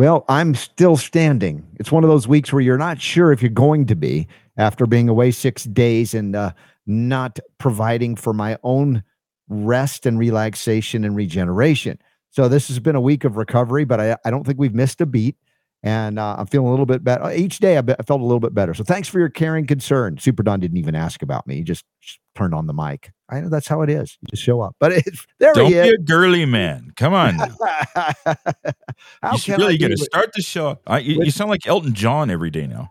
Well, 0.00 0.24
I'm 0.30 0.54
still 0.54 0.96
standing. 0.96 1.62
It's 1.78 1.92
one 1.92 2.04
of 2.04 2.08
those 2.08 2.26
weeks 2.26 2.54
where 2.54 2.62
you're 2.62 2.78
not 2.78 3.02
sure 3.02 3.32
if 3.32 3.42
you're 3.42 3.50
going 3.50 3.84
to 3.84 3.94
be 3.94 4.28
after 4.56 4.86
being 4.86 5.10
away 5.10 5.30
six 5.30 5.64
days 5.64 6.14
and 6.14 6.34
uh, 6.34 6.52
not 6.86 7.38
providing 7.58 8.16
for 8.16 8.32
my 8.32 8.56
own 8.62 9.02
rest 9.50 10.06
and 10.06 10.18
relaxation 10.18 11.04
and 11.04 11.14
regeneration. 11.14 11.98
So 12.30 12.48
this 12.48 12.68
has 12.68 12.78
been 12.78 12.96
a 12.96 13.00
week 13.00 13.24
of 13.24 13.36
recovery, 13.36 13.84
but 13.84 14.00
I, 14.00 14.16
I 14.24 14.30
don't 14.30 14.46
think 14.46 14.58
we've 14.58 14.74
missed 14.74 15.02
a 15.02 15.06
beat. 15.06 15.36
And 15.82 16.18
uh, 16.18 16.36
I'm 16.38 16.46
feeling 16.46 16.68
a 16.68 16.70
little 16.70 16.86
bit 16.86 17.02
better. 17.02 17.30
Each 17.32 17.58
day 17.58 17.78
I, 17.78 17.80
be- 17.80 17.94
I 17.98 18.02
felt 18.02 18.20
a 18.20 18.24
little 18.24 18.40
bit 18.40 18.54
better. 18.54 18.74
So 18.74 18.84
thanks 18.84 19.08
for 19.08 19.18
your 19.18 19.30
caring 19.30 19.66
concern. 19.66 20.18
Super 20.18 20.42
Don 20.42 20.60
didn't 20.60 20.76
even 20.76 20.94
ask 20.94 21.22
about 21.22 21.46
me. 21.46 21.56
He 21.56 21.62
just, 21.62 21.84
just 22.02 22.20
turned 22.34 22.54
on 22.54 22.66
the 22.66 22.74
mic. 22.74 23.12
I 23.30 23.40
know 23.40 23.48
that's 23.48 23.66
how 23.66 23.80
it 23.80 23.88
is. 23.88 24.18
You 24.20 24.28
just 24.28 24.42
show 24.42 24.60
up. 24.60 24.76
But 24.78 24.92
it's, 25.06 25.26
there 25.38 25.54
Don't 25.54 25.66
he 25.66 25.74
be 25.74 25.88
a 25.88 25.98
girly 25.98 26.44
man. 26.44 26.90
Come 26.96 27.14
on. 27.14 27.38
how 27.38 29.32
you 29.32 29.38
should 29.38 29.54
can 29.54 29.60
really 29.60 29.78
get 29.78 29.88
to 29.88 29.96
start 29.96 30.32
the 30.34 30.42
show. 30.42 30.78
I, 30.86 30.98
you, 30.98 31.24
you 31.24 31.30
sound 31.30 31.48
like 31.48 31.66
Elton 31.66 31.94
John 31.94 32.30
every 32.30 32.50
day 32.50 32.66
now. 32.66 32.88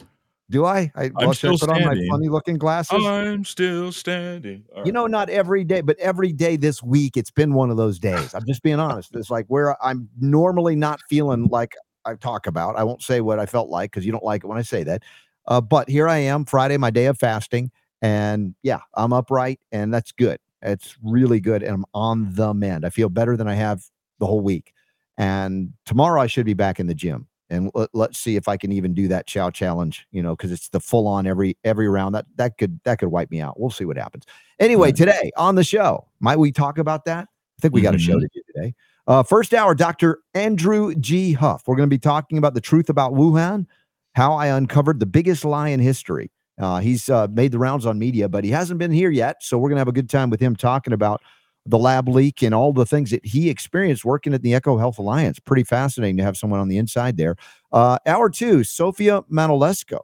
Do 0.49 0.65
I? 0.65 0.91
I 0.95 1.11
well, 1.13 1.29
I 1.29 1.33
still 1.33 1.57
put 1.59 1.69
on 1.69 1.75
my 1.75 1.81
standing. 1.81 2.09
funny 2.09 2.27
looking 2.27 2.57
glasses? 2.57 3.05
I'm 3.05 3.45
still 3.45 3.91
standing. 3.91 4.63
All 4.75 4.83
You 4.83 4.91
know, 4.91 5.05
not 5.05 5.29
every 5.29 5.63
day, 5.63 5.81
but 5.81 5.99
every 5.99 6.33
day 6.33 6.55
this 6.55 6.81
week, 6.81 7.17
it's 7.17 7.29
been 7.29 7.53
one 7.53 7.69
of 7.69 7.77
those 7.77 7.99
days. 7.99 8.33
I'm 8.33 8.45
just 8.47 8.63
being 8.63 8.79
honest. 8.79 9.15
It's 9.15 9.29
like 9.29 9.45
where 9.47 9.77
I'm 9.85 10.09
normally 10.19 10.75
not 10.75 11.01
feeling 11.07 11.49
like 11.51 11.75
I 12.09 12.15
talk 12.15 12.47
about. 12.47 12.75
I 12.75 12.83
won't 12.83 13.01
say 13.01 13.21
what 13.21 13.39
I 13.39 13.45
felt 13.45 13.69
like 13.69 13.91
because 13.91 14.05
you 14.05 14.11
don't 14.11 14.23
like 14.23 14.43
it 14.43 14.47
when 14.47 14.57
I 14.57 14.63
say 14.63 14.83
that. 14.83 15.03
Uh, 15.47 15.61
but 15.61 15.89
here 15.89 16.07
I 16.07 16.17
am, 16.17 16.45
Friday, 16.45 16.77
my 16.77 16.89
day 16.89 17.05
of 17.05 17.17
fasting. 17.17 17.71
And 18.01 18.55
yeah, 18.63 18.79
I'm 18.95 19.13
upright 19.13 19.59
and 19.71 19.93
that's 19.93 20.11
good. 20.11 20.39
It's 20.61 20.97
really 21.03 21.39
good. 21.39 21.63
And 21.63 21.73
I'm 21.73 21.85
on 21.93 22.33
the 22.33 22.53
mend. 22.53 22.85
I 22.85 22.89
feel 22.89 23.09
better 23.09 23.35
than 23.37 23.47
I 23.47 23.55
have 23.55 23.83
the 24.19 24.25
whole 24.25 24.41
week. 24.41 24.73
And 25.17 25.73
tomorrow 25.85 26.21
I 26.21 26.27
should 26.27 26.45
be 26.45 26.53
back 26.53 26.79
in 26.79 26.87
the 26.87 26.93
gym. 26.93 27.27
And 27.49 27.71
let, 27.73 27.89
let's 27.93 28.19
see 28.19 28.35
if 28.35 28.47
I 28.47 28.57
can 28.57 28.71
even 28.71 28.93
do 28.93 29.07
that 29.07 29.25
chow 29.25 29.49
challenge, 29.49 30.05
you 30.11 30.21
know, 30.21 30.35
because 30.35 30.51
it's 30.51 30.69
the 30.69 30.79
full 30.79 31.07
on 31.07 31.25
every 31.25 31.57
every 31.63 31.89
round. 31.89 32.13
That 32.13 32.25
that 32.35 32.57
could 32.59 32.79
that 32.83 32.99
could 32.99 33.09
wipe 33.09 33.31
me 33.31 33.41
out. 33.41 33.59
We'll 33.59 33.71
see 33.71 33.85
what 33.85 33.97
happens. 33.97 34.25
Anyway, 34.59 34.91
today 34.91 35.31
on 35.35 35.55
the 35.55 35.63
show, 35.63 36.07
might 36.19 36.37
we 36.37 36.51
talk 36.51 36.77
about 36.77 37.05
that? 37.05 37.27
I 37.27 37.61
think 37.61 37.73
we 37.73 37.81
got 37.81 37.95
a 37.95 37.99
show 37.99 38.15
Mhm. 38.15 38.21
to 38.21 38.29
do 38.33 38.41
today. 38.53 38.75
Uh, 39.09 39.23
first 39.23 39.55
hour, 39.55 39.73
Dr. 39.73 40.19
Andrew 40.35 40.93
G. 40.93 41.33
Huff. 41.33 41.63
We're 41.65 41.75
going 41.75 41.89
to 41.89 41.93
be 41.93 41.99
talking 41.99 42.37
about 42.37 42.53
the 42.53 42.61
truth 42.61 42.89
about 42.89 43.13
Wuhan, 43.13 43.65
how 44.13 44.33
I 44.33 44.47
uncovered 44.47 44.99
the 44.99 45.07
biggest 45.07 45.43
lie 45.43 45.69
in 45.69 45.79
history. 45.79 46.31
Uh, 46.59 46.79
he's 46.79 47.09
uh, 47.09 47.27
made 47.31 47.51
the 47.51 47.57
rounds 47.57 47.87
on 47.87 47.97
media, 47.97 48.29
but 48.29 48.43
he 48.43 48.51
hasn't 48.51 48.77
been 48.77 48.91
here 48.91 49.09
yet. 49.09 49.37
So 49.41 49.57
we're 49.57 49.69
going 49.69 49.77
to 49.77 49.81
have 49.81 49.87
a 49.87 49.93
good 49.93 50.11
time 50.11 50.29
with 50.29 50.39
him 50.39 50.55
talking 50.55 50.93
about 50.93 51.23
the 51.65 51.79
lab 51.79 52.07
leak 52.07 52.43
and 52.43 52.53
all 52.53 52.71
the 52.71 52.85
things 52.85 53.09
that 53.09 53.25
he 53.25 53.49
experienced 53.49 54.05
working 54.05 54.33
at 54.35 54.43
the 54.43 54.51
EcoHealth 54.51 54.99
Alliance. 54.99 55.39
Pretty 55.39 55.63
fascinating 55.63 56.17
to 56.17 56.23
have 56.23 56.37
someone 56.37 56.59
on 56.59 56.67
the 56.67 56.77
inside 56.77 57.17
there. 57.17 57.35
Uh, 57.71 57.97
hour 58.05 58.29
two, 58.29 58.63
Sofia 58.63 59.23
Manolesco, 59.23 60.01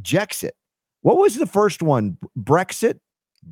Jexit. 0.00 0.52
What 1.02 1.18
was 1.18 1.34
the 1.34 1.46
first 1.46 1.82
one? 1.82 2.16
Brexit? 2.38 2.98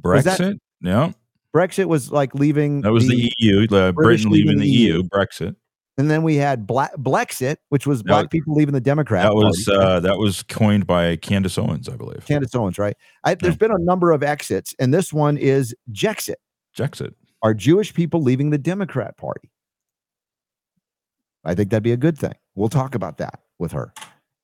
Brexit? 0.01 0.59
yeah. 0.81 1.13
Brexit 1.55 1.87
was 1.87 2.11
like 2.11 2.35
leaving. 2.35 2.81
That 2.81 2.93
was 2.93 3.07
the, 3.07 3.33
EU, 3.39 3.67
uh, 3.71 3.93
Britain 3.93 4.31
leaving 4.31 4.59
the 4.59 4.65
the 4.65 4.71
EU. 4.71 4.95
EU, 4.95 5.03
Brexit. 5.05 5.55
And 5.97 6.11
then 6.11 6.25
we 6.25 6.35
had 6.35 6.67
Black 6.67 6.93
Blexit, 6.97 7.59
which 7.69 7.87
was 7.87 8.03
black 8.03 8.29
people 8.29 8.55
leaving 8.55 8.75
the 8.75 8.81
Democrat. 8.81 9.23
That 9.25 9.35
was 9.35 9.65
Party. 9.65 9.81
uh, 9.81 10.01
that 10.01 10.19
was 10.19 10.43
coined 10.43 10.89
by 10.89 11.15
Candace 11.17 11.57
Owens, 11.57 11.89
I 11.89 11.97
believe. 11.97 12.27
Candace 12.27 12.53
Owens, 12.57 12.79
right? 12.79 12.97
I, 13.23 13.37
there's 13.37 13.57
been 13.57 13.71
a 13.71 13.79
number 13.79 14.11
of 14.11 14.25
exits, 14.25 14.75
and 14.81 14.93
this 14.93 15.13
one 15.13 15.37
is 15.37 15.73
Jexit. 15.93 16.35
Jexit. 16.77 17.15
Are 17.43 17.55
Jewish 17.55 17.95
people 17.95 18.23
leaving 18.23 18.51
the 18.51 18.59
Democrat 18.59 19.17
Party? 19.17 19.51
I 21.45 21.55
think 21.55 21.71
that'd 21.71 21.85
be 21.85 21.93
a 21.93 21.97
good 21.97 22.19
thing. 22.19 22.35
We'll 22.57 22.71
talk 22.71 22.97
about 22.97 23.19
that 23.19 23.41
with 23.61 23.71
her. 23.73 23.93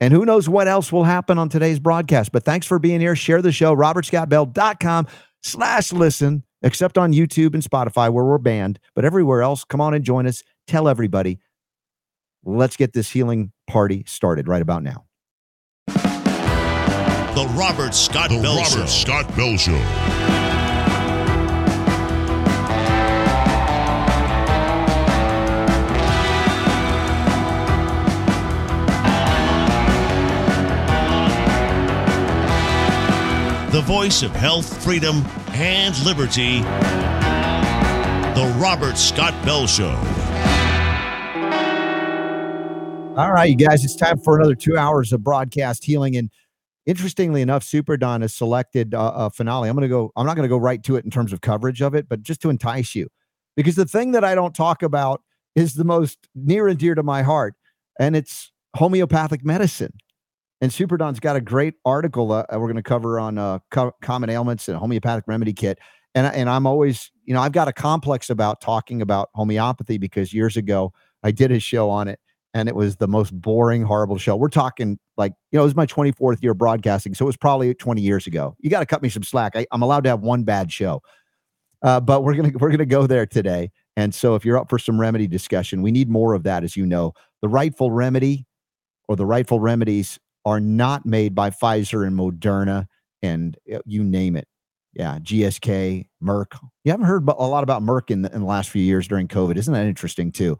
And 0.01 0.15
who 0.15 0.25
knows 0.25 0.49
what 0.49 0.69
else 0.69 0.93
will 0.93 1.05
happen 1.05 1.39
on 1.39 1.49
today's 1.49 1.79
broadcast. 1.81 2.31
But 2.31 2.45
thanks 2.45 2.67
for 2.67 2.79
being 2.79 3.01
here. 3.01 3.17
Share 3.17 3.43
the 3.43 3.53
show, 3.53 3.75
robertscottbell.com 3.75 5.07
slash 5.43 5.93
listen, 5.93 6.45
except 6.63 6.99
on 6.99 7.13
YouTube 7.13 7.55
and 7.55 7.63
Spotify 7.63 8.13
where 8.13 8.25
we're 8.25 8.39
banned. 8.39 8.79
But 8.95 9.05
everywhere 9.05 9.43
else, 9.43 9.65
come 9.65 9.81
on 9.81 9.95
and 9.95 10.05
join 10.05 10.27
us. 10.27 10.43
Tell 10.67 10.89
everybody. 10.89 11.39
Let's 12.45 12.77
get 12.77 12.93
this 12.93 13.11
healing 13.11 13.53
party 13.67 14.05
started 14.07 14.49
right 14.49 14.63
about 14.63 14.83
now. 14.83 15.05
The 15.87 17.47
Robert 17.57 17.95
Scott 17.95 18.31
The 18.31 18.41
Bell 18.41 18.57
Robert 18.57 18.71
Show. 18.71 18.87
Scott 18.87 19.37
Bell 19.37 19.57
Show. 19.57 19.73
The 33.81 33.87
voice 33.87 34.23
of 34.23 34.33
health, 34.33 34.85
freedom, 34.85 35.25
and 35.53 35.99
liberty. 36.05 36.61
The 38.35 38.55
Robert 38.61 38.99
Scott 38.99 39.33
Bell 39.43 39.67
Show. 39.67 39.89
All 43.17 43.33
right, 43.33 43.49
you 43.49 43.57
guys, 43.57 43.83
it's 43.83 43.97
time 43.97 44.19
for 44.19 44.39
another 44.39 44.55
two 44.55 44.77
hours 44.77 45.15
of 45.15 45.25
broadcast 45.25 45.83
healing. 45.87 46.15
And 46.15 46.31
interestingly 46.85 47.41
enough, 47.41 47.65
Super 47.65 47.97
Don 47.97 48.21
has 48.21 48.35
selected 48.35 48.93
uh, 48.93 49.15
a 49.17 49.31
finale. 49.31 49.71
I'm 49.71 49.77
going 49.77 49.89
to 49.89 49.89
go, 49.89 50.13
I'm 50.15 50.27
not 50.27 50.37
going 50.37 50.45
to 50.45 50.51
go 50.51 50.59
right 50.59 50.83
to 50.83 50.97
it 50.97 51.07
in 51.07 51.11
terms 51.11 51.33
of 51.33 51.41
coverage 51.41 51.81
of 51.81 51.95
it, 51.95 52.07
but 52.07 52.21
just 52.21 52.43
to 52.43 52.51
entice 52.51 52.95
you. 52.95 53.09
Because 53.57 53.77
the 53.77 53.87
thing 53.87 54.13
that 54.13 54.25
I 54.25 54.35
don't 54.35 54.55
talk 54.55 54.83
about 54.83 55.23
is 55.55 55.73
the 55.73 55.85
most 55.85 56.19
near 56.35 56.69
and 56.69 56.79
dear 56.79 56.95
to 56.95 57.03
my 57.03 57.23
heart, 57.23 57.55
and 57.99 58.15
it's 58.15 58.53
homeopathic 58.77 59.43
medicine. 59.43 59.95
And 60.61 60.73
Super 60.73 60.97
Don's 60.97 61.21
got 61.21 61.37
a 61.37 61.41
great 61.41 61.75
article 61.85 62.33
uh, 62.33 62.45
we're 62.53 62.67
going 62.67 62.77
to 62.77 62.83
cover 62.83 63.19
on 63.19 63.39
uh, 63.39 63.61
co- 63.71 63.95
common 64.03 64.29
ailments 64.29 64.69
and 64.69 64.77
homeopathic 64.77 65.25
remedy 65.27 65.53
kit. 65.53 65.79
And, 66.15 66.27
and 66.27 66.51
I'm 66.51 66.67
always, 66.67 67.11
you 67.25 67.33
know, 67.33 67.41
I've 67.41 67.53
got 67.53 67.69
a 67.69 67.73
complex 67.73 68.31
about 68.31 68.61
talking 68.61 69.01
about 69.01 69.31
homeopathy 69.35 69.97
because 69.97 70.35
years 70.35 70.57
ago 70.57 70.93
I 71.23 71.31
did 71.31 71.51
a 71.51 71.61
show 71.61 71.89
on 71.89 72.09
it 72.09 72.19
and 72.53 72.69
it 72.69 72.75
was 72.75 72.97
the 72.97 73.09
most 73.09 73.31
boring, 73.31 73.83
horrible 73.83 74.19
show. 74.19 74.37
We're 74.37 74.49
talking 74.49 74.99
like, 75.17 75.33
you 75.51 75.57
know, 75.57 75.63
it 75.63 75.67
was 75.67 75.77
my 75.77 75.87
24th 75.87 76.43
year 76.43 76.53
broadcasting. 76.53 77.15
So 77.15 77.25
it 77.25 77.27
was 77.27 77.37
probably 77.37 77.73
20 77.75 78.03
years 78.03 78.27
ago. 78.27 78.57
You 78.59 78.71
got 78.71 78.81
to 78.81 78.87
cut 78.87 79.03
me 79.03 79.09
some 79.09 79.23
slack. 79.23 79.55
I, 79.55 79.67
I'm 79.71 79.83
allowed 79.83 80.05
to 80.05 80.11
have 80.11 80.21
one 80.21 80.43
bad 80.43 80.73
show. 80.73 81.01
Uh, 81.83 82.01
but 82.01 82.23
we're 82.25 82.35
gonna 82.35 82.53
we're 82.59 82.71
gonna 82.71 82.85
go 82.85 83.07
there 83.07 83.25
today. 83.25 83.71
And 83.97 84.15
so 84.15 84.35
if 84.35 84.45
you're 84.45 84.59
up 84.59 84.69
for 84.69 84.79
some 84.79 85.01
remedy 85.01 85.27
discussion, 85.27 85.81
we 85.83 85.91
need 85.91 86.09
more 86.09 86.35
of 86.35 86.43
that, 86.43 86.65
as 86.65 86.77
you 86.77 86.87
know. 86.87 87.15
The 87.43 87.49
rightful 87.49 87.91
remedy 87.91 88.47
or 89.09 89.17
the 89.17 89.27
rightful 89.27 89.61
remedies 89.61 90.19
are 90.45 90.61
not 90.61 91.05
made 91.07 91.35
by 91.35 91.51
Pfizer 91.51 92.07
and 92.07 92.19
Moderna 92.19 92.87
and 93.23 93.57
uh, 93.73 93.79
you 93.85 94.03
name 94.03 94.37
it. 94.37 94.47
Yeah, 94.95 95.19
GSK, 95.21 96.07
Merck. 96.23 96.59
You 96.85 96.91
haven't 96.91 97.07
heard 97.07 97.29
a 97.29 97.47
lot 97.47 97.63
about 97.63 97.83
Merck 97.83 98.11
in 98.11 98.23
the, 98.23 98.35
in 98.35 98.41
the 98.41 98.47
last 98.47 98.71
few 98.71 98.83
years 98.83 99.07
during 99.07 99.29
COVID. 99.29 99.57
Isn't 99.57 99.73
that 99.75 99.87
interesting 99.87 100.33
too? 100.33 100.59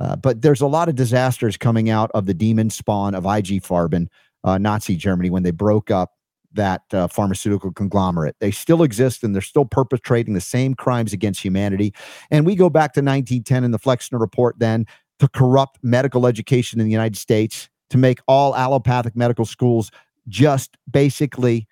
Uh, 0.00 0.16
but 0.16 0.42
there's 0.42 0.60
a 0.60 0.66
lot 0.66 0.88
of 0.88 0.94
disasters 0.94 1.56
coming 1.56 1.88
out 1.88 2.10
of 2.12 2.26
the 2.26 2.34
demon 2.34 2.70
spawn 2.70 3.14
of 3.14 3.24
IG 3.24 3.62
Farben, 3.62 4.06
uh, 4.44 4.58
Nazi 4.58 4.96
Germany, 4.96 5.30
when 5.30 5.42
they 5.42 5.50
broke 5.50 5.90
up 5.90 6.12
that 6.52 6.82
uh, 6.92 7.06
pharmaceutical 7.08 7.72
conglomerate. 7.72 8.36
They 8.40 8.50
still 8.50 8.82
exist 8.82 9.22
and 9.22 9.34
they're 9.34 9.42
still 9.42 9.64
perpetrating 9.64 10.34
the 10.34 10.40
same 10.40 10.74
crimes 10.74 11.12
against 11.12 11.42
humanity. 11.42 11.94
And 12.30 12.44
we 12.44 12.56
go 12.56 12.68
back 12.68 12.92
to 12.94 13.00
1910 13.00 13.64
in 13.64 13.70
the 13.70 13.78
Flexner 13.78 14.18
Report 14.18 14.58
then 14.58 14.86
to 15.20 15.28
corrupt 15.28 15.78
medical 15.82 16.26
education 16.26 16.80
in 16.80 16.86
the 16.86 16.92
United 16.92 17.16
States, 17.16 17.68
to 17.90 17.98
make 17.98 18.20
all 18.26 18.56
allopathic 18.56 19.14
medical 19.14 19.44
schools 19.44 19.90
just 20.28 20.76
basically 20.90 21.66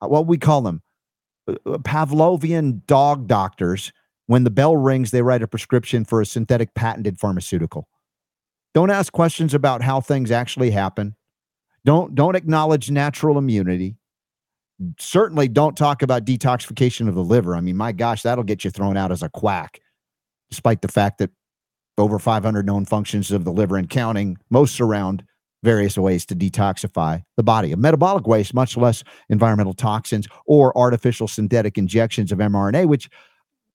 uh, 0.00 0.08
what 0.08 0.26
we 0.26 0.38
call 0.38 0.62
them 0.62 0.82
uh, 1.48 1.54
uh, 1.66 1.78
Pavlovian 1.78 2.84
dog 2.86 3.26
doctors. 3.26 3.92
When 4.26 4.44
the 4.44 4.50
bell 4.50 4.76
rings, 4.76 5.10
they 5.10 5.22
write 5.22 5.42
a 5.42 5.48
prescription 5.48 6.04
for 6.04 6.20
a 6.20 6.26
synthetic 6.26 6.74
patented 6.74 7.18
pharmaceutical. 7.18 7.88
Don't 8.74 8.90
ask 8.90 9.12
questions 9.12 9.54
about 9.54 9.82
how 9.82 10.00
things 10.00 10.30
actually 10.30 10.70
happen. 10.70 11.16
Don't 11.84 12.14
don't 12.14 12.36
acknowledge 12.36 12.90
natural 12.90 13.38
immunity. 13.38 13.96
Certainly 14.98 15.48
don't 15.48 15.76
talk 15.76 16.02
about 16.02 16.24
detoxification 16.24 17.08
of 17.08 17.14
the 17.14 17.24
liver. 17.24 17.56
I 17.56 17.60
mean, 17.60 17.76
my 17.76 17.92
gosh, 17.92 18.22
that'll 18.22 18.44
get 18.44 18.64
you 18.64 18.70
thrown 18.70 18.96
out 18.96 19.10
as 19.10 19.22
a 19.22 19.28
quack, 19.28 19.80
despite 20.48 20.80
the 20.80 20.88
fact 20.88 21.18
that 21.18 21.30
over 21.98 22.18
500 22.18 22.64
known 22.64 22.84
functions 22.84 23.30
of 23.30 23.44
the 23.44 23.52
liver 23.52 23.76
and 23.76 23.90
counting, 23.90 24.38
most 24.48 24.74
surround 24.74 25.24
various 25.62 25.98
ways 25.98 26.24
to 26.26 26.34
detoxify 26.34 27.22
the 27.36 27.42
body 27.42 27.72
of 27.72 27.78
metabolic 27.78 28.26
waste, 28.26 28.54
much 28.54 28.76
less 28.76 29.02
environmental 29.28 29.74
toxins 29.74 30.26
or 30.46 30.76
artificial 30.76 31.28
synthetic 31.28 31.76
injections 31.76 32.32
of 32.32 32.38
mRNA, 32.38 32.86
which 32.86 33.08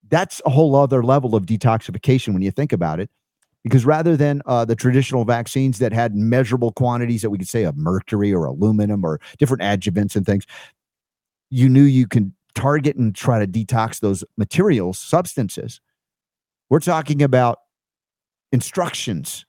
that's 0.10 0.42
a 0.46 0.50
whole 0.50 0.76
other 0.76 1.04
level 1.04 1.36
of 1.36 1.46
detoxification 1.46 2.34
when 2.34 2.42
you 2.42 2.52
think 2.52 2.74
about 2.74 3.00
it. 3.00 3.10
Because 3.64 3.84
rather 3.84 4.16
than 4.16 4.44
uh, 4.46 4.64
the 4.64 4.76
traditional 4.76 5.26
vaccines 5.26 5.80
that 5.80 5.92
had 5.92 6.16
measurable 6.16 6.72
quantities 6.72 7.24
that 7.24 7.32
we 7.32 7.40
could 7.40 7.48
say 7.48 7.64
of 7.64 7.76
mercury 7.76 8.32
or 8.32 8.46
aluminum 8.46 9.04
or 9.04 9.20
different 9.40 9.64
adjuvants 9.64 10.16
and 10.16 10.24
things, 10.26 10.46
you 11.50 11.68
knew 11.68 11.82
you 11.82 12.08
can 12.08 12.36
target 12.54 12.96
and 12.96 13.16
try 13.16 13.44
to 13.44 13.48
detox 13.48 14.00
those 14.00 14.24
materials, 14.38 15.00
substances. 15.00 15.82
We're 16.70 16.80
talking 16.80 17.24
about 17.24 17.60
instructions 18.52 19.46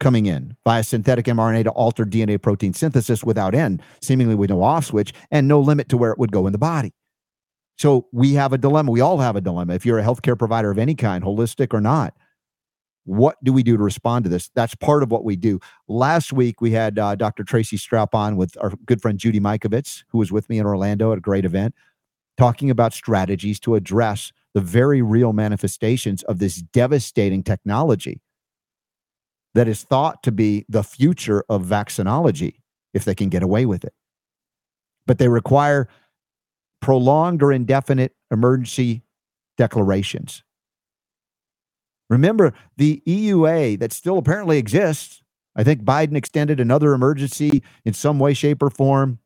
coming 0.00 0.26
in 0.26 0.56
via 0.64 0.82
synthetic 0.82 1.26
mRNA 1.26 1.64
to 1.64 1.70
alter 1.70 2.04
DNA 2.04 2.40
protein 2.40 2.72
synthesis 2.72 3.24
without 3.24 3.54
end, 3.54 3.82
seemingly 4.00 4.34
with 4.34 4.50
no 4.50 4.62
off 4.62 4.86
switch 4.86 5.12
and 5.30 5.48
no 5.48 5.60
limit 5.60 5.88
to 5.88 5.96
where 5.96 6.12
it 6.12 6.18
would 6.18 6.32
go 6.32 6.46
in 6.46 6.52
the 6.52 6.58
body. 6.58 6.92
So 7.76 8.06
we 8.12 8.34
have 8.34 8.52
a 8.52 8.58
dilemma. 8.58 8.90
We 8.90 9.00
all 9.00 9.18
have 9.18 9.36
a 9.36 9.40
dilemma. 9.40 9.74
If 9.74 9.86
you're 9.86 9.98
a 9.98 10.04
healthcare 10.04 10.38
provider 10.38 10.70
of 10.70 10.78
any 10.78 10.94
kind, 10.94 11.22
holistic 11.22 11.72
or 11.72 11.80
not, 11.80 12.14
what 13.04 13.42
do 13.42 13.52
we 13.52 13.62
do 13.62 13.76
to 13.76 13.82
respond 13.82 14.24
to 14.24 14.28
this? 14.28 14.50
That's 14.54 14.74
part 14.74 15.02
of 15.02 15.10
what 15.10 15.24
we 15.24 15.36
do. 15.36 15.60
Last 15.86 16.32
week, 16.32 16.60
we 16.60 16.72
had 16.72 16.98
uh, 16.98 17.14
Dr. 17.14 17.44
Tracy 17.44 17.78
Straup 17.78 18.14
on 18.14 18.36
with 18.36 18.56
our 18.60 18.72
good 18.84 19.00
friend 19.00 19.18
Judy 19.18 19.40
Mikovits, 19.40 20.04
who 20.08 20.18
was 20.18 20.30
with 20.30 20.48
me 20.50 20.58
in 20.58 20.66
Orlando 20.66 21.12
at 21.12 21.18
a 21.18 21.22
great 21.22 21.46
event, 21.46 21.74
talking 22.36 22.68
about 22.68 22.92
strategies 22.92 23.58
to 23.60 23.76
address 23.76 24.32
the 24.54 24.60
very 24.60 25.00
real 25.00 25.32
manifestations 25.32 26.22
of 26.24 26.38
this 26.38 26.56
devastating 26.56 27.42
technology 27.42 28.20
that 29.54 29.68
is 29.68 29.82
thought 29.82 30.22
to 30.22 30.32
be 30.32 30.64
the 30.68 30.82
future 30.82 31.44
of 31.48 31.64
vaccinology 31.64 32.60
if 32.94 33.04
they 33.04 33.14
can 33.14 33.28
get 33.28 33.42
away 33.42 33.66
with 33.66 33.84
it. 33.84 33.94
But 35.06 35.18
they 35.18 35.28
require 35.28 35.88
prolonged 36.80 37.42
or 37.42 37.52
indefinite 37.52 38.14
emergency 38.30 39.02
declarations. 39.56 40.42
Remember, 42.08 42.54
the 42.76 43.02
EUA 43.06 43.78
that 43.80 43.92
still 43.92 44.18
apparently 44.18 44.58
exists, 44.58 45.22
I 45.56 45.64
think 45.64 45.82
Biden 45.82 46.16
extended 46.16 46.60
another 46.60 46.94
emergency 46.94 47.62
in 47.84 47.92
some 47.92 48.18
way, 48.18 48.32
shape, 48.34 48.62
or 48.62 48.70
form. 48.70 49.18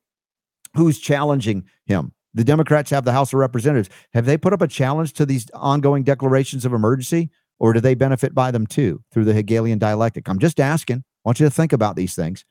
Who's 0.75 0.99
challenging 0.99 1.65
him? 1.85 2.13
The 2.35 2.45
Democrats 2.45 2.91
have 2.91 3.05
the 3.05 3.13
House 3.13 3.33
of 3.33 3.39
Representatives. 3.39 3.91
Have 4.15 4.25
they 4.25 4.39
put 4.39 4.55
up 4.55 4.63
a 4.63 4.69
challenge 4.69 5.13
to 5.15 5.27
these 5.27 5.51
ongoing 5.51 6.03
declarations 6.03 6.65
of 6.65 6.73
emergency, 6.73 7.31
or 7.63 7.73
do 7.73 7.79
they 7.79 7.95
benefit 7.95 8.35
by 8.35 8.51
them 8.51 8.67
too 8.67 9.01
through 9.13 9.25
the 9.25 9.33
Hegelian 9.33 9.79
dialectic? 9.79 10.29
I'm 10.29 10.41
just 10.41 10.59
asking. 10.59 10.99
I 10.99 11.29
want 11.29 11.39
you 11.39 11.47
to 11.47 11.51
think 11.51 11.73
about 11.73 11.95
these 11.95 12.17
things. 12.17 12.45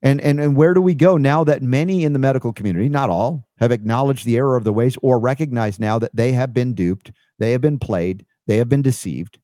And, 0.00 0.22
and, 0.22 0.40
and 0.40 0.56
where 0.56 0.72
do 0.72 0.80
we 0.80 0.94
go 0.94 1.18
now 1.18 1.44
that 1.44 1.60
many 1.62 2.02
in 2.02 2.14
the 2.14 2.18
medical 2.18 2.50
community, 2.50 2.88
not 2.88 3.10
all, 3.10 3.46
have 3.58 3.72
acknowledged 3.72 4.24
the 4.24 4.38
error 4.38 4.56
of 4.56 4.64
the 4.64 4.72
ways 4.72 4.96
or 5.02 5.20
recognize 5.20 5.78
now 5.78 5.98
that 5.98 6.16
they 6.16 6.32
have 6.32 6.54
been 6.54 6.72
duped, 6.72 7.12
they 7.38 7.52
have 7.52 7.60
been 7.60 7.78
played, 7.78 8.24
they 8.46 8.56
have 8.56 8.70
been 8.70 8.82
deceived? 8.82 9.38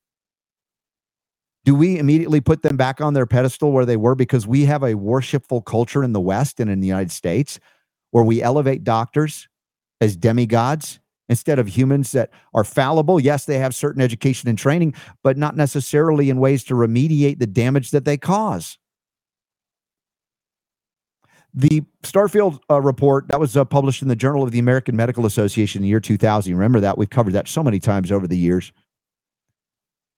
Do 1.67 1.75
we 1.75 1.99
immediately 1.99 2.41
put 2.41 2.63
them 2.63 2.79
back 2.79 2.99
on 3.03 3.13
their 3.13 3.27
pedestal 3.27 3.73
where 3.73 3.85
they 3.85 3.99
were 3.99 4.15
because 4.15 4.47
we 4.47 4.65
have 4.65 4.83
a 4.83 4.95
worshipful 4.95 5.61
culture 5.61 6.03
in 6.03 6.15
the 6.15 6.21
West 6.21 6.61
and 6.61 6.71
in 6.71 6.81
the 6.81 6.89
United 6.89 7.13
States 7.13 7.61
where 8.11 8.25
we 8.25 8.41
elevate 8.41 8.85
doctors 8.85 9.49
as 10.01 10.17
demigods 10.17 10.99
instead 11.29 11.59
of 11.59 11.69
humans 11.69 12.13
that 12.13 12.31
are 12.55 12.65
fallible? 12.65 13.21
Yes, 13.21 13.45
they 13.45 13.59
have 13.59 13.75
certain 13.75 14.03
education 14.03 14.49
and 14.49 14.59
training, 14.59 14.95
but 15.23 15.37
not 15.37 15.57
necessarily 15.57 16.31
in 16.31 16.39
ways 16.39 16.65
to 16.65 16.75
remediate 16.75 17.39
the 17.39 17.47
damage 17.47 17.91
that 17.91 18.05
they 18.05 18.17
cause. 18.17 18.79
The 21.55 21.83
Starfield 22.03 22.61
uh, 22.71 22.81
report 22.81 23.29
that 23.29 23.41
was 23.41 23.57
uh, 23.57 23.65
published 23.65 24.03
in 24.03 24.09
the 24.09 24.17
Journal 24.17 24.43
of 24.43 24.53
the 24.53 24.59
American 24.59 24.95
Medical 24.95 25.27
Association 25.27 25.81
in 25.81 25.83
the 25.83 25.89
year 25.89 26.01
2000. 26.01 26.55
Remember 26.55 26.81
that? 26.81 26.99
We've 26.99 27.09
covered 27.09 27.33
that 27.33 27.49
so 27.49 27.63
many 27.63 27.81
times 27.81 28.13
over 28.13 28.27
the 28.27 28.37
years. 28.37 28.73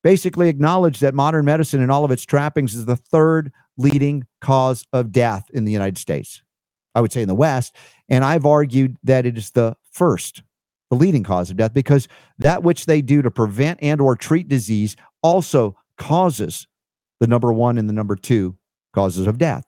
Basically, 0.03 0.49
acknowledged 0.49 1.01
that 1.03 1.15
modern 1.15 1.45
medicine 1.45 1.83
and 1.83 1.93
all 1.93 2.05
of 2.05 2.11
its 2.11 2.25
trappings 2.25 2.75
is 2.75 2.87
the 2.87 2.97
third 2.97 3.53
leading 3.77 4.27
cause 4.41 4.87
of 4.93 5.13
death 5.13 5.45
in 5.53 5.65
the 5.65 5.73
United 5.73 5.99
States. 5.99 6.43
I 6.95 7.01
would 7.01 7.13
say 7.13 7.23
in 7.23 7.29
the 7.29 7.35
West. 7.35 7.77
And 8.09 8.25
I've 8.25 8.47
argued 8.47 8.97
that 9.05 9.27
it 9.27 9.39
is 9.39 9.51
the 9.51 9.77
first, 9.93 10.43
the 10.91 10.97
leading 10.97 11.23
cause 11.23 11.51
of 11.51 11.57
death, 11.57 11.73
because 11.73 12.09
that 12.39 12.63
which 12.63 12.87
they 12.87 13.01
do 13.01 13.23
to 13.23 13.31
prevent 13.31 13.79
and 13.83 14.01
or 14.01 14.17
treat 14.17 14.49
disease 14.49 14.97
also 15.23 15.77
causes 15.97 16.67
the 17.21 17.27
number 17.27 17.53
one 17.53 17.79
and 17.79 17.89
the 17.89 17.93
number 17.93 18.17
two 18.17 18.57
causes 18.93 19.27
of 19.27 19.39
death 19.39 19.65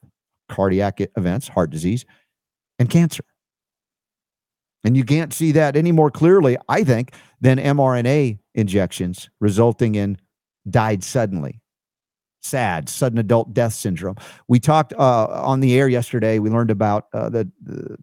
cardiac 0.49 1.01
events, 1.17 1.49
heart 1.49 1.71
disease, 1.71 2.05
and 2.79 2.91
cancer. 2.91 3.25
And 4.85 4.97
you 4.97 5.05
can't 5.05 5.33
see 5.33 5.53
that 5.53 5.77
any 5.77 5.93
more 5.93 6.11
clearly, 6.11 6.59
I 6.69 6.85
think, 6.85 7.15
than 7.41 7.59
mRNA 7.59 8.39
injections 8.55 9.31
resulting 9.41 9.95
in 9.95 10.19
died 10.69 11.05
suddenly. 11.05 11.61
SAD, 12.43 12.89
sudden 12.89 13.19
adult 13.19 13.55
death 13.55 13.73
syndrome. 13.73 14.17
We 14.49 14.59
talked 14.59 14.93
uh, 14.95 15.27
on 15.29 15.61
the 15.61 15.79
air 15.79 15.89
yesterday. 15.89 16.41
We 16.41 16.51
learned 16.51 16.73
about 16.73 17.07
uh, 17.15 17.29
the, 17.29 17.51
the 17.63 17.97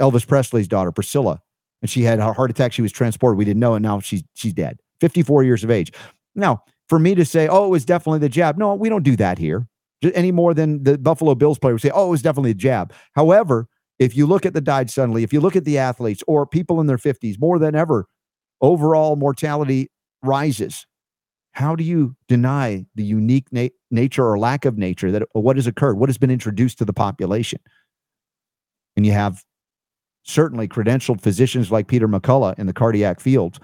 Elvis 0.00 0.26
Presley's 0.26 0.68
daughter, 0.68 0.92
Priscilla, 0.92 1.42
and 1.84 1.90
she 1.90 2.02
had 2.02 2.18
a 2.18 2.32
heart 2.32 2.50
attack. 2.50 2.72
She 2.72 2.80
was 2.80 2.92
transported. 2.92 3.36
We 3.36 3.44
didn't 3.44 3.60
know, 3.60 3.74
and 3.74 3.82
now 3.82 4.00
she's 4.00 4.24
she's 4.32 4.54
dead. 4.54 4.80
54 5.00 5.44
years 5.44 5.62
of 5.62 5.70
age. 5.70 5.92
Now, 6.34 6.62
for 6.88 6.98
me 6.98 7.14
to 7.14 7.26
say, 7.26 7.46
oh, 7.46 7.66
it 7.66 7.68
was 7.68 7.84
definitely 7.84 8.20
the 8.20 8.30
jab. 8.30 8.56
No, 8.56 8.74
we 8.74 8.88
don't 8.88 9.02
do 9.02 9.16
that 9.16 9.38
here 9.38 9.68
any 10.14 10.32
more 10.32 10.54
than 10.54 10.82
the 10.82 10.98
Buffalo 10.98 11.34
Bills 11.34 11.58
player 11.58 11.74
would 11.74 11.82
say, 11.82 11.90
oh, 11.94 12.08
it 12.08 12.10
was 12.10 12.22
definitely 12.22 12.50
a 12.50 12.54
jab. 12.54 12.92
However, 13.14 13.68
if 13.98 14.16
you 14.16 14.26
look 14.26 14.44
at 14.44 14.54
the 14.54 14.60
died 14.60 14.90
suddenly, 14.90 15.22
if 15.22 15.32
you 15.32 15.40
look 15.40 15.56
at 15.56 15.64
the 15.64 15.78
athletes 15.78 16.22
or 16.26 16.46
people 16.46 16.80
in 16.80 16.86
their 16.86 16.98
50s, 16.98 17.38
more 17.38 17.58
than 17.58 17.74
ever, 17.74 18.06
overall 18.60 19.16
mortality 19.16 19.90
rises. 20.22 20.86
How 21.52 21.76
do 21.76 21.84
you 21.84 22.16
deny 22.26 22.84
the 22.96 23.04
unique 23.04 23.46
na- 23.52 23.68
nature 23.90 24.26
or 24.26 24.38
lack 24.38 24.64
of 24.64 24.76
nature 24.76 25.12
that 25.12 25.22
what 25.32 25.56
has 25.56 25.66
occurred, 25.68 25.98
what 25.98 26.08
has 26.08 26.18
been 26.18 26.30
introduced 26.30 26.78
to 26.78 26.84
the 26.84 26.92
population? 26.92 27.60
And 28.96 29.06
you 29.06 29.12
have 29.12 29.44
certainly 30.24 30.66
credentialed 30.66 31.20
physicians 31.20 31.70
like 31.70 31.86
Peter 31.86 32.08
McCullough 32.08 32.58
in 32.58 32.66
the 32.66 32.72
cardiac 32.72 33.20
field 33.20 33.58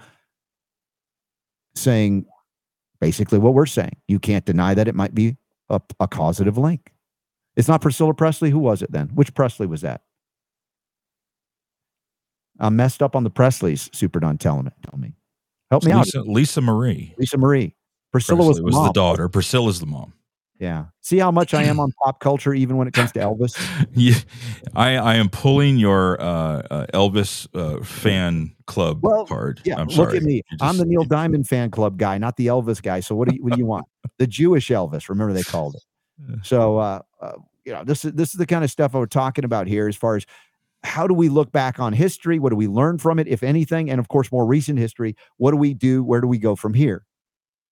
saying 1.75 2.25
basically 2.99 3.39
what 3.39 3.53
we're 3.53 3.65
saying. 3.65 3.97
You 4.07 4.19
can't 4.19 4.45
deny 4.45 4.73
that 4.73 4.87
it 4.87 4.95
might 4.95 5.13
be 5.13 5.37
a, 5.69 5.81
a 5.99 6.07
causative 6.07 6.57
link. 6.57 6.91
It's 7.55 7.67
not 7.67 7.81
Priscilla 7.81 8.13
Presley. 8.13 8.49
Who 8.49 8.59
was 8.59 8.81
it 8.81 8.91
then? 8.91 9.09
Which 9.09 9.33
Presley 9.33 9.67
was 9.67 9.81
that? 9.81 10.01
I'm 12.59 12.75
messed 12.75 13.01
up 13.01 13.15
on 13.15 13.23
the 13.23 13.31
Presleys. 13.31 13.93
Super 13.93 14.19
Don, 14.19 14.37
tell 14.37 14.61
me. 14.61 14.71
Tell 14.89 14.99
me. 14.99 15.13
Help 15.71 15.83
me 15.83 15.93
Lisa, 15.93 16.19
out. 16.19 16.27
Lisa 16.27 16.61
Marie. 16.61 17.15
Lisa 17.17 17.37
Marie. 17.37 17.75
Priscilla 18.11 18.45
was, 18.45 18.57
the, 18.57 18.63
was 18.63 18.75
the 18.75 18.91
daughter. 18.91 19.27
Priscilla's 19.27 19.79
the 19.79 19.85
mom. 19.85 20.13
Yeah. 20.61 20.85
See 21.01 21.17
how 21.17 21.31
much 21.31 21.55
I 21.55 21.63
am 21.63 21.79
on 21.79 21.91
pop 22.03 22.19
culture, 22.19 22.53
even 22.53 22.77
when 22.77 22.87
it 22.87 22.93
comes 22.93 23.11
to 23.13 23.19
Elvis. 23.19 23.57
Yeah, 23.93 24.13
I, 24.75 24.95
I 24.95 25.15
am 25.15 25.27
pulling 25.27 25.77
your 25.77 26.21
uh, 26.21 26.61
uh, 26.69 26.85
Elvis 26.93 27.47
uh, 27.55 27.83
fan 27.83 28.55
club 28.67 28.99
Well, 29.01 29.25
card. 29.25 29.59
Yeah. 29.65 29.79
I'm 29.79 29.87
look 29.87 30.09
sorry. 30.09 30.17
at 30.17 30.23
me. 30.23 30.35
You 30.35 30.57
I'm 30.61 30.77
the 30.77 30.85
Neil 30.85 31.03
Diamond 31.09 31.47
fan 31.47 31.71
club 31.71 31.97
guy, 31.97 32.19
not 32.19 32.37
the 32.37 32.45
Elvis 32.45 32.79
guy. 32.79 32.99
So 32.99 33.15
what 33.15 33.27
do 33.27 33.35
you 33.35 33.43
what 33.43 33.53
do 33.53 33.59
you 33.59 33.65
want? 33.65 33.87
the 34.19 34.27
Jewish 34.27 34.69
Elvis. 34.69 35.09
Remember 35.09 35.33
they 35.33 35.43
called 35.43 35.75
it. 35.75 35.81
So 36.43 36.77
uh, 36.77 37.01
uh, 37.19 37.31
you 37.65 37.73
know 37.73 37.83
this 37.83 38.05
is 38.05 38.13
this 38.13 38.29
is 38.29 38.37
the 38.37 38.45
kind 38.45 38.63
of 38.63 38.69
stuff 38.69 38.93
we're 38.93 39.07
talking 39.07 39.43
about 39.43 39.65
here 39.65 39.87
as 39.87 39.95
far 39.95 40.15
as 40.15 40.27
how 40.83 41.07
do 41.07 41.15
we 41.15 41.29
look 41.29 41.51
back 41.51 41.79
on 41.79 41.91
history? 41.93 42.37
What 42.37 42.51
do 42.51 42.55
we 42.55 42.67
learn 42.67 42.99
from 42.99 43.17
it, 43.17 43.27
if 43.27 43.41
anything? 43.41 43.89
And 43.89 43.99
of 43.99 44.09
course, 44.09 44.31
more 44.31 44.45
recent 44.45 44.77
history. 44.77 45.15
What 45.37 45.49
do 45.49 45.57
we 45.57 45.73
do? 45.73 46.03
Where 46.03 46.21
do 46.21 46.27
we 46.27 46.37
go 46.37 46.55
from 46.55 46.75
here? 46.75 47.03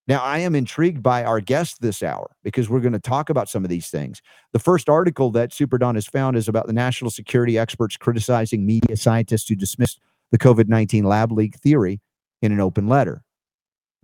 Now, 0.09 0.23
I 0.23 0.39
am 0.39 0.55
intrigued 0.55 1.03
by 1.03 1.23
our 1.23 1.39
guest 1.39 1.81
this 1.81 2.01
hour 2.01 2.31
because 2.43 2.67
we're 2.67 2.79
going 2.79 2.93
to 2.93 2.99
talk 2.99 3.29
about 3.29 3.47
some 3.47 3.63
of 3.63 3.69
these 3.69 3.89
things. 3.89 4.23
The 4.53 4.59
first 4.59 4.89
article 4.89 5.29
that 5.33 5.53
Super 5.53 5.77
Don 5.77 5.93
has 5.93 6.07
found 6.07 6.35
is 6.35 6.47
about 6.47 6.65
the 6.65 6.73
national 6.73 7.11
security 7.11 7.59
experts 7.59 7.95
criticizing 7.95 8.65
media 8.65 8.97
scientists 8.97 9.47
who 9.47 9.55
dismissed 9.55 9.99
the 10.31 10.39
COVID 10.39 10.67
19 10.67 11.03
lab 11.03 11.31
leak 11.31 11.57
theory 11.57 12.01
in 12.41 12.51
an 12.51 12.59
open 12.59 12.87
letter. 12.87 13.21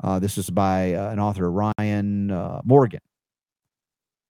Uh, 0.04 0.20
this 0.20 0.38
is 0.38 0.52
by 0.52 0.94
uh, 0.94 1.10
an 1.10 1.20
author, 1.20 1.52
Ryan 1.52 2.30
uh, 2.30 2.62
Morgan. 2.64 3.02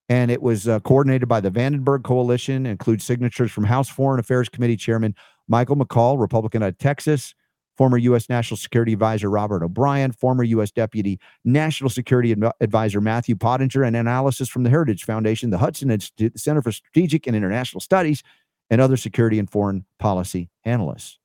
And 0.08 0.32
it 0.32 0.42
was 0.42 0.70
uh, 0.70 0.80
coordinated 0.80 1.28
by 1.28 1.42
the 1.42 1.52
Vandenberg 1.52 2.06
Coalition, 2.06 2.66
includes 2.66 3.04
signatures 3.04 3.52
from 3.52 3.66
House 3.66 3.90
Foreign 3.90 4.22
Affairs 4.22 4.48
Committee 4.48 4.78
Chairman 4.78 5.14
Michael 5.50 5.76
McCaul, 5.76 6.18
Republican 6.22 6.64
out 6.64 6.70
of 6.70 6.78
Texas, 6.78 7.36
former 7.78 7.98
U.S. 7.98 8.30
National 8.30 8.58
Security 8.58 8.94
Advisor 8.94 9.30
Robert 9.30 9.64
O'Brien, 9.64 10.12
former 10.12 10.44
U.S. 10.44 10.72
Deputy 10.72 11.20
National 11.44 11.90
Security 11.90 12.32
Adv- 12.32 12.54
Advisor 12.62 13.02
Matthew 13.02 13.36
Pottinger, 13.36 13.84
and 13.84 13.96
analysis 13.96 14.50
from 14.50 14.64
the 14.64 14.70
Heritage 14.70 15.04
Foundation, 15.04 15.50
the 15.50 15.58
Hudson 15.58 15.92
Institute, 15.92 16.34
the 16.34 16.40
Center 16.40 16.62
for 16.62 16.72
Strategic 16.72 17.28
and 17.28 17.36
International 17.36 17.82
Studies, 17.82 18.24
and 18.70 18.82
other 18.82 18.98
security 18.98 19.40
and 19.40 19.50
foreign 19.50 19.86
policy 20.00 20.50
analysts. 20.64 21.20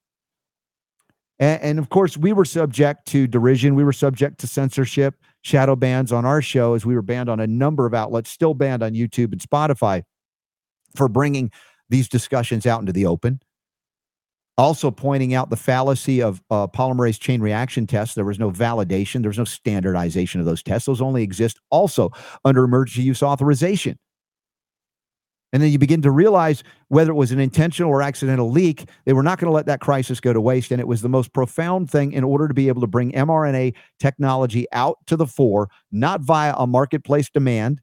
And, 1.38 1.62
and 1.62 1.78
of 1.78 1.88
course, 1.88 2.16
we 2.16 2.33
were 2.33 2.45
subject 2.45 3.07
to 3.09 3.26
derision. 3.26 3.75
We 3.75 3.85
were 3.85 3.92
subject 3.92 4.38
to 4.40 4.47
censorship, 4.47 5.14
shadow 5.42 5.75
bans 5.75 6.12
on 6.12 6.25
our 6.25 6.42
show, 6.42 6.75
as 6.75 6.85
we 6.85 6.95
were 6.95 7.02
banned 7.02 7.28
on 7.28 7.40
a 7.40 7.47
number 7.47 7.87
of 7.87 7.95
outlets, 7.95 8.30
still 8.30 8.54
banned 8.54 8.83
on 8.83 8.92
YouTube 8.92 9.33
and 9.33 9.40
Spotify 9.40 10.02
for 10.95 11.09
bringing 11.09 11.50
these 11.88 12.09
discussions 12.09 12.66
out 12.66 12.80
into 12.80 12.92
the 12.92 13.07
open. 13.07 13.40
Also, 14.61 14.90
pointing 14.90 15.33
out 15.33 15.49
the 15.49 15.57
fallacy 15.57 16.21
of 16.21 16.43
uh, 16.50 16.67
polymerase 16.67 17.19
chain 17.19 17.40
reaction 17.40 17.87
tests. 17.87 18.14
There 18.14 18.26
was 18.26 18.38
no 18.38 18.50
validation, 18.50 19.23
there 19.23 19.31
was 19.31 19.38
no 19.38 19.45
standardization 19.45 20.38
of 20.38 20.45
those 20.45 20.62
tests. 20.62 20.85
Those 20.85 21.00
only 21.00 21.23
exist 21.23 21.59
also 21.71 22.11
under 22.45 22.62
emergency 22.62 23.00
use 23.00 23.23
authorization. 23.23 23.99
And 25.55 25.62
then 25.62 25.71
you 25.71 25.79
begin 25.79 26.02
to 26.02 26.11
realize 26.11 26.62
whether 26.88 27.11
it 27.11 27.14
was 27.14 27.33
an 27.33 27.40
intentional 27.40 27.90
or 27.90 28.02
accidental 28.02 28.50
leak, 28.50 28.87
they 29.07 29.14
were 29.14 29.23
not 29.23 29.38
going 29.38 29.47
to 29.50 29.55
let 29.55 29.64
that 29.64 29.81
crisis 29.81 30.21
go 30.21 30.35
to 30.35 30.43
waste. 30.43 30.71
And 30.71 30.81
it 30.81 30.87
was 30.87 31.00
the 31.00 31.09
most 31.09 31.33
profound 31.33 31.90
thing 31.90 32.12
in 32.12 32.23
order 32.23 32.47
to 32.47 32.52
be 32.52 32.69
able 32.69 32.83
to 32.83 32.87
bring 32.87 33.12
mRNA 33.12 33.75
technology 33.99 34.67
out 34.73 34.99
to 35.07 35.17
the 35.17 35.26
fore, 35.26 35.71
not 35.90 36.21
via 36.21 36.55
a 36.59 36.67
marketplace 36.67 37.31
demand, 37.31 37.81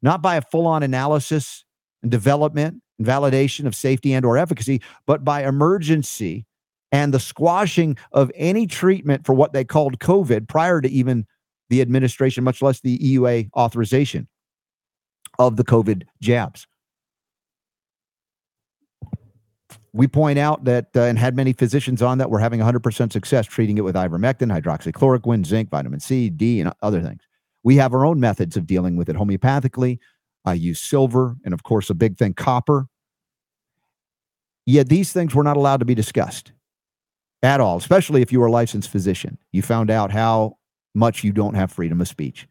not 0.00 0.22
by 0.22 0.36
a 0.36 0.42
full 0.42 0.66
on 0.66 0.82
analysis 0.82 1.66
and 2.02 2.10
development 2.10 2.81
validation 3.00 3.66
of 3.66 3.74
safety 3.74 4.12
and 4.12 4.24
or 4.24 4.36
efficacy, 4.36 4.80
but 5.06 5.24
by 5.24 5.44
emergency 5.46 6.46
and 6.90 7.14
the 7.14 7.20
squashing 7.20 7.96
of 8.12 8.30
any 8.34 8.66
treatment 8.66 9.24
for 9.24 9.32
what 9.32 9.52
they 9.52 9.64
called 9.64 9.98
COVID 9.98 10.48
prior 10.48 10.80
to 10.80 10.90
even 10.90 11.26
the 11.70 11.80
administration, 11.80 12.44
much 12.44 12.60
less 12.60 12.80
the 12.80 12.98
EUA 12.98 13.50
authorization 13.56 14.28
of 15.38 15.56
the 15.56 15.64
COVID 15.64 16.02
jabs. 16.20 16.66
We 19.94 20.06
point 20.06 20.38
out 20.38 20.64
that 20.64 20.88
uh, 20.96 21.02
and 21.02 21.18
had 21.18 21.36
many 21.36 21.52
physicians 21.52 22.00
on 22.00 22.18
that 22.18 22.30
were 22.30 22.38
having 22.38 22.60
100% 22.60 23.12
success 23.12 23.46
treating 23.46 23.76
it 23.76 23.82
with 23.82 23.94
ivermectin, 23.94 24.50
hydroxychloroquine, 24.50 25.44
zinc, 25.44 25.70
vitamin 25.70 26.00
C, 26.00 26.30
D, 26.30 26.60
and 26.60 26.72
other 26.82 27.02
things. 27.02 27.22
We 27.62 27.76
have 27.76 27.92
our 27.92 28.04
own 28.04 28.18
methods 28.18 28.56
of 28.56 28.66
dealing 28.66 28.96
with 28.96 29.08
it 29.08 29.16
homeopathically. 29.16 29.98
I 30.44 30.54
use 30.54 30.80
silver 30.80 31.36
and, 31.44 31.54
of 31.54 31.62
course, 31.62 31.90
a 31.90 31.94
big 31.94 32.16
thing, 32.16 32.34
copper. 32.34 32.86
Yet 34.66 34.88
these 34.88 35.12
things 35.12 35.34
were 35.34 35.42
not 35.42 35.56
allowed 35.56 35.78
to 35.78 35.84
be 35.84 35.94
discussed 35.94 36.52
at 37.42 37.60
all, 37.60 37.76
especially 37.76 38.22
if 38.22 38.30
you 38.30 38.40
were 38.40 38.46
a 38.46 38.52
licensed 38.52 38.90
physician. 38.90 39.38
You 39.52 39.62
found 39.62 39.90
out 39.90 40.12
how 40.12 40.58
much 40.94 41.24
you 41.24 41.32
don't 41.32 41.54
have 41.54 41.72
freedom 41.72 42.00
of 42.00 42.08
speech 42.08 42.46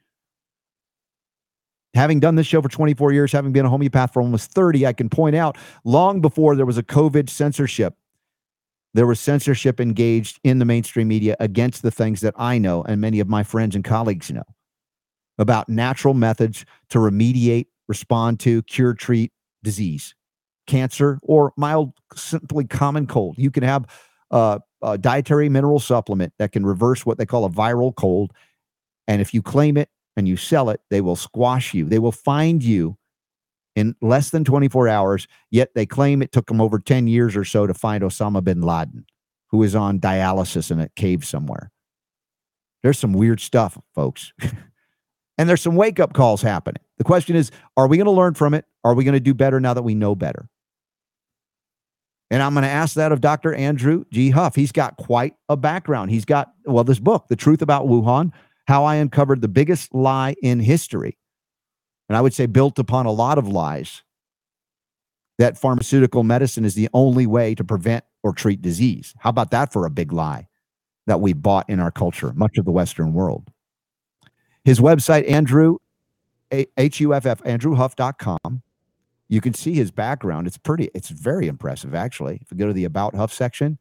having 1.93 2.19
done 2.19 2.35
this 2.35 2.47
show 2.47 2.61
for 2.61 2.69
24 2.69 3.11
years, 3.11 3.31
having 3.31 3.51
been 3.51 3.65
a 3.65 3.69
homeopath 3.69 4.13
for 4.13 4.21
almost 4.21 4.51
30, 4.51 4.85
I 4.85 4.93
can 4.93 5.09
point 5.09 5.35
out 5.35 5.57
long 5.83 6.21
before 6.21 6.55
there 6.55 6.65
was 6.65 6.77
a 6.77 6.83
COVID 6.83 7.29
censorship, 7.29 7.95
there 8.93 9.07
was 9.07 9.19
censorship 9.19 9.79
engaged 9.79 10.39
in 10.43 10.59
the 10.59 10.65
mainstream 10.65 11.07
media 11.07 11.35
against 11.39 11.81
the 11.81 11.91
things 11.91 12.21
that 12.21 12.33
I 12.37 12.57
know 12.57 12.83
and 12.83 12.99
many 12.99 13.19
of 13.19 13.27
my 13.27 13.43
friends 13.43 13.75
and 13.75 13.83
colleagues 13.83 14.31
know 14.31 14.43
about 15.37 15.69
natural 15.69 16.13
methods 16.13 16.65
to 16.89 16.99
remediate, 16.99 17.67
respond 17.87 18.39
to, 18.41 18.63
cure, 18.63 18.93
treat 18.93 19.31
disease, 19.63 20.15
cancer, 20.67 21.19
or 21.23 21.53
mild, 21.57 21.93
simply 22.15 22.65
common 22.65 23.07
cold. 23.07 23.35
You 23.37 23.51
can 23.51 23.63
have 23.63 23.85
a, 24.31 24.61
a 24.81 24.97
dietary 24.97 25.49
mineral 25.49 25.79
supplement 25.79 26.33
that 26.39 26.51
can 26.51 26.65
reverse 26.65 27.05
what 27.05 27.17
they 27.17 27.25
call 27.25 27.45
a 27.45 27.49
viral 27.49 27.95
cold. 27.95 28.31
And 29.07 29.21
if 29.21 29.33
you 29.33 29.41
claim 29.41 29.77
it, 29.77 29.89
and 30.17 30.27
you 30.27 30.37
sell 30.37 30.69
it, 30.69 30.81
they 30.89 31.01
will 31.01 31.15
squash 31.15 31.73
you. 31.73 31.85
They 31.85 31.99
will 31.99 32.11
find 32.11 32.63
you 32.63 32.97
in 33.75 33.95
less 34.01 34.29
than 34.29 34.43
24 34.43 34.87
hours, 34.89 35.27
yet 35.49 35.69
they 35.75 35.85
claim 35.85 36.21
it 36.21 36.31
took 36.31 36.47
them 36.47 36.59
over 36.59 36.79
10 36.79 37.07
years 37.07 37.35
or 37.35 37.45
so 37.45 37.65
to 37.65 37.73
find 37.73 38.03
Osama 38.03 38.43
bin 38.43 38.61
Laden, 38.61 39.05
who 39.49 39.63
is 39.63 39.75
on 39.75 39.99
dialysis 39.99 40.71
in 40.71 40.79
a 40.79 40.89
cave 40.89 41.23
somewhere. 41.23 41.71
There's 42.83 42.99
some 42.99 43.13
weird 43.13 43.39
stuff, 43.39 43.77
folks. 43.95 44.33
and 45.37 45.47
there's 45.47 45.61
some 45.61 45.75
wake 45.75 45.99
up 45.99 46.13
calls 46.13 46.41
happening. 46.41 46.81
The 47.01 47.05
question 47.05 47.35
is 47.35 47.49
are 47.77 47.87
we 47.87 47.97
going 47.97 48.05
to 48.05 48.11
learn 48.11 48.35
from 48.35 48.53
it? 48.53 48.65
Are 48.83 48.93
we 48.93 49.03
going 49.03 49.13
to 49.13 49.19
do 49.19 49.33
better 49.33 49.59
now 49.59 49.73
that 49.73 49.81
we 49.81 49.95
know 49.95 50.13
better? 50.13 50.47
And 52.29 52.43
I'm 52.43 52.53
going 52.53 52.61
to 52.61 52.69
ask 52.69 52.93
that 52.93 53.11
of 53.11 53.21
Dr. 53.21 53.55
Andrew 53.55 54.05
G. 54.11 54.29
Huff. 54.29 54.53
He's 54.55 54.71
got 54.71 54.97
quite 54.97 55.33
a 55.49 55.57
background. 55.57 56.11
He's 56.11 56.25
got, 56.25 56.53
well, 56.63 56.83
this 56.83 56.99
book, 56.99 57.27
The 57.27 57.35
Truth 57.35 57.63
About 57.63 57.87
Wuhan 57.87 58.31
how 58.67 58.85
I 58.85 58.95
uncovered 58.97 59.41
the 59.41 59.47
biggest 59.47 59.93
lie 59.95 60.35
in 60.43 60.59
history. 60.59 61.17
And 62.07 62.15
I 62.15 62.21
would 62.21 62.35
say 62.35 62.45
built 62.45 62.77
upon 62.77 63.07
a 63.07 63.11
lot 63.11 63.39
of 63.39 63.47
lies 63.47 64.03
that 65.39 65.57
pharmaceutical 65.57 66.23
medicine 66.23 66.65
is 66.65 66.75
the 66.75 66.87
only 66.93 67.25
way 67.25 67.55
to 67.55 67.63
prevent 67.63 68.05
or 68.21 68.31
treat 68.31 68.61
disease. 68.61 69.15
How 69.17 69.31
about 69.31 69.49
that 69.51 69.73
for 69.73 69.87
a 69.87 69.89
big 69.89 70.13
lie 70.13 70.47
that 71.07 71.19
we 71.19 71.33
bought 71.33 71.67
in 71.67 71.79
our 71.79 71.91
culture, 71.91 72.31
much 72.33 72.59
of 72.59 72.65
the 72.65 72.71
Western 72.71 73.13
world? 73.13 73.49
His 74.63 74.79
website, 74.79 75.27
Andrew, 75.27 75.77
H-U-F-F, 76.51 77.43
andrewhuff.com. 77.43 78.61
You 79.29 79.41
can 79.41 79.53
see 79.53 79.73
his 79.73 79.91
background. 79.91 80.47
It's 80.47 80.57
pretty, 80.57 80.89
it's 80.93 81.09
very 81.09 81.47
impressive, 81.47 81.95
actually. 81.95 82.39
If 82.41 82.51
you 82.51 82.57
go 82.57 82.67
to 82.67 82.73
the 82.73 82.83
About 82.83 83.15
Huff 83.15 83.33
section, 83.33 83.77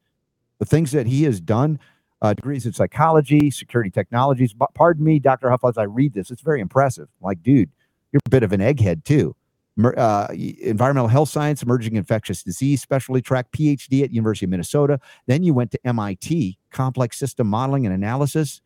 the 0.59 0.65
things 0.65 0.93
that 0.93 1.07
he 1.07 1.25
has 1.25 1.41
done 1.41 1.81
uh, 2.23 2.35
degrees 2.35 2.67
in 2.67 2.73
psychology, 2.73 3.51
security 3.51 3.91
technologies. 3.91 4.53
But 4.53 4.73
pardon 4.75 5.05
me, 5.05 5.19
Dr. 5.19 5.51
Huff, 5.51 5.65
as 5.65 5.79
I 5.79 5.85
read 5.85 6.15
this, 6.15 6.31
it's 6.31 6.43
very 6.43 6.61
impressive. 6.61 7.09
like, 7.21 7.43
dude, 7.43 7.71
you're 8.13 8.21
a 8.25 8.31
bit 8.31 8.43
of 8.43 8.53
an 8.53 8.61
egghead 8.61 9.05
too. 9.05 9.35
Uh, 9.83 10.27
environmental 10.33 11.09
health 11.09 11.31
science, 11.31 11.63
emerging 11.63 11.97
infectious 11.97 12.43
disease 12.43 12.83
specialty 12.83 13.23
track, 13.23 13.51
PhD 13.53 14.03
at 14.03 14.13
University 14.13 14.45
of 14.45 14.51
Minnesota. 14.51 15.01
Then 15.27 15.43
you 15.43 15.55
went 15.55 15.71
to 15.71 15.87
MIT, 15.87 16.59
complex 16.71 17.19
system 17.19 17.47
modeling 17.47 17.87
and 17.87 17.95
analysis. 17.95 18.61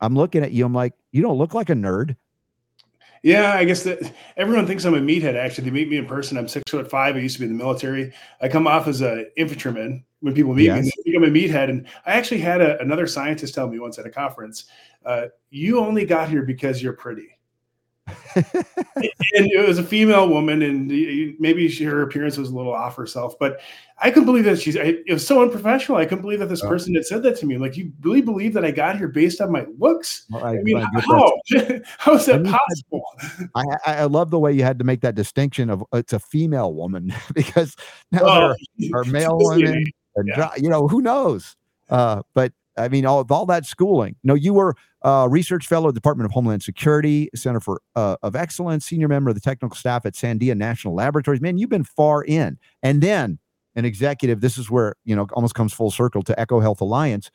I'm 0.00 0.14
looking 0.14 0.42
at 0.42 0.50
you. 0.50 0.66
I'm 0.66 0.74
like, 0.74 0.94
you 1.12 1.22
don't 1.22 1.38
look 1.38 1.54
like 1.54 1.70
a 1.70 1.74
nerd. 1.74 2.16
Yeah, 3.24 3.54
I 3.54 3.64
guess 3.64 3.82
that 3.84 4.12
everyone 4.36 4.66
thinks 4.66 4.84
I'm 4.84 4.94
a 4.94 5.00
meathead. 5.00 5.34
Actually, 5.34 5.64
they 5.64 5.70
meet 5.70 5.88
me 5.88 5.96
in 5.96 6.04
person. 6.04 6.36
I'm 6.36 6.46
six 6.46 6.70
foot 6.70 6.90
five. 6.90 7.16
I 7.16 7.20
used 7.20 7.36
to 7.36 7.40
be 7.40 7.46
in 7.46 7.56
the 7.56 7.64
military. 7.64 8.12
I 8.42 8.48
come 8.48 8.66
off 8.66 8.86
as 8.86 9.00
an 9.00 9.30
infantryman, 9.38 10.04
when 10.20 10.34
people 10.34 10.54
meet 10.54 10.64
yes. 10.64 10.84
me, 10.84 10.92
they 10.96 11.02
think 11.02 11.16
I'm 11.16 11.24
a 11.24 11.26
meathead. 11.28 11.70
And 11.70 11.86
I 12.06 12.12
actually 12.12 12.40
had 12.40 12.60
a, 12.60 12.80
another 12.80 13.06
scientist 13.06 13.54
tell 13.54 13.68
me 13.68 13.78
once 13.78 13.98
at 13.98 14.06
a 14.06 14.10
conference, 14.10 14.66
uh, 15.06 15.26
"You 15.48 15.80
only 15.80 16.04
got 16.04 16.28
here 16.28 16.42
because 16.42 16.82
you're 16.82 16.92
pretty." 16.92 17.33
and 18.36 18.44
it 19.34 19.66
was 19.66 19.78
a 19.78 19.82
female 19.82 20.28
woman, 20.28 20.62
and 20.62 20.88
maybe 21.38 21.68
she, 21.68 21.84
her 21.84 22.02
appearance 22.02 22.36
was 22.36 22.50
a 22.50 22.54
little 22.54 22.72
off 22.72 22.96
herself. 22.96 23.38
But 23.38 23.60
I 23.98 24.10
couldn't 24.10 24.26
believe 24.26 24.44
that 24.44 24.60
she's. 24.60 24.76
It 24.76 25.04
was 25.08 25.26
so 25.26 25.42
unprofessional. 25.42 25.98
I 25.98 26.04
couldn't 26.04 26.22
believe 26.22 26.40
that 26.40 26.48
this 26.48 26.62
oh. 26.62 26.68
person 26.68 26.94
had 26.94 27.06
said 27.06 27.22
that 27.22 27.38
to 27.38 27.46
me. 27.46 27.56
Like, 27.56 27.76
you 27.76 27.92
really 28.02 28.20
believe 28.20 28.52
that 28.54 28.64
I 28.64 28.72
got 28.72 28.98
here 28.98 29.08
based 29.08 29.40
on 29.40 29.52
my 29.52 29.64
looks? 29.78 30.26
Well, 30.30 30.44
I, 30.44 30.58
I, 30.58 30.62
mean, 30.62 30.78
how? 30.78 31.32
how 31.98 32.14
is 32.14 32.26
that 32.26 32.44
possible? 32.44 33.04
I, 33.54 33.64
I 33.86 34.04
love 34.04 34.30
the 34.30 34.38
way 34.38 34.52
you 34.52 34.64
had 34.64 34.78
to 34.80 34.84
make 34.84 35.00
that 35.00 35.14
distinction 35.14 35.70
of 35.70 35.82
it's 35.92 36.12
a 36.12 36.18
female 36.18 36.74
woman 36.74 37.14
because 37.34 37.74
now 38.12 38.20
oh, 38.22 38.54
are 38.92 39.04
male 39.04 39.38
women 39.38 39.84
yeah. 40.26 40.50
you 40.56 40.68
know 40.68 40.86
who 40.86 41.00
knows 41.02 41.56
uh, 41.90 42.22
but 42.34 42.52
i 42.76 42.88
mean 42.88 43.06
all, 43.06 43.20
of 43.20 43.30
all 43.30 43.46
that 43.46 43.66
schooling. 43.66 44.16
Know 44.24 44.34
you 44.34 44.54
were 44.54 44.74
a 45.02 45.28
research 45.28 45.66
fellow 45.66 45.88
at 45.88 45.94
the 45.94 46.00
department 46.00 46.26
of 46.26 46.32
homeland 46.32 46.62
security 46.62 47.28
center 47.34 47.60
for 47.60 47.80
uh, 47.96 48.16
of 48.22 48.36
excellence 48.36 48.86
senior 48.86 49.08
member 49.08 49.30
of 49.30 49.34
the 49.36 49.40
technical 49.40 49.76
staff 49.76 50.06
at 50.06 50.14
sandia 50.14 50.56
national 50.56 50.94
laboratories. 50.94 51.40
Man 51.40 51.58
you've 51.58 51.70
been 51.70 51.84
far 51.84 52.22
in. 52.24 52.58
And 52.82 53.02
then 53.02 53.38
an 53.76 53.84
executive 53.84 54.40
this 54.40 54.58
is 54.58 54.70
where 54.70 54.94
you 55.04 55.14
know 55.14 55.26
almost 55.32 55.54
comes 55.54 55.72
full 55.72 55.90
circle 55.90 56.22
to 56.22 56.34
EcoHealth 56.34 56.80
Alliance 56.80 57.30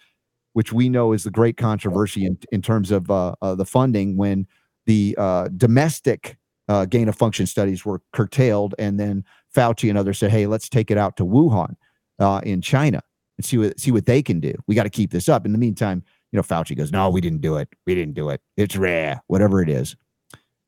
which 0.53 0.73
we 0.73 0.89
know 0.89 1.13
is 1.13 1.23
the 1.23 1.31
great 1.31 1.57
controversy 1.57 2.25
in, 2.25 2.37
in 2.51 2.61
terms 2.61 2.91
of 2.91 3.09
uh, 3.11 3.35
uh, 3.41 3.55
the 3.55 3.65
funding 3.65 4.17
when 4.17 4.47
the 4.87 5.15
uh, 5.17 5.47
domestic 5.55 6.37
uh, 6.67 6.85
gain 6.85 7.07
of 7.07 7.15
function 7.15 7.45
studies 7.45 7.85
were 7.85 8.01
curtailed. 8.13 8.73
And 8.79 8.99
then 8.99 9.23
fauci 9.55 9.89
and 9.89 9.97
others 9.97 10.17
said 10.17 10.31
hey 10.31 10.47
let's 10.47 10.69
take 10.69 10.91
it 10.91 10.97
out 10.97 11.17
to 11.17 11.25
wuhan 11.25 11.75
uh, 12.19 12.41
in 12.43 12.61
China 12.61 13.01
and 13.39 13.45
see 13.45 13.57
what 13.57 13.79
see 13.79 13.89
what 13.89 14.05
they 14.05 14.21
can 14.21 14.41
do. 14.41 14.53
We 14.67 14.75
got 14.75 14.83
to 14.83 14.89
keep 14.89 15.11
this 15.11 15.29
up. 15.29 15.45
In 15.45 15.53
the 15.53 15.57
meantime, 15.57 16.03
you 16.33 16.37
know, 16.37 16.43
Fauci 16.43 16.75
goes, 16.75 16.91
"No, 16.91 17.09
we 17.09 17.21
didn't 17.21 17.39
do 17.39 17.55
it. 17.55 17.69
We 17.87 17.95
didn't 17.95 18.13
do 18.13 18.29
it. 18.29 18.41
It's 18.57 18.75
rare, 18.75 19.21
whatever 19.27 19.61
it 19.61 19.69
is." 19.69 19.95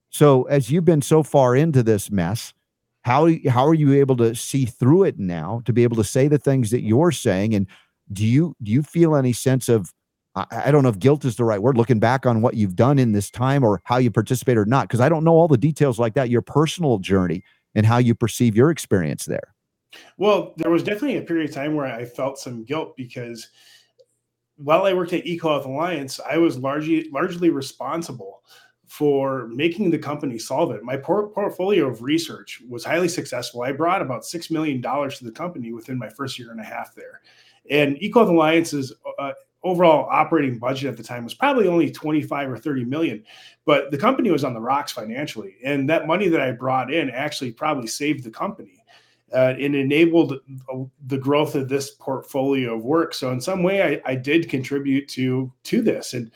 So, 0.09 0.43
as 0.43 0.71
you've 0.71 0.85
been 0.85 1.01
so 1.01 1.21
far 1.21 1.53
into 1.53 1.83
this 1.83 2.09
mess, 2.09 2.53
how 3.01 3.29
how 3.49 3.67
are 3.67 3.73
you 3.73 3.91
able 3.93 4.15
to 4.17 4.33
see 4.35 4.65
through 4.65 5.03
it 5.03 5.19
now 5.19 5.61
to 5.65 5.73
be 5.73 5.83
able 5.83 5.97
to 5.97 6.03
say 6.05 6.29
the 6.29 6.37
things 6.37 6.71
that 6.71 6.81
you're 6.81 7.11
saying? 7.11 7.53
And 7.53 7.67
do 8.13 8.25
you 8.25 8.55
do 8.63 8.71
you 8.71 8.83
feel 8.83 9.17
any 9.17 9.33
sense 9.33 9.67
of 9.67 9.91
I, 10.35 10.45
I 10.51 10.71
don't 10.71 10.83
know 10.83 10.89
if 10.89 10.97
guilt 10.99 11.25
is 11.25 11.35
the 11.35 11.43
right 11.43 11.61
word, 11.61 11.75
looking 11.75 11.99
back 11.99 12.25
on 12.25 12.41
what 12.41 12.53
you've 12.53 12.77
done 12.77 12.99
in 12.99 13.11
this 13.11 13.29
time 13.29 13.65
or 13.65 13.81
how 13.83 13.97
you 13.97 14.11
participate 14.11 14.57
or 14.57 14.65
not, 14.65 14.87
because 14.87 15.01
I 15.01 15.09
don't 15.09 15.25
know 15.25 15.33
all 15.33 15.49
the 15.49 15.57
details 15.57 15.99
like 15.99 16.13
that, 16.13 16.29
your 16.29 16.41
personal 16.41 16.99
journey 16.99 17.43
and 17.75 17.85
how 17.85 17.97
you 17.97 18.15
perceive 18.15 18.55
your 18.55 18.71
experience 18.71 19.25
there. 19.25 19.50
Well, 20.17 20.53
there 20.57 20.71
was 20.71 20.83
definitely 20.83 21.17
a 21.17 21.21
period 21.21 21.49
of 21.49 21.55
time 21.55 21.75
where 21.75 21.87
I 21.87 22.05
felt 22.05 22.39
some 22.39 22.63
guilt 22.63 22.95
because 22.95 23.49
while 24.55 24.85
I 24.85 24.93
worked 24.93 25.13
at 25.13 25.25
EcoHealth 25.25 25.65
Alliance, 25.65 26.19
I 26.19 26.37
was 26.37 26.57
largely 26.57 27.09
largely 27.09 27.49
responsible 27.49 28.43
for 28.87 29.47
making 29.47 29.89
the 29.89 29.97
company 29.97 30.37
solve 30.37 30.71
it. 30.71 30.83
My 30.83 30.97
por- 30.97 31.29
portfolio 31.29 31.87
of 31.87 32.01
research 32.01 32.61
was 32.67 32.83
highly 32.83 33.07
successful. 33.07 33.61
I 33.61 33.71
brought 33.71 34.01
about 34.01 34.25
six 34.25 34.51
million 34.51 34.81
dollars 34.81 35.17
to 35.17 35.25
the 35.25 35.31
company 35.31 35.71
within 35.71 35.97
my 35.97 36.09
first 36.09 36.37
year 36.37 36.51
and 36.51 36.59
a 36.59 36.63
half 36.63 36.93
there. 36.93 37.21
And 37.69 37.95
EcoHealth 37.97 38.29
Alliance's 38.29 38.93
uh, 39.17 39.31
overall 39.63 40.07
operating 40.09 40.57
budget 40.57 40.89
at 40.89 40.97
the 40.97 41.03
time 41.03 41.23
was 41.23 41.33
probably 41.33 41.67
only 41.67 41.91
25 41.91 42.49
or 42.49 42.57
30 42.57 42.83
million 42.85 43.23
but 43.63 43.91
the 43.91 43.97
company 43.97 44.31
was 44.31 44.43
on 44.43 44.53
the 44.55 44.59
rocks 44.59 44.91
financially 44.91 45.57
and 45.63 45.87
that 45.87 46.07
money 46.07 46.27
that 46.27 46.41
i 46.41 46.51
brought 46.51 46.91
in 46.91 47.11
actually 47.11 47.51
probably 47.51 47.85
saved 47.85 48.23
the 48.23 48.31
company 48.31 48.80
uh, 49.33 49.55
and 49.59 49.75
enabled 49.75 50.39
the 51.07 51.17
growth 51.17 51.55
of 51.55 51.69
this 51.69 51.91
portfolio 51.91 52.75
of 52.75 52.83
work. 52.83 53.13
So 53.13 53.31
in 53.31 53.41
some 53.41 53.63
way, 53.63 53.81
I, 53.81 54.11
I 54.11 54.15
did 54.15 54.49
contribute 54.49 55.07
to 55.09 55.51
to 55.63 55.81
this, 55.81 56.13
and 56.13 56.31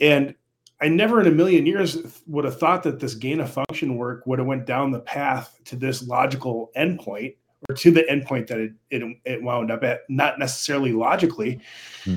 and 0.00 0.34
I 0.80 0.88
never 0.88 1.20
in 1.20 1.26
a 1.26 1.30
million 1.30 1.64
years 1.64 2.22
would 2.26 2.44
have 2.44 2.58
thought 2.58 2.82
that 2.82 3.00
this 3.00 3.14
gain 3.14 3.40
of 3.40 3.50
function 3.50 3.96
work 3.96 4.26
would 4.26 4.38
have 4.38 4.46
went 4.46 4.66
down 4.66 4.90
the 4.90 5.00
path 5.00 5.58
to 5.64 5.76
this 5.76 6.06
logical 6.06 6.70
endpoint 6.76 7.36
or 7.68 7.74
to 7.74 7.90
the 7.90 8.02
endpoint 8.02 8.46
that 8.48 8.58
it, 8.58 8.72
it, 8.90 9.16
it 9.24 9.42
wound 9.42 9.70
up 9.70 9.82
at, 9.82 10.00
not 10.10 10.38
necessarily 10.38 10.92
logically. 10.92 11.60
Hmm. 12.04 12.16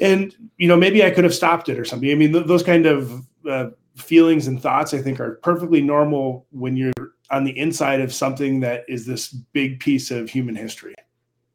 And, 0.00 0.34
you 0.56 0.68
know, 0.68 0.76
maybe 0.76 1.02
I 1.02 1.10
could 1.10 1.24
have 1.24 1.34
stopped 1.34 1.68
it 1.68 1.80
or 1.80 1.84
something. 1.84 2.10
I 2.10 2.14
mean, 2.14 2.32
th- 2.32 2.46
those 2.46 2.62
kind 2.62 2.86
of 2.86 3.26
uh, 3.48 3.70
feelings 3.96 4.46
and 4.46 4.62
thoughts, 4.62 4.94
I 4.94 5.02
think, 5.02 5.18
are 5.18 5.40
perfectly 5.42 5.80
normal 5.80 6.46
when 6.50 6.76
you're 6.76 6.92
on 7.30 7.44
the 7.44 7.56
inside 7.58 8.00
of 8.00 8.12
something 8.12 8.60
that 8.60 8.84
is 8.88 9.06
this 9.06 9.28
big 9.28 9.80
piece 9.80 10.10
of 10.10 10.30
human 10.30 10.54
history. 10.54 10.94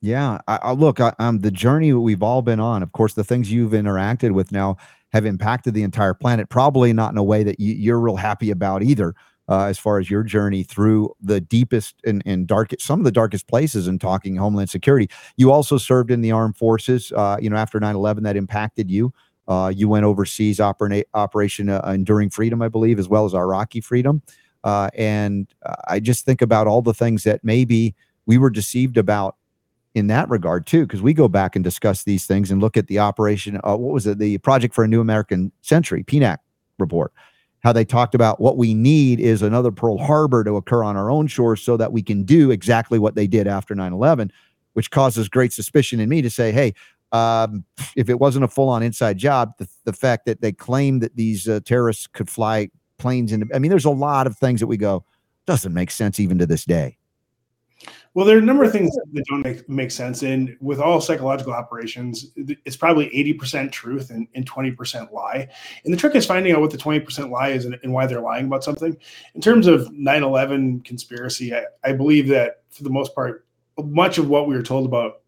Yeah, 0.01 0.39
I, 0.47 0.59
I 0.63 0.71
look, 0.71 0.99
I, 0.99 1.13
am 1.19 1.39
the 1.39 1.51
journey 1.51 1.93
we've 1.93 2.23
all 2.23 2.41
been 2.41 2.59
on. 2.59 2.81
Of 2.81 2.91
course, 2.91 3.13
the 3.13 3.23
things 3.23 3.51
you've 3.51 3.73
interacted 3.73 4.31
with 4.31 4.51
now 4.51 4.77
have 5.13 5.25
impacted 5.25 5.73
the 5.73 5.83
entire 5.83 6.13
planet. 6.13 6.49
Probably 6.49 6.91
not 6.91 7.11
in 7.11 7.17
a 7.17 7.23
way 7.23 7.43
that 7.43 7.59
you, 7.59 7.73
you're 7.73 7.99
real 7.99 8.15
happy 8.15 8.49
about 8.49 8.81
either 8.81 9.13
uh, 9.47 9.65
as 9.65 9.77
far 9.77 9.99
as 9.99 10.09
your 10.09 10.23
journey 10.23 10.63
through 10.63 11.13
the 11.21 11.41
deepest 11.41 11.95
and, 12.05 12.23
and 12.25 12.47
darkest, 12.47 12.85
some 12.85 12.99
of 12.99 13.03
the 13.03 13.11
darkest 13.11 13.47
places 13.47 13.87
in 13.87 13.99
talking 13.99 14.35
Homeland 14.35 14.69
Security. 14.69 15.09
You 15.37 15.51
also 15.51 15.77
served 15.77 16.09
in 16.09 16.21
the 16.21 16.31
armed 16.31 16.57
forces, 16.57 17.11
uh, 17.11 17.37
you 17.39 17.49
know, 17.49 17.57
after 17.57 17.79
9 17.79 17.95
11 17.95 18.23
that 18.23 18.35
impacted 18.35 18.89
you. 18.89 19.13
Uh, 19.47 19.71
you 19.75 19.89
went 19.89 20.05
overseas 20.05 20.59
opera- 20.59 21.03
Operation 21.13 21.69
uh, 21.69 21.81
Enduring 21.85 22.29
Freedom, 22.29 22.61
I 22.61 22.69
believe, 22.69 22.97
as 22.97 23.09
well 23.09 23.25
as 23.25 23.33
Iraqi 23.33 23.81
Freedom. 23.81 24.21
Uh, 24.63 24.89
and 24.95 25.47
I 25.87 25.99
just 25.99 26.25
think 26.25 26.41
about 26.41 26.67
all 26.67 26.81
the 26.81 26.93
things 26.93 27.23
that 27.23 27.43
maybe 27.43 27.95
we 28.25 28.37
were 28.37 28.49
deceived 28.49 28.97
about 28.97 29.35
in 29.93 30.07
that 30.07 30.29
regard 30.29 30.65
too, 30.65 30.85
because 30.85 31.01
we 31.01 31.13
go 31.13 31.27
back 31.27 31.55
and 31.55 31.63
discuss 31.63 32.03
these 32.03 32.25
things 32.25 32.51
and 32.51 32.61
look 32.61 32.77
at 32.77 32.87
the 32.87 32.99
operation. 32.99 33.59
Uh, 33.63 33.75
what 33.75 33.93
was 33.93 34.07
it? 34.07 34.19
The 34.19 34.37
Project 34.37 34.73
for 34.73 34.83
a 34.83 34.87
New 34.87 35.01
American 35.01 35.51
Century, 35.61 36.03
PNAC 36.03 36.37
report 36.77 37.11
how 37.61 37.71
they 37.71 37.85
talked 37.85 38.15
about 38.15 38.39
what 38.39 38.57
we 38.57 38.73
need 38.73 39.19
is 39.19 39.41
another 39.41 39.71
Pearl 39.71 39.97
Harbor 39.97 40.43
to 40.43 40.55
occur 40.55 40.83
on 40.83 40.97
our 40.97 41.09
own 41.09 41.27
shores 41.27 41.61
so 41.61 41.77
that 41.77 41.91
we 41.91 42.01
can 42.01 42.23
do 42.23 42.51
exactly 42.51 42.99
what 42.99 43.15
they 43.15 43.27
did 43.27 43.47
after 43.47 43.75
9 43.75 43.93
11, 43.93 44.31
which 44.73 44.89
causes 44.91 45.29
great 45.29 45.53
suspicion 45.53 45.99
in 45.99 46.09
me 46.09 46.21
to 46.21 46.29
say, 46.29 46.51
hey, 46.51 46.73
um, 47.11 47.63
if 47.95 48.09
it 48.09 48.19
wasn't 48.19 48.43
a 48.43 48.47
full 48.47 48.69
on 48.69 48.81
inside 48.81 49.17
job, 49.17 49.53
the, 49.57 49.67
the 49.83 49.93
fact 49.93 50.25
that 50.25 50.41
they 50.41 50.51
claim 50.51 50.99
that 50.99 51.15
these 51.15 51.47
uh, 51.47 51.59
terrorists 51.63 52.07
could 52.07 52.29
fly 52.29 52.69
planes 53.01 53.31
into, 53.31 53.47
I 53.53 53.59
mean, 53.59 53.69
there's 53.69 53.85
a 53.85 53.89
lot 53.89 54.27
of 54.27 54.37
things 54.37 54.59
that 54.59 54.67
we 54.67 54.77
go, 54.77 55.03
doesn't 55.45 55.73
make 55.73 55.91
sense 55.91 56.19
even 56.19 56.37
to 56.37 56.45
this 56.45 56.63
day. 56.63 56.97
Well, 58.13 58.25
there 58.25 58.35
are 58.35 58.41
a 58.41 58.43
number 58.43 58.63
of 58.63 58.73
things 58.73 58.93
that 59.13 59.23
don't 59.29 59.41
make, 59.41 59.67
make 59.69 59.89
sense. 59.89 60.21
And 60.21 60.57
with 60.59 60.79
all 60.79 60.99
psychological 60.99 61.53
operations, 61.53 62.31
it's 62.35 62.75
probably 62.75 63.09
80% 63.09 63.71
truth 63.71 64.09
and, 64.09 64.27
and 64.35 64.49
20% 64.49 65.11
lie. 65.13 65.47
And 65.85 65.93
the 65.93 65.97
trick 65.97 66.13
is 66.15 66.25
finding 66.25 66.53
out 66.53 66.59
what 66.59 66.71
the 66.71 66.77
20% 66.77 67.31
lie 67.31 67.49
is 67.49 67.65
and, 67.65 67.79
and 67.83 67.93
why 67.93 68.05
they're 68.05 68.21
lying 68.21 68.47
about 68.47 68.65
something. 68.65 68.97
In 69.33 69.41
terms 69.41 69.65
of 69.65 69.91
9 69.93 70.23
11 70.23 70.81
conspiracy, 70.81 71.55
I, 71.55 71.63
I 71.83 71.93
believe 71.93 72.27
that 72.27 72.63
for 72.69 72.83
the 72.83 72.89
most 72.89 73.15
part, 73.15 73.45
much 73.81 74.17
of 74.17 74.27
what 74.27 74.47
we 74.47 74.55
were 74.55 74.63
told 74.63 74.85
about 74.85 75.21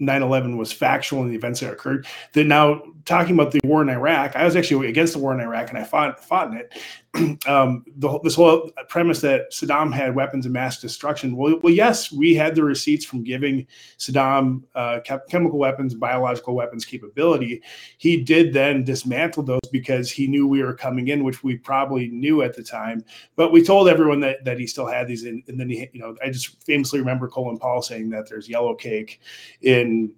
9-11 0.00 0.56
was 0.56 0.72
factual 0.72 1.22
in 1.22 1.28
the 1.28 1.34
events 1.34 1.60
that 1.60 1.72
occurred 1.72 2.06
that 2.32 2.44
now 2.44 2.82
talking 3.04 3.34
about 3.34 3.52
the 3.52 3.60
war 3.64 3.82
in 3.82 3.88
iraq 3.88 4.34
i 4.34 4.44
was 4.44 4.56
actually 4.56 4.88
against 4.88 5.12
the 5.12 5.18
war 5.18 5.34
in 5.34 5.40
iraq 5.40 5.68
and 5.68 5.78
i 5.78 5.84
fought, 5.84 6.22
fought 6.24 6.50
in 6.50 6.56
it 6.56 6.72
um, 7.46 7.84
the, 7.96 8.20
this 8.22 8.36
whole 8.36 8.70
premise 8.88 9.20
that 9.20 9.50
Saddam 9.50 9.92
had 9.92 10.14
weapons 10.14 10.46
of 10.46 10.52
mass 10.52 10.80
destruction. 10.80 11.36
Well, 11.36 11.58
well 11.62 11.72
yes, 11.72 12.12
we 12.12 12.34
had 12.34 12.54
the 12.54 12.62
receipts 12.62 13.04
from 13.04 13.24
giving 13.24 13.66
Saddam 13.98 14.62
uh, 14.74 15.00
chemical 15.28 15.58
weapons, 15.58 15.94
biological 15.94 16.54
weapons 16.54 16.84
capability. 16.84 17.62
He 17.98 18.22
did 18.22 18.52
then 18.52 18.84
dismantle 18.84 19.42
those 19.42 19.60
because 19.72 20.10
he 20.10 20.28
knew 20.28 20.46
we 20.46 20.62
were 20.62 20.74
coming 20.74 21.08
in, 21.08 21.24
which 21.24 21.42
we 21.42 21.56
probably 21.56 22.08
knew 22.08 22.42
at 22.42 22.54
the 22.54 22.62
time. 22.62 23.04
But 23.34 23.50
we 23.50 23.64
told 23.64 23.88
everyone 23.88 24.20
that, 24.20 24.44
that 24.44 24.60
he 24.60 24.66
still 24.68 24.86
had 24.86 25.08
these. 25.08 25.24
And, 25.24 25.42
and 25.48 25.58
then 25.58 25.68
he, 25.68 25.88
you 25.92 26.00
know, 26.00 26.14
I 26.24 26.30
just 26.30 26.62
famously 26.64 27.00
remember 27.00 27.26
Colin 27.26 27.58
Powell 27.58 27.82
saying 27.82 28.10
that 28.10 28.28
there's 28.28 28.48
yellow 28.48 28.74
cake 28.74 29.20
in 29.62 30.12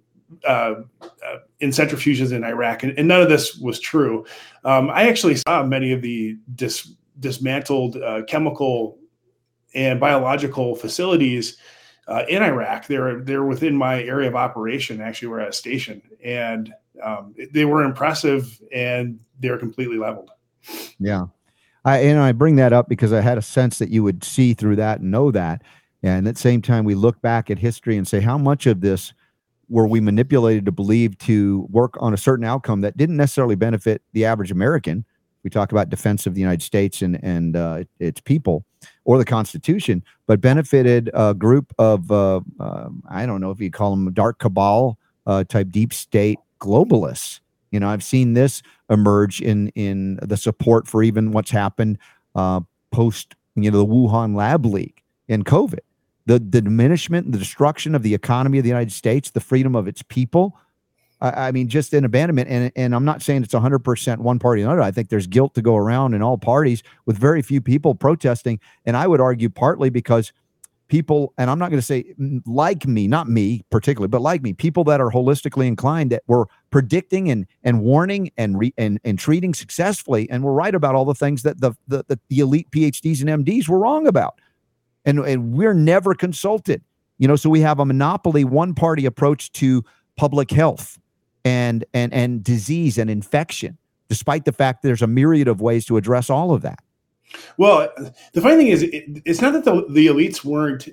uh, 0.45 0.75
uh, 1.01 1.37
in 1.59 1.69
centrifuges 1.69 2.31
in 2.31 2.43
Iraq, 2.43 2.83
and, 2.83 2.97
and, 2.97 3.07
none 3.07 3.21
of 3.21 3.29
this 3.29 3.55
was 3.57 3.79
true. 3.79 4.25
Um, 4.63 4.89
I 4.89 5.07
actually 5.07 5.35
saw 5.35 5.63
many 5.63 5.91
of 5.91 6.01
the 6.01 6.37
dis, 6.55 6.91
dismantled 7.19 7.97
uh, 7.97 8.23
chemical 8.23 8.97
and 9.73 9.99
biological 9.99 10.75
facilities 10.75 11.57
uh, 12.07 12.23
in 12.27 12.43
Iraq. 12.43 12.87
They're 12.87 13.21
they're 13.21 13.45
within 13.45 13.75
my 13.75 14.03
area 14.03 14.27
of 14.27 14.35
operation. 14.35 15.01
Actually, 15.01 15.29
we're 15.29 15.39
at 15.39 15.49
a 15.49 15.53
station, 15.53 16.01
and 16.23 16.73
um, 17.01 17.35
they 17.51 17.65
were 17.65 17.83
impressive, 17.83 18.59
and 18.73 19.19
they're 19.39 19.57
completely 19.57 19.97
leveled. 19.97 20.31
Yeah, 20.99 21.27
I 21.85 21.99
and 21.99 22.19
I 22.19 22.31
bring 22.31 22.55
that 22.57 22.73
up 22.73 22.89
because 22.89 23.13
I 23.13 23.21
had 23.21 23.37
a 23.37 23.41
sense 23.41 23.79
that 23.79 23.89
you 23.89 24.03
would 24.03 24.23
see 24.23 24.53
through 24.53 24.77
that 24.77 24.99
and 24.99 25.11
know 25.11 25.31
that. 25.31 25.61
And 26.01 26.27
at 26.27 26.35
the 26.35 26.41
same 26.41 26.61
time, 26.61 26.83
we 26.83 26.95
look 26.95 27.21
back 27.21 27.49
at 27.49 27.59
history 27.59 27.95
and 27.95 28.05
say 28.05 28.19
how 28.19 28.37
much 28.37 28.67
of 28.67 28.81
this 28.81 29.13
were 29.73 29.87
we 29.87 29.99
manipulated 29.99 30.65
to 30.65 30.71
believe 30.71 31.17
to 31.17 31.67
work 31.71 31.95
on 31.99 32.13
a 32.13 32.17
certain 32.17 32.45
outcome 32.45 32.81
that 32.81 32.95
didn't 32.95 33.17
necessarily 33.17 33.55
benefit 33.55 34.03
the 34.13 34.23
average 34.23 34.51
American. 34.51 35.03
We 35.43 35.49
talk 35.49 35.71
about 35.71 35.89
defense 35.89 36.27
of 36.27 36.35
the 36.35 36.41
United 36.41 36.61
States 36.61 37.01
and 37.01 37.21
and 37.23 37.55
uh, 37.57 37.83
its 37.99 38.21
people, 38.21 38.65
or 39.03 39.17
the 39.17 39.25
Constitution, 39.25 40.03
but 40.27 40.39
benefited 40.39 41.09
a 41.15 41.33
group 41.33 41.73
of 41.79 42.11
uh, 42.11 42.41
uh, 42.59 42.89
I 43.09 43.25
don't 43.25 43.41
know 43.41 43.49
if 43.49 43.59
you 43.59 43.71
call 43.71 43.89
them 43.89 44.13
dark 44.13 44.37
cabal 44.37 44.99
uh, 45.25 45.43
type 45.43 45.69
deep 45.71 45.91
state 45.91 46.37
globalists. 46.61 47.39
You 47.71 47.79
know, 47.79 47.89
I've 47.89 48.03
seen 48.03 48.33
this 48.33 48.61
emerge 48.91 49.41
in 49.41 49.69
in 49.69 50.19
the 50.21 50.37
support 50.37 50.87
for 50.87 51.01
even 51.01 51.31
what's 51.31 51.49
happened 51.49 51.97
uh, 52.35 52.61
post 52.91 53.33
you 53.55 53.71
know 53.71 53.79
the 53.79 53.85
Wuhan 53.85 54.35
lab 54.35 54.67
leak 54.67 55.03
and 55.27 55.43
COVID 55.43 55.79
the, 56.25 56.39
the 56.39 56.61
diminishment 56.61 57.25
and 57.25 57.33
the 57.33 57.39
destruction 57.39 57.95
of 57.95 58.03
the 58.03 58.13
economy 58.13 58.57
of 58.57 58.63
the 58.63 58.69
United 58.69 58.91
States, 58.91 59.31
the 59.31 59.41
freedom 59.41 59.75
of 59.75 59.87
its 59.87 60.01
people. 60.03 60.57
I, 61.21 61.47
I 61.47 61.51
mean, 61.51 61.67
just 61.67 61.93
an 61.93 62.05
abandonment. 62.05 62.49
And, 62.49 62.71
and 62.75 62.95
I'm 62.95 63.05
not 63.05 63.21
saying 63.21 63.43
it's 63.43 63.53
100% 63.53 64.17
one 64.19 64.39
party 64.39 64.61
or 64.61 64.65
another. 64.65 64.81
I 64.81 64.91
think 64.91 65.09
there's 65.09 65.27
guilt 65.27 65.55
to 65.55 65.61
go 65.61 65.75
around 65.75 66.13
in 66.13 66.21
all 66.21 66.37
parties 66.37 66.83
with 67.05 67.17
very 67.17 67.41
few 67.41 67.61
people 67.61 67.95
protesting. 67.95 68.59
And 68.85 68.95
I 68.95 69.07
would 69.07 69.21
argue 69.21 69.49
partly 69.49 69.89
because 69.89 70.31
people, 70.87 71.33
and 71.37 71.49
I'm 71.49 71.57
not 71.59 71.71
going 71.71 71.79
to 71.79 71.85
say 71.85 72.13
mm, 72.19 72.41
like 72.45 72.85
me, 72.85 73.07
not 73.07 73.27
me 73.27 73.63
particularly, 73.69 74.09
but 74.09 74.21
like 74.21 74.43
me, 74.43 74.53
people 74.53 74.83
that 74.85 75.01
are 75.01 75.09
holistically 75.09 75.67
inclined 75.67 76.11
that 76.11 76.23
were 76.27 76.47
predicting 76.69 77.31
and 77.31 77.47
and 77.63 77.81
warning 77.81 78.31
and 78.37 78.59
re, 78.59 78.73
and 78.77 78.99
and 79.03 79.17
treating 79.17 79.53
successfully, 79.53 80.29
and 80.29 80.43
were 80.43 80.53
right 80.53 80.75
about 80.75 80.93
all 80.93 81.05
the 81.05 81.15
things 81.15 81.41
that 81.43 81.59
the 81.61 81.73
the, 81.87 82.03
the 82.29 82.39
elite 82.39 82.69
PhDs 82.71 83.27
and 83.27 83.45
MDs 83.45 83.67
were 83.67 83.79
wrong 83.79 84.05
about 84.07 84.39
and, 85.05 85.19
and 85.19 85.53
we're 85.53 85.73
never 85.73 86.13
consulted. 86.13 86.81
You 87.17 87.27
know, 87.27 87.35
so 87.35 87.49
we 87.49 87.61
have 87.61 87.79
a 87.79 87.85
monopoly 87.85 88.43
one 88.43 88.73
party 88.73 89.05
approach 89.05 89.51
to 89.53 89.83
public 90.17 90.51
health 90.51 90.99
and 91.45 91.85
and 91.93 92.13
and 92.13 92.43
disease 92.43 92.97
and 92.97 93.09
infection, 93.09 93.77
despite 94.09 94.45
the 94.45 94.51
fact 94.51 94.81
there's 94.81 95.01
a 95.01 95.07
myriad 95.07 95.47
of 95.47 95.61
ways 95.61 95.85
to 95.85 95.97
address 95.97 96.29
all 96.29 96.53
of 96.53 96.61
that. 96.63 96.79
Well, 97.57 97.89
the 98.33 98.41
funny 98.41 98.57
thing 98.57 98.67
is, 98.67 98.83
it, 98.83 99.21
it's 99.25 99.41
not 99.41 99.53
that 99.53 99.65
the, 99.65 99.85
the 99.89 100.07
elites 100.07 100.43
weren't 100.43 100.89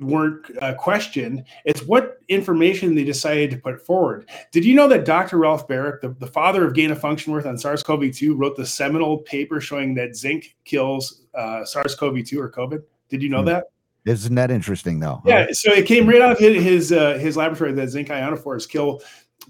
weren't 0.00 0.50
uh, 0.60 0.74
questioned. 0.74 1.44
It's 1.64 1.82
what 1.82 2.18
information 2.28 2.94
they 2.94 3.04
decided 3.04 3.50
to 3.52 3.56
put 3.56 3.84
forward. 3.84 4.28
Did 4.50 4.64
you 4.64 4.74
know 4.74 4.88
that 4.88 5.04
Dr. 5.04 5.38
Ralph 5.38 5.68
Baric, 5.68 6.00
the, 6.00 6.08
the 6.08 6.26
father 6.26 6.66
of 6.66 6.74
gain 6.74 6.90
of 6.90 7.00
function 7.00 7.32
work 7.32 7.46
on 7.46 7.56
SARS-CoV-2, 7.56 8.36
wrote 8.36 8.56
the 8.56 8.66
seminal 8.66 9.18
paper 9.18 9.60
showing 9.60 9.94
that 9.94 10.16
zinc 10.16 10.56
kills 10.64 11.22
uh, 11.34 11.64
SARS-CoV-2 11.64 12.36
or 12.38 12.50
COVID? 12.50 12.82
Did 13.12 13.22
you 13.22 13.28
know 13.28 13.40
hmm. 13.40 13.48
that? 13.48 13.64
Isn't 14.06 14.34
that 14.36 14.50
interesting 14.50 14.98
though? 14.98 15.20
Yeah. 15.26 15.52
So 15.52 15.70
it 15.70 15.86
came 15.86 16.08
right 16.08 16.22
out 16.22 16.32
of 16.32 16.38
his 16.38 16.62
his, 16.62 16.92
uh, 16.92 17.18
his 17.18 17.36
laboratory 17.36 17.72
that 17.72 17.88
zinc 17.88 18.08
ionophores 18.08 18.66
kill 18.66 19.02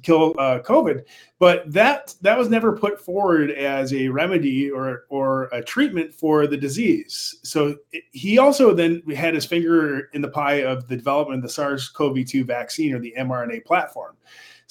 kill 0.03 0.35
uh, 0.37 0.59
COVID, 0.59 1.05
but 1.39 1.71
that 1.73 2.15
that 2.23 2.37
was 2.37 2.49
never 2.49 2.77
put 2.77 3.01
forward 3.01 3.53
as 3.53 3.95
a 3.95 4.09
remedy 4.09 4.69
or 4.69 5.05
or 5.11 5.45
a 5.53 5.63
treatment 5.63 6.13
for 6.13 6.49
the 6.49 6.57
disease. 6.57 7.39
So 7.45 7.77
it, 7.93 8.03
he 8.11 8.39
also 8.39 8.75
then 8.75 9.01
had 9.15 9.35
his 9.35 9.47
finger 9.47 10.11
in 10.13 10.23
the 10.23 10.29
pie 10.29 10.65
of 10.65 10.89
the 10.89 10.97
development 10.97 11.39
of 11.39 11.43
the 11.45 11.49
SARS-CoV-2 11.55 12.45
vaccine 12.45 12.93
or 12.93 12.99
the 12.99 13.15
mRNA 13.17 13.65
platform. 13.65 14.17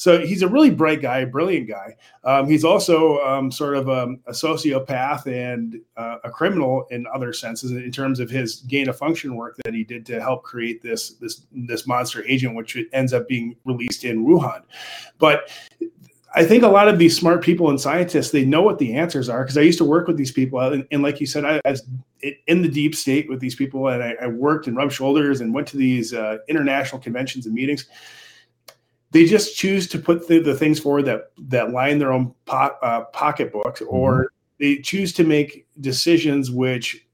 So 0.02 0.20
he's 0.26 0.42
a 0.42 0.48
really 0.48 0.72
bright 0.72 1.00
guy, 1.00 1.26
brilliant 1.26 1.68
guy. 1.68 1.96
Um, 2.24 2.50
he's 2.50 2.64
also 2.64 3.20
um, 3.20 3.52
sort 3.52 3.78
of 3.78 3.88
a, 3.88 4.16
a 4.26 4.32
sociopath 4.32 5.28
and 5.28 5.80
uh, 5.96 6.18
a 6.24 6.30
criminal 6.32 6.88
in 6.90 7.06
other 7.14 7.32
senses 7.34 7.70
in 7.70 7.92
terms 7.92 8.20
of 8.20 8.28
his 8.28 8.62
gain 8.62 8.90
of 8.90 8.98
function 8.98 9.36
work 9.36 9.58
that 9.64 9.76
he 9.76 9.84
did 9.84 10.04
to 10.08 10.20
help 10.20 10.42
create 10.42 10.82
this 10.82 11.12
this 11.20 11.46
this 11.52 11.86
monster 11.86 12.26
agent, 12.26 12.56
which 12.56 12.76
ends 12.94 13.14
up 13.14 13.28
being 13.28 13.56
released 13.64 14.04
in 14.04 14.26
Wuhan. 14.26 14.64
But 15.20 15.52
I 16.34 16.46
think 16.46 16.64
a 16.64 16.68
lot 16.68 16.88
of 16.88 16.98
these 16.98 17.16
smart 17.16 17.44
people 17.44 17.70
and 17.70 17.80
scientists 17.80 18.32
they 18.32 18.44
know 18.44 18.64
what 18.64 18.80
the 18.80 18.96
answers 18.96 19.30
are 19.30 19.44
because 19.44 19.60
I 19.60 19.62
used 19.62 19.78
to 19.78 19.86
work 19.86 20.08
with 20.08 20.18
these 20.18 20.32
people 20.32 20.60
and, 20.62 20.88
and 20.90 21.04
like 21.04 21.20
you 21.20 21.28
said 21.28 21.46
I 21.46 21.62
was 21.64 21.86
in 22.48 22.64
the 22.64 22.70
deep 22.70 22.96
state 22.96 23.30
with 23.30 23.40
these 23.40 23.54
people 23.54 23.90
and 23.90 24.02
I, 24.02 24.16
I 24.20 24.28
worked 24.28 24.66
and 24.66 24.76
rubbed 24.76 24.94
shoulders 24.94 25.42
and 25.42 25.54
went 25.54 25.68
to 25.68 25.78
these 25.78 26.12
uh, 26.12 26.38
international 26.48 27.00
conventions 27.02 27.46
and 27.46 27.54
meetings 27.54 27.86
they 29.12 29.26
just 29.26 29.56
choose 29.56 29.88
to 29.89 30.00
put 30.00 30.28
the, 30.28 30.39
the 30.39 30.56
things 30.56 30.80
forward 30.80 31.04
that 31.04 31.32
that 31.38 31.71
line 31.71 32.00
their 32.00 32.12
own 32.12 32.34
po- 32.45 32.76
uh, 32.82 33.02
pocketbook 33.13 33.78
mm-hmm. 33.78 33.95
or 33.95 34.32
they 34.60 34.78
choose 34.78 35.13
to 35.13 35.24
make 35.24 35.67
decisions 35.80 36.52
which 36.52 37.06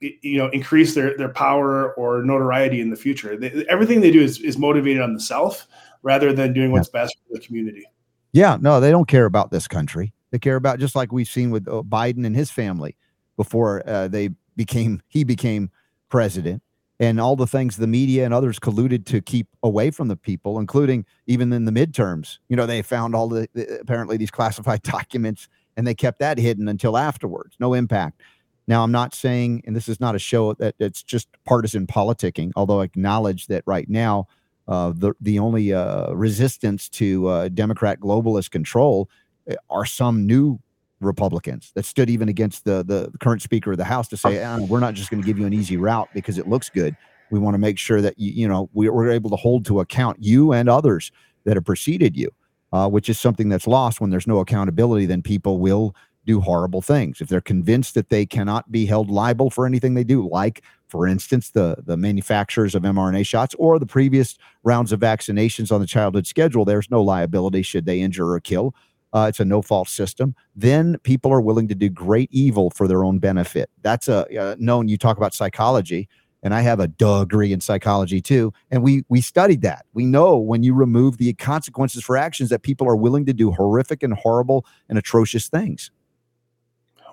you 0.00 0.36
know 0.38 0.48
increase 0.50 0.94
their 0.94 1.16
their 1.16 1.30
power 1.30 1.94
or 1.94 2.22
notoriety 2.22 2.80
in 2.80 2.90
the 2.90 2.96
future. 2.96 3.36
They, 3.36 3.64
everything 3.68 4.00
they 4.00 4.10
do 4.10 4.22
is 4.22 4.40
is 4.40 4.58
motivated 4.58 5.02
on 5.02 5.14
the 5.14 5.20
self 5.20 5.66
rather 6.02 6.32
than 6.32 6.52
doing 6.52 6.70
what's 6.70 6.90
yeah. 6.92 7.02
best 7.02 7.16
for 7.26 7.38
the 7.38 7.40
community. 7.40 7.84
Yeah, 8.32 8.58
no, 8.60 8.80
they 8.80 8.90
don't 8.90 9.08
care 9.08 9.24
about 9.24 9.50
this 9.50 9.66
country. 9.66 10.12
They 10.30 10.38
care 10.38 10.56
about 10.56 10.78
just 10.78 10.94
like 10.94 11.12
we've 11.12 11.28
seen 11.28 11.50
with 11.50 11.66
uh, 11.66 11.82
Biden 11.82 12.26
and 12.26 12.36
his 12.36 12.50
family 12.50 12.96
before 13.36 13.82
uh, 13.88 14.08
they 14.08 14.30
became 14.56 15.00
he 15.08 15.24
became 15.24 15.70
president 16.08 16.62
and 16.98 17.20
all 17.20 17.36
the 17.36 17.46
things 17.46 17.76
the 17.76 17.86
media 17.86 18.24
and 18.24 18.32
others 18.32 18.58
colluded 18.58 19.04
to 19.06 19.20
keep 19.20 19.48
away 19.62 19.90
from 19.90 20.08
the 20.08 20.16
people, 20.16 20.58
including 20.58 21.04
even 21.26 21.52
in 21.52 21.64
the 21.64 21.72
midterms. 21.72 22.38
You 22.48 22.56
know, 22.56 22.66
they 22.66 22.82
found 22.82 23.14
all 23.14 23.28
the, 23.28 23.48
the 23.54 23.80
apparently 23.80 24.16
these 24.16 24.30
classified 24.30 24.82
documents 24.82 25.48
and 25.76 25.86
they 25.86 25.94
kept 25.94 26.18
that 26.20 26.38
hidden 26.38 26.68
until 26.68 26.96
afterwards. 26.96 27.56
No 27.60 27.74
impact. 27.74 28.22
Now, 28.68 28.82
I'm 28.82 28.92
not 28.92 29.14
saying, 29.14 29.62
and 29.66 29.76
this 29.76 29.88
is 29.88 30.00
not 30.00 30.14
a 30.14 30.18
show 30.18 30.54
that 30.54 30.74
it's 30.78 31.02
just 31.02 31.28
partisan 31.44 31.86
politicking, 31.86 32.50
although 32.56 32.80
I 32.80 32.84
acknowledge 32.84 33.46
that 33.46 33.62
right 33.66 33.88
now, 33.88 34.26
uh, 34.66 34.92
the 34.96 35.12
the 35.20 35.38
only 35.38 35.72
uh, 35.72 36.12
resistance 36.12 36.88
to 36.88 37.28
uh, 37.28 37.48
Democrat 37.48 38.00
globalist 38.00 38.50
control 38.50 39.08
uh, 39.48 39.54
are 39.70 39.86
some 39.86 40.26
new 40.26 40.58
Republicans 41.00 41.72
that 41.74 41.84
stood 41.84 42.08
even 42.08 42.28
against 42.28 42.64
the 42.64 42.82
the 42.82 43.10
current 43.20 43.42
Speaker 43.42 43.72
of 43.72 43.78
the 43.78 43.84
House 43.84 44.08
to 44.08 44.16
say, 44.16 44.42
ah, 44.42 44.58
we're 44.68 44.80
not 44.80 44.94
just 44.94 45.10
going 45.10 45.22
to 45.22 45.26
give 45.26 45.38
you 45.38 45.46
an 45.46 45.52
easy 45.52 45.76
route 45.76 46.08
because 46.14 46.38
it 46.38 46.48
looks 46.48 46.70
good. 46.70 46.96
We 47.30 47.38
want 47.38 47.54
to 47.54 47.58
make 47.58 47.78
sure 47.78 48.00
that 48.00 48.18
you, 48.18 48.32
you 48.32 48.48
know 48.48 48.70
we, 48.72 48.88
are 48.88 49.10
able 49.10 49.30
to 49.30 49.36
hold 49.36 49.66
to 49.66 49.80
account 49.80 50.18
you 50.20 50.52
and 50.52 50.68
others 50.68 51.12
that 51.44 51.56
have 51.56 51.64
preceded 51.64 52.16
you, 52.16 52.30
uh, 52.72 52.88
which 52.88 53.08
is 53.08 53.20
something 53.20 53.48
that's 53.48 53.66
lost 53.66 54.00
when 54.00 54.10
there's 54.10 54.26
no 54.26 54.38
accountability. 54.38 55.06
Then 55.06 55.22
people 55.22 55.58
will 55.58 55.94
do 56.24 56.40
horrible 56.40 56.82
things 56.82 57.20
if 57.20 57.28
they're 57.28 57.40
convinced 57.40 57.94
that 57.94 58.08
they 58.08 58.26
cannot 58.26 58.72
be 58.72 58.86
held 58.86 59.10
liable 59.10 59.48
for 59.48 59.64
anything 59.66 59.94
they 59.94 60.04
do, 60.04 60.28
like 60.28 60.62
for 60.88 61.06
instance 61.06 61.50
the 61.50 61.76
the 61.84 61.96
manufacturers 61.96 62.74
of 62.74 62.82
mRNA 62.84 63.26
shots 63.26 63.54
or 63.58 63.78
the 63.78 63.86
previous 63.86 64.38
rounds 64.64 64.92
of 64.92 65.00
vaccinations 65.00 65.70
on 65.70 65.80
the 65.80 65.86
childhood 65.86 66.26
schedule. 66.26 66.64
There's 66.64 66.90
no 66.90 67.02
liability 67.02 67.60
should 67.60 67.84
they 67.84 68.00
injure 68.00 68.30
or 68.30 68.40
kill 68.40 68.74
uh, 69.16 69.28
it's 69.28 69.40
a 69.40 69.44
no 69.46 69.62
fault 69.62 69.88
system, 69.88 70.34
then 70.54 70.98
people 70.98 71.32
are 71.32 71.40
willing 71.40 71.68
to 71.68 71.74
do 71.74 71.88
great 71.88 72.28
evil 72.32 72.68
for 72.68 72.86
their 72.86 73.02
own 73.02 73.18
benefit. 73.18 73.70
That's 73.80 74.08
a 74.08 74.26
uh, 74.38 74.56
known. 74.58 74.88
You 74.88 74.98
talk 74.98 75.16
about 75.16 75.32
psychology, 75.32 76.06
and 76.42 76.52
I 76.52 76.60
have 76.60 76.80
a 76.80 76.88
degree 76.88 77.50
in 77.50 77.62
psychology 77.62 78.20
too, 78.20 78.52
and 78.70 78.82
we 78.82 79.04
we 79.08 79.22
studied 79.22 79.62
that. 79.62 79.86
We 79.94 80.04
know 80.04 80.36
when 80.36 80.62
you 80.62 80.74
remove 80.74 81.16
the 81.16 81.32
consequences 81.32 82.04
for 82.04 82.18
actions 82.18 82.50
that 82.50 82.62
people 82.62 82.86
are 82.86 82.96
willing 82.96 83.24
to 83.24 83.32
do 83.32 83.50
horrific 83.52 84.02
and 84.02 84.12
horrible 84.12 84.66
and 84.90 84.98
atrocious 84.98 85.48
things 85.48 85.90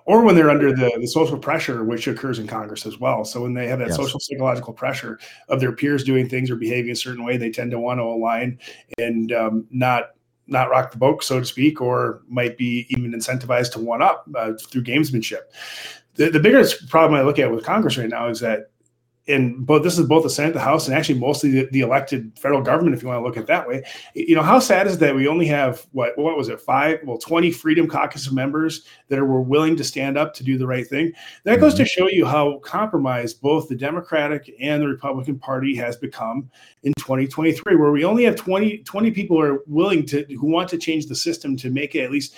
or 0.05 0.21
when 0.21 0.35
they're 0.35 0.49
under 0.49 0.73
the, 0.73 0.91
the 0.99 1.07
social 1.07 1.37
pressure, 1.37 1.85
which 1.85 2.07
occurs 2.07 2.37
in 2.37 2.45
Congress 2.45 2.85
as 2.85 2.99
well. 2.99 3.23
So 3.23 3.41
when 3.41 3.53
they 3.53 3.67
have 3.67 3.79
that 3.79 3.87
yes. 3.87 3.95
social 3.95 4.19
psychological 4.19 4.73
pressure 4.73 5.17
of 5.47 5.61
their 5.61 5.71
peers 5.71 6.03
doing 6.03 6.27
things 6.27 6.51
or 6.51 6.57
behaving 6.57 6.91
a 6.91 6.95
certain 6.95 7.23
way, 7.23 7.37
they 7.37 7.49
tend 7.49 7.71
to 7.71 7.79
want 7.79 7.99
to 7.99 8.03
align 8.03 8.59
and 8.97 9.31
um, 9.31 9.65
not 9.71 10.09
not 10.47 10.69
rock 10.69 10.91
the 10.91 10.97
boat, 10.97 11.23
so 11.23 11.39
to 11.39 11.45
speak, 11.45 11.81
or 11.81 12.21
might 12.27 12.57
be 12.57 12.85
even 12.89 13.13
incentivized 13.13 13.71
to 13.73 13.79
one 13.79 14.01
up 14.01 14.27
uh, 14.35 14.53
through 14.69 14.83
gamesmanship. 14.83 15.41
The, 16.15 16.29
the 16.29 16.39
biggest 16.39 16.89
problem 16.89 17.19
I 17.19 17.23
look 17.23 17.39
at 17.39 17.51
with 17.51 17.65
Congress 17.65 17.97
right 17.97 18.09
now 18.09 18.27
is 18.29 18.39
that 18.41 18.69
and 19.27 19.65
both 19.65 19.83
this 19.83 19.97
is 19.97 20.05
both 20.05 20.23
the 20.23 20.29
Senate, 20.29 20.53
the 20.53 20.59
House, 20.59 20.87
and 20.87 20.97
actually 20.97 21.17
mostly 21.17 21.51
the, 21.51 21.69
the, 21.71 21.79
elected 21.79 22.37
federal 22.37 22.61
government, 22.61 22.95
if 22.95 23.01
you 23.01 23.07
want 23.07 23.19
to 23.19 23.23
look 23.23 23.37
at 23.37 23.43
it 23.43 23.47
that 23.47 23.67
way. 23.67 23.83
You 24.15 24.35
know, 24.35 24.41
how 24.41 24.59
sad 24.59 24.85
is 24.85 24.97
that 24.97 25.15
we 25.15 25.27
only 25.27 25.45
have 25.47 25.85
what 25.91 26.17
what 26.17 26.37
was 26.37 26.49
it, 26.49 26.59
five, 26.59 26.99
well, 27.05 27.17
20 27.17 27.51
Freedom 27.51 27.87
Caucus 27.87 28.31
members 28.31 28.85
that 29.07 29.19
are 29.19 29.25
were 29.25 29.41
willing 29.41 29.75
to 29.77 29.83
stand 29.83 30.17
up 30.17 30.33
to 30.35 30.43
do 30.43 30.57
the 30.57 30.67
right 30.67 30.85
thing. 30.85 31.13
That 31.45 31.61
goes 31.61 31.73
to 31.75 31.83
mm-hmm. 31.83 31.87
show 31.87 32.09
you 32.09 32.25
how 32.25 32.59
compromised 32.59 33.41
both 33.41 33.69
the 33.69 33.75
Democratic 33.75 34.53
and 34.59 34.81
the 34.81 34.87
Republican 34.87 35.39
Party 35.39 35.73
has 35.75 35.95
become 35.95 36.49
in 36.83 36.93
2023, 36.97 37.75
where 37.77 37.91
we 37.91 38.03
only 38.03 38.25
have 38.25 38.35
20, 38.35 38.79
20 38.79 39.11
people 39.11 39.39
are 39.39 39.59
willing 39.67 40.05
to 40.07 40.25
who 40.35 40.47
want 40.47 40.67
to 40.69 40.77
change 40.77 41.05
the 41.05 41.15
system 41.15 41.55
to 41.57 41.69
make 41.69 41.95
it 41.95 42.03
at 42.03 42.11
least 42.11 42.35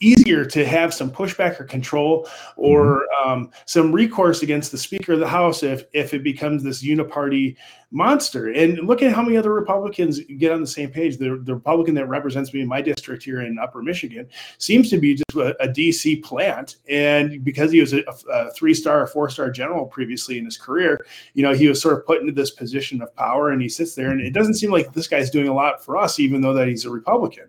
easier 0.00 0.44
to 0.44 0.66
have 0.66 0.94
some 0.94 1.10
pushback 1.10 1.60
or 1.60 1.64
control 1.64 2.28
or 2.56 3.02
mm-hmm. 3.02 3.30
um, 3.30 3.50
some 3.66 3.92
recourse 3.92 4.42
against 4.42 4.72
the 4.72 4.78
Speaker 4.78 5.14
of 5.14 5.20
the 5.20 5.28
House 5.28 5.62
if 5.62 5.84
if 5.92 6.14
it 6.14 6.22
becomes 6.22 6.62
this 6.62 6.82
uniparty 6.82 7.56
monster. 7.92 8.48
And 8.52 8.78
look 8.80 9.02
at 9.02 9.12
how 9.12 9.22
many 9.22 9.36
other 9.36 9.52
Republicans 9.52 10.20
get 10.38 10.50
on 10.50 10.60
the 10.60 10.66
same 10.66 10.90
page. 10.90 11.18
The, 11.18 11.40
the 11.44 11.54
Republican 11.54 11.94
that 11.94 12.06
represents 12.06 12.52
me 12.52 12.60
in 12.60 12.68
my 12.68 12.82
district 12.82 13.22
here 13.22 13.42
in 13.42 13.58
Upper 13.58 13.80
Michigan 13.82 14.28
seems 14.58 14.90
to 14.90 14.98
be 14.98 15.14
just 15.14 15.36
a, 15.36 15.56
a 15.62 15.68
DC 15.68 16.22
plant. 16.22 16.76
And 16.88 17.44
because 17.44 17.70
he 17.70 17.80
was 17.80 17.92
a, 17.92 18.02
a 18.30 18.50
three 18.50 18.74
star 18.74 19.02
or 19.02 19.06
four 19.06 19.30
star 19.30 19.50
general 19.50 19.86
previously 19.86 20.38
in 20.38 20.44
his 20.44 20.56
career, 20.56 21.06
you 21.34 21.42
know, 21.42 21.54
he 21.54 21.68
was 21.68 21.80
sort 21.80 21.96
of 21.96 22.06
put 22.06 22.20
into 22.20 22.32
this 22.32 22.50
position 22.50 23.00
of 23.00 23.14
power 23.14 23.50
and 23.50 23.62
he 23.62 23.68
sits 23.68 23.94
there. 23.94 24.10
And 24.10 24.20
it 24.20 24.32
doesn't 24.32 24.54
seem 24.54 24.72
like 24.72 24.92
this 24.92 25.08
guy's 25.08 25.30
doing 25.30 25.48
a 25.48 25.54
lot 25.54 25.84
for 25.84 25.96
us, 25.96 26.18
even 26.18 26.40
though 26.40 26.54
that 26.54 26.68
he's 26.68 26.84
a 26.84 26.90
Republican. 26.90 27.48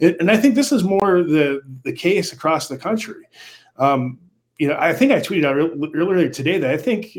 And, 0.00 0.16
and 0.20 0.30
I 0.30 0.36
think 0.36 0.54
this 0.54 0.70
is 0.70 0.84
more 0.84 1.22
the, 1.22 1.62
the 1.82 1.92
case 1.92 2.32
across 2.32 2.68
the 2.68 2.76
country. 2.76 3.24
Um, 3.78 4.18
you 4.58 4.68
know, 4.68 4.76
I 4.78 4.92
think 4.92 5.12
I 5.12 5.20
tweeted 5.20 5.44
out 5.44 5.94
earlier 5.94 6.28
today 6.28 6.58
that 6.58 6.70
I 6.70 6.76
think 6.76 7.16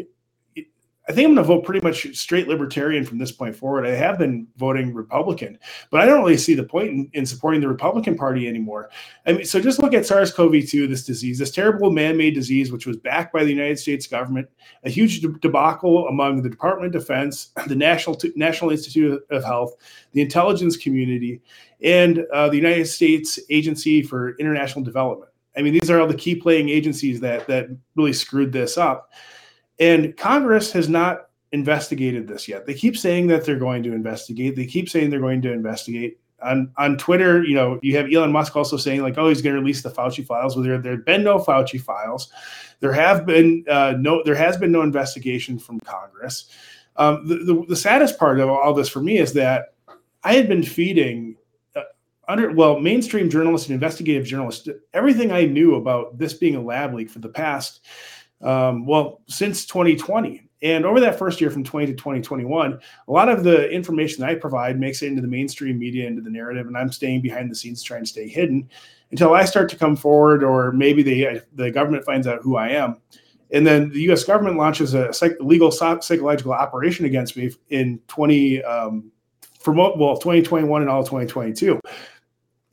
I 1.10 1.12
think 1.12 1.28
I'm 1.28 1.34
going 1.34 1.44
to 1.44 1.54
vote 1.56 1.66
pretty 1.66 1.84
much 1.84 2.16
straight 2.16 2.48
libertarian 2.48 3.04
from 3.04 3.18
this 3.18 3.32
point 3.32 3.56
forward. 3.56 3.88
I 3.88 3.96
have 3.96 4.20
been 4.20 4.46
voting 4.58 4.94
Republican, 4.94 5.58
but 5.90 6.02
I 6.02 6.06
don't 6.06 6.20
really 6.20 6.38
see 6.38 6.54
the 6.54 6.64
point 6.64 6.90
in, 6.90 7.10
in 7.14 7.26
supporting 7.26 7.62
the 7.62 7.68
Republican 7.68 8.16
Party 8.16 8.48
anymore. 8.48 8.92
I 9.26 9.34
mean, 9.34 9.46
so 9.46 9.60
just 9.60 9.82
look 9.82 9.96
at 9.96 10.06
SARS-CoV-2, 10.06 10.88
this 10.88 11.04
disease, 11.04 11.40
this 11.40 11.50
terrible 11.50 11.90
man-made 11.90 12.36
disease, 12.36 12.72
which 12.72 12.86
was 12.86 12.96
backed 12.96 13.34
by 13.34 13.44
the 13.44 13.50
United 13.50 13.80
States 13.80 14.06
government, 14.06 14.50
a 14.84 14.90
huge 14.92 15.22
debacle 15.42 16.08
among 16.10 16.44
the 16.44 16.50
Department 16.50 16.94
of 16.94 17.02
Defense, 17.02 17.54
the 17.68 17.76
National 17.76 18.16
National 18.36 18.70
Institute 18.70 19.20
of 19.32 19.44
Health, 19.44 19.78
the 20.12 20.22
intelligence 20.22 20.78
community, 20.78 21.42
and 21.82 22.20
uh, 22.32 22.50
the 22.50 22.58
United 22.58 22.86
States 22.86 23.40
Agency 23.50 24.04
for 24.04 24.36
International 24.38 24.86
Development. 24.86 25.32
I 25.58 25.64
mean, 25.64 25.74
these 25.74 25.90
are 25.90 26.00
all 26.00 26.08
the 26.08 26.14
key 26.14 26.36
playing 26.36 26.70
agencies 26.70 27.20
that 27.22 27.48
that 27.48 27.70
really 27.96 28.14
screwed 28.14 28.52
this 28.52 28.78
up. 28.78 29.12
And 29.80 30.16
Congress 30.18 30.72
has 30.74 30.90
not 30.90 31.30
investigated 31.52 32.28
this 32.28 32.48
yet. 32.48 32.66
They 32.66 32.74
keep 32.74 32.98
saying 32.98 33.28
that 33.28 33.46
they're 33.46 33.58
going 33.58 33.84
to 33.84 33.94
investigate. 33.94 34.56
They 34.56 34.66
keep 34.66 34.90
saying 34.90 35.10
they're 35.10 35.20
going 35.20 35.42
to 35.44 35.52
investigate. 35.52 36.20
On 36.42 36.72
on 36.78 36.98
Twitter, 36.98 37.44
you 37.44 37.54
know, 37.54 37.80
you 37.82 37.98
have 37.98 38.12
Elon 38.14 38.32
Musk 38.32 38.56
also 38.56 38.78
saying 38.78 39.02
like, 39.02 39.18
"Oh, 39.18 39.28
he's 39.28 39.42
going 39.42 39.56
to 39.56 39.62
release 39.62 39.82
the 39.82 39.90
Fauci 39.90 40.26
files." 40.26 40.56
Well, 40.56 40.64
there 40.64 40.78
there 40.78 40.94
have 40.94 41.06
been 41.06 41.24
no 41.24 41.38
Fauci 41.38 41.82
files. 41.82 42.32
There 42.80 42.94
have 42.94 43.26
been 43.26 43.66
uh, 43.70 43.96
no 44.00 44.24
there 44.24 44.36
has 44.36 44.56
been 44.56 44.72
no 44.72 44.82
investigation 44.82 45.60
from 45.60 45.82
Congress. 45.82 46.50
Um, 46.96 47.28
the, 47.28 47.36
the, 47.36 47.66
the 47.70 47.76
saddest 47.76 48.18
part 48.18 48.40
of 48.40 48.50
all 48.50 48.74
this 48.74 48.90
for 48.90 49.02
me 49.02 49.18
is 49.18 49.34
that 49.34 49.74
I 50.24 50.34
had 50.34 50.48
been 50.48 50.64
feeding 50.64 51.36
uh, 51.76 51.82
under 52.30 52.54
well 52.54 52.80
mainstream 52.80 53.30
journalists 53.30 53.68
and 53.68 53.74
investigative 53.74 54.26
journalists 54.26 54.70
everything 54.94 55.32
I 55.32 55.46
knew 55.46 55.76
about 55.76 56.18
this 56.18 56.34
being 56.34 56.56
a 56.56 56.62
lab 56.62 56.94
leak 56.94 57.10
for 57.10 57.20
the 57.20 57.30
past 57.30 57.86
um, 58.42 58.86
well, 58.86 59.22
since 59.28 59.66
2020. 59.66 60.46
And 60.62 60.86
over 60.86 61.00
that 61.00 61.18
first 61.18 61.40
year 61.40 61.50
from 61.50 61.64
20 61.64 61.88
to 61.88 61.94
2021, 61.94 62.74
a 63.08 63.12
lot 63.12 63.30
of 63.30 63.46
the 63.46 63.70
information 63.70 64.22
that 64.22 64.30
I 64.30 64.36
provide 64.36 64.78
makes 64.78 65.02
it 65.02 65.08
into 65.08 65.22
the 65.22 65.28
mainstream 65.28 65.80
media, 65.80 66.06
into 66.06 66.22
the 66.22 66.30
narrative, 66.30 66.68
and 66.68 66.78
I'm 66.78 66.92
staying 66.92 67.22
behind 67.22 67.50
the 67.50 67.56
scenes 67.56 67.82
trying 67.82 68.04
to 68.04 68.10
stay 68.10 68.28
hidden 68.28 68.70
until 69.12 69.34
I 69.34 69.46
start 69.46 69.70
to 69.70 69.78
come 69.78 69.96
forward, 69.96 70.44
or 70.44 70.74
maybe 70.74 71.02
the, 71.02 71.42
the 71.54 71.72
government 71.72 72.04
finds 72.04 72.28
out 72.28 72.42
who 72.44 72.58
I 72.58 72.70
am. 72.70 72.98
And 73.52 73.66
then 73.66 73.90
the 73.90 74.02
US 74.12 74.24
government 74.24 74.58
launches 74.58 74.94
a 74.94 75.14
psych- 75.14 75.38
legal 75.40 75.72
psychological 75.72 76.54
operation 76.54 77.06
against 77.06 77.38
me 77.38 77.52
in 77.70 78.00
20, 78.08 78.62
um, 78.64 79.12
well, 79.66 80.18
2021 80.18 80.82
and 80.82 80.90
all 80.90 81.02
of 81.02 81.06
2022. 81.06 81.80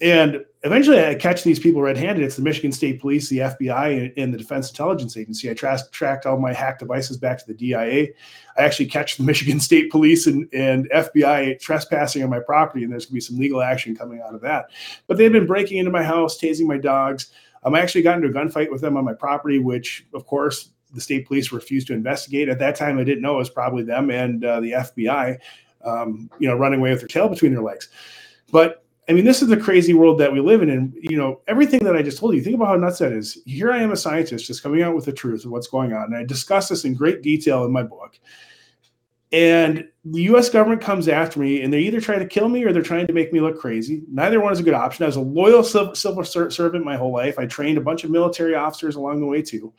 And 0.01 0.45
eventually 0.67 1.05
I 1.05 1.15
catch 1.15 1.45
these 1.45 1.61
people 1.61 1.81
red-handed. 1.81 2.25
It's 2.25 2.37
the 2.37 2.43
Michigan 2.43 2.73
State 2.73 3.01
Police, 3.01 3.29
the 3.29 3.39
FBI, 3.39 4.13
and, 4.17 4.35
the 4.35 4.39
Defense 4.39 4.69
Intelligence 4.69 5.17
Agency. 5.17 5.49
I 5.49 5.55
tra- 5.55 5.79
tracked 5.93 6.27
all 6.27 6.39
my 6.39 6.53
hacked 6.53 6.81
devices 6.81 7.17
back 7.17 7.39
to 7.39 7.47
the 7.47 7.55
DIA. 7.55 8.09
I 8.59 8.63
actually 8.63 8.87
catch 8.87 9.17
the 9.17 9.23
Michigan 9.25 9.61
State 9.61 9.91
Police 9.91 10.27
and, 10.27 10.49
and 10.53 10.91
FBI 10.91 11.61
trespassing 11.61 12.23
on 12.23 12.31
my 12.31 12.41
property, 12.41 12.83
and 12.83 12.93
there's 12.93 13.07
going 13.07 13.11
to 13.11 13.15
be 13.15 13.21
some 13.21 13.39
legal 13.39 13.63
action 13.63 13.97
coming 13.97 14.21
out 14.21 14.35
of 14.35 14.41
that. 14.41 14.67
But 15.07 15.17
they've 15.17 15.33
been 15.33 15.47
breaking 15.47 15.79
into 15.79 15.91
my 15.91 16.03
house, 16.03 16.39
tasing 16.39 16.67
my 16.67 16.79
dogs. 16.79 17.31
Um, 17.63 17.75
I 17.75 17.81
actually 17.81 18.03
got 18.03 18.17
into 18.17 18.29
a 18.29 18.33
gunfight 18.33 18.71
with 18.71 18.81
them 18.81 18.97
on 18.97 19.05
my 19.05 19.15
property, 19.15 19.59
which, 19.59 20.05
of 20.15 20.27
course, 20.27 20.71
the 20.93 21.01
state 21.01 21.27
police 21.27 21.53
refused 21.53 21.87
to 21.89 21.95
investigate. 21.95 22.49
At 22.49 22.59
that 22.59 22.77
time, 22.77 22.99
I 22.99 23.05
didn't 23.05 23.23
know 23.23 23.35
it 23.35 23.39
was 23.39 23.51
probably 23.51 23.85
them 23.85 24.11
and 24.11 24.45
uh, 24.45 24.61
the 24.61 24.73
FBI, 24.73 25.39
um, 25.85 26.31
you 26.39 26.49
know, 26.49 26.57
running 26.57 26.81
away 26.81 26.91
with 26.91 27.01
their 27.01 27.09
tail 27.09 27.29
between 27.29 27.53
their 27.53 27.63
legs. 27.63 27.89
But 28.51 28.86
I 29.09 29.13
mean, 29.13 29.25
this 29.25 29.41
is 29.41 29.49
the 29.49 29.57
crazy 29.57 29.95
world 29.95 30.19
that 30.19 30.33
we 30.33 30.41
live 30.41 30.63
in. 30.63 30.71
And, 30.71 30.93
you 31.01 31.17
know, 31.17 31.41
everything 31.47 31.85
that 31.85 31.95
I 31.95 32.03
just 32.03 32.19
told 32.19 32.35
you, 32.35 32.43
think 32.43 32.57
about 32.57 32.69
how 32.69 32.77
nuts 32.77 32.99
that 32.99 33.13
is. 33.13 33.39
Here 33.47 33.71
I 33.71 33.79
am, 33.79 33.93
a 33.93 33.97
scientist, 33.97 34.47
just 34.47 34.63
coming 34.63 34.83
out 34.83 34.97
with 34.97 35.05
the 35.05 35.13
truth 35.13 35.45
of 35.45 35.53
what's 35.53 35.69
going 35.69 35.93
on. 35.93 36.05
And 36.07 36.17
I 36.17 36.25
discuss 36.25 36.69
this 36.69 36.85
in 36.85 36.95
great 36.95 37.23
detail 37.23 37.65
in 37.65 37.73
my 37.73 37.85
book. 37.85 38.19
and 39.33 39.89
the 40.05 40.23
U.S. 40.23 40.49
government 40.49 40.81
comes 40.81 41.09
after 41.09 41.41
me, 41.41 41.63
and 41.63 41.73
they 41.73 41.81
either 41.81 42.01
try 42.01 42.19
to 42.19 42.27
kill 42.27 42.49
me 42.49 42.65
or 42.65 42.73
they're 42.73 42.83
trying 42.83 43.09
to 43.09 43.13
make 43.13 43.33
me 43.33 43.41
look 43.41 43.59
crazy. 43.61 44.03
Neither 44.09 44.41
one 44.41 44.53
is 44.53 44.61
a 44.61 44.63
good 44.63 44.75
option. 44.75 45.03
I 45.03 45.07
was 45.07 45.17
a 45.17 45.21
loyal 45.21 45.65
civil 45.65 46.25
servant 46.25 46.85
my 46.85 46.97
whole 46.97 47.13
life. 47.13 47.39
I 47.39 47.47
trained 47.47 47.77
a 47.77 47.81
bunch 47.81 48.05
of 48.05 48.11
military 48.11 48.55
officers 48.55 48.95
along 48.95 49.21
the 49.21 49.27
way 49.27 49.43
too, 49.43 49.73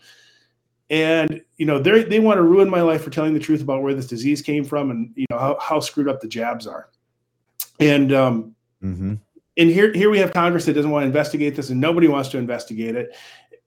and 0.90 1.42
you 1.58 1.66
know 1.66 1.80
they 1.80 2.04
they 2.04 2.20
want 2.20 2.38
to 2.38 2.44
ruin 2.44 2.70
my 2.70 2.82
life 2.82 3.04
for 3.04 3.10
telling 3.10 3.34
the 3.34 3.40
truth 3.40 3.62
about 3.62 3.82
where 3.82 3.94
this 3.94 4.08
disease 4.08 4.42
came 4.42 4.66
from 4.66 4.92
and 4.92 5.12
you 5.16 5.26
know 5.30 5.40
how, 5.40 5.58
how 5.62 5.80
screwed 5.80 6.10
up 6.10 6.20
the 6.20 6.28
jabs 6.28 6.68
are. 6.68 6.90
And 7.80 8.12
um, 8.12 8.56
mm-hmm. 8.84 9.16
and 9.58 9.70
here 9.70 9.94
here 9.94 10.10
we 10.10 10.20
have 10.20 10.34
Congress 10.34 10.66
that 10.66 10.74
doesn't 10.74 10.92
want 10.92 11.04
to 11.04 11.08
investigate 11.08 11.56
this, 11.56 11.70
and 11.70 11.80
nobody 11.80 12.08
wants 12.08 12.30
to 12.30 12.38
investigate 12.38 12.96
it. 12.96 13.16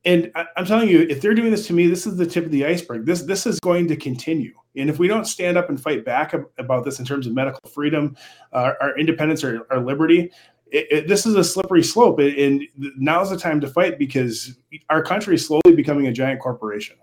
And 0.05 0.33
I, 0.35 0.46
I'm 0.57 0.64
telling 0.64 0.88
you, 0.88 1.07
if 1.11 1.20
they're 1.20 1.35
doing 1.35 1.51
this 1.51 1.66
to 1.66 1.75
me, 1.75 1.87
this 1.87 2.07
is 2.07 2.16
the 2.16 2.27
tip 2.27 2.46
of 2.46 2.51
the 2.51 2.64
iceberg. 2.64 3.07
This 3.07 3.23
this 3.23 3.46
is 3.46 3.61
going 3.61 3.88
to 3.88 3.96
continue 3.96 4.53
and 4.77 4.88
if 4.88 4.99
we 4.99 5.09
don't 5.09 5.25
stand 5.25 5.57
up 5.57 5.68
and 5.68 5.81
fight 5.81 6.05
back 6.05 6.35
about 6.59 6.85
this 6.85 6.99
in 6.99 7.05
terms 7.05 7.27
of 7.27 7.35
medical 7.35 7.68
freedom, 7.70 8.16
uh, 8.53 8.73
our 8.81 8.99
independence, 8.99 9.42
or 9.42 9.66
our 9.70 9.81
liberty, 9.81 10.31
it, 10.70 10.87
it, 10.90 11.09
this 11.09 11.27
is 11.27 11.35
a 11.35 11.42
slippery 11.42 11.83
slope. 11.83 12.20
And 12.20 12.62
now's 12.79 13.31
the 13.31 13.37
time 13.37 13.61
to 13.61 13.68
fight 13.68 13.99
because 13.99 14.57
our 14.88 15.03
country 15.03 15.35
is 15.35 15.44
slowly 15.44 15.75
becoming 15.75 16.07
a 16.07 16.12
giant 16.12 16.40
corporation. 16.40 16.96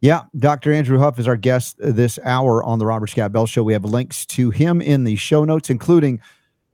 Yeah, 0.00 0.22
Dr. 0.38 0.72
Andrew 0.72 0.98
Huff 0.98 1.18
is 1.18 1.26
our 1.26 1.36
guest 1.36 1.76
this 1.78 2.20
hour 2.24 2.62
on 2.62 2.78
the 2.78 2.86
Robert 2.86 3.08
Scott 3.08 3.32
Bell 3.32 3.46
Show. 3.46 3.64
We 3.64 3.72
have 3.72 3.84
links 3.84 4.24
to 4.26 4.50
him 4.50 4.80
in 4.80 5.04
the 5.04 5.16
show 5.16 5.44
notes, 5.44 5.70
including 5.70 6.20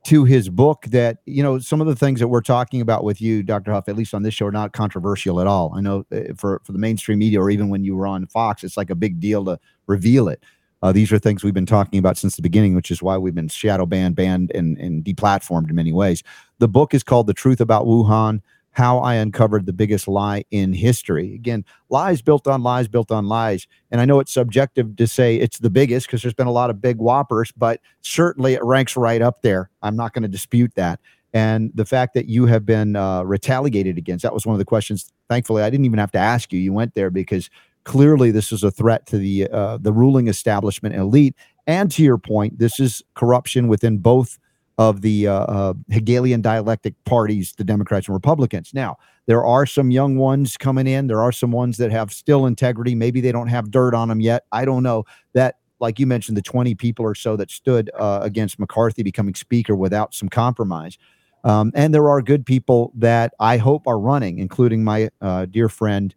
to 0.04 0.24
his 0.24 0.48
book 0.48 0.84
that 0.86 1.18
you 1.26 1.42
know 1.42 1.58
some 1.58 1.80
of 1.80 1.86
the 1.86 1.96
things 1.96 2.20
that 2.20 2.28
we're 2.28 2.42
talking 2.42 2.80
about 2.80 3.04
with 3.04 3.20
you 3.20 3.42
dr 3.42 3.70
huff 3.70 3.88
at 3.88 3.96
least 3.96 4.14
on 4.14 4.22
this 4.22 4.34
show 4.34 4.46
are 4.46 4.52
not 4.52 4.72
controversial 4.72 5.40
at 5.40 5.46
all. 5.46 5.72
I 5.74 5.80
know 5.80 6.04
uh, 6.12 6.34
for 6.36 6.60
for 6.64 6.72
the 6.72 6.78
mainstream 6.78 7.18
media 7.18 7.40
or 7.40 7.50
even 7.50 7.68
when 7.68 7.84
you 7.84 7.96
were 7.96 8.06
on 8.06 8.26
fox 8.26 8.62
it's 8.62 8.76
like 8.76 8.90
a 8.90 8.94
big 8.94 9.18
deal 9.20 9.44
to 9.46 9.58
reveal 9.86 10.28
it. 10.28 10.42
Uh, 10.82 10.92
these 10.92 11.10
are 11.10 11.18
things 11.18 11.42
we've 11.42 11.54
been 11.54 11.64
talking 11.64 11.98
about 11.98 12.18
since 12.18 12.36
the 12.36 12.42
beginning 12.42 12.74
which 12.74 12.90
is 12.90 13.02
why 13.02 13.16
we've 13.16 13.34
been 13.34 13.48
shadow 13.48 13.86
banned 13.86 14.14
banned 14.14 14.52
and, 14.54 14.76
and 14.78 15.04
deplatformed 15.04 15.70
in 15.70 15.74
many 15.74 15.92
ways. 15.92 16.22
The 16.58 16.68
book 16.68 16.92
is 16.92 17.02
called 17.02 17.26
the 17.26 17.34
truth 17.34 17.60
about 17.60 17.86
wuhan 17.86 18.42
how 18.74 18.98
I 18.98 19.14
uncovered 19.14 19.66
the 19.66 19.72
biggest 19.72 20.06
lie 20.06 20.44
in 20.50 20.72
history. 20.72 21.34
Again, 21.34 21.64
lies 21.88 22.22
built 22.22 22.46
on 22.46 22.62
lies 22.62 22.88
built 22.88 23.10
on 23.10 23.26
lies. 23.26 23.66
And 23.90 24.00
I 24.00 24.04
know 24.04 24.20
it's 24.20 24.32
subjective 24.32 24.96
to 24.96 25.06
say 25.06 25.36
it's 25.36 25.58
the 25.58 25.70
biggest 25.70 26.06
because 26.06 26.22
there's 26.22 26.34
been 26.34 26.48
a 26.48 26.52
lot 26.52 26.70
of 26.70 26.82
big 26.82 26.98
whoppers, 26.98 27.52
but 27.56 27.80
certainly 28.02 28.54
it 28.54 28.62
ranks 28.62 28.96
right 28.96 29.22
up 29.22 29.42
there. 29.42 29.70
I'm 29.82 29.96
not 29.96 30.12
going 30.12 30.22
to 30.22 30.28
dispute 30.28 30.74
that. 30.74 31.00
And 31.32 31.72
the 31.74 31.84
fact 31.84 32.14
that 32.14 32.26
you 32.26 32.46
have 32.46 32.66
been 32.66 32.94
uh, 32.96 33.22
retaliated 33.22 33.96
against, 33.96 34.22
that 34.22 34.34
was 34.34 34.46
one 34.46 34.54
of 34.54 34.58
the 34.58 34.64
questions. 34.64 35.10
Thankfully, 35.28 35.62
I 35.62 35.70
didn't 35.70 35.86
even 35.86 35.98
have 35.98 36.12
to 36.12 36.18
ask 36.18 36.52
you. 36.52 36.60
You 36.60 36.72
went 36.72 36.94
there 36.94 37.10
because 37.10 37.50
clearly 37.84 38.30
this 38.30 38.52
is 38.52 38.62
a 38.62 38.70
threat 38.70 39.06
to 39.06 39.18
the 39.18 39.48
uh, 39.50 39.78
the 39.78 39.92
ruling 39.92 40.28
establishment 40.28 40.94
elite. 40.94 41.34
And 41.66 41.90
to 41.92 42.02
your 42.02 42.18
point, 42.18 42.58
this 42.58 42.78
is 42.78 43.02
corruption 43.14 43.68
within 43.68 43.98
both 43.98 44.38
of 44.78 45.02
the 45.02 45.28
uh, 45.28 45.32
uh, 45.32 45.74
Hegelian 45.90 46.40
dialectic 46.40 46.94
parties, 47.04 47.52
the 47.56 47.64
Democrats 47.64 48.08
and 48.08 48.14
Republicans. 48.14 48.72
Now, 48.74 48.96
there 49.26 49.44
are 49.44 49.66
some 49.66 49.90
young 49.90 50.16
ones 50.16 50.56
coming 50.56 50.86
in. 50.86 51.06
There 51.06 51.22
are 51.22 51.32
some 51.32 51.52
ones 51.52 51.76
that 51.76 51.92
have 51.92 52.12
still 52.12 52.46
integrity. 52.46 52.94
Maybe 52.94 53.20
they 53.20 53.32
don't 53.32 53.48
have 53.48 53.70
dirt 53.70 53.94
on 53.94 54.08
them 54.08 54.20
yet. 54.20 54.44
I 54.52 54.64
don't 54.64 54.82
know. 54.82 55.04
That, 55.32 55.58
like 55.78 55.98
you 55.98 56.06
mentioned, 56.06 56.36
the 56.36 56.42
20 56.42 56.74
people 56.74 57.04
or 57.04 57.14
so 57.14 57.36
that 57.36 57.50
stood 57.50 57.90
uh, 57.98 58.20
against 58.22 58.58
McCarthy 58.58 59.02
becoming 59.02 59.34
speaker 59.34 59.76
without 59.76 60.12
some 60.12 60.28
compromise. 60.28 60.98
Um, 61.44 61.72
and 61.74 61.94
there 61.94 62.08
are 62.08 62.22
good 62.22 62.44
people 62.46 62.92
that 62.96 63.34
I 63.38 63.58
hope 63.58 63.86
are 63.86 63.98
running, 63.98 64.38
including 64.38 64.82
my 64.82 65.10
uh, 65.20 65.46
dear 65.46 65.68
friend 65.68 66.14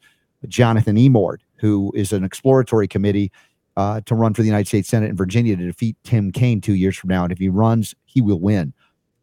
Jonathan 0.47 0.95
Emord, 0.95 1.39
who 1.57 1.91
is 1.95 2.13
an 2.13 2.23
exploratory 2.23 2.87
committee 2.87 3.31
uh, 3.77 4.01
to 4.01 4.15
run 4.15 4.33
for 4.33 4.41
the 4.41 4.47
United 4.47 4.67
States 4.67 4.89
Senate 4.89 5.11
in 5.11 5.15
Virginia 5.15 5.55
to 5.55 5.65
defeat 5.65 5.95
Tim 6.03 6.31
Kaine 6.31 6.59
two 6.59 6.73
years 6.73 6.97
from 6.97 7.09
now. 7.09 7.23
And 7.23 7.31
if 7.31 7.37
he 7.37 7.47
runs, 7.47 7.93
he 8.05 8.21
will 8.21 8.39
win. 8.39 8.73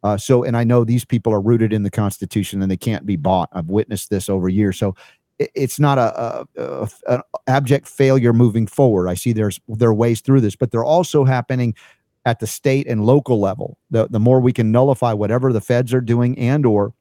Uh, 0.01 0.15
so, 0.15 0.43
and 0.43 0.55
I 0.55 0.63
know 0.63 0.83
these 0.83 1.03
people 1.03 1.33
are 1.33 1.41
rooted 1.41 1.73
in 1.73 1.83
the 1.83 1.91
Constitution 1.91 2.61
and 2.61 2.71
they 2.71 2.77
can't 2.77 3.05
be 3.05 3.17
bought. 3.17 3.49
I've 3.51 3.67
witnessed 3.67 4.09
this 4.09 4.29
over 4.29 4.47
years. 4.47 4.79
So, 4.79 4.95
it, 5.39 5.51
it's 5.55 5.77
not 5.77 5.97
a, 5.97 6.45
a, 6.57 6.63
a, 6.63 6.89
an 7.07 7.21
abject 7.47 7.85
failure 7.85 8.31
moving 8.31 8.65
forward. 8.65 9.09
I 9.09 9.15
see 9.15 9.33
there's 9.33 9.59
there 9.67 9.89
are 9.89 9.93
ways 9.93 10.21
through 10.21 10.39
this, 10.41 10.55
but 10.55 10.71
they're 10.71 10.85
also 10.85 11.25
happening 11.25 11.75
at 12.23 12.39
the 12.39 12.47
state 12.47 12.87
and 12.87 13.05
local 13.05 13.41
level. 13.41 13.77
The 13.91 14.07
the 14.07 14.21
more 14.21 14.39
we 14.39 14.53
can 14.53 14.71
nullify 14.71 15.11
whatever 15.11 15.51
the 15.51 15.59
feds 15.59 15.93
are 15.93 16.01
doing 16.01 16.39
and 16.39 16.65
or 16.65 16.93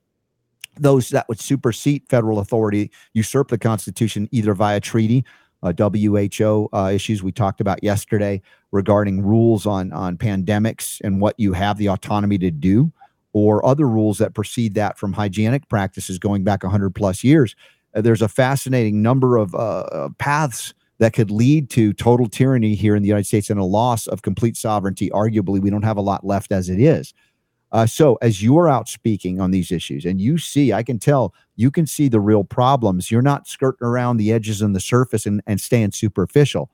those 0.77 1.11
that 1.11 1.29
would 1.29 1.39
supersede 1.39 2.03
federal 2.09 2.41
authority, 2.41 2.91
usurp 3.13 3.49
the 3.49 3.59
Constitution 3.59 4.29
either 4.33 4.55
via 4.55 4.81
treaty 4.81 5.25
uh, 5.65 5.73
WHO 5.73 6.69
uh, 6.73 6.91
issues 6.95 7.23
we 7.23 7.33
talked 7.33 7.61
about 7.61 7.83
yesterday 7.83 8.41
regarding 8.71 9.23
rules 9.23 9.67
on 9.67 9.93
on 9.93 10.17
pandemics 10.17 11.01
and 11.03 11.21
what 11.21 11.35
you 11.39 11.55
have 11.55 11.79
the 11.79 11.89
autonomy 11.89 12.39
to 12.39 12.51
do, 12.51 12.93
or 13.33 13.65
other 13.65 13.89
rules 13.89 14.19
that 14.19 14.35
precede 14.35 14.75
that 14.75 14.99
from 14.99 15.13
hygienic 15.13 15.69
practices 15.69 16.19
going 16.19 16.45
back 16.45 16.63
100 16.63 16.95
plus 16.95 17.25
years. 17.25 17.57
Uh, 17.95 18.01
there's 18.01 18.23
a 18.23 18.29
fascinating 18.29 19.03
number 19.03 19.37
of 19.37 19.55
uh, 19.55 20.09
paths 20.19 20.75
that 20.99 21.13
could 21.13 21.31
lead 21.31 21.71
to 21.71 21.93
total 21.93 22.29
tyranny 22.29 22.75
here 22.75 22.95
in 22.95 23.03
the 23.03 23.09
United 23.09 23.27
States 23.27 23.51
and 23.51 23.59
a 23.59 23.65
loss 23.65 24.07
of 24.07 24.23
complete 24.23 24.57
sovereignty. 24.57 25.11
Arguably, 25.11 25.61
we 25.61 25.71
don't 25.71 25.83
have 25.83 25.97
a 25.97 26.03
lot 26.03 26.25
left 26.25 26.53
as 26.53 26.69
it 26.69 26.79
is. 26.79 27.13
Uh, 27.75 27.85
so, 27.85 28.17
as 28.23 28.41
you're 28.41 28.69
out 28.69 28.89
speaking 28.89 29.41
on 29.41 29.51
these 29.51 29.73
issues, 29.73 30.05
and 30.05 30.21
you 30.21 30.39
see, 30.39 30.73
I 30.73 30.85
can 30.85 31.01
tell 31.01 31.35
you 31.57 31.73
can 31.73 31.89
see 31.89 32.07
the 32.09 32.21
real 32.21 32.45
problems. 32.45 33.11
You're 33.11 33.21
not 33.21 33.49
skirting 33.49 33.85
around 33.85 34.17
the 34.17 34.33
edges 34.33 34.63
and 34.63 34.77
the 34.77 34.81
surface 34.81 35.27
and, 35.27 35.43
and 35.49 35.61
staying 35.61 35.91
superficial. 35.91 36.71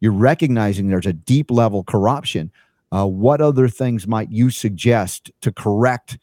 You're 0.00 0.12
recognizing 0.12 0.86
there's 0.86 1.06
a 1.06 1.12
deep 1.12 1.50
level 1.50 1.82
corruption. 1.82 2.52
Uh, 2.92 3.04
what 3.04 3.40
other 3.40 3.66
things 3.66 4.06
might 4.06 4.30
you 4.30 4.48
suggest 4.48 5.32
to 5.40 5.50
correct, 5.50 6.18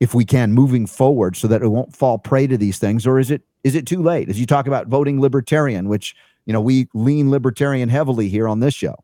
if 0.00 0.14
we 0.14 0.24
can, 0.24 0.52
moving 0.52 0.86
forward, 0.86 1.36
so 1.36 1.46
that 1.46 1.60
it 1.60 1.68
won't 1.68 1.94
fall 1.94 2.16
prey 2.16 2.46
to 2.46 2.56
these 2.56 2.78
things, 2.78 3.06
or 3.06 3.18
is 3.18 3.30
it 3.30 3.42
is 3.62 3.74
it 3.74 3.86
too 3.86 4.02
late? 4.02 4.30
As 4.30 4.40
you 4.40 4.46
talk 4.46 4.66
about 4.66 4.86
voting 4.86 5.20
libertarian, 5.20 5.86
which 5.86 6.16
you 6.46 6.54
know 6.54 6.62
we 6.62 6.88
lean 6.94 7.30
libertarian 7.30 7.90
heavily 7.90 8.30
here 8.30 8.48
on 8.48 8.60
this 8.60 8.72
show. 8.72 8.96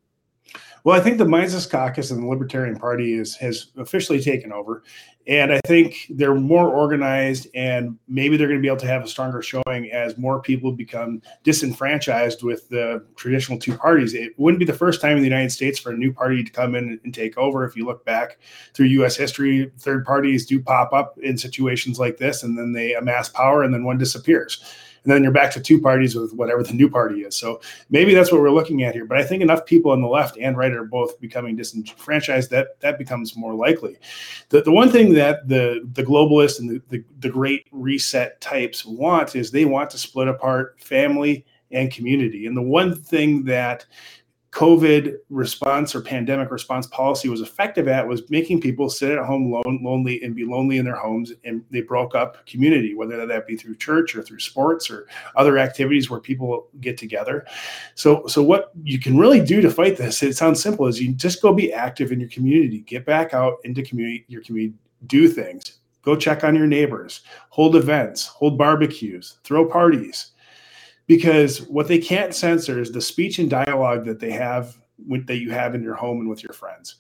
Well, 0.85 0.99
I 0.99 1.01
think 1.01 1.19
the 1.19 1.25
Mises 1.25 1.65
Caucus 1.65 2.11
and 2.11 2.23
the 2.23 2.27
Libertarian 2.27 2.77
Party 2.77 3.15
is 3.15 3.37
has 3.37 3.69
officially 3.77 4.21
taken 4.21 4.53
over, 4.53 4.83
and 5.29 5.53
I 5.53 5.61
think 5.65 6.07
they're 6.11 6.35
more 6.35 6.69
organized, 6.69 7.47
and 7.55 7.97
maybe 8.09 8.37
they're 8.37 8.49
going 8.49 8.59
to 8.59 8.63
be 8.63 8.69
able 8.69 8.81
to 8.81 8.89
have 8.89 9.05
a 9.05 9.09
stronger 9.09 9.43
showing 9.43 9.93
as 9.93 10.19
more 10.19 10.43
people 10.43 10.73
become 10.73 11.23
disenfranchised 11.45 12.43
with 12.43 12.69
the 12.69 13.05
traditional 13.15 13.61
two 13.61 13.77
parties. 13.77 14.13
It 14.13 14.33
wouldn't 14.39 14.59
be 14.59 14.65
the 14.65 14.73
first 14.73 15.01
time 15.01 15.17
in 15.17 15.23
the 15.23 15.29
United 15.29 15.53
States 15.53 15.79
for 15.79 15.93
a 15.93 15.97
new 15.97 16.13
party 16.13 16.43
to 16.43 16.51
come 16.51 16.75
in 16.75 16.99
and 17.05 17.15
take 17.15 17.39
over. 17.39 17.65
If 17.65 17.77
you 17.77 17.87
look 17.87 18.05
back 18.05 18.39
through 18.75 18.87
U.S. 18.87 19.15
history, 19.15 19.71
third 19.79 20.05
parties 20.05 20.47
do 20.47 20.61
pop 20.61 20.93
up 20.93 21.17
in 21.23 21.39
situations 21.39 22.01
like 22.01 22.17
this, 22.17 22.43
and 22.43 22.59
then 22.59 22.73
they 22.73 22.95
amass 22.95 23.29
power, 23.29 23.63
and 23.63 23.73
then 23.73 23.85
one 23.85 23.99
disappears 23.99 24.65
and 25.05 25.13
then 25.13 25.23
you're 25.23 25.33
back 25.33 25.51
to 25.53 25.61
two 25.61 25.81
parties 25.81 26.15
with 26.15 26.33
whatever 26.33 26.63
the 26.63 26.73
new 26.73 26.89
party 26.89 27.23
is. 27.23 27.37
So 27.37 27.61
maybe 27.91 28.15
that's 28.15 28.31
what 28.31 28.41
we're 28.41 28.51
looking 28.51 28.85
at 28.85 28.95
here. 28.95 29.05
But 29.05 29.19
I 29.19 29.25
think 29.25 29.43
enough 29.43 29.67
people 29.67 29.91
on 29.93 30.01
the 30.01 30.09
left 30.09 30.39
and 30.39 30.57
right 30.57 30.73
are 30.73 30.85
both 30.85 31.21
becoming 31.21 31.57
disenfranchised 31.57 32.51
that 32.51 32.79
that 32.81 32.99
becomes 32.99 33.37
more 33.37 33.55
likely. 33.55 33.97
The, 34.51 34.63
the 34.63 34.73
one 34.73 34.91
thing 34.91 35.13
that 35.15 35.49
the 35.49 35.89
the 35.93 36.05
globalists 36.05 36.61
and 36.61 36.71
the, 36.71 36.83
the, 36.89 37.05
the 37.21 37.31
great 37.31 37.67
reset 37.73 38.41
types 38.41 38.85
want 38.85 39.35
is 39.35 39.51
they 39.51 39.65
want 39.65 39.91
to 39.91 39.99
split 39.99 40.29
apart 40.29 40.81
family 40.81 41.45
and 41.73 41.91
community. 41.91 42.47
And 42.47 42.57
the 42.57 42.63
one 42.63 42.95
thing 42.95 43.45
that 43.45 43.87
COVID 44.53 45.17
response 45.31 45.95
or 45.95 46.03
pandemic 46.03 46.51
response 46.51 46.87
policy 46.87 47.31
was 47.31 47.41
effective 47.41 47.89
at 47.89 48.07
was 48.07 48.29
making 48.29 48.61
people 48.61 48.91
sit 48.91 49.11
at 49.11 49.25
home 49.25 49.51
lone, 49.51 49.81
lonely 49.83 50.23
and 50.23 50.37
be 50.37 50.45
lonely 50.45 50.77
in 50.77 50.85
their 50.85 50.95
homes. 50.97 51.33
And 51.45 51.65
they 51.71 51.81
broke 51.81 52.15
up 52.15 52.45
community, 52.45 52.95
whether 52.95 53.25
that 53.25 53.47
be 53.47 53.57
through 53.57 53.77
church 53.77 54.15
or 54.15 54.23
through 54.23 54.41
sports 54.41 54.91
or 54.91 55.09
other 55.37 55.57
activities 55.57 56.11
where 56.11 56.21
people 56.21 56.69
get 56.83 56.99
together. 56.99 57.47
So, 57.95 58.27
so 58.27 58.43
what 58.43 58.73
you 58.85 58.99
can 58.99 59.17
really 59.17 59.41
do 59.41 59.63
to 59.63 59.71
fight 59.71 59.97
this, 59.97 60.23
it 60.23 60.37
sounds 60.37 60.63
simple, 60.63 60.87
is 60.87 61.01
you 61.01 61.15
just 61.15 61.41
go 61.41 61.55
be 61.55 61.73
active 61.73 62.13
in 62.13 62.21
your 62.21 62.29
community, 62.29 62.81
get 62.81 63.07
back 63.07 63.33
out 63.33 63.55
into 63.65 63.83
community, 63.83 64.27
your 64.29 64.43
community, 64.43 64.75
do 65.07 65.29
things, 65.29 65.79
go 66.03 66.15
check 66.15 66.45
on 66.45 66.55
your 66.55 66.67
neighbors, 66.67 67.23
hold 67.49 67.75
events, 67.75 68.27
hold 68.27 68.59
barbecues, 68.59 69.39
throw 69.45 69.67
parties 69.67 70.32
because 71.07 71.63
what 71.63 71.89
they 71.89 71.99
can't 71.99 72.35
censor 72.35 72.81
is 72.81 72.93
the 72.93 73.01
speech 73.01 73.39
and 73.39 73.51
dialogue 73.51 74.05
that 74.05 74.21
they 74.21 74.31
have 74.31 74.77
with, 75.07 75.27
that 75.27 75.39
you 75.39 75.51
have 75.51 75.75
in 75.75 75.83
your 75.83 75.95
home 75.95 76.21
and 76.21 76.29
with 76.29 76.43
your 76.43 76.53
friends. 76.53 76.97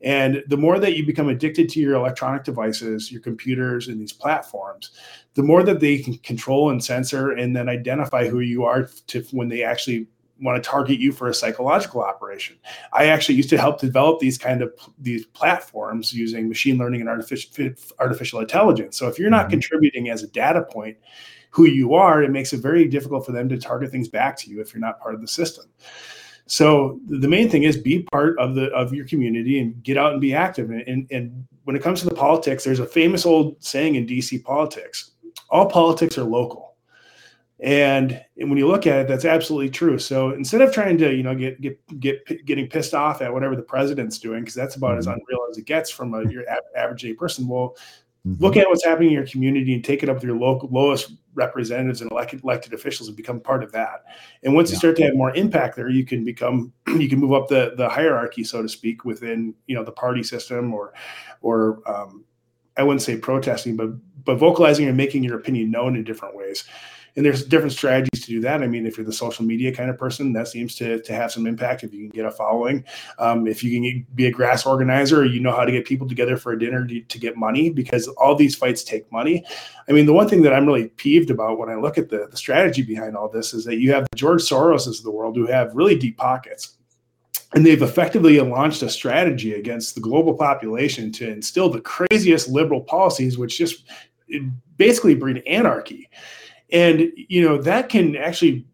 And 0.00 0.44
the 0.46 0.56
more 0.56 0.78
that 0.78 0.96
you 0.96 1.04
become 1.04 1.28
addicted 1.28 1.68
to 1.70 1.80
your 1.80 1.94
electronic 1.94 2.44
devices, 2.44 3.10
your 3.10 3.20
computers, 3.20 3.88
and 3.88 4.00
these 4.00 4.12
platforms, 4.12 4.92
the 5.34 5.42
more 5.42 5.64
that 5.64 5.80
they 5.80 5.98
can 5.98 6.18
control 6.18 6.70
and 6.70 6.82
censor 6.82 7.32
and 7.32 7.56
then 7.56 7.68
identify 7.68 8.28
who 8.28 8.40
you 8.40 8.64
are 8.64 8.88
to 9.08 9.22
when 9.32 9.48
they 9.48 9.64
actually 9.64 10.06
want 10.40 10.62
to 10.62 10.68
target 10.68 11.00
you 11.00 11.10
for 11.10 11.28
a 11.28 11.34
psychological 11.34 12.00
operation. 12.00 12.56
I 12.92 13.06
actually 13.06 13.34
used 13.34 13.50
to 13.50 13.58
help 13.58 13.80
develop 13.80 14.20
these 14.20 14.38
kind 14.38 14.62
of 14.62 14.72
these 14.98 15.26
platforms 15.26 16.12
using 16.12 16.48
machine 16.48 16.78
learning 16.78 17.00
and 17.00 17.10
artificial 17.10 17.74
artificial 17.98 18.40
intelligence. 18.40 18.96
So 18.96 19.08
if 19.08 19.18
you're 19.18 19.30
not 19.30 19.46
mm-hmm. 19.46 19.50
contributing 19.50 20.10
as 20.10 20.22
a 20.22 20.28
data 20.28 20.62
point, 20.62 20.96
who 21.50 21.66
you 21.66 21.94
are, 21.94 22.22
it 22.22 22.30
makes 22.30 22.52
it 22.52 22.60
very 22.60 22.86
difficult 22.86 23.24
for 23.24 23.32
them 23.32 23.48
to 23.48 23.58
target 23.58 23.90
things 23.90 24.08
back 24.08 24.36
to 24.38 24.50
you 24.50 24.60
if 24.60 24.72
you're 24.72 24.80
not 24.80 25.00
part 25.00 25.14
of 25.14 25.20
the 25.20 25.28
system. 25.28 25.64
So 26.46 26.98
the 27.08 27.28
main 27.28 27.50
thing 27.50 27.64
is 27.64 27.76
be 27.76 28.04
part 28.04 28.38
of 28.38 28.54
the 28.54 28.66
of 28.68 28.94
your 28.94 29.06
community 29.06 29.60
and 29.60 29.82
get 29.82 29.98
out 29.98 30.12
and 30.12 30.20
be 30.20 30.34
active. 30.34 30.70
And, 30.70 30.80
and, 30.82 31.06
and 31.10 31.46
when 31.64 31.76
it 31.76 31.82
comes 31.82 32.00
to 32.00 32.06
the 32.06 32.14
politics, 32.14 32.64
there's 32.64 32.80
a 32.80 32.86
famous 32.86 33.26
old 33.26 33.62
saying 33.62 33.96
in 33.96 34.06
DC 34.06 34.42
politics: 34.42 35.10
all 35.50 35.66
politics 35.66 36.16
are 36.16 36.24
local. 36.24 36.68
And, 37.60 38.24
and 38.38 38.48
when 38.48 38.56
you 38.56 38.68
look 38.68 38.86
at 38.86 39.00
it, 39.00 39.08
that's 39.08 39.24
absolutely 39.24 39.70
true. 39.70 39.98
So 39.98 40.30
instead 40.30 40.60
of 40.60 40.72
trying 40.72 40.96
to, 40.98 41.12
you 41.12 41.24
know, 41.24 41.34
get 41.34 41.60
get 41.60 42.00
get 42.00 42.46
getting 42.46 42.68
pissed 42.68 42.94
off 42.94 43.20
at 43.20 43.32
whatever 43.32 43.56
the 43.56 43.62
president's 43.62 44.18
doing, 44.18 44.40
because 44.40 44.54
that's 44.54 44.76
about 44.76 44.92
mm-hmm. 44.92 44.98
as 45.00 45.06
unreal 45.06 45.46
as 45.50 45.58
it 45.58 45.64
gets 45.64 45.90
from 45.90 46.14
a, 46.14 46.30
your 46.30 46.44
average 46.76 47.02
day 47.02 47.14
person. 47.14 47.48
Well, 47.48 47.76
mm-hmm. 48.26 48.42
look 48.42 48.56
at 48.56 48.68
what's 48.68 48.84
happening 48.84 49.08
in 49.08 49.14
your 49.14 49.26
community 49.26 49.74
and 49.74 49.84
take 49.84 50.04
it 50.04 50.08
up 50.08 50.16
with 50.16 50.24
your 50.24 50.36
local 50.36 50.68
lowest 50.70 51.12
representatives 51.38 52.02
and 52.02 52.10
elected 52.10 52.42
elected 52.44 52.74
officials 52.74 53.08
and 53.08 53.16
become 53.16 53.40
part 53.40 53.64
of 53.64 53.72
that. 53.72 54.04
And 54.42 54.54
once 54.54 54.68
yeah. 54.68 54.74
you 54.74 54.78
start 54.78 54.96
to 54.96 55.04
have 55.04 55.14
more 55.14 55.34
impact 55.34 55.76
there, 55.76 55.88
you 55.88 56.04
can 56.04 56.24
become 56.24 56.72
you 56.88 57.08
can 57.08 57.18
move 57.18 57.32
up 57.32 57.48
the 57.48 57.72
the 57.76 57.88
hierarchy, 57.88 58.44
so 58.44 58.60
to 58.60 58.68
speak, 58.68 59.04
within 59.04 59.54
you 59.66 59.74
know 59.74 59.84
the 59.84 59.92
party 59.92 60.22
system 60.22 60.74
or 60.74 60.92
or 61.40 61.80
um, 61.86 62.24
I 62.76 62.82
wouldn't 62.82 63.02
say 63.02 63.16
protesting, 63.16 63.76
but 63.76 63.90
but 64.24 64.36
vocalizing 64.36 64.86
and 64.86 64.96
making 64.96 65.24
your 65.24 65.38
opinion 65.38 65.70
known 65.70 65.96
in 65.96 66.04
different 66.04 66.36
ways 66.36 66.64
and 67.18 67.26
there's 67.26 67.44
different 67.44 67.72
strategies 67.72 68.24
to 68.24 68.28
do 68.28 68.40
that. 68.42 68.62
I 68.62 68.68
mean, 68.68 68.86
if 68.86 68.96
you're 68.96 69.04
the 69.04 69.12
social 69.12 69.44
media 69.44 69.74
kind 69.74 69.90
of 69.90 69.98
person, 69.98 70.32
that 70.34 70.46
seems 70.46 70.76
to, 70.76 71.00
to 71.00 71.12
have 71.12 71.32
some 71.32 71.48
impact. 71.48 71.82
If 71.82 71.92
you 71.92 71.98
can 71.98 72.10
get 72.10 72.24
a 72.24 72.30
following, 72.30 72.84
um, 73.18 73.48
if 73.48 73.64
you 73.64 73.72
can 73.72 74.06
be 74.14 74.26
a 74.26 74.30
grass 74.30 74.64
organizer, 74.64 75.24
you 75.24 75.40
know 75.40 75.50
how 75.50 75.64
to 75.64 75.72
get 75.72 75.84
people 75.84 76.06
together 76.06 76.36
for 76.36 76.52
a 76.52 76.58
dinner 76.58 76.86
to, 76.86 77.00
to, 77.00 77.18
get 77.18 77.36
money 77.36 77.70
because 77.70 78.06
all 78.06 78.36
these 78.36 78.54
fights 78.54 78.84
take 78.84 79.10
money. 79.10 79.44
I 79.88 79.92
mean, 79.92 80.06
the 80.06 80.12
one 80.12 80.28
thing 80.28 80.42
that 80.42 80.52
I'm 80.52 80.64
really 80.64 80.90
peeved 80.90 81.30
about 81.30 81.58
when 81.58 81.68
I 81.68 81.74
look 81.74 81.98
at 81.98 82.08
the, 82.08 82.28
the 82.30 82.36
strategy 82.36 82.82
behind 82.82 83.16
all 83.16 83.28
this 83.28 83.52
is 83.52 83.64
that 83.64 83.78
you 83.78 83.92
have 83.92 84.06
the 84.08 84.16
George 84.16 84.42
Soroses 84.42 84.98
of 84.98 85.02
the 85.02 85.10
world 85.10 85.34
who 85.34 85.46
have 85.46 85.74
really 85.74 85.98
deep 85.98 86.18
pockets 86.18 86.76
and 87.52 87.66
they've 87.66 87.82
effectively 87.82 88.38
launched 88.38 88.82
a 88.82 88.88
strategy 88.88 89.54
against 89.54 89.96
the 89.96 90.00
global 90.00 90.34
population 90.34 91.10
to 91.10 91.28
instill 91.28 91.68
the 91.68 91.80
craziest 91.80 92.48
liberal 92.48 92.82
policies 92.82 93.38
which 93.38 93.58
just 93.58 93.86
basically 94.76 95.16
breed 95.16 95.42
anarchy 95.48 96.08
and 96.72 97.12
you 97.16 97.42
know 97.42 97.58
that 97.58 97.88
can 97.88 98.16
actually 98.16 98.66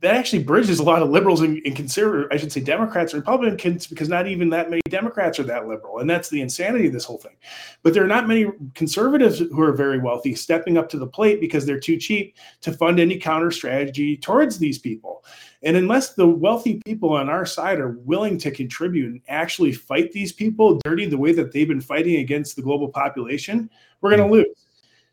that 0.00 0.14
actually 0.14 0.42
bridges 0.42 0.78
a 0.78 0.82
lot 0.82 1.02
of 1.02 1.10
liberals 1.10 1.40
and, 1.40 1.60
and 1.64 1.74
conservative, 1.74 2.28
I 2.30 2.36
should 2.36 2.52
say 2.52 2.60
Democrats 2.60 3.12
and 3.12 3.22
Republicans, 3.22 3.86
because 3.86 4.08
not 4.08 4.28
even 4.28 4.48
that 4.50 4.70
many 4.70 4.82
Democrats 4.88 5.38
are 5.40 5.44
that 5.44 5.66
liberal. 5.66 5.98
And 5.98 6.08
that's 6.08 6.28
the 6.28 6.40
insanity 6.40 6.86
of 6.86 6.92
this 6.92 7.04
whole 7.04 7.18
thing. 7.18 7.36
But 7.82 7.92
there 7.92 8.04
are 8.04 8.08
not 8.08 8.28
many 8.28 8.46
conservatives 8.74 9.40
who 9.40 9.60
are 9.60 9.72
very 9.72 9.98
wealthy 9.98 10.34
stepping 10.34 10.78
up 10.78 10.88
to 10.90 10.98
the 10.98 11.06
plate 11.06 11.40
because 11.40 11.66
they're 11.66 11.80
too 11.80 11.96
cheap 11.96 12.36
to 12.60 12.72
fund 12.72 13.00
any 13.00 13.18
counter 13.18 13.50
strategy 13.50 14.16
towards 14.16 14.58
these 14.58 14.78
people. 14.78 15.24
And 15.62 15.76
unless 15.76 16.14
the 16.14 16.26
wealthy 16.26 16.80
people 16.84 17.12
on 17.12 17.28
our 17.28 17.44
side 17.44 17.80
are 17.80 17.98
willing 18.04 18.38
to 18.38 18.50
contribute 18.50 19.10
and 19.10 19.20
actually 19.28 19.72
fight 19.72 20.12
these 20.12 20.32
people 20.32 20.78
dirty 20.84 21.06
the 21.06 21.18
way 21.18 21.32
that 21.32 21.52
they've 21.52 21.68
been 21.68 21.80
fighting 21.80 22.16
against 22.16 22.54
the 22.54 22.62
global 22.62 22.88
population, 22.88 23.68
we're 24.00 24.10
going 24.10 24.20
to 24.20 24.26
hmm. 24.26 24.32
lose 24.32 24.46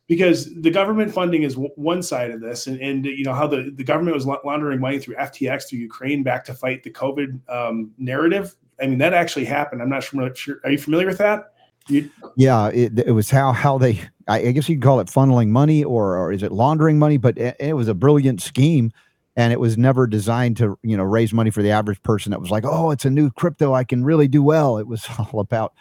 because 0.08 0.54
the 0.62 0.72
government 0.72 1.14
funding 1.14 1.44
is 1.44 1.54
w- 1.54 1.74
one 1.76 2.02
side 2.02 2.32
of 2.32 2.40
this, 2.40 2.68
and, 2.68 2.80
and 2.80 3.06
you 3.06 3.24
know 3.24 3.34
how 3.34 3.46
the, 3.46 3.72
the 3.76 3.84
government 3.84 4.16
was 4.16 4.26
laundering 4.26 4.80
money 4.80 5.00
through 5.00 5.16
FTX 5.16 5.70
through 5.70 5.80
Ukraine 5.80 6.24
back 6.24 6.46
to 6.46 6.54
fight 6.54 6.84
the 6.84 6.92
COVID 6.92 7.40
um, 7.50 7.92
narrative. 7.98 8.56
I 8.82 8.88
mean, 8.88 9.00
that 9.00 9.14
actually 9.14 9.46
happened. 9.46 9.82
I'm 9.82 9.90
not 9.90 10.04
sure. 10.04 10.60
Are 10.64 10.72
you 10.72 10.78
familiar 10.78 11.08
with 11.08 11.18
that? 11.18 11.54
You, 11.90 12.10
yeah, 12.36 12.68
it, 12.68 13.00
it, 13.00 13.12
was 13.12 13.30
how 13.30 13.52
how 13.52 13.78
they. 13.78 14.02
I 14.28 14.52
guess 14.52 14.68
you 14.68 14.76
could 14.76 14.84
call 14.84 15.00
it 15.00 15.08
funneling 15.08 15.50
money, 15.50 15.84
or 15.84 16.18
or 16.18 16.32
is 16.32 16.44
it 16.44 16.52
laundering 16.52 17.00
money? 17.00 17.18
But 17.18 17.38
it, 17.38 17.56
it 17.60 17.74
was 17.74 17.88
a 17.88 17.94
brilliant 17.94 18.42
scheme, 18.42 18.92
and 19.36 19.54
it 19.54 19.60
was 19.60 19.78
never 19.78 20.08
designed 20.08 20.58
to 20.58 20.78
you 20.84 20.98
know 20.98 21.04
raise 21.04 21.34
money 21.34 21.50
for 21.50 21.62
the 21.62 21.72
average 21.72 22.02
person. 22.04 22.32
That 22.32 22.42
was 22.42 22.52
like, 22.52 22.66
oh, 22.66 22.92
it's 22.92 23.06
a 23.06 23.10
new 23.10 23.30
crypto, 23.32 23.74
I 23.74 23.84
can 23.84 24.04
really 24.04 24.28
do 24.28 24.44
well. 24.44 24.78
It 24.78 24.88
was 24.88 25.06
all 25.20 25.40
about 25.40 25.74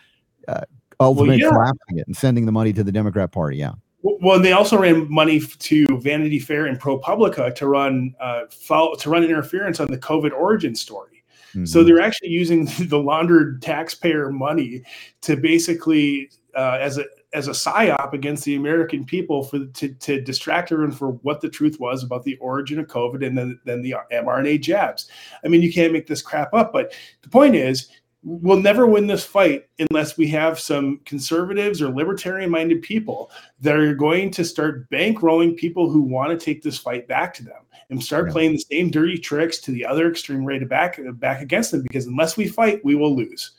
uh, 0.49 0.63
ultimately 1.01 1.43
well, 1.43 1.51
yeah. 1.53 1.57
collapsing 1.57 1.99
it 1.99 2.07
and 2.07 2.17
sending 2.17 2.47
the 2.47 2.53
money 2.53 2.73
to 2.73 2.85
the 2.85 2.93
Democrat 2.93 3.33
Party. 3.33 3.57
Yeah. 3.57 3.73
Well, 4.21 4.41
they 4.41 4.53
also 4.53 4.79
ran 4.79 5.11
money 5.11 5.41
to 5.41 5.87
Vanity 6.01 6.39
Fair 6.39 6.67
and 6.67 6.81
ProPublica 6.81 7.55
to 7.57 7.67
run 7.67 8.15
uh, 8.21 8.43
follow, 8.51 8.95
to 8.95 9.11
run 9.11 9.25
interference 9.25 9.81
on 9.81 9.89
the 9.89 9.99
COVID 9.99 10.33
origin 10.33 10.75
story. 10.75 11.25
Mm-hmm. 11.51 11.65
So 11.65 11.83
they're 11.83 12.01
actually 12.01 12.29
using 12.29 12.67
the 12.89 12.99
laundered 12.99 13.63
taxpayer 13.63 14.31
money 14.31 14.83
to 15.23 15.37
basically 15.37 16.31
uh, 16.55 16.79
as 16.81 16.99
a 16.99 17.05
as 17.33 17.49
a 17.49 17.53
psyop 17.53 18.13
against 18.13 18.45
the 18.45 18.55
American 18.55 19.05
people 19.05 19.43
for 19.43 19.67
to, 19.67 19.89
to 19.89 20.21
distract 20.21 20.73
everyone 20.73 20.95
for 20.95 21.13
what 21.23 21.41
the 21.41 21.49
truth 21.49 21.79
was 21.81 22.03
about 22.03 22.23
the 22.23 22.37
origin 22.37 22.79
of 22.79 22.87
COVID 22.87 23.27
and 23.27 23.37
then 23.37 23.59
then 23.65 23.83
the 23.83 23.97
mRNA 24.13 24.61
jabs. 24.63 25.11
I 25.45 25.49
mean, 25.49 25.63
you 25.63 25.73
can't 25.73 25.93
make 25.93 26.07
this 26.07 26.23
crap 26.23 26.55
up. 26.55 26.73
But 26.73 26.93
the 27.23 27.29
point 27.29 27.57
is, 27.57 27.89
we'll 28.27 28.61
never 28.61 28.87
win 28.87 29.07
this 29.07 29.25
fight 29.25 29.69
unless 29.89 30.19
we 30.19 30.27
have 30.27 30.59
some 30.59 30.99
conservatives 31.05 31.81
or 31.81 31.95
libertarian 31.95 32.51
minded 32.51 32.83
people 32.83 33.31
that 33.61 33.77
are 33.77 33.95
going 33.95 34.33
to 34.33 34.45
start 34.45 34.91
bankrolling 34.91 35.57
people 35.57 35.89
who 35.89 36.03
want 36.03 36.29
to 36.31 36.45
take 36.45 36.61
this 36.61 36.77
fight 36.77 37.07
back 37.07 37.33
to 37.33 37.45
them 37.45 37.63
and 37.89 38.03
start 38.03 38.27
yeah. 38.27 38.33
playing 38.33 38.53
the 38.53 38.59
same 38.59 38.91
dirty 38.91 39.17
tricks 39.17 39.59
to 39.59 39.71
the 39.71 39.87
other 39.87 40.11
extreme 40.11 40.45
right 40.45 40.59
to 40.59 40.67
back 40.67 40.99
back 41.15 41.41
against 41.41 41.71
them 41.71 41.83
because 41.83 42.07
unless 42.07 42.37
we 42.37 42.49
fight 42.49 42.85
we 42.85 42.97
will 42.97 43.15
lose 43.15 43.53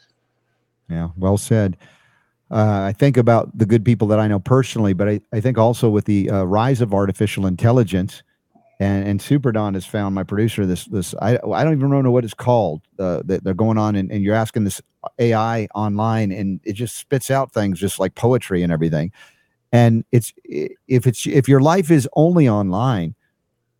yeah 0.90 1.08
well 1.16 1.38
said 1.38 1.78
uh, 2.50 2.84
I 2.88 2.94
think 2.94 3.18
about 3.18 3.58
the 3.58 3.66
good 3.66 3.84
people 3.84 4.08
that 4.08 4.20
I 4.20 4.28
know 4.30 4.40
personally, 4.40 4.94
but 4.94 5.10
I, 5.10 5.20
I 5.34 5.42
think 5.42 5.58
also 5.58 5.90
with 5.90 6.06
the 6.06 6.30
uh, 6.30 6.44
rise 6.44 6.80
of 6.80 6.94
artificial 6.94 7.46
intelligence, 7.46 8.24
and 8.80 9.08
and 9.08 9.22
Super 9.22 9.52
Don 9.52 9.74
has 9.74 9.86
found 9.86 10.14
my 10.14 10.24
producer 10.24 10.66
this 10.66 10.86
this 10.86 11.16
I 11.22 11.40
I 11.52 11.64
don't 11.64 11.74
even 11.74 11.90
know 11.90 12.12
what 12.12 12.24
it's 12.24 12.34
called 12.34 12.82
uh, 13.00 13.22
that 13.26 13.44
they're 13.44 13.54
going 13.54 13.78
on 13.78 13.96
and, 13.96 14.12
and 14.12 14.24
you're 14.24 14.36
asking 14.36 14.66
this 14.66 14.82
AI 15.20 15.68
online 15.74 16.32
and 16.32 16.60
it 16.64 16.74
just 16.74 16.98
spits 16.98 17.32
out 17.32 17.52
things 17.52 17.80
just 17.80 18.00
like 18.00 18.16
poetry 18.16 18.62
and 18.64 18.72
everything, 18.72 19.12
and 19.72 20.06
it's 20.12 20.34
if 20.44 21.08
it's 21.08 21.26
if 21.26 21.48
your 21.48 21.62
life 21.62 21.90
is 21.90 22.08
only 22.16 22.48
online, 22.48 23.16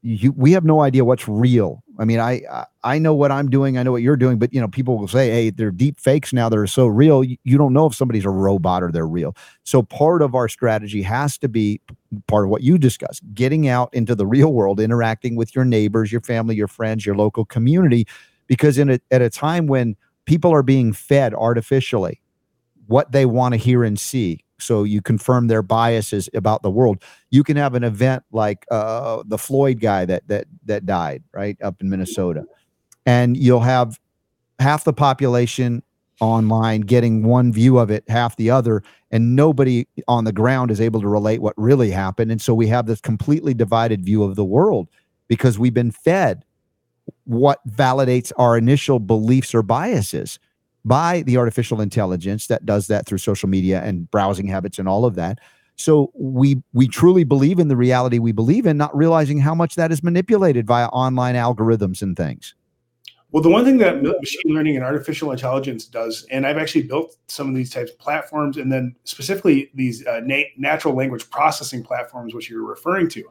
you 0.02 0.32
we 0.34 0.52
have 0.54 0.66
no 0.66 0.82
idea 0.82 1.06
what's 1.06 1.28
real. 1.28 1.84
I 2.00 2.06
mean, 2.06 2.20
I 2.20 2.44
I 2.84 3.00
know 3.00 3.14
what 3.14 3.32
I'm 3.32 3.50
doing, 3.50 3.78
I 3.78 3.84
know 3.84 3.92
what 3.92 4.02
you're 4.04 4.18
doing, 4.18 4.38
but 4.38 4.54
you 4.54 4.62
know, 4.62 4.68
people 4.68 4.98
will 4.98 5.08
say, 5.08 5.30
"Hey, 5.32 5.50
they're 5.50 5.72
deep 5.72 6.00
fakes 6.00 6.32
now 6.32 6.48
They're 6.50 6.68
so 6.68 6.88
real." 6.88 7.24
You 7.24 7.58
don't 7.58 7.74
know 7.74 7.88
if 7.88 7.96
somebody's 7.96 8.26
a 8.26 8.30
robot 8.30 8.84
or 8.84 8.92
they're 8.92 9.08
real. 9.08 9.36
So 9.64 9.82
part 9.82 10.22
of 10.22 10.36
our 10.36 10.48
strategy 10.48 11.02
has 11.02 11.38
to 11.40 11.48
be 11.48 11.82
part 12.28 12.46
of 12.46 12.50
what 12.52 12.62
you 12.62 12.78
discussed, 12.78 13.22
getting 13.34 13.68
out 13.68 13.94
into 13.94 14.16
the 14.16 14.28
real 14.28 14.54
world, 14.54 14.80
interacting 14.80 15.36
with 15.36 15.56
your 15.56 15.66
neighbors, 15.66 16.12
your 16.12 16.22
family, 16.22 16.56
your 16.56 16.68
friends, 16.68 17.06
your 17.06 17.16
local 17.16 17.46
community, 17.46 18.08
because 18.48 18.78
in 18.78 18.90
a, 18.92 19.00
at 19.12 19.22
a 19.22 19.30
time 19.30 19.68
when 19.68 19.96
people 20.26 20.54
are 20.54 20.64
being 20.64 20.94
fed 20.94 21.34
artificially 21.34 22.22
what 22.88 23.12
they 23.12 23.26
want 23.26 23.54
to 23.54 23.58
hear 23.58 23.84
and 23.84 24.00
see 24.00 24.44
so 24.60 24.84
you 24.84 25.02
confirm 25.02 25.48
their 25.48 25.62
biases 25.62 26.30
about 26.34 26.64
the 26.64 26.72
world. 26.72 27.04
You 27.30 27.44
can 27.44 27.58
have 27.58 27.76
an 27.76 27.84
event 27.84 28.24
like 28.32 28.66
uh, 28.72 29.24
the 29.26 29.38
floyd 29.38 29.80
guy 29.80 30.06
that 30.06 30.28
that 30.28 30.48
that 30.66 30.86
died 30.86 31.24
right 31.34 31.58
up 31.62 31.82
in 31.82 31.90
minnesota. 31.90 32.46
And 33.06 33.38
you'll 33.38 33.62
have 33.62 34.00
half 34.60 34.84
the 34.84 34.94
population 34.94 35.84
online 36.20 36.82
getting 36.82 37.24
one 37.24 37.54
view 37.54 37.78
of 37.78 37.92
it 37.92 38.04
half 38.10 38.36
the 38.38 38.50
other 38.50 38.82
and 39.12 39.36
nobody 39.36 39.86
on 40.08 40.24
the 40.24 40.32
ground 40.32 40.72
is 40.72 40.82
able 40.82 41.00
to 41.00 41.08
relate 41.08 41.42
what 41.42 41.54
really 41.58 41.92
happened. 41.92 42.32
And 42.32 42.42
so 42.42 42.54
we 42.54 42.68
have 42.68 42.88
this 42.88 43.00
completely 43.00 43.54
divided 43.54 44.04
view 44.04 44.24
of 44.24 44.36
the 44.36 44.44
world 44.44 44.90
because 45.28 45.60
we've 45.60 45.74
been 45.74 45.92
fed 45.92 46.44
what 47.26 47.60
validates 47.70 48.32
our 48.38 48.58
initial 48.58 49.00
beliefs 49.00 49.54
or 49.54 49.62
biases 49.62 50.40
by 50.86 51.22
the 51.24 51.38
artificial 51.38 51.82
intelligence 51.82 52.48
that 52.48 52.66
does 52.66 52.88
that 52.88 53.06
through 53.06 53.18
social 53.18 53.50
media 53.50 53.82
and 53.84 54.10
browsing 54.12 54.48
habits 54.48 54.80
and 54.80 54.88
all 54.88 55.06
of 55.06 55.16
that. 55.16 55.40
So 55.76 56.12
we 56.16 56.62
we 56.74 56.88
truly 56.88 57.24
believe 57.24 57.60
in 57.60 57.68
the 57.68 57.76
reality 57.76 58.20
we 58.20 58.32
believe 58.32 58.66
in, 58.66 58.78
not 58.78 58.96
realizing 58.96 59.38
how 59.40 59.54
much 59.54 59.76
that 59.76 59.92
is 59.92 60.02
manipulated 60.02 60.66
via 60.66 60.88
online 60.88 61.36
algorithms 61.36 62.02
and 62.02 62.18
things. 62.18 62.56
Well, 63.32 63.44
the 63.44 63.50
one 63.50 63.66
thing 63.66 63.78
that 63.80 64.02
machine 64.02 64.56
learning 64.56 64.78
and 64.78 64.86
artificial 64.86 65.32
intelligence 65.32 65.86
does, 65.86 66.26
and 66.32 66.48
I've 66.48 66.58
actually 66.58 66.84
built 66.84 67.18
some 67.28 67.50
of 67.50 67.56
these 67.56 67.70
types 67.70 67.92
of 67.92 68.00
platforms, 68.00 68.56
and 68.56 68.72
then 68.72 68.96
specifically 69.04 69.70
these 69.74 70.06
uh, 70.08 70.22
na- 70.24 70.44
natural 70.58 70.96
language 70.96 71.30
processing 71.30 71.84
platforms, 71.84 72.34
which 72.34 72.50
you're 72.50 72.66
referring 72.66 73.10
to, 73.10 73.26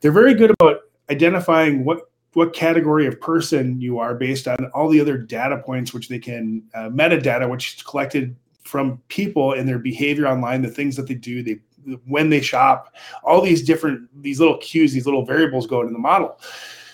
they're 0.00 0.12
very 0.12 0.34
good 0.34 0.52
about 0.52 0.82
identifying 1.10 1.84
what 1.84 2.02
what 2.34 2.52
category 2.52 3.06
of 3.06 3.20
person 3.20 3.80
you 3.80 3.98
are 3.98 4.14
based 4.14 4.48
on 4.48 4.70
all 4.74 4.88
the 4.88 5.00
other 5.00 5.16
data 5.16 5.58
points 5.58 5.92
which 5.92 6.08
they 6.08 6.18
can 6.18 6.62
uh, 6.74 6.88
metadata 6.88 7.48
which 7.48 7.76
is 7.76 7.82
collected 7.82 8.34
from 8.64 9.00
people 9.08 9.52
and 9.52 9.68
their 9.68 9.78
behavior 9.78 10.26
online 10.26 10.62
the 10.62 10.68
things 10.68 10.96
that 10.96 11.06
they 11.06 11.14
do 11.14 11.42
they 11.42 11.58
when 12.06 12.30
they 12.30 12.40
shop 12.40 12.94
all 13.22 13.40
these 13.40 13.62
different 13.62 14.08
these 14.22 14.40
little 14.40 14.58
cues 14.58 14.92
these 14.92 15.06
little 15.06 15.24
variables 15.24 15.66
go 15.66 15.80
into 15.80 15.92
the 15.92 15.98
model. 15.98 16.38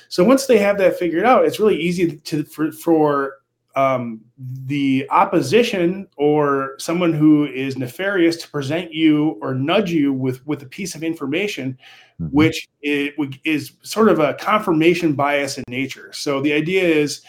So 0.09 0.25
once 0.25 0.47
they 0.47 0.59
have 0.59 0.79
that 0.79 0.99
figured 0.99 1.25
out 1.25 1.45
it's 1.45 1.61
really 1.61 1.81
easy 1.81 2.17
to 2.17 2.45
for, 2.45 2.73
for 2.73 3.35
um, 3.77 4.21
the 4.39 5.07
opposition 5.11 6.09
or 6.17 6.75
someone 6.79 7.13
who 7.13 7.47
is 7.47 7.79
nefarious 7.79 8.37
to 8.37 8.49
present 8.49 8.93
you 8.93 9.39
or 9.41 9.55
nudge 9.55 9.91
you 9.91 10.13
with 10.13 10.45
with 10.47 10.63
a 10.63 10.67
piece 10.67 10.95
of 10.95 11.03
information 11.03 11.79
mm-hmm. 12.21 12.35
which 12.35 12.69
is, 12.83 13.13
is 13.45 13.73
sort 13.83 14.09
of 14.09 14.19
a 14.19 14.35
confirmation 14.35 15.13
bias 15.13 15.57
in 15.57 15.65
nature 15.69 16.13
so 16.13 16.41
the 16.41 16.53
idea 16.53 16.83
is 16.83 17.23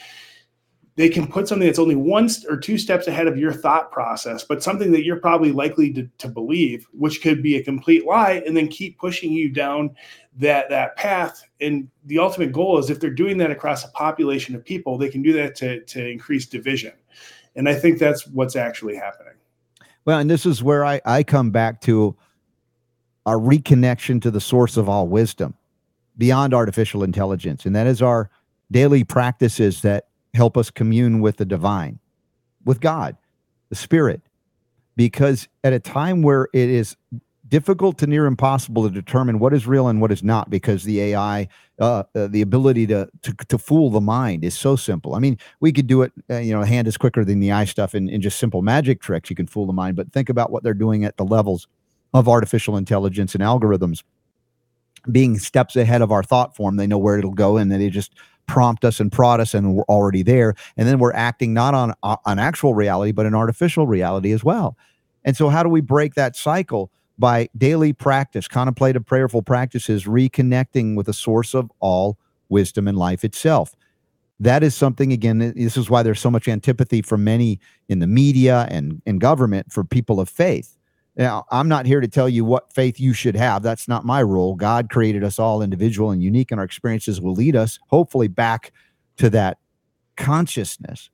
they 1.02 1.10
can 1.10 1.26
put 1.26 1.48
something 1.48 1.66
that's 1.66 1.80
only 1.80 1.96
one 1.96 2.30
or 2.48 2.58
two 2.58 2.78
steps 2.78 3.08
ahead 3.08 3.28
of 3.28 3.38
your 3.38 3.52
thought 3.52 3.92
process, 3.92 4.44
but 4.44 4.62
something 4.62 4.92
that 4.92 5.04
you're 5.04 5.20
probably 5.20 5.52
likely 5.52 5.92
to, 5.94 6.08
to 6.20 6.28
believe, 6.28 6.88
which 6.94 7.22
could 7.22 7.42
be 7.42 7.56
a 7.56 7.64
complete 7.64 8.06
lie, 8.06 8.44
and 8.46 8.56
then 8.56 8.68
keep 8.68 9.00
pushing 9.00 9.32
you 9.32 9.50
down 9.50 9.96
that 10.38 10.70
that 10.70 10.96
path. 10.96 11.44
And 11.60 11.90
the 12.06 12.20
ultimate 12.20 12.52
goal 12.52 12.78
is 12.78 12.90
if 12.90 13.00
they're 13.00 13.10
doing 13.10 13.38
that 13.40 13.52
across 13.52 13.84
a 13.84 13.90
population 13.90 14.56
of 14.56 14.64
people, 14.64 14.98
they 14.98 15.10
can 15.10 15.22
do 15.22 15.34
that 15.34 15.56
to, 15.56 15.82
to 15.86 16.08
increase 16.08 16.46
division. 16.46 16.94
And 17.56 17.68
I 17.68 17.76
think 17.76 17.98
that's 17.98 18.28
what's 18.28 18.56
actually 18.56 18.96
happening. 18.96 19.34
Well, 20.06 20.20
and 20.20 20.30
this 20.30 20.46
is 20.46 20.64
where 20.64 20.86
I, 20.86 21.02
I 21.06 21.24
come 21.24 21.52
back 21.52 21.82
to 21.82 22.16
our 23.26 23.38
reconnection 23.38 24.22
to 24.22 24.32
the 24.32 24.42
source 24.42 24.78
of 24.78 24.88
all 24.88 25.08
wisdom 25.08 25.56
beyond 26.18 26.54
artificial 26.54 27.04
intelligence. 27.04 27.66
And 27.66 27.76
that 27.76 27.88
is 27.88 28.02
our 28.02 28.30
daily 28.72 29.04
practices 29.04 29.82
that 29.82 30.06
help 30.34 30.58
us 30.58 30.70
commune 30.70 31.22
with 31.22 31.38
the 31.38 31.46
divine, 31.46 32.00
with 32.66 32.80
God, 32.80 33.18
the 33.70 33.76
spirit. 33.76 34.22
Because 34.96 35.48
at 35.64 35.74
a 35.74 35.80
time 35.80 36.22
where 36.22 36.50
it 36.54 36.70
is 36.70 36.96
difficult 37.52 37.98
to 37.98 38.08
near 38.08 38.26
impossible 38.26 38.84
to 38.84 38.90
determine 38.90 39.38
what 39.38 39.54
is 39.54 39.68
real 39.68 39.90
and 39.90 40.00
what 40.00 40.12
is 40.12 40.24
not 40.24 40.50
because 40.50 40.84
the 40.84 41.02
AI, 41.02 41.48
uh, 41.80 42.04
uh, 42.16 42.28
the 42.28 42.42
ability 42.42 42.88
to, 42.88 43.10
to 43.22 43.34
to 43.50 43.58
fool 43.58 43.92
the 43.92 44.02
mind 44.02 44.44
is 44.44 44.58
so 44.58 44.76
simple. 44.78 45.16
I 45.16 45.20
mean, 45.20 45.38
we 45.60 45.74
could 45.74 45.86
do 45.86 46.02
it. 46.02 46.14
Uh, 46.30 46.38
you 46.38 46.54
know, 46.54 46.62
the 46.62 46.68
hand 46.68 46.88
is 46.88 46.98
quicker 46.98 47.26
than 47.26 47.42
the 47.42 47.52
eye 47.52 47.66
stuff, 47.66 47.94
in, 47.94 48.08
in 48.10 48.22
just 48.22 48.40
simple 48.40 48.62
magic 48.62 49.02
tricks. 49.02 49.30
You 49.30 49.36
can 49.36 49.48
fool 49.48 49.68
the 49.68 49.74
mind, 49.74 49.98
but 49.98 50.12
think 50.14 50.30
about 50.30 50.50
what 50.50 50.64
they're 50.64 50.74
doing 50.74 51.04
at 51.04 51.18
the 51.18 51.26
levels 51.26 51.68
of 52.14 52.28
artificial 52.30 52.78
intelligence 52.78 53.36
and 53.36 53.44
algorithms, 53.44 54.02
being 55.12 55.38
steps 55.38 55.76
ahead 55.76 56.02
of 56.02 56.12
our 56.12 56.24
thought 56.24 56.56
form. 56.56 56.78
They 56.78 56.88
know 56.88 56.98
where 56.98 57.20
it'll 57.20 57.32
go, 57.32 57.58
and 57.58 57.70
they 57.70 57.90
just 57.90 58.14
prompt 58.52 58.84
us 58.84 59.00
and 59.00 59.12
prod 59.12 59.40
us, 59.40 59.54
and 59.54 59.76
we're 59.76 59.84
already 59.84 60.24
there. 60.24 60.54
And 60.76 60.88
then 60.88 61.00
we're 61.00 61.14
acting 61.14 61.54
not 61.54 61.74
on 61.74 61.94
uh, 62.04 62.18
on 62.26 62.38
actual 62.38 62.74
reality, 62.74 63.12
but 63.12 63.26
an 63.26 63.34
artificial 63.34 63.88
reality 63.88 64.32
as 64.32 64.44
well. 64.44 64.78
And 65.24 65.38
so, 65.38 65.50
how 65.50 65.64
do 65.64 65.70
we 65.70 65.82
break 65.82 66.16
that 66.16 66.36
cycle? 66.36 66.92
by 67.22 67.48
daily 67.56 67.94
practice, 67.94 68.48
contemplative 68.48 69.06
prayerful 69.06 69.44
practices, 69.44 70.06
reconnecting 70.06 70.96
with 70.96 71.06
the 71.06 71.14
source 71.14 71.54
of 71.54 71.72
all 71.80 72.18
wisdom 72.50 72.88
and 72.88 72.98
life 72.98 73.24
itself. 73.24 73.76
That 74.40 74.64
is 74.64 74.74
something, 74.74 75.14
again, 75.14 75.38
this 75.38 75.78
is 75.78 75.88
why 75.88 76.02
there's 76.02 76.20
so 76.20 76.32
much 76.32 76.48
antipathy 76.48 77.04
from 77.04 77.24
many 77.24 77.60
in 77.88 78.00
the 78.00 78.08
media 78.08 78.68
and 78.72 79.04
in 79.06 79.20
government 79.20 79.72
for 79.72 79.84
people 79.84 80.20
of 80.20 80.30
faith. 80.30 80.76
Now, 81.18 81.46
I'm 81.52 81.68
not 81.68 81.86
here 81.86 82.00
to 82.00 82.08
tell 82.08 82.30
you 82.30 82.46
what 82.46 82.74
faith 82.74 83.00
you 83.00 83.14
should 83.14 83.36
have. 83.36 83.64
That's 83.64 83.88
not 83.88 84.06
my 84.06 84.22
role. 84.22 84.56
God 84.56 84.90
created 84.90 85.24
us 85.24 85.40
all 85.40 85.62
individual 85.62 86.12
and 86.12 86.24
unique, 86.24 86.52
and 86.52 86.60
our 86.60 86.66
experiences 86.66 87.20
will 87.20 87.34
lead 87.34 87.56
us, 87.56 87.80
hopefully, 87.90 88.30
back 88.30 88.72
to 89.18 89.30
that 89.32 89.58
consciousness. 90.16 91.10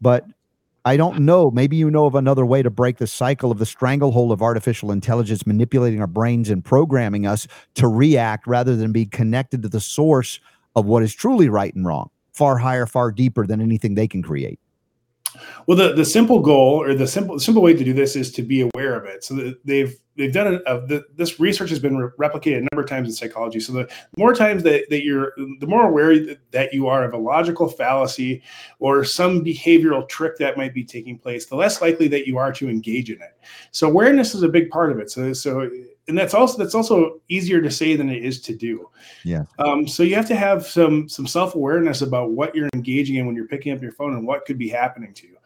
But 0.00 0.26
I 0.84 0.96
don't 0.96 1.20
know. 1.20 1.50
Maybe 1.50 1.76
you 1.76 1.90
know 1.90 2.06
of 2.06 2.14
another 2.14 2.46
way 2.46 2.62
to 2.62 2.70
break 2.70 2.98
the 2.98 3.06
cycle 3.06 3.50
of 3.50 3.58
the 3.58 3.66
stranglehold 3.66 4.32
of 4.32 4.42
artificial 4.42 4.92
intelligence 4.92 5.46
manipulating 5.46 6.00
our 6.00 6.06
brains 6.06 6.50
and 6.50 6.64
programming 6.64 7.26
us 7.26 7.46
to 7.74 7.88
react 7.88 8.46
rather 8.46 8.76
than 8.76 8.92
be 8.92 9.06
connected 9.06 9.62
to 9.62 9.68
the 9.68 9.80
source 9.80 10.40
of 10.76 10.86
what 10.86 11.02
is 11.02 11.14
truly 11.14 11.48
right 11.48 11.74
and 11.74 11.86
wrong, 11.86 12.10
far 12.32 12.58
higher, 12.58 12.86
far 12.86 13.10
deeper 13.10 13.46
than 13.46 13.60
anything 13.60 13.94
they 13.94 14.08
can 14.08 14.22
create. 14.22 14.60
Well, 15.66 15.76
the, 15.76 15.92
the 15.92 16.04
simple 16.04 16.40
goal 16.40 16.82
or 16.82 16.94
the 16.94 17.06
simple 17.06 17.38
simple 17.38 17.62
way 17.62 17.74
to 17.74 17.84
do 17.84 17.92
this 17.92 18.16
is 18.16 18.32
to 18.32 18.42
be 18.42 18.60
aware 18.60 18.94
of 18.94 19.04
it. 19.04 19.24
So 19.24 19.54
they've 19.64 19.94
they've 20.18 20.32
done 20.32 20.54
it. 20.54 20.66
Uh, 20.66 20.80
the, 20.80 21.04
this 21.14 21.40
research 21.40 21.70
has 21.70 21.78
been 21.78 21.96
re- 21.96 22.10
replicated 22.18 22.58
a 22.58 22.68
number 22.72 22.82
of 22.82 22.88
times 22.88 23.08
in 23.08 23.14
psychology. 23.14 23.60
So 23.60 23.72
the 23.72 23.88
more 24.16 24.34
times 24.34 24.62
that, 24.64 24.90
that 24.90 25.04
you're, 25.04 25.32
the 25.60 25.66
more 25.66 25.86
aware 25.86 26.36
that 26.50 26.74
you 26.74 26.88
are 26.88 27.04
of 27.04 27.14
a 27.14 27.16
logical 27.16 27.68
fallacy 27.68 28.42
or 28.80 29.04
some 29.04 29.44
behavioral 29.44 30.06
trick 30.08 30.36
that 30.38 30.58
might 30.58 30.74
be 30.74 30.84
taking 30.84 31.16
place, 31.16 31.46
the 31.46 31.56
less 31.56 31.80
likely 31.80 32.08
that 32.08 32.26
you 32.26 32.36
are 32.36 32.52
to 32.52 32.68
engage 32.68 33.10
in 33.10 33.22
it. 33.22 33.38
So 33.70 33.88
awareness 33.88 34.34
is 34.34 34.42
a 34.42 34.48
big 34.48 34.68
part 34.68 34.92
of 34.92 34.98
it. 34.98 35.10
So 35.10 35.32
so 35.32 35.70
and 36.08 36.16
that's 36.16 36.34
also 36.34 36.58
that's 36.58 36.74
also 36.74 37.20
easier 37.28 37.60
to 37.62 37.70
say 37.70 37.94
than 37.94 38.08
it 38.08 38.24
is 38.24 38.40
to 38.42 38.54
do. 38.54 38.88
Yeah. 39.24 39.44
Um, 39.58 39.86
so 39.86 40.02
you 40.02 40.14
have 40.16 40.28
to 40.28 40.36
have 40.36 40.66
some 40.66 41.08
some 41.08 41.26
self 41.26 41.54
awareness 41.54 42.02
about 42.02 42.30
what 42.30 42.54
you're 42.54 42.68
engaging 42.74 43.16
in 43.16 43.26
when 43.26 43.36
you're 43.36 43.46
picking 43.46 43.72
up 43.72 43.80
your 43.80 43.92
phone 43.92 44.14
and 44.14 44.26
what 44.26 44.44
could 44.44 44.58
be 44.58 44.68
happening 44.68 45.14
to 45.14 45.26
you 45.28 45.37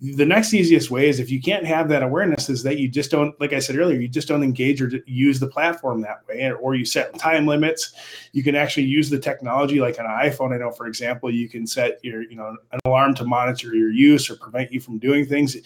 the 0.00 0.24
next 0.24 0.54
easiest 0.54 0.90
way 0.90 1.08
is 1.08 1.18
if 1.18 1.30
you 1.30 1.40
can't 1.40 1.66
have 1.66 1.88
that 1.88 2.04
awareness 2.04 2.48
is 2.48 2.62
that 2.62 2.78
you 2.78 2.88
just 2.88 3.10
don't 3.10 3.38
like 3.40 3.52
i 3.52 3.58
said 3.58 3.76
earlier 3.76 3.98
you 3.98 4.06
just 4.06 4.28
don't 4.28 4.44
engage 4.44 4.80
or 4.80 4.90
use 5.06 5.40
the 5.40 5.48
platform 5.48 6.00
that 6.00 6.22
way 6.28 6.52
or 6.52 6.74
you 6.74 6.84
set 6.84 7.18
time 7.18 7.46
limits. 7.46 7.92
You 8.32 8.42
can 8.42 8.54
actually 8.54 8.84
use 8.84 9.10
the 9.10 9.18
technology 9.18 9.80
like 9.80 9.98
an 9.98 10.06
iphone. 10.06 10.54
I 10.54 10.58
know 10.58 10.70
for 10.70 10.86
example 10.86 11.30
you 11.30 11.48
can 11.48 11.66
set 11.66 12.02
your 12.04 12.22
you 12.22 12.36
know 12.36 12.56
an 12.72 12.80
alarm 12.84 13.14
to 13.16 13.24
monitor 13.24 13.74
your 13.74 13.90
use 13.90 14.30
or 14.30 14.36
prevent 14.36 14.72
you 14.72 14.80
from 14.80 14.98
doing 14.98 15.26
things 15.26 15.56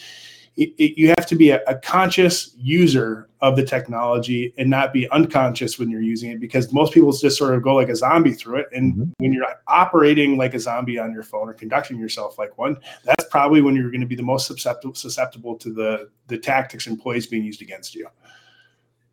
it, 0.56 0.74
it, 0.78 0.98
you 0.98 1.08
have 1.08 1.26
to 1.26 1.34
be 1.34 1.50
a, 1.50 1.62
a, 1.66 1.76
conscious 1.76 2.54
user 2.56 3.28
of 3.40 3.56
the 3.56 3.64
technology 3.64 4.52
and 4.58 4.68
not 4.68 4.92
be 4.92 5.08
unconscious 5.10 5.78
when 5.78 5.88
you're 5.88 6.02
using 6.02 6.30
it 6.30 6.40
because 6.40 6.72
most 6.72 6.92
people 6.92 7.10
just 7.12 7.38
sort 7.38 7.54
of 7.54 7.62
go 7.62 7.74
like 7.74 7.88
a 7.88 7.96
zombie 7.96 8.32
through 8.32 8.58
it. 8.58 8.66
And 8.72 8.92
mm-hmm. 8.92 9.10
when 9.16 9.32
you're 9.32 9.46
operating 9.66 10.36
like 10.36 10.52
a 10.52 10.60
zombie 10.60 10.98
on 10.98 11.12
your 11.12 11.22
phone 11.22 11.48
or 11.48 11.54
conducting 11.54 11.98
yourself 11.98 12.38
like 12.38 12.56
one 12.58 12.76
that's 13.04 13.24
probably 13.30 13.62
when 13.62 13.74
you're 13.74 13.90
going 13.90 14.02
to 14.02 14.06
be 14.06 14.14
the 14.14 14.22
most 14.22 14.46
susceptible 14.46 14.94
susceptible 14.94 15.56
to 15.56 15.72
the 15.72 16.10
the 16.26 16.38
tactics 16.38 16.86
and 16.86 17.00
ploys 17.00 17.26
being 17.26 17.44
used 17.44 17.62
against 17.62 17.94
you. 17.94 18.06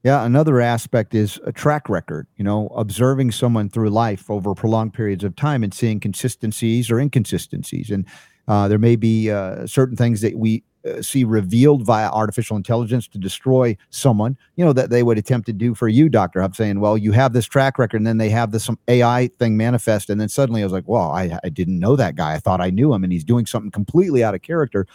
Yeah 0.04 0.26
another 0.26 0.60
aspect 0.60 1.16
is 1.16 1.40
a 1.46 1.54
track 1.54 1.88
record 1.88 2.28
you 2.36 2.44
know 2.44 2.68
observing 2.76 3.32
someone 3.32 3.70
through 3.70 3.90
life 3.90 4.30
over 4.30 4.54
prolonged 4.54 4.94
periods 4.94 5.24
of 5.24 5.36
time 5.36 5.64
and 5.64 5.74
seeing 5.74 6.02
consistencies 6.02 6.92
or 6.92 7.00
inconsistencies. 7.00 7.90
And 7.90 8.06
uh, 8.50 8.68
there 8.68 8.80
may 8.80 8.96
be 8.96 9.30
uh, 9.30 9.68
certain 9.68 9.96
things 9.96 10.22
that 10.22 10.36
we 10.36 10.64
uh, 10.88 11.02
see 11.02 11.24
revealed 11.24 11.86
via 11.86 12.10
artificial 12.10 12.56
intelligence 12.56 13.08
to 13.10 13.18
destroy 13.18 13.76
someone, 13.90 14.38
you 14.56 14.64
know, 14.64 14.74
that 14.74 14.90
they 14.90 15.04
would 15.04 15.18
attempt 15.18 15.46
to 15.48 15.54
do 15.54 15.76
for 15.76 15.88
you, 15.88 16.10
Dr. 16.10 16.42
Huff, 16.42 16.56
saying, 16.56 16.80
well, 16.80 16.98
you 16.98 17.12
have 17.12 17.34
this 17.34 17.46
track 17.46 17.78
record, 17.78 17.98
and 17.98 18.08
then 18.08 18.18
they 18.18 18.30
have 18.30 18.52
this 18.52 18.70
AI 18.88 19.30
thing 19.40 19.58
manifest. 19.58 20.10
And 20.10 20.20
then 20.22 20.30
suddenly 20.30 20.62
I 20.62 20.66
was 20.66 20.74
like, 20.74 20.88
well, 20.88 21.12
I, 21.12 21.38
I 21.44 21.50
didn't 21.50 21.80
know 21.80 21.96
that 21.96 22.16
guy. 22.16 22.34
I 22.34 22.40
thought 22.40 22.62
I 22.62 22.70
knew 22.70 22.94
him, 22.94 23.04
and 23.04 23.12
he's 23.12 23.24
doing 23.24 23.46
something 23.46 23.72
completely 23.72 24.24
out 24.24 24.36
of 24.36 24.42
character. 24.42 24.88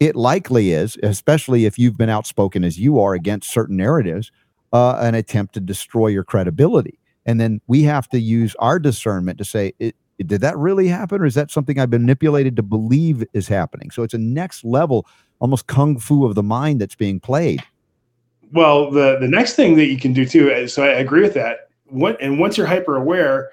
It 0.00 0.16
likely 0.16 0.72
is, 0.72 0.98
especially 1.02 1.64
if 1.64 1.78
you've 1.78 1.96
been 1.96 2.10
outspoken 2.10 2.64
as 2.64 2.78
you 2.78 3.00
are 3.00 3.14
against 3.14 3.50
certain 3.50 3.76
narratives, 3.76 4.32
uh, 4.72 4.96
an 5.00 5.14
attempt 5.14 5.54
to 5.54 5.60
destroy 5.60 6.08
your 6.08 6.24
credibility. 6.24 6.98
And 7.24 7.40
then 7.40 7.60
we 7.66 7.84
have 7.84 8.08
to 8.08 8.18
use 8.18 8.56
our 8.58 8.78
discernment 8.78 9.38
to 9.38 9.44
say, 9.44 9.74
it, 9.78 9.94
did 10.22 10.40
that 10.40 10.56
really 10.56 10.88
happen 10.88 11.20
or 11.20 11.24
is 11.24 11.34
that 11.34 11.50
something 11.50 11.78
i've 11.78 11.90
been 11.90 12.02
manipulated 12.02 12.56
to 12.56 12.62
believe 12.62 13.24
is 13.32 13.48
happening? 13.48 13.90
So 13.90 14.02
it's 14.02 14.14
a 14.14 14.18
next 14.18 14.64
level 14.64 15.06
almost 15.40 15.66
kung 15.66 15.98
fu 15.98 16.24
of 16.24 16.34
the 16.34 16.42
mind 16.42 16.80
that's 16.80 16.94
being 16.94 17.20
played. 17.20 17.62
Well 18.52 18.90
the 18.90 19.18
the 19.18 19.28
next 19.28 19.54
thing 19.54 19.76
that 19.76 19.86
you 19.86 19.98
can 19.98 20.12
do 20.12 20.26
too 20.26 20.68
so 20.68 20.82
i 20.84 20.88
agree 20.88 21.22
with 21.22 21.34
that. 21.34 21.68
What 21.86 22.20
and 22.20 22.38
once 22.38 22.56
you're 22.56 22.66
hyper 22.66 22.96
aware 22.96 23.50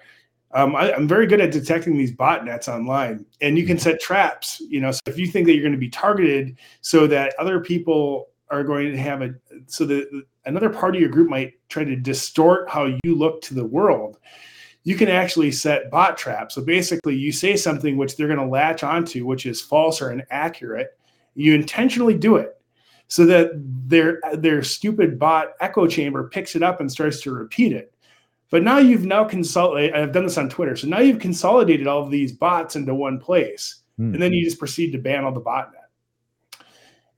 um, 0.52 0.76
I, 0.76 0.92
am 0.94 1.08
very 1.08 1.28
good 1.28 1.42
at 1.42 1.52
detecting 1.52 1.98
these 1.98 2.12
botnets 2.12 2.68
online 2.68 3.26
and 3.40 3.58
you 3.58 3.66
can 3.66 3.78
mm-hmm. 3.78 3.84
set 3.84 4.02
traps 4.02 4.62
you 4.62 4.82
know 4.82 4.92
so 4.92 5.00
if 5.06 5.18
you 5.18 5.28
think 5.28 5.46
that 5.46 5.54
you're 5.54 5.62
going 5.62 5.74
to 5.74 5.78
be 5.78 5.90
targeted 5.90 6.58
so 6.82 7.08
that 7.08 7.36
other 7.38 7.60
people 7.60 8.30
are 8.50 8.64
going 8.64 8.92
to 8.92 8.98
have 8.98 9.22
a 9.22 9.34
so 9.68 9.86
that 9.86 10.10
another 10.46 10.70
part 10.70 10.96
of 10.96 11.02
your 11.02 11.10
group 11.10 11.30
might 11.30 11.54
try 11.70 11.84
to 11.84 11.96
distort 11.96 12.70
how 12.70 12.86
you 13.04 13.16
look 13.16 13.42
to 13.42 13.54
the 13.54 13.64
world 13.64 14.18
you 14.90 14.96
can 14.96 15.08
actually 15.08 15.52
set 15.52 15.92
bot 15.92 16.18
traps. 16.18 16.56
So 16.56 16.64
basically, 16.64 17.16
you 17.16 17.32
say 17.32 17.56
something 17.56 17.96
which 17.96 18.18
they're 18.18 18.26
going 18.26 18.40
to 18.40 18.46
latch 18.48 18.84
onto, 18.84 19.24
which 19.24 19.46
is 19.46 19.62
false 19.62 20.02
or 20.02 20.12
inaccurate. 20.12 20.98
You 21.36 21.54
intentionally 21.54 22.18
do 22.18 22.38
it 22.38 22.60
so 23.08 23.24
that 23.28 23.52
their 23.88 24.20
their 24.34 24.64
stupid 24.64 25.20
bot 25.20 25.50
echo 25.62 25.86
chamber 25.86 26.28
picks 26.28 26.56
it 26.56 26.64
up 26.64 26.80
and 26.80 26.92
starts 26.92 27.22
to 27.22 27.32
repeat 27.32 27.72
it. 27.72 27.94
But 28.50 28.64
now 28.64 28.80
you've 28.80 29.06
now 29.06 29.26
consolidated. 29.26 29.96
I've 29.96 30.12
done 30.12 30.24
this 30.24 30.40
on 30.40 30.50
Twitter. 30.50 30.76
So 30.76 30.88
now 30.88 31.02
you've 31.02 31.20
consolidated 31.20 31.86
all 31.86 32.02
of 32.02 32.10
these 32.10 32.32
bots 32.32 32.76
into 32.76 32.96
one 32.96 33.20
place, 33.20 33.84
mm-hmm. 34.00 34.16
and 34.16 34.24
then 34.24 34.34
you 34.34 34.44
just 34.44 34.58
proceed 34.58 34.90
to 34.94 34.98
ban 34.98 35.24
all 35.24 35.32
the 35.32 35.40
botnet. 35.40 35.86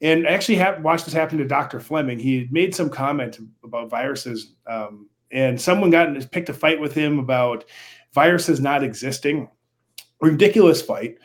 And 0.01 0.28
I 0.28 0.32
actually 0.32 0.55
have 0.55 0.84
watched 0.84 1.05
this 1.05 1.13
happen 1.13 1.38
to 1.38 1.47
Dr. 1.47 1.80
Fleming. 1.80 2.19
He 2.19 2.49
made 2.51 2.76
some 2.76 2.89
comment 2.89 3.39
about 3.63 3.89
viruses 3.89 4.55
um, 4.67 5.07
and 5.32 5.59
someone 5.59 5.89
got 5.89 6.09
in, 6.09 6.23
picked 6.27 6.49
a 6.49 6.53
fight 6.53 6.79
with 6.79 6.93
him 6.93 7.19
about 7.19 7.65
viruses 8.13 8.59
not 8.59 8.84
existing. 8.84 9.49
Ridiculous 10.19 10.82
fight. 10.82 11.17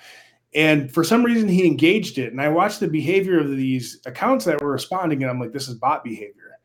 And 0.54 0.90
for 0.92 1.04
some 1.04 1.24
reason, 1.24 1.48
he 1.48 1.66
engaged 1.66 2.18
it. 2.18 2.32
And 2.32 2.40
I 2.40 2.48
watched 2.48 2.80
the 2.80 2.88
behavior 2.88 3.38
of 3.38 3.50
these 3.50 4.00
accounts 4.06 4.46
that 4.46 4.62
were 4.62 4.70
responding, 4.70 5.22
and 5.22 5.30
I'm 5.30 5.38
like, 5.38 5.52
this 5.52 5.68
is 5.68 5.74
bot 5.74 6.02
behavior. 6.02 6.58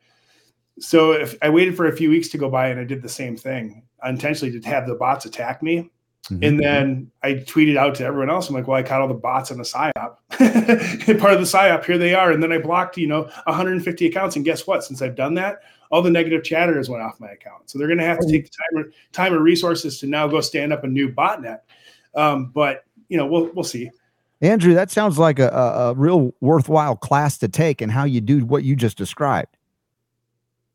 So 0.80 1.12
if 1.12 1.36
I 1.42 1.50
waited 1.50 1.76
for 1.76 1.88
a 1.88 1.96
few 1.96 2.10
weeks 2.10 2.30
to 2.30 2.38
go 2.38 2.50
by 2.50 2.70
and 2.70 2.80
I 2.80 2.84
did 2.86 3.02
the 3.02 3.10
same 3.10 3.38
thing 3.38 3.84
intentionally 4.04 4.58
to 4.60 4.68
have 4.68 4.88
the 4.88 4.96
bots 4.96 5.26
attack 5.26 5.62
me. 5.62 5.92
Mm-hmm. 6.30 6.44
And 6.44 6.60
then 6.60 7.12
I 7.24 7.34
tweeted 7.34 7.78
out 7.78 7.96
to 7.96 8.06
everyone 8.06 8.30
else. 8.30 8.48
I'm 8.48 8.56
like, 8.56 8.68
well, 8.68 8.78
I 8.78 8.84
caught 8.84 9.02
all 9.02 9.08
the 9.08 9.14
bots 9.14 9.52
in 9.52 9.58
the 9.58 9.64
PSYOP. 9.64 9.90
Part 11.20 11.34
of 11.34 11.40
the 11.40 11.46
PSYOP, 11.46 11.84
here 11.86 11.98
they 11.98 12.14
are. 12.14 12.32
And 12.32 12.42
then 12.42 12.52
I 12.52 12.60
blocked, 12.60 12.98
you 12.98 13.08
know, 13.08 13.24
150 13.46 14.06
accounts. 14.08 14.36
And 14.36 14.46
guess 14.46 14.66
what? 14.66 14.84
Since 14.84 15.02
I've 15.02 15.16
done 15.16 15.34
that, 15.36 15.60
all 15.92 16.02
the 16.02 16.10
negative 16.10 16.44
chatter 16.44 16.78
has 16.78 16.90
went 16.90 17.04
off 17.04 17.20
my 17.20 17.30
account. 17.30 17.70
So 17.70 17.78
they're 17.78 17.88
going 17.88 18.00
to 18.00 18.06
have 18.06 18.20
to 18.20 18.28
take 18.28 18.46
the 18.46 18.52
time, 18.74 18.94
time 19.12 19.34
and 19.34 19.44
resources 19.44 20.00
to 20.00 20.08
now 20.08 20.28
go 20.28 20.42
stand 20.42 20.72
up 20.72 20.84
a 20.84 20.88
new 20.88 21.12
botnet. 21.12 21.60
Um, 22.16 22.48
but 22.48 22.86
you 23.10 23.18
know, 23.18 23.26
we'll 23.26 23.52
we'll 23.54 23.64
see. 23.64 23.92
Andrew, 24.42 24.74
that 24.74 24.90
sounds 24.90 25.20
like 25.20 25.38
a, 25.38 25.50
a, 25.50 25.94
real 25.94 26.34
worthwhile 26.42 26.96
class 26.96 27.38
to 27.38 27.48
take 27.48 27.80
and 27.80 27.92
how 27.92 28.06
you 28.06 28.22
do 28.22 28.44
what 28.44 28.64
you 28.64 28.76
just 28.76 28.98
described. 28.98 29.56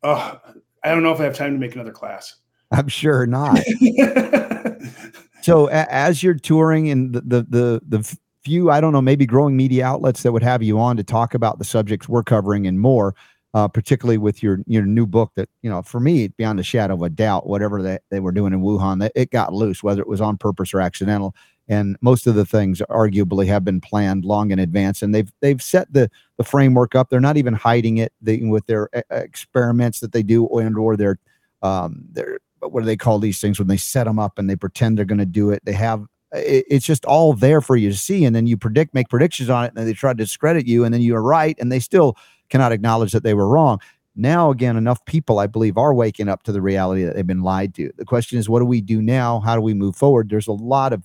Oh, 0.04 0.40
I 0.84 0.90
don't 0.90 1.02
know 1.02 1.12
if 1.12 1.18
I 1.18 1.24
have 1.24 1.34
time 1.34 1.52
to 1.52 1.58
make 1.58 1.74
another 1.74 1.90
class. 1.90 2.36
I'm 2.70 2.88
sure 2.88 3.26
not. 3.26 3.58
so 5.42 5.68
a, 5.68 5.86
as 5.90 6.22
you're 6.22 6.34
touring 6.34 6.90
and 6.90 7.14
the, 7.14 7.20
the 7.22 7.42
the 7.48 7.82
the 7.98 8.18
few 8.44 8.70
I 8.70 8.80
don't 8.80 8.92
know 8.92 9.02
maybe 9.02 9.26
growing 9.26 9.56
media 9.56 9.84
outlets 9.84 10.22
that 10.22 10.32
would 10.32 10.44
have 10.44 10.62
you 10.62 10.78
on 10.78 10.96
to 10.98 11.02
talk 11.02 11.34
about 11.34 11.58
the 11.58 11.64
subjects 11.64 12.08
we're 12.08 12.22
covering 12.22 12.66
and 12.66 12.78
more, 12.78 13.14
uh, 13.56 13.66
particularly 13.66 14.18
with 14.18 14.42
your 14.42 14.58
your 14.66 14.82
new 14.82 15.06
book 15.06 15.32
that 15.34 15.48
you 15.62 15.70
know 15.70 15.80
for 15.80 15.98
me 15.98 16.28
beyond 16.28 16.60
a 16.60 16.62
shadow 16.62 16.92
of 16.92 17.00
a 17.00 17.08
doubt 17.08 17.46
whatever 17.46 17.80
they, 17.80 17.98
they 18.10 18.20
were 18.20 18.30
doing 18.30 18.52
in 18.52 18.60
Wuhan 18.60 19.00
that 19.00 19.12
it 19.14 19.30
got 19.30 19.54
loose 19.54 19.82
whether 19.82 20.02
it 20.02 20.08
was 20.08 20.20
on 20.20 20.36
purpose 20.36 20.74
or 20.74 20.80
accidental. 20.82 21.34
And 21.66 21.96
most 22.02 22.26
of 22.26 22.34
the 22.34 22.44
things 22.44 22.82
arguably 22.90 23.46
have 23.46 23.64
been 23.64 23.80
planned 23.80 24.26
long 24.26 24.50
in 24.50 24.58
advance 24.58 25.00
and 25.00 25.14
they've 25.14 25.32
they've 25.40 25.62
set 25.62 25.90
the 25.90 26.10
the 26.36 26.44
framework 26.44 26.94
up. 26.94 27.08
They're 27.08 27.18
not 27.18 27.38
even 27.38 27.54
hiding 27.54 27.96
it 27.96 28.12
they, 28.20 28.36
with 28.40 28.66
their 28.66 28.90
experiments 29.10 30.00
that 30.00 30.12
they 30.12 30.22
do 30.22 30.46
and 30.58 30.76
or 30.76 30.94
their 30.98 31.18
um 31.62 32.04
their 32.12 32.40
what 32.60 32.80
do 32.80 32.86
they 32.86 32.96
call 32.96 33.18
these 33.18 33.40
things 33.40 33.58
when 33.58 33.68
they 33.68 33.78
set 33.78 34.04
them 34.04 34.18
up 34.18 34.38
and 34.38 34.50
they 34.50 34.56
pretend 34.56 34.98
they're 34.98 35.06
going 35.06 35.16
to 35.16 35.24
do 35.24 35.50
it? 35.50 35.64
They 35.64 35.72
have 35.72 36.04
it's 36.32 36.84
just 36.84 37.06
all 37.06 37.32
there 37.32 37.62
for 37.62 37.76
you 37.76 37.88
to 37.88 37.96
see 37.96 38.26
and 38.26 38.36
then 38.36 38.46
you 38.46 38.58
predict 38.58 38.92
make 38.92 39.08
predictions 39.08 39.48
on 39.48 39.64
it 39.64 39.72
and 39.74 39.88
they 39.88 39.94
try 39.94 40.12
to 40.12 40.16
discredit 40.16 40.66
you 40.66 40.84
and 40.84 40.92
then 40.92 41.00
you're 41.00 41.22
right 41.22 41.56
and 41.58 41.72
they 41.72 41.80
still 41.80 42.18
cannot 42.48 42.72
acknowledge 42.72 43.12
that 43.12 43.22
they 43.22 43.34
were 43.34 43.48
wrong. 43.48 43.80
Now 44.14 44.50
again 44.50 44.76
enough 44.76 45.04
people 45.04 45.38
i 45.38 45.46
believe 45.46 45.76
are 45.76 45.92
waking 45.92 46.28
up 46.28 46.42
to 46.44 46.52
the 46.52 46.62
reality 46.62 47.04
that 47.04 47.14
they've 47.14 47.26
been 47.26 47.42
lied 47.42 47.74
to. 47.74 47.92
The 47.96 48.04
question 48.04 48.38
is 48.38 48.48
what 48.48 48.60
do 48.60 48.64
we 48.64 48.80
do 48.80 49.02
now? 49.02 49.40
How 49.40 49.54
do 49.54 49.60
we 49.60 49.74
move 49.74 49.96
forward? 49.96 50.28
There's 50.28 50.48
a 50.48 50.52
lot 50.52 50.92
of 50.92 51.02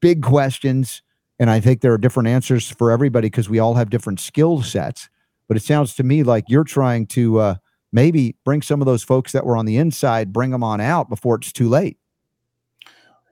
big 0.00 0.22
questions 0.22 1.02
and 1.40 1.50
i 1.50 1.60
think 1.60 1.80
there 1.80 1.92
are 1.92 1.98
different 1.98 2.28
answers 2.28 2.70
for 2.70 2.90
everybody 2.90 3.26
because 3.26 3.48
we 3.48 3.58
all 3.58 3.74
have 3.74 3.90
different 3.90 4.20
skill 4.20 4.62
sets. 4.62 5.08
But 5.46 5.56
it 5.56 5.62
sounds 5.62 5.94
to 5.94 6.02
me 6.02 6.22
like 6.24 6.44
you're 6.48 6.64
trying 6.64 7.06
to 7.08 7.38
uh, 7.38 7.54
maybe 7.90 8.36
bring 8.44 8.60
some 8.60 8.82
of 8.82 8.86
those 8.86 9.02
folks 9.02 9.32
that 9.32 9.46
were 9.46 9.56
on 9.56 9.66
the 9.66 9.76
inside 9.76 10.32
bring 10.32 10.50
them 10.50 10.64
on 10.64 10.80
out 10.80 11.08
before 11.08 11.36
it's 11.36 11.52
too 11.52 11.68
late 11.68 11.98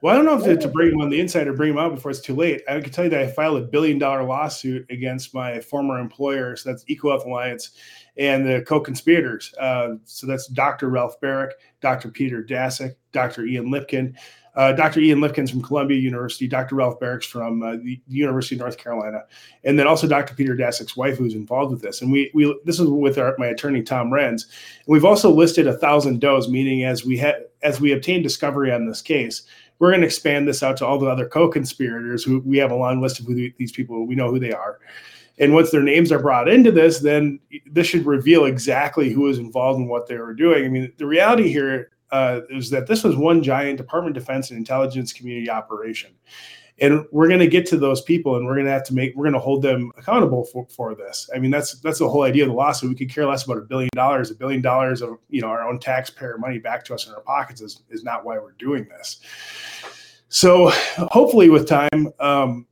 well, 0.01 0.13
I 0.13 0.17
don't 0.17 0.27
know 0.27 0.39
if 0.39 0.45
to, 0.45 0.57
to 0.57 0.69
bring 0.69 0.91
them 0.91 1.01
on 1.01 1.11
the 1.11 1.21
inside 1.21 1.47
or 1.47 1.55
bring 1.55 1.71
them 1.75 1.79
out 1.79 1.95
before 1.95 2.11
it's 2.11 2.21
too 2.21 2.35
late. 2.35 2.63
I 2.69 2.81
can 2.81 2.93
tell 2.93 3.05
you 3.05 3.11
that 3.11 3.21
I 3.21 3.27
filed 3.29 3.63
a 3.63 3.67
billion 3.67 3.99
dollar 3.99 4.25
lawsuit 4.25 4.87
against 4.91 5.35
my 5.35 5.61
former 5.61 5.99
employer. 5.99 6.57
So 6.57 6.71
that's 6.71 6.85
EcoHealth 6.85 7.25
Alliance 7.25 7.71
and 8.19 8.47
the 8.47 8.63
co-conspirators. 8.63 9.55
Uh, 9.59 9.95
so 10.05 10.27
that's 10.27 10.49
Dr. 10.49 10.89
Ralph 10.89 11.21
Baric, 11.21 11.51
Dr. 11.81 12.11
Peter 12.11 12.43
Daszak, 12.43 12.95
Dr. 13.13 13.47
Ian 13.47 13.67
Lipkin, 13.67 14.15
uh, 14.57 14.73
Dr. 14.73 15.01
Ian 15.01 15.21
Lipkin's 15.21 15.51
from 15.51 15.61
Columbia 15.61 15.99
University, 15.99 16.49
Dr. 16.49 16.77
Ralph 16.77 16.99
Baric's 16.99 17.27
from 17.27 17.63
uh, 17.63 17.77
the 17.77 18.01
University 18.09 18.55
of 18.55 18.61
North 18.61 18.79
Carolina, 18.79 19.23
and 19.65 19.79
then 19.79 19.87
also 19.87 20.09
Dr. 20.09 20.35
Peter 20.35 20.57
Daszak's 20.57 20.97
wife, 20.97 21.19
who's 21.19 21.35
involved 21.35 21.73
with 21.73 21.83
this. 21.83 22.01
And 22.01 22.11
we 22.11 22.31
we 22.33 22.59
this 22.65 22.81
is 22.81 22.89
with 22.89 23.19
our, 23.19 23.35
my 23.37 23.49
attorney 23.49 23.83
Tom 23.83 24.11
Renz. 24.11 24.45
And 24.45 24.87
we've 24.87 25.05
also 25.05 25.31
listed 25.31 25.67
a 25.67 25.77
thousand 25.77 26.23
does, 26.23 26.49
meaning 26.49 26.85
as 26.85 27.05
we 27.05 27.19
had 27.19 27.35
as 27.63 27.83
we 27.83 27.93
obtain 27.93 28.23
discovery 28.23 28.73
on 28.73 28.87
this 28.87 29.03
case, 29.03 29.43
we're 29.79 29.91
going 29.91 30.01
to 30.01 30.07
expand 30.07 30.49
this 30.49 30.63
out 30.63 30.77
to 30.79 30.87
all 30.87 30.99
the 30.99 31.07
other 31.07 31.29
co-conspirators 31.29 32.25
who 32.25 32.41
we 32.41 32.59
have 32.59 32.71
a 32.71 32.77
long 32.77 33.01
list 33.01 33.21
of 33.21 33.27
who 33.27 33.35
these 33.35 33.73
people 33.73 34.07
we 34.07 34.15
know 34.15 34.31
who 34.31 34.39
they 34.39 34.53
are. 34.53 34.79
And 35.39 35.53
once 35.53 35.71
their 35.71 35.83
names 35.83 36.11
are 36.13 36.19
brought 36.19 36.49
into 36.49 36.71
this 36.71 37.01
then 37.01 37.41
this 37.71 37.87
should 37.87 38.07
reveal 38.07 38.47
exactly 38.47 39.11
who 39.11 39.23
was 39.23 39.39
involved 39.39 39.81
in 39.81 39.89
what 39.89 40.07
they 40.07 40.17
were 40.17 40.35
doing. 40.35 40.65
I 40.65 40.69
mean 40.69 40.93
the 40.97 41.07
reality 41.07 41.49
here 41.49 41.91
uh, 42.11 42.41
is 42.51 42.71
that 42.71 42.87
this 42.87 43.05
was 43.05 43.17
one 43.17 43.43
giant 43.43 43.79
department 43.79 44.17
of 44.17 44.23
defense 44.23 44.51
and 44.51 44.59
intelligence 44.59 45.13
community 45.13 45.51
operation. 45.51 46.13
And 46.79 47.07
we're 47.11 47.29
going 47.29 47.41
to 47.41 47.47
get 47.47 47.65
to 47.67 47.79
those 47.79 48.03
people 48.03 48.37
and 48.37 48.45
we're 48.45 48.55
going 48.55 48.67
to 48.67 48.73
have 48.73 48.85
to 48.85 48.95
make 48.95 49.17
we're 49.17 49.25
going 49.25 49.33
to 49.33 49.41
hold 49.41 49.63
them 49.63 49.93
accountable 49.97 50.45
for, 50.45 50.67
for 50.69 50.95
this. 50.95 51.31
I 51.35 51.39
mean 51.39 51.51
that's 51.51 51.81
that's 51.81 51.99
the 51.99 52.09
whole 52.09 52.23
idea 52.23 52.43
of 52.43 52.51
the 52.51 52.55
lawsuit. 52.55 52.91
We 52.91 52.97
could 52.97 53.11
care 53.11 53.27
less 53.27 53.45
about 53.45 53.57
a 53.57 53.63
billion 53.63 53.89
dollars. 53.95 54.31
A 54.31 54.35
billion 54.35 54.61
dollars 54.61 55.01
of 55.01 55.17
you 55.31 55.41
know 55.41 55.49
our 55.49 55.67
own 55.67 55.79
taxpayer 55.79 56.37
money 56.37 56.59
back 56.59 56.85
to 56.85 56.95
us 56.95 57.07
in 57.07 57.15
our 57.15 57.23
pockets 57.23 57.63
is, 57.63 57.83
is 57.89 58.05
not 58.05 58.27
why 58.27 58.39
we're 58.39 58.53
doing 58.53 58.87
this 58.91 59.21
so 60.29 60.71
hopefully 61.11 61.51
with 61.51 61.69
time 61.69 62.13
um, 62.21 62.67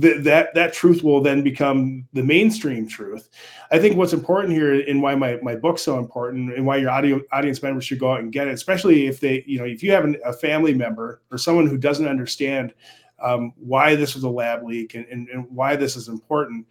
th- 0.00 0.22
that 0.24 0.54
that 0.54 0.72
truth 0.72 1.02
will 1.02 1.20
then 1.20 1.42
become 1.42 2.06
the 2.12 2.22
mainstream 2.22 2.86
truth. 2.86 3.28
I 3.70 3.78
think 3.78 3.96
what's 3.96 4.12
important 4.12 4.54
here 4.54 4.80
and 4.88 5.02
why 5.02 5.14
my, 5.14 5.38
my 5.42 5.56
book's 5.56 5.82
so 5.82 5.98
important 5.98 6.54
and 6.54 6.66
why 6.66 6.76
your 6.76 6.90
audio, 6.90 7.20
audience 7.32 7.62
members 7.62 7.84
should 7.84 7.98
go 7.98 8.12
out 8.12 8.20
and 8.20 8.32
get 8.32 8.48
it, 8.48 8.54
especially 8.54 9.06
if 9.06 9.20
they, 9.20 9.44
you 9.46 9.58
know, 9.58 9.64
if 9.64 9.82
you 9.82 9.92
have 9.92 10.04
an, 10.04 10.16
a 10.24 10.32
family 10.32 10.74
member 10.74 11.22
or 11.30 11.38
someone 11.38 11.66
who 11.66 11.78
doesn't 11.78 12.08
understand 12.08 12.74
um, 13.20 13.52
why 13.56 13.94
this 13.94 14.14
was 14.14 14.24
a 14.24 14.28
lab 14.28 14.64
leak 14.64 14.94
and, 14.94 15.06
and, 15.06 15.28
and 15.28 15.46
why 15.50 15.76
this 15.76 15.96
is 15.96 16.08
important, 16.08 16.66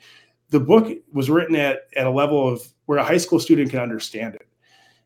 the 0.49 0.59
book 0.59 0.91
was 1.13 1.29
written 1.29 1.55
at, 1.55 1.81
at 1.95 2.07
a 2.07 2.11
level 2.11 2.47
of 2.47 2.61
where 2.85 2.97
a 2.97 3.03
high 3.03 3.17
school 3.17 3.39
student 3.39 3.69
can 3.69 3.79
understand 3.79 4.35
it. 4.35 4.47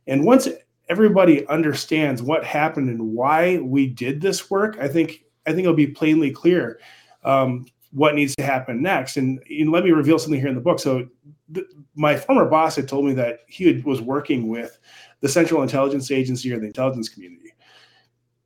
And 0.07 0.25
once 0.25 0.47
everybody 0.89 1.47
understands 1.47 2.21
what 2.21 2.43
happened 2.43 2.89
and 2.89 3.13
why 3.13 3.57
we 3.59 3.87
did 3.87 4.21
this 4.21 4.49
work, 4.49 4.77
I 4.79 4.87
think 4.87 5.23
I 5.45 5.51
think 5.51 5.61
it'll 5.61 5.73
be 5.73 5.87
plainly 5.87 6.31
clear 6.31 6.79
um, 7.23 7.65
what 7.91 8.15
needs 8.15 8.35
to 8.35 8.43
happen 8.43 8.81
next. 8.81 9.17
And, 9.17 9.41
and, 9.49 9.71
let 9.71 9.83
me 9.83 9.91
reveal 9.91 10.17
something 10.17 10.39
here 10.39 10.49
in 10.49 10.55
the 10.55 10.61
book. 10.61 10.79
So, 10.79 11.07
th- 11.53 11.67
my 11.95 12.15
former 12.15 12.45
boss 12.45 12.75
had 12.75 12.87
told 12.87 13.05
me 13.05 13.13
that 13.13 13.39
he 13.47 13.67
had, 13.67 13.83
was 13.83 14.01
working 14.01 14.47
with 14.47 14.79
the 15.19 15.29
Central 15.29 15.61
Intelligence 15.61 16.11
Agency 16.11 16.51
or 16.51 16.59
the 16.59 16.65
intelligence 16.67 17.09
community. 17.09 17.53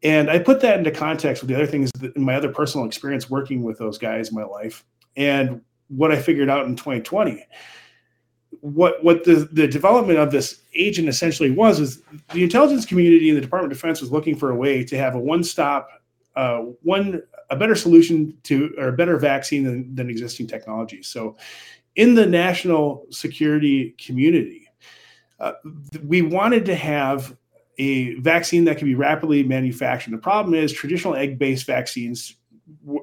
And 0.04 0.30
I 0.30 0.40
put 0.40 0.62
that 0.62 0.78
into 0.78 0.92
context 0.92 1.42
with 1.42 1.50
the 1.50 1.56
other 1.56 1.66
things 1.66 1.92
in 2.16 2.24
my 2.24 2.36
other 2.36 2.52
personal 2.52 2.86
experience 2.86 3.30
working 3.30 3.64
with 3.64 3.80
those 3.80 3.98
guys 3.98 4.30
in 4.30 4.36
my 4.36 4.44
life 4.44 4.86
and 5.16 5.62
what 5.88 6.12
I 6.12 6.22
figured 6.22 6.50
out 6.50 6.66
in 6.66 6.76
2020. 6.76 7.44
What 8.62 9.04
what 9.04 9.24
the, 9.24 9.48
the 9.52 9.68
development 9.68 10.20
of 10.20 10.32
this 10.32 10.62
agent 10.76 11.08
essentially 11.08 11.52
was 11.52 11.80
is 11.80 12.02
the 12.34 12.44
intelligence 12.44 12.86
community 12.86 13.30
and 13.30 13.38
the 13.38 13.42
Department 13.42 13.72
of 13.72 13.78
Defense 13.78 14.02
was 14.02 14.12
looking 14.12 14.36
for 14.36 14.52
a 14.52 14.56
way 14.56 14.84
to 14.84 14.98
have 14.98 15.16
a 15.16 15.20
one-stop 15.20 15.90
uh, 16.36 16.60
one 16.84 17.22
a 17.50 17.56
better 17.56 17.76
solution 17.76 18.38
to 18.44 18.74
or 18.78 18.90
a 18.90 18.94
better 18.94 19.18
vaccine 19.18 19.64
than, 19.64 19.96
than 19.96 20.10
existing 20.10 20.48
technology. 20.48 21.02
So, 21.02 21.38
in 21.96 22.14
the 22.14 22.26
national 22.26 23.06
security 23.10 23.96
community, 23.98 24.70
uh, 25.40 25.54
we 26.04 26.22
wanted 26.22 26.66
to 26.66 26.76
have 26.76 27.36
a 27.80 28.16
vaccine 28.16 28.66
that 28.66 28.78
can 28.78 28.88
be 28.88 28.96
rapidly 28.96 29.44
manufactured. 29.44 30.12
The 30.12 30.18
problem 30.18 30.54
is 30.54 30.74
traditional 30.74 31.16
egg-based 31.16 31.66
vaccines 31.66 32.36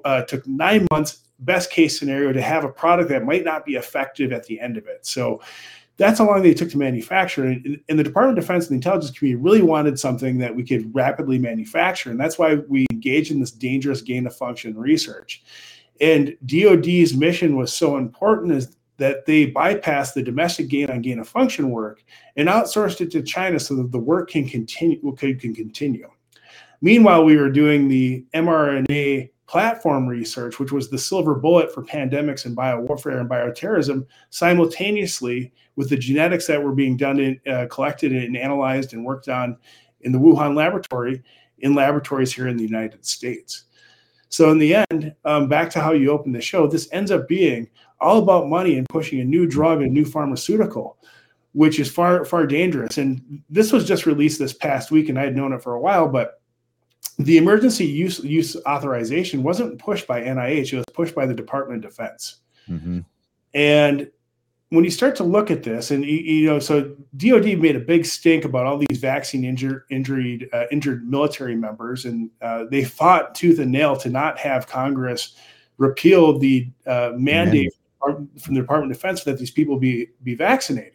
uh, 0.04 0.22
took 0.22 0.46
nine 0.46 0.86
months, 0.90 1.23
best 1.40 1.70
case 1.70 1.98
scenario, 1.98 2.32
to 2.32 2.42
have 2.42 2.64
a 2.64 2.68
product 2.68 3.08
that 3.10 3.24
might 3.24 3.44
not 3.44 3.64
be 3.64 3.74
effective 3.74 4.32
at 4.32 4.44
the 4.44 4.60
end 4.60 4.76
of 4.76 4.86
it. 4.86 5.06
So 5.06 5.40
that's 5.96 6.18
how 6.18 6.26
long 6.26 6.42
they 6.42 6.54
took 6.54 6.70
to 6.70 6.78
manufacture. 6.78 7.44
And, 7.44 7.80
and, 7.88 7.98
the 7.98 8.04
Department 8.04 8.38
of 8.38 8.44
Defense 8.44 8.64
and 8.64 8.72
the 8.72 8.76
intelligence 8.76 9.16
community 9.16 9.42
really 9.42 9.62
wanted 9.62 9.98
something 9.98 10.38
that 10.38 10.54
we 10.54 10.64
could 10.64 10.92
rapidly 10.94 11.38
manufacture. 11.38 12.10
And 12.10 12.18
that's 12.18 12.38
why 12.38 12.56
we 12.68 12.86
engaged 12.90 13.30
in 13.30 13.40
this 13.40 13.52
dangerous 13.52 14.00
gain 14.00 14.26
of 14.26 14.36
function 14.36 14.76
research. 14.76 15.44
And 16.00 16.36
DoD's 16.46 17.14
mission 17.14 17.56
was 17.56 17.72
so 17.72 17.96
important 17.96 18.52
is 18.52 18.76
that 18.96 19.26
they 19.26 19.50
bypassed 19.50 20.14
the 20.14 20.22
domestic 20.22 20.68
gain 20.68 20.90
on 20.90 21.02
gain 21.02 21.18
of 21.18 21.28
function 21.28 21.70
work 21.70 22.02
and 22.36 22.48
outsourced 22.48 23.00
it 23.00 23.10
to 23.12 23.22
China 23.22 23.58
so 23.58 23.76
that 23.76 23.92
the 23.92 23.98
work 23.98 24.30
can 24.30 24.48
continue 24.48 25.14
can, 25.16 25.38
can 25.38 25.54
continue. 25.54 26.08
Meanwhile, 26.80 27.24
we 27.24 27.36
were 27.36 27.50
doing 27.50 27.88
the 27.88 28.24
mRNA 28.34 29.30
platform 29.46 30.06
research, 30.06 30.58
which 30.58 30.72
was 30.72 30.88
the 30.88 30.98
silver 30.98 31.34
bullet 31.34 31.72
for 31.72 31.82
pandemics 31.82 32.46
and 32.46 32.56
biowarfare 32.56 33.20
and 33.20 33.28
bioterrorism, 33.28 34.06
simultaneously 34.30 35.52
with 35.76 35.90
the 35.90 35.96
genetics 35.96 36.46
that 36.46 36.62
were 36.62 36.74
being 36.74 36.96
done 36.96 37.18
in, 37.18 37.40
uh, 37.46 37.66
collected 37.70 38.12
and 38.12 38.36
analyzed 38.36 38.94
and 38.94 39.04
worked 39.04 39.28
on 39.28 39.56
in 40.00 40.12
the 40.12 40.18
Wuhan 40.18 40.54
laboratory 40.54 41.22
in 41.58 41.74
laboratories 41.74 42.32
here 42.32 42.48
in 42.48 42.56
the 42.56 42.64
United 42.64 43.04
States. 43.04 43.64
So 44.28 44.50
in 44.50 44.58
the 44.58 44.74
end, 44.74 45.14
um, 45.24 45.48
back 45.48 45.70
to 45.70 45.80
how 45.80 45.92
you 45.92 46.10
opened 46.10 46.34
the 46.34 46.40
show, 46.40 46.66
this 46.66 46.88
ends 46.92 47.10
up 47.10 47.28
being 47.28 47.68
all 48.00 48.18
about 48.18 48.48
money 48.48 48.76
and 48.76 48.88
pushing 48.88 49.20
a 49.20 49.24
new 49.24 49.46
drug, 49.46 49.82
a 49.82 49.86
new 49.86 50.04
pharmaceutical, 50.04 50.98
which 51.52 51.78
is 51.78 51.90
far 51.90 52.24
far 52.24 52.46
dangerous. 52.46 52.98
And 52.98 53.42
this 53.48 53.72
was 53.72 53.86
just 53.86 54.06
released 54.06 54.38
this 54.38 54.52
past 54.52 54.90
week, 54.90 55.08
and 55.08 55.18
I 55.18 55.24
had 55.24 55.36
known 55.36 55.52
it 55.52 55.62
for 55.62 55.74
a 55.74 55.80
while, 55.80 56.08
but 56.08 56.40
the 57.18 57.38
emergency 57.38 57.86
use 57.86 58.18
use 58.24 58.56
authorization 58.66 59.42
wasn't 59.42 59.78
pushed 59.78 60.06
by 60.06 60.20
NIH; 60.22 60.72
it 60.72 60.76
was 60.76 60.84
pushed 60.92 61.14
by 61.14 61.26
the 61.26 61.34
Department 61.34 61.84
of 61.84 61.90
Defense. 61.90 62.36
Mm-hmm. 62.68 63.00
And 63.54 64.10
when 64.70 64.84
you 64.84 64.90
start 64.90 65.14
to 65.16 65.24
look 65.24 65.50
at 65.50 65.62
this, 65.62 65.92
and 65.92 66.04
you, 66.04 66.46
know, 66.46 66.58
so 66.58 66.96
DoD 67.16 67.58
made 67.58 67.76
a 67.76 67.80
big 67.80 68.04
stink 68.04 68.44
about 68.44 68.66
all 68.66 68.78
these 68.78 68.98
vaccine 68.98 69.44
injured 69.44 69.84
injured 69.90 70.48
uh, 70.52 70.64
injured 70.72 71.08
military 71.08 71.54
members, 71.54 72.04
and 72.04 72.30
uh, 72.42 72.64
they 72.70 72.84
fought 72.84 73.34
tooth 73.34 73.60
and 73.60 73.70
nail 73.70 73.96
to 73.96 74.10
not 74.10 74.38
have 74.38 74.66
Congress 74.66 75.36
repeal 75.78 76.38
the 76.38 76.68
uh, 76.86 77.12
mandate 77.14 77.72
from 78.00 78.28
the 78.48 78.60
Department 78.60 78.90
of 78.90 78.98
Defense 78.98 79.24
that 79.24 79.38
these 79.38 79.50
people 79.50 79.78
be 79.78 80.08
be 80.24 80.34
vaccinated 80.34 80.93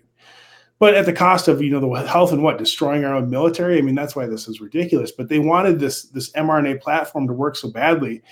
but 0.80 0.96
at 0.96 1.06
the 1.06 1.14
cost 1.14 1.48
of 1.48 1.62
you 1.62 1.70
know 1.70 1.80
the 1.82 2.08
health 2.08 2.32
and 2.32 2.42
what 2.42 2.58
destroying 2.58 3.06
our 3.06 3.16
own 3.16 3.30
military. 3.30 3.78
I 3.78 3.82
mean, 3.82 3.96
that's 3.96 4.16
why 4.16 4.26
this 4.26 4.48
is 4.48 4.62
ridiculous. 4.62 5.12
But 5.12 5.30
they 5.30 5.40
wanted 5.40 5.80
this 5.80 6.04
this 6.04 6.32
mRNA 6.32 6.82
platform 6.82 7.28
to 7.28 7.34
work 7.34 7.56
so 7.56 7.70
badly. 7.70 8.24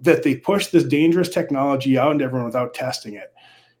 that 0.00 0.22
they 0.22 0.36
pushed 0.36 0.70
this 0.72 0.84
dangerous 0.84 1.28
technology 1.28 1.98
out 1.98 2.12
into 2.12 2.24
everyone 2.24 2.46
without 2.46 2.72
testing 2.72 3.14
it. 3.14 3.34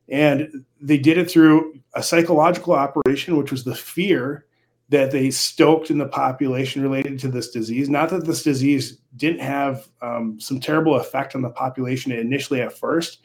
And 0.08 0.64
they 0.80 0.98
did 0.98 1.18
it 1.18 1.30
through 1.30 1.78
a 1.94 2.02
psychological 2.02 2.72
operation, 2.74 3.36
which 3.36 3.52
was 3.52 3.64
the 3.64 3.74
fear 3.74 4.46
that 4.88 5.10
they 5.10 5.30
stoked 5.30 5.90
in 5.90 5.98
the 5.98 6.08
population 6.08 6.82
related 6.82 7.18
to 7.20 7.28
this 7.28 7.50
disease. 7.50 7.88
Not 7.88 8.08
that 8.08 8.24
this 8.24 8.42
disease 8.42 8.98
didn't 9.16 9.40
have 9.42 9.86
um, 10.00 10.40
some 10.40 10.60
terrible 10.60 10.96
effect 10.96 11.34
on 11.34 11.42
the 11.42 11.50
population 11.50 12.10
initially 12.10 12.62
at 12.62 12.76
first, 12.76 13.20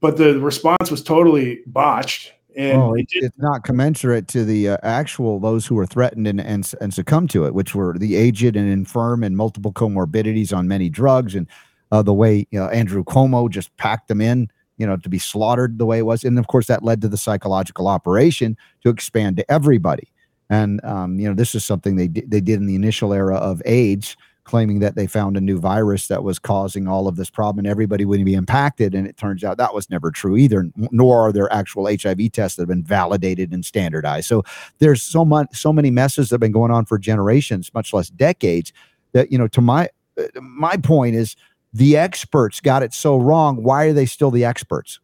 but 0.00 0.16
the 0.16 0.40
response 0.40 0.90
was 0.90 1.02
totally 1.02 1.60
botched. 1.66 2.32
And 2.56 2.80
oh, 2.80 2.94
it, 2.94 3.06
it's 3.10 3.38
not 3.38 3.64
commensurate 3.64 4.28
to 4.28 4.44
the 4.44 4.70
uh, 4.70 4.76
actual 4.82 5.40
those 5.40 5.66
who 5.66 5.74
were 5.74 5.86
threatened 5.86 6.26
and, 6.26 6.40
and 6.40 6.70
and 6.80 6.94
succumbed 6.94 7.30
to 7.30 7.46
it, 7.46 7.54
which 7.54 7.74
were 7.74 7.98
the 7.98 8.16
aged 8.16 8.56
and 8.56 8.70
infirm 8.70 9.24
and 9.24 9.36
multiple 9.36 9.72
comorbidities 9.72 10.56
on 10.56 10.68
many 10.68 10.88
drugs, 10.88 11.34
and 11.34 11.48
uh, 11.90 12.02
the 12.02 12.14
way 12.14 12.46
you 12.50 12.58
know, 12.58 12.68
Andrew 12.68 13.04
Cuomo 13.04 13.50
just 13.50 13.76
packed 13.76 14.08
them 14.08 14.20
in, 14.20 14.48
you 14.78 14.86
know, 14.86 14.96
to 14.96 15.08
be 15.08 15.18
slaughtered 15.18 15.78
the 15.78 15.86
way 15.86 15.98
it 15.98 16.06
was, 16.06 16.22
and 16.24 16.38
of 16.38 16.46
course 16.46 16.66
that 16.66 16.84
led 16.84 17.00
to 17.00 17.08
the 17.08 17.16
psychological 17.16 17.88
operation 17.88 18.56
to 18.82 18.88
expand 18.88 19.36
to 19.38 19.50
everybody. 19.50 20.10
And 20.50 20.84
um, 20.84 21.18
you 21.18 21.28
know, 21.28 21.34
this 21.34 21.54
is 21.54 21.64
something 21.64 21.96
they 21.96 22.08
they 22.08 22.40
did 22.40 22.60
in 22.60 22.66
the 22.66 22.74
initial 22.74 23.12
era 23.12 23.36
of 23.36 23.62
AIDS, 23.64 24.16
claiming 24.44 24.78
that 24.78 24.94
they 24.94 25.06
found 25.06 25.36
a 25.36 25.40
new 25.40 25.58
virus 25.58 26.08
that 26.08 26.22
was 26.22 26.38
causing 26.38 26.86
all 26.86 27.08
of 27.08 27.16
this 27.16 27.30
problem 27.30 27.60
and 27.60 27.66
everybody 27.66 28.04
would 28.04 28.24
be 28.24 28.34
impacted. 28.34 28.94
And 28.94 29.06
it 29.06 29.16
turns 29.16 29.42
out 29.42 29.56
that 29.56 29.74
was 29.74 29.90
never 29.90 30.10
true 30.10 30.36
either. 30.36 30.70
Nor 30.76 31.28
are 31.28 31.32
there 31.32 31.52
actual 31.52 31.86
HIV 31.86 32.32
tests 32.32 32.56
that 32.56 32.62
have 32.62 32.68
been 32.68 32.84
validated 32.84 33.52
and 33.52 33.64
standardized. 33.64 34.28
So 34.28 34.44
there's 34.78 35.02
so 35.02 35.24
much, 35.24 35.56
so 35.56 35.72
many 35.72 35.90
messes 35.90 36.28
that 36.28 36.34
have 36.34 36.40
been 36.40 36.52
going 36.52 36.70
on 36.70 36.84
for 36.84 36.98
generations, 36.98 37.72
much 37.74 37.92
less 37.92 38.10
decades. 38.10 38.72
That 39.12 39.30
you 39.32 39.38
know, 39.38 39.48
to 39.48 39.60
my 39.60 39.88
uh, 40.18 40.40
my 40.40 40.76
point 40.76 41.14
is, 41.14 41.36
the 41.72 41.96
experts 41.96 42.60
got 42.60 42.82
it 42.82 42.92
so 42.92 43.16
wrong. 43.16 43.62
Why 43.62 43.86
are 43.86 43.92
they 43.92 44.06
still 44.06 44.30
the 44.30 44.44
experts? 44.44 45.00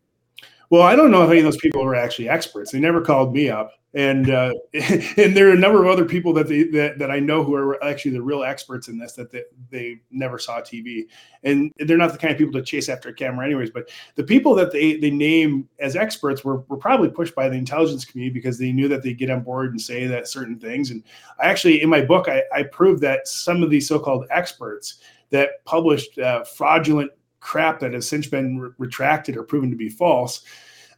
Well, 0.71 0.83
I 0.83 0.97
don't 0.97 1.11
know 1.11 1.25
if 1.25 1.31
any 1.31 1.41
of 1.41 1.45
those 1.45 1.57
people 1.57 1.85
were 1.85 1.97
actually 1.97 2.29
experts. 2.29 2.71
They 2.71 2.81
never 2.81 3.01
called 3.01 3.35
me 3.35 3.51
up 3.51 3.73
and 3.95 4.31
uh, 4.31 4.53
and 4.75 5.37
there 5.37 5.49
are 5.49 5.53
a 5.53 5.59
number 5.59 5.83
of 5.83 5.91
other 5.91 6.05
people 6.05 6.33
that 6.35 6.47
they 6.47 6.64
that, 6.64 6.99
that 6.99 7.11
I 7.11 7.18
know 7.18 7.43
who 7.43 7.55
are 7.55 7.83
actually 7.83 8.12
the 8.12 8.23
real 8.23 8.45
experts 8.45 8.89
in 8.89 8.99
this 8.99 9.12
that 9.14 9.33
they, 9.33 9.43
they 9.71 10.01
never 10.11 10.39
saw 10.39 10.61
TV, 10.61 11.07
and 11.43 11.73
they're 11.79 11.97
not 11.97 12.12
the 12.12 12.18
kind 12.18 12.33
of 12.33 12.39
people 12.39 12.53
to 12.53 12.62
chase 12.62 12.89
after 12.89 13.09
a 13.09 13.14
camera, 13.14 13.45
anyways. 13.45 13.71
But 13.71 13.91
the 14.14 14.23
people 14.23 14.55
that 14.57 14.73
they 14.73 14.97
they 14.97 15.11
name 15.11 15.68
as 15.81 15.97
experts 15.97 16.45
were 16.45 16.59
were 16.68 16.77
probably 16.77 17.09
pushed 17.09 17.35
by 17.35 17.49
the 17.49 17.57
intelligence 17.57 18.05
community 18.05 18.33
because 18.33 18.59
they 18.59 18.73
knew 18.73 18.87
that 18.89 19.03
they 19.03 19.12
get 19.12 19.31
on 19.31 19.43
board 19.43 19.71
and 19.71 19.81
say 19.81 20.07
that 20.07 20.29
certain 20.29 20.59
things. 20.59 20.91
And 20.91 21.03
I 21.41 21.47
actually 21.47 21.83
in 21.83 21.89
my 21.89 22.03
book 22.03 22.29
I, 22.29 22.45
I 22.55 22.62
proved 22.64 23.03
that 23.03 23.27
some 23.27 23.62
of 23.62 23.71
these 23.71 23.89
so-called 23.89 24.27
experts 24.31 25.01
that 25.31 25.64
published 25.64 26.18
uh, 26.18 26.45
fraudulent 26.45 27.11
crap 27.41 27.80
that 27.80 27.93
has 27.93 28.09
since 28.09 28.26
been 28.26 28.59
re- 28.59 28.70
retracted 28.78 29.36
or 29.36 29.43
proven 29.43 29.70
to 29.70 29.76
be 29.76 29.88
false 29.88 30.45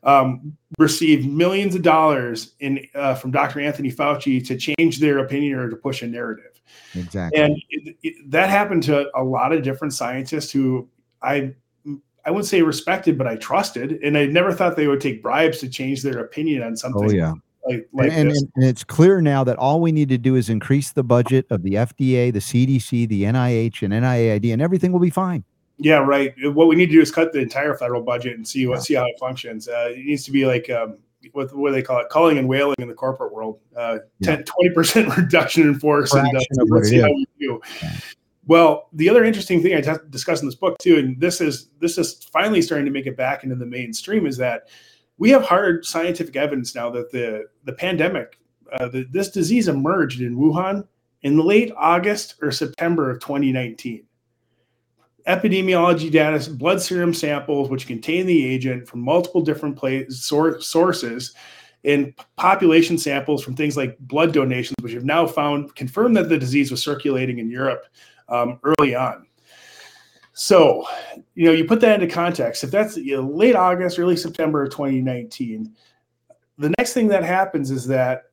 um, 0.05 0.57
received 0.79 1.29
millions 1.29 1.75
of 1.75 1.83
dollars 1.83 2.55
in 2.61 2.87
uh, 2.95 3.15
from 3.15 3.31
Dr. 3.31 3.61
Anthony 3.61 3.91
Fauci 3.91 4.45
to 4.47 4.57
change 4.57 4.99
their 4.99 5.19
opinion 5.19 5.59
or 5.59 5.71
to 5.71 5.77
push 5.77 6.03
a 6.03 6.07
narrative. 6.07 6.61
Exactly. 6.95 7.41
And 7.41 7.57
it, 7.71 7.97
it, 8.03 8.31
that 8.31 8.51
happened 8.51 8.83
to 8.85 9.09
a 9.17 9.23
lot 9.23 9.53
of 9.53 9.63
different 9.63 9.93
scientists 9.93 10.51
who 10.51 10.89
I 11.23 11.55
I 12.25 12.31
wouldn't 12.31 12.47
say 12.47 12.63
respected, 12.63 13.19
but 13.19 13.27
I 13.27 13.37
trusted, 13.37 13.99
and 14.03 14.17
I 14.17 14.27
never 14.27 14.53
thought 14.53 14.77
they 14.77 14.87
would 14.87 15.01
take 15.01 15.23
bribes 15.23 15.59
to 15.59 15.69
change 15.69 16.03
their 16.03 16.21
opinion 16.21 16.63
on 16.63 16.77
something. 16.77 17.11
Oh 17.11 17.13
yeah. 17.13 17.35
Like, 17.69 17.89
like 17.93 18.11
and, 18.11 18.31
and, 18.31 18.53
and, 18.57 18.65
it's 18.65 18.83
clear 18.83 19.21
now 19.21 19.45
that 19.45 19.57
all 19.57 19.81
we 19.81 19.93
need 19.93 20.09
to 20.09 20.19
do 20.19 20.35
is 20.35 20.49
increase 20.49 20.91
the 20.91 21.05
budget 21.05 21.47
of 21.49 21.63
the 21.63 21.75
FDA, 21.75 22.33
the 22.33 22.41
CDC, 22.41 23.09
the 23.09 23.23
NIH, 23.23 23.83
and 23.83 23.93
NIAID, 23.93 24.53
and 24.53 24.61
everything 24.61 24.91
will 24.91 24.99
be 24.99 25.11
fine. 25.11 25.45
Yeah, 25.83 25.99
right. 25.99 26.33
What 26.43 26.69
we 26.69 26.77
need 26.77 26.87
to 26.87 26.93
do 26.93 27.01
is 27.01 27.11
cut 27.11 27.33
the 27.33 27.41
entire 27.41 27.75
federal 27.75 28.03
budget 28.03 28.37
and 28.37 28.47
see 28.47 28.67
what 28.67 28.77
yeah. 28.77 28.81
see 28.81 28.95
how 28.95 29.07
it 29.07 29.19
functions. 29.19 29.69
Uh, 29.69 29.91
it 29.91 30.05
needs 30.05 30.25
to 30.25 30.31
be 30.31 30.47
like 30.47 30.71
um, 30.71 30.99
what 31.33 31.55
what 31.57 31.71
do 31.71 31.75
they 31.75 31.83
call 31.83 31.99
it? 31.99 32.09
Calling 32.09 32.39
and 32.39 32.49
whaling 32.49 32.77
in 32.79 32.89
the 32.89 32.95
corporate 32.95 33.33
world. 33.33 33.61
Uh, 33.77 33.99
10, 34.23 34.45
20% 34.77 35.17
reduction 35.17 35.63
in 35.63 35.79
force. 35.79 36.13
And, 36.13 36.37
uh, 36.37 36.41
let's 36.69 36.89
see 36.89 37.01
how 37.01 37.09
we 37.09 37.27
do. 37.39 37.61
Yeah. 37.83 37.93
Well, 38.47 38.89
the 38.93 39.09
other 39.09 39.25
interesting 39.25 39.63
thing 39.63 39.75
I 39.75 39.81
t- 39.81 40.03
discussed 40.11 40.43
in 40.43 40.49
this 40.49 40.57
book 40.57 40.77
too, 40.79 40.99
and 40.99 41.21
this 41.21 41.41
is 41.41 41.71
this 41.79 41.99
is 41.99 42.25
finally 42.33 42.63
starting 42.63 42.87
to 42.87 42.91
make 42.91 43.07
it 43.07 43.17
back 43.17 43.45
into 43.45 43.57
the 43.57 43.67
mainstream, 43.67 44.27
is 44.27 44.37
that 44.39 44.69
we 45.19 45.31
have 45.31 45.43
hard 45.43 45.85
scientific 45.85 46.37
evidence 46.37 46.75
now 46.75 46.91
that 46.91 47.13
the 47.13 47.47
the 47.65 47.73
pandemic, 47.73 48.39
uh, 48.73 48.89
the, 48.89 49.07
this 49.11 49.31
disease 49.31 49.69
emerged 49.69 50.21
in 50.21 50.37
Wuhan 50.37 50.87
in 51.23 51.39
late 51.39 51.73
August 51.77 52.35
or 52.43 52.51
September 52.51 53.11
of 53.11 53.21
2019 53.21 54.05
epidemiology 55.27 56.11
data, 56.11 56.51
blood 56.51 56.81
serum 56.81 57.15
samples, 57.15 57.69
which 57.69 57.87
contain 57.87 58.27
the 58.27 58.47
agent 58.47 58.89
from 58.89 59.01
multiple 59.01 59.41
different 59.41 59.77
places, 59.77 60.25
sources, 60.25 61.35
and 61.85 62.15
population 62.37 62.97
samples 62.97 63.43
from 63.43 63.57
things 63.57 63.77
like 63.77 63.99
blood 64.01 64.33
donations, 64.33 64.77
which 64.83 64.93
have 64.93 65.05
now 65.05 65.27
found 65.27 65.75
confirmed 65.75 66.17
that 66.17 66.29
the 66.29 66.39
disease 66.39 66.71
was 66.71 66.83
circulating 66.83 67.39
in 67.39 67.51
Europe 67.51 67.87
um, 68.29 68.59
early 68.63 68.95
on. 68.95 69.27
So, 70.35 70.87
you 71.35 71.47
know, 71.47 71.53
you 71.53 71.65
put 71.65 71.81
that 71.81 72.01
into 72.01 72.13
context. 72.13 72.65
If 72.65 72.71
that's 72.71 72.97
you 72.97 73.17
know, 73.17 73.29
late 73.29 73.57
August, 73.57 73.99
early 73.99 74.17
September 74.17 74.63
of 74.63 74.71
2019, 74.71 75.75
the 76.59 76.75
next 76.79 76.95
thing 76.95 77.09
that 77.09 77.25
happens 77.25 77.71
is 77.71 77.87
that 77.89 78.25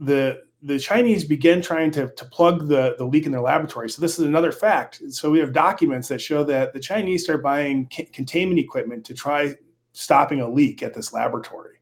the 0.00 0.42
the 0.66 0.80
Chinese 0.80 1.24
began 1.24 1.62
trying 1.62 1.92
to, 1.92 2.08
to 2.08 2.24
plug 2.24 2.66
the, 2.66 2.96
the 2.98 3.04
leak 3.04 3.24
in 3.24 3.30
their 3.30 3.40
laboratory. 3.40 3.88
So 3.88 4.02
this 4.02 4.18
is 4.18 4.26
another 4.26 4.50
fact. 4.50 5.00
So 5.10 5.30
we 5.30 5.38
have 5.38 5.52
documents 5.52 6.08
that 6.08 6.20
show 6.20 6.42
that 6.42 6.72
the 6.72 6.80
Chinese 6.80 7.22
start 7.22 7.40
buying 7.40 7.88
c- 7.92 8.06
containment 8.06 8.58
equipment 8.58 9.04
to 9.06 9.14
try 9.14 9.54
stopping 9.92 10.40
a 10.40 10.48
leak 10.48 10.82
at 10.82 10.92
this 10.92 11.12
laboratory. 11.12 11.76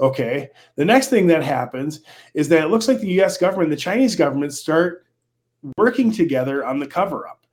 Okay. 0.00 0.48
The 0.76 0.86
next 0.86 1.08
thing 1.08 1.26
that 1.26 1.42
happens 1.42 2.00
is 2.32 2.48
that 2.48 2.64
it 2.64 2.68
looks 2.68 2.88
like 2.88 3.00
the 3.00 3.08
U.S. 3.08 3.36
government, 3.36 3.68
the 3.68 3.76
Chinese 3.76 4.16
government, 4.16 4.54
start 4.54 5.04
working 5.76 6.10
together 6.10 6.64
on 6.64 6.78
the 6.78 6.86
cover 6.86 7.28
up. 7.28 7.46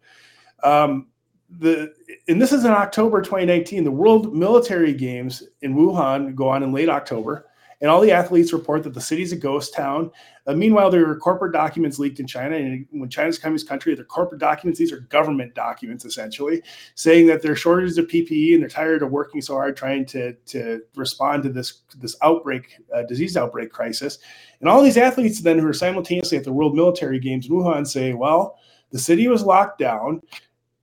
Um, 0.63 1.07
the 1.49 1.93
and 2.29 2.41
this 2.41 2.53
is 2.53 2.63
in 2.63 2.71
October 2.71 3.21
2019. 3.21 3.83
The 3.83 3.91
World 3.91 4.33
Military 4.33 4.93
Games 4.93 5.43
in 5.61 5.75
Wuhan 5.75 6.33
go 6.33 6.47
on 6.47 6.63
in 6.63 6.71
late 6.71 6.89
October 6.89 7.47
and 7.81 7.89
all 7.89 8.01
the 8.01 8.11
athletes 8.11 8.53
report 8.53 8.83
that 8.83 8.93
the 8.93 9.01
city's 9.01 9.31
a 9.31 9.35
ghost 9.35 9.73
town. 9.73 10.11
Uh, 10.47 10.53
meanwhile, 10.53 10.89
there 10.89 11.07
are 11.09 11.15
corporate 11.17 11.51
documents 11.51 11.99
leaked 11.99 12.21
in 12.21 12.25
China, 12.25 12.55
and 12.55 12.87
when 12.91 13.09
China's 13.09 13.37
communist 13.37 13.67
country, 13.67 13.93
they're 13.93 14.05
corporate 14.05 14.39
documents. 14.39 14.79
These 14.79 14.93
are 14.93 15.01
government 15.01 15.53
documents, 15.53 16.05
essentially, 16.05 16.63
saying 16.95 17.27
that 17.27 17.41
there's 17.41 17.59
shortages 17.59 17.97
of 17.97 18.07
PPE 18.07 18.53
and 18.53 18.61
they're 18.61 18.69
tired 18.69 19.03
of 19.03 19.11
working 19.11 19.41
so 19.41 19.55
hard 19.55 19.75
trying 19.75 20.05
to 20.05 20.33
to 20.33 20.81
respond 20.95 21.43
to 21.43 21.49
this 21.49 21.81
this 21.99 22.15
outbreak, 22.21 22.77
uh, 22.95 23.03
disease 23.03 23.35
outbreak 23.35 23.71
crisis. 23.71 24.19
And 24.61 24.69
all 24.69 24.81
these 24.81 24.97
athletes 24.97 25.41
then 25.41 25.59
who 25.59 25.67
are 25.67 25.73
simultaneously 25.73 26.37
at 26.37 26.45
the 26.45 26.53
World 26.53 26.75
Military 26.75 27.19
Games 27.19 27.47
in 27.47 27.51
Wuhan 27.51 27.85
say, 27.85 28.13
well, 28.13 28.57
the 28.91 28.99
city 28.99 29.27
was 29.27 29.43
locked 29.43 29.79
down. 29.79 30.21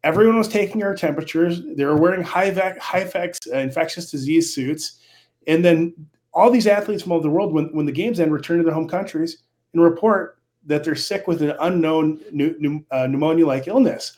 Everyone 0.03 0.37
was 0.37 0.49
taking 0.49 0.83
our 0.83 0.95
temperatures. 0.95 1.63
They 1.75 1.87
were 1.87 1.97
wearing 1.97 2.23
high 2.23 2.51
vac, 2.51 2.79
high 2.79 3.05
vex, 3.05 3.41
uh, 3.51 3.57
infectious 3.57 4.11
disease 4.11 4.55
suits. 4.55 5.01
And 5.47 5.65
then 5.65 5.95
all 6.35 6.51
these 6.51 6.67
athletes 6.67 7.03
from 7.03 7.13
all 7.13 7.19
over 7.19 7.29
the 7.29 7.31
world, 7.31 7.55
when, 7.55 7.75
when 7.75 7.87
the 7.87 7.93
games 7.93 8.21
end, 8.21 8.31
return 8.31 8.59
to 8.59 8.65
their 8.65 8.75
home 8.75 8.89
countries 8.89 9.44
and 9.75 9.83
report 9.83 10.39
that 10.67 10.83
they're 10.83 10.95
sick 10.95 11.27
with 11.27 11.43
an 11.43 11.55
unknown 11.61 12.21
uh, 12.91 13.07
pneumonia-like 13.07 13.69
illness. 13.69 14.17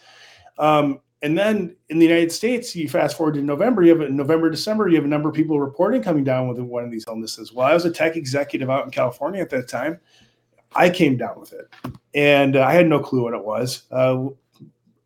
Um, 0.59 1.01
and 1.23 1.37
then 1.37 1.75
in 1.89 1.99
the 1.99 2.07
United 2.07 2.31
States, 2.31 2.77
you 2.77 2.89
fast 2.89 3.17
forward 3.17 3.35
to 3.35 3.43
November, 3.43 3.83
you 3.83 3.91
have 3.91 4.09
a 4.09 4.11
November, 4.11 4.51
December, 4.51 4.89
you 4.89 4.97
have 4.97 5.05
a 5.05 5.09
number 5.09 5.29
of 5.29 5.35
people 5.35 5.59
reporting 5.59 6.03
coming 6.03 6.23
down 6.23 6.47
with 6.47 6.59
one 6.61 6.85
of 6.85 6.91
these 6.91 7.05
illnesses. 7.09 7.53
Well, 7.53 7.67
I 7.67 7.75
was 7.75 7.85
a 7.85 7.91
tech 7.91 8.17
executive 8.17 8.71
out 8.71 8.85
in 8.85 8.91
California 8.91 9.41
at 9.41 9.51
that 9.51 9.67
time. 9.67 9.99
I 10.75 10.91
came 10.91 11.17
down 11.17 11.41
with 11.41 11.53
it, 11.53 11.69
and 12.15 12.55
uh, 12.55 12.65
I 12.65 12.75
had 12.75 12.87
no 12.87 13.01
clue 13.01 13.23
what 13.23 13.35
it 13.35 13.45
was. 13.45 13.85
Uh, 13.91 14.27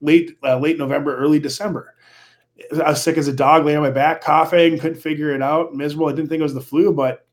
late 0.01 0.37
uh, 0.43 0.59
late 0.59 0.79
November, 0.79 1.17
early 1.17 1.39
December. 1.39 1.95
I 2.85 2.91
was 2.91 3.03
sick 3.03 3.17
as 3.17 3.29
a 3.29 3.33
dog, 3.33 3.65
laying 3.65 3.79
on 3.79 3.85
my 3.85 3.91
back, 3.91 4.21
coughing, 4.21 4.79
couldn't 4.79 5.01
figure 5.01 5.35
it 5.35 5.43
out, 5.43 5.75
miserable. 5.75 6.09
I 6.09 6.13
didn't 6.13 6.29
think 6.29 6.41
it 6.41 6.43
was 6.43 6.55
the 6.55 6.61
flu, 6.61 6.93
but 6.93 7.27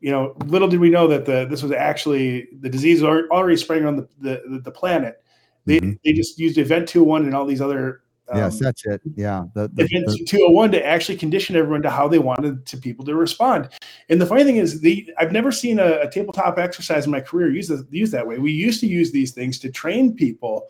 you 0.00 0.10
know, 0.10 0.36
little 0.46 0.68
did 0.68 0.80
we 0.80 0.90
know 0.90 1.06
that 1.08 1.24
the 1.24 1.46
this 1.46 1.62
was 1.62 1.72
actually 1.72 2.48
the 2.60 2.68
disease 2.68 3.02
already 3.02 3.56
spreading 3.56 3.86
on 3.86 3.96
the 3.96 4.08
the, 4.20 4.60
the 4.62 4.70
planet. 4.70 5.22
They, 5.64 5.80
mm-hmm. 5.80 5.92
they 6.04 6.12
just 6.12 6.38
used 6.38 6.58
Event 6.58 6.88
201 6.88 7.24
and 7.24 7.34
all 7.34 7.44
these 7.44 7.60
other 7.60 8.02
um, 8.28 8.38
yes, 8.38 8.58
that's 8.58 8.84
it. 8.86 9.00
Yeah, 9.14 9.44
the, 9.54 9.68
the, 9.68 9.84
Event 9.84 10.06
the, 10.06 10.24
201 10.24 10.72
to 10.72 10.84
actually 10.84 11.16
condition 11.16 11.54
everyone 11.54 11.82
to 11.82 11.90
how 11.90 12.08
they 12.08 12.18
wanted 12.18 12.66
to 12.66 12.76
people 12.76 13.04
to 13.04 13.14
respond. 13.14 13.68
And 14.08 14.20
the 14.20 14.26
funny 14.26 14.42
thing 14.42 14.56
is, 14.56 14.80
the 14.80 15.08
I've 15.18 15.30
never 15.30 15.52
seen 15.52 15.78
a, 15.78 16.00
a 16.00 16.10
tabletop 16.10 16.58
exercise 16.58 17.04
in 17.04 17.12
my 17.12 17.20
career 17.20 17.50
use 17.50 17.68
the, 17.68 17.86
use 17.90 18.10
that 18.10 18.26
way. 18.26 18.38
We 18.38 18.50
used 18.50 18.80
to 18.80 18.86
use 18.86 19.12
these 19.12 19.30
things 19.30 19.58
to 19.60 19.70
train 19.70 20.14
people 20.14 20.68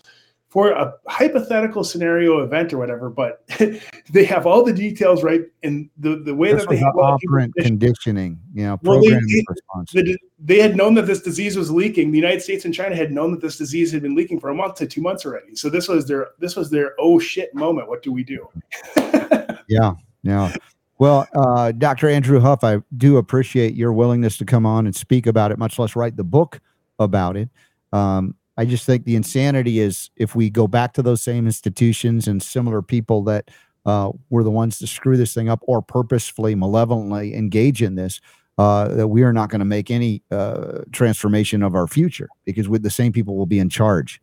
for 0.56 0.70
a 0.70 0.94
hypothetical 1.06 1.84
scenario 1.84 2.38
event 2.38 2.72
or 2.72 2.78
whatever, 2.78 3.10
but 3.10 3.46
they 4.10 4.24
have 4.24 4.46
all 4.46 4.64
the 4.64 4.72
details 4.72 5.22
right 5.22 5.42
in 5.62 5.90
the, 5.98 6.16
the 6.16 6.34
way 6.34 6.54
that 6.54 6.66
they 6.70 6.78
have 6.78 6.96
operant 6.96 7.52
conditioning, 7.56 8.40
you 8.54 8.62
know, 8.64 8.80
Well, 8.82 9.02
they- 9.02 9.10
they- 9.10 9.44
The- 9.92 10.18
they 10.38 10.58
had 10.58 10.74
known 10.74 10.94
that 10.94 11.02
this 11.06 11.20
disease 11.20 11.58
was 11.58 11.70
leaking. 11.70 12.10
The 12.10 12.16
United 12.16 12.40
States 12.40 12.64
and 12.64 12.72
China 12.72 12.96
had 12.96 13.12
known 13.12 13.32
that 13.32 13.42
this 13.42 13.58
disease 13.58 13.92
had 13.92 14.00
been 14.00 14.14
leaking 14.16 14.40
for 14.40 14.48
a 14.48 14.54
month 14.54 14.76
to 14.76 14.86
two 14.86 15.02
months 15.02 15.26
already. 15.26 15.54
So 15.56 15.68
this 15.68 15.88
was 15.88 16.08
their 16.08 16.28
this 16.38 16.56
was 16.56 16.70
their 16.70 16.94
oh 16.98 17.18
shit 17.18 17.54
moment. 17.54 17.86
What 17.90 18.02
do 18.02 18.10
we 18.10 18.24
do? 18.24 18.48
Yeah, 19.68 19.92
yeah. 20.22 20.54
Well, 20.98 21.26
uh, 21.34 21.72
Dr. 21.72 22.08
Andrew 22.08 22.40
Huff, 22.40 22.64
I 22.64 22.78
do 22.96 23.18
appreciate 23.18 23.74
your 23.74 23.92
willingness 23.92 24.38
to 24.38 24.46
come 24.46 24.64
on 24.64 24.86
and 24.86 24.96
speak 24.96 25.26
about 25.26 25.50
it, 25.52 25.58
much 25.58 25.78
less 25.78 25.94
write 25.96 26.16
the 26.16 26.24
book 26.24 26.60
about 26.98 27.36
it. 27.36 27.50
Um, 27.92 28.34
I 28.56 28.64
just 28.64 28.86
think 28.86 29.04
the 29.04 29.16
insanity 29.16 29.80
is 29.80 30.10
if 30.16 30.34
we 30.34 30.50
go 30.50 30.66
back 30.66 30.92
to 30.94 31.02
those 31.02 31.22
same 31.22 31.46
institutions 31.46 32.26
and 32.26 32.42
similar 32.42 32.82
people 32.82 33.22
that 33.24 33.50
uh, 33.84 34.10
were 34.30 34.42
the 34.42 34.50
ones 34.50 34.78
to 34.78 34.86
screw 34.86 35.16
this 35.16 35.34
thing 35.34 35.48
up 35.48 35.60
or 35.62 35.82
purposefully, 35.82 36.54
malevolently 36.54 37.34
engage 37.34 37.82
in 37.82 37.94
this, 37.94 38.20
uh, 38.58 38.88
that 38.88 39.08
we 39.08 39.22
are 39.22 39.32
not 39.32 39.50
going 39.50 39.58
to 39.58 39.66
make 39.66 39.90
any 39.90 40.22
uh, 40.30 40.80
transformation 40.90 41.62
of 41.62 41.74
our 41.74 41.86
future 41.86 42.28
because 42.44 42.68
with 42.68 42.82
the 42.82 42.90
same 42.90 43.12
people 43.12 43.36
will 43.36 43.46
be 43.46 43.58
in 43.58 43.68
charge 43.68 44.20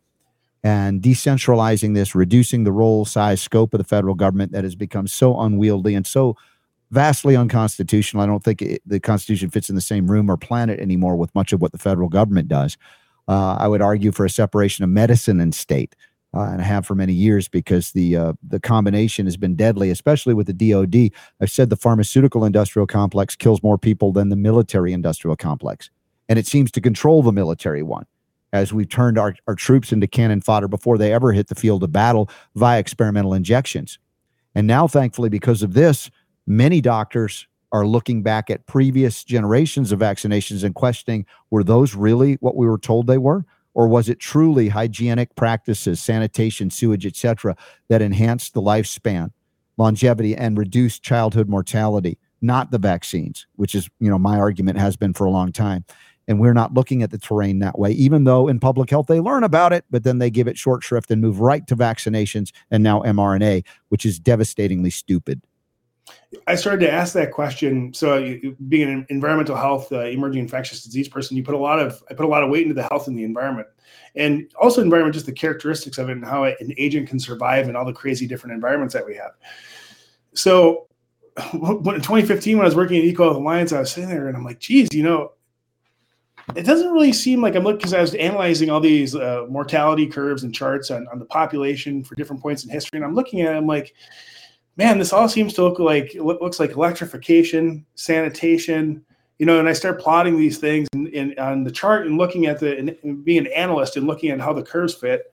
and 0.64 1.02
decentralizing 1.02 1.94
this, 1.94 2.14
reducing 2.14 2.64
the 2.64 2.72
role, 2.72 3.04
size, 3.04 3.40
scope 3.40 3.74
of 3.74 3.78
the 3.78 3.84
federal 3.84 4.14
government 4.14 4.50
that 4.52 4.64
has 4.64 4.74
become 4.74 5.06
so 5.06 5.38
unwieldy 5.38 5.94
and 5.94 6.06
so 6.06 6.36
vastly 6.90 7.36
unconstitutional. 7.36 8.22
I 8.22 8.26
don't 8.26 8.42
think 8.42 8.62
it, 8.62 8.82
the 8.86 8.98
Constitution 8.98 9.50
fits 9.50 9.68
in 9.68 9.74
the 9.74 9.80
same 9.80 10.10
room 10.10 10.30
or 10.30 10.36
planet 10.36 10.80
anymore 10.80 11.16
with 11.16 11.34
much 11.34 11.52
of 11.52 11.60
what 11.60 11.72
the 11.72 11.78
federal 11.78 12.08
government 12.08 12.48
does. 12.48 12.76
Uh, 13.26 13.56
I 13.58 13.68
would 13.68 13.82
argue 13.82 14.12
for 14.12 14.24
a 14.24 14.30
separation 14.30 14.84
of 14.84 14.90
medicine 14.90 15.40
and 15.40 15.54
state, 15.54 15.96
uh, 16.34 16.42
and 16.42 16.60
I 16.60 16.64
have 16.64 16.86
for 16.86 16.94
many 16.94 17.12
years 17.12 17.48
because 17.48 17.92
the 17.92 18.16
uh, 18.16 18.32
the 18.46 18.60
combination 18.60 19.26
has 19.26 19.36
been 19.36 19.56
deadly, 19.56 19.90
especially 19.90 20.34
with 20.34 20.46
the 20.46 20.70
DoD. 20.70 21.10
I've 21.40 21.50
said 21.50 21.70
the 21.70 21.76
pharmaceutical 21.76 22.44
industrial 22.44 22.86
complex 22.86 23.36
kills 23.36 23.62
more 23.62 23.78
people 23.78 24.12
than 24.12 24.28
the 24.28 24.36
military 24.36 24.92
industrial 24.92 25.36
complex, 25.36 25.90
and 26.28 26.38
it 26.38 26.46
seems 26.46 26.70
to 26.72 26.80
control 26.80 27.22
the 27.22 27.32
military 27.32 27.82
one 27.82 28.06
as 28.54 28.72
we've 28.72 28.88
turned 28.88 29.18
our, 29.18 29.34
our 29.48 29.56
troops 29.56 29.90
into 29.90 30.06
cannon 30.06 30.40
fodder 30.40 30.68
before 30.68 30.96
they 30.96 31.12
ever 31.12 31.32
hit 31.32 31.48
the 31.48 31.56
field 31.56 31.82
of 31.82 31.90
battle 31.90 32.30
via 32.54 32.78
experimental 32.78 33.34
injections. 33.34 33.98
And 34.54 34.68
now, 34.68 34.86
thankfully, 34.86 35.28
because 35.28 35.64
of 35.64 35.74
this, 35.74 36.08
many 36.46 36.80
doctors 36.80 37.48
are 37.74 37.84
looking 37.84 38.22
back 38.22 38.50
at 38.50 38.66
previous 38.66 39.24
generations 39.24 39.90
of 39.90 39.98
vaccinations 39.98 40.62
and 40.62 40.76
questioning 40.76 41.26
were 41.50 41.64
those 41.64 41.96
really 41.96 42.34
what 42.34 42.54
we 42.54 42.68
were 42.68 42.78
told 42.78 43.08
they 43.08 43.18
were? 43.18 43.44
Or 43.74 43.88
was 43.88 44.08
it 44.08 44.20
truly 44.20 44.68
hygienic 44.68 45.34
practices, 45.34 46.00
sanitation, 46.00 46.70
sewage, 46.70 47.04
etc., 47.04 47.56
that 47.88 48.00
enhanced 48.00 48.54
the 48.54 48.62
lifespan, 48.62 49.32
longevity, 49.76 50.36
and 50.36 50.56
reduced 50.56 51.02
childhood 51.02 51.48
mortality, 51.48 52.16
not 52.40 52.70
the 52.70 52.78
vaccines, 52.78 53.44
which 53.56 53.74
is, 53.74 53.90
you 53.98 54.08
know, 54.08 54.20
my 54.20 54.38
argument 54.38 54.78
has 54.78 54.96
been 54.96 55.12
for 55.12 55.24
a 55.24 55.30
long 55.30 55.50
time 55.50 55.84
and 56.28 56.38
we're 56.38 56.54
not 56.54 56.74
looking 56.74 57.02
at 57.02 57.10
the 57.10 57.18
terrain 57.18 57.58
that 57.58 57.76
way 57.76 57.90
even 57.90 58.24
though 58.24 58.48
in 58.48 58.58
public 58.60 58.88
health 58.88 59.08
they 59.08 59.20
learn 59.20 59.44
about 59.44 59.72
it 59.74 59.84
but 59.90 60.04
then 60.04 60.18
they 60.18 60.30
give 60.30 60.48
it 60.48 60.56
short 60.56 60.82
shrift 60.82 61.10
and 61.10 61.20
move 61.20 61.40
right 61.40 61.66
to 61.66 61.76
vaccinations 61.76 62.50
and 62.70 62.82
now 62.82 63.02
mrna 63.02 63.62
which 63.90 64.06
is 64.06 64.18
devastatingly 64.18 64.88
stupid 64.88 65.42
I 66.46 66.54
started 66.54 66.84
to 66.86 66.92
ask 66.92 67.12
that 67.14 67.32
question. 67.32 67.92
So, 67.94 68.38
being 68.68 68.90
an 68.90 69.06
environmental 69.08 69.56
health, 69.56 69.90
uh, 69.92 70.00
emerging 70.00 70.42
infectious 70.42 70.84
disease 70.84 71.08
person, 71.08 71.36
you 71.36 71.42
put 71.42 71.54
a 71.54 71.58
lot 71.58 71.78
of 71.78 72.02
I 72.10 72.14
put 72.14 72.26
a 72.26 72.28
lot 72.28 72.42
of 72.42 72.50
weight 72.50 72.62
into 72.62 72.74
the 72.74 72.86
health 72.90 73.08
and 73.08 73.16
the 73.16 73.24
environment, 73.24 73.68
and 74.14 74.50
also 74.60 74.82
environment, 74.82 75.14
just 75.14 75.26
the 75.26 75.32
characteristics 75.32 75.98
of 75.98 76.08
it 76.08 76.12
and 76.12 76.24
how 76.24 76.44
an 76.44 76.74
agent 76.76 77.08
can 77.08 77.18
survive 77.18 77.68
in 77.68 77.76
all 77.76 77.84
the 77.84 77.92
crazy 77.92 78.26
different 78.26 78.54
environments 78.54 78.94
that 78.94 79.06
we 79.06 79.14
have. 79.14 79.32
So, 80.34 80.88
when, 81.52 81.96
in 81.96 82.02
2015, 82.02 82.58
when 82.58 82.64
I 82.64 82.68
was 82.68 82.76
working 82.76 82.98
at 82.98 83.04
Eco 83.04 83.36
Alliance, 83.36 83.72
I 83.72 83.80
was 83.80 83.92
sitting 83.92 84.10
there 84.10 84.28
and 84.28 84.36
I'm 84.36 84.44
like, 84.44 84.60
geez, 84.60 84.88
you 84.92 85.02
know, 85.02 85.32
it 86.54 86.64
doesn't 86.64 86.92
really 86.92 87.12
seem 87.12 87.40
like 87.40 87.54
I'm 87.54 87.64
looking 87.64 87.78
because 87.78 87.94
I 87.94 88.00
was 88.00 88.14
analyzing 88.14 88.70
all 88.70 88.80
these 88.80 89.16
uh, 89.16 89.46
mortality 89.48 90.06
curves 90.06 90.42
and 90.42 90.54
charts 90.54 90.90
on, 90.90 91.06
on 91.08 91.18
the 91.18 91.24
population 91.24 92.04
for 92.04 92.14
different 92.16 92.42
points 92.42 92.64
in 92.64 92.70
history, 92.70 92.98
and 92.98 93.04
I'm 93.04 93.14
looking 93.14 93.40
at 93.40 93.54
it, 93.54 93.56
I'm 93.56 93.66
like, 93.66 93.94
man, 94.76 94.98
this 94.98 95.12
all 95.12 95.28
seems 95.28 95.54
to 95.54 95.62
look 95.62 95.78
like 95.78 96.14
looks 96.14 96.60
like 96.60 96.72
electrification, 96.72 97.84
sanitation, 97.94 99.04
you 99.38 99.46
know. 99.46 99.58
And 99.58 99.68
I 99.68 99.72
start 99.72 100.00
plotting 100.00 100.38
these 100.38 100.58
things 100.58 100.88
in, 100.92 101.08
in 101.08 101.38
on 101.38 101.64
the 101.64 101.70
chart 101.70 102.06
and 102.06 102.18
looking 102.18 102.46
at 102.46 102.58
the 102.60 102.78
and 102.78 103.24
being 103.24 103.46
an 103.46 103.52
analyst 103.52 103.96
and 103.96 104.06
looking 104.06 104.30
at 104.30 104.40
how 104.40 104.52
the 104.52 104.62
curves 104.62 104.94
fit. 104.94 105.32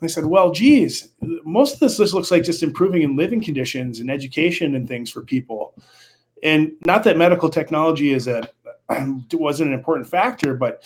And 0.00 0.08
I 0.08 0.12
said, 0.12 0.26
well, 0.26 0.52
geez, 0.52 1.08
most 1.44 1.74
of 1.74 1.80
this 1.80 1.96
just 1.96 2.14
looks 2.14 2.30
like 2.30 2.44
just 2.44 2.62
improving 2.62 3.02
in 3.02 3.16
living 3.16 3.42
conditions 3.42 4.00
and 4.00 4.10
education 4.10 4.76
and 4.76 4.86
things 4.86 5.10
for 5.10 5.22
people. 5.22 5.74
And 6.44 6.72
not 6.86 7.02
that 7.04 7.16
medical 7.16 7.48
technology 7.48 8.12
is 8.12 8.28
a 8.28 8.48
wasn't 9.32 9.68
an 9.68 9.74
important 9.74 10.08
factor, 10.08 10.54
but 10.54 10.82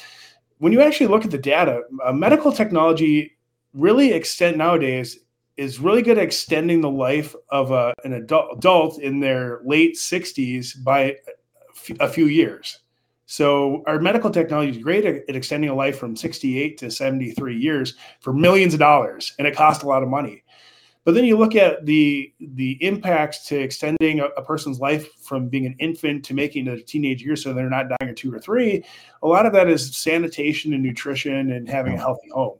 when 0.58 0.72
you 0.72 0.80
actually 0.80 1.08
look 1.08 1.24
at 1.24 1.30
the 1.30 1.38
data, 1.38 1.82
uh, 2.04 2.12
medical 2.12 2.52
technology 2.52 3.36
really 3.74 4.12
extend 4.12 4.56
nowadays 4.56 5.18
is 5.56 5.78
really 5.78 6.02
good 6.02 6.18
at 6.18 6.24
extending 6.24 6.80
the 6.80 6.90
life 6.90 7.34
of 7.50 7.70
a, 7.70 7.92
an 8.04 8.14
adult, 8.14 8.56
adult 8.56 9.00
in 9.00 9.20
their 9.20 9.60
late 9.64 9.94
60s 9.94 10.82
by 10.82 11.16
a 12.00 12.08
few 12.08 12.26
years. 12.26 12.80
So 13.26 13.82
our 13.86 13.98
medical 13.98 14.30
technology 14.30 14.72
is 14.72 14.82
great 14.82 15.04
at, 15.04 15.34
extending 15.34 15.70
a 15.70 15.74
life 15.74 15.98
from 15.98 16.16
68 16.16 16.76
to 16.78 16.90
73 16.90 17.56
years 17.56 17.94
for 18.20 18.32
millions 18.32 18.74
of 18.74 18.80
dollars, 18.80 19.34
and 19.38 19.46
it 19.46 19.56
costs 19.56 19.84
a 19.84 19.86
lot 19.86 20.02
of 20.02 20.08
money. 20.08 20.42
But 21.04 21.14
then 21.14 21.24
you 21.24 21.36
look 21.36 21.56
at 21.56 21.84
the 21.84 22.32
the 22.38 22.72
impacts 22.84 23.46
to 23.48 23.58
extending 23.58 24.20
a, 24.20 24.26
a 24.36 24.44
person's 24.44 24.78
life 24.78 25.08
from 25.20 25.48
being 25.48 25.66
an 25.66 25.74
infant 25.80 26.24
to 26.26 26.34
making 26.34 26.68
a 26.68 26.80
teenage 26.80 27.22
years, 27.22 27.42
so 27.42 27.52
they're 27.52 27.68
not 27.68 27.88
dying 27.88 28.10
at 28.10 28.16
two 28.16 28.32
or 28.32 28.38
three. 28.38 28.84
A 29.22 29.26
lot 29.26 29.46
of 29.46 29.52
that 29.54 29.68
is 29.68 29.96
sanitation 29.96 30.74
and 30.74 30.82
nutrition 30.82 31.52
and 31.52 31.68
having 31.68 31.94
a 31.94 31.98
healthy 31.98 32.28
home. 32.28 32.58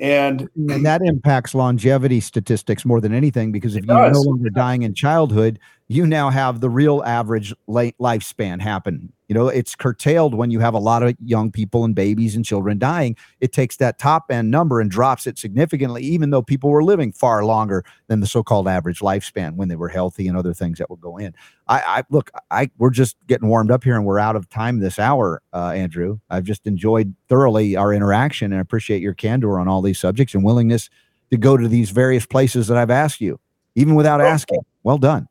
And 0.00 0.48
and 0.56 0.86
that 0.86 1.02
impacts 1.02 1.54
longevity 1.54 2.20
statistics 2.20 2.84
more 2.84 3.00
than 3.00 3.12
anything 3.12 3.50
because 3.50 3.74
if 3.74 3.84
you're 3.84 4.10
no 4.10 4.20
longer 4.20 4.48
dying 4.50 4.82
in 4.82 4.94
childhood 4.94 5.58
you 5.90 6.06
now 6.06 6.28
have 6.28 6.60
the 6.60 6.68
real 6.68 7.02
average 7.04 7.54
lifespan 7.66 8.60
happen. 8.60 9.10
You 9.26 9.34
know 9.34 9.48
it's 9.48 9.74
curtailed 9.74 10.34
when 10.34 10.50
you 10.50 10.60
have 10.60 10.74
a 10.74 10.78
lot 10.78 11.02
of 11.02 11.14
young 11.22 11.50
people 11.50 11.84
and 11.84 11.94
babies 11.94 12.36
and 12.36 12.44
children 12.44 12.78
dying. 12.78 13.16
It 13.40 13.52
takes 13.52 13.76
that 13.76 13.98
top 13.98 14.30
end 14.30 14.50
number 14.50 14.80
and 14.80 14.90
drops 14.90 15.26
it 15.26 15.38
significantly 15.38 16.02
even 16.02 16.30
though 16.30 16.42
people 16.42 16.70
were 16.70 16.84
living 16.84 17.12
far 17.12 17.44
longer 17.44 17.84
than 18.06 18.20
the 18.20 18.26
so-called 18.26 18.68
average 18.68 19.00
lifespan 19.00 19.56
when 19.56 19.68
they 19.68 19.76
were 19.76 19.88
healthy 19.88 20.28
and 20.28 20.36
other 20.36 20.54
things 20.54 20.78
that 20.78 20.88
would 20.90 21.00
go 21.00 21.16
in. 21.16 21.34
I, 21.66 21.80
I 21.80 22.02
look 22.10 22.30
i 22.50 22.70
we're 22.78 22.90
just 22.90 23.16
getting 23.26 23.48
warmed 23.48 23.70
up 23.70 23.84
here 23.84 23.96
and 23.96 24.04
we're 24.04 24.18
out 24.18 24.36
of 24.36 24.48
time 24.48 24.80
this 24.80 24.98
hour 24.98 25.42
uh, 25.52 25.72
andrew. 25.74 26.20
I've 26.30 26.44
just 26.44 26.66
enjoyed 26.66 27.14
thoroughly 27.28 27.76
our 27.76 27.92
interaction 27.92 28.52
and 28.52 28.58
I 28.58 28.62
appreciate 28.62 29.02
your 29.02 29.14
candor 29.14 29.58
on 29.58 29.68
all 29.68 29.82
these 29.82 29.98
subjects 29.98 30.34
and 30.34 30.44
willingness 30.44 30.90
to 31.30 31.36
go 31.36 31.56
to 31.56 31.68
these 31.68 31.90
various 31.90 32.24
places 32.24 32.68
that 32.68 32.78
i've 32.78 32.90
asked 32.90 33.20
you 33.20 33.38
even 33.74 33.94
without 33.94 34.20
asking. 34.20 34.60
Well 34.82 34.98
done 34.98 35.28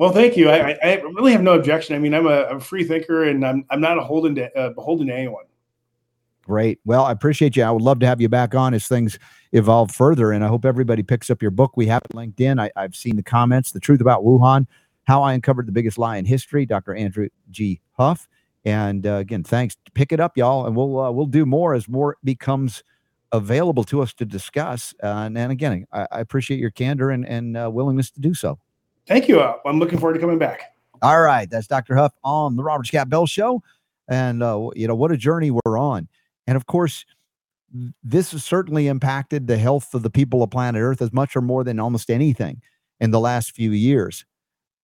Well, 0.00 0.12
thank 0.12 0.34
you. 0.34 0.48
I, 0.48 0.78
I 0.82 0.94
really 1.02 1.32
have 1.32 1.42
no 1.42 1.52
objection. 1.52 1.94
I 1.94 1.98
mean, 1.98 2.14
I'm 2.14 2.26
a, 2.26 2.44
I'm 2.44 2.56
a 2.56 2.60
free 2.60 2.84
thinker, 2.84 3.24
and 3.24 3.44
I'm 3.44 3.66
I'm 3.68 3.82
not 3.82 3.98
a 3.98 4.00
holden 4.00 4.34
to, 4.36 4.58
uh, 4.58 4.70
beholden 4.70 5.08
to 5.08 5.14
anyone. 5.14 5.44
Great. 6.40 6.80
Well, 6.86 7.04
I 7.04 7.12
appreciate 7.12 7.54
you. 7.54 7.64
I 7.64 7.70
would 7.70 7.82
love 7.82 7.98
to 7.98 8.06
have 8.06 8.18
you 8.18 8.30
back 8.30 8.54
on 8.54 8.72
as 8.72 8.88
things 8.88 9.18
evolve 9.52 9.90
further. 9.90 10.32
And 10.32 10.42
I 10.42 10.48
hope 10.48 10.64
everybody 10.64 11.02
picks 11.02 11.28
up 11.28 11.42
your 11.42 11.50
book. 11.50 11.76
We 11.76 11.84
have 11.88 12.00
it 12.08 12.16
linked 12.16 12.40
in. 12.40 12.58
I, 12.58 12.70
I've 12.76 12.96
seen 12.96 13.16
the 13.16 13.22
comments, 13.22 13.72
The 13.72 13.78
Truth 13.78 14.00
About 14.00 14.24
Wuhan, 14.24 14.66
How 15.04 15.22
I 15.22 15.34
Uncovered 15.34 15.66
the 15.66 15.72
Biggest 15.72 15.98
Lie 15.98 16.16
in 16.16 16.24
History, 16.24 16.64
Dr. 16.64 16.94
Andrew 16.94 17.28
G. 17.50 17.82
Huff. 17.98 18.26
And 18.64 19.06
uh, 19.06 19.16
again, 19.16 19.44
thanks. 19.44 19.76
Pick 19.92 20.12
it 20.12 20.18
up, 20.18 20.34
y'all. 20.34 20.64
And 20.64 20.74
we'll 20.74 20.98
uh, 20.98 21.10
we'll 21.10 21.26
do 21.26 21.44
more 21.44 21.74
as 21.74 21.90
more 21.90 22.16
becomes 22.24 22.82
available 23.32 23.84
to 23.84 24.00
us 24.00 24.14
to 24.14 24.24
discuss. 24.24 24.94
Uh, 25.02 25.24
and, 25.26 25.36
and 25.36 25.52
again, 25.52 25.86
I, 25.92 26.06
I 26.10 26.20
appreciate 26.20 26.58
your 26.58 26.70
candor 26.70 27.10
and, 27.10 27.28
and 27.28 27.54
uh, 27.54 27.70
willingness 27.70 28.10
to 28.12 28.20
do 28.20 28.32
so. 28.32 28.58
Thank 29.10 29.26
you. 29.26 29.40
Uh, 29.40 29.56
I'm 29.66 29.80
looking 29.80 29.98
forward 29.98 30.14
to 30.14 30.20
coming 30.20 30.38
back. 30.38 30.72
All 31.02 31.20
right, 31.20 31.50
that's 31.50 31.66
Dr. 31.66 31.96
Huff 31.96 32.12
on 32.22 32.54
the 32.54 32.62
Robert 32.62 32.86
Scott 32.86 33.08
Bell 33.08 33.26
Show, 33.26 33.60
and 34.08 34.40
uh, 34.40 34.70
you 34.76 34.86
know 34.86 34.94
what 34.94 35.10
a 35.10 35.16
journey 35.16 35.50
we're 35.50 35.76
on. 35.76 36.06
And 36.46 36.56
of 36.56 36.66
course, 36.66 37.04
this 38.04 38.30
has 38.30 38.44
certainly 38.44 38.86
impacted 38.86 39.48
the 39.48 39.58
health 39.58 39.94
of 39.94 40.04
the 40.04 40.10
people 40.10 40.44
of 40.44 40.50
planet 40.50 40.80
Earth 40.80 41.02
as 41.02 41.12
much 41.12 41.34
or 41.34 41.40
more 41.40 41.64
than 41.64 41.80
almost 41.80 42.08
anything 42.08 42.62
in 43.00 43.10
the 43.10 43.18
last 43.18 43.50
few 43.50 43.72
years. 43.72 44.24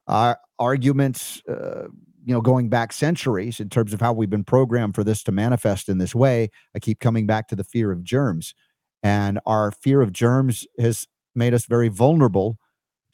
Our 0.09 0.41
arguments, 0.59 1.41
uh, 1.49 1.85
you 2.25 2.35
know, 2.35 2.41
going 2.41 2.69
back 2.69 2.93
centuries 2.93 3.61
in 3.61 3.69
terms 3.69 3.93
of 3.93 4.01
how 4.01 4.13
we've 4.13 4.29
been 4.29 4.43
programmed 4.43 4.97
for 4.97 5.05
this 5.05 5.23
to 5.25 5.33
manifest 5.33 5.89
in 5.89 5.99
this 5.99 6.17
way. 6.17 6.51
I 6.75 6.81
keep 6.81 6.99
coming 6.99 7.27
back 7.27 7.47
to 7.49 7.57
the 7.57 7.63
fear 7.63 7.93
of 7.93 8.03
germs, 8.03 8.57
and 9.05 9.39
our 9.47 9.71
fear 9.71 10.03
of 10.03 10.13
germs 10.13 10.67
has 10.81 11.07
made 11.37 11.55
us 11.55 11.67
very 11.67 11.89
vulnerable 11.89 12.59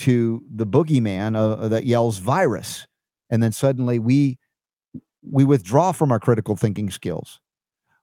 to 0.03 0.42
the 0.55 0.66
boogeyman 0.66 1.36
uh, 1.36 1.68
that 1.68 1.84
yells 1.84 2.18
virus 2.18 2.86
and 3.30 3.42
then 3.42 3.53
suddenly 3.53 3.98
we 3.98 4.38
we 5.22 5.44
withdraw 5.44 5.92
from 5.92 6.12
our 6.12 6.20
critical 6.20 6.57
thinking 6.57 6.90
skills 6.90 7.40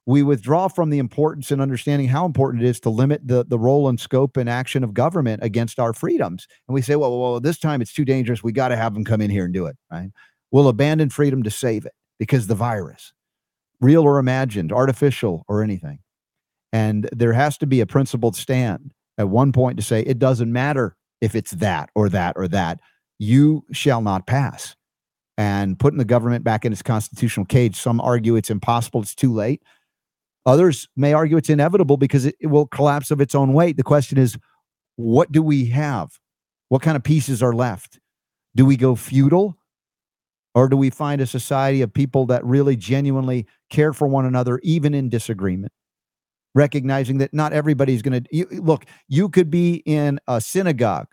we 0.09 0.23
withdraw 0.23 0.67
from 0.67 0.89
the 0.89 0.97
importance 0.97 1.51
and 1.51 1.61
understanding 1.61 2.07
how 2.07 2.25
important 2.25 2.63
it 2.63 2.67
is 2.67 2.79
to 2.79 2.89
limit 2.89 3.27
the, 3.27 3.45
the 3.45 3.59
role 3.59 3.87
and 3.87 3.99
scope 3.99 4.37
and 4.37 4.49
action 4.49 4.83
of 4.83 4.95
government 4.95 5.43
against 5.43 5.79
our 5.79 5.93
freedoms. 5.93 6.47
And 6.67 6.73
we 6.73 6.81
say, 6.81 6.95
well, 6.95 7.19
well, 7.19 7.39
this 7.39 7.59
time 7.59 7.79
it's 7.79 7.93
too 7.93 8.05
dangerous. 8.05 8.41
We 8.41 8.51
got 8.51 8.69
to 8.69 8.75
have 8.75 8.95
them 8.95 9.05
come 9.05 9.21
in 9.21 9.29
here 9.29 9.45
and 9.45 9.53
do 9.53 9.67
it, 9.67 9.77
right? 9.91 10.09
We'll 10.49 10.67
abandon 10.67 11.09
freedom 11.09 11.43
to 11.43 11.51
save 11.51 11.85
it 11.85 11.93
because 12.17 12.47
the 12.47 12.55
virus, 12.55 13.13
real 13.81 14.01
or 14.01 14.17
imagined, 14.17 14.71
artificial 14.71 15.45
or 15.47 15.61
anything. 15.61 15.99
And 16.73 17.07
there 17.11 17.33
has 17.33 17.59
to 17.59 17.67
be 17.67 17.79
a 17.79 17.85
principled 17.85 18.35
stand 18.35 18.89
at 19.19 19.29
one 19.29 19.51
point 19.51 19.77
to 19.77 19.83
say, 19.83 20.01
it 20.01 20.17
doesn't 20.17 20.51
matter 20.51 20.95
if 21.21 21.35
it's 21.35 21.51
that 21.51 21.89
or 21.95 22.09
that 22.09 22.33
or 22.35 22.47
that. 22.47 22.79
You 23.17 23.65
shall 23.71 24.01
not 24.01 24.27
pass. 24.27 24.75
And 25.37 25.79
putting 25.79 25.99
the 25.99 26.05
government 26.05 26.43
back 26.43 26.65
in 26.65 26.73
its 26.73 26.81
constitutional 26.81 27.45
cage, 27.45 27.75
some 27.75 28.01
argue 28.01 28.35
it's 28.35 28.49
impossible, 28.49 29.01
it's 29.01 29.15
too 29.15 29.33
late. 29.33 29.61
Others 30.45 30.87
may 30.95 31.13
argue 31.13 31.37
it's 31.37 31.49
inevitable 31.49 31.97
because 31.97 32.25
it, 32.25 32.35
it 32.39 32.47
will 32.47 32.65
collapse 32.65 33.11
of 33.11 33.21
its 33.21 33.35
own 33.35 33.53
weight. 33.53 33.77
The 33.77 33.83
question 33.83 34.17
is, 34.17 34.37
what 34.95 35.31
do 35.31 35.41
we 35.41 35.67
have? 35.67 36.11
What 36.69 36.81
kind 36.81 36.97
of 36.97 37.03
pieces 37.03 37.41
are 37.41 37.53
left? 37.53 37.99
Do 38.55 38.65
we 38.65 38.77
go 38.77 38.95
feudal? 38.95 39.57
Or 40.55 40.67
do 40.67 40.75
we 40.75 40.89
find 40.89 41.21
a 41.21 41.27
society 41.27 41.81
of 41.81 41.93
people 41.93 42.25
that 42.25 42.43
really 42.43 42.75
genuinely 42.75 43.45
care 43.69 43.93
for 43.93 44.07
one 44.07 44.25
another, 44.25 44.59
even 44.63 44.93
in 44.93 45.07
disagreement? 45.07 45.71
Recognizing 46.55 47.19
that 47.19 47.33
not 47.33 47.53
everybody's 47.53 48.01
going 48.01 48.23
to 48.23 48.47
look, 48.59 48.85
you 49.07 49.29
could 49.29 49.51
be 49.51 49.83
in 49.85 50.19
a 50.27 50.41
synagogue 50.41 51.07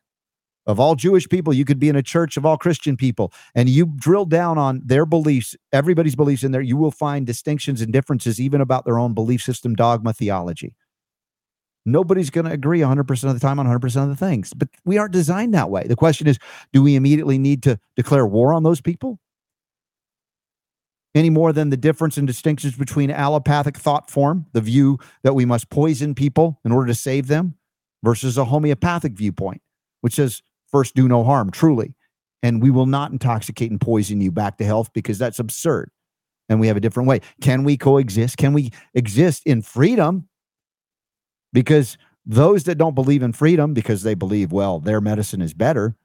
of 0.66 0.80
all 0.80 0.96
Jewish 0.96 1.28
people, 1.28 1.52
you 1.52 1.64
could 1.64 1.78
be 1.78 1.88
in 1.88 1.96
a 1.96 2.02
church 2.02 2.36
of 2.36 2.44
all 2.44 2.58
Christian 2.58 2.96
people, 2.96 3.32
and 3.54 3.68
you 3.68 3.92
drill 3.96 4.24
down 4.24 4.58
on 4.58 4.82
their 4.84 5.06
beliefs, 5.06 5.54
everybody's 5.72 6.16
beliefs 6.16 6.42
in 6.42 6.52
there, 6.52 6.60
you 6.60 6.76
will 6.76 6.90
find 6.90 7.26
distinctions 7.26 7.80
and 7.80 7.92
differences, 7.92 8.40
even 8.40 8.60
about 8.60 8.84
their 8.84 8.98
own 8.98 9.14
belief 9.14 9.42
system, 9.42 9.74
dogma, 9.74 10.12
theology. 10.12 10.74
Nobody's 11.84 12.30
going 12.30 12.46
to 12.46 12.50
agree 12.50 12.80
100% 12.80 13.28
of 13.28 13.34
the 13.34 13.40
time 13.40 13.60
on 13.60 13.66
100% 13.66 14.02
of 14.02 14.08
the 14.08 14.16
things, 14.16 14.52
but 14.54 14.68
we 14.84 14.98
aren't 14.98 15.12
designed 15.12 15.54
that 15.54 15.70
way. 15.70 15.84
The 15.86 15.94
question 15.94 16.26
is 16.26 16.38
do 16.72 16.82
we 16.82 16.96
immediately 16.96 17.38
need 17.38 17.62
to 17.62 17.78
declare 17.94 18.26
war 18.26 18.52
on 18.52 18.64
those 18.64 18.80
people? 18.80 19.20
Any 21.16 21.30
more 21.30 21.52
than 21.54 21.70
the 21.70 21.78
difference 21.78 22.18
and 22.18 22.26
distinctions 22.26 22.76
between 22.76 23.10
allopathic 23.10 23.78
thought 23.78 24.10
form, 24.10 24.44
the 24.52 24.60
view 24.60 24.98
that 25.22 25.34
we 25.34 25.46
must 25.46 25.70
poison 25.70 26.14
people 26.14 26.60
in 26.62 26.72
order 26.72 26.88
to 26.88 26.94
save 26.94 27.26
them, 27.26 27.54
versus 28.04 28.36
a 28.36 28.44
homeopathic 28.44 29.14
viewpoint, 29.14 29.62
which 30.02 30.16
says 30.16 30.42
first 30.70 30.94
do 30.94 31.08
no 31.08 31.24
harm, 31.24 31.50
truly. 31.50 31.94
And 32.42 32.60
we 32.62 32.70
will 32.70 32.84
not 32.84 33.12
intoxicate 33.12 33.70
and 33.70 33.80
poison 33.80 34.20
you 34.20 34.30
back 34.30 34.58
to 34.58 34.64
health 34.64 34.92
because 34.92 35.18
that's 35.18 35.38
absurd. 35.38 35.90
And 36.50 36.60
we 36.60 36.66
have 36.66 36.76
a 36.76 36.80
different 36.80 37.08
way. 37.08 37.20
Can 37.40 37.64
we 37.64 37.78
coexist? 37.78 38.36
Can 38.36 38.52
we 38.52 38.70
exist 38.94 39.42
in 39.46 39.62
freedom? 39.62 40.28
Because 41.50 41.96
those 42.26 42.64
that 42.64 42.76
don't 42.76 42.94
believe 42.94 43.22
in 43.22 43.32
freedom 43.32 43.72
because 43.72 44.02
they 44.02 44.14
believe, 44.14 44.52
well, 44.52 44.80
their 44.80 45.00
medicine 45.00 45.40
is 45.40 45.54
better, 45.54 45.96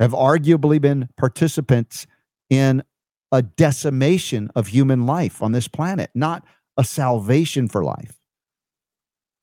have 0.00 0.12
arguably 0.12 0.80
been 0.80 1.10
participants 1.18 2.06
in 2.48 2.82
a 3.36 3.42
decimation 3.42 4.50
of 4.56 4.68
human 4.68 5.06
life 5.06 5.42
on 5.42 5.52
this 5.52 5.68
planet, 5.68 6.10
not 6.14 6.44
a 6.76 6.84
salvation 6.84 7.68
for 7.68 7.84
life 7.84 8.18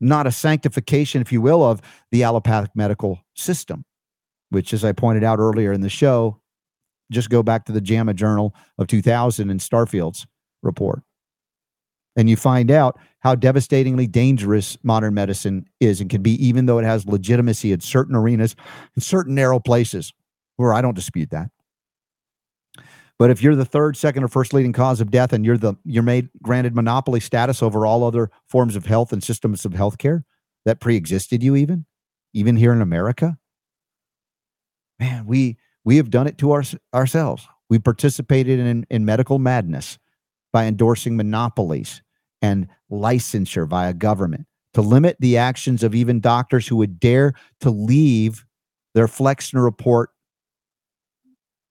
not 0.03 0.27
a 0.27 0.31
sanctification, 0.31 1.21
if 1.21 1.31
you 1.31 1.41
will, 1.41 1.63
of 1.63 1.81
the 2.11 2.23
allopathic 2.23 2.71
medical 2.75 3.19
system, 3.35 3.85
which, 4.49 4.73
as 4.73 4.83
I 4.83 4.91
pointed 4.91 5.23
out 5.23 5.39
earlier 5.39 5.71
in 5.71 5.81
the 5.81 5.89
show, 5.89 6.41
just 7.11 7.29
go 7.29 7.41
back 7.41 7.65
to 7.65 7.71
the 7.71 7.81
JAMA 7.81 8.13
Journal 8.13 8.53
of 8.77 8.87
2000 8.87 9.49
and 9.49 9.61
Starfield's 9.61 10.27
report. 10.61 11.01
And 12.15 12.29
you 12.29 12.35
find 12.35 12.69
out 12.69 12.99
how 13.19 13.33
devastatingly 13.33 14.05
dangerous 14.05 14.77
modern 14.83 15.13
medicine 15.13 15.65
is 15.79 16.01
and 16.01 16.09
can 16.09 16.21
be, 16.21 16.31
even 16.45 16.65
though 16.65 16.77
it 16.77 16.85
has 16.85 17.07
legitimacy 17.07 17.71
in 17.71 17.79
certain 17.79 18.15
arenas, 18.15 18.55
in 18.95 19.01
certain 19.01 19.33
narrow 19.33 19.59
places 19.59 20.13
where 20.57 20.73
I 20.73 20.81
don't 20.81 20.95
dispute 20.95 21.31
that. 21.31 21.49
But 23.19 23.29
if 23.29 23.41
you're 23.41 23.55
the 23.55 23.65
third, 23.65 23.95
second, 23.95 24.23
or 24.23 24.27
first 24.27 24.53
leading 24.53 24.73
cause 24.73 24.99
of 24.99 25.11
death, 25.11 25.33
and 25.33 25.45
you're 25.45 25.57
the 25.57 25.75
you're 25.85 26.03
made 26.03 26.29
granted 26.41 26.75
monopoly 26.75 27.19
status 27.19 27.61
over 27.61 27.85
all 27.85 28.03
other 28.03 28.31
forms 28.47 28.75
of 28.75 28.85
health 28.85 29.13
and 29.13 29.23
systems 29.23 29.65
of 29.65 29.73
healthcare 29.73 30.23
that 30.65 30.79
pre-existed 30.79 31.43
you, 31.43 31.55
even 31.55 31.85
even 32.33 32.55
here 32.55 32.73
in 32.73 32.81
America, 32.81 33.37
man, 34.99 35.25
we 35.25 35.57
we 35.85 35.97
have 35.97 36.09
done 36.09 36.27
it 36.27 36.37
to 36.39 36.51
our, 36.51 36.63
ourselves. 36.93 37.47
We 37.69 37.79
participated 37.79 38.59
in 38.59 38.85
in 38.89 39.05
medical 39.05 39.39
madness 39.39 39.99
by 40.51 40.65
endorsing 40.65 41.15
monopolies 41.15 42.01
and 42.41 42.67
licensure 42.91 43.67
via 43.67 43.93
government 43.93 44.45
to 44.73 44.81
limit 44.81 45.17
the 45.19 45.37
actions 45.37 45.83
of 45.83 45.93
even 45.95 46.19
doctors 46.19 46.67
who 46.67 46.75
would 46.77 46.99
dare 46.99 47.33
to 47.61 47.69
leave 47.69 48.45
their 48.93 49.07
Flexner 49.07 49.63
report 49.63 50.09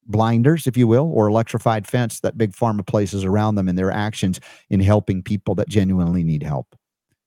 blinders, 0.06 0.66
if 0.66 0.76
you 0.76 0.86
will, 0.86 1.10
or 1.12 1.28
electrified 1.28 1.86
fence 1.86 2.20
that 2.20 2.38
big 2.38 2.52
pharma 2.52 2.86
places 2.86 3.24
around 3.24 3.54
them 3.54 3.68
in 3.68 3.76
their 3.76 3.90
actions 3.90 4.40
in 4.70 4.80
helping 4.80 5.22
people 5.22 5.54
that 5.54 5.68
genuinely 5.68 6.22
need 6.22 6.42
help. 6.42 6.76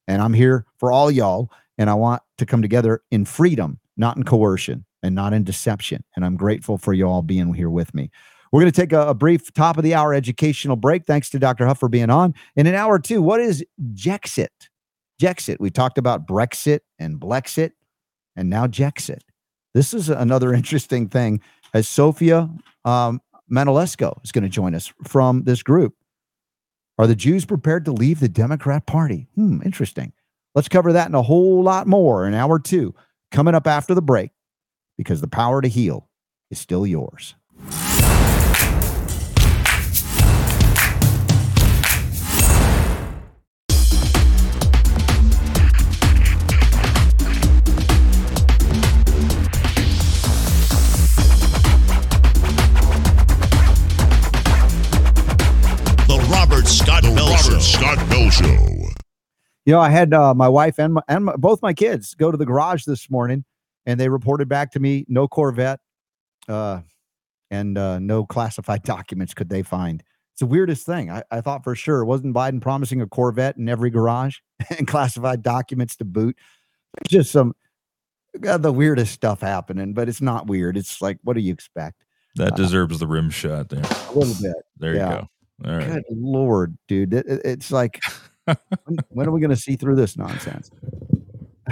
And 0.07 0.21
I'm 0.21 0.33
here 0.33 0.65
for 0.77 0.91
all 0.91 1.09
y'all, 1.09 1.49
and 1.77 1.89
I 1.89 1.93
want 1.93 2.21
to 2.37 2.45
come 2.45 2.61
together 2.61 3.01
in 3.11 3.25
freedom, 3.25 3.79
not 3.97 4.17
in 4.17 4.23
coercion 4.23 4.85
and 5.03 5.15
not 5.15 5.33
in 5.33 5.43
deception. 5.43 6.03
And 6.15 6.25
I'm 6.25 6.35
grateful 6.35 6.77
for 6.77 6.93
you 6.93 7.07
all 7.07 7.21
being 7.21 7.53
here 7.53 7.69
with 7.69 7.93
me. 7.93 8.09
We're 8.51 8.61
going 8.61 8.71
to 8.71 8.81
take 8.81 8.93
a, 8.93 9.09
a, 9.09 9.13
brief 9.13 9.53
top 9.53 9.77
of 9.77 9.83
the 9.83 9.93
hour 9.93 10.13
educational 10.13 10.75
break. 10.75 11.05
Thanks 11.05 11.29
to 11.31 11.39
Dr. 11.39 11.65
Huff 11.65 11.79
for 11.79 11.89
being 11.89 12.09
on. 12.09 12.33
In 12.55 12.67
an 12.67 12.75
hour 12.75 12.99
two, 12.99 13.21
what 13.21 13.39
is 13.39 13.65
Jexit? 13.93 14.47
Jexit. 15.21 15.57
We 15.59 15.69
talked 15.69 15.97
about 15.97 16.27
Brexit 16.27 16.79
and 16.97 17.19
Blexit, 17.19 17.71
and 18.35 18.49
now 18.49 18.65
Jexit. 18.67 19.21
This 19.73 19.93
is 19.93 20.09
another 20.09 20.53
interesting 20.55 21.07
thing 21.09 21.41
as 21.75 21.89
Sofia 21.89 22.49
um, 22.85 23.21
is 23.51 24.31
going 24.31 24.43
to 24.43 24.49
join 24.49 24.73
us 24.73 24.91
from 25.03 25.43
this 25.43 25.61
group. 25.61 25.93
Are 26.97 27.05
the 27.05 27.15
Jews 27.15 27.43
prepared 27.43 27.83
to 27.85 27.91
leave 27.91 28.21
the 28.21 28.29
Democrat 28.29 28.85
Party? 28.87 29.27
Hmm, 29.35 29.61
interesting. 29.63 30.13
Let's 30.55 30.69
cover 30.69 30.93
that 30.93 31.07
and 31.07 31.15
a 31.15 31.21
whole 31.21 31.61
lot 31.61 31.85
more 31.85 32.25
in 32.25 32.33
hour 32.33 32.59
two, 32.59 32.95
coming 33.29 33.53
up 33.53 33.67
after 33.67 33.93
the 33.93 34.01
break, 34.01 34.31
because 34.97 35.19
the 35.19 35.27
power 35.27 35.61
to 35.61 35.67
heal 35.67 36.09
is 36.49 36.59
still 36.59 36.87
yours. 36.87 37.35
You 59.65 59.73
know, 59.73 59.79
I 59.79 59.89
had 59.89 60.13
uh, 60.13 60.33
my 60.33 60.47
wife 60.47 60.79
and 60.79 60.93
my, 60.93 61.01
and 61.07 61.25
my, 61.25 61.35
both 61.35 61.61
my 61.61 61.73
kids 61.73 62.13
go 62.13 62.31
to 62.31 62.37
the 62.37 62.45
garage 62.45 62.85
this 62.85 63.09
morning, 63.09 63.43
and 63.85 63.99
they 63.99 64.09
reported 64.09 64.47
back 64.47 64.71
to 64.73 64.79
me 64.79 65.05
no 65.07 65.27
Corvette, 65.27 65.79
uh, 66.47 66.81
and 67.49 67.77
uh, 67.77 67.99
no 67.99 68.25
classified 68.25 68.83
documents 68.83 69.33
could 69.33 69.49
they 69.49 69.63
find. 69.63 70.03
It's 70.33 70.41
the 70.41 70.45
weirdest 70.45 70.85
thing. 70.85 71.09
I, 71.09 71.23
I 71.31 71.41
thought 71.41 71.63
for 71.63 71.75
sure 71.75 72.03
wasn't 72.05 72.35
Biden 72.35 72.61
promising 72.61 73.01
a 73.01 73.07
Corvette 73.07 73.57
in 73.57 73.69
every 73.69 73.89
garage 73.89 74.37
and 74.77 74.87
classified 74.87 75.41
documents 75.41 75.95
to 75.97 76.05
boot. 76.05 76.37
Just 77.07 77.31
some 77.31 77.55
got 78.39 78.61
the 78.61 78.71
weirdest 78.71 79.13
stuff 79.13 79.41
happening, 79.41 79.93
but 79.93 80.09
it's 80.09 80.21
not 80.21 80.47
weird. 80.47 80.77
It's 80.77 81.01
like, 81.01 81.17
what 81.23 81.35
do 81.35 81.41
you 81.41 81.53
expect? 81.53 82.03
That 82.35 82.53
uh, 82.53 82.55
deserves 82.55 82.99
the 82.99 83.07
rim 83.07 83.29
shot 83.29 83.69
there. 83.69 83.81
A 83.81 84.11
little 84.11 84.35
bit. 84.41 84.55
There 84.77 84.95
yeah. 84.95 85.09
you 85.09 85.15
go. 85.15 85.69
All 85.69 85.77
right. 85.77 85.87
Good 85.87 86.03
lord, 86.09 86.77
dude! 86.87 87.13
It, 87.13 87.25
it, 87.27 87.41
it's 87.45 87.71
like, 87.71 88.01
when, 88.45 88.97
when, 89.09 89.27
are 89.27 89.31
we 89.31 89.39
going 89.39 89.49
to 89.49 89.55
see 89.55 89.75
through 89.75 89.95
this 89.95 90.17
nonsense? 90.17 90.69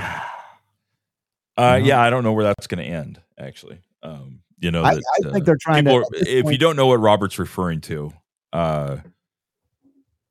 uh, 1.58 1.80
yeah, 1.82 2.02
I 2.02 2.10
don't 2.10 2.24
know 2.24 2.34
where 2.34 2.46
that's 2.46 2.68
going 2.68 2.84
to 2.84 2.92
end. 2.92 3.22
Actually, 3.38 3.80
um, 4.02 4.40
you 4.60 4.72
know, 4.72 4.84
that, 4.84 4.96
I, 4.96 5.28
I 5.28 5.32
think 5.32 5.44
uh, 5.44 5.46
they're 5.46 5.58
trying 5.60 5.86
to. 5.86 6.06
if 6.14 6.44
point, 6.44 6.54
you 6.54 6.58
don't 6.58 6.76
know 6.76 6.88
what 6.88 7.00
Robert's 7.00 7.40
referring 7.40 7.82
to, 7.82 8.14
uh, 8.52 8.98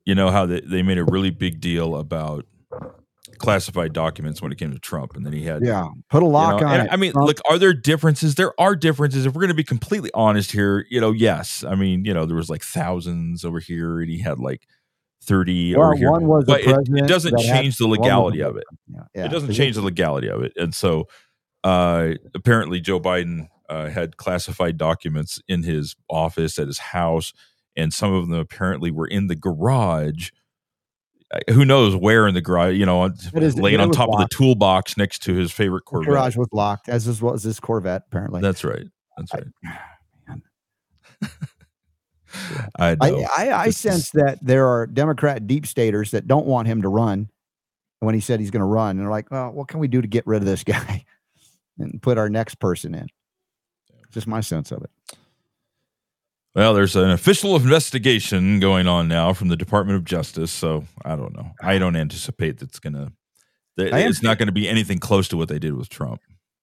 you 0.04 0.14
know 0.14 0.30
how 0.30 0.46
they, 0.46 0.60
they 0.60 0.82
made 0.82 0.98
a 0.98 1.04
really 1.04 1.30
big 1.30 1.60
deal 1.60 1.96
about 1.96 2.46
classified 3.38 3.92
documents 3.92 4.40
when 4.40 4.52
it 4.52 4.58
came 4.58 4.72
to 4.72 4.78
Trump, 4.78 5.16
and 5.16 5.26
then 5.26 5.32
he 5.32 5.44
had 5.44 5.64
yeah 5.64 5.88
put 6.08 6.22
a 6.22 6.26
lock 6.26 6.60
you 6.60 6.66
know, 6.66 6.72
on 6.72 6.80
it. 6.80 6.88
I 6.90 6.96
mean, 6.96 7.12
Trump. 7.12 7.26
look, 7.28 7.38
are 7.48 7.58
there 7.58 7.74
differences? 7.74 8.36
There 8.36 8.58
are 8.60 8.74
differences. 8.74 9.26
If 9.26 9.34
we're 9.34 9.40
going 9.40 9.48
to 9.48 9.54
be 9.54 9.64
completely 9.64 10.10
honest 10.14 10.52
here, 10.52 10.86
you 10.90 11.00
know, 11.00 11.12
yes. 11.12 11.64
I 11.64 11.74
mean, 11.74 12.04
you 12.04 12.14
know, 12.14 12.24
there 12.24 12.36
was 12.36 12.50
like 12.50 12.62
thousands 12.62 13.44
over 13.44 13.60
here, 13.60 14.00
and 14.00 14.10
he 14.10 14.20
had 14.20 14.38
like 14.38 14.66
thirty 15.22 15.74
well, 15.74 15.86
over 15.86 15.96
here. 15.96 16.10
One 16.10 16.26
was 16.26 16.44
but 16.44 16.60
it, 16.60 16.88
it, 16.88 17.06
doesn't 17.06 17.38
change 17.38 17.76
the 17.76 17.86
legality 17.86 18.42
of 18.42 18.56
it. 18.56 18.64
Yeah, 18.88 19.00
yeah. 19.14 19.24
It 19.26 19.28
doesn't 19.28 19.52
change 19.52 19.76
the 19.76 19.82
legality 19.82 20.28
of 20.28 20.42
it, 20.42 20.52
and 20.56 20.74
so 20.74 21.08
uh, 21.64 22.14
apparently 22.34 22.80
Joe 22.80 23.00
Biden 23.00 23.48
uh, 23.68 23.88
had 23.88 24.16
classified 24.16 24.76
documents 24.76 25.40
in 25.48 25.62
his 25.62 25.96
office 26.10 26.58
at 26.58 26.66
his 26.66 26.78
house, 26.78 27.32
and 27.76 27.92
some 27.92 28.12
of 28.12 28.28
them 28.28 28.38
apparently 28.38 28.90
were 28.90 29.06
in 29.06 29.26
the 29.26 29.36
garage 29.36 30.30
who 31.50 31.64
knows 31.64 31.96
where 31.96 32.26
in 32.28 32.34
the 32.34 32.40
garage, 32.40 32.76
you 32.76 32.86
know, 32.86 33.04
is- 33.04 33.58
laying 33.58 33.80
on 33.80 33.88
was 33.88 33.96
top 33.96 34.10
of 34.12 34.18
the 34.18 34.28
toolbox 34.30 34.96
next 34.96 35.22
to 35.22 35.34
his 35.34 35.52
favorite 35.52 35.84
The 35.86 35.90
Corvette. 35.90 36.08
garage 36.08 36.36
was 36.36 36.48
locked, 36.52 36.88
as 36.88 37.06
is 37.06 37.22
was 37.22 37.42
this 37.42 37.60
Corvette 37.60 38.04
apparently. 38.08 38.40
That's 38.40 38.64
right. 38.64 38.86
That's 39.16 39.32
right. 39.34 39.44
man. 40.28 40.42
I 42.78 42.96
I. 43.00 43.26
I, 43.36 43.52
I 43.64 43.70
sense 43.70 44.10
that 44.10 44.38
there 44.42 44.66
are 44.66 44.86
Democrat 44.86 45.46
deep 45.46 45.66
staters 45.66 46.10
that 46.12 46.26
don't 46.26 46.46
want 46.46 46.68
him 46.68 46.82
to 46.82 46.88
run 46.88 47.28
when 48.00 48.14
he 48.14 48.20
said 48.20 48.40
he's 48.40 48.50
going 48.50 48.60
to 48.60 48.66
run. 48.66 48.90
And 48.90 49.00
they're 49.00 49.10
like, 49.10 49.30
well, 49.30 49.50
what 49.52 49.68
can 49.68 49.80
we 49.80 49.88
do 49.88 50.02
to 50.02 50.08
get 50.08 50.26
rid 50.26 50.38
of 50.38 50.46
this 50.46 50.64
guy 50.64 51.04
and 51.78 52.00
put 52.02 52.18
our 52.18 52.28
next 52.28 52.56
person 52.56 52.94
in? 52.94 53.08
Just 54.10 54.26
my 54.26 54.40
sense 54.40 54.72
of 54.72 54.82
it. 54.82 54.90
Well, 56.54 56.74
there's 56.74 56.96
an 56.96 57.10
official 57.10 57.56
investigation 57.56 58.60
going 58.60 58.86
on 58.86 59.08
now 59.08 59.32
from 59.32 59.48
the 59.48 59.56
Department 59.56 59.96
of 59.96 60.04
Justice, 60.04 60.50
so 60.52 60.84
I 61.02 61.16
don't 61.16 61.34
know. 61.34 61.52
I 61.62 61.78
don't 61.78 61.96
anticipate 61.96 62.58
that's 62.58 62.78
gonna. 62.78 63.12
That 63.78 63.94
I 63.94 64.00
it's 64.00 64.22
not 64.22 64.36
going 64.36 64.48
to 64.48 64.52
be 64.52 64.68
anything 64.68 64.98
close 64.98 65.28
to 65.28 65.38
what 65.38 65.48
they 65.48 65.58
did 65.58 65.72
with 65.72 65.88
Trump. 65.88 66.20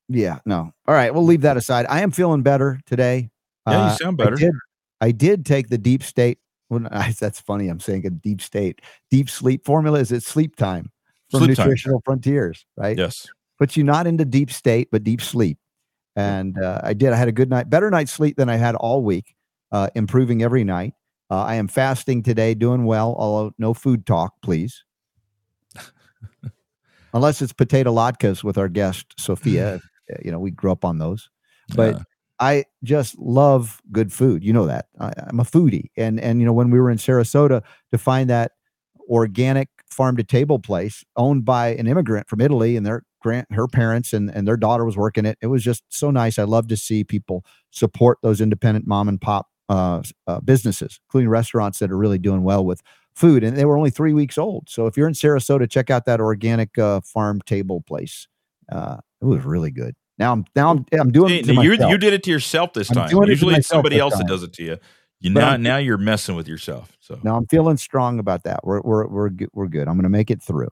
Yeah, 0.08 0.40
no. 0.46 0.72
All 0.88 0.94
right, 0.94 1.12
we'll 1.12 1.26
leave 1.26 1.42
that 1.42 1.58
aside. 1.58 1.88
I 1.90 2.02
am 2.02 2.12
feeling 2.12 2.44
better 2.44 2.80
today. 2.86 3.32
Yeah, 3.68 3.80
Uh, 3.80 3.90
you 3.92 3.98
sound 3.98 4.22
I 4.22 4.26
better. 4.26 4.36
did, 4.36 4.52
I 5.02 5.12
did 5.12 5.46
take 5.46 5.70
the 5.70 5.78
deep 5.78 6.04
state. 6.04 6.40
Well, 6.70 6.88
I, 6.92 7.14
that's 7.20 7.40
funny. 7.40 7.68
I'm 7.68 7.80
saying 7.80 8.06
a 8.06 8.10
deep 8.10 8.42
state. 8.42 8.82
Deep 9.10 9.30
sleep 9.30 9.66
formula 9.66 10.00
is 10.00 10.12
it 10.12 10.24
sleep 10.24 10.56
time 10.56 10.92
from 11.30 11.42
Sleep 11.42 11.58
time. 11.58 11.68
Nutritional 11.68 12.02
Frontiers, 12.06 12.66
right? 12.78 12.98
Yes. 12.98 13.28
puts 13.58 13.78
you're 13.78 13.86
not 13.86 14.08
into 14.08 14.26
deep 14.26 14.52
state 14.52 14.88
but 14.92 15.04
deep 15.04 15.22
sleep 15.22 15.58
and 16.16 16.58
uh, 16.62 16.80
i 16.84 16.94
did 16.94 17.14
i 17.14 17.16
had 17.16 17.28
a 17.28 17.32
good 17.32 17.50
night 17.50 17.70
better 17.70 17.90
night's 17.92 18.12
sleep 18.12 18.36
than 18.38 18.50
i 18.50 18.56
had 18.56 18.76
all 18.76 19.04
week 19.04 19.36
uh, 19.72 19.88
improving 19.96 20.42
every 20.42 20.64
night 20.64 20.94
uh, 21.30 21.44
i 21.44 21.56
am 21.56 21.68
fasting 21.68 22.24
today 22.24 22.54
doing 22.54 22.86
well 22.86 23.16
although 23.18 23.54
no 23.58 23.74
food 23.74 24.06
talk 24.06 24.34
please 24.42 24.84
unless 27.14 27.42
it's 27.42 27.54
potato 27.54 27.94
latkes 27.94 28.44
with 28.44 28.58
our 28.58 28.70
guest 28.70 29.06
sofia 29.20 29.80
you 30.24 30.32
know 30.32 30.40
we 30.40 30.52
grew 30.52 30.72
up 30.72 30.84
on 30.84 30.98
those 30.98 31.30
but. 31.76 32.02
I 32.40 32.66
just 32.84 33.18
love 33.20 33.82
good 33.92 34.14
food. 34.14 34.44
You 34.44 34.54
know 34.54 34.66
that 34.68 34.88
I, 35.00 35.12
I'm 35.28 35.40
a 35.40 35.44
foodie, 35.44 35.90
and 35.98 36.20
and 36.20 36.40
you 36.40 36.46
know 36.46 36.54
when 36.54 36.70
we 36.72 36.80
were 36.80 36.90
in 36.90 36.98
Sarasota 36.98 37.64
to 37.92 37.98
find 37.98 38.30
that 38.30 38.54
organic 39.10 39.70
farm 39.90 40.16
to 40.18 40.24
table 40.24 40.60
place 40.60 41.04
owned 41.18 41.44
by 41.46 41.70
an 41.70 41.88
immigrant 41.88 42.30
from 42.30 42.42
Italy, 42.42 42.76
and 42.78 42.86
their 42.86 43.04
grant 43.22 43.48
her 43.52 43.68
parents 43.68 44.14
and 44.14 44.30
and 44.34 44.48
their 44.48 44.58
daughter 44.58 44.86
was 44.86 44.98
working 44.98 45.26
it. 45.26 45.38
It 45.42 45.48
was 45.48 45.64
just 45.64 45.84
so 45.90 46.12
nice. 46.12 46.40
I 46.40 46.44
love 46.44 46.68
to 46.70 46.78
see 46.78 47.04
people 47.04 47.44
support 47.72 48.20
those 48.24 48.42
independent 48.42 48.88
mom 48.88 49.10
and 49.10 49.20
pop 49.20 49.48
uh, 49.68 50.02
uh, 50.28 50.40
businesses, 50.42 51.00
including 51.08 51.30
restaurants 51.30 51.80
that 51.80 51.92
are 51.92 51.98
really 51.98 52.18
doing 52.18 52.44
well 52.44 52.64
with 52.66 52.82
food. 53.16 53.44
And 53.44 53.58
they 53.58 53.66
were 53.66 53.78
only 53.78 53.90
three 53.92 54.14
weeks 54.14 54.38
old. 54.38 54.70
So 54.70 54.88
if 54.88 54.96
you're 54.98 55.08
in 55.08 55.14
Sarasota, 55.14 55.70
check 55.70 55.90
out 55.90 56.06
that 56.06 56.22
organic 56.22 56.78
uh, 56.78 57.02
farm 57.02 57.42
table 57.46 57.82
place. 57.82 58.28
Uh, 58.72 58.98
it 59.22 59.26
was 59.26 59.44
really 59.44 59.72
good. 59.72 59.96
Now 60.20 60.34
I'm 60.34 60.46
now 60.56 60.72
I'm, 60.72 60.86
I'm 60.92 61.12
doing 61.12 61.34
it 61.34 61.46
to 61.46 61.54
you 61.54 61.98
did 61.98 62.14
it 62.14 62.24
to 62.24 62.30
yourself 62.30 62.74
this 62.74 62.90
time. 62.90 63.10
Usually 63.26 63.56
it's 63.56 63.68
somebody 63.68 63.98
else 63.98 64.18
that 64.18 64.28
does 64.28 64.44
it 64.44 64.54
to 64.54 64.64
you. 64.64 64.78
You 65.22 65.32
now 65.32 65.58
now 65.58 65.78
you're 65.78 65.98
messing 65.98 66.36
with 66.36 66.48
yourself. 66.48 66.96
So 67.00 67.20
now 67.24 67.38
I'm 67.38 67.48
feeling 67.48 67.78
strong 67.78 68.20
about 68.20 68.44
that. 68.44 68.60
We're 68.64 68.82
we're 68.82 69.08
we're 69.08 69.30
good. 69.30 69.50
We're 69.54 69.68
good. 69.68 69.88
I'm 69.88 69.96
going 69.96 70.04
to 70.04 70.10
make 70.10 70.30
it 70.30 70.42
through. 70.42 70.70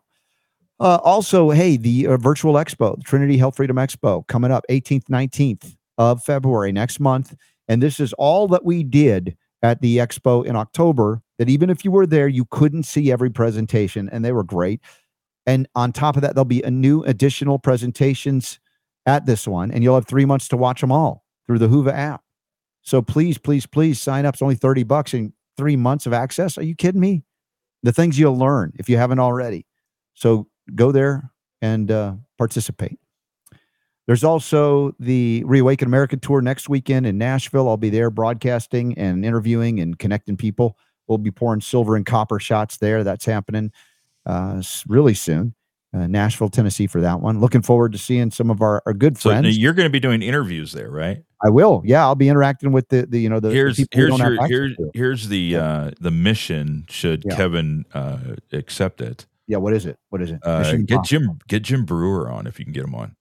Uh, 0.80 1.00
also, 1.04 1.50
hey, 1.50 1.76
the 1.76 2.06
uh, 2.06 2.18
virtual 2.18 2.54
expo, 2.54 3.02
Trinity 3.04 3.38
Health 3.38 3.56
Freedom 3.56 3.78
Expo, 3.78 4.28
coming 4.28 4.52
up 4.52 4.64
18th, 4.70 5.06
19th 5.06 5.76
of 5.98 6.24
February 6.24 6.72
next 6.72 7.00
month, 7.00 7.34
and 7.68 7.82
this 7.82 8.00
is 8.00 8.14
all 8.14 8.48
that 8.50 8.64
we 8.64 8.84
did 8.84 9.36
at 9.64 9.82
the 9.82 9.98
expo 9.98 10.45
in 10.45 10.56
October. 10.56 11.24
That 11.39 11.50
even 11.50 11.70
if 11.70 11.84
you 11.84 11.91
were 11.91 12.06
there, 12.06 12.28
you 12.28 12.45
couldn't 12.45 12.84
see 12.84 13.12
every 13.12 13.32
presentation, 13.32 14.08
and 14.10 14.24
they 14.24 14.32
were 14.32 14.43
great. 14.43 14.82
And 15.48 15.68
on 15.76 15.93
top 15.93 16.16
of 16.16 16.22
that, 16.22 16.36
there'll 16.36 16.45
be 16.45 16.62
a 16.62 16.72
new 16.72 17.04
additional 17.04 17.58
presentations 17.58 18.60
at 19.08 19.26
this 19.26 19.47
one, 19.47 19.72
and 19.72 19.84
you'll 19.84 19.95
have 19.95 20.05
three 20.05 20.26
months 20.26 20.47
to 20.49 20.58
watch 20.58 20.82
them 20.82 20.91
all 20.91 21.24
through 21.47 21.58
the 21.58 21.70
Hoover 21.70 21.91
app. 21.91 22.22
So 22.84 23.01
please, 23.01 23.38
please, 23.38 23.66
please 23.66 23.99
sign 23.99 24.26
up. 24.26 24.36
It's 24.36 24.41
only 24.41 24.55
30 24.55 24.84
bucks 24.84 25.14
and 25.14 25.34
three 25.55 25.76
months 25.76 26.05
of 26.05 26.14
access. 26.14 26.58
Are 26.58 26.64
you 26.64 26.76
kidding 26.76 27.01
me? 27.01 27.24
The 27.84 27.93
things 27.93 28.20
you'll 28.20 28.38
learn 28.38 28.74
if 28.76 28.89
you 28.89 28.97
haven't 28.97 29.20
already. 29.20 29.66
So 30.14 30.47
go 30.76 30.91
there 30.91 31.32
and 31.62 31.89
uh, 31.89 32.16
participate. 32.38 32.99
There's 34.08 34.24
also 34.24 34.93
the 34.99 35.43
Reawaken 35.45 35.88
America 35.88 36.16
tour 36.18 36.41
next 36.41 36.70
weekend 36.70 37.05
in 37.05 37.18
Nashville. 37.18 37.68
I'll 37.68 37.78
be 37.78 37.89
there 37.89 38.10
broadcasting 38.10 38.97
and 38.97 39.26
interviewing 39.26 39.80
and 39.80 39.97
connecting 39.99 40.38
people. 40.38 40.78
We'll 41.08 41.18
be 41.18 41.32
pouring 41.32 41.62
silver 41.62 41.95
and 41.95 42.05
copper 42.05 42.39
shots 42.39 42.78
there. 42.78 43.03
That's 43.03 43.26
happening 43.26 43.72
uh, 44.26 44.62
really 44.88 45.14
soon. 45.14 45.55
Uh, 45.98 46.08
Nashville, 46.08 46.50
Tennessee 46.50 46.86
for 46.88 47.02
that 47.02 47.22
one. 47.22 47.39
Looking 47.39 47.62
forward 47.62 47.91
to 47.93 47.98
seeing 47.98 48.30
some 48.30 48.52
of 48.52 48.62
our, 48.62 48.84
our 48.86 48.93
good 48.93 49.18
so 49.18 49.30
friends. 49.30 49.58
you're 49.58 49.74
going 49.74 49.86
to 49.86 49.91
be 49.91 50.00
doing 50.00 50.22
interviews 50.22 50.72
there, 50.72 50.91
right? 50.91 51.24
I 51.43 51.50
will. 51.50 51.82
Yeah, 51.86 52.04
I'll 52.04 52.16
be 52.16 52.30
interacting 52.30 52.72
with 52.72 52.89
the, 52.89 53.06
the 53.06 53.20
you 53.20 53.30
know 53.30 53.39
the, 53.39 53.50
the 53.50 53.54
here's 53.54 53.78
people 53.78 54.00
we 54.00 54.18
here's 54.18 54.20
your 54.20 54.48
here's 54.48 54.78
here's 54.93 55.28
the 55.30 55.56
uh 55.56 55.91
the 56.00 56.12
mission 56.12 56.86
should 56.89 57.24
Yeah. 57.26 57.36
Kevin 57.36 57.86
uh 57.93 58.18
accept 58.52 59.02
it. 59.02 59.26
Yeah, 59.48 59.58
what 59.58 59.74
is 59.74 59.86
it? 59.86 59.98
What 60.10 60.22
is 60.22 60.32
it? 60.32 60.39
Uh, 60.43 60.76
get 60.86 61.04
Jim 61.04 61.39
get 61.48 61.64
Jim 61.64 61.86
Brewer 61.86 62.30
on 62.30 62.48
if 62.48 62.60
you 62.60 62.66
can 62.66 62.74
get 62.74 62.84
him 62.84 62.95
on. 62.95 63.16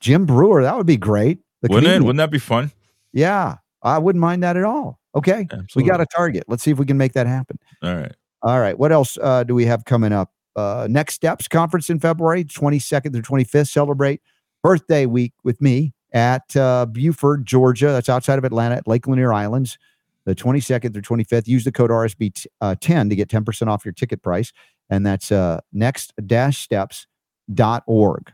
Jim 0.00 0.26
Brewer. 0.26 0.62
That 0.62 0.76
would 0.76 0.86
be 0.86 0.96
great. 0.96 1.38
The 1.62 1.68
Wouldn't 1.68 1.92
it? 1.92 2.02
Wouldn't 2.02 2.18
that 2.18 2.30
be 2.30 2.38
fun? 2.38 2.70
Yeah, 3.12 3.56
I 3.82 3.98
wouldn't 3.98 4.20
mind 4.20 4.42
that 4.42 4.56
at 4.56 4.64
all. 4.64 5.00
Okay, 5.14 5.48
we 5.74 5.82
got 5.82 6.00
a 6.00 6.06
target. 6.06 6.44
Let's 6.46 6.62
see 6.62 6.70
if 6.70 6.78
we 6.78 6.84
can 6.84 6.98
make 6.98 7.14
that 7.14 7.26
happen. 7.26 7.58
All 7.82 7.96
right. 7.96 8.12
All 8.42 8.60
right. 8.60 8.78
What 8.78 8.92
else 8.92 9.18
uh, 9.20 9.44
do 9.44 9.54
we 9.54 9.64
have 9.64 9.84
coming 9.84 10.12
up? 10.12 10.30
Uh, 10.56 10.86
Next 10.90 11.14
Steps 11.14 11.48
Conference 11.48 11.90
in 11.90 12.00
February, 12.00 12.44
22nd 12.44 13.12
through 13.12 13.22
25th. 13.22 13.68
Celebrate 13.68 14.20
birthday 14.62 15.06
week 15.06 15.32
with 15.44 15.60
me 15.60 15.94
at 16.12 16.56
uh, 16.56 16.86
Buford, 16.86 17.46
Georgia. 17.46 17.88
That's 17.88 18.08
outside 18.08 18.38
of 18.38 18.44
Atlanta 18.44 18.76
at 18.76 18.88
Lake 18.88 19.06
Lanier 19.06 19.32
Islands, 19.32 19.78
the 20.24 20.34
22nd 20.34 20.92
through 20.92 21.02
25th. 21.02 21.46
Use 21.46 21.64
the 21.64 21.72
code 21.72 21.90
RSB 21.90 22.34
t- 22.34 22.50
uh, 22.60 22.74
10 22.80 23.10
to 23.10 23.16
get 23.16 23.28
10% 23.28 23.68
off 23.68 23.84
your 23.84 23.92
ticket 23.92 24.22
price. 24.22 24.52
And 24.88 25.04
that's 25.04 25.30
uh, 25.30 25.60
next-steps.org. 25.72 28.32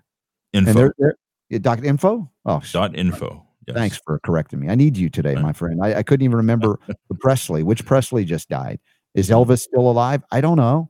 And 0.54 0.68
Info 0.68 0.78
they're, 0.78 0.94
they're, 1.50 1.58
doc 1.58 1.82
info? 1.82 2.30
Oh, 2.44 2.60
dot 2.72 2.94
info. 2.94 3.46
Yes. 3.66 3.76
Thanks 3.76 4.00
for 4.04 4.18
correcting 4.20 4.60
me. 4.60 4.68
I 4.68 4.74
need 4.74 4.96
you 4.96 5.08
today, 5.08 5.34
my 5.36 5.52
friend. 5.52 5.80
I, 5.82 5.96
I 5.96 6.02
couldn't 6.02 6.24
even 6.24 6.36
remember 6.36 6.78
Presley. 7.20 7.62
Which 7.62 7.84
Presley 7.84 8.24
just 8.24 8.48
died? 8.48 8.80
Is 9.14 9.30
Elvis 9.30 9.60
still 9.60 9.90
alive? 9.90 10.22
I 10.32 10.40
don't 10.40 10.56
know. 10.56 10.88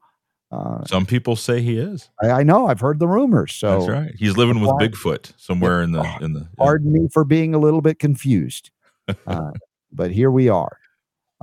Uh, 0.53 0.85
Some 0.85 1.07
people 1.07 1.35
say 1.35 1.63
he 1.63 1.79
is. 1.79 2.11
I, 2.23 2.31
I 2.31 2.43
know. 2.43 2.67
I've 2.67 2.81
heard 2.81 2.99
the 2.99 3.09
rumors. 3.09 3.55
So 3.55 3.79
That's 3.79 3.91
right. 3.91 4.15
He's 4.19 4.37
living 4.37 4.61
with 4.61 4.71
Bigfoot 4.73 5.33
somewhere 5.39 5.83
in 5.83 5.93
the 5.93 6.03
in 6.21 6.35
the. 6.35 6.41
yeah. 6.41 6.47
pardon 6.59 6.93
me 6.93 7.09
for 7.11 7.25
being 7.25 7.55
a 7.55 7.59
little 7.59 7.81
bit 7.81 7.99
confused. 7.99 8.71
Uh, 9.27 9.51
but 9.93 10.13
here 10.13 10.31
we 10.31 10.49
are. 10.49 10.79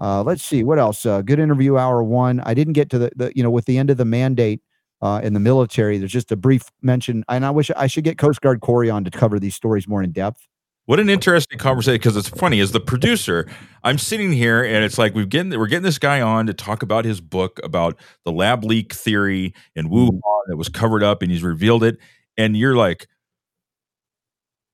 Uh, 0.01 0.23
let's 0.23 0.43
see 0.43 0.63
what 0.63 0.79
else. 0.79 1.05
Uh, 1.05 1.21
good 1.21 1.39
interview 1.39 1.77
hour 1.77 2.01
one. 2.01 2.39
I 2.45 2.53
didn't 2.53 2.73
get 2.73 2.89
to 2.91 2.97
the, 2.97 3.11
the 3.15 3.31
you 3.35 3.43
know 3.43 3.49
with 3.49 3.65
the 3.65 3.77
end 3.77 3.89
of 3.89 3.97
the 3.97 4.05
mandate 4.05 4.61
uh, 5.01 5.19
in 5.23 5.33
the 5.33 5.39
military. 5.39 5.97
There's 5.97 6.11
just 6.11 6.31
a 6.31 6.37
brief 6.37 6.63
mention, 6.81 7.25
and 7.27 7.45
I 7.45 7.51
wish 7.51 7.69
I 7.75 7.87
should 7.87 8.05
get 8.05 8.17
Coast 8.17 8.39
Guard 8.41 8.61
Corey 8.61 8.89
on 8.89 9.03
to 9.03 9.11
cover 9.11 9.39
these 9.39 9.55
stories 9.55 9.87
more 9.87 10.01
in 10.01 10.11
depth. 10.11 10.47
What 10.89 10.99
an 10.99 11.07
interesting 11.07 11.59
conversation 11.59 11.99
because 11.99 12.17
it's 12.17 12.29
funny. 12.29 12.59
As 12.61 12.71
the 12.71 12.79
producer, 12.79 13.45
I'm 13.83 13.99
sitting 13.99 14.31
here 14.31 14.63
and 14.63 14.83
it's 14.83 14.97
like 14.97 15.13
we've 15.13 15.29
getting 15.29 15.51
we're 15.51 15.67
getting 15.67 15.83
this 15.83 15.99
guy 15.99 16.19
on 16.19 16.47
to 16.47 16.53
talk 16.55 16.81
about 16.81 17.05
his 17.05 17.21
book 17.21 17.59
about 17.63 17.95
the 18.25 18.31
lab 18.31 18.63
leak 18.63 18.93
theory 18.93 19.53
and 19.75 19.91
Wuhan 19.91 20.19
that 20.47 20.57
was 20.57 20.67
covered 20.67 21.03
up, 21.03 21.21
and 21.21 21.31
he's 21.31 21.43
revealed 21.43 21.83
it. 21.83 21.99
And 22.39 22.57
you're 22.57 22.75
like 22.75 23.07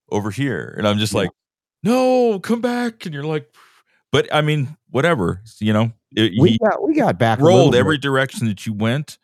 over 0.09 0.31
here, 0.31 0.73
and 0.77 0.87
I'm 0.87 0.99
just 0.99 1.11
Yeah. 1.11 1.19
like, 1.19 1.31
no, 1.83 2.39
come 2.39 2.61
back. 2.61 3.05
And 3.05 3.13
you're 3.13 3.25
like, 3.25 3.53
but 4.13 4.33
I 4.33 4.39
mean, 4.39 4.77
whatever, 4.91 5.41
you 5.59 5.73
know. 5.73 5.91
It, 6.15 6.31
We 6.39 6.57
got 6.59 6.81
we 6.81 6.95
got 6.95 7.19
back 7.19 7.39
rolled 7.41 7.75
every 7.75 7.97
direction 7.97 8.47
that 8.47 8.65
you 8.65 8.71
went, 8.71 9.17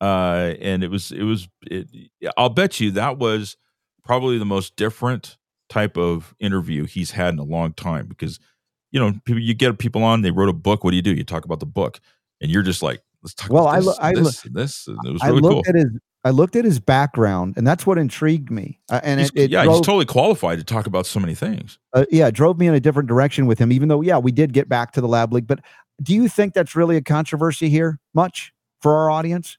uh, 0.00 0.54
and 0.58 0.82
it 0.82 0.90
was 0.90 1.12
it 1.12 1.24
was. 1.24 1.48
It, 1.66 1.86
I'll 2.38 2.48
bet 2.48 2.80
you 2.80 2.92
that 2.92 3.18
was 3.18 3.58
probably 4.04 4.38
the 4.38 4.46
most 4.46 4.74
different 4.76 5.36
type 5.70 5.96
of 5.96 6.34
interview 6.40 6.84
he's 6.84 7.12
had 7.12 7.32
in 7.32 7.38
a 7.38 7.44
long 7.44 7.72
time 7.72 8.06
because 8.06 8.38
you 8.90 9.00
know 9.00 9.12
people 9.24 9.40
you 9.40 9.54
get 9.54 9.78
people 9.78 10.02
on 10.02 10.20
they 10.22 10.30
wrote 10.32 10.48
a 10.48 10.52
book 10.52 10.82
what 10.84 10.90
do 10.90 10.96
you 10.96 11.02
do 11.02 11.14
you 11.14 11.24
talk 11.24 11.44
about 11.44 11.60
the 11.60 11.66
book 11.66 12.00
and 12.40 12.50
you're 12.50 12.62
just 12.62 12.82
like 12.82 13.00
let's 13.22 13.34
talk 13.34 13.50
Well, 13.50 13.68
about 13.68 13.74
I 13.74 13.78
this, 13.78 13.86
lo- 13.86 13.94
I 14.00 14.12
lo- 14.12 14.22
this, 14.24 14.42
this 14.50 14.88
it 14.88 15.12
was 15.12 15.22
I 15.22 15.30
looked 15.30 15.46
cool 15.46 15.62
at 15.68 15.74
his 15.76 15.86
I 16.22 16.28
looked 16.30 16.54
at 16.54 16.66
his 16.66 16.78
background, 16.80 17.54
and 17.56 17.66
that's 17.66 17.86
what 17.86 17.96
intrigued 17.96 18.50
me. 18.50 18.78
Uh, 18.90 19.00
and 19.02 19.20
He's- 19.20 19.30
it, 19.34 19.44
it 19.44 19.50
yeah 19.52 19.62
drove, 19.64 19.76
he's 19.76 19.86
totally 19.86 20.04
qualified 20.04 20.58
to 20.58 20.64
talk 20.64 20.86
about 20.86 21.06
so 21.06 21.18
many 21.18 21.34
things 21.34 21.78
uh, 21.94 22.04
yeah, 22.10 22.26
it 22.26 22.34
drove 22.34 22.58
me 22.58 22.66
in 22.66 22.74
a 22.74 22.80
different 22.80 23.08
direction 23.08 23.46
with 23.46 23.58
him. 23.58 23.72
Even 23.72 23.88
though, 23.88 24.02
yeah, 24.02 24.18
we 24.18 24.30
did 24.32 24.52
get 24.52 24.68
back 24.68 24.92
to 24.92 25.00
the 25.00 25.08
lab 25.08 25.32
leak. 25.32 25.46
But 25.46 25.60
do 26.02 26.14
you 26.14 26.28
think 26.28 26.52
that's 26.52 26.76
really 26.76 26.96
a 26.96 27.00
controversy 27.02 27.68
here, 27.70 27.98
much 28.12 28.52
for 28.82 28.94
our 28.96 29.10
audience? 29.10 29.56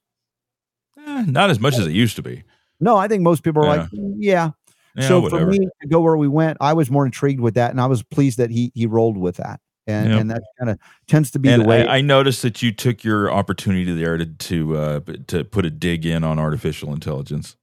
Eh, 1.07 1.25
not 1.27 1.49
as 1.49 1.59
much 1.59 1.73
as 1.79 1.87
it 1.87 1.93
used 1.93 2.15
to 2.17 2.21
be 2.21 2.43
No, 2.79 2.95
I 2.97 3.07
think 3.07 3.23
most 3.23 3.43
people 3.43 3.63
are 3.63 3.67
like, 3.77 3.89
"Mm, 3.91 4.15
yeah. 4.17 4.51
Yeah 4.95 5.07
so 5.07 5.19
whatever 5.21 5.45
for 5.45 5.51
me 5.51 5.59
to 5.81 5.87
go 5.87 6.01
where 6.01 6.17
we 6.17 6.27
went, 6.27 6.57
I 6.61 6.73
was 6.73 6.89
more 6.91 7.05
intrigued 7.05 7.39
with 7.39 7.53
that, 7.55 7.71
and 7.71 7.79
I 7.81 7.85
was 7.87 8.03
pleased 8.03 8.37
that 8.37 8.49
he 8.51 8.71
he 8.75 8.85
rolled 8.85 9.17
with 9.17 9.37
that. 9.37 9.59
And, 9.87 10.09
Yep. 10.11 10.21
and 10.21 10.31
that 10.31 10.43
kind 10.59 10.69
of 10.71 10.77
tends 11.07 11.31
to 11.31 11.39
be 11.39 11.49
and 11.49 11.63
the 11.63 11.67
way. 11.67 11.87
I, 11.87 11.97
I 11.97 12.01
noticed 12.01 12.43
that 12.43 12.61
you 12.61 12.71
took 12.71 13.03
your 13.03 13.31
opportunity 13.31 13.93
there 13.93 14.15
to 14.17 14.25
to 14.25 14.77
uh, 14.77 14.99
to 15.27 15.43
put 15.43 15.65
a 15.65 15.71
dig 15.71 16.05
in 16.05 16.23
on 16.23 16.37
artificial 16.39 16.93
intelligence. 16.93 17.55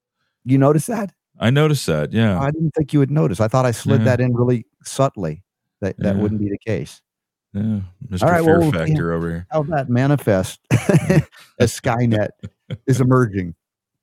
you 0.45 0.59
notice 0.59 0.87
that? 0.87 1.13
I 1.39 1.51
noticed 1.51 1.87
that. 1.87 2.13
Yeah. 2.13 2.41
I 2.41 2.51
didn't 2.51 2.73
think 2.73 2.93
you 2.93 2.99
would 2.99 3.13
notice. 3.13 3.41
I 3.41 3.47
thought 3.47 3.65
I 3.65 3.71
slid 3.71 4.01
Yeah. 4.01 4.05
that 4.07 4.21
in 4.21 4.35
really 4.35 4.67
subtly. 4.85 5.45
That 5.81 5.97
that 5.99 6.17
Yeah. 6.17 6.21
wouldn't 6.23 6.41
be 6.41 6.49
the 6.49 6.59
case. 6.59 7.01
yeah. 7.55 7.81
Mr. 8.11 8.25
All 8.25 8.31
right, 8.33 8.45
Fear 8.45 8.59
well, 8.61 8.73
Factor 8.73 9.13
over 9.13 9.29
here. 9.29 9.47
How 9.53 9.63
that 9.63 9.89
manifest 9.89 10.59
as 11.61 11.73
Skynet 11.81 12.31
is 12.89 13.01
emerging. 13.01 13.55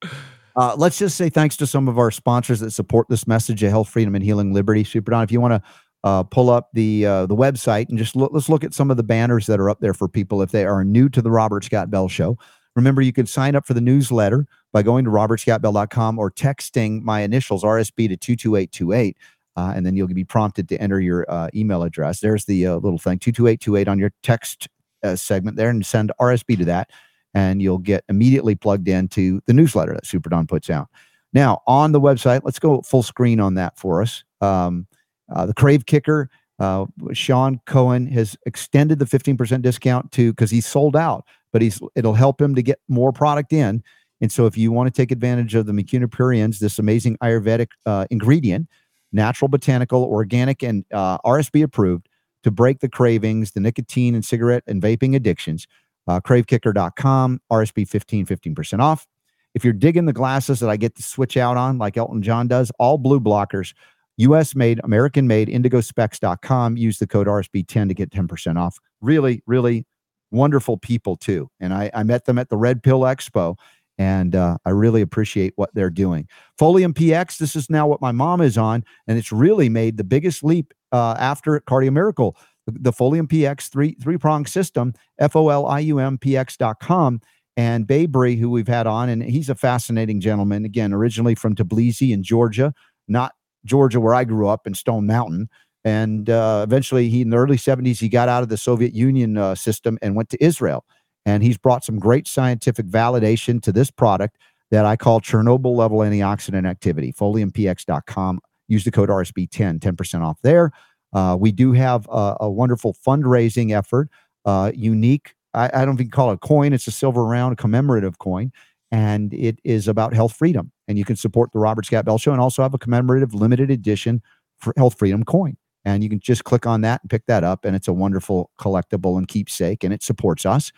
Uh, 0.56 0.76
let's 0.78 0.98
just 0.98 1.18
say 1.18 1.30
thanks 1.30 1.58
to 1.58 1.68
some 1.68 1.88
of 1.88 1.98
our 1.98 2.12
sponsors 2.12 2.62
that 2.62 2.72
support 2.72 3.08
this 3.10 3.28
message 3.28 3.62
of 3.64 3.70
health, 3.70 3.90
freedom, 3.90 4.16
and 4.16 4.24
healing 4.24 4.54
liberty. 4.54 4.84
Super 4.84 5.12
Don, 5.12 5.24
if 5.24 5.32
you 5.32 5.42
want 5.42 5.54
to 5.54 5.70
uh, 6.06 6.24
pull 6.24 6.50
up 6.50 6.70
the 6.74 7.06
uh, 7.06 7.26
the 7.26 7.36
website 7.36 7.90
and 7.90 7.98
just 7.98 8.16
look, 8.16 8.32
let's 8.34 8.48
look 8.48 8.64
at 8.64 8.74
some 8.74 8.92
of 8.92 8.98
the 8.98 9.04
banners 9.04 9.48
that 9.48 9.60
are 9.60 9.70
up 9.70 9.80
there 9.80 9.94
for 9.94 10.08
people 10.08 10.42
if 10.42 10.52
they 10.52 10.66
are 10.66 10.84
new 10.86 11.10
to 11.10 11.22
the 11.22 11.32
Robert 11.32 11.64
Scott 11.64 11.90
Bell 11.92 12.08
Show. 12.08 12.38
Remember, 12.76 13.02
you 13.02 13.14
can 13.14 13.26
sign 13.26 13.56
up 13.56 13.66
for 13.66 13.74
the 13.74 13.82
newsletter 13.82 14.46
by 14.74 14.84
going 14.84 15.06
to 15.06 15.12
robertscottbell.com 15.12 16.20
or 16.20 16.30
texting 16.30 17.02
my 17.02 17.22
initials 17.22 17.64
RSB 17.64 18.10
to 18.10 18.18
22828. 18.18 19.18
Uh, 19.58 19.72
and 19.74 19.86
then 19.86 19.96
you'll 19.96 20.08
be 20.08 20.26
prompted 20.26 20.68
to 20.68 20.78
enter 20.82 21.00
your 21.00 21.26
uh, 21.32 21.48
email 21.56 21.84
address. 21.84 22.20
There's 22.20 22.44
the 22.44 22.68
uh, 22.68 22.76
little 22.76 23.00
thing 23.00 23.20
22828 23.20 23.88
on 23.88 23.98
your 23.98 24.12
text 24.22 24.68
uh, 25.04 25.16
segment 25.16 25.56
there 25.56 25.70
and 25.70 25.86
send 25.86 26.12
RSB 26.20 26.58
to 26.58 26.66
that. 26.66 26.90
And 27.36 27.62
you'll 27.62 27.78
get 27.78 28.04
immediately 28.10 28.56
plugged 28.56 28.88
into 28.88 29.42
the 29.46 29.54
newsletter 29.54 29.94
that 29.94 30.08
Super 30.08 30.30
Don 30.30 30.48
puts 30.48 30.70
out. 30.70 30.88
Now, 31.34 31.62
on 31.68 31.92
the 31.92 32.00
website, 32.00 32.42
let's 32.46 32.60
go 32.60 32.82
full 32.82 33.04
screen 33.04 33.40
on 33.40 33.56
that 33.56 33.78
for 33.78 34.02
us. 34.02 34.24
Um, 34.40 34.88
uh, 35.34 35.46
the 35.46 35.54
Crave 35.54 35.86
Kicker, 35.86 36.30
uh, 36.60 36.86
Sean 37.12 37.60
Cohen 37.66 38.08
has 38.08 38.38
extended 38.46 39.00
the 39.00 39.06
15% 39.06 39.62
discount 39.62 40.12
to 40.14 40.32
because 40.32 40.50
he's 40.50 40.66
sold 40.66 40.96
out, 40.96 41.26
but 41.52 41.62
he's 41.62 41.82
it'll 41.96 42.14
help 42.14 42.42
him 42.42 42.56
to 42.56 42.62
get 42.62 42.80
more 42.88 43.12
product 43.12 43.52
in. 43.52 43.84
And 44.22 44.32
so, 44.32 44.46
if 44.46 44.58
you 44.58 44.72
want 44.72 44.88
to 44.88 44.98
take 44.98 45.12
advantage 45.12 45.56
of 45.56 45.66
the 45.66 45.74
Mucuna 45.74 46.60
this 46.60 46.80
amazing 46.80 47.18
Ayurvedic 47.18 47.68
uh, 47.86 48.06
ingredient, 48.10 48.70
natural, 49.12 49.50
botanical, 49.50 50.04
organic, 50.04 50.64
and 50.64 50.86
uh, 50.94 51.18
RSB 51.20 51.64
approved 51.64 52.08
to 52.44 52.52
break 52.52 52.80
the 52.80 52.88
cravings, 52.88 53.52
the 53.52 53.60
nicotine 53.60 54.16
and 54.16 54.24
cigarette 54.24 54.64
and 54.68 54.82
vaping 54.82 55.16
addictions, 55.16 55.68
uh, 56.08 56.20
cravekicker.com, 56.20 57.42
RSB 57.52 57.88
15, 57.88 58.26
15% 58.26 58.80
off. 58.80 59.08
If 59.54 59.64
you're 59.64 59.74
digging 59.74 60.06
the 60.06 60.14
glasses 60.14 60.60
that 60.60 60.70
I 60.70 60.78
get 60.78 60.96
to 60.96 61.04
switch 61.04 61.38
out 61.38 61.58
on, 61.58 61.78
like 61.78 61.98
Elton 61.98 62.22
John 62.22 62.48
does, 62.48 62.72
all 62.78 62.98
blue 62.98 63.20
blockers, 63.20 63.74
US 64.18 64.56
made, 64.56 64.80
American 64.84 65.28
made, 65.28 65.48
indigospecs.com. 65.48 66.78
Use 66.78 67.00
the 67.00 67.08
code 67.08 67.28
RSB10 67.28 67.88
to 67.88 67.94
get 67.94 68.12
10% 68.12 68.58
off. 68.58 68.80
Really, 69.02 69.42
really 69.46 69.86
wonderful 70.32 70.78
people, 70.78 71.16
too. 71.18 71.50
And 71.60 71.74
I, 71.74 71.90
I 71.94 72.04
met 72.04 72.26
them 72.26 72.38
at 72.38 72.50
the 72.50 72.58
Red 72.58 72.84
Pill 72.84 73.02
Expo, 73.02 73.56
and 73.98 74.36
uh, 74.36 74.58
I 74.66 74.72
really 74.72 75.02
appreciate 75.02 75.54
what 75.56 75.74
they're 75.74 75.90
doing. 75.90 76.28
Folium 76.60 76.94
PX, 76.94 77.38
this 77.38 77.56
is 77.56 77.70
now 77.70 77.88
what 77.88 78.02
my 78.02 78.12
mom 78.12 78.42
is 78.42 78.58
on, 78.58 78.84
and 79.08 79.18
it's 79.18 79.32
really 79.32 79.70
made 79.70 79.98
the 79.98 80.04
biggest 80.04 80.44
leap 80.44 80.74
uh, 80.92 81.16
after 81.18 81.60
Cardio 81.62 81.92
Miracle. 81.92 82.38
The, 82.68 82.92
Folium 82.92 83.28
PX 83.28 83.70
three 83.70 83.96
three 84.02 84.18
prong 84.18 84.46
system, 84.46 84.94
F 85.20 85.36
O 85.36 85.50
L 85.50 85.66
I 85.66 85.80
U 85.80 86.00
M 86.00 86.18
PX.com. 86.18 87.22
And 87.58 87.88
Baybury, 87.88 88.38
who 88.38 88.50
we've 88.50 88.68
had 88.68 88.86
on, 88.86 89.08
and 89.08 89.24
he's 89.24 89.50
a 89.50 89.56
fascinating 89.56 90.20
gentleman. 90.20 90.66
Again, 90.66 90.92
originally 90.92 91.36
from 91.36 91.56
Tbilisi 91.56 92.12
in 92.12 92.22
Georgia, 92.22 92.74
not 93.08 93.34
Georgia 93.64 94.02
where 94.02 94.14
I 94.14 94.26
grew 94.26 94.50
up 94.50 94.68
in 94.68 94.74
Stone 94.74 95.06
Mountain. 95.06 95.50
And 95.86 96.30
uh, 96.30 96.66
eventually, 96.68 97.10
he 97.10 97.22
in 97.22 97.30
the 97.30 97.38
early 97.38 97.58
70s, 97.58 98.00
he 98.00 98.10
got 98.10 98.28
out 98.28 98.44
of 98.44 98.50
the 98.50 98.58
Soviet 98.58 98.94
Union 98.94 99.38
uh, 99.38 99.56
system 99.56 99.98
and 100.02 100.16
went 100.16 100.30
to 100.32 100.44
Israel. 100.44 100.84
And 101.26 101.44
he's 101.44 101.58
brought 101.58 101.86
some 101.86 102.00
great 102.00 102.28
scientific 102.28 102.88
validation 102.88 103.62
to 103.62 103.72
this 103.72 103.92
product 103.92 104.38
that 104.72 104.86
I 104.86 104.96
call 104.96 105.22
Chernobyl 105.22 105.76
level 105.76 106.00
antioxidant 106.00 106.68
activity. 106.68 107.14
FoliumPX.com. 107.14 108.40
Use 108.68 108.84
the 108.84 108.92
code 108.92 109.10
RSB10, 109.10 109.80
10% 109.80 110.22
off 110.22 110.38
there. 110.42 110.72
Uh, 111.16 111.36
we 111.40 111.52
do 111.52 111.72
have 111.72 112.08
a, 112.12 112.36
a 112.42 112.50
wonderful 112.50 112.94
fundraising 112.94 113.76
effort, 113.76 114.10
uh, 114.44 114.72
unique. 114.76 115.34
I, 115.54 115.72
I 115.74 115.86
don't 115.86 115.96
even 115.96 116.12
call 116.12 116.30
it 116.32 116.36
a 116.36 116.38
coin, 116.38 116.74
it's 116.74 116.88
a 116.88 116.92
silver 116.92 117.26
round 117.26 117.58
commemorative 117.58 118.20
coin. 118.20 118.52
And 118.92 119.34
it 119.34 119.60
is 119.64 119.88
about 119.88 120.14
health 120.14 120.36
freedom. 120.36 120.72
And 120.88 120.98
you 120.98 121.06
can 121.06 121.16
support 121.16 121.52
the 121.52 121.60
Robert 121.60 121.86
Scott 121.86 122.06
Bell 122.06 122.18
Show 122.18 122.34
and 122.34 122.42
also 122.42 122.62
have 122.62 122.74
a 122.74 122.78
commemorative 122.78 123.34
limited 123.34 123.72
edition 123.72 124.22
for 124.60 124.74
health 124.78 124.98
freedom 125.00 125.24
coin. 125.24 125.58
And 125.86 126.04
you 126.04 126.10
can 126.10 126.20
just 126.20 126.44
click 126.44 126.66
on 126.66 126.82
that 126.82 127.02
and 127.02 127.10
pick 127.10 127.26
that 127.28 127.44
up. 127.44 127.66
And 127.66 127.76
it's 127.76 127.88
a 127.88 127.94
wonderful 127.94 128.52
collectible 128.60 129.18
and 129.18 129.28
keepsake, 129.28 129.84
and 129.84 129.94
it 129.94 130.04
supports 130.04 130.46
us. 130.46 130.72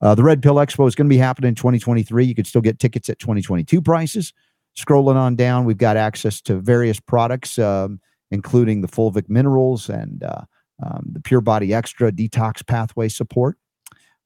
Uh, 0.00 0.14
the 0.14 0.22
Red 0.22 0.42
Pill 0.42 0.56
Expo 0.56 0.88
is 0.88 0.94
going 0.94 1.08
to 1.08 1.14
be 1.14 1.18
happening 1.18 1.50
in 1.50 1.54
2023. 1.54 2.24
You 2.24 2.34
could 2.34 2.46
still 2.46 2.60
get 2.60 2.78
tickets 2.78 3.08
at 3.08 3.18
2022 3.18 3.80
prices. 3.80 4.32
Scrolling 4.76 5.16
on 5.16 5.36
down, 5.36 5.64
we've 5.64 5.78
got 5.78 5.96
access 5.96 6.40
to 6.42 6.56
various 6.56 6.98
products, 6.98 7.58
um, 7.58 8.00
including 8.32 8.80
the 8.80 8.88
Fulvic 8.88 9.28
minerals 9.28 9.88
and 9.88 10.24
uh, 10.24 10.42
um, 10.82 11.06
the 11.12 11.20
Pure 11.20 11.42
Body 11.42 11.72
Extra 11.72 12.10
detox 12.10 12.66
pathway 12.66 13.08
support. 13.08 13.56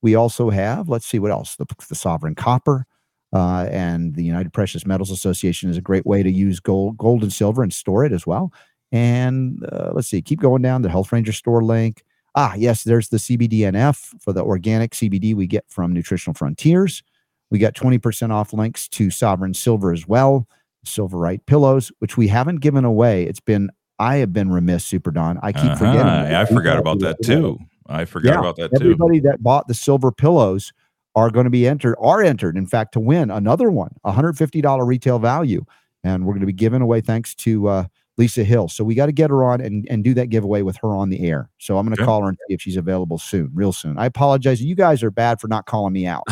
We 0.01 0.15
also 0.15 0.49
have, 0.49 0.89
let's 0.89 1.07
see 1.07 1.19
what 1.19 1.33
else, 1.33 1.57
the, 1.57 1.67
the 1.89 1.97
Sovereign 1.97 2.37
Copper 2.37 2.87
uh, 3.35 3.67
and 3.71 4.15
the 4.15 4.23
United 4.23 4.53
Precious 4.53 4.87
Metals 4.87 5.11
Association 5.11 5.69
is 5.69 5.77
a 5.77 5.83
great 5.83 6.07
way 6.07 6.23
to 6.23 6.31
use 6.31 6.61
gold, 6.61 6.97
gold 6.97 7.23
and 7.23 7.33
silver 7.33 7.63
and 7.63 7.73
store 7.73 8.05
it 8.05 8.13
as 8.13 8.27
well. 8.27 8.53
And 8.93 9.67
uh, 9.73 9.91
let's 9.93 10.09
see, 10.09 10.23
keep 10.23 10.41
going 10.41 10.63
down 10.63 10.83
the 10.83 10.89
Health 10.89 11.11
Ranger 11.11 11.33
store 11.33 11.65
link. 11.65 12.05
Ah, 12.37 12.55
yes, 12.55 12.85
there's 12.85 13.09
the 13.09 13.17
CBDNF 13.17 14.23
for 14.23 14.33
the 14.33 14.45
organic 14.45 14.93
CBD 14.93 15.35
we 15.35 15.49
get 15.49 15.65
from 15.69 15.93
Nutritional 15.93 16.35
Frontiers. 16.35 17.03
We 17.51 17.59
got 17.59 17.75
20% 17.75 18.31
off 18.31 18.53
links 18.53 18.89
to 18.91 19.11
Sovereign 19.11 19.55
Silver 19.55 19.93
as 19.93 20.07
well, 20.07 20.47
Silverite 20.85 21.47
pillows, 21.47 21.91
which 21.99 22.17
we 22.17 22.29
haven't 22.29 22.61
given 22.61 22.85
away. 22.85 23.25
It's 23.25 23.41
been, 23.41 23.71
I 23.99 24.16
have 24.16 24.32
been 24.32 24.51
remiss, 24.51 24.84
Super 24.84 25.11
Don. 25.11 25.38
I 25.42 25.53
keep 25.53 25.72
forgetting. 25.76 26.01
Uh-huh. 26.01 26.36
I 26.40 26.44
We 26.51 26.57
forgot 26.57 26.78
about 26.78 27.01
that 27.01 27.22
too. 27.22 27.59
I 27.88 28.05
forgot 28.05 28.32
Yeah, 28.34 28.38
about 28.40 28.57
that 28.57 28.70
too. 28.72 28.76
Everybody 28.84 29.20
that 29.20 29.42
bought 29.42 29.68
the 29.68 29.74
silver 29.74 30.12
pillows 30.12 30.72
are 31.14 31.30
going 31.30 31.44
to 31.44 31.51
be 31.51 31.66
entered, 31.66 31.97
are 32.01 32.22
entered, 32.22 32.57
in 32.59 32.66
fact, 32.66 32.92
to 32.92 33.01
win 33.01 33.30
another 33.30 33.70
one, 33.70 33.90
$150 34.05 34.86
retail 34.86 35.18
value. 35.18 35.64
And 36.05 36.26
we're 36.26 36.34
going 36.34 36.40
to 36.40 36.47
be 36.47 36.53
giving 36.53 36.82
away 36.82 37.01
thanks 37.01 37.34
to 37.36 37.68
uh, 37.68 37.84
Lisa 38.18 38.44
Hill. 38.44 38.68
So 38.68 38.84
we 38.84 38.94
got 38.94 39.07
to 39.07 39.12
get 39.12 39.30
her 39.30 39.42
on 39.44 39.61
and, 39.62 39.86
and 39.88 40.05
do 40.05 40.12
that 40.14 40.26
giveaway 40.28 40.62
with 40.62 40.76
her 40.82 40.94
on 40.94 41.09
the 41.09 41.26
air. 41.28 41.49
So 41.59 41.78
I'm 41.78 41.86
going 41.86 41.97
to 41.97 42.03
Okay. 42.03 42.07
call 42.07 42.22
her 42.22 42.28
and 42.28 42.36
see 42.49 42.55
if 42.55 42.61
she's 42.61 42.76
available 42.76 43.18
soon, 43.18 43.51
real 43.55 43.72
soon. 43.72 43.99
I 43.99 44.07
apologize. 44.07 44.61
You 44.62 44.74
guys 44.74 45.03
are 45.03 45.11
bad 45.11 45.40
for 45.40 45.49
not 45.49 45.64
calling 45.66 45.92
me 45.94 46.07
out. 46.07 46.24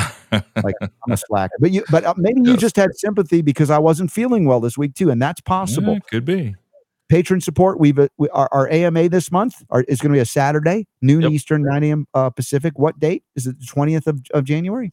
Like 0.63 0.75
I'm 1.07 1.13
a 1.13 1.17
slacker, 1.17 1.57
but 1.61 1.71
you, 1.73 1.85
but 1.89 2.05
uh, 2.05 2.15
maybe 2.17 2.41
you 2.43 2.53
Yes. 2.53 2.61
just 2.61 2.77
had 2.77 2.95
sympathy 2.95 3.43
because 3.43 3.71
I 3.71 3.79
wasn't 3.79 4.11
feeling 4.13 4.45
well 4.45 4.61
this 4.61 4.77
week 4.79 4.95
too, 4.95 5.11
and 5.11 5.21
that's 5.21 5.41
possible 5.41 5.95
Yeah, 5.95 6.01
could 6.11 6.25
be. 6.25 6.55
Patron 7.15 7.41
support. 7.41 7.79
We've 7.79 7.99
uh, 7.99 8.09
we, 8.19 8.29
our, 8.31 8.49
our 8.51 8.69
AMA 8.71 9.09
this 9.09 9.31
month 9.31 9.63
are, 9.71 9.83
is 9.85 10.01
going 10.01 10.11
to 10.13 10.17
be 10.17 10.21
a 10.21 10.25
Saturday, 10.27 10.87
noon 11.01 11.23
Yep. 11.23 11.31
Eastern, 11.31 11.63
9 11.63 11.85
a.m. 11.85 12.07
Uh, 12.13 12.31
Pacific. 12.31 12.77
What 12.77 12.99
date 12.99 13.23
is 13.37 13.47
it? 13.47 13.59
The 13.61 13.67
20th 13.67 14.07
of, 14.09 14.21
of 14.33 14.45
January. 14.45 14.93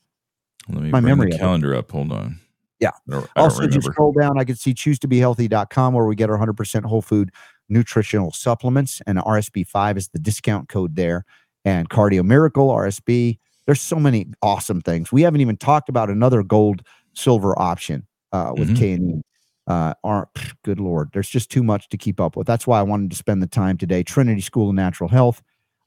Let 0.70 0.84
me 0.84 0.92
My 0.92 1.00
bring 1.02 1.12
memory 1.18 1.32
the 1.32 1.38
calendar 1.40 1.74
up. 1.76 1.90
Hold 1.92 2.12
on. 2.12 2.40
Yeah. 2.80 2.90
I 2.90 3.12
don't, 3.12 3.24
I 3.24 3.28
don't 3.42 3.44
also, 3.44 3.62
just 3.64 3.78
remember. 3.78 3.92
scroll 3.94 4.12
down. 4.14 4.40
I 4.40 4.44
can 4.44 4.56
see 4.56 4.74
choose 4.74 5.00
to 5.00 5.08
be 5.08 5.18
healthy.com 5.18 5.94
where 5.94 6.06
we 6.06 6.16
get 6.16 6.30
our 6.30 6.38
100% 6.38 6.86
whole 6.86 7.02
food 7.02 7.32
nutritional 7.70 8.32
supplements, 8.32 9.02
and 9.08 9.18
RSB5 9.18 9.98
is 9.98 10.10
the 10.10 10.20
discount 10.20 10.70
code 10.70 10.96
there. 10.96 11.26
And 11.66 11.90
Cardio 11.90 12.24
Miracle, 12.24 12.70
RSB. 12.70 13.38
There's 13.66 13.82
so 13.82 13.96
many 13.98 14.28
awesome 14.42 14.82
things. 14.82 15.12
We 15.12 15.22
haven't 15.24 15.42
even 15.42 15.58
talked 15.58 15.90
about 15.90 16.10
another 16.10 16.44
gold 16.44 16.82
silver 17.14 17.58
option 17.60 18.06
uh, 18.32 18.54
with 18.58 18.70
Mhm. 18.70 18.78
K 18.78 18.92
and 18.94 19.10
E. 19.20 19.22
Uh, 19.68 19.94
aren't 20.04 20.30
good 20.64 20.80
lord. 20.80 21.10
There's 21.14 21.30
just 21.30 21.52
too 21.52 21.64
much 21.64 21.88
to 21.90 21.98
keep 21.98 22.20
up 22.20 22.36
with. 22.36 22.48
That's 22.48 22.66
why 22.66 22.80
I 22.80 22.84
wanted 22.84 23.12
to 23.12 23.16
spend 23.18 23.42
the 23.44 23.48
time 23.48 23.78
today. 23.78 24.04
Trinity 24.04 24.42
School 24.42 24.70
of 24.70 24.76
Natural 24.76 25.08
Health, 25.10 25.42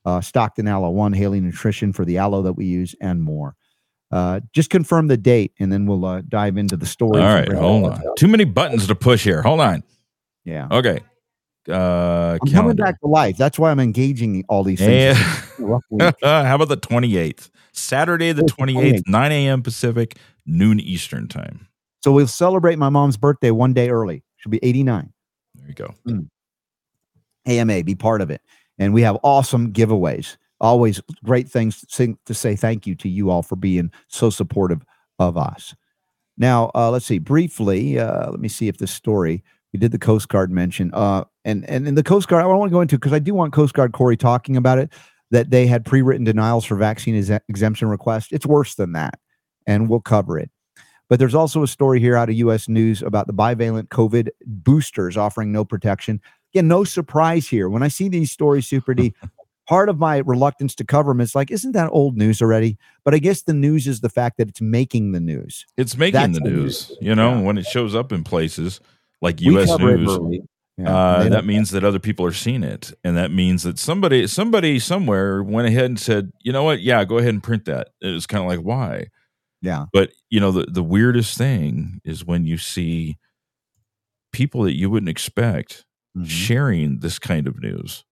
uh, 0.04 0.20
Stockton 0.20 0.68
Aloe 0.68 0.90
One, 0.90 1.12
Haley 1.12 1.40
Nutrition 1.40 1.92
for 1.92 2.04
the 2.04 2.18
aloe 2.18 2.42
that 2.42 2.52
we 2.54 2.66
use, 2.66 2.94
and 3.00 3.20
more. 3.22 3.56
Uh, 4.12 4.40
just 4.52 4.70
confirm 4.70 5.08
the 5.08 5.16
date, 5.16 5.52
and 5.58 5.72
then 5.72 5.86
we'll 5.86 6.04
uh, 6.04 6.22
dive 6.28 6.56
into 6.56 6.76
the 6.76 6.86
story. 6.86 7.20
All 7.20 7.34
right, 7.34 7.52
hold 7.52 7.90
on. 7.90 8.00
Too 8.16 8.28
many 8.28 8.44
buttons 8.44 8.86
to 8.86 8.94
push 8.94 9.24
here. 9.24 9.42
Hold 9.42 9.60
on. 9.60 9.82
Yeah, 10.44 10.68
Okay. 10.70 11.00
Uh, 11.68 12.36
I'm 12.42 12.52
coming 12.52 12.76
back 12.76 13.00
to 13.00 13.06
life. 13.06 13.38
That's 13.38 13.58
why 13.58 13.70
I'm 13.70 13.80
engaging 13.80 14.44
all 14.50 14.62
these 14.64 14.78
things. 14.78 15.18
It's 15.18 15.56
been 15.56 15.64
a 15.64 15.68
rough 15.68 15.82
week. 15.90 16.14
How 16.22 16.54
about 16.54 16.68
the 16.68 16.76
28th? 16.76 17.48
Saturday, 17.72 18.32
the 18.32 18.42
Oh, 18.42 18.46
the 18.46 18.52
28th, 18.52 18.94
28th. 18.98 19.02
9 19.08 19.32
a.m. 19.32 19.62
Pacific, 19.62 20.18
noon 20.44 20.78
Eastern 20.78 21.26
time. 21.26 21.66
So 22.04 22.12
we'll 22.12 22.26
celebrate 22.26 22.78
my 22.78 22.90
mom's 22.90 23.16
birthday 23.16 23.50
one 23.50 23.72
day 23.72 23.88
early. 23.88 24.22
She'll 24.36 24.50
be 24.50 24.62
89. 24.62 25.10
There 25.54 25.68
you 25.68 25.72
go. 25.72 25.94
AMA, 27.46 27.82
be 27.82 27.94
part 27.94 28.20
of 28.20 28.30
it. 28.30 28.42
And 28.76 28.92
we 28.92 29.00
have 29.00 29.16
awesome 29.22 29.72
giveaways. 29.72 30.36
Always 30.60 31.00
great 31.24 31.48
things 31.48 31.82
to 31.88 32.34
say 32.34 32.56
thank 32.56 32.86
you 32.86 32.94
to 32.96 33.08
you 33.08 33.30
all 33.30 33.42
for 33.42 33.56
being 33.56 33.90
so 34.08 34.28
supportive 34.28 34.84
of 35.18 35.38
us. 35.38 35.74
Now, 36.36 36.70
uh, 36.74 36.90
let's 36.90 37.06
see 37.06 37.18
briefly. 37.18 37.98
Uh, 37.98 38.30
let 38.30 38.38
me 38.38 38.48
see 38.48 38.68
if 38.68 38.76
this 38.76 38.90
story 38.92 39.42
we 39.72 39.80
did 39.80 39.90
the 39.90 39.98
Coast 39.98 40.28
Guard 40.28 40.50
mention. 40.50 40.90
Uh, 40.92 41.24
and 41.46 41.66
and 41.70 41.88
in 41.88 41.94
the 41.94 42.02
Coast 42.02 42.28
Guard, 42.28 42.44
I 42.44 42.46
want 42.46 42.68
to 42.68 42.74
go 42.74 42.82
into 42.82 42.98
because 42.98 43.14
I 43.14 43.18
do 43.18 43.32
want 43.32 43.54
Coast 43.54 43.72
Guard 43.72 43.92
Corey 43.92 44.18
talking 44.18 44.58
about 44.58 44.78
it. 44.78 44.92
that 45.30 45.48
they 45.48 45.66
had 45.66 45.86
pre-written 45.86 46.24
denials 46.24 46.66
for 46.66 46.76
vaccine 46.76 47.16
ex- 47.16 47.42
exemption 47.48 47.88
requests. 47.88 48.30
It's 48.30 48.44
worse 48.44 48.74
than 48.74 48.92
that, 48.92 49.18
and 49.66 49.88
we'll 49.88 50.00
cover 50.00 50.38
it. 50.38 50.50
But 51.14 51.20
there's 51.20 51.36
also 51.36 51.62
a 51.62 51.68
story 51.68 52.00
here 52.00 52.16
out 52.16 52.28
of 52.28 52.34
U.S. 52.34 52.68
News 52.68 53.00
about 53.00 53.28
the 53.28 53.32
bivalent 53.32 53.86
COVID 53.86 54.30
boosters 54.46 55.16
offering 55.16 55.52
no 55.52 55.64
protection. 55.64 56.20
Again, 56.52 56.66
no 56.66 56.82
surprise 56.82 57.46
here. 57.46 57.68
When 57.68 57.84
I 57.84 57.86
see 57.86 58.08
these 58.08 58.32
stories, 58.32 58.66
Super 58.66 58.94
D, 58.94 59.14
part 59.68 59.88
of 59.88 60.00
my 60.00 60.16
reluctance 60.26 60.74
to 60.74 60.84
cover 60.84 61.12
them 61.12 61.20
is 61.20 61.36
like, 61.36 61.52
isn't 61.52 61.70
that 61.70 61.90
old 61.92 62.16
news 62.16 62.42
already? 62.42 62.78
But 63.04 63.14
I 63.14 63.18
guess 63.18 63.42
the 63.42 63.54
news 63.54 63.86
is 63.86 64.00
the 64.00 64.08
fact 64.08 64.38
that 64.38 64.48
it's 64.48 64.60
making 64.60 65.12
the 65.12 65.20
news. 65.20 65.66
It's 65.76 65.96
making 65.96 66.14
That's 66.20 66.40
the 66.40 66.50
news. 66.50 66.88
news. 66.90 66.98
You 67.00 67.14
know, 67.14 67.34
Yeah. 67.34 67.42
when 67.42 67.58
it 67.58 67.66
shows 67.66 67.94
up 67.94 68.10
in 68.10 68.24
places 68.24 68.80
like 69.22 69.40
U.S. 69.42 69.78
News. 69.78 70.40
Yeah, 70.78 70.96
uh, 70.96 71.28
that 71.28 71.44
means 71.44 71.70
that 71.70 71.84
other 71.84 72.00
people 72.00 72.26
are 72.26 72.32
seeing 72.32 72.64
it, 72.64 72.92
and 73.04 73.16
that 73.16 73.30
means 73.30 73.62
that 73.62 73.78
somebody, 73.78 74.26
somebody 74.26 74.80
somewhere 74.80 75.44
went 75.44 75.68
ahead 75.68 75.84
and 75.84 76.00
said, 76.00 76.32
you 76.42 76.52
know 76.52 76.64
what? 76.64 76.80
Yeah, 76.80 77.04
go 77.04 77.18
ahead 77.18 77.34
and 77.34 77.40
print 77.40 77.66
that. 77.66 77.90
It 78.02 78.10
was 78.10 78.26
kind 78.26 78.42
of 78.42 78.48
like, 78.48 78.66
why? 78.66 79.10
Yeah, 79.64 79.86
But 79.92 80.10
you 80.30 80.40
know, 80.40 80.50
the 80.52 80.66
the 80.70 80.82
weirdest 80.82 81.36
thing 81.38 82.00
is 82.04 82.24
when 82.24 82.44
you 82.46 82.58
see 82.58 83.16
people 84.32 84.62
that 84.64 84.76
you 84.76 84.90
wouldn't 84.90 85.08
expect 85.10 85.84
Mhm. 86.16 86.26
sharing 86.28 86.98
this 87.00 87.18
kind 87.18 87.46
of 87.48 87.60
news. 87.60 88.04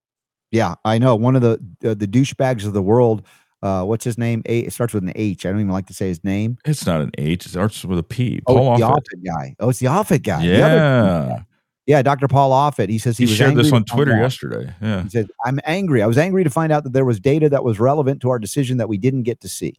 yeah. 0.50 0.74
I 0.84 0.98
know 0.98 1.14
one 1.16 1.36
of 1.36 1.42
the 1.42 1.52
uh, 1.88 1.94
the 1.94 2.06
douchebags 2.08 2.64
of 2.66 2.72
the 2.72 2.82
world. 2.82 3.22
Uh, 3.62 3.84
what's 3.84 4.04
his 4.04 4.18
name? 4.18 4.42
A, 4.46 4.58
it 4.60 4.72
starts 4.72 4.92
with 4.92 5.04
an 5.04 5.12
H. 5.14 5.46
I 5.46 5.50
don't 5.50 5.60
even 5.60 5.70
like 5.70 5.86
to 5.86 5.94
say 5.94 6.08
his 6.08 6.24
name. 6.24 6.58
It's 6.64 6.84
not 6.84 7.00
an 7.00 7.12
H; 7.16 7.46
it 7.46 7.50
starts 7.50 7.84
with 7.84 7.96
a 7.98 8.02
P. 8.02 8.40
Oh, 8.48 8.54
Paul 8.56 8.76
the 8.76 8.82
Offit. 8.84 8.96
Offit 8.96 9.24
guy. 9.24 9.54
Oh, 9.60 9.68
it's 9.68 9.78
the 9.78 9.86
Offit 9.86 10.24
guy. 10.24 10.42
Yeah, 10.42 11.42
yeah, 11.86 12.02
Dr. 12.02 12.26
Paul 12.26 12.50
Offit. 12.50 12.88
He 12.88 12.98
says 12.98 13.16
he, 13.16 13.26
he, 13.26 13.32
shared 13.34 13.54
this 13.54 13.70
on 13.72 13.84
Twitter 13.84 14.16
yesterday. 14.16 14.74
Yeah, 14.82 15.04
He 15.04 15.10
said, 15.10 15.28
I'm 15.44 15.60
angry. 15.64 16.02
I 16.02 16.06
was 16.08 16.18
angry 16.18 16.42
to 16.42 16.50
find 16.50 16.72
out 16.72 16.82
that 16.82 16.92
there 16.92 17.04
was 17.04 17.20
data 17.20 17.48
that 17.50 17.62
was 17.62 17.78
relevant 17.78 18.20
to 18.22 18.30
our 18.30 18.40
decision 18.40 18.78
that 18.78 18.88
we 18.88 18.98
didn't 18.98 19.22
get 19.22 19.40
to 19.42 19.48
see. 19.48 19.78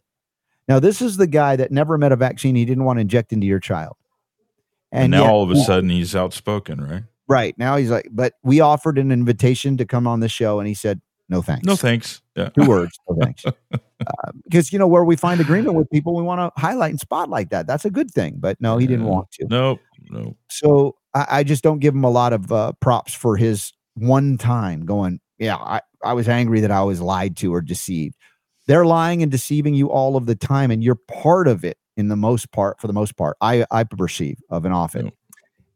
Now, 0.68 0.80
this 0.80 1.02
is 1.02 1.16
the 1.16 1.26
guy 1.26 1.56
that 1.56 1.70
never 1.70 1.98
met 1.98 2.12
a 2.12 2.16
vaccine 2.16 2.54
he 2.54 2.64
didn't 2.64 2.84
want 2.84 2.96
to 2.98 3.02
inject 3.02 3.32
into 3.32 3.46
your 3.46 3.60
child. 3.60 3.96
and, 4.92 5.10
now 5.10 5.22
yet- 5.22 5.30
all 5.30 5.42
of 5.42 5.50
a 5.50 5.56
sudden 5.56 5.90
he's 5.90 6.14
outspoken, 6.16 6.80
right? 6.80 7.02
right 7.26 7.56
now 7.58 7.76
he's 7.76 7.90
like, 7.90 8.08
but 8.12 8.34
we 8.42 8.60
offered 8.60 8.98
an 8.98 9.10
invitation 9.10 9.76
to 9.78 9.84
come 9.86 10.06
on 10.06 10.20
the 10.20 10.28
show, 10.28 10.58
and 10.60 10.68
he 10.68 10.74
said, 10.74 11.00
no 11.30 11.40
thanks. 11.40 11.66
No 11.66 11.74
thanks. 11.74 12.20
Yeah, 12.36 12.50
Two 12.50 12.68
words, 12.68 12.98
no 13.08 13.16
thanks. 13.22 13.44
Uh, 14.06 14.32
because, 14.44 14.70
you 14.70 14.78
know, 14.78 14.86
where 14.88 15.04
we 15.04 15.16
find 15.16 15.40
agreement 15.40 15.74
with 15.76 15.88
people, 15.88 16.14
we 16.14 16.22
want 16.22 16.38
to 16.38 16.60
highlight 16.60 16.90
and 16.90 17.00
spotlight 17.00 17.48
that. 17.48 17.66
That's 17.66 17.86
a 17.86 17.90
good 17.90 18.10
thing. 18.10 18.34
But 18.36 18.60
no, 18.60 18.76
he 18.76 18.86
didn't 18.86 19.06
want 19.06 19.30
to. 19.32 19.46
Nope. 19.48 19.80
Nope. 20.10 20.36
So 20.50 20.96
I, 21.14 21.26
I 21.30 21.42
just 21.44 21.62
don't 21.62 21.78
give 21.78 21.94
him 21.94 22.04
a 22.04 22.10
lot 22.10 22.34
of 22.34 22.52
uh, 22.52 22.72
props 22.80 23.14
for 23.14 23.36
his 23.38 23.72
one 23.94 24.36
time 24.36 24.84
going, 24.84 25.20
yeah, 25.38 25.56
I, 25.56 25.80
I 26.04 26.12
was 26.12 26.28
angry 26.28 26.60
that 26.60 26.70
I 26.70 26.82
was 26.82 27.00
lied 27.00 27.36
to 27.38 27.54
or 27.54 27.62
deceived. 27.62 28.16
They're 28.66 28.86
lying 28.86 29.22
and 29.22 29.30
deceiving 29.30 29.74
you 29.74 29.90
all 29.90 30.16
of 30.16 30.26
the 30.26 30.34
time, 30.34 30.70
and 30.70 30.82
you're 30.82 30.94
part 30.94 31.48
of 31.48 31.64
it 31.64 31.76
in 31.96 32.08
the 32.08 32.16
most 32.16 32.50
part, 32.50 32.80
for 32.80 32.86
the 32.86 32.92
most 32.92 33.16
part, 33.16 33.36
I, 33.40 33.64
I 33.70 33.84
perceive 33.84 34.38
of 34.50 34.64
an 34.64 34.72
offit. 34.72 35.04
Yep. 35.04 35.14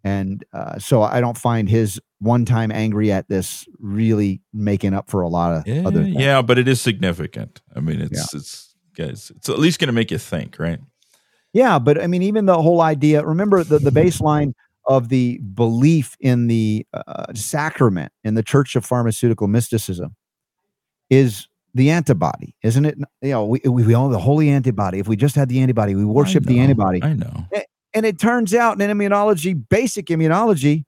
And 0.05 0.45
uh, 0.53 0.79
so 0.79 1.03
I 1.03 1.21
don't 1.21 1.37
find 1.37 1.69
his 1.69 2.01
one 2.21 2.45
time 2.45 2.73
angry 2.73 3.13
at 3.13 3.29
this 3.29 3.67
really 3.79 4.41
making 4.53 4.95
up 4.95 5.11
for 5.11 5.21
a 5.21 5.29
lot 5.29 5.55
of 5.55 5.67
Yeah, 5.67 5.87
other 5.87 6.03
things. 6.05 6.17
yeah, 6.17 6.43
but 6.43 6.59
it 6.59 6.67
is 6.67 6.81
significant. 6.81 7.61
I 7.77 7.81
mean, 7.81 8.01
it's 8.01 8.35
it's 8.35 8.75
guys, 8.97 9.31
it's 9.37 9.49
at 9.49 9.59
least 9.59 9.79
going 9.79 9.89
to 9.89 9.93
make 9.93 10.11
you 10.11 10.19
think, 10.19 10.59
right? 10.59 10.81
Yeah, 11.53 11.79
but 11.79 12.01
I 12.03 12.07
mean, 12.07 12.23
even 12.23 12.47
the 12.47 12.61
whole 12.61 12.81
idea. 12.81 13.25
Remember 13.25 13.63
the 13.65 13.79
the 13.79 13.91
baseline 13.91 14.53
of 14.87 15.09
the 15.09 15.39
belief 15.55 16.17
in 16.21 16.47
the 16.47 16.87
uh, 16.95 17.27
sacrament 17.35 18.13
in 18.25 18.35
the 18.35 18.43
Church 18.43 18.75
of 18.77 18.85
Pharmaceutical 18.87 19.47
Mysticism 19.47 20.15
is 21.11 21.47
the 21.79 21.91
antibody, 21.91 22.55
isn't 22.63 22.85
it? 22.85 22.99
You 23.23 23.31
know, 23.31 23.47
we 23.47 23.61
we, 23.65 23.85
we 23.85 23.95
own 23.95 24.13
the 24.13 24.19
holy 24.19 24.51
antibody. 24.51 24.99
If 24.99 25.09
we 25.09 25.17
just 25.17 25.37
had 25.37 25.49
the 25.49 25.61
antibody, 25.61 25.95
we 25.95 26.05
worship 26.05 26.45
I 26.45 26.49
the 26.49 26.59
antibody. 26.59 27.03
I 27.03 27.15
know. 27.15 27.47
And 27.95 28.05
it 28.05 28.19
turns 28.19 28.53
out 28.53 28.81
in 28.81 28.91
immunology, 28.91 29.61
basic 29.69 30.07
immunology, 30.07 30.85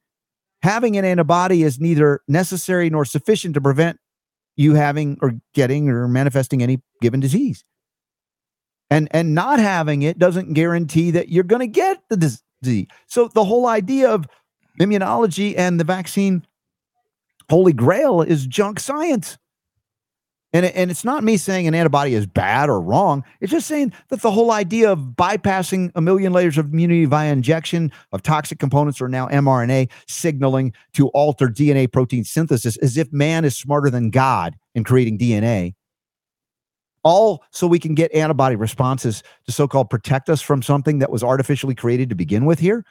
having 0.62 0.97
an 0.99 1.05
antibody 1.05 1.62
is 1.62 1.81
neither 1.81 2.21
necessary 2.29 2.91
nor 2.91 3.05
sufficient 3.05 3.55
to 3.55 3.61
prevent 3.61 3.99
you 4.57 4.75
having 4.75 5.17
or 5.23 5.33
getting 5.55 5.89
or 5.89 6.07
manifesting 6.09 6.62
any 6.62 6.83
given 7.01 7.21
disease. 7.21 7.65
And 8.91 9.09
and 9.12 9.35
not 9.35 9.61
having 9.61 10.03
it 10.03 10.19
doesn't 10.19 10.53
guarantee 10.53 11.12
that 11.12 11.29
you're 11.29 11.45
going 11.45 11.61
to 11.61 11.69
get 11.69 12.03
the 12.11 12.17
disease. 12.17 12.89
So 13.07 13.29
the 13.29 13.45
whole 13.45 13.67
idea 13.67 14.11
of 14.11 14.27
immunology 14.81 15.57
and 15.57 15.79
the 15.79 15.85
vaccine 15.85 16.45
holy 17.49 17.73
grail 17.73 18.23
is 18.23 18.47
junk 18.47 18.81
science. 18.81 19.39
And, 20.52 20.66
and 20.66 20.90
it's 20.90 21.05
not 21.05 21.22
me 21.22 21.36
saying 21.36 21.68
an 21.68 21.74
antibody 21.74 22.14
is 22.14 22.27
bad 22.27 22.68
or 22.68 22.81
wrong. 22.81 23.22
It's 23.40 23.52
just 23.52 23.68
saying 23.68 23.93
that 24.09 24.20
the 24.20 24.32
whole 24.32 24.51
idea 24.51 24.90
of 24.90 24.98
bypassing 25.14 25.93
a 25.94 26.01
million 26.01 26.32
layers 26.32 26.59
of 26.59 26.72
immunity 26.72 27.05
via 27.05 27.32
injection 27.32 27.93
of 28.10 28.22
toxic 28.22 28.59
components 28.59 29.01
or 29.01 29.09
now 29.09 29.28
mRNA 29.28 29.90
signaling 30.09 30.72
to 30.94 31.09
alter 31.09 31.48
DNA 31.48 31.90
protein 31.90 32.24
synthesis 32.24 32.77
as 32.78 32.97
if 32.97 33.12
man 33.12 33.44
is 33.44 33.56
smarter 33.56 33.90
than 33.90 34.10
God 34.10 34.56
in 34.74 34.82
creating 34.82 35.18
DNA. 35.18 35.74
All 37.02 37.44
so 37.51 37.66
we 37.66 37.78
can 37.78 37.94
get 37.94 38.12
antibody 38.12 38.56
responses 38.56 39.22
to 39.47 39.52
so 39.52 39.68
called 39.68 39.89
protect 39.89 40.28
us 40.28 40.43
from 40.43 40.62
something 40.62 40.98
that 40.98 41.10
was 41.10 41.22
artificially 41.22 41.74
created 41.74 42.09
to 42.09 42.14
begin 42.14 42.44
with 42.44 42.59
here. 42.59 42.85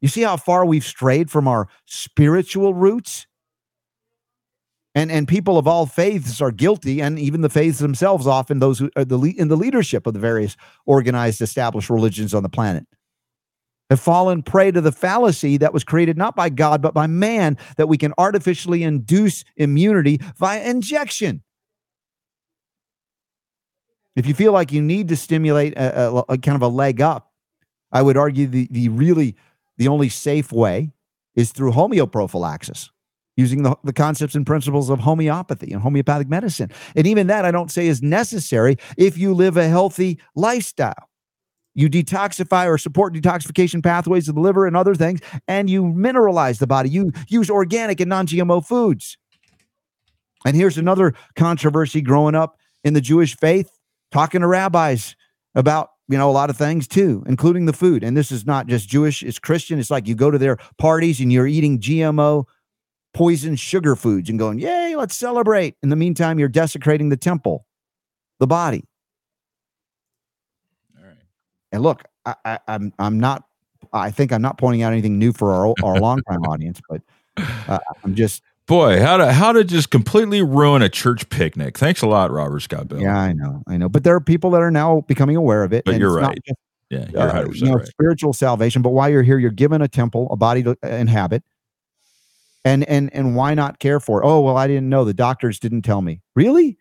You 0.00 0.08
see 0.08 0.22
how 0.22 0.36
far 0.36 0.64
we've 0.64 0.84
strayed 0.84 1.28
from 1.30 1.48
our 1.48 1.68
spiritual 1.86 2.72
roots? 2.72 3.26
And 4.98 5.12
and 5.12 5.28
people 5.28 5.58
of 5.58 5.68
all 5.68 5.86
faiths 5.86 6.40
are 6.40 6.50
guilty 6.50 7.00
and 7.00 7.18
even 7.20 7.40
the 7.42 7.48
faiths 7.48 7.78
themselves 7.78 8.26
often 8.26 8.58
those 8.58 8.80
who 8.80 8.90
are 8.96 9.04
the 9.04 9.16
le- 9.16 9.28
in 9.42 9.46
the 9.48 9.56
leadership 9.56 10.06
of 10.08 10.12
the 10.12 10.18
various 10.18 10.56
organized 10.86 11.40
established 11.40 11.88
religions 11.88 12.34
on 12.34 12.42
the 12.42 12.48
planet. 12.48 12.84
Have 13.90 14.00
fallen 14.00 14.42
prey 14.42 14.70
to 14.72 14.80
the 14.80 14.90
fallacy 14.92 15.56
that 15.58 15.72
was 15.72 15.84
created 15.84 16.18
not 16.18 16.34
by 16.34 16.48
God 16.48 16.82
but 16.82 16.94
by 16.94 17.06
man 17.06 17.56
that 17.76 17.88
we 17.88 17.96
can 17.96 18.12
artificially 18.18 18.82
induce 18.82 19.44
immunity 19.56 20.20
via 20.36 20.62
injection. 20.68 21.42
If 24.16 24.26
you 24.26 24.34
feel 24.34 24.52
like 24.52 24.72
you 24.72 24.82
need 24.82 25.08
to 25.08 25.16
stimulate 25.16 25.74
a, 25.74 26.08
a- 26.08 26.24
a 26.30 26.38
kind 26.38 26.56
of 26.56 26.62
a 26.62 26.68
leg 26.68 27.00
up 27.00 27.26
i 27.92 28.02
would 28.02 28.16
argue 28.16 28.46
the 28.46 28.68
the 28.70 28.88
really 28.88 29.34
the 29.78 29.88
only 29.88 30.08
safe 30.08 30.50
way 30.52 30.90
is 31.36 31.52
through 31.52 31.72
homeoprophylaxis 31.72 32.90
using 33.38 33.62
the, 33.62 33.76
the 33.84 33.92
concepts 33.92 34.34
and 34.34 34.44
principles 34.44 34.90
of 34.90 34.98
homeopathy 34.98 35.72
and 35.72 35.80
homeopathic 35.80 36.28
medicine. 36.28 36.72
And 36.96 37.06
even 37.06 37.28
that 37.28 37.44
I 37.44 37.52
don't 37.52 37.70
say 37.70 37.86
is 37.86 38.02
necessary 38.02 38.76
if 38.96 39.16
you 39.16 39.32
live 39.32 39.56
a 39.56 39.68
healthy 39.68 40.18
lifestyle. 40.34 41.08
You 41.72 41.88
detoxify 41.88 42.66
or 42.66 42.76
support 42.78 43.14
detoxification 43.14 43.80
pathways 43.80 44.28
of 44.28 44.34
the 44.34 44.40
liver 44.40 44.66
and 44.66 44.76
other 44.76 44.96
things, 44.96 45.20
and 45.46 45.70
you 45.70 45.84
mineralize 45.84 46.58
the 46.58 46.66
body. 46.66 46.90
You 46.90 47.12
use 47.28 47.48
organic 47.48 48.00
and 48.00 48.08
non 48.08 48.26
GMO 48.26 48.66
foods. 48.66 49.16
And 50.44 50.56
here's 50.56 50.76
another 50.76 51.14
controversy 51.36 52.00
growing 52.00 52.34
up 52.34 52.58
in 52.82 52.94
the 52.94 53.00
Jewish 53.00 53.36
faith, 53.36 53.70
talking 54.10 54.40
to 54.40 54.48
rabbis 54.48 55.14
about 55.54 55.90
you 56.08 56.18
know 56.18 56.28
a 56.28 56.32
lot 56.32 56.50
of 56.50 56.56
things 56.56 56.88
too 56.88 57.22
including 57.26 57.66
the 57.66 57.72
food 57.72 58.02
and 58.02 58.16
this 58.16 58.32
is 58.32 58.46
not 58.46 58.66
just 58.66 58.88
jewish 58.88 59.22
it's 59.22 59.38
christian 59.38 59.78
it's 59.78 59.90
like 59.90 60.06
you 60.06 60.14
go 60.14 60.30
to 60.30 60.38
their 60.38 60.56
parties 60.78 61.20
and 61.20 61.30
you're 61.32 61.46
eating 61.46 61.78
gmo 61.78 62.46
poison 63.18 63.56
sugar 63.56 63.96
foods 63.96 64.30
and 64.30 64.38
going, 64.38 64.60
Yay, 64.60 64.94
let's 64.94 65.16
celebrate. 65.16 65.74
In 65.82 65.88
the 65.88 65.96
meantime, 65.96 66.38
you're 66.38 66.48
desecrating 66.48 67.08
the 67.08 67.16
temple, 67.16 67.66
the 68.38 68.46
body. 68.46 68.84
All 70.96 71.04
right. 71.04 71.16
And 71.72 71.82
look, 71.82 72.04
I, 72.24 72.36
I, 72.44 72.58
I'm 72.68 72.92
I'm 73.00 73.18
not 73.18 73.42
I 73.92 74.12
think 74.12 74.32
I'm 74.32 74.40
not 74.40 74.56
pointing 74.56 74.82
out 74.82 74.92
anything 74.92 75.18
new 75.18 75.32
for 75.32 75.52
our 75.52 75.74
our 75.82 75.96
longtime 76.00 76.42
audience, 76.44 76.80
but 76.88 77.02
uh, 77.66 77.80
I'm 78.04 78.14
just 78.14 78.40
Boy, 78.68 79.00
how 79.00 79.16
to 79.16 79.32
how 79.32 79.50
to 79.50 79.64
just 79.64 79.90
completely 79.90 80.42
ruin 80.42 80.82
a 80.82 80.88
church 80.88 81.28
picnic. 81.28 81.76
Thanks 81.76 82.02
a 82.02 82.06
lot, 82.06 82.30
Robert 82.30 82.60
Scott 82.60 82.86
Bell. 82.86 83.00
yeah, 83.00 83.18
I 83.18 83.32
know, 83.32 83.62
I 83.66 83.78
know. 83.78 83.88
But 83.88 84.04
there 84.04 84.14
are 84.14 84.20
people 84.20 84.50
that 84.50 84.62
are 84.62 84.70
now 84.70 85.00
becoming 85.08 85.34
aware 85.36 85.64
of 85.64 85.72
it. 85.72 85.86
But 85.86 85.94
and 85.94 86.00
you're 86.00 86.18
it's 86.18 86.28
right. 86.28 86.38
just, 86.46 86.58
Yeah, 86.90 87.06
you're 87.10 87.20
uh, 87.20 87.48
you 87.50 87.66
know, 87.66 87.74
right. 87.76 87.86
spiritual 87.86 88.32
salvation. 88.32 88.82
But 88.82 88.90
while 88.90 89.08
you're 89.08 89.24
here, 89.24 89.38
you're 89.38 89.50
given 89.50 89.82
a 89.82 89.88
temple, 89.88 90.28
a 90.30 90.36
body 90.36 90.62
to 90.62 90.76
uh, 90.84 90.88
inhabit. 90.88 91.42
And 92.68 92.84
and 92.84 93.08
and 93.14 93.34
why 93.34 93.54
not 93.54 93.78
care 93.78 93.98
for? 93.98 94.22
it? 94.22 94.26
Oh 94.26 94.42
well, 94.42 94.58
I 94.58 94.66
didn't 94.66 94.90
know. 94.90 95.06
The 95.06 95.14
doctors 95.14 95.58
didn't 95.58 95.82
tell 95.82 96.02
me. 96.02 96.20
Really? 96.36 96.76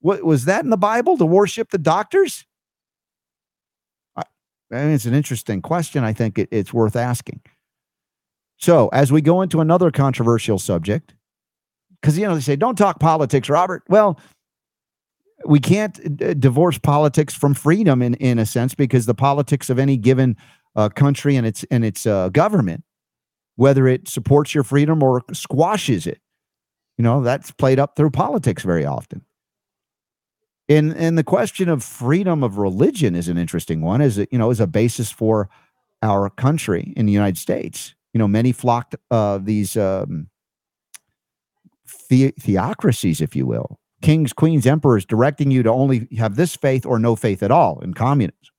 What 0.00 0.22
was 0.22 0.44
that 0.44 0.64
in 0.64 0.70
the 0.70 0.76
Bible 0.76 1.16
to 1.16 1.24
worship 1.24 1.70
the 1.70 1.78
doctors? 1.78 2.44
I, 4.16 4.22
I 4.70 4.84
mean, 4.84 4.92
it's 4.92 5.06
an 5.06 5.14
interesting 5.14 5.62
question. 5.62 6.04
I 6.04 6.12
think 6.12 6.38
it, 6.38 6.48
it's 6.50 6.74
worth 6.74 6.94
asking. 6.94 7.40
So 8.58 8.88
as 8.88 9.10
we 9.10 9.22
go 9.22 9.40
into 9.40 9.62
another 9.62 9.90
controversial 9.90 10.58
subject, 10.58 11.14
because 12.00 12.18
you 12.18 12.26
know 12.26 12.34
they 12.34 12.42
say 12.42 12.56
don't 12.56 12.76
talk 12.76 13.00
politics, 13.00 13.48
Robert. 13.48 13.82
Well, 13.88 14.20
we 15.46 15.58
can't 15.58 16.18
d- 16.18 16.34
divorce 16.34 16.76
politics 16.76 17.32
from 17.34 17.54
freedom 17.54 18.02
in 18.02 18.12
in 18.16 18.38
a 18.38 18.44
sense 18.44 18.74
because 18.74 19.06
the 19.06 19.14
politics 19.14 19.70
of 19.70 19.78
any 19.78 19.96
given 19.96 20.36
uh, 20.76 20.90
country 20.90 21.36
and 21.36 21.46
its 21.46 21.64
and 21.70 21.82
its 21.82 22.04
uh, 22.04 22.28
government, 22.28 22.84
whether 23.60 23.86
it 23.86 24.08
supports 24.08 24.54
your 24.54 24.64
freedom 24.64 25.02
or 25.02 25.22
squashes 25.34 26.06
it, 26.06 26.18
you 26.96 27.04
know 27.04 27.22
that's 27.22 27.50
played 27.50 27.78
up 27.78 27.94
through 27.94 28.10
politics 28.10 28.62
very 28.62 28.86
often. 28.86 29.22
And 30.70 30.96
and 30.96 31.18
the 31.18 31.24
question 31.24 31.68
of 31.68 31.84
freedom 31.84 32.42
of 32.42 32.56
religion 32.56 33.14
is 33.14 33.28
an 33.28 33.36
interesting 33.36 33.82
one, 33.82 34.00
as 34.00 34.16
it, 34.16 34.30
you 34.32 34.38
know, 34.38 34.50
is 34.50 34.60
a 34.60 34.66
basis 34.66 35.10
for 35.10 35.50
our 36.02 36.30
country 36.30 36.94
in 36.96 37.04
the 37.04 37.12
United 37.12 37.36
States. 37.36 37.94
You 38.14 38.18
know, 38.18 38.28
many 38.28 38.52
flocked 38.52 38.96
uh, 39.10 39.38
these 39.38 39.76
um, 39.76 40.28
the- 42.08 42.34
theocracies, 42.40 43.20
if 43.20 43.36
you 43.36 43.46
will, 43.46 43.78
kings, 44.00 44.32
queens, 44.32 44.66
emperors, 44.66 45.04
directing 45.04 45.50
you 45.50 45.62
to 45.62 45.70
only 45.70 46.08
have 46.16 46.36
this 46.36 46.56
faith 46.56 46.86
or 46.86 46.98
no 46.98 47.14
faith 47.14 47.42
at 47.42 47.50
all 47.50 47.78
in 47.80 47.92
communism. 47.92 48.49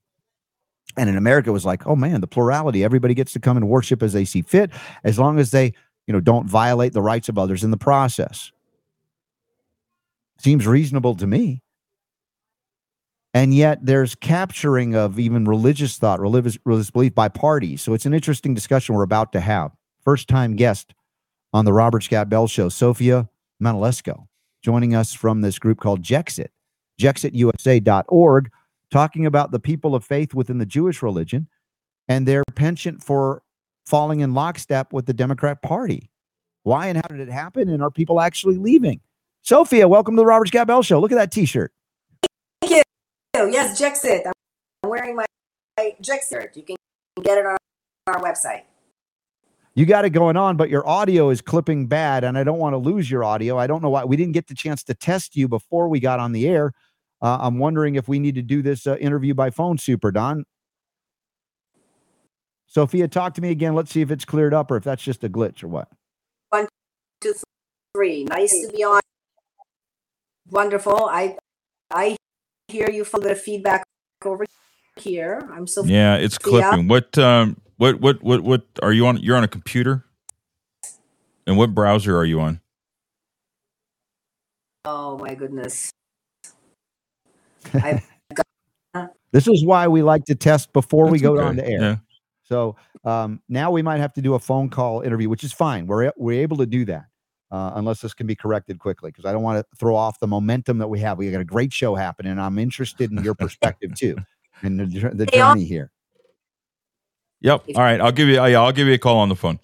And 0.98 1.10
in 1.10 1.18
America, 1.18 1.50
it 1.50 1.54
was 1.54 1.66
like, 1.66 1.88
oh 1.88 1.96
man, 1.96 2.22
the 2.22 2.28
plurality. 2.28 2.84
Everybody 2.84 3.14
gets 3.14 3.34
to 3.34 3.40
come 3.40 3.58
and 3.58 3.68
worship 3.68 4.04
as 4.04 4.14
they 4.14 4.26
see 4.26 4.42
fit, 4.42 4.72
as 5.04 5.18
long 5.18 5.40
as 5.40 5.52
they, 5.52 5.74
you 6.08 6.14
know, 6.14 6.20
don't 6.20 6.50
violate 6.50 6.94
the 6.94 7.02
rights 7.02 7.30
of 7.30 7.38
others 7.38 7.64
in 7.64 7.72
the 7.72 7.78
process. 7.78 8.52
Seems 10.38 10.68
reasonable 10.68 11.16
to 11.16 11.28
me. 11.28 11.62
And 13.34 13.54
yet 13.54 13.80
there's 13.86 14.16
capturing 14.16 14.96
of 14.96 15.18
even 15.18 15.46
religious 15.46 15.98
thought, 15.98 16.20
religious, 16.20 16.58
religious 16.66 16.92
belief 16.92 17.16
by 17.16 17.30
parties. 17.30 17.82
So 17.82 17.94
it's 17.94 18.06
an 18.06 18.14
interesting 18.14 18.54
discussion 18.54 18.94
we're 18.94 19.04
about 19.04 19.32
to 19.34 19.40
have. 19.40 19.72
First 20.04 20.28
time 20.28 20.56
guest 20.56 20.94
on 21.54 21.64
the 21.64 21.74
Robert 21.74 22.04
Scott 22.04 22.28
Bell 22.28 22.48
Show, 22.48 22.68
Sofia 22.68 23.30
Manolesco, 23.62 24.28
joining 24.62 24.96
us 24.96 25.14
from 25.14 25.42
this 25.42 25.60
group 25.60 25.80
called 25.80 26.02
Jexit, 26.02 26.50
jexitusa.org, 27.00 28.52
talking 28.92 29.26
about 29.26 29.52
the 29.52 29.60
people 29.60 29.96
of 29.96 30.04
faith 30.04 30.34
within 30.34 30.58
the 30.58 30.66
Jewish 30.66 31.02
religion 31.02 31.48
and 32.08 32.28
their 32.28 32.44
penchant 32.56 33.04
for 33.04 33.42
falling 33.86 34.20
in 34.20 34.34
lockstep 34.34 34.94
with 34.94 35.06
the 35.06 35.14
Democrat 35.14 35.62
Party. 35.62 36.10
Why 36.64 36.88
and 36.88 36.98
how 36.98 37.08
did 37.08 37.20
it 37.20 37.32
happen? 37.32 37.70
And 37.70 37.82
are 37.82 37.90
people 37.90 38.22
actually 38.22 38.58
leaving? 38.58 39.00
Sofia, 39.42 39.88
welcome 39.88 40.16
to 40.16 40.20
the 40.20 40.26
Robert 40.26 40.50
Scott 40.50 40.68
Bell 40.68 40.84
Show. 40.84 41.00
Look 41.00 41.12
at 41.12 41.16
that 41.16 41.32
t 41.32 41.46
shirt. 41.46 41.74
Thank 42.62 42.84
you. 43.36 43.52
Yes, 43.52 43.82
Jexit. 43.82 44.28
I'm 44.28 44.90
wearing 44.90 45.16
my, 45.16 45.26
my 45.78 45.96
Jexit. 46.02 46.56
You 46.56 46.64
can 46.64 46.76
get 47.24 47.40
it 47.40 47.46
on 47.46 47.58
our 48.08 48.22
website. 48.22 48.64
You 49.74 49.86
got 49.86 50.04
it 50.04 50.10
going 50.10 50.36
on, 50.36 50.58
but 50.58 50.70
your 50.70 50.88
audio 50.88 51.30
is 51.30 51.42
clipping 51.42 51.88
bad, 51.88 52.26
and 52.26 52.38
I 52.38 52.44
don't 52.44 52.60
want 52.60 52.74
to 52.74 52.78
lose 52.78 53.10
your 53.10 53.24
audio. 53.24 53.58
I 53.58 53.68
don't 53.68 53.82
know 53.82 53.90
why 53.90 54.04
we 54.04 54.18
didn't 54.18 54.34
get 54.34 54.48
the 54.48 54.54
chance 54.54 54.84
to 54.84 54.94
test 54.94 55.36
you 55.36 55.48
before 55.48 55.88
we 55.88 56.00
got 56.00 56.20
on 56.20 56.34
the 56.34 56.48
air. 56.48 56.74
Uh, 57.22 57.38
I'm 57.42 57.60
wondering 57.60 57.96
if 57.96 58.08
we 58.08 58.20
need 58.20 58.36
to 58.36 58.42
do 58.42 58.62
this 58.62 58.88
uh, 58.88 58.98
interview 58.98 59.34
by 59.34 59.52
phone, 59.52 59.78
Super 59.78 60.12
Don. 60.12 60.44
Sofia, 62.66 63.08
talk 63.08 63.34
to 63.36 63.42
me 63.42 63.52
again. 63.52 63.76
Let's 63.76 63.92
see 63.92 64.02
if 64.02 64.12
it's 64.12 64.26
cleared 64.26 64.54
up 64.54 64.72
or 64.72 64.78
if 64.78 64.84
that's 64.84 65.04
just 65.04 65.24
a 65.24 65.30
glitch 65.30 65.64
or 65.64 65.68
what. 65.68 65.90
One, 66.50 66.68
two, 67.20 67.34
three. 67.94 68.24
Nice 68.24 68.52
to 68.52 68.72
be 68.74 68.84
on. 68.84 69.02
Wonderful. 70.50 71.06
I 71.06 71.38
I 71.92 72.16
hear 72.70 72.90
you 72.90 73.04
from 73.04 73.22
the 73.22 73.36
feedback 73.36 73.84
over 74.24 74.46
here. 74.98 75.48
I'm 75.54 75.68
so 75.68 75.84
Yeah, 75.84 76.16
it's 76.16 76.38
clipping. 76.38 76.88
What 76.88 77.18
um 77.18 77.62
what 77.78 78.00
what 78.00 78.24
what 78.24 78.42
what 78.42 78.66
are 78.82 78.94
you 78.94 79.06
on 79.06 79.18
you're 79.18 79.38
on 79.38 79.44
a 79.44 79.50
computer? 79.50 80.06
And 81.46 81.58
what 81.58 81.74
browser 81.76 82.18
are 82.18 82.26
you 82.26 82.40
on? 82.40 82.62
Oh 84.86 85.18
my 85.18 85.36
goodness. 85.36 85.92
I've 87.74 88.08
got, 88.34 89.12
this 89.32 89.48
is 89.48 89.66
why 89.66 89.88
we 89.88 90.02
like 90.02 90.26
to 90.26 90.36
test 90.36 90.74
before 90.74 91.10
we 91.10 91.20
go 91.20 91.34
okay. 91.34 91.44
on 91.44 91.56
the 91.56 91.68
air. 91.68 91.82
Yeah. 91.82 91.96
So 92.44 92.76
um, 93.06 93.42
now 93.48 93.72
we 93.72 93.82
might 93.82 94.00
have 94.00 94.14
to 94.14 94.22
do 94.22 94.34
a 94.34 94.40
phone 94.40 94.70
call 94.70 95.02
interview, 95.02 95.30
which 95.30 95.44
is 95.44 95.54
fine. 95.54 95.88
We're 95.88 96.12
we're 96.18 96.42
able 96.42 96.58
to 96.58 96.66
do 96.66 96.86
that 96.86 97.06
uh, 97.52 97.72
unless 97.76 98.02
this 98.02 98.14
can 98.14 98.28
be 98.28 98.36
corrected 98.36 98.80
quickly 98.80 99.10
because 99.10 99.26
I 99.26 99.32
don't 99.32 99.44
want 99.44 99.60
to 99.60 99.78
throw 99.78 99.96
off 99.96 100.20
the 100.20 100.28
momentum 100.28 100.78
that 100.80 100.88
we 100.88 101.00
have. 101.00 101.18
We 101.18 101.32
got 101.32 101.42
a 101.42 101.46
great 101.46 101.72
show 101.72 101.96
happening. 101.96 102.38
I'm 102.38 102.60
interested 102.60 103.12
in 103.12 103.24
your 103.24 103.36
perspective 103.36 103.96
too, 103.96 104.18
and 104.62 104.80
the, 104.80 105.12
the 105.14 105.26
journey 105.26 105.66
here. 105.66 105.92
Yep. 107.42 107.64
All 107.76 107.82
right. 107.82 108.00
I'll 108.00 108.12
give 108.12 108.28
you. 108.28 108.36
Yeah, 108.36 108.62
I'll 108.62 108.72
give 108.72 108.88
you 108.88 108.94
a 108.94 109.00
call 109.00 109.18
on 109.18 109.30
the 109.30 109.36
phone. 109.36 109.60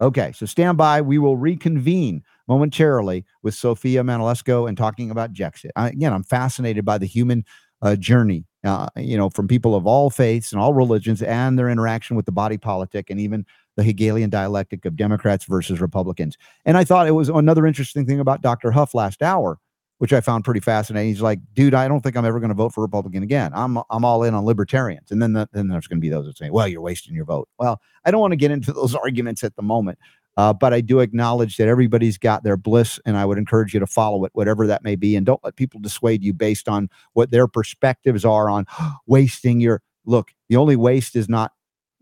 Okay. 0.00 0.32
So 0.32 0.46
stand 0.46 0.76
by. 0.76 1.00
We 1.00 1.18
will 1.18 1.36
reconvene 1.36 2.22
momentarily 2.48 3.24
with 3.42 3.54
Sofia 3.54 4.02
Manolesco 4.02 4.68
and 4.68 4.76
talking 4.76 5.10
about 5.10 5.32
Jexit. 5.32 5.70
Again, 5.76 6.12
I'm 6.12 6.24
fascinated 6.24 6.84
by 6.84 6.98
the 6.98 7.06
human 7.06 7.44
uh, 7.82 7.96
journey 7.96 8.44
uh, 8.64 8.88
you 8.96 9.16
know, 9.16 9.28
from 9.28 9.46
people 9.46 9.74
of 9.74 9.86
all 9.86 10.10
faiths 10.10 10.50
and 10.50 10.60
all 10.60 10.72
religions 10.72 11.22
and 11.22 11.58
their 11.58 11.68
interaction 11.68 12.16
with 12.16 12.24
the 12.24 12.32
body 12.32 12.56
politic 12.56 13.10
and 13.10 13.20
even 13.20 13.44
the 13.76 13.82
Hegelian 13.82 14.30
dialectic 14.30 14.84
of 14.86 14.96
Democrats 14.96 15.44
versus 15.44 15.80
Republicans. 15.80 16.38
And 16.64 16.76
I 16.76 16.84
thought 16.84 17.06
it 17.06 17.12
was 17.12 17.28
another 17.28 17.66
interesting 17.66 18.06
thing 18.06 18.20
about 18.20 18.40
Dr. 18.40 18.70
Huff 18.70 18.94
last 18.94 19.22
hour, 19.22 19.58
which 19.98 20.14
I 20.14 20.20
found 20.22 20.44
pretty 20.44 20.60
fascinating. 20.60 21.10
He's 21.10 21.20
like, 21.20 21.40
dude, 21.52 21.74
I 21.74 21.86
don't 21.88 22.00
think 22.00 22.16
I'm 22.16 22.24
ever 22.24 22.40
going 22.40 22.48
to 22.48 22.54
vote 22.54 22.72
for 22.72 22.80
Republican 22.80 23.22
again. 23.22 23.52
I'm 23.54 23.78
I'm 23.90 24.04
all 24.04 24.22
in 24.22 24.32
on 24.32 24.46
libertarians. 24.46 25.10
And 25.10 25.20
then 25.20 25.34
the, 25.34 25.46
then 25.52 25.68
there's 25.68 25.86
going 25.86 25.98
to 25.98 26.02
be 26.02 26.08
those 26.08 26.26
that 26.26 26.38
say, 26.38 26.50
well, 26.50 26.66
you're 26.66 26.80
wasting 26.80 27.14
your 27.14 27.26
vote. 27.26 27.48
Well, 27.58 27.80
I 28.06 28.10
don't 28.10 28.20
want 28.20 28.32
to 28.32 28.36
get 28.36 28.50
into 28.50 28.72
those 28.72 28.94
arguments 28.94 29.44
at 29.44 29.56
the 29.56 29.62
moment. 29.62 29.98
Uh, 30.36 30.52
but 30.52 30.72
I 30.72 30.80
do 30.80 31.00
acknowledge 31.00 31.56
that 31.56 31.68
everybody's 31.68 32.18
got 32.18 32.42
their 32.42 32.56
bliss, 32.56 32.98
and 33.06 33.16
I 33.16 33.24
would 33.24 33.38
encourage 33.38 33.72
you 33.72 33.80
to 33.80 33.86
follow 33.86 34.24
it, 34.24 34.32
whatever 34.34 34.66
that 34.66 34.82
may 34.82 34.96
be. 34.96 35.16
And 35.16 35.24
don't 35.24 35.42
let 35.44 35.56
people 35.56 35.80
dissuade 35.80 36.24
you 36.24 36.32
based 36.32 36.68
on 36.68 36.88
what 37.12 37.30
their 37.30 37.46
perspectives 37.46 38.24
are 38.24 38.50
on 38.50 38.66
wasting 39.06 39.60
your 39.60 39.82
look. 40.04 40.32
The 40.48 40.56
only 40.56 40.76
waste 40.76 41.14
is 41.16 41.28
not, 41.28 41.52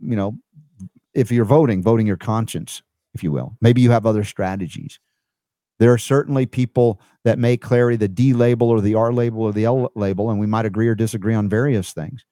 you 0.00 0.16
know, 0.16 0.38
if 1.14 1.30
you're 1.30 1.44
voting, 1.44 1.82
voting 1.82 2.06
your 2.06 2.16
conscience, 2.16 2.82
if 3.14 3.22
you 3.22 3.30
will. 3.30 3.56
Maybe 3.60 3.82
you 3.82 3.90
have 3.90 4.06
other 4.06 4.24
strategies. 4.24 4.98
There 5.78 5.92
are 5.92 5.98
certainly 5.98 6.46
people 6.46 7.00
that 7.24 7.38
may 7.38 7.56
carry 7.56 7.96
the 7.96 8.08
D 8.08 8.32
label 8.32 8.70
or 8.70 8.80
the 8.80 8.94
R 8.94 9.12
label 9.12 9.42
or 9.42 9.52
the 9.52 9.64
L 9.64 9.90
label, 9.94 10.30
and 10.30 10.40
we 10.40 10.46
might 10.46 10.64
agree 10.64 10.88
or 10.88 10.94
disagree 10.94 11.34
on 11.34 11.48
various 11.48 11.92
things 11.92 12.24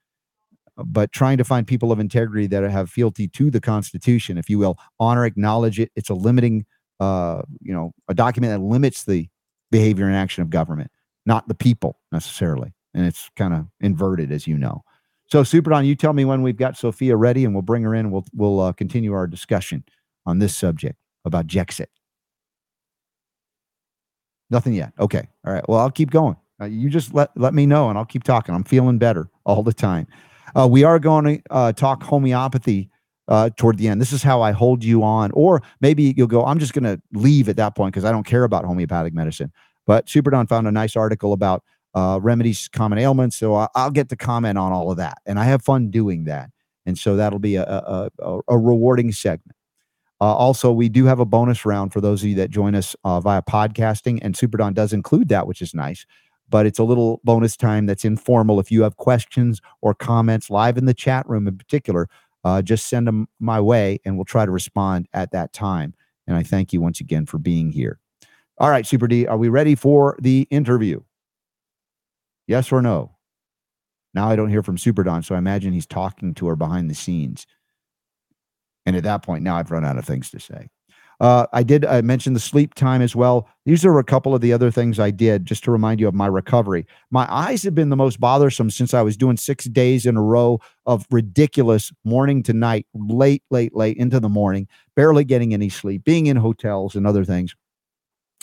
but 0.85 1.13
trying 1.13 1.39
to 1.39 1.45
find 1.45 1.67
people 1.67 1.93
of 1.93 2.01
integrity 2.01 2.47
that 2.49 2.63
have 2.71 2.91
fealty 2.91 3.29
to 3.29 3.51
the 3.51 3.61
Constitution, 3.61 4.39
if 4.39 4.49
you 4.49 4.59
will, 4.59 4.79
honor, 4.99 5.25
acknowledge 5.25 5.79
it. 5.81 5.91
It's 5.97 6.11
a 6.11 6.15
limiting, 6.15 6.67
uh, 6.99 7.43
you 7.61 7.73
know, 7.73 7.93
a 8.09 8.15
document 8.15 8.53
that 8.53 8.65
limits 8.65 9.05
the 9.05 9.29
behavior 9.71 10.07
and 10.07 10.17
action 10.17 10.43
of 10.43 10.51
government, 10.51 10.91
not 11.27 11.49
the 11.49 11.55
people 11.55 11.99
necessarily. 12.13 12.73
And 12.95 13.07
it's 13.07 13.31
kind 13.37 13.55
of 13.55 13.67
inverted, 13.81 14.33
as 14.33 14.47
you 14.47 14.59
know. 14.59 14.83
So, 15.27 15.45
Super 15.45 15.71
Don, 15.71 15.85
you 15.85 15.95
tell 15.95 16.13
me 16.13 16.25
when 16.25 16.43
we've 16.43 16.57
got 16.57 16.77
Sofia 16.77 17.17
ready, 17.17 17.45
and 17.45 17.55
we'll 17.55 17.63
bring 17.63 17.85
her 17.85 17.95
in. 17.95 18.11
We'll 18.11 18.27
we'll 18.35 18.61
uh, 18.61 18.73
continue 18.73 19.13
our 19.13 19.29
discussion 19.29 19.85
on 20.27 20.41
this 20.41 20.57
subject 20.57 20.99
about 21.25 21.47
Jexit. 21.47 21.87
Nothing 24.51 24.73
yet. 24.73 24.93
Okay. 24.99 25.29
All 25.47 25.53
right. 25.53 25.67
Well, 25.69 25.79
I'll 25.79 25.91
keep 25.91 26.11
going. 26.11 26.37
Uh, 26.61 26.65
you 26.67 26.91
just 26.91 27.15
let 27.15 27.31
let 27.37 27.55
me 27.55 27.65
know, 27.65 27.89
and 27.89 27.97
I'll 27.97 28.05
keep 28.05 28.25
talking. 28.25 28.55
I'm 28.55 28.65
feeling 28.65 28.99
better 28.99 29.31
all 29.45 29.63
the 29.63 29.73
time. 29.73 30.07
Uh, 30.57 30.69
we 30.69 30.85
are 30.85 30.99
going 30.99 31.25
to 31.25 31.43
uh, 31.51 31.73
talk 31.73 32.03
homeopathy 32.03 32.91
uh, 33.29 33.51
toward 33.57 33.79
the 33.79 33.89
end. 33.89 34.01
This 34.01 34.13
is 34.13 34.23
how 34.23 34.43
I 34.43 34.53
hold 34.53 34.83
you 34.85 35.03
on. 35.03 35.31
Or 35.33 35.63
maybe 35.81 36.15
you'll 36.17 36.27
go, 36.27 36.45
I'm 36.45 36.59
just 36.59 36.73
going 36.73 36.85
to 36.85 37.01
leave 37.13 37.49
at 37.49 37.57
that 37.57 37.77
point 37.77 37.95
because 37.95 38.05
I 38.05 38.13
don't 38.13 38.27
care 38.27 38.45
about 38.45 38.65
homeopathic 38.65 39.15
medicine. 39.15 39.53
But 39.87 40.09
Super 40.09 40.31
Don 40.31 40.47
found 40.47 40.67
a 40.67 40.73
nice 40.73 40.97
article 40.97 41.33
about 41.33 41.63
uh, 41.95 42.19
remedies 42.21 42.69
common 42.69 42.99
ailments. 42.99 43.37
So 43.37 43.55
I, 43.55 43.69
will 43.77 43.91
get 43.91 44.09
to 44.11 44.17
comment 44.17 44.59
on 44.59 44.73
all 44.73 44.91
of 44.91 44.97
that. 44.99 45.19
And 45.27 45.39
I 45.39 45.45
have 45.45 45.63
fun 45.63 45.91
doing 45.91 46.25
that. 46.25 46.51
And 46.87 46.99
so 46.99 47.17
that'll 47.17 47.39
be 47.39 47.57
a, 47.57 47.65
a, 47.65 48.11
a, 48.19 48.41
a 48.49 48.59
rewarding 48.59 49.13
segment. 49.13 49.57
Uh, 50.21 50.35
also, 50.35 50.71
we 50.71 50.89
do 50.89 51.07
have 51.07 51.19
a 51.19 51.25
bonus 51.25 51.65
round 51.65 51.93
for 51.93 52.01
those 52.01 52.23
of 52.23 52.29
you 52.29 52.35
that 52.35 52.51
join 52.51 52.75
us 52.75 52.95
uh, 53.05 53.21
via 53.21 53.41
podcasting, 53.41 54.19
and 54.21 54.37
Super 54.37 54.59
Don 54.59 54.75
does 54.75 54.93
include 54.93 55.29
that, 55.29 55.47
which 55.47 55.63
is 55.63 55.73
nice 55.73 56.05
but 56.51 56.67
it's 56.67 56.79
a 56.79 56.85
little 56.85 57.21
bonus 57.25 57.57
time 57.57 57.87
that's 57.87 58.05
informal. 58.05 58.61
If 58.61 58.71
you 58.71 58.83
have 58.83 58.97
questions 58.97 59.61
or 59.81 59.95
comments 59.95 60.51
live 60.51 60.77
in 60.77 60.85
the 60.85 60.95
chat 60.95 61.29
room 61.29 61.47
in 61.47 61.57
particular, 61.57 62.09
uh, 62.45 62.63
just 62.63 62.89
send 62.89 63.07
them 63.07 63.29
my 63.39 63.61
way 63.61 64.01
and 64.05 64.17
we'll 64.17 64.25
try 64.25 64.45
to 64.45 64.51
respond 64.51 65.09
at 65.13 65.33
that 65.33 65.53
time. 65.53 65.95
And 66.27 66.37
I 66.37 66.43
thank 66.43 66.73
you 66.73 66.81
once 66.81 67.01
again 67.01 67.27
for 67.27 67.39
being 67.39 67.71
here. 67.71 67.99
All 68.59 68.71
right, 68.71 68.87
Super 68.87 69.07
D, 69.07 69.27
are 69.27 69.39
we 69.39 69.49
ready 69.49 69.75
for 69.75 70.17
the 70.21 70.47
interview? 70.51 71.01
Yes 72.47 72.71
or 72.73 72.83
no? 72.83 73.17
Now 74.13 74.29
I 74.29 74.37
don't 74.37 74.51
hear 74.51 74.63
from 74.63 74.77
Super 74.77 75.03
Don, 75.03 75.23
so 75.23 75.35
I 75.35 75.39
imagine 75.39 75.73
he's 75.73 75.87
talking 75.87 76.35
to 76.35 76.49
her 76.49 76.57
behind 76.57 76.91
the 76.91 76.95
scenes. 76.95 77.47
And 78.85 78.97
at 78.97 79.05
that 79.05 79.23
point, 79.23 79.45
now 79.45 79.57
I've 79.57 79.71
run 79.71 79.85
out 79.85 79.99
of 79.99 80.05
things 80.05 80.31
to 80.31 80.41
say. 80.41 80.69
Uh, 81.21 81.47
I 81.53 81.63
did 81.63 81.85
I 81.85 82.01
mentioned 82.01 82.35
the 82.35 82.41
sleep 82.41 82.73
time 82.75 83.03
as 83.03 83.15
well. 83.15 83.47
These 83.67 83.85
are 83.85 83.99
a 83.99 84.05
couple 84.05 84.35
of 84.35 84.41
the 84.41 84.55
other 84.55 84.71
things 84.71 84.99
I 84.99 85.11
did 85.11 85.45
just 85.45 85.63
to 85.65 85.71
remind 85.71 86.01
you 86.01 86.09
of 86.09 86.15
my 86.15 86.27
recovery. 86.27 86.87
My 87.11 87.31
eyes 87.31 87.63
have 87.65 87.75
been 87.75 87.91
the 87.91 87.97
most 87.97 88.19
bothersome 88.19 88.71
since 88.71 88.95
I 88.95 89.03
was 89.03 89.19
doing 89.19 89.37
six 89.37 89.67
days 89.67 90.07
in 90.07 90.17
a 90.17 90.23
row 90.23 90.61
of 90.87 91.07
ridiculous 91.11 91.93
morning 92.05 92.43
to 92.45 92.55
night, 92.55 92.87
late, 92.95 93.43
late, 93.51 93.77
late 93.77 93.99
into 93.99 94.19
the 94.19 94.31
morning, 94.31 94.67
barely 94.97 95.25
getting 95.25 95.53
any 95.53 95.69
sleep, 95.69 96.05
being 96.05 96.27
in 96.27 96.39
hotels 96.39 96.95
and 96.95 97.07
other 97.07 97.27
things. 97.27 97.55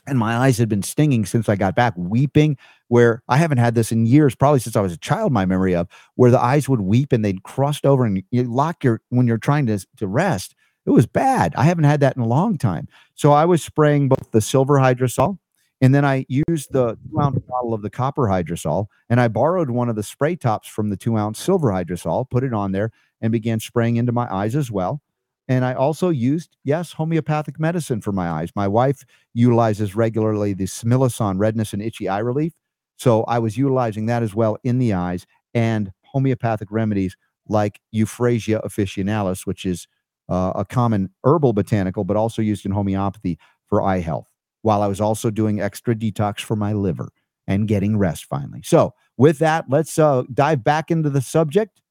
And 0.06 0.20
my 0.20 0.38
eyes 0.38 0.60
had 0.60 0.70
been 0.70 0.84
stinging 0.84 1.26
since 1.26 1.50
I 1.50 1.56
got 1.56 1.76
back, 1.76 1.94
weeping. 1.98 2.58
Where 2.90 3.22
I 3.28 3.36
haven't 3.38 3.58
had 3.58 3.76
this 3.76 3.92
in 3.92 4.06
years, 4.06 4.36
probably 4.36 4.60
since 4.60 4.78
I 4.78 4.82
was 4.82 4.94
a 4.94 4.98
child, 4.98 5.34
my 5.34 5.46
memory 5.46 5.76
of 5.76 5.90
where 6.16 6.32
the 6.32 6.40
eyes 6.40 6.70
would 6.70 6.80
weep 6.80 7.12
and 7.12 7.26
they'd 7.26 7.44
crust 7.44 7.86
over 7.86 8.06
and 8.06 8.24
you 8.32 8.44
lock 8.44 8.84
your 8.84 9.02
when 9.10 9.28
you're 9.28 9.38
trying 9.38 9.66
to, 9.66 9.86
to 9.98 10.08
rest 10.08 10.56
it 10.88 10.92
was 10.92 11.06
bad. 11.08 11.54
I 11.58 11.66
haven't 11.66 11.86
had 11.86 12.00
that 12.02 12.16
in 12.18 12.24
a 12.24 12.28
long 12.28 12.58
time. 12.58 12.88
So 13.16 13.34
I 13.34 13.46
was 13.46 13.64
spraying 13.64 14.10
both 14.10 14.32
the 14.32 14.42
silver 14.42 14.76
hydrosol 14.76 15.38
And 15.82 15.94
then 15.94 16.06
I 16.06 16.26
used 16.30 16.72
the 16.74 16.98
two 17.12 17.20
ounce 17.22 17.40
bottle 17.48 17.74
of 17.74 17.82
the 17.84 17.90
copper 17.90 18.24
hydrosol 18.24 18.88
and 19.10 19.22
I 19.22 19.28
borrowed 19.28 19.70
one 19.70 19.90
of 19.90 19.96
the 19.96 20.04
spray 20.04 20.36
tops 20.36 20.68
from 20.68 20.90
the 20.90 20.98
two 20.98 21.18
ounce 21.18 21.40
silver 21.40 21.70
hydrosol, 21.70 22.30
put 22.30 22.44
it 22.44 22.54
on 22.54 22.72
there, 22.72 22.92
and 23.22 23.32
began 23.32 23.60
spraying 23.60 23.98
into 23.98 24.12
my 24.12 24.34
eyes 24.34 24.56
as 24.56 24.72
well. 24.72 25.02
And 25.48 25.66
I 25.66 25.74
also 25.74 26.10
used, 26.10 26.58
yes, 26.64 26.94
homeopathic 26.94 27.60
medicine 27.60 28.02
for 28.02 28.12
my 28.12 28.30
eyes. 28.30 28.50
My 28.56 28.68
wife 28.68 29.06
utilizes 29.34 29.96
regularly 29.96 30.54
the 30.54 30.66
Similasan 30.66 31.40
redness 31.40 31.74
and 31.74 31.82
itchy 31.82 32.10
eye 32.10 32.20
relief. 32.20 32.54
So 32.98 33.24
I 33.26 33.40
was 33.40 33.58
utilizing 33.58 34.08
that 34.08 34.24
as 34.24 34.36
well 34.36 34.58
in 34.64 34.80
the 34.80 34.94
eyes 34.94 35.26
and 35.54 35.92
homeopathic 36.04 36.70
remedies 36.72 37.16
like 37.48 37.80
Euphrasia 37.94 38.62
officinalis, 38.66 39.46
which 39.46 39.66
is 39.66 39.88
uh, 40.30 40.54
a 40.56 40.66
common 40.66 41.10
herbal 41.24 41.54
botanical, 41.54 42.04
but 42.04 42.18
also 42.18 42.42
used 42.42 42.66
in 42.66 42.72
homeopathy 42.72 43.38
for 43.68 43.82
eye 43.82 44.00
health, 44.00 44.28
while 44.62 44.82
I 44.82 44.88
was 44.88 45.02
also 45.02 45.30
doing 45.30 45.62
extra 45.62 45.96
detox 45.96 46.40
for 46.40 46.56
my 46.56 46.74
liver 46.74 47.10
and 47.48 47.68
getting 47.68 47.98
rest 47.98 48.26
finally. 48.26 48.62
So, 48.64 48.94
with 49.18 49.40
that, 49.40 49.66
let's 49.70 49.98
uh, 49.98 50.24
dive 50.34 50.64
back 50.64 50.92
into 50.92 51.10
the 51.10 51.22
subject 51.22 51.82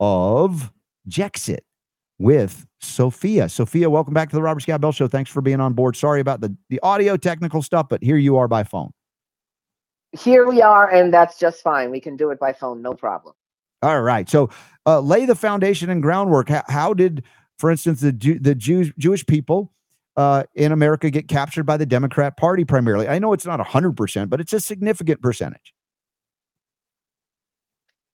of 0.00 0.72
Jexit 1.08 1.60
with 2.18 2.66
Sofia. 2.80 3.48
Sofia, 3.48 3.88
welcome 3.88 4.14
back 4.14 4.30
to 4.30 4.36
the 4.36 4.42
Robert 4.42 4.60
Scott 4.60 4.80
Bell 4.80 4.92
Show. 4.92 5.06
Thanks 5.08 5.30
for 5.30 5.40
being 5.40 5.60
on 5.60 5.74
board. 5.74 5.96
Sorry 5.96 6.20
about 6.20 6.40
the, 6.40 6.56
the 6.70 6.80
audio 6.82 7.16
technical 7.16 7.62
stuff, 7.62 7.88
but 7.88 8.02
here 8.02 8.16
you 8.16 8.36
are 8.36 8.48
by 8.48 8.64
phone. 8.64 8.90
Here 10.12 10.46
we 10.46 10.60
are, 10.60 10.90
and 10.90 11.12
that's 11.12 11.38
just 11.38 11.62
fine. 11.62 11.90
We 11.90 12.00
can 12.00 12.16
do 12.16 12.30
it 12.30 12.38
by 12.38 12.52
phone, 12.52 12.82
no 12.82 12.94
problem. 12.94 13.34
All 13.82 14.02
right. 14.02 14.28
So, 14.28 14.50
uh, 14.86 15.00
lay 15.00 15.26
the 15.26 15.34
foundation 15.34 15.90
and 15.90 16.02
groundwork. 16.02 16.48
How, 16.48 16.62
how 16.68 16.94
did, 16.94 17.24
for 17.58 17.70
instance, 17.70 18.00
the 18.00 18.12
the 18.12 18.54
Jews, 18.54 18.92
Jewish 18.98 19.24
people 19.26 19.72
uh, 20.16 20.44
in 20.54 20.72
America 20.72 21.10
get 21.10 21.28
captured 21.28 21.64
by 21.64 21.76
the 21.76 21.86
Democrat 21.86 22.36
Party 22.36 22.64
primarily? 22.64 23.08
I 23.08 23.18
know 23.18 23.32
it's 23.32 23.46
not 23.46 23.60
hundred 23.60 23.96
percent, 23.96 24.30
but 24.30 24.40
it's 24.40 24.52
a 24.52 24.60
significant 24.60 25.22
percentage. 25.22 25.74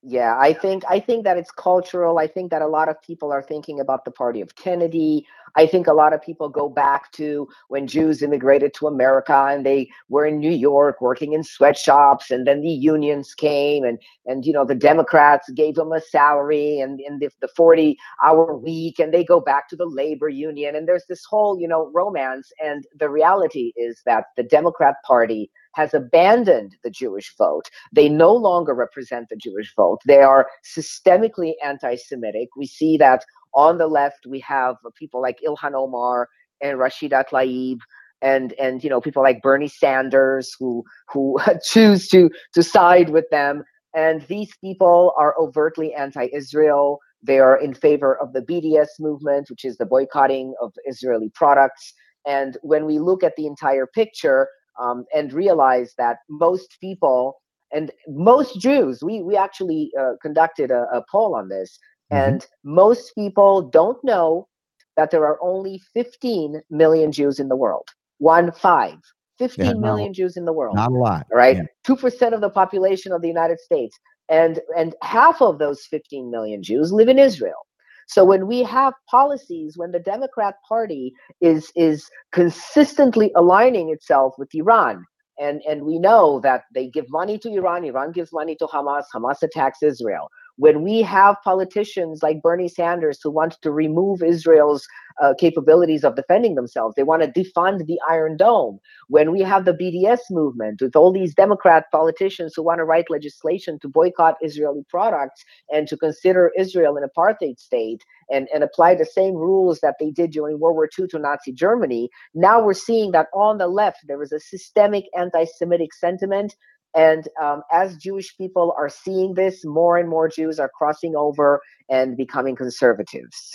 Yeah, 0.04 0.36
I 0.38 0.52
think 0.52 0.84
I 0.88 1.00
think 1.00 1.24
that 1.24 1.36
it's 1.38 1.50
cultural. 1.50 2.18
I 2.18 2.28
think 2.28 2.52
that 2.52 2.62
a 2.62 2.68
lot 2.68 2.88
of 2.88 3.02
people 3.02 3.32
are 3.32 3.42
thinking 3.42 3.80
about 3.80 4.04
the 4.04 4.12
party 4.12 4.40
of 4.40 4.54
Kennedy. 4.54 5.26
I 5.56 5.66
think 5.66 5.88
a 5.88 5.92
lot 5.92 6.12
of 6.12 6.22
people 6.22 6.48
go 6.48 6.68
back 6.68 7.10
to 7.12 7.48
when 7.66 7.88
Jews 7.88 8.22
immigrated 8.22 8.74
to 8.74 8.86
America 8.86 9.34
and 9.50 9.66
they 9.66 9.90
were 10.08 10.24
in 10.24 10.38
New 10.38 10.52
York 10.52 11.00
working 11.00 11.32
in 11.32 11.42
sweatshops 11.42 12.30
and 12.30 12.46
then 12.46 12.60
the 12.60 12.70
unions 12.70 13.34
came 13.34 13.82
and 13.82 13.98
and 14.24 14.46
you 14.46 14.52
know 14.52 14.64
the 14.64 14.74
Democrats 14.76 15.50
gave 15.50 15.74
them 15.74 15.90
a 15.90 16.00
salary 16.00 16.78
and 16.78 17.00
in 17.00 17.18
the, 17.18 17.28
the 17.40 17.48
40 17.48 17.98
hour 18.24 18.56
week 18.56 19.00
and 19.00 19.12
they 19.12 19.24
go 19.24 19.40
back 19.40 19.68
to 19.70 19.74
the 19.76 19.84
labor 19.86 20.28
union 20.28 20.76
and 20.76 20.86
there's 20.86 21.06
this 21.08 21.24
whole, 21.24 21.58
you 21.60 21.66
know, 21.66 21.90
romance 21.92 22.52
and 22.64 22.84
the 22.96 23.08
reality 23.10 23.72
is 23.76 24.00
that 24.06 24.26
the 24.36 24.44
Democrat 24.44 24.94
party 25.04 25.50
has 25.78 25.94
abandoned 25.94 26.74
the 26.82 26.90
Jewish 26.90 27.32
vote. 27.38 27.70
They 27.92 28.08
no 28.08 28.34
longer 28.34 28.74
represent 28.74 29.28
the 29.28 29.36
Jewish 29.36 29.72
vote. 29.76 30.00
They 30.06 30.22
are 30.22 30.48
systemically 30.76 31.52
anti 31.64 31.94
Semitic. 31.94 32.48
We 32.56 32.66
see 32.66 32.96
that 32.96 33.24
on 33.54 33.78
the 33.78 33.86
left, 33.86 34.26
we 34.26 34.40
have 34.40 34.74
people 34.96 35.22
like 35.22 35.38
Ilhan 35.46 35.74
Omar 35.74 36.28
and 36.60 36.78
Rashida 36.78 37.24
Tlaib. 37.28 37.78
And 38.20 38.52
and 38.54 38.82
you 38.82 38.90
know 38.90 39.00
people 39.00 39.22
like 39.22 39.40
Bernie 39.40 39.68
Sanders 39.68 40.52
who 40.58 40.82
who 41.12 41.38
choose 41.62 42.08
to 42.08 42.28
to 42.54 42.62
side 42.64 43.10
with 43.10 43.26
them, 43.30 43.62
and 43.94 44.22
these 44.22 44.50
people 44.60 45.14
are 45.16 45.36
overtly 45.38 45.94
anti-Israel. 45.94 46.98
They 47.22 47.38
are 47.38 47.56
in 47.56 47.74
favor 47.74 48.18
of 48.18 48.32
the 48.32 48.42
BDS 48.42 48.92
movement, 48.98 49.48
which 49.50 49.64
is 49.64 49.76
the 49.76 49.86
boycotting 49.86 50.54
of 50.60 50.72
Israeli 50.84 51.30
products. 51.32 51.94
And 52.26 52.56
when 52.62 52.84
we 52.86 52.98
look 52.98 53.22
at 53.22 53.36
the 53.36 53.46
entire 53.46 53.86
picture, 53.86 54.48
um, 54.78 55.04
and 55.14 55.32
realize 55.32 55.94
that 55.98 56.18
most 56.28 56.76
people 56.80 57.40
and 57.72 57.90
most 58.08 58.58
Jews, 58.58 59.02
we, 59.02 59.22
we 59.22 59.36
actually 59.36 59.90
uh, 59.98 60.12
conducted 60.22 60.70
a, 60.70 60.86
a, 60.92 61.04
poll 61.10 61.34
on 61.34 61.48
this, 61.48 61.78
mm-hmm. 62.10 62.34
and 62.34 62.46
most 62.64 63.14
people 63.14 63.62
don't 63.62 64.02
know 64.02 64.48
that 64.96 65.10
there 65.10 65.26
are 65.26 65.38
only 65.42 65.80
15 65.92 66.62
million 66.70 67.12
Jews 67.12 67.38
in 67.38 67.48
the 67.48 67.56
world. 67.56 67.88
One 68.18 68.52
five. 68.52 68.98
15 69.38 69.64
yeah, 69.64 69.72
million 69.74 70.12
Jews 70.12 70.36
in 70.36 70.44
the 70.44 70.52
world. 70.52 70.74
Not 70.74 70.90
a 70.90 70.94
lot. 70.94 71.26
Right? 71.32 71.58
2% 71.86 72.34
of 72.34 72.40
the 72.40 72.50
population 72.50 73.12
of 73.12 73.22
the 73.22 73.28
United 73.28 73.60
States. 73.60 73.96
And 74.28 74.60
and 74.76 74.94
half 75.02 75.40
of 75.40 75.58
those 75.58 75.86
15 75.86 76.30
million 76.30 76.62
Jews 76.62 76.92
live 76.92 77.08
in 77.08 77.18
Israel. 77.18 77.66
So 78.08 78.24
when 78.24 78.46
we 78.46 78.62
have 78.62 78.94
policies, 79.08 79.76
when 79.76 79.92
the 79.92 80.00
Democrat 80.00 80.56
Party 80.66 81.12
is 81.40 81.70
is 81.76 82.08
consistently 82.32 83.30
aligning 83.36 83.90
itself 83.90 84.34
with 84.38 84.48
Iran, 84.54 85.04
and 85.38 85.60
and 85.68 85.84
we 85.84 85.98
know 85.98 86.40
that 86.40 86.62
they 86.74 86.88
give 86.88 87.06
money 87.10 87.38
to 87.38 87.48
Iran, 87.50 87.84
Iran 87.84 88.12
gives 88.12 88.32
money 88.32 88.56
to 88.56 88.66
Hamas, 88.66 89.04
Hamas 89.14 89.42
attacks 89.42 89.82
Israel 89.82 90.28
when 90.58 90.82
we 90.82 91.02
have 91.02 91.36
politicians 91.44 92.20
like 92.22 92.42
Bernie 92.42 92.68
Sanders 92.68 93.20
who 93.22 93.30
want 93.30 93.56
to 93.62 93.70
remove 93.70 94.22
Israel's 94.22 94.86
uh, 95.22 95.32
capabilities 95.38 96.04
of 96.04 96.16
defending 96.16 96.56
themselves, 96.56 96.94
they 96.96 97.04
want 97.04 97.22
to 97.22 97.30
defund 97.30 97.86
the 97.86 97.98
Iron 98.08 98.36
Dome. 98.36 98.80
When 99.06 99.30
we 99.30 99.40
have 99.42 99.64
the 99.64 99.72
BDS 99.72 100.18
movement 100.30 100.82
with 100.82 100.96
all 100.96 101.12
these 101.12 101.32
Democrat 101.32 101.84
politicians 101.92 102.54
who 102.54 102.64
want 102.64 102.78
to 102.78 102.84
write 102.84 103.08
legislation 103.08 103.78
to 103.80 103.88
boycott 103.88 104.34
Israeli 104.42 104.84
products 104.88 105.44
and 105.72 105.86
to 105.86 105.96
consider 105.96 106.50
Israel 106.58 106.96
an 106.96 107.04
apartheid 107.08 107.58
state 107.60 108.02
and, 108.28 108.48
and 108.52 108.64
apply 108.64 108.96
the 108.96 109.06
same 109.06 109.34
rules 109.34 109.78
that 109.80 109.94
they 110.00 110.10
did 110.10 110.32
during 110.32 110.58
World 110.58 110.74
War 110.74 110.88
II 110.98 111.06
to 111.08 111.18
Nazi 111.20 111.52
Germany, 111.52 112.10
now 112.34 112.60
we're 112.60 112.74
seeing 112.74 113.12
that 113.12 113.28
on 113.32 113.58
the 113.58 113.68
left 113.68 114.00
there 114.08 114.22
is 114.22 114.32
a 114.32 114.40
systemic 114.40 115.04
anti 115.16 115.44
Semitic 115.44 115.94
sentiment 115.94 116.56
and 116.94 117.28
um, 117.40 117.62
as 117.72 117.96
Jewish 117.96 118.36
people 118.36 118.74
are 118.76 118.88
seeing 118.88 119.34
this, 119.34 119.64
more 119.64 119.96
and 119.96 120.08
more 120.08 120.28
Jews 120.28 120.58
are 120.58 120.70
crossing 120.70 121.14
over 121.16 121.60
and 121.88 122.16
becoming 122.16 122.56
conservatives. 122.56 123.52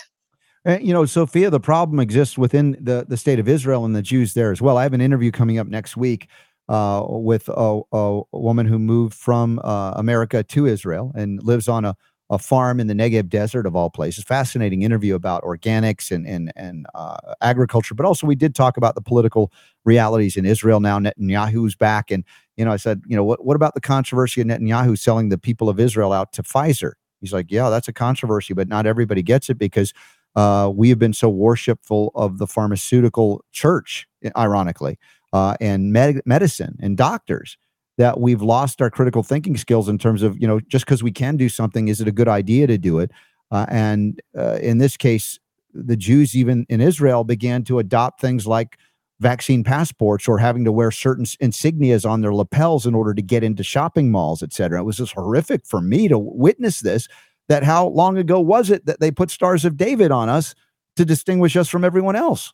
Uh, 0.66 0.78
you 0.80 0.94
know, 0.94 1.04
Sofia, 1.04 1.50
the 1.50 1.60
problem 1.60 2.00
exists 2.00 2.38
within 2.38 2.76
the, 2.80 3.04
the 3.06 3.18
state 3.18 3.38
of 3.38 3.48
Israel 3.48 3.84
and 3.84 3.94
the 3.94 4.02
Jews 4.02 4.32
there 4.32 4.50
as 4.50 4.62
well. 4.62 4.78
I 4.78 4.82
have 4.82 4.94
an 4.94 5.02
interview 5.02 5.30
coming 5.30 5.58
up 5.58 5.66
next 5.66 5.96
week 5.96 6.28
uh, 6.68 7.04
with 7.06 7.48
a, 7.48 7.80
a, 7.92 8.22
woman 8.32 8.66
who 8.66 8.78
moved 8.78 9.12
from 9.12 9.60
uh, 9.62 9.92
America 9.96 10.42
to 10.42 10.66
Israel 10.66 11.12
and 11.14 11.42
lives 11.42 11.68
on 11.68 11.84
a, 11.84 11.94
a 12.30 12.38
farm 12.38 12.80
in 12.80 12.86
the 12.86 12.94
Negev 12.94 13.28
Desert 13.28 13.66
of 13.66 13.76
all 13.76 13.90
places. 13.90 14.24
Fascinating 14.24 14.80
interview 14.80 15.14
about 15.14 15.42
organics 15.42 16.10
and 16.10 16.26
and 16.26 16.50
and 16.56 16.86
uh, 16.94 17.16
agriculture, 17.42 17.94
but 17.94 18.06
also 18.06 18.26
we 18.26 18.34
did 18.34 18.54
talk 18.54 18.78
about 18.78 18.94
the 18.94 19.02
political 19.02 19.52
realities 19.84 20.36
in 20.36 20.46
Israel 20.46 20.80
now. 20.80 20.98
Netanyahu's 20.98 21.76
back, 21.76 22.10
and 22.10 22.24
you 22.56 22.64
know, 22.64 22.72
I 22.72 22.76
said, 22.76 23.02
you 23.06 23.16
know, 23.16 23.24
what 23.24 23.44
what 23.44 23.56
about 23.56 23.74
the 23.74 23.80
controversy 23.80 24.40
of 24.40 24.46
Netanyahu 24.46 24.98
selling 24.98 25.28
the 25.28 25.38
people 25.38 25.68
of 25.68 25.80
Israel 25.80 26.12
out 26.12 26.32
to 26.34 26.42
Pfizer? 26.42 26.92
He's 27.20 27.32
like, 27.32 27.50
yeah, 27.50 27.70
that's 27.70 27.88
a 27.88 27.92
controversy, 27.92 28.54
but 28.54 28.68
not 28.68 28.86
everybody 28.86 29.22
gets 29.22 29.48
it 29.48 29.58
because 29.58 29.92
uh, 30.36 30.70
we 30.74 30.88
have 30.88 30.98
been 30.98 31.12
so 31.12 31.28
worshipful 31.28 32.10
of 32.14 32.38
the 32.38 32.46
pharmaceutical 32.46 33.44
church, 33.52 34.06
ironically, 34.36 34.98
uh, 35.32 35.56
and 35.60 35.92
med- 35.92 36.22
medicine 36.26 36.76
and 36.80 36.96
doctors 36.96 37.56
that 37.96 38.18
we've 38.20 38.42
lost 38.42 38.82
our 38.82 38.90
critical 38.90 39.22
thinking 39.22 39.56
skills 39.56 39.88
in 39.88 39.98
terms 39.98 40.22
of 40.22 40.40
you 40.40 40.46
know 40.46 40.60
just 40.60 40.84
because 40.84 41.02
we 41.02 41.12
can 41.12 41.36
do 41.36 41.48
something 41.48 41.88
is 41.88 42.00
it 42.00 42.08
a 42.08 42.12
good 42.12 42.28
idea 42.28 42.66
to 42.66 42.78
do 42.78 42.98
it 42.98 43.10
uh, 43.50 43.66
and 43.68 44.20
uh, 44.36 44.58
in 44.60 44.78
this 44.78 44.96
case 44.96 45.38
the 45.72 45.96
jews 45.96 46.34
even 46.36 46.66
in 46.68 46.80
israel 46.80 47.24
began 47.24 47.62
to 47.64 47.78
adopt 47.78 48.20
things 48.20 48.46
like 48.46 48.78
vaccine 49.20 49.62
passports 49.62 50.26
or 50.26 50.38
having 50.38 50.64
to 50.64 50.72
wear 50.72 50.90
certain 50.90 51.24
insignias 51.24 52.08
on 52.08 52.20
their 52.20 52.34
lapels 52.34 52.84
in 52.84 52.94
order 52.94 53.14
to 53.14 53.22
get 53.22 53.44
into 53.44 53.62
shopping 53.62 54.10
malls 54.10 54.42
etc 54.42 54.80
it 54.80 54.84
was 54.84 54.96
just 54.96 55.12
horrific 55.12 55.64
for 55.64 55.80
me 55.80 56.08
to 56.08 56.18
witness 56.18 56.80
this 56.80 57.08
that 57.48 57.62
how 57.62 57.86
long 57.86 58.18
ago 58.18 58.40
was 58.40 58.70
it 58.70 58.86
that 58.86 59.00
they 59.00 59.10
put 59.10 59.30
stars 59.30 59.64
of 59.64 59.76
david 59.76 60.10
on 60.10 60.28
us 60.28 60.54
to 60.96 61.04
distinguish 61.04 61.56
us 61.56 61.68
from 61.68 61.84
everyone 61.84 62.16
else? 62.16 62.52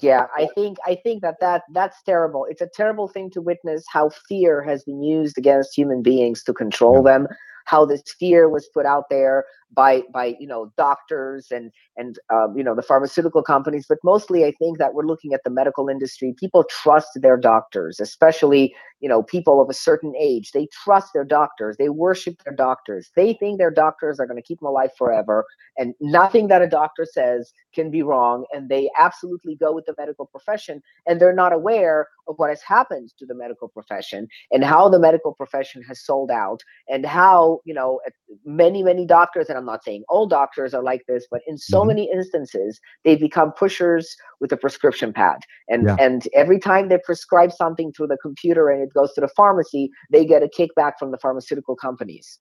Yeah 0.00 0.26
i 0.36 0.48
think 0.54 0.78
i 0.86 0.94
think 0.94 1.20
that 1.22 1.40
that 1.40 1.62
that's 1.72 2.00
terrible. 2.04 2.46
It's 2.48 2.60
a 2.60 2.68
terrible 2.74 3.08
thing 3.08 3.28
to 3.30 3.42
witness 3.42 3.84
how 3.88 4.10
fear 4.28 4.62
has 4.62 4.84
been 4.84 5.02
used 5.02 5.36
against 5.36 5.76
human 5.76 6.00
beings 6.00 6.44
to 6.44 6.54
control 6.54 7.02
yeah. 7.04 7.12
them 7.12 7.28
how 7.66 7.84
this 7.84 8.02
fear 8.18 8.48
was 8.48 8.68
put 8.72 8.86
out 8.86 9.04
there 9.10 9.44
by 9.72 10.02
by 10.12 10.36
you 10.40 10.46
know 10.46 10.72
doctors 10.76 11.48
and 11.50 11.70
and 11.96 12.18
um, 12.32 12.56
you 12.56 12.64
know 12.64 12.74
the 12.74 12.82
pharmaceutical 12.82 13.42
companies 13.42 13.86
but 13.88 13.98
mostly 14.02 14.44
i 14.44 14.52
think 14.58 14.78
that 14.78 14.94
we're 14.94 15.06
looking 15.06 15.32
at 15.32 15.40
the 15.44 15.50
medical 15.50 15.88
industry. 15.88 16.34
People 16.38 16.64
trust 16.64 17.08
their 17.16 17.36
doctors 17.36 18.00
especially 18.00 18.74
you 19.00 19.08
know 19.08 19.22
people 19.22 19.60
of 19.60 19.68
a 19.70 19.74
certain 19.74 20.14
age. 20.18 20.52
They 20.52 20.68
trust 20.84 21.12
their 21.14 21.24
doctors. 21.24 21.76
They 21.76 21.88
worship 21.88 22.36
their 22.44 22.54
doctors. 22.54 23.10
They 23.16 23.34
think 23.34 23.58
their 23.58 23.70
doctors 23.70 24.20
are 24.20 24.26
going 24.26 24.36
to 24.36 24.42
keep 24.42 24.60
them 24.60 24.68
alive 24.68 24.90
forever 24.96 25.44
and 25.78 25.94
nothing 26.00 26.48
that 26.48 26.62
a 26.62 26.68
doctor 26.68 27.06
says 27.10 27.52
can 27.74 27.90
be 27.90 28.02
wrong 28.02 28.44
and 28.52 28.68
they 28.68 28.90
absolutely 28.98 29.56
go 29.56 29.72
with 29.72 29.86
the 29.86 29.94
medical 29.98 30.26
profession 30.26 30.82
and 31.06 31.20
they're 31.20 31.32
not 31.32 31.52
aware 31.52 32.08
of 32.28 32.34
what 32.38 32.50
has 32.50 32.62
happened 32.62 33.10
to 33.18 33.26
the 33.26 33.34
medical 33.34 33.68
profession 33.68 34.28
and 34.50 34.64
how 34.64 34.88
the 34.88 34.98
medical 34.98 35.34
profession 35.34 35.82
has 35.82 36.04
sold 36.04 36.30
out 36.30 36.60
and 36.88 37.06
how 37.06 37.60
you 37.64 37.74
know 37.74 38.00
many 38.44 38.82
many 38.82 39.06
doctors 39.06 39.48
and 39.48 39.58
I'm 39.60 39.66
not 39.66 39.84
saying 39.84 40.04
all 40.08 40.26
doctors 40.26 40.74
are 40.74 40.82
like 40.82 41.02
this, 41.06 41.26
but 41.30 41.42
in 41.46 41.58
so 41.58 41.84
Mhm. 41.84 41.88
many 41.88 42.10
instances, 42.12 42.80
they 43.04 43.16
become 43.16 43.52
pushers 43.52 44.16
with 44.40 44.50
a 44.52 44.56
prescription 44.56 45.12
pad. 45.12 45.38
And 45.68 45.86
Yeah. 45.86 45.96
and 45.98 46.26
every 46.34 46.58
time 46.58 46.88
they 46.88 46.98
prescribe 47.04 47.52
something 47.52 47.92
through 47.92 48.08
the 48.08 48.18
computer 48.22 48.68
and 48.70 48.82
it 48.82 48.92
goes 48.94 49.12
to 49.14 49.20
the 49.20 49.28
pharmacy, 49.28 49.90
they 50.10 50.24
get 50.24 50.42
a 50.42 50.48
kickback 50.48 50.92
from 50.98 51.10
the 51.10 51.18
pharmaceutical 51.18 51.76
companies. 51.76 52.38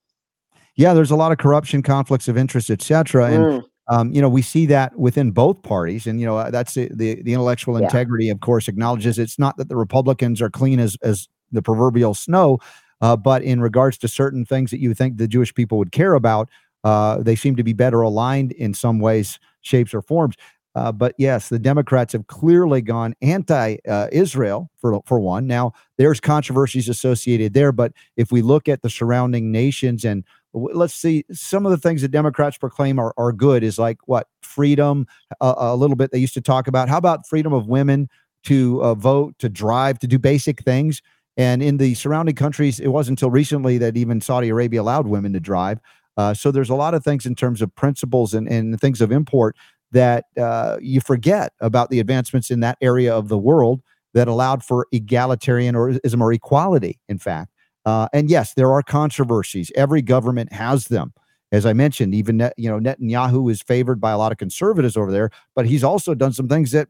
Yeah, 0.76 0.94
there's 0.94 1.12
a 1.12 1.16
lot 1.16 1.32
of 1.32 1.38
corruption, 1.38 1.84
conflicts 1.84 2.28
of 2.28 2.38
interest, 2.38 2.70
etc. 2.70 3.32
And 3.32 3.48
Mm, 3.48 3.64
um, 3.90 4.14
you 4.14 4.22
know, 4.22 4.30
we 4.30 4.42
see 4.42 4.66
that 4.68 4.98
within 4.98 5.32
both 5.32 5.62
parties, 5.64 6.08
and 6.08 6.20
you 6.20 6.26
know, 6.26 6.38
uh, 6.38 6.50
that's 6.52 6.74
the 6.74 6.90
the, 6.94 7.22
the 7.22 7.34
intellectual 7.34 7.76
Yeah. 7.78 7.84
integrity, 7.86 8.30
of 8.30 8.40
course, 8.40 8.68
acknowledges 8.68 9.20
it's 9.20 9.40
not 9.40 9.58
that 9.58 9.68
the 9.70 9.76
Republicans 9.76 10.42
are 10.42 10.50
clean 10.50 10.80
as 10.80 10.96
as 11.02 11.28
the 11.52 11.62
proverbial 11.62 12.14
snow, 12.14 12.60
uh, 13.02 13.16
but 13.16 13.42
in 13.44 13.60
regards 13.62 13.98
to 13.98 14.08
certain 14.08 14.46
things 14.46 14.72
that 14.72 14.80
you 14.80 14.94
think 14.94 15.18
the 15.18 15.28
Jewish 15.28 15.54
people 15.54 15.78
would 15.80 15.92
care 15.92 16.14
about, 16.14 16.50
uh, 16.84 17.22
they 17.22 17.36
seem 17.36 17.56
to 17.56 17.64
be 17.64 17.74
better 17.74 18.02
aligned 18.02 18.52
in 18.54 18.74
some 18.74 19.00
ways, 19.00 19.40
shapes, 19.62 19.94
or 19.94 20.02
forms. 20.02 20.36
Uh, 20.76 20.92
but 20.92 21.16
yes, 21.18 21.50
the 21.50 21.60
Democrats 21.60 22.14
have 22.14 22.28
clearly 22.28 22.82
gone 22.82 23.14
anti-Israel 23.22 24.70
for 24.78 25.02
for 25.06 25.20
one. 25.20 25.48
Now, 25.48 25.74
there's 25.98 26.20
controversies 26.20 26.88
associated 26.88 27.54
there, 27.54 27.72
but 27.72 27.92
if 28.18 28.32
we 28.32 28.42
look 28.42 28.70
at 28.70 28.82
the 28.82 28.90
surrounding 28.90 29.52
nations 29.52 30.06
and 30.06 30.24
w- 30.54 30.76
let's 30.78 30.94
see 30.94 31.26
some 31.32 31.66
of 31.66 31.72
the 31.72 31.78
things 31.78 32.02
that 32.02 32.10
democrats 32.10 32.58
proclaim 32.58 33.00
are, 33.00 33.14
are 33.18 33.32
good 33.32 33.64
is 33.64 33.78
like 33.78 33.98
what 34.08 34.28
freedom 34.42 35.06
a, 35.42 35.54
a 35.58 35.76
little 35.76 35.96
bit 35.96 36.12
they 36.12 36.18
used 36.18 36.34
to 36.34 36.42
talk 36.42 36.68
about 36.68 36.90
how 36.90 36.98
about 36.98 37.28
freedom 37.28 37.54
of 37.54 37.68
women 37.68 38.10
to 38.44 38.82
uh, 38.84 38.94
vote 38.96 39.38
to 39.40 39.50
drive 39.50 40.00
to 40.00 40.08
do 40.08 40.18
basic 40.18 40.62
things 40.64 41.02
and 41.38 41.62
in 41.62 41.78
the 41.78 41.94
surrounding 41.94 42.36
countries 42.36 42.80
it 42.80 42.88
wasn't 42.88 43.18
until 43.18 43.32
recently 43.32 43.78
that 43.78 43.98
even 43.98 44.22
saudi 44.22 44.50
arabia 44.50 44.82
allowed 44.82 45.08
women 45.08 45.34
to 45.34 45.40
drive 45.40 45.80
uh, 46.20 46.34
so 46.34 46.52
there's 46.52 46.70
a 46.70 46.76
lot 46.76 46.94
of 46.94 47.04
things 47.04 47.26
in 47.26 47.34
terms 47.34 47.62
of 47.62 47.74
principles 47.76 48.34
and, 48.34 48.48
and 48.48 48.80
things 48.80 49.02
of 49.02 49.12
import 49.12 49.56
that 49.92 50.26
uh, 50.38 50.78
you 50.82 51.02
forget 51.02 51.54
about 51.62 51.90
the 51.90 52.00
advancements 52.00 52.52
in 52.52 52.60
that 52.60 52.78
area 52.82 53.16
of 53.16 53.28
the 53.28 53.38
world 53.38 53.82
that 54.14 54.28
allowed 54.28 54.64
for 54.64 54.86
egalitarianism 54.94 56.22
or 56.22 56.34
equality 56.34 57.00
in 57.08 57.18
fact 57.18 57.52
uh, 57.86 58.08
and 58.14 58.30
yes, 58.30 58.54
there 58.54 58.72
are 58.72 58.84
controversies. 58.84 59.72
Every 59.76 60.02
government 60.02 60.52
has 60.54 60.86
them. 60.86 61.14
As 61.52 61.66
I 61.66 61.74
mentioned, 61.74 62.14
even 62.14 62.38
Net, 62.38 62.54
you 62.58 62.70
know 62.70 62.80
Netanyahu 62.80 63.52
is 63.52 63.62
favored 63.62 64.00
by 64.00 64.12
a 64.12 64.18
lot 64.18 64.32
of 64.32 64.38
conservatives 64.38 64.96
over 64.96 65.12
there, 65.12 65.32
but 65.56 65.66
he's 65.66 65.84
also 65.84 66.14
done 66.14 66.32
some 66.32 66.48
things 66.48 66.72
that 66.72 66.90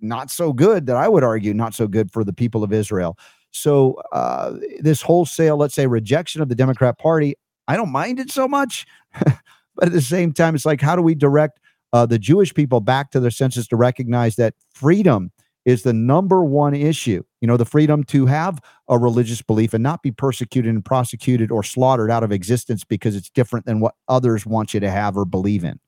not 0.00 0.30
so 0.30 0.52
good. 0.52 0.86
That 0.86 0.96
I 0.96 1.08
would 1.08 1.24
argue 1.24 1.52
not 1.52 1.74
so 1.74 1.88
good 1.88 2.12
for 2.12 2.22
the 2.22 2.32
people 2.32 2.62
of 2.62 2.72
Israel. 2.72 3.18
So 3.50 3.94
uh, 4.12 4.54
this 4.78 5.02
wholesale, 5.02 5.56
let's 5.56 5.74
say, 5.74 5.86
rejection 5.86 6.40
of 6.42 6.48
the 6.48 6.54
Democrat 6.54 6.98
Party, 6.98 7.34
I 7.68 7.76
don't 7.76 7.92
mind 7.92 8.20
it 8.20 8.30
so 8.30 8.46
much, 8.46 8.86
but 9.24 9.86
at 9.86 9.92
the 9.92 10.00
same 10.00 10.32
time, 10.32 10.54
it's 10.54 10.66
like 10.66 10.80
how 10.80 10.96
do 10.96 11.02
we 11.02 11.14
direct 11.14 11.60
uh, 11.92 12.06
the 12.06 12.18
Jewish 12.18 12.52
people 12.54 12.80
back 12.80 13.10
to 13.12 13.20
their 13.20 13.30
senses 13.30 13.66
to 13.68 13.76
recognize 13.76 14.36
that 14.36 14.54
freedom 14.72 15.30
is 15.64 15.82
the 15.82 15.92
number 15.92 16.44
one 16.44 16.74
issue. 16.74 17.22
You 17.40 17.48
know, 17.48 17.56
the 17.56 17.64
freedom 17.64 18.04
to 18.04 18.26
have 18.26 18.60
a 18.88 18.98
religious 18.98 19.42
belief 19.42 19.74
and 19.74 19.82
not 19.82 20.02
be 20.02 20.12
persecuted 20.12 20.72
and 20.72 20.84
prosecuted 20.84 21.50
or 21.50 21.62
slaughtered 21.62 22.10
out 22.10 22.22
of 22.22 22.32
existence 22.32 22.84
because 22.84 23.16
it's 23.16 23.28
different 23.28 23.66
than 23.66 23.80
what 23.80 23.94
others 24.08 24.46
want 24.46 24.72
you 24.72 24.80
to 24.80 24.90
have 24.90 25.16
or 25.16 25.24
believe 25.24 25.64
in. 25.64 25.80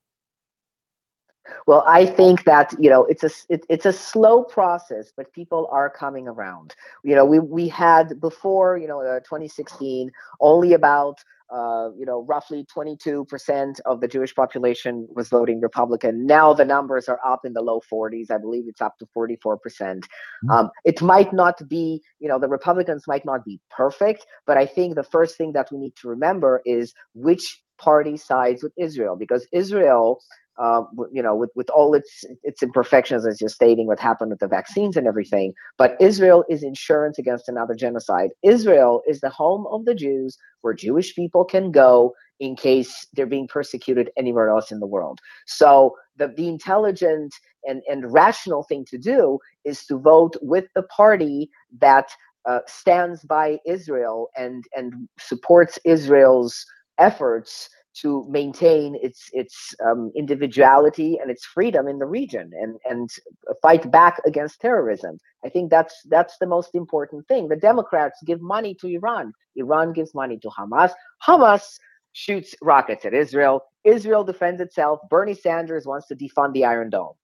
Well, 1.67 1.85
I 1.87 2.07
think 2.07 2.45
that 2.45 2.75
you 2.79 2.91
know 2.91 3.05
it's 3.05 3.25
a 3.25 3.31
it, 3.49 3.65
it's 3.69 3.87
a 3.87 3.93
slow 3.93 4.43
process, 4.43 5.13
but 5.17 5.33
people 5.33 5.69
are 5.71 5.89
coming 5.89 6.29
around. 6.29 6.75
You 7.05 7.15
know, 7.15 7.25
we 7.25 7.39
we 7.39 7.69
had 7.69 8.21
before 8.21 8.79
you 8.79 8.89
know 8.89 9.01
uh, 9.01 9.21
2016 9.21 10.11
only 10.41 10.73
about 10.73 11.23
uh, 11.51 11.91
you 11.99 12.07
know 12.07 12.25
roughly 12.29 12.65
22 12.73 13.25
percent 13.27 13.81
of 13.87 14.01
the 14.01 14.09
Jewish 14.09 14.35
population 14.35 15.07
was 15.11 15.29
voting 15.29 15.61
Republican. 15.61 16.27
Now 16.27 16.53
the 16.53 16.65
numbers 16.65 17.09
are 17.09 17.21
up 17.27 17.45
in 17.45 17.53
the 17.53 17.63
low 17.63 17.81
40s. 17.93 18.31
I 18.31 18.39
believe 18.39 18.65
it's 18.67 18.81
up 18.81 18.99
to 18.99 19.07
44 19.15 19.59
percent. 19.59 20.07
Mm. 20.45 20.55
Um, 20.55 20.71
it 20.85 21.01
might 21.03 21.33
not 21.33 21.67
be 21.69 22.03
you 22.19 22.29
know 22.29 22.39
the 22.39 22.49
Republicans 22.49 23.05
might 23.07 23.25
not 23.25 23.45
be 23.45 23.61
perfect, 23.71 24.27
but 24.47 24.57
I 24.57 24.67
think 24.67 24.95
the 24.95 25.03
first 25.03 25.37
thing 25.37 25.53
that 25.53 25.69
we 25.73 25.79
need 25.79 25.97
to 25.97 26.09
remember 26.09 26.63
is 26.65 26.95
which 27.15 27.63
party 27.79 28.17
sides 28.17 28.63
with 28.63 28.73
Israel 28.77 29.17
because 29.17 29.47
Israel 29.53 30.21
uh, 30.59 30.83
you 31.13 31.23
know, 31.23 31.35
with, 31.37 31.51
with 31.55 31.71
all 31.71 31.95
its 31.95 32.25
its 32.43 32.63
imperfections, 32.63 33.27
as 33.27 33.41
you're 33.41 33.49
stating, 33.49 33.87
what 33.87 34.01
happened 34.01 34.31
with 34.31 34.41
the 34.41 34.49
vaccines 34.49 34.97
and 34.97 35.07
everything. 35.07 35.53
But 35.77 35.97
Israel 36.01 36.45
is 36.49 36.63
insurance 36.63 37.19
against 37.19 37.49
another 37.49 37.75
genocide. 37.75 38.31
Israel 38.43 39.03
is 39.07 39.21
the 39.21 39.31
home 39.31 39.67
of 39.71 39.85
the 39.85 39.95
Jews, 39.95 40.37
where 40.63 40.75
Jewish 40.75 41.15
people 41.15 41.45
can 41.45 41.71
go 41.71 42.15
in 42.41 42.57
case 42.57 43.07
they're 43.15 43.27
being 43.27 43.49
persecuted 43.49 44.11
anywhere 44.17 44.49
else 44.49 44.71
in 44.71 44.81
the 44.81 44.87
world. 44.87 45.21
So 45.47 45.97
the 46.17 46.29
the 46.29 46.49
intelligent 46.49 47.35
and 47.65 47.83
and 47.89 48.13
rational 48.13 48.65
thing 48.65 48.85
to 48.91 48.99
do 48.99 49.39
is 49.65 49.85
to 49.87 49.99
vote 49.99 50.37
with 50.43 50.67
the 50.75 50.83
party 50.85 51.51
that 51.81 52.09
uh, 52.49 52.61
stands 52.67 53.23
by 53.23 53.59
Israel 53.67 54.29
and 54.37 54.65
and 54.77 55.09
supports 55.19 55.79
Israel's 55.85 56.65
efforts 56.99 57.69
to 58.01 58.27
maintain 58.29 58.97
its 59.03 59.29
its 59.33 59.75
um, 59.85 60.13
individuality 60.15 61.19
and 61.21 61.31
its 61.31 61.45
freedom 61.45 61.89
in 61.89 61.99
the 61.99 62.07
region 62.07 62.51
and 62.61 62.77
and 62.89 63.11
fight 63.63 63.91
back 63.91 64.21
against 64.27 64.61
terrorism. 64.61 65.19
I 65.45 65.49
think 65.49 65.71
that's 65.71 65.95
that's 66.09 66.37
the 66.39 66.47
most 66.47 66.75
important 66.75 67.27
thing. 67.29 67.49
The 67.49 67.57
Democrats 67.57 68.19
give 68.27 68.41
money 68.41 68.75
to 68.81 68.87
Iran. 68.89 69.33
Iran 69.57 69.93
gives 69.93 70.15
money 70.15 70.39
to 70.39 70.49
Hamas. 70.49 70.93
Hamas 71.27 71.79
shoots 72.13 72.55
rockets 72.63 73.05
at 73.05 73.15
Israel. 73.15 73.63
Israel 73.85 74.25
defends 74.25 74.61
itself. 74.61 75.01
Bernie 75.11 75.35
Sanders 75.35 75.87
wants 75.87 76.07
to 76.09 76.17
defund 76.17 76.53
the 76.53 76.65
Iron 76.65 76.91
Dome. 76.91 77.15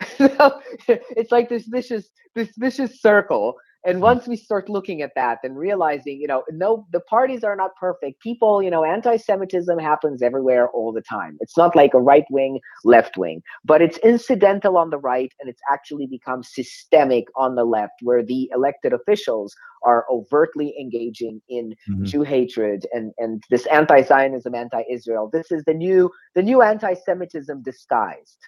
it's 0.18 1.32
like 1.32 1.48
this 1.48 1.66
vicious 1.66 2.08
this 2.34 2.50
vicious 2.56 3.00
circle 3.00 3.56
and 3.84 4.02
once 4.02 4.26
we 4.28 4.36
start 4.36 4.68
looking 4.68 5.02
at 5.02 5.12
that 5.16 5.38
and 5.42 5.56
realizing 5.56 6.20
you 6.20 6.26
know 6.26 6.42
no 6.50 6.86
the 6.92 7.00
parties 7.00 7.42
are 7.44 7.56
not 7.56 7.74
perfect. 7.76 8.20
People 8.20 8.62
you 8.62 8.70
know 8.70 8.84
anti-semitism 8.84 9.78
happens 9.78 10.22
everywhere 10.22 10.68
all 10.70 10.92
the 10.92 11.02
time. 11.02 11.36
It's 11.40 11.56
not 11.56 11.74
like 11.76 11.94
a 11.94 12.00
right 12.00 12.24
wing 12.30 12.60
left 12.84 13.16
wing 13.16 13.42
but 13.64 13.82
it's 13.82 13.98
incidental 13.98 14.76
on 14.76 14.90
the 14.90 14.98
right 14.98 15.32
and 15.40 15.48
it's 15.48 15.62
actually 15.72 16.06
become 16.06 16.42
systemic 16.42 17.24
on 17.36 17.54
the 17.54 17.64
left 17.64 17.94
where 18.02 18.22
the 18.22 18.50
elected 18.54 18.92
officials 18.92 19.54
are 19.82 20.04
overtly 20.10 20.74
engaging 20.78 21.40
in 21.48 21.74
Mhm. 21.88 22.04
jew 22.04 22.22
hatred 22.22 22.86
and 22.92 23.12
and 23.18 23.42
this 23.50 23.66
anti-zionism 23.66 24.54
anti-israel. 24.54 25.30
This 25.32 25.50
is 25.50 25.64
the 25.64 25.74
new 25.74 26.10
the 26.34 26.42
new 26.42 26.60
anti-semitism 26.62 27.62
disguised 27.62 28.38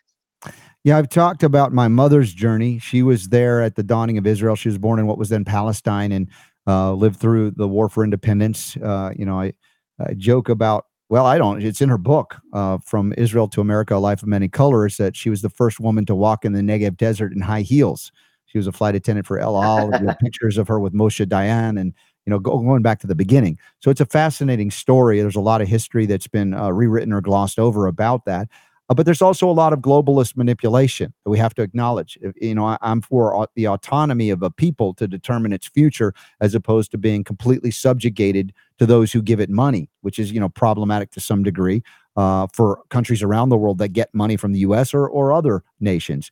Yeah, 0.84 0.98
I've 0.98 1.08
talked 1.08 1.42
about 1.44 1.72
my 1.72 1.86
mother's 1.88 2.34
journey. 2.34 2.78
She 2.80 3.02
was 3.02 3.28
there 3.28 3.62
at 3.62 3.76
the 3.76 3.84
dawning 3.84 4.18
of 4.18 4.26
Israel. 4.26 4.56
She 4.56 4.68
was 4.68 4.78
born 4.78 4.98
in 4.98 5.06
what 5.06 5.16
was 5.16 5.28
then 5.28 5.44
Palestine 5.44 6.10
and 6.10 6.28
uh, 6.66 6.92
lived 6.92 7.20
through 7.20 7.52
the 7.52 7.68
war 7.68 7.88
for 7.88 8.02
independence. 8.02 8.76
Uh, 8.76 9.12
you 9.16 9.24
know, 9.24 9.40
I, 9.40 9.52
I 10.00 10.14
joke 10.14 10.48
about, 10.48 10.86
well, 11.08 11.24
I 11.24 11.38
don't, 11.38 11.62
it's 11.62 11.80
in 11.80 11.88
her 11.88 11.98
book, 11.98 12.36
uh, 12.52 12.78
From 12.84 13.14
Israel 13.16 13.46
to 13.48 13.60
America, 13.60 13.94
A 13.94 13.98
Life 13.98 14.22
of 14.22 14.28
Many 14.28 14.48
Colors, 14.48 14.96
that 14.96 15.16
she 15.16 15.30
was 15.30 15.42
the 15.42 15.50
first 15.50 15.78
woman 15.78 16.04
to 16.06 16.14
walk 16.16 16.44
in 16.44 16.52
the 16.52 16.60
Negev 16.60 16.96
desert 16.96 17.32
in 17.32 17.40
high 17.40 17.62
heels. 17.62 18.10
She 18.46 18.58
was 18.58 18.66
a 18.66 18.72
flight 18.72 18.94
attendant 18.94 19.26
for 19.26 19.38
El 19.38 19.62
Al. 19.62 19.90
Pictures 20.20 20.58
of 20.58 20.66
her 20.68 20.80
with 20.80 20.92
Moshe 20.92 21.24
Dayan 21.26 21.80
and, 21.80 21.94
you 22.26 22.30
know, 22.30 22.38
go, 22.38 22.58
going 22.58 22.82
back 22.82 22.98
to 23.00 23.06
the 23.06 23.14
beginning. 23.14 23.58
So 23.80 23.90
it's 23.90 24.00
a 24.00 24.06
fascinating 24.06 24.70
story. 24.70 25.20
There's 25.20 25.36
a 25.36 25.40
lot 25.40 25.62
of 25.62 25.68
history 25.68 26.06
that's 26.06 26.28
been 26.28 26.54
uh, 26.54 26.70
rewritten 26.70 27.12
or 27.12 27.20
glossed 27.20 27.58
over 27.58 27.86
about 27.86 28.24
that. 28.24 28.48
Uh, 28.92 28.94
but 28.94 29.06
there's 29.06 29.22
also 29.22 29.48
a 29.48 29.52
lot 29.52 29.72
of 29.72 29.78
globalist 29.78 30.36
manipulation 30.36 31.14
that 31.24 31.30
we 31.30 31.38
have 31.38 31.54
to 31.54 31.62
acknowledge. 31.62 32.18
You 32.36 32.54
know, 32.54 32.66
I, 32.66 32.76
I'm 32.82 33.00
for 33.00 33.48
the 33.54 33.66
autonomy 33.66 34.28
of 34.28 34.42
a 34.42 34.50
people 34.50 34.92
to 34.94 35.08
determine 35.08 35.50
its 35.50 35.66
future, 35.66 36.12
as 36.42 36.54
opposed 36.54 36.90
to 36.90 36.98
being 36.98 37.24
completely 37.24 37.70
subjugated 37.70 38.52
to 38.78 38.84
those 38.84 39.10
who 39.10 39.22
give 39.22 39.40
it 39.40 39.48
money, 39.48 39.88
which 40.02 40.18
is 40.18 40.30
you 40.30 40.38
know 40.38 40.50
problematic 40.50 41.10
to 41.12 41.20
some 41.20 41.42
degree 41.42 41.82
uh, 42.18 42.48
for 42.52 42.82
countries 42.90 43.22
around 43.22 43.48
the 43.48 43.56
world 43.56 43.78
that 43.78 43.94
get 43.94 44.14
money 44.14 44.36
from 44.36 44.52
the 44.52 44.58
U.S. 44.58 44.92
or 44.92 45.08
or 45.08 45.32
other 45.32 45.64
nations. 45.80 46.30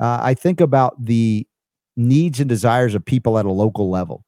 Uh, 0.00 0.18
I 0.22 0.32
think 0.32 0.62
about 0.62 1.04
the 1.04 1.46
needs 1.94 2.40
and 2.40 2.48
desires 2.48 2.94
of 2.94 3.04
people 3.04 3.38
at 3.38 3.44
a 3.44 3.52
local 3.52 3.90
level. 3.90 4.24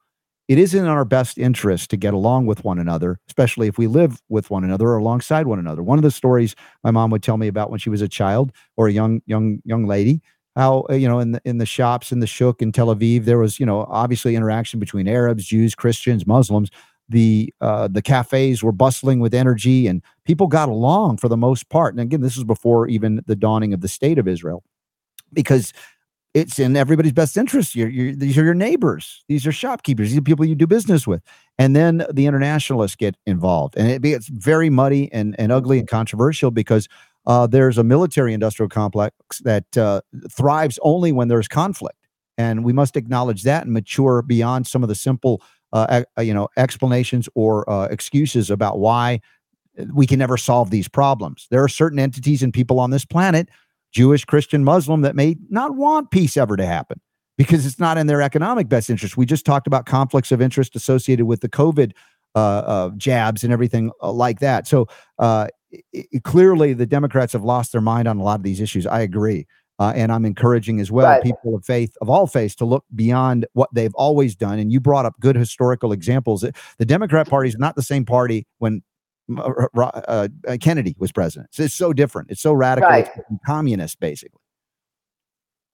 It 0.50 0.58
is 0.58 0.74
in 0.74 0.84
our 0.86 1.04
best 1.04 1.38
interest 1.38 1.90
to 1.90 1.96
get 1.96 2.12
along 2.12 2.46
with 2.46 2.64
one 2.64 2.80
another, 2.80 3.20
especially 3.28 3.68
if 3.68 3.78
we 3.78 3.86
live 3.86 4.20
with 4.28 4.50
one 4.50 4.64
another 4.64 4.88
or 4.88 4.96
alongside 4.96 5.46
one 5.46 5.60
another. 5.60 5.80
One 5.80 5.96
of 5.96 6.02
the 6.02 6.10
stories 6.10 6.56
my 6.82 6.90
mom 6.90 7.10
would 7.10 7.22
tell 7.22 7.36
me 7.36 7.46
about 7.46 7.70
when 7.70 7.78
she 7.78 7.88
was 7.88 8.02
a 8.02 8.08
child 8.08 8.50
or 8.76 8.88
a 8.88 8.92
young 8.92 9.22
young 9.26 9.60
young 9.64 9.86
lady 9.86 10.20
how 10.56 10.86
uh, 10.90 10.94
you 10.94 11.06
know 11.06 11.20
in 11.20 11.30
the 11.30 11.40
in 11.44 11.58
the 11.58 11.66
shops 11.66 12.10
in 12.10 12.18
the 12.18 12.26
shuk 12.26 12.60
in 12.60 12.72
tel 12.72 12.88
aviv 12.88 13.26
there 13.26 13.38
was 13.38 13.60
you 13.60 13.64
know 13.64 13.86
obviously 13.88 14.34
interaction 14.34 14.80
between 14.80 15.06
arabs 15.06 15.44
jews 15.44 15.76
christians 15.76 16.26
muslims 16.26 16.68
the 17.08 17.54
uh, 17.60 17.86
the 17.86 18.02
cafes 18.02 18.60
were 18.60 18.72
bustling 18.72 19.20
with 19.20 19.32
energy 19.32 19.86
and 19.86 20.02
people 20.24 20.48
got 20.48 20.68
along 20.68 21.16
for 21.16 21.28
the 21.28 21.36
most 21.36 21.68
part 21.68 21.94
and 21.94 22.00
again 22.00 22.20
this 22.20 22.36
is 22.36 22.42
before 22.42 22.88
even 22.88 23.22
the 23.26 23.36
dawning 23.36 23.72
of 23.72 23.80
the 23.80 23.86
state 23.86 24.18
of 24.18 24.26
israel 24.26 24.64
because 25.32 25.72
it's 26.34 26.58
in 26.58 26.76
everybody's 26.76 27.12
best 27.12 27.36
interest. 27.36 27.74
You're, 27.74 27.88
you're, 27.88 28.14
these 28.14 28.38
are 28.38 28.44
your 28.44 28.54
neighbors. 28.54 29.24
These 29.28 29.46
are 29.46 29.52
shopkeepers. 29.52 30.10
These 30.10 30.18
are 30.18 30.22
people 30.22 30.44
you 30.44 30.54
do 30.54 30.66
business 30.66 31.06
with. 31.06 31.22
And 31.58 31.74
then 31.74 32.06
the 32.12 32.26
internationalists 32.26 32.96
get 32.96 33.16
involved, 33.26 33.76
and 33.76 33.88
it 33.88 34.02
gets 34.02 34.28
very 34.28 34.70
muddy 34.70 35.12
and, 35.12 35.34
and 35.38 35.52
ugly 35.52 35.78
and 35.78 35.88
controversial 35.88 36.50
because 36.50 36.88
uh, 37.26 37.46
there's 37.46 37.78
a 37.78 37.84
military 37.84 38.32
industrial 38.32 38.68
complex 38.68 39.14
that 39.44 39.76
uh, 39.76 40.00
thrives 40.30 40.78
only 40.82 41.12
when 41.12 41.28
there's 41.28 41.48
conflict, 41.48 41.98
and 42.38 42.64
we 42.64 42.72
must 42.72 42.96
acknowledge 42.96 43.42
that 43.42 43.64
and 43.64 43.72
mature 43.72 44.22
beyond 44.22 44.66
some 44.66 44.82
of 44.82 44.88
the 44.88 44.94
simple, 44.94 45.42
uh, 45.72 46.02
you 46.18 46.32
know, 46.32 46.48
explanations 46.56 47.28
or 47.34 47.68
uh, 47.68 47.86
excuses 47.88 48.50
about 48.50 48.78
why 48.78 49.20
we 49.92 50.06
can 50.06 50.18
never 50.18 50.36
solve 50.36 50.70
these 50.70 50.88
problems. 50.88 51.46
There 51.50 51.62
are 51.62 51.68
certain 51.68 51.98
entities 51.98 52.42
and 52.42 52.52
people 52.52 52.80
on 52.80 52.90
this 52.90 53.04
planet 53.04 53.48
Jewish, 53.92 54.24
Christian, 54.24 54.64
Muslim 54.64 55.02
that 55.02 55.16
may 55.16 55.36
not 55.48 55.76
want 55.76 56.10
peace 56.10 56.36
ever 56.36 56.56
to 56.56 56.66
happen 56.66 57.00
because 57.36 57.64
it's 57.64 57.78
not 57.78 57.98
in 57.98 58.06
their 58.06 58.22
economic 58.22 58.68
best 58.68 58.90
interest. 58.90 59.16
We 59.16 59.26
just 59.26 59.46
talked 59.46 59.66
about 59.66 59.86
conflicts 59.86 60.30
of 60.30 60.42
interest 60.42 60.76
associated 60.76 61.26
with 61.26 61.40
the 61.40 61.48
COVID 61.48 61.92
uh, 62.34 62.38
uh, 62.38 62.90
jabs 62.96 63.42
and 63.42 63.52
everything 63.52 63.90
uh, 64.02 64.12
like 64.12 64.40
that. 64.40 64.68
So 64.68 64.86
uh, 65.18 65.48
it, 65.92 66.22
clearly, 66.22 66.74
the 66.74 66.86
Democrats 66.86 67.32
have 67.32 67.42
lost 67.42 67.72
their 67.72 67.80
mind 67.80 68.06
on 68.06 68.18
a 68.18 68.22
lot 68.22 68.38
of 68.38 68.44
these 68.44 68.60
issues. 68.60 68.86
I 68.86 69.00
agree. 69.00 69.46
Uh, 69.78 69.94
and 69.96 70.12
I'm 70.12 70.26
encouraging 70.26 70.78
as 70.78 70.92
well 70.92 71.06
right. 71.06 71.22
people 71.22 71.56
of 71.56 71.64
faith, 71.64 71.96
of 72.02 72.10
all 72.10 72.26
faiths, 72.26 72.54
to 72.56 72.66
look 72.66 72.84
beyond 72.94 73.46
what 73.54 73.70
they've 73.72 73.94
always 73.94 74.36
done. 74.36 74.58
And 74.58 74.70
you 74.70 74.78
brought 74.78 75.06
up 75.06 75.14
good 75.20 75.36
historical 75.36 75.92
examples. 75.92 76.44
The 76.76 76.84
Democrat 76.84 77.30
Party 77.30 77.48
is 77.48 77.56
not 77.56 77.76
the 77.76 77.82
same 77.82 78.04
party 78.04 78.46
when 78.58 78.82
uh, 79.38 79.68
uh, 79.74 80.28
Kennedy 80.60 80.96
was 80.98 81.12
president. 81.12 81.48
So 81.52 81.64
it's 81.64 81.74
so 81.74 81.92
different. 81.92 82.30
It's 82.30 82.40
so 82.40 82.52
radical. 82.52 82.90
Right. 82.90 83.08
It's 83.14 83.26
communist, 83.46 84.00
basically. 84.00 84.40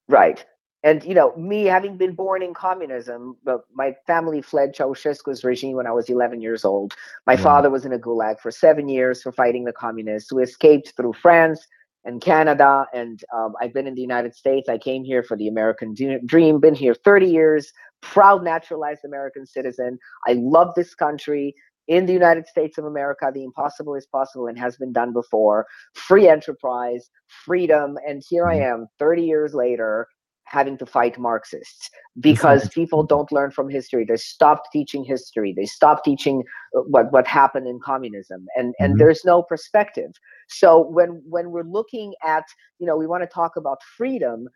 Right. 0.09 0.45
And 0.83 1.03
you 1.05 1.15
know, 1.15 1.35
me 1.37 1.65
having 1.65 1.97
been 1.97 2.15
born 2.15 2.43
in 2.43 2.55
communism, 2.55 3.37
but 3.45 3.63
my 3.75 3.97
family 4.07 4.41
fled 4.41 4.75
Ceausescu's 4.75 5.43
regime 5.43 5.77
when 5.77 5.87
I 5.87 5.91
was 5.91 6.09
11 6.09 6.41
years 6.41 6.65
old. 6.65 6.95
My 7.27 7.33
yeah. 7.33 7.43
father 7.43 7.71
was 7.71 7.85
in 7.85 7.93
a 7.93 7.99
gulag 7.99 8.39
for 8.39 8.53
seven 8.53 8.89
years 8.89 9.23
for 9.23 9.33
fighting 9.33 9.65
the 9.65 9.73
communists. 9.73 10.33
We 10.33 10.45
escaped 10.45 10.93
through 10.97 11.15
France 11.15 11.67
and 12.05 12.21
Canada, 12.21 12.87
and 12.95 13.21
um, 13.35 13.55
I've 13.61 13.75
been 13.75 13.89
in 13.89 13.97
the 13.97 14.01
United 14.01 14.37
States. 14.37 14.69
I 14.69 14.79
came 14.79 15.03
here 15.03 15.25
for 15.25 15.37
the 15.37 15.49
American 15.49 15.93
dream. 16.25 16.61
Been 16.61 16.75
here 16.75 16.95
30 16.95 17.27
years. 17.27 17.73
Proud 18.01 18.45
naturalized 18.45 19.05
American 19.05 19.45
citizen. 19.45 19.99
I 20.29 20.35
love 20.35 20.73
this 20.77 20.95
country 20.95 21.57
in 21.89 22.07
the 22.07 22.13
United 22.13 22.47
States 22.47 22.79
of 22.79 22.85
America, 22.85 23.31
the 23.33 23.45
impossible 23.45 23.95
is 23.95 24.07
possible 24.07 24.47
and 24.47 24.59
has 24.59 24.77
been 24.77 24.93
done 24.93 25.13
before. 25.13 25.67
Free 25.95 26.29
enterprise, 26.29 27.11
freedom. 27.45 27.97
And 28.07 28.23
here 28.29 28.47
I 28.47 28.57
mm-hmm. 28.57 28.83
am 28.83 28.87
30 28.99 29.23
years 29.23 29.55
later 29.55 30.09
having 30.47 30.79
to 30.79 30.87
fight 30.87 31.19
Marxists 31.19 31.91
because 32.21 32.69
people 32.69 33.03
don't 33.03 33.31
learn 33.33 33.51
from 33.51 33.69
history. 33.69 34.05
They 34.05 34.17
stopped 34.17 34.69
teaching 34.73 35.05
history. 35.05 35.53
They 35.57 35.67
stopped 35.67 36.05
teaching 36.05 36.45
uh, 36.77 36.83
what, 36.83 37.13
what 37.13 37.27
happened 37.27 37.67
in 37.67 37.81
communism. 37.85 38.47
And, 38.57 38.73
and 38.79 38.93
mm-hmm. 38.93 38.99
there's 38.99 39.25
no 39.25 39.43
perspective. 39.43 40.13
So 40.49 40.81
when 40.81 41.23
when 41.29 41.51
we're 41.51 41.65
looking 41.65 42.15
at, 42.25 42.45
you 42.79 42.87
know, 42.87 42.97
we 42.97 43.09
want 43.09 43.25
to 43.25 43.29
talk 43.29 43.57
about 43.57 43.79
freedom, 43.97 44.49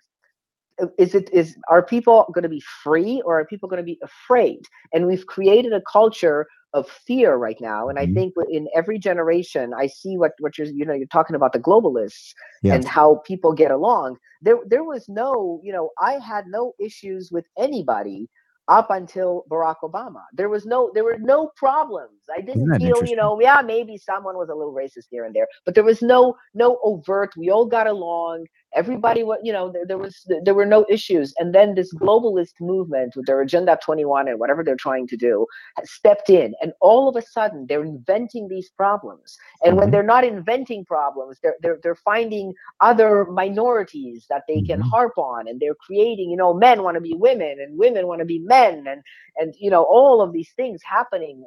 is 0.99 1.15
it 1.15 1.29
is 1.33 1.57
are 1.69 1.83
people 1.83 2.31
going 2.35 2.43
to 2.43 2.49
be 2.49 2.63
free 2.83 3.23
or 3.25 3.39
are 3.39 3.45
people 3.45 3.69
going 3.69 3.83
to 3.83 3.85
be 3.85 3.99
afraid 4.03 4.61
and 4.93 5.07
we've 5.07 5.27
created 5.27 5.73
a 5.73 5.83
culture 5.91 6.47
of 6.73 6.89
fear 6.89 7.37
right 7.37 7.61
now 7.61 7.89
and 7.89 7.99
mm-hmm. 7.99 8.11
i 8.11 8.15
think 8.15 8.35
in 8.51 8.69
every 8.75 8.99
generation 8.99 9.73
i 9.77 9.87
see 9.87 10.17
what 10.17 10.33
what 10.39 10.57
you're 10.57 10.67
you 10.69 10.85
know 10.85 10.95
you're 10.95 11.07
talking 11.09 11.37
about 11.37 11.53
the 11.53 11.59
globalists 11.59 12.33
yes. 12.63 12.75
and 12.75 12.87
how 12.87 13.21
people 13.27 13.53
get 13.53 13.71
along 13.71 14.17
there 14.41 14.59
there 14.67 14.85
was 14.85 15.09
no 15.09 15.61
you 15.63 15.73
know 15.73 15.91
i 16.01 16.13
had 16.15 16.47
no 16.47 16.73
issues 16.79 17.31
with 17.33 17.45
anybody 17.59 18.29
up 18.71 18.89
until 18.91 19.45
Barack 19.51 19.77
Obama. 19.83 20.23
There 20.33 20.49
was 20.49 20.65
no 20.65 20.91
there 20.95 21.03
were 21.03 21.19
no 21.19 21.51
problems. 21.57 22.21
I 22.35 22.41
didn't 22.41 22.79
feel, 22.79 23.05
you 23.05 23.17
know, 23.17 23.39
yeah, 23.41 23.61
maybe 23.63 23.99
someone 23.99 24.37
was 24.37 24.49
a 24.49 24.55
little 24.55 24.73
racist 24.73 25.09
here 25.11 25.25
and 25.25 25.35
there, 25.35 25.49
but 25.67 25.75
there 25.75 25.85
was 25.85 26.01
no 26.01 26.37
no 26.55 26.79
overt. 26.85 27.33
We 27.37 27.51
all 27.51 27.67
got 27.67 27.89
along 27.89 28.47
everybody 28.75 29.23
what 29.23 29.41
you 29.45 29.53
know 29.53 29.71
there, 29.71 29.87
there, 29.87 29.99
was 29.99 30.27
there 30.45 30.55
were 30.55 30.67
no 30.67 30.85
issues. 30.89 31.35
And 31.39 31.55
then 31.55 31.75
this 31.75 31.93
globalist 31.95 32.55
movement 32.61 33.15
with 33.17 33.27
their 33.27 33.41
agenda 33.41 33.79
21 33.83 34.29
and 34.29 34.39
whatever 34.39 34.63
they're 34.63 34.77
trying 34.77 35.07
to 35.09 35.17
do 35.17 35.47
stepped 35.85 36.31
in. 36.31 36.55
And 36.61 36.73
all 36.81 37.09
of 37.09 37.17
a 37.17 37.23
sudden 37.23 37.67
they're 37.69 37.85
inventing 37.85 38.49
these 38.49 38.71
problems. 38.71 39.37
And 39.65 39.77
when 39.77 39.87
mm-hmm. 39.87 39.93
they're 39.93 40.03
not 40.03 40.25
inventing 40.25 40.85
problems 40.85 41.39
they're 41.43 41.57
they're, 41.63 41.79
they're 41.83 41.95
finding 41.95 42.55
other 42.81 43.27
minorities 43.27 44.27
that 44.29 44.45
they 44.49 44.63
can 44.63 44.81
mm-hmm. 44.81 44.91
harp 44.91 45.19
on. 45.19 45.49
And 45.49 45.61
they're 45.61 45.75
creating 45.75 46.31
you 46.31 46.37
know 46.37 46.55
men 46.55 46.83
want 46.83 46.97
to 46.97 47.01
be 47.01 47.15
women 47.15 47.57
and 47.61 47.79
women 47.79 48.07
want 48.07 48.21
to 48.21 48.27
be 48.27 48.39
men. 48.39 48.85
And 48.87 49.03
and 49.37 49.55
you 49.59 49.71
know 49.71 49.85
all 49.85 50.21
of 50.21 50.33
these 50.33 50.51
things 50.57 50.81
happening 50.85 51.45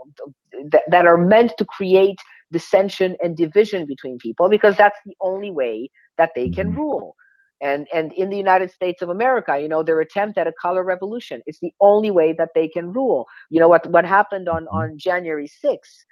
that, 0.72 0.84
that 0.90 1.06
are 1.06 1.18
meant 1.18 1.54
to 1.58 1.66
create 1.66 2.20
dissension 2.52 3.18
and 3.22 3.36
division 3.36 3.86
between 3.86 4.18
people 4.18 4.48
because 4.48 4.78
that's 4.78 5.00
the 5.06 5.16
only 5.22 5.52
way 5.52 5.90
that 6.18 6.32
they 6.36 6.50
can 6.50 6.70
mm-hmm. 6.70 6.80
rule. 6.80 7.16
And 7.62 7.88
and 7.94 8.12
in 8.14 8.30
the 8.30 8.38
United 8.38 8.72
States 8.72 9.02
of 9.02 9.10
America, 9.10 9.58
you 9.60 9.70
know, 9.70 9.84
their 9.84 10.02
attempt 10.02 10.38
at 10.38 10.48
a 10.48 10.54
color 10.62 10.84
revolution 10.84 11.42
is 11.48 11.60
the 11.62 11.72
only 11.80 12.12
way 12.12 12.34
that 12.34 12.50
they 12.56 12.68
can 12.68 12.92
rule. 12.92 13.26
You 13.50 13.60
know 13.60 13.70
what 13.70 13.90
what 13.90 14.06
happened 14.06 14.50
on 14.50 14.64
mm-hmm. 14.66 14.78
on 14.78 14.98
January 14.98 15.50
6th 15.64 16.06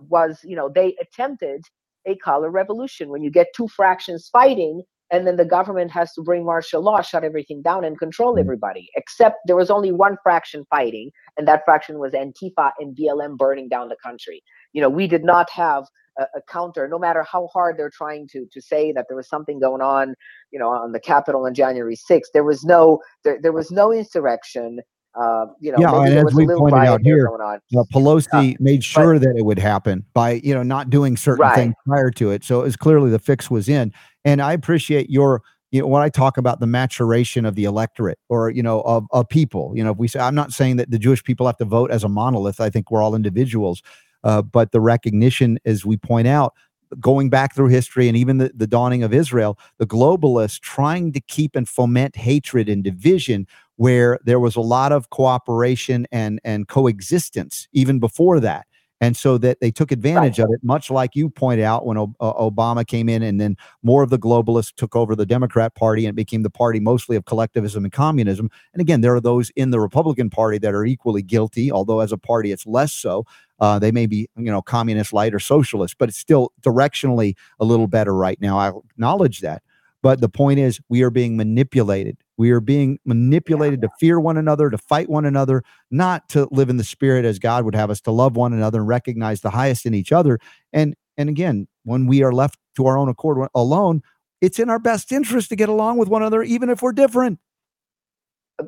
was, 0.00 0.40
you 0.42 0.56
know, 0.56 0.68
they 0.68 0.96
attempted 1.00 1.62
a 2.04 2.16
color 2.16 2.50
revolution 2.50 3.10
when 3.10 3.22
you 3.22 3.30
get 3.30 3.48
two 3.54 3.68
fractions 3.68 4.28
fighting 4.32 4.82
and 5.10 5.26
then 5.26 5.36
the 5.36 5.44
government 5.44 5.90
has 5.90 6.12
to 6.12 6.22
bring 6.22 6.44
martial 6.44 6.82
law, 6.82 7.00
shut 7.00 7.24
everything 7.24 7.62
down, 7.62 7.84
and 7.84 7.98
control 7.98 8.32
mm-hmm. 8.32 8.40
everybody. 8.40 8.88
Except 8.96 9.36
there 9.46 9.56
was 9.56 9.70
only 9.70 9.92
one 9.92 10.16
fraction 10.22 10.66
fighting, 10.68 11.10
and 11.36 11.48
that 11.48 11.62
fraction 11.64 11.98
was 11.98 12.12
Antifa 12.12 12.72
and 12.78 12.96
BLM 12.96 13.36
burning 13.36 13.68
down 13.68 13.88
the 13.88 13.96
country. 14.02 14.42
You 14.72 14.82
know, 14.82 14.90
we 14.90 15.06
did 15.06 15.24
not 15.24 15.48
have 15.50 15.84
a, 16.18 16.22
a, 16.36 16.42
counter, 16.48 16.88
no 16.88 16.98
matter 16.98 17.22
how 17.22 17.46
hard 17.48 17.78
they're 17.78 17.90
trying 17.90 18.28
to 18.28 18.46
to 18.52 18.60
say 18.60 18.92
that 18.92 19.06
there 19.08 19.16
was 19.16 19.28
something 19.28 19.58
going 19.58 19.82
on, 19.82 20.14
you 20.50 20.58
know, 20.58 20.68
on 20.68 20.92
the 20.92 21.00
Capitol 21.00 21.46
on 21.46 21.54
January 21.54 21.96
6th. 21.96 22.26
There 22.34 22.44
was 22.44 22.64
no 22.64 23.00
there, 23.24 23.38
there 23.40 23.52
was 23.52 23.70
no 23.70 23.92
insurrection. 23.92 24.80
Uh, 25.14 25.46
you 25.58 25.72
know, 25.72 25.78
yeah, 25.80 26.02
and 26.02 26.28
as 26.28 26.34
we 26.34 26.46
pointed 26.46 26.78
out 26.78 27.00
here, 27.02 27.28
uh, 27.28 27.58
Pelosi 27.92 28.58
made 28.60 28.84
sure 28.84 29.14
but, 29.14 29.22
that 29.22 29.36
it 29.36 29.44
would 29.44 29.58
happen 29.58 30.04
by 30.12 30.32
you 30.44 30.54
know 30.54 30.62
not 30.62 30.90
doing 30.90 31.16
certain 31.16 31.42
right. 31.42 31.56
things 31.56 31.74
prior 31.86 32.10
to 32.10 32.30
it. 32.30 32.44
So 32.44 32.60
it 32.60 32.64
was 32.64 32.76
clearly 32.76 33.10
the 33.10 33.18
fix 33.18 33.50
was 33.50 33.68
in. 33.68 33.92
And 34.24 34.40
I 34.40 34.52
appreciate 34.52 35.10
your 35.10 35.42
you 35.70 35.80
know 35.80 35.88
when 35.88 36.02
I 36.02 36.08
talk 36.08 36.36
about 36.36 36.60
the 36.60 36.66
maturation 36.66 37.44
of 37.44 37.54
the 37.56 37.64
electorate 37.64 38.18
or 38.28 38.50
you 38.50 38.62
know 38.62 38.82
of, 38.82 39.06
of 39.10 39.28
people. 39.28 39.72
You 39.74 39.82
know, 39.82 39.92
if 39.92 39.98
we 39.98 40.08
say 40.08 40.20
I'm 40.20 40.34
not 40.34 40.52
saying 40.52 40.76
that 40.76 40.90
the 40.90 40.98
Jewish 40.98 41.24
people 41.24 41.46
have 41.46 41.56
to 41.56 41.64
vote 41.64 41.90
as 41.90 42.04
a 42.04 42.08
monolith. 42.08 42.60
I 42.60 42.70
think 42.70 42.90
we're 42.90 43.02
all 43.02 43.14
individuals, 43.14 43.82
uh, 44.24 44.42
but 44.42 44.72
the 44.72 44.80
recognition, 44.80 45.58
as 45.64 45.84
we 45.84 45.96
point 45.96 46.28
out, 46.28 46.54
going 47.00 47.28
back 47.30 47.54
through 47.54 47.68
history 47.68 48.08
and 48.08 48.16
even 48.16 48.38
the, 48.38 48.50
the 48.54 48.66
dawning 48.66 49.02
of 49.02 49.12
Israel, 49.12 49.58
the 49.78 49.86
globalists 49.86 50.60
trying 50.60 51.12
to 51.12 51.20
keep 51.20 51.54
and 51.54 51.68
foment 51.68 52.16
hatred 52.16 52.68
and 52.68 52.82
division 52.82 53.46
where 53.76 54.18
there 54.24 54.40
was 54.40 54.56
a 54.56 54.60
lot 54.60 54.92
of 54.92 55.10
cooperation 55.10 56.06
and 56.10 56.40
and 56.44 56.68
coexistence 56.68 57.68
even 57.72 57.98
before 57.98 58.40
that. 58.40 58.66
And 59.00 59.16
so 59.16 59.38
that 59.38 59.60
they 59.60 59.70
took 59.70 59.92
advantage 59.92 60.40
right. 60.40 60.46
of 60.46 60.50
it 60.52 60.60
much 60.64 60.90
like 60.90 61.14
you 61.14 61.30
point 61.30 61.60
out 61.60 61.86
when 61.86 61.96
o- 61.96 62.14
obama 62.20 62.84
came 62.84 63.08
in 63.08 63.22
and 63.22 63.40
then 63.40 63.56
more 63.84 64.02
of 64.02 64.10
the 64.10 64.18
globalists 64.18 64.74
took 64.74 64.96
over 64.96 65.14
the 65.14 65.24
democrat 65.24 65.76
party 65.76 66.04
and 66.04 66.10
it 66.10 66.16
became 66.16 66.42
the 66.42 66.50
party 66.50 66.80
mostly 66.80 67.14
of 67.14 67.24
collectivism 67.24 67.84
and 67.84 67.92
communism. 67.92 68.50
And 68.72 68.80
again 68.80 69.00
there 69.00 69.14
are 69.14 69.20
those 69.20 69.50
in 69.50 69.70
the 69.70 69.78
republican 69.78 70.30
party 70.30 70.58
that 70.58 70.74
are 70.74 70.84
equally 70.84 71.22
guilty 71.22 71.70
although 71.70 72.00
as 72.00 72.10
a 72.10 72.18
party 72.18 72.50
it's 72.50 72.66
less 72.66 72.92
so 72.92 73.24
uh, 73.60 73.78
they 73.78 73.92
may 73.92 74.06
be, 74.06 74.28
you 74.36 74.50
know, 74.50 74.62
communist 74.62 75.12
light 75.12 75.34
or 75.34 75.38
socialist, 75.38 75.96
but 75.98 76.08
it's 76.08 76.18
still 76.18 76.52
directionally 76.62 77.34
a 77.58 77.64
little 77.64 77.86
better 77.86 78.14
right 78.14 78.40
now. 78.40 78.58
I 78.58 78.68
acknowledge 78.68 79.40
that. 79.40 79.62
But 80.00 80.20
the 80.20 80.28
point 80.28 80.60
is, 80.60 80.80
we 80.88 81.02
are 81.02 81.10
being 81.10 81.36
manipulated. 81.36 82.18
We 82.36 82.52
are 82.52 82.60
being 82.60 83.00
manipulated 83.04 83.82
to 83.82 83.88
fear 83.98 84.20
one 84.20 84.36
another, 84.36 84.70
to 84.70 84.78
fight 84.78 85.08
one 85.08 85.24
another, 85.24 85.64
not 85.90 86.28
to 86.30 86.46
live 86.52 86.70
in 86.70 86.76
the 86.76 86.84
spirit 86.84 87.24
as 87.24 87.40
God 87.40 87.64
would 87.64 87.74
have 87.74 87.90
us 87.90 88.00
to 88.02 88.12
love 88.12 88.36
one 88.36 88.52
another 88.52 88.78
and 88.78 88.88
recognize 88.88 89.40
the 89.40 89.50
highest 89.50 89.86
in 89.86 89.94
each 89.94 90.12
other. 90.12 90.38
And 90.72 90.94
and 91.16 91.28
again, 91.28 91.66
when 91.84 92.06
we 92.06 92.22
are 92.22 92.32
left 92.32 92.58
to 92.76 92.86
our 92.86 92.96
own 92.96 93.08
accord 93.08 93.48
alone, 93.56 94.02
it's 94.40 94.60
in 94.60 94.70
our 94.70 94.78
best 94.78 95.10
interest 95.10 95.48
to 95.48 95.56
get 95.56 95.68
along 95.68 95.98
with 95.98 96.08
one 96.08 96.22
another, 96.22 96.44
even 96.44 96.70
if 96.70 96.80
we're 96.80 96.92
different. 96.92 97.40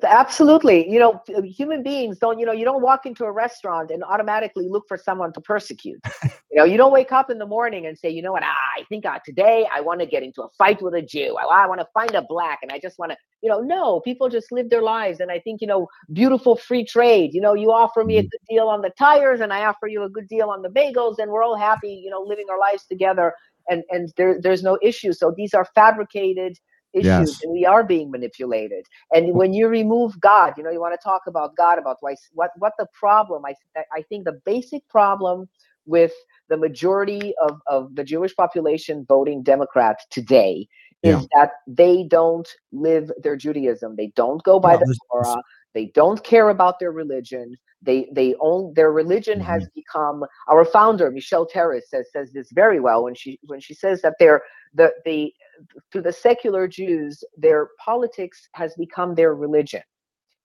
Absolutely. 0.04 0.88
You 0.88 1.00
know, 1.00 1.20
human 1.42 1.82
beings 1.82 2.18
don't, 2.18 2.38
you 2.38 2.46
know, 2.46 2.52
you 2.52 2.64
don't 2.64 2.80
walk 2.80 3.06
into 3.06 3.24
a 3.24 3.32
restaurant 3.32 3.90
and 3.90 4.04
automatically 4.04 4.68
look 4.68 4.86
for 4.86 4.96
someone 4.96 5.32
to 5.32 5.40
persecute. 5.40 6.00
you 6.22 6.56
know, 6.56 6.64
you 6.64 6.76
don't 6.76 6.92
wake 6.92 7.10
up 7.10 7.28
in 7.28 7.38
the 7.38 7.46
morning 7.46 7.86
and 7.86 7.98
say, 7.98 8.08
you 8.08 8.22
know 8.22 8.30
what, 8.30 8.44
ah, 8.44 8.78
I 8.78 8.84
think 8.88 9.04
uh, 9.04 9.18
today 9.24 9.66
I 9.72 9.80
want 9.80 9.98
to 9.98 10.06
get 10.06 10.22
into 10.22 10.42
a 10.42 10.48
fight 10.56 10.80
with 10.80 10.94
a 10.94 11.02
Jew. 11.02 11.36
I, 11.36 11.64
I 11.64 11.66
want 11.66 11.80
to 11.80 11.88
find 11.92 12.14
a 12.14 12.22
black 12.22 12.60
and 12.62 12.70
I 12.70 12.78
just 12.78 13.00
want 13.00 13.10
to, 13.10 13.18
you 13.42 13.50
know, 13.50 13.60
no, 13.60 13.98
people 14.00 14.28
just 14.28 14.52
live 14.52 14.70
their 14.70 14.82
lives. 14.82 15.18
And 15.18 15.32
I 15.32 15.40
think, 15.40 15.60
you 15.60 15.66
know, 15.66 15.88
beautiful 16.12 16.54
free 16.54 16.84
trade, 16.84 17.34
you 17.34 17.40
know, 17.40 17.54
you 17.54 17.72
offer 17.72 18.04
me 18.04 18.18
a 18.18 18.20
mm-hmm. 18.20 18.28
good 18.28 18.54
deal 18.54 18.68
on 18.68 18.82
the 18.82 18.90
tires 18.90 19.40
and 19.40 19.52
I 19.52 19.64
offer 19.64 19.88
you 19.88 20.04
a 20.04 20.08
good 20.08 20.28
deal 20.28 20.50
on 20.50 20.62
the 20.62 20.68
bagels 20.68 21.18
and 21.18 21.32
we're 21.32 21.42
all 21.42 21.56
happy, 21.56 22.00
you 22.04 22.10
know, 22.10 22.22
living 22.22 22.46
our 22.48 22.60
lives 22.60 22.84
together 22.86 23.34
and, 23.68 23.82
and 23.90 24.12
there, 24.16 24.40
there's 24.40 24.62
no 24.62 24.78
issue. 24.82 25.12
So 25.12 25.34
these 25.36 25.52
are 25.52 25.64
fabricated 25.74 26.58
issues 26.92 27.36
Yes. 27.36 27.42
and 27.42 27.52
we 27.52 27.64
are 27.64 27.84
being 27.84 28.10
manipulated 28.10 28.84
and 29.14 29.34
when 29.34 29.52
you 29.52 29.68
remove 29.68 30.18
god 30.20 30.54
you 30.56 30.62
know 30.62 30.70
you 30.70 30.80
want 30.80 30.92
to 30.98 31.02
talk 31.02 31.22
about 31.26 31.56
god 31.56 31.78
about 31.78 31.96
why 32.00 32.14
what 32.32 32.50
what 32.58 32.72
the 32.78 32.86
problem 32.92 33.44
i 33.44 33.54
i 33.92 34.02
think 34.02 34.24
the 34.24 34.40
basic 34.44 34.86
problem 34.88 35.48
with 35.86 36.12
the 36.48 36.56
majority 36.56 37.32
of 37.42 37.60
of 37.66 37.94
the 37.94 38.04
jewish 38.04 38.34
population 38.34 39.04
voting 39.08 39.42
democrat 39.42 39.98
today 40.10 40.66
is 41.02 41.22
Yeah. 41.22 41.26
that 41.34 41.52
they 41.66 42.04
don't 42.04 42.48
live 42.72 43.10
their 43.22 43.36
judaism 43.36 43.94
they 43.96 44.08
don't 44.16 44.42
go 44.42 44.58
by 44.60 44.72
No, 44.72 44.78
the 44.78 44.86
torah 45.10 45.42
they 45.74 45.86
don't 45.86 46.22
care 46.24 46.48
about 46.50 46.78
their 46.78 46.92
religion 46.92 47.56
they 47.82 48.08
they 48.12 48.34
own 48.40 48.74
their 48.74 48.92
religion 48.92 49.40
Mm-hmm. 49.40 49.40
has 49.40 49.68
become 49.74 50.24
our 50.48 50.64
founder 50.64 51.10
michelle 51.10 51.46
terrace 51.46 51.88
says 51.88 52.06
says 52.12 52.32
this 52.32 52.50
very 52.52 52.80
well 52.80 53.04
when 53.04 53.14
she 53.14 53.38
when 53.46 53.60
she 53.60 53.74
says 53.74 54.02
that 54.02 54.14
they're 54.18 54.42
the 54.74 54.92
the 55.04 55.32
to 55.92 56.00
the 56.00 56.12
secular 56.12 56.66
jews 56.66 57.22
their 57.36 57.68
politics 57.84 58.48
has 58.54 58.74
become 58.74 59.14
their 59.14 59.34
religion. 59.34 59.82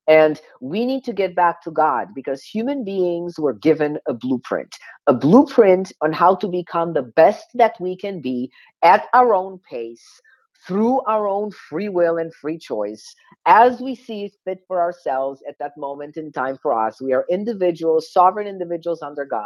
And 0.07 0.39
we 0.61 0.85
need 0.85 1.03
to 1.05 1.13
get 1.13 1.35
back 1.35 1.63
to 1.63 1.71
god 1.71 2.09
because 2.13 2.43
human 2.43 2.83
beings 2.83 3.39
were 3.39 3.53
given 3.53 3.97
a 4.07 4.13
blueprint 4.13 4.75
a 5.07 5.13
blueprint 5.13 5.91
on 6.01 6.13
how 6.13 6.35
to 6.35 6.47
become 6.47 6.93
the 6.93 7.01
best 7.01 7.47
that 7.55 7.75
we 7.79 7.97
can 7.97 8.21
be 8.21 8.51
at 8.83 9.07
our 9.13 9.33
own 9.33 9.59
pace 9.69 10.21
through 10.67 11.01
our 11.01 11.27
own 11.27 11.51
free 11.51 11.89
will 11.89 12.17
and 12.17 12.33
free 12.33 12.57
choice 12.57 13.15
as 13.45 13.79
we 13.79 13.93
see 13.95 14.31
fit 14.43 14.59
for 14.67 14.81
ourselves 14.81 15.41
at 15.47 15.55
that 15.59 15.77
moment 15.77 16.17
in 16.17 16.31
time 16.31 16.57
for 16.61 16.73
us. 16.73 16.99
We 16.99 17.13
are 17.13 17.25
individuals, 17.29 18.11
sovereign 18.11 18.47
individuals 18.47 19.01
under 19.03 19.25
God. 19.25 19.45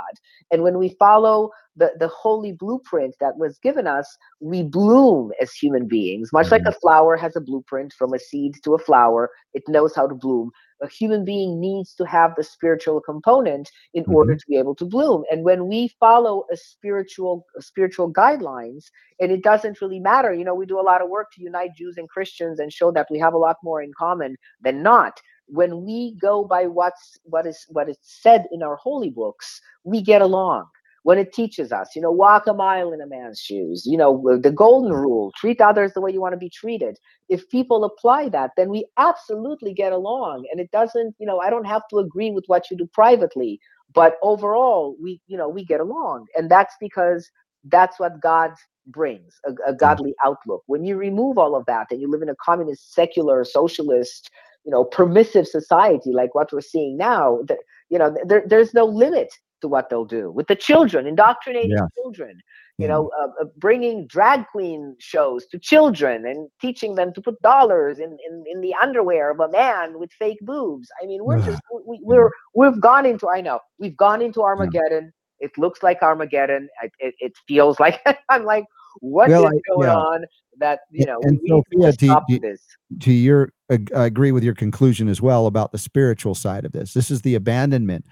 And 0.52 0.64
when 0.64 0.78
we 0.78 0.96
follow 1.00 1.52
the, 1.76 1.92
the 2.00 2.08
holy 2.08 2.54
blueprint 2.54 3.16
that 3.20 3.38
was 3.38 3.58
given 3.60 3.88
us, 3.88 4.18
we 4.40 4.64
bloom 4.64 5.32
as 5.42 5.52
human 5.54 5.88
beings. 5.88 6.32
Much 6.32 6.52
like 6.52 6.62
mm-hmm. 6.62 6.70
a 6.70 6.80
flower 6.80 7.18
has 7.18 7.36
a 7.36 7.42
blueprint 7.42 7.94
from 7.94 8.14
a 8.14 8.20
seed 8.20 8.56
to 8.64 8.76
a 8.76 8.80
flower, 8.80 9.30
it 9.54 9.64
knows 9.68 9.94
how 9.96 10.08
to 10.08 10.16
bloom. 10.16 10.52
A 10.82 10.88
human 10.88 11.26
being 11.26 11.60
needs 11.60 11.94
to 11.96 12.06
have 12.06 12.36
the 12.36 12.44
spiritual 12.44 13.02
component 13.02 13.70
in 13.94 14.06
order 14.08 14.34
mm-hmm. 14.34 14.40
to 14.40 14.46
be 14.48 14.58
able 14.58 14.76
to 14.76 14.86
bloom. 14.86 15.24
And 15.32 15.44
when 15.44 15.68
we 15.68 15.90
follow 16.00 16.46
a 16.52 16.58
spiritual 16.58 17.46
spiritual 17.60 18.12
guidelines, 18.12 18.86
and 19.20 19.32
it 19.32 19.44
doesn't 19.44 19.82
really 19.82 20.00
matter, 20.00 20.34
you 20.34 20.46
know, 20.46 20.56
we 20.56 20.66
do 20.66 20.80
a 20.80 20.82
lot 20.82 21.02
of 21.02 21.10
work 21.10 21.32
to 21.34 21.42
unite 21.42 21.76
Jews 21.76 21.98
and 21.98 22.08
Christians 22.08 22.60
and 22.60 22.72
show 22.72 22.92
that 22.92 23.08
we 23.12 23.20
have 23.20 23.34
a 23.34 23.38
lot 23.38 23.58
more 23.64 23.82
in 23.82 23.92
common 23.98 24.38
than 24.62 24.82
not. 24.82 25.20
When 25.48 25.84
we 25.84 26.16
go 26.22 26.44
by 26.44 26.68
what's 26.68 27.20
what 27.24 27.46
is 27.46 27.66
what 27.70 27.90
is 27.90 27.98
said 28.02 28.46
in 28.52 28.64
our 28.64 28.76
holy 28.76 29.10
books, 29.10 29.60
we 29.84 30.02
get 30.02 30.22
along 30.22 30.68
when 31.04 31.18
it 31.18 31.34
teaches 31.34 31.72
us, 31.72 31.90
you 31.96 32.02
know, 32.02 32.12
walk 32.12 32.48
a 32.48 32.54
mile 32.54 32.92
in 32.92 33.02
a 33.02 33.08
man's 33.08 33.40
shoes, 33.40 33.84
you 33.86 33.98
know, 33.98 34.40
the 34.42 34.52
golden 34.52 34.92
mm-hmm. 34.92 35.02
rule, 35.02 35.32
treat 35.38 35.62
others 35.62 35.94
the 35.94 36.02
way 36.02 36.12
you 36.12 36.22
want 36.22 36.34
to 36.34 36.38
be 36.38 36.50
treated. 36.50 36.98
If 37.30 37.50
people 37.50 37.84
apply 37.84 38.30
that, 38.30 38.52
then 38.58 38.70
we 38.70 38.86
absolutely 38.98 39.74
get 39.74 39.94
along. 39.94 40.46
And 40.52 40.60
it 40.60 40.72
doesn't, 40.72 41.16
you 41.20 41.26
know, 41.26 41.40
I 41.40 41.50
don't 41.50 41.66
have 41.66 41.84
to 41.90 41.98
agree 42.00 42.32
with 42.32 42.44
what 42.48 42.70
you 42.70 42.78
do 42.78 42.88
privately, 42.94 43.60
but 43.94 44.16
overall, 44.22 44.96
we, 45.02 45.22
you 45.28 45.38
know, 45.38 45.50
we 45.50 45.64
get 45.64 45.80
along. 45.80 46.28
And 46.36 46.50
that's 46.50 46.76
because 46.80 47.30
that's 47.66 48.00
what 48.00 48.22
God 48.22 48.52
brings 48.88 49.36
a, 49.46 49.52
a 49.52 49.54
mm-hmm. 49.54 49.78
godly 49.78 50.16
outlook. 50.26 50.64
When 50.68 50.84
you 50.84 50.98
remove 50.98 51.38
all 51.38 51.56
of 51.56 51.66
that 51.68 51.88
and 51.92 52.02
you 52.02 52.10
live 52.10 52.22
in 52.22 52.30
a 52.30 52.36
communist, 52.44 52.94
secular, 52.94 53.44
socialist, 53.44 54.30
you 54.66 54.72
know, 54.72 54.84
permissive 54.84 55.48
society 55.48 56.12
like 56.12 56.36
what 56.36 56.52
we're 56.52 56.62
seeing 56.62 56.98
now, 56.98 57.40
that, 57.48 57.60
you 57.90 57.98
know, 57.98 58.16
there, 58.26 58.44
there's 58.46 58.74
no 58.74 58.86
limit 58.86 59.30
to 59.62 59.68
what 59.68 59.90
they'll 59.90 60.06
do 60.06 60.32
with 60.32 60.48
the 60.48 60.56
children, 60.56 61.06
indoctrinating 61.08 61.72
Yeah. 61.72 61.88
children, 62.02 62.40
you 62.78 62.88
know, 62.88 63.12
uh, 63.22 63.28
uh, 63.42 63.46
bringing 63.58 64.08
drag 64.08 64.46
queen 64.48 64.96
shows 65.00 65.46
to 65.48 65.60
children 65.60 66.26
and 66.26 66.50
teaching 66.62 66.96
them 66.96 67.14
to 67.14 67.22
put 67.22 67.42
dollars 67.42 68.00
in, 68.00 68.18
in, 68.30 68.44
in 68.50 68.62
the 68.62 68.74
underwear 68.82 69.32
of 69.32 69.40
a 69.42 69.50
man 69.50 70.00
with 70.00 70.12
fake 70.14 70.40
boobs. 70.42 70.88
I 71.02 71.06
mean, 71.06 71.26
we're 71.26 71.42
just, 71.42 71.62
we, 71.86 72.00
we're, 72.02 72.30
we've 72.56 72.80
gone 72.80 73.06
into, 73.06 73.28
I 73.28 73.42
know, 73.42 73.60
we've 73.80 73.98
gone 73.98 74.22
into 74.22 74.42
Armageddon. 74.42 75.12
It 75.40 75.52
looks 75.58 75.84
like 75.84 76.02
Armageddon. 76.02 76.70
It, 76.84 76.92
it, 77.00 77.16
it 77.20 77.34
feels 77.48 77.80
like, 77.80 78.00
I'm 78.30 78.46
like, 78.46 78.64
what 79.02 79.30
is 79.30 79.34
Well, 79.34 79.48
I- 79.48 79.74
going 79.76 79.88
yeah. 79.90 79.96
on 79.96 80.26
that, 80.60 80.80
you 80.92 81.06
know, 81.06 81.20
And 81.24 81.40
we 81.44 81.50
need 81.50 81.64
to 81.64 81.64
Sofia, 81.72 81.88
just 81.90 82.00
do- 82.00 82.06
stop 82.08 82.24
do- 82.30 82.40
this. 82.40 82.62
to 83.02 83.12
your 83.12 83.52
I 83.70 84.06
agree 84.06 84.32
with 84.32 84.44
your 84.44 84.56
conclusion 84.56 85.08
as 85.08 85.22
well 85.22 85.46
about 85.46 85.72
the 85.72 85.78
spiritual 85.78 86.34
side 86.34 86.66
of 86.66 86.72
this. 86.72 86.94
This 86.94 87.12
is 87.12 87.22
the 87.22 87.36
abandonment 87.36 88.04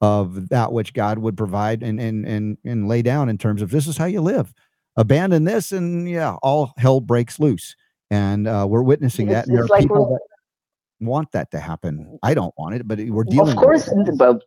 of 0.00 0.48
that 0.50 0.72
which 0.72 0.92
God 0.92 1.18
would 1.18 1.36
provide 1.36 1.82
and 1.82 2.00
and 2.00 2.26
and 2.26 2.58
and 2.64 2.88
lay 2.88 3.02
down 3.02 3.28
in 3.28 3.38
terms 3.38 3.62
of 3.62 3.70
this 3.70 3.86
is 3.86 3.96
how 3.96 4.04
you 4.04 4.20
live. 4.20 4.52
Abandon 4.96 5.44
this, 5.44 5.72
and 5.72 6.08
yeah, 6.08 6.36
all 6.42 6.72
hell 6.76 7.00
breaks 7.00 7.38
loose. 7.38 7.74
And 8.10 8.46
uh, 8.46 8.66
we're 8.68 8.82
witnessing 8.82 9.26
that. 9.28 9.46
And 9.46 9.56
there 9.56 9.64
are 9.64 9.68
like 9.68 9.82
people 9.82 10.10
that 10.10 11.06
want 11.06 11.32
that 11.32 11.50
to 11.50 11.58
happen. 11.58 12.18
I 12.22 12.34
don't 12.34 12.54
want 12.56 12.76
it, 12.76 12.86
but 12.86 12.98
we're 12.98 13.24
dealing. 13.24 13.50
of 13.50 13.56
course 13.56 13.88
with 13.92 14.08
it. 14.08 14.18
but 14.18 14.42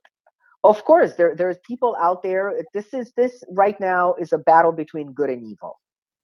of 0.63 0.83
course 0.83 1.15
there 1.15 1.35
there's 1.35 1.57
people 1.65 1.95
out 2.01 2.21
there 2.23 2.53
this 2.73 2.93
is 2.93 3.11
this 3.15 3.43
right 3.49 3.79
now 3.79 4.13
is 4.15 4.33
a 4.33 4.37
battle 4.37 4.71
between 4.71 5.13
good 5.13 5.29
and 5.29 5.43
evil 5.43 5.79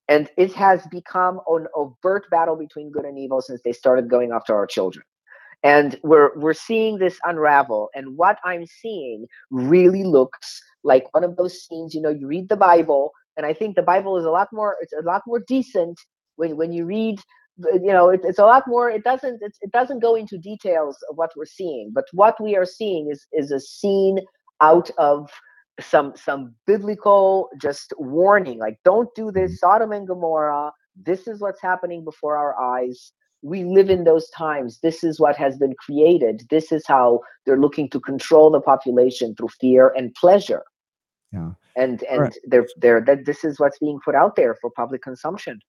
and 0.08 0.30
it 0.38 0.54
has 0.54 0.86
become 0.88 1.40
an 1.48 1.68
overt 1.74 2.30
battle 2.30 2.56
between 2.56 2.92
good 2.92 3.06
and 3.06 3.18
evil 3.18 3.42
since 3.42 3.62
they 3.64 3.72
started 3.72 4.10
going 4.10 4.32
after 4.32 4.54
our 4.54 4.68
children 4.68 5.06
and 5.64 6.00
we're 6.04 6.38
we're 6.38 6.54
seeing 6.54 6.98
this 6.98 7.20
unravel 7.24 7.90
and 7.96 8.18
what 8.18 8.38
i'm 8.44 8.66
seeing 8.66 9.26
really 9.52 10.04
looks 10.04 10.62
like 10.84 11.14
one 11.14 11.24
of 11.24 11.36
those 11.36 11.64
scenes 11.64 11.94
you 11.94 12.02
know 12.02 12.10
you 12.10 12.28
read 12.28 12.50
the 12.50 12.56
bible 12.56 13.12
and 13.38 13.46
i 13.46 13.54
think 13.54 13.76
the 13.76 13.82
bible 13.82 14.18
is 14.18 14.26
a 14.26 14.30
lot 14.30 14.48
more 14.52 14.78
it's 14.82 14.94
a 14.94 15.06
lot 15.06 15.22
more 15.26 15.42
decent 15.48 16.00
when 16.36 16.56
when 16.58 16.72
you 16.72 16.86
read 16.86 17.20
you 17.74 17.94
know 17.94 18.10
it, 18.10 18.22
it's 18.24 18.40
a 18.40 18.46
lot 18.46 18.64
more 18.68 18.90
it 18.90 19.04
doesn't 19.04 19.40
it's, 19.42 19.58
it 19.62 19.72
doesn't 19.72 20.00
go 20.00 20.16
into 20.16 20.38
details 20.38 20.98
of 21.10 21.18
what 21.18 21.32
we're 21.36 21.46
seeing 21.46 21.92
but 21.94 22.06
what 22.12 22.36
we 22.42 22.56
are 22.56 22.66
seeing 22.66 23.10
is 23.10 23.26
is 23.32 23.52
a 23.52 23.60
scene 23.60 24.20
out 24.62 24.90
of 24.98 25.30
some 25.80 26.14
some 26.16 26.54
biblical 26.66 27.50
just 27.62 27.94
warning 27.98 28.60
like 28.60 28.78
don't 28.86 29.14
do 29.16 29.32
this 29.32 29.52
mm-hmm. 29.52 29.68
sodom 29.68 29.92
and 29.92 30.08
gomorrah. 30.08 30.72
This 30.96 31.28
is 31.28 31.42
what's 31.42 31.62
happening 31.62 32.04
before 32.04 32.38
our 32.38 32.58
eyes 32.60 33.12
we 33.46 33.64
live 33.64 33.90
in 33.92 34.04
those 34.06 34.28
times 34.32 34.80
this 34.82 35.04
is 35.04 35.20
what 35.20 35.36
has 35.36 35.58
been 35.58 35.76
created 35.76 36.44
this 36.50 36.72
is 36.72 36.84
how 36.88 37.20
they're 37.46 37.60
looking 37.60 37.88
to 37.90 38.00
control 38.00 38.50
the 38.50 38.60
population 38.60 39.36
through 39.36 39.50
fear 39.62 39.94
and 39.96 40.14
pleasure 40.16 40.64
Yeah. 41.32 41.52
and 41.76 42.04
and 42.04 42.22
right. 42.22 42.38
they're 42.46 42.68
they're 42.78 43.02
that 43.02 43.26
this 43.26 43.44
is 43.44 43.60
what's 43.60 43.80
being 43.80 44.00
put 44.04 44.16
out 44.16 44.36
there 44.36 44.56
for 44.60 44.70
public 44.72 45.02
consumption 45.02 45.60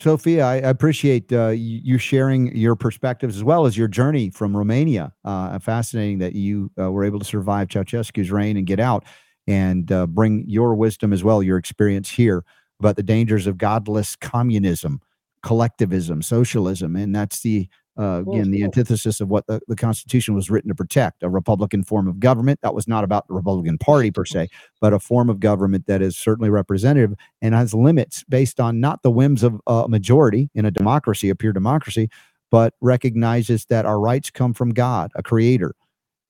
Sofia, 0.00 0.46
I 0.46 0.54
appreciate 0.56 1.32
uh, 1.32 1.48
you 1.48 1.98
sharing 1.98 2.54
your 2.56 2.76
perspectives 2.76 3.36
as 3.36 3.42
well 3.42 3.66
as 3.66 3.76
your 3.76 3.88
journey 3.88 4.30
from 4.30 4.56
Romania. 4.56 5.12
Uh, 5.24 5.58
fascinating 5.58 6.18
that 6.18 6.34
you 6.34 6.70
uh, 6.80 6.92
were 6.92 7.02
able 7.04 7.18
to 7.18 7.24
survive 7.24 7.66
Ceausescu's 7.66 8.30
reign 8.30 8.56
and 8.56 8.64
get 8.64 8.78
out 8.78 9.04
and 9.48 9.90
uh, 9.90 10.06
bring 10.06 10.44
your 10.46 10.76
wisdom 10.76 11.12
as 11.12 11.24
well, 11.24 11.42
your 11.42 11.58
experience 11.58 12.10
here 12.10 12.44
about 12.78 12.94
the 12.94 13.02
dangers 13.02 13.48
of 13.48 13.58
godless 13.58 14.14
communism, 14.14 15.00
collectivism, 15.42 16.22
socialism. 16.22 16.96
And 16.96 17.14
that's 17.14 17.40
the, 17.40 17.68
uh, 17.98 18.22
again, 18.26 18.50
the 18.50 18.62
antithesis 18.62 19.20
of 19.20 19.28
what 19.28 19.46
the, 19.46 19.60
the 19.68 19.76
Constitution 19.76 20.34
was 20.34 20.50
written 20.50 20.68
to 20.68 20.74
protect 20.74 21.22
a 21.22 21.28
Republican 21.28 21.82
form 21.82 22.06
of 22.06 22.20
government. 22.20 22.60
That 22.62 22.74
was 22.74 22.86
not 22.86 23.04
about 23.04 23.26
the 23.28 23.34
Republican 23.34 23.78
Party 23.78 24.10
per 24.10 24.24
se, 24.24 24.48
but 24.80 24.92
a 24.92 24.98
form 24.98 25.28
of 25.28 25.40
government 25.40 25.86
that 25.86 26.00
is 26.02 26.16
certainly 26.16 26.50
representative 26.50 27.14
and 27.42 27.54
has 27.54 27.74
limits 27.74 28.24
based 28.28 28.60
on 28.60 28.80
not 28.80 29.02
the 29.02 29.10
whims 29.10 29.42
of 29.42 29.60
a 29.66 29.88
majority 29.88 30.50
in 30.54 30.64
a 30.64 30.70
democracy, 30.70 31.28
a 31.28 31.34
pure 31.34 31.52
democracy, 31.52 32.08
but 32.50 32.74
recognizes 32.80 33.64
that 33.66 33.84
our 33.84 34.00
rights 34.00 34.30
come 34.30 34.54
from 34.54 34.70
God, 34.70 35.10
a 35.14 35.22
creator, 35.22 35.74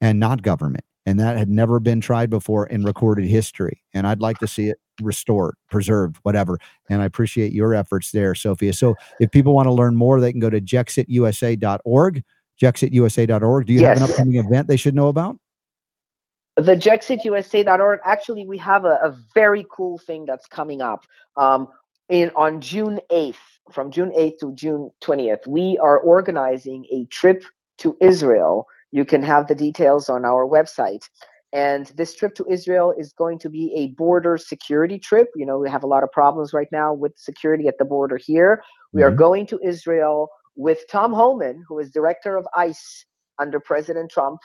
and 0.01 0.18
not 0.18 0.43
government. 0.43 0.85
And 1.06 1.18
that 1.20 1.36
had 1.39 1.48
never 1.48 1.80
been 1.80 2.01
tried 2.01 2.28
before 2.28 2.66
in 2.66 2.85
recorded 2.85 3.26
history. 3.26 3.82
And 3.94 4.06
I'd 4.06 4.20
like 4.20 4.39
to 4.39 4.47
see 4.47 4.68
it 4.68 4.78
restored, 5.00 5.56
preserved, 5.70 6.16
whatever. 6.22 6.58
And 6.88 7.02
I 7.02 7.04
appreciate 7.04 7.52
your 7.52 7.74
efforts 7.74 8.10
there, 8.10 8.34
Sofia. 8.34 8.72
So 8.72 8.94
if 9.20 9.30
people 9.30 9.54
want 9.54 9.66
to 9.66 9.72
learn 9.72 9.96
more, 9.96 10.20
they 10.20 10.32
can 10.32 10.40
go 10.40 10.50
to 10.50 10.60
jexitusa.org, 10.60 12.24
jexitusa.org. 12.60 13.66
Do 13.66 13.72
you 13.72 13.84
have 13.84 13.96
an 13.98 14.02
upcoming 14.02 14.36
event 14.36 14.68
they 14.68 14.76
should 14.76 14.94
know 14.94 15.08
about? 15.08 15.38
the 16.58 16.74
jexitusa.org 16.74 18.00
actually 18.04 18.44
we 18.44 18.58
have 18.58 18.84
a, 18.84 18.98
a 19.02 19.16
very 19.32 19.64
cool 19.70 19.96
thing 19.96 20.26
that's 20.26 20.46
coming 20.46 20.82
up 20.82 21.06
um, 21.36 21.68
in 22.08 22.30
on 22.34 22.60
june 22.60 22.98
8th 23.10 23.36
from 23.70 23.90
june 23.90 24.10
8th 24.10 24.38
to 24.38 24.52
june 24.54 24.90
20th 25.02 25.46
we 25.46 25.78
are 25.78 25.98
organizing 25.98 26.84
a 26.90 27.04
trip 27.06 27.44
to 27.78 27.96
israel 28.00 28.66
you 28.90 29.04
can 29.04 29.22
have 29.22 29.46
the 29.46 29.54
details 29.54 30.08
on 30.08 30.24
our 30.24 30.46
website 30.46 31.08
and 31.52 31.86
this 31.96 32.14
trip 32.14 32.34
to 32.34 32.44
israel 32.50 32.94
is 32.98 33.12
going 33.14 33.38
to 33.38 33.48
be 33.48 33.72
a 33.76 33.88
border 33.96 34.36
security 34.38 34.98
trip 34.98 35.28
you 35.36 35.46
know 35.46 35.58
we 35.58 35.70
have 35.70 35.82
a 35.84 35.86
lot 35.86 36.02
of 36.02 36.12
problems 36.12 36.52
right 36.52 36.68
now 36.72 36.92
with 36.92 37.12
security 37.18 37.68
at 37.68 37.78
the 37.78 37.84
border 37.84 38.18
here 38.18 38.62
we 38.92 39.02
are 39.02 39.12
Mhm. 39.12 39.16
going 39.16 39.46
to 39.46 39.60
israel 39.64 40.28
with 40.56 40.80
tom 40.90 41.12
Homan, 41.12 41.64
who 41.68 41.78
is 41.78 41.90
director 41.90 42.36
of 42.36 42.46
ice 42.54 43.06
under 43.38 43.60
president 43.60 44.10
trump 44.10 44.40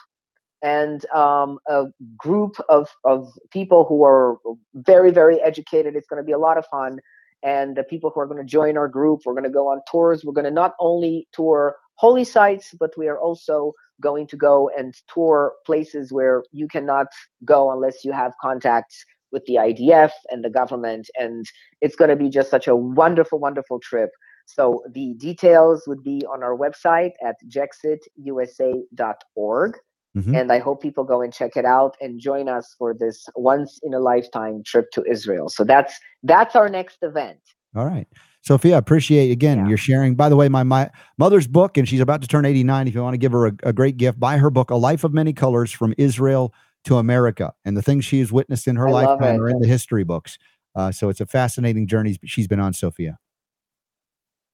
and 0.62 1.04
um, 1.14 1.58
a 1.68 1.84
group 2.16 2.56
of, 2.68 2.88
of 3.04 3.28
people 3.52 3.84
who 3.84 4.04
are 4.04 4.38
very, 4.74 5.10
very 5.12 5.40
educated. 5.40 5.94
It's 5.94 6.06
going 6.08 6.22
to 6.22 6.26
be 6.26 6.32
a 6.32 6.38
lot 6.38 6.58
of 6.58 6.66
fun. 6.66 6.98
and 7.44 7.76
the 7.76 7.84
people 7.84 8.10
who 8.12 8.20
are 8.20 8.26
going 8.26 8.40
to 8.44 8.44
join 8.58 8.76
our 8.76 8.88
group. 8.88 9.20
We're 9.24 9.34
going 9.34 9.44
to 9.44 9.50
go 9.50 9.68
on 9.68 9.80
tours. 9.90 10.24
We're 10.24 10.32
going 10.32 10.46
to 10.46 10.50
not 10.50 10.74
only 10.80 11.28
tour 11.32 11.76
holy 11.96 12.24
sites, 12.24 12.74
but 12.80 12.90
we 12.98 13.06
are 13.08 13.18
also 13.20 13.72
going 14.00 14.26
to 14.28 14.36
go 14.36 14.70
and 14.76 14.94
tour 15.12 15.54
places 15.66 16.12
where 16.12 16.44
you 16.52 16.68
cannot 16.68 17.06
go 17.44 17.72
unless 17.72 18.04
you 18.04 18.12
have 18.12 18.32
contacts 18.40 19.04
with 19.32 19.44
the 19.46 19.54
IDF 19.54 20.12
and 20.30 20.44
the 20.44 20.50
government. 20.50 21.10
And 21.18 21.44
it's 21.80 21.96
going 21.96 22.10
to 22.10 22.16
be 22.16 22.30
just 22.30 22.50
such 22.50 22.68
a 22.68 22.76
wonderful, 22.76 23.38
wonderful 23.38 23.80
trip. 23.80 24.10
So 24.46 24.82
the 24.90 25.14
details 25.14 25.84
would 25.86 26.02
be 26.02 26.22
on 26.32 26.42
our 26.42 26.56
website 26.56 27.12
at 27.24 27.36
jexitusa.org. 27.48 29.76
Mm-hmm. 30.16 30.34
And 30.34 30.52
I 30.52 30.60
hope 30.60 30.80
people 30.80 31.02
go 31.02 31.22
and 31.22 31.32
check 31.32 31.56
it 31.56 31.64
out 31.64 31.96
and 32.00 32.20
join 32.20 32.48
us 32.48 32.72
for 32.78 32.94
this 32.94 33.26
once 33.34 33.80
in 33.82 33.94
a 33.94 33.98
lifetime 33.98 34.62
trip 34.64 34.92
to 34.92 35.02
Israel. 35.10 35.48
So 35.48 35.64
that's 35.64 35.98
that's 36.22 36.54
our 36.54 36.68
next 36.68 36.98
event. 37.02 37.40
All 37.74 37.84
right. 37.84 38.06
Sofia, 38.44 38.76
appreciate 38.76 39.30
again 39.30 39.58
yeah. 39.58 39.68
your 39.68 39.78
sharing. 39.78 40.14
By 40.14 40.28
the 40.28 40.36
way, 40.36 40.48
my 40.48 40.62
my 40.62 40.90
mother's 41.16 41.46
book, 41.46 41.78
and 41.78 41.88
she's 41.88 42.00
about 42.00 42.20
to 42.22 42.28
turn 42.28 42.44
89. 42.44 42.88
If 42.88 42.94
you 42.94 43.02
want 43.02 43.14
to 43.14 43.18
give 43.18 43.32
her 43.32 43.46
a, 43.46 43.52
a 43.62 43.72
great 43.72 43.96
gift, 43.96 44.20
buy 44.20 44.36
her 44.36 44.50
book, 44.50 44.70
A 44.70 44.76
Life 44.76 45.02
of 45.02 45.14
Many 45.14 45.32
Colors 45.32 45.72
from 45.72 45.94
Israel 45.96 46.52
to 46.84 46.98
America. 46.98 47.54
And 47.64 47.76
the 47.76 47.82
things 47.82 48.04
she 48.04 48.20
has 48.20 48.30
witnessed 48.30 48.68
in 48.68 48.76
her 48.76 48.88
I 48.88 48.92
lifetime 48.92 49.40
are 49.40 49.48
in 49.48 49.60
the 49.60 49.66
history 49.66 50.04
books. 50.04 50.38
Uh, 50.74 50.92
so 50.92 51.08
it's 51.08 51.20
a 51.20 51.26
fascinating 51.26 51.86
journey 51.86 52.18
she's 52.24 52.46
been 52.46 52.60
on, 52.60 52.74
Sofia. 52.74 53.18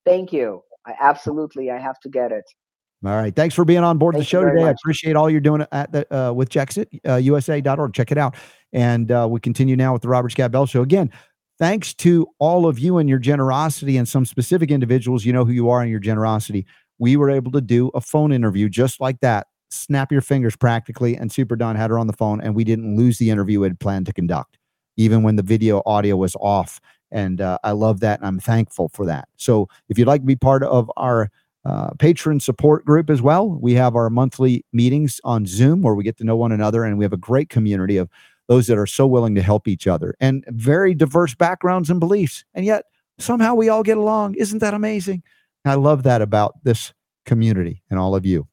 Thank 0.05 0.33
you. 0.33 0.63
I 0.87 0.95
absolutely 1.01 1.71
I 1.71 1.79
have 1.79 1.99
to 2.01 2.09
get 2.09 2.31
it. 2.31 2.45
All 3.05 3.17
right. 3.17 3.35
Thanks 3.35 3.55
for 3.55 3.65
being 3.65 3.83
on 3.83 3.97
board 3.97 4.15
Thank 4.15 4.25
the 4.25 4.29
show 4.29 4.45
today. 4.45 4.61
Much. 4.61 4.69
I 4.69 4.71
appreciate 4.71 5.17
all 5.17 5.31
you're 5.31 5.41
doing 5.41 5.67
at 5.73 5.91
the 5.91 6.15
uh, 6.15 6.33
with 6.33 6.51
Jexit, 6.51 6.87
uh, 7.09 7.17
USA.org. 7.17 7.95
Check 7.95 8.13
it 8.13 8.19
out. 8.19 8.37
And 8.73 9.11
uh, 9.11 9.27
we 9.29 9.41
continue 9.41 9.75
now 9.75 9.95
with 9.95 10.03
the 10.03 10.09
Robert 10.09 10.31
Scott 10.31 10.53
Bell 10.53 10.67
Show. 10.67 10.83
Again, 10.83 11.11
thanks 11.61 11.93
to 11.93 12.27
all 12.39 12.67
of 12.67 12.79
you 12.79 12.99
and 12.99 13.09
your 13.09 13.19
generosity 13.19 13.99
and 13.99 14.09
some 14.09 14.25
specific 14.25 14.71
individuals, 14.71 15.25
you 15.25 15.33
know 15.33 15.45
who 15.45 15.53
you 15.53 15.69
are 15.69 15.83
and 15.83 15.91
your 15.91 16.01
generosity. 16.01 16.67
We 16.99 17.17
were 17.17 17.31
able 17.31 17.53
to 17.53 17.61
do 17.61 17.89
a 17.95 18.01
phone 18.01 18.33
interview 18.33 18.69
just 18.69 19.01
like 19.01 19.21
that. 19.21 19.47
Snap 19.71 20.11
your 20.11 20.23
fingers 20.23 20.57
practically. 20.57 21.17
And 21.17 21.31
Super 21.31 21.55
Don 21.55 21.77
had 21.77 21.91
her 21.91 21.99
on 21.99 22.09
the 22.09 22.13
phone, 22.15 22.41
and 22.41 22.57
we 22.57 22.65
didn't 22.65 22.97
lose 22.97 23.19
the 23.19 23.31
interview 23.31 23.61
we 23.61 23.67
had 23.67 23.79
planned 23.79 24.07
to 24.07 24.13
conduct, 24.13 24.59
even 24.97 25.23
when 25.23 25.37
the 25.37 25.43
video 25.43 25.83
audio 25.87 26.17
was 26.17 26.35
off. 26.41 26.81
And 27.13 27.41
uh, 27.41 27.59
I 27.63 27.73
love 27.73 28.01
that. 28.01 28.21
And 28.21 28.27
I'm 28.27 28.41
thankful 28.41 28.89
for 28.89 29.05
that. 29.07 29.29
So 29.37 29.69
if 29.89 29.99
you'd 29.99 30.09
like 30.09 30.23
to 30.23 30.27
be 30.27 30.37
part 30.37 30.63
of 30.63 30.91
our 30.97 31.29
uh, 31.67 31.91
patron 31.99 32.41
support 32.41 32.87
group 32.87 33.11
as 33.11 33.21
well, 33.21 33.49
we 33.49 33.75
have 33.75 33.95
our 33.95 34.09
monthly 34.09 34.65
meetings 34.73 35.21
on 35.25 35.45
Zoom 35.45 35.83
where 35.83 35.95
we 35.95 36.05
get 36.05 36.17
to 36.19 36.25
know 36.25 36.37
one 36.37 36.53
another. 36.53 36.85
And 36.85 36.97
we 36.97 37.05
have 37.05 37.13
a 37.13 37.19
great 37.19 37.51
community 37.51 37.99
of 37.99 38.09
those 38.51 38.67
that 38.67 38.77
are 38.77 38.87
so 38.87 39.07
willing 39.07 39.37
to 39.37 39.43
help 39.43 39.69
each 39.69 39.87
other 39.87 40.17
and 40.19 40.45
very 40.49 40.93
diverse 40.93 41.37
backgrounds 41.37 41.89
and 41.89 42.01
beliefs. 42.01 42.45
And 42.53 42.67
yet 42.67 42.87
somehow 43.17 43.55
we 43.55 43.69
all 43.69 43.85
get 43.85 43.97
along. 43.97 44.35
Isn't 44.35 44.59
that 44.59 44.75
amazing? 44.75 45.23
I 45.65 45.75
love 45.75 46.03
that 46.03 46.21
about 46.21 46.55
this 46.65 46.93
community 47.25 47.85
and 47.91 48.01
all 48.01 48.17
of 48.17 48.27
you. 48.27 48.49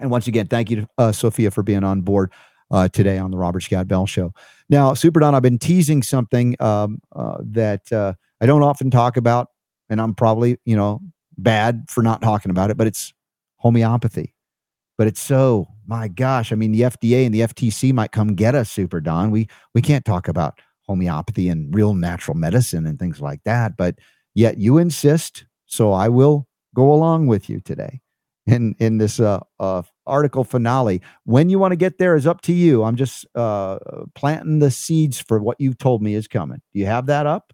And 0.00 0.10
once 0.10 0.28
again, 0.28 0.46
thank 0.46 0.70
you 0.70 0.76
to 0.76 0.88
uh, 0.96 1.12
Sofia 1.12 1.50
for 1.50 1.62
being 1.62 1.84
on 1.84 2.00
board 2.00 2.32
uh, 2.70 2.88
today 2.88 3.18
on 3.18 3.30
the 3.30 3.36
Robert 3.36 3.60
Scott 3.60 3.86
Bell 3.86 4.06
Show. 4.06 4.32
Now, 4.70 4.94
Super 4.94 5.20
Don, 5.20 5.34
I've 5.34 5.42
been 5.42 5.58
teasing 5.58 6.02
something 6.02 6.56
um, 6.58 7.00
uh, 7.14 7.36
that 7.42 7.92
uh, 7.92 8.14
I 8.40 8.46
don't 8.46 8.62
often 8.62 8.90
talk 8.90 9.18
about, 9.18 9.48
and 9.90 10.00
I'm 10.00 10.14
probably, 10.14 10.58
you 10.64 10.74
know, 10.74 11.02
bad 11.36 11.84
for 11.90 12.02
not 12.02 12.22
talking 12.22 12.50
about 12.50 12.70
it, 12.70 12.78
but 12.78 12.86
it's 12.86 13.12
homeopathy. 13.56 14.32
But 14.98 15.06
it's 15.06 15.20
so 15.20 15.68
my 15.86 16.08
gosh, 16.08 16.52
I 16.52 16.56
mean, 16.56 16.72
the 16.72 16.82
FDA 16.82 17.24
and 17.24 17.34
the 17.34 17.40
FTC 17.40 17.92
might 17.92 18.12
come 18.12 18.34
get 18.34 18.54
us, 18.54 18.70
Super 18.70 19.00
Don. 19.00 19.30
We 19.30 19.48
we 19.74 19.82
can't 19.82 20.04
talk 20.04 20.28
about 20.28 20.60
homeopathy 20.86 21.48
and 21.48 21.74
real 21.74 21.94
natural 21.94 22.36
medicine 22.36 22.86
and 22.86 22.98
things 22.98 23.20
like 23.20 23.42
that, 23.44 23.76
but 23.76 23.96
yet 24.34 24.58
you 24.58 24.78
insist, 24.78 25.44
so 25.66 25.92
I 25.92 26.08
will 26.08 26.46
go 26.74 26.92
along 26.92 27.26
with 27.26 27.48
you 27.48 27.60
today 27.60 28.00
in 28.46 28.74
in 28.78 28.98
this 28.98 29.20
uh, 29.20 29.40
uh, 29.60 29.82
article 30.06 30.44
finale. 30.44 31.02
When 31.24 31.48
you 31.50 31.58
want 31.58 31.72
to 31.72 31.76
get 31.76 31.98
there 31.98 32.16
is 32.16 32.26
up 32.26 32.40
to 32.42 32.52
you. 32.52 32.84
I'm 32.84 32.96
just 32.96 33.26
uh, 33.34 33.78
planting 34.14 34.60
the 34.60 34.70
seeds 34.70 35.20
for 35.20 35.40
what 35.40 35.56
you've 35.60 35.78
told 35.78 36.02
me 36.02 36.14
is 36.14 36.28
coming. 36.28 36.60
Do 36.72 36.80
you 36.80 36.86
have 36.86 37.06
that 37.06 37.26
up? 37.26 37.52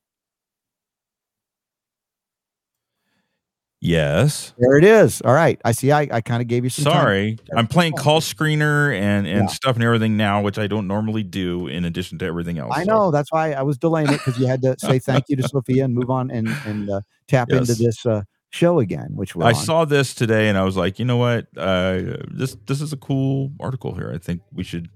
Yes. 3.84 4.54
There 4.58 4.78
it 4.78 4.84
is. 4.84 5.20
All 5.22 5.34
right. 5.34 5.60
I 5.64 5.72
see. 5.72 5.90
I, 5.90 6.02
I 6.12 6.20
kind 6.20 6.40
of 6.40 6.46
gave 6.46 6.62
you 6.62 6.70
some. 6.70 6.84
Sorry. 6.84 7.36
I'm 7.56 7.66
playing 7.66 7.94
call 7.94 8.20
screener 8.20 8.94
and 8.94 9.26
and 9.26 9.48
yeah. 9.48 9.52
stuff 9.52 9.74
and 9.74 9.82
everything 9.82 10.16
now, 10.16 10.40
which 10.40 10.56
I 10.56 10.68
don't 10.68 10.86
normally 10.86 11.24
do. 11.24 11.66
In 11.66 11.84
addition 11.84 12.16
to 12.18 12.24
everything 12.24 12.58
else, 12.58 12.72
I 12.72 12.84
know. 12.84 13.10
That's 13.10 13.32
why 13.32 13.54
I 13.54 13.62
was 13.62 13.78
delaying 13.78 14.08
it 14.10 14.18
because 14.18 14.38
you 14.38 14.46
had 14.46 14.62
to 14.62 14.76
say 14.78 15.00
thank 15.00 15.24
you 15.28 15.34
to 15.34 15.48
Sofia 15.48 15.84
and 15.84 15.94
move 15.94 16.10
on 16.10 16.30
and 16.30 16.46
and 16.64 16.90
uh, 16.90 17.00
tap 17.26 17.48
yes. 17.50 17.68
into 17.68 17.82
this 17.82 18.06
uh, 18.06 18.22
show 18.50 18.78
again. 18.78 19.16
Which 19.16 19.36
I 19.36 19.48
on. 19.48 19.54
saw 19.56 19.84
this 19.84 20.14
today 20.14 20.48
and 20.48 20.56
I 20.56 20.62
was 20.62 20.76
like, 20.76 21.00
you 21.00 21.04
know 21.04 21.16
what? 21.16 21.48
Uh, 21.56 22.18
this 22.30 22.56
this 22.66 22.80
is 22.80 22.92
a 22.92 22.96
cool 22.96 23.50
article 23.58 23.96
here. 23.96 24.12
I 24.14 24.18
think 24.18 24.42
we 24.52 24.62
should 24.62 24.90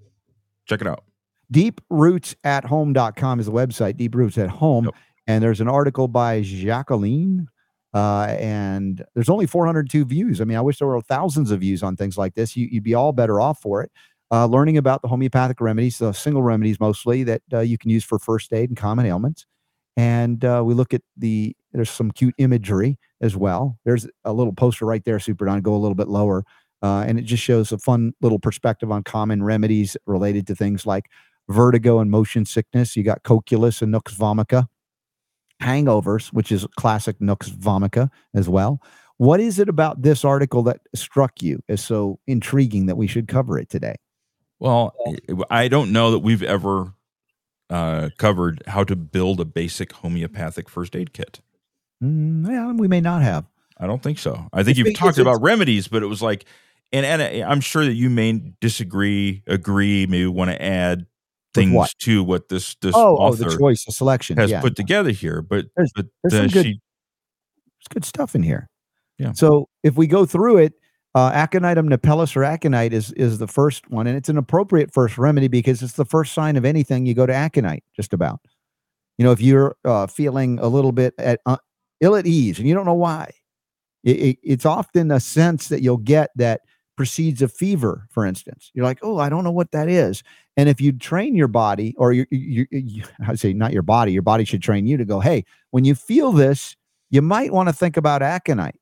check 0.67 0.81
it 0.81 0.87
out. 0.87 1.03
Deeprootsathome.com 1.53 3.41
is 3.41 3.47
the 3.47 3.53
website. 3.53 3.97
Deep 3.97 4.15
Roots 4.15 4.39
at 4.39 4.49
Home. 4.49 4.85
Yep. 4.85 4.95
And 5.27 5.43
there's 5.43 5.61
an 5.61 5.67
article 5.67 6.07
by 6.07 6.43
Jacqueline 6.43 7.49
uh, 7.97 8.37
and 8.39 9.03
there's 9.15 9.31
only 9.31 9.47
402 9.47 10.05
views. 10.05 10.43
I 10.43 10.45
mean, 10.45 10.59
I 10.59 10.61
wish 10.61 10.81
there 10.81 10.89
were 10.89 11.01
thousands 11.01 11.51
of 11.51 11.61
views 11.61 11.83
on 11.83 11.97
things 11.97 12.19
like 12.19 12.35
this. 12.35 12.55
You, 12.55 12.69
would 12.75 12.83
be 12.83 12.93
all 12.93 13.11
better 13.11 13.41
off 13.41 13.63
for 13.63 13.83
it. 13.83 13.91
Uh, 14.31 14.45
learning 14.45 14.77
about 14.77 15.01
the 15.01 15.09
homeopathic 15.09 15.63
remedies, 15.63 15.97
the 15.97 16.13
single 16.13 16.43
remedies 16.43 16.79
mostly 16.79 17.25
that 17.25 17.41
uh, 17.55 17.61
you 17.61 17.79
can 17.79 17.89
use 17.89 18.05
for 18.05 18.19
first 18.19 18.53
aid 18.53 18.69
and 18.69 18.77
common 18.77 19.07
ailments. 19.07 19.47
And 19.97 20.45
uh, 20.45 20.63
we 20.63 20.75
look 20.75 20.93
at 20.93 21.01
the, 21.17 21.57
there's 21.73 21.89
some 21.89 22.11
cute 22.11 22.35
imagery 22.37 22.99
as 23.23 23.35
well. 23.35 23.79
There's 23.87 24.07
a 24.27 24.33
little 24.35 24.53
poster 24.53 24.85
right 24.85 25.03
there, 25.07 25.19
Super 25.19 25.47
Don, 25.47 25.63
go 25.63 25.75
a 25.75 25.79
little 25.79 25.95
bit 25.95 26.09
lower. 26.09 26.45
Uh, 26.83 27.03
and 27.09 27.19
it 27.19 27.23
just 27.23 27.43
shows 27.43 27.73
a 27.73 27.79
fun 27.79 28.13
little 28.21 28.39
perspective 28.39 28.93
on 28.93 29.05
common 29.05 29.43
remedies 29.43 29.97
related 30.05 30.47
to 30.49 30.55
things 30.55 30.85
like 30.85 31.07
vertigo 31.49 32.01
and 32.01 32.11
motion 32.11 32.45
sickness. 32.45 32.95
You 32.95 33.05
got 33.05 33.23
Cocculus 33.23 33.81
and 33.81 33.91
Nux 33.91 34.03
vomica 34.19 34.67
hangovers, 35.63 36.29
which 36.29 36.53
is 36.53 36.67
classic 36.77 37.21
Nux 37.21 37.51
vomica 37.51 38.11
as 38.35 38.49
well. 38.49 38.81
What 39.19 39.41
is 39.41 39.59
it 39.59 39.69
about 39.69 40.03
this 40.03 40.25
article 40.25 40.63
that 40.65 40.81
struck 40.95 41.43
you 41.43 41.63
as 41.69 41.83
so 41.83 42.19
intriguing 42.27 42.87
that 42.87 42.97
we 42.97 43.07
should 43.07 43.29
cover 43.29 43.59
it 43.59 43.71
today? 43.71 43.97
Well, 44.59 44.95
I 45.51 45.69
don't 45.69 45.93
know 45.93 46.11
that 46.11 46.19
we've 46.21 46.43
ever 46.43 46.93
uh, 47.71 48.11
covered 48.19 48.63
how 48.67 48.85
to 48.85 48.97
build 48.97 49.41
a 49.41 49.45
basic 49.45 49.93
homeopathic 49.93 50.69
first 50.69 50.95
aid 50.95 51.13
kit. 51.13 51.41
Mm, 52.03 52.47
yeah, 52.49 52.73
we 52.73 52.89
may 52.89 53.01
not 53.01 53.23
have. 53.23 53.45
I 53.79 53.87
don't 53.87 54.03
think 54.03 54.19
so. 54.19 54.49
I 54.53 54.63
think 54.63 54.79
you've 54.79 54.95
talked 54.95 55.19
about 55.19 55.43
remedies, 55.43 55.89
but 55.89 56.03
it 56.03 56.07
was 56.07 56.23
like, 56.23 56.47
and, 56.93 57.05
and 57.05 57.45
I'm 57.45 57.61
sure 57.61 57.85
that 57.85 57.95
you 57.95 58.09
may 58.09 58.41
disagree, 58.61 59.43
agree, 59.47 60.07
maybe 60.07 60.27
want 60.27 60.51
to 60.51 60.63
add 60.63 61.07
things 61.57 61.73
what? 61.73 61.95
to 62.01 62.23
what 62.23 62.49
this 62.49 62.77
this 62.81 62.95
oh, 62.95 63.17
author 63.17 63.47
oh, 63.47 63.51
the 63.51 63.59
choice, 63.59 63.85
the 63.85 63.93
selection 63.93 64.37
has 64.37 64.51
yeah. 64.51 64.61
put 64.61 64.77
together 64.77 65.11
here. 65.11 65.43
But 65.43 65.67
there's, 65.77 65.93
but 65.95 66.07
there's 66.23 66.35
uh, 66.35 66.37
some 66.37 66.49
good, 66.49 66.65
she, 66.67 66.73
there's 66.73 67.89
good 67.91 68.05
stuff 68.05 68.35
in 68.35 68.43
here. 68.43 68.69
Yeah. 69.19 69.33
So 69.33 69.69
if 69.83 69.97
we 69.97 70.07
go 70.07 70.27
through 70.27 70.59
it, 70.59 70.75
uh, 71.15 71.33
aconitum 71.33 71.89
napellus 71.89 72.37
or 72.37 72.45
aconite 72.45 72.93
is 72.93 73.11
is 73.13 73.39
the 73.39 73.49
first 73.49 73.91
one, 73.91 74.07
and 74.07 74.17
it's 74.17 74.29
an 74.29 74.37
appropriate 74.37 74.93
first 74.93 75.17
remedy 75.19 75.49
because 75.49 75.83
it's 75.83 75.95
the 75.95 76.05
first 76.05 76.35
sign 76.35 76.57
of 76.57 76.65
anything. 76.65 77.07
You 77.07 77.15
go 77.15 77.27
to 77.27 77.35
aconite, 77.35 77.85
just 77.95 78.13
about. 78.13 78.41
You 79.19 79.25
know, 79.25 79.33
if 79.33 79.41
you're 79.41 79.77
uh, 79.85 80.07
feeling 80.07 80.59
a 80.59 80.69
little 80.69 80.93
bit 80.93 81.15
at 81.19 81.41
uh, 81.47 81.57
ill 82.01 82.17
at 82.17 82.27
ease 82.27 82.59
and 82.59 82.69
you 82.69 82.75
don't 82.75 82.85
know 82.85 82.93
why, 82.93 83.31
it, 84.05 84.17
it, 84.17 84.39
it's 84.43 84.67
often 84.67 85.11
a 85.11 85.19
sense 85.19 85.69
that 85.69 85.83
you'll 85.83 85.97
get 85.97 86.31
that 86.37 86.61
precedes 86.97 87.43
a 87.43 87.49
fever, 87.49 88.07
for 88.11 88.25
instance. 88.25 88.71
You're 88.75 88.85
like, 88.85 88.99
oh, 89.03 89.19
I 89.19 89.29
don't 89.29 89.45
know 89.45 89.53
what 89.53 89.73
that 89.73 89.89
is. 89.89 90.23
And 90.57 90.69
if 90.69 90.81
you 90.81 90.93
train 90.93 91.35
your 91.35 91.49
body, 91.49 91.95
or 91.99 92.13
you, 92.13 92.27
you, 92.31 92.67
you, 92.71 93.05
I 93.29 93.35
say 93.35 93.53
not 93.53 93.73
your 93.73 93.83
body, 93.83 94.13
your 94.13 94.23
body 94.23 94.45
should 94.45 94.63
train 94.63 94.87
you 94.87 94.97
to 94.97 95.05
go, 95.05 95.21
hey, 95.21 95.45
when 95.71 95.85
you 95.85 95.95
feel 95.95 96.33
this, 96.33 96.77
you 97.11 97.23
might 97.23 97.53
want 97.53 97.69
to 97.69 97.73
think 97.73 97.97
about 97.97 98.23
aconite, 98.23 98.81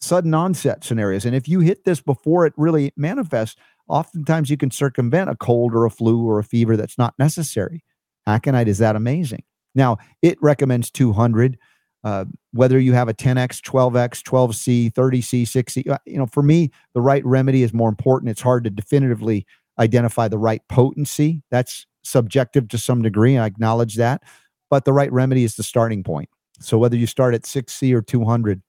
sudden 0.00 0.34
onset 0.34 0.82
scenarios. 0.82 1.24
And 1.24 1.36
if 1.36 1.48
you 1.48 1.60
hit 1.60 1.84
this 1.84 2.00
before 2.00 2.46
it 2.46 2.54
really 2.56 2.92
manifests, 2.96 3.56
oftentimes 3.88 4.50
you 4.50 4.56
can 4.56 4.70
circumvent 4.70 5.30
a 5.30 5.36
cold 5.36 5.74
or 5.74 5.84
a 5.84 5.90
flu 5.90 6.26
or 6.26 6.38
a 6.38 6.44
fever 6.44 6.76
that's 6.76 6.98
not 6.98 7.14
necessary. 7.18 7.84
Aconite 8.26 8.68
is 8.68 8.78
that 8.78 8.96
amazing. 8.96 9.42
Now, 9.74 9.98
it 10.22 10.38
recommends 10.42 10.90
200. 10.90 11.58
Uh, 12.04 12.24
whether 12.52 12.78
you 12.78 12.92
have 12.92 13.08
a 13.08 13.14
10x, 13.14 13.60
12x, 13.60 14.22
12c, 14.22 14.92
30c, 14.92 15.42
6c, 15.42 15.98
you 16.06 16.16
know, 16.16 16.26
for 16.26 16.42
me, 16.42 16.70
the 16.94 17.00
right 17.00 17.24
remedy 17.26 17.62
is 17.62 17.72
more 17.72 17.88
important. 17.88 18.30
It's 18.30 18.40
hard 18.40 18.64
to 18.64 18.70
definitively 18.70 19.46
identify 19.78 20.28
the 20.28 20.38
right 20.38 20.62
potency. 20.68 21.42
That's 21.50 21.86
subjective 22.02 22.68
to 22.68 22.78
some 22.78 23.02
degree. 23.02 23.36
I 23.36 23.46
acknowledge 23.46 23.96
that. 23.96 24.22
But 24.70 24.84
the 24.84 24.92
right 24.92 25.12
remedy 25.12 25.44
is 25.44 25.56
the 25.56 25.62
starting 25.62 26.02
point. 26.02 26.28
So 26.60 26.78
whether 26.78 26.96
you 26.96 27.06
start 27.06 27.34
at 27.34 27.42
6C 27.42 27.92
or 27.92 28.02
200, 28.02 28.62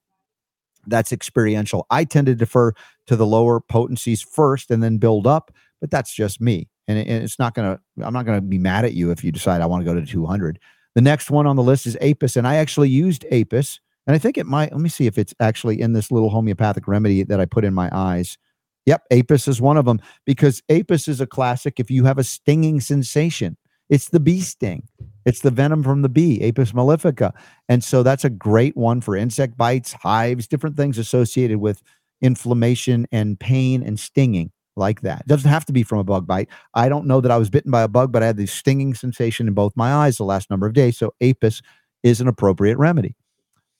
that's 0.87 1.11
experiential. 1.11 1.85
I 1.89 2.03
tend 2.05 2.27
to 2.27 2.35
defer 2.35 2.73
to 3.07 3.15
the 3.15 3.25
lower 3.25 3.59
potencies 3.59 4.21
first 4.21 4.71
and 4.71 4.81
then 4.81 4.97
build 4.97 5.27
up, 5.27 5.51
but 5.81 5.91
that's 5.91 6.13
just 6.13 6.39
me. 6.39 6.69
And, 6.87 6.97
and 6.97 7.23
it's 7.23 7.37
not 7.37 7.53
going 7.53 7.75
to, 7.75 8.05
I'm 8.05 8.13
not 8.13 8.25
going 8.25 8.37
to 8.37 8.41
be 8.41 8.57
mad 8.57 8.85
at 8.85 8.93
you 8.93 9.11
if 9.11 9.23
you 9.23 9.31
decide 9.31 9.61
I 9.61 9.65
want 9.65 9.81
to 9.81 9.85
go 9.85 9.99
to 9.99 10.05
200. 10.05 10.59
The 10.95 11.01
next 11.01 11.29
one 11.29 11.47
on 11.47 11.55
the 11.55 11.63
list 11.63 11.85
is 11.85 11.97
Apis, 12.01 12.35
and 12.35 12.47
I 12.47 12.55
actually 12.55 12.89
used 12.89 13.25
Apis, 13.31 13.79
and 14.07 14.15
I 14.15 14.17
think 14.19 14.37
it 14.37 14.45
might. 14.45 14.71
Let 14.71 14.81
me 14.81 14.89
see 14.89 15.07
if 15.07 15.17
it's 15.17 15.33
actually 15.39 15.79
in 15.79 15.93
this 15.93 16.11
little 16.11 16.29
homeopathic 16.29 16.87
remedy 16.87 17.23
that 17.23 17.39
I 17.39 17.45
put 17.45 17.63
in 17.63 17.73
my 17.73 17.89
eyes. 17.91 18.37
Yep, 18.85 19.03
Apis 19.11 19.47
is 19.47 19.61
one 19.61 19.77
of 19.77 19.85
them 19.85 20.01
because 20.25 20.63
Apis 20.69 21.07
is 21.07 21.21
a 21.21 21.27
classic. 21.27 21.79
If 21.79 21.91
you 21.91 22.05
have 22.05 22.17
a 22.17 22.23
stinging 22.23 22.79
sensation, 22.79 23.55
it's 23.89 24.09
the 24.09 24.19
bee 24.19 24.41
sting. 24.41 24.87
It's 25.25 25.41
the 25.41 25.51
venom 25.51 25.83
from 25.83 26.01
the 26.01 26.09
bee, 26.09 26.41
Apis 26.41 26.71
mellifica. 26.71 27.33
And 27.67 27.83
so 27.83 28.01
that's 28.01 28.25
a 28.25 28.29
great 28.29 28.75
one 28.75 29.01
for 29.01 29.15
insect 29.15 29.57
bites, 29.57 29.93
hives, 29.93 30.47
different 30.47 30.75
things 30.75 30.97
associated 30.97 31.57
with 31.59 31.83
inflammation 32.21 33.07
and 33.11 33.39
pain 33.39 33.83
and 33.83 33.99
stinging 33.99 34.51
like 34.79 35.01
that. 35.01 35.21
It 35.21 35.27
doesn't 35.27 35.49
have 35.49 35.65
to 35.65 35.73
be 35.73 35.83
from 35.83 35.99
a 35.99 36.03
bug 36.03 36.25
bite. 36.25 36.49
I 36.73 36.89
don't 36.89 37.05
know 37.05 37.21
that 37.21 37.31
I 37.31 37.37
was 37.37 37.51
bitten 37.51 37.69
by 37.69 37.83
a 37.83 37.87
bug, 37.87 38.11
but 38.11 38.23
I 38.23 38.27
had 38.27 38.37
this 38.37 38.51
stinging 38.51 38.95
sensation 38.95 39.47
in 39.47 39.53
both 39.53 39.73
my 39.75 39.93
eyes 39.93 40.17
the 40.17 40.23
last 40.23 40.49
number 40.49 40.65
of 40.65 40.73
days. 40.73 40.97
So 40.97 41.13
Apis 41.21 41.61
is 42.01 42.21
an 42.21 42.27
appropriate 42.27 42.77
remedy. 42.77 43.15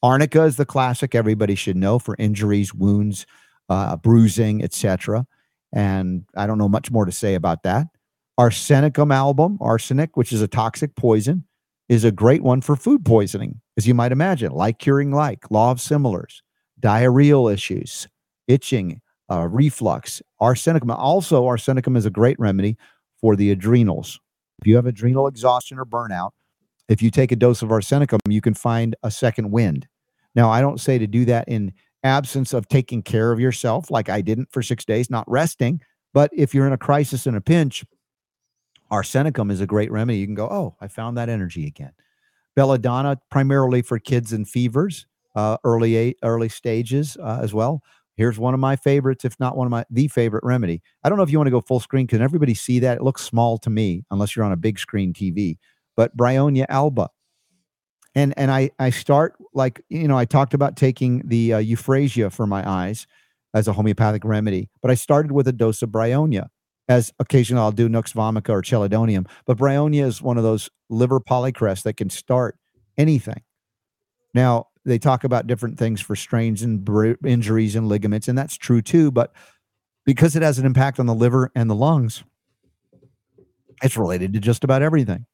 Arnica 0.03 0.43
is 0.43 0.57
the 0.57 0.65
classic 0.65 1.15
everybody 1.15 1.55
should 1.55 1.75
know 1.75 1.99
for 1.99 2.15
injuries, 2.19 2.73
wounds, 2.73 3.25
uh, 3.69 3.95
bruising, 3.97 4.63
etc. 4.63 5.25
And 5.73 6.25
I 6.35 6.47
don't 6.47 6.57
know 6.57 6.69
much 6.69 6.91
more 6.91 7.05
to 7.05 7.11
say 7.11 7.35
about 7.35 7.63
that. 7.63 7.87
Arsenicum 8.39 9.13
album, 9.13 9.57
arsenic, 9.59 10.15
which 10.15 10.31
is 10.31 10.41
a 10.41 10.47
toxic 10.47 10.95
poison, 10.95 11.45
is 11.89 12.03
a 12.03 12.11
great 12.11 12.43
one 12.43 12.61
for 12.61 12.75
food 12.75 13.03
poisoning, 13.03 13.59
as 13.75 13.87
you 13.87 13.93
might 13.93 14.11
imagine, 14.11 14.51
like 14.51 14.79
curing 14.79 15.11
like, 15.11 15.51
law 15.51 15.71
of 15.71 15.81
similars, 15.81 16.41
diarrheal 16.79 17.51
issues, 17.51 18.07
itching, 18.47 19.01
uh, 19.29 19.47
reflux. 19.47 20.21
Arsenicum, 20.41 20.95
also, 20.97 21.43
arsenicum 21.45 21.95
is 21.95 22.05
a 22.05 22.09
great 22.09 22.39
remedy 22.39 22.77
for 23.21 23.35
the 23.35 23.51
adrenals. 23.51 24.19
If 24.61 24.67
you 24.67 24.75
have 24.75 24.85
adrenal 24.85 25.27
exhaustion 25.27 25.79
or 25.79 25.85
burnout, 25.85 26.31
if 26.87 27.01
you 27.01 27.11
take 27.11 27.31
a 27.31 27.35
dose 27.35 27.61
of 27.61 27.69
arsenicum, 27.69 28.19
you 28.27 28.41
can 28.41 28.53
find 28.53 28.95
a 29.03 29.11
second 29.11 29.51
wind. 29.51 29.87
Now, 30.35 30.49
I 30.49 30.61
don't 30.61 30.79
say 30.79 30.97
to 30.97 31.07
do 31.07 31.25
that 31.25 31.47
in 31.47 31.73
absence 32.03 32.53
of 32.53 32.67
taking 32.67 33.01
care 33.01 33.31
of 33.31 33.39
yourself, 33.39 33.91
like 33.91 34.09
I 34.09 34.21
didn't 34.21 34.51
for 34.51 34.63
six 34.63 34.85
days, 34.85 35.09
not 35.09 35.29
resting. 35.29 35.81
But 36.13 36.31
if 36.33 36.53
you're 36.53 36.67
in 36.67 36.73
a 36.73 36.77
crisis 36.77 37.27
and 37.27 37.37
a 37.37 37.41
pinch, 37.41 37.85
arsenicum 38.91 39.51
is 39.51 39.61
a 39.61 39.67
great 39.67 39.91
remedy. 39.91 40.19
You 40.19 40.25
can 40.25 40.35
go, 40.35 40.47
oh, 40.49 40.75
I 40.81 40.87
found 40.87 41.17
that 41.17 41.29
energy 41.29 41.67
again. 41.67 41.91
Belladonna, 42.55 43.19
primarily 43.29 43.81
for 43.81 43.99
kids 43.99 44.33
and 44.33 44.49
fevers, 44.49 45.05
uh, 45.35 45.57
early 45.63 46.15
early 46.23 46.49
stages 46.49 47.15
uh, 47.21 47.39
as 47.41 47.53
well. 47.53 47.83
Here's 48.19 48.37
one 48.37 48.53
of 48.53 48.59
my 48.59 48.75
favorites, 48.75 49.23
if 49.23 49.39
not 49.39 49.55
one 49.55 49.65
of 49.65 49.71
my 49.71 49.85
the 49.89 50.09
favorite 50.09 50.43
remedy. 50.43 50.81
I 51.05 51.07
don't 51.07 51.17
know 51.17 51.23
if 51.23 51.31
you 51.31 51.37
want 51.37 51.47
to 51.47 51.51
go 51.51 51.61
full 51.61 51.79
screen. 51.79 52.05
Can 52.05 52.21
everybody 52.21 52.53
see 52.53 52.79
that? 52.79 52.97
It 52.97 53.01
looks 53.01 53.21
small 53.21 53.57
to 53.59 53.69
me, 53.69 54.03
unless 54.11 54.35
you're 54.35 54.43
on 54.43 54.51
a 54.51 54.57
big 54.57 54.77
screen 54.77 55.13
TV. 55.13 55.57
But 55.95 56.17
Bryonia 56.17 56.65
alba, 56.67 57.11
and 58.15 58.33
and 58.35 58.51
I 58.51 58.71
I 58.77 58.89
start 58.89 59.35
like 59.53 59.81
you 59.87 60.05
know 60.05 60.17
I 60.17 60.25
talked 60.25 60.53
about 60.53 60.75
taking 60.75 61.21
the 61.25 61.53
uh, 61.53 61.57
euphrasia 61.59 62.29
for 62.29 62.45
my 62.45 62.69
eyes 62.69 63.07
as 63.53 63.69
a 63.69 63.73
homeopathic 63.73 64.25
remedy, 64.25 64.69
but 64.81 64.91
I 64.91 64.95
started 64.95 65.31
with 65.31 65.47
a 65.47 65.53
dose 65.53 65.81
of 65.81 65.89
Bryonia 65.89 66.47
as 66.89 67.13
occasionally 67.19 67.61
I'll 67.61 67.71
do 67.71 67.87
Nux 67.87 68.11
vomica 68.13 68.49
or 68.49 68.61
Chelidonium. 68.61 69.29
But 69.45 69.57
Bryonia 69.57 70.05
is 70.05 70.21
one 70.21 70.37
of 70.37 70.43
those 70.43 70.69
liver 70.89 71.21
polycrest 71.21 71.83
that 71.83 71.95
can 71.95 72.09
start 72.09 72.57
anything. 72.97 73.43
Now, 74.33 74.67
they 74.89 74.99
talk 74.99 75.23
about 75.23 75.47
different 75.47 75.77
things 75.77 76.01
for 76.01 76.15
strains 76.15 76.61
and 76.63 76.83
br- 76.83 77.13
injuries 77.25 77.75
and 77.75 77.87
ligaments, 77.87 78.27
and 78.27 78.37
that's 78.37 78.57
true 78.57 78.81
too. 78.81 79.11
But 79.11 79.33
because 80.05 80.35
it 80.35 80.41
has 80.41 80.59
an 80.59 80.65
impact 80.65 80.99
on 80.99 81.05
the 81.05 81.15
liver 81.15 81.51
and 81.55 81.69
the 81.69 81.75
lungs, 81.75 82.23
it's 83.81 83.97
related 83.97 84.33
to 84.33 84.39
just 84.39 84.63
about 84.63 84.81
everything. 84.81 85.25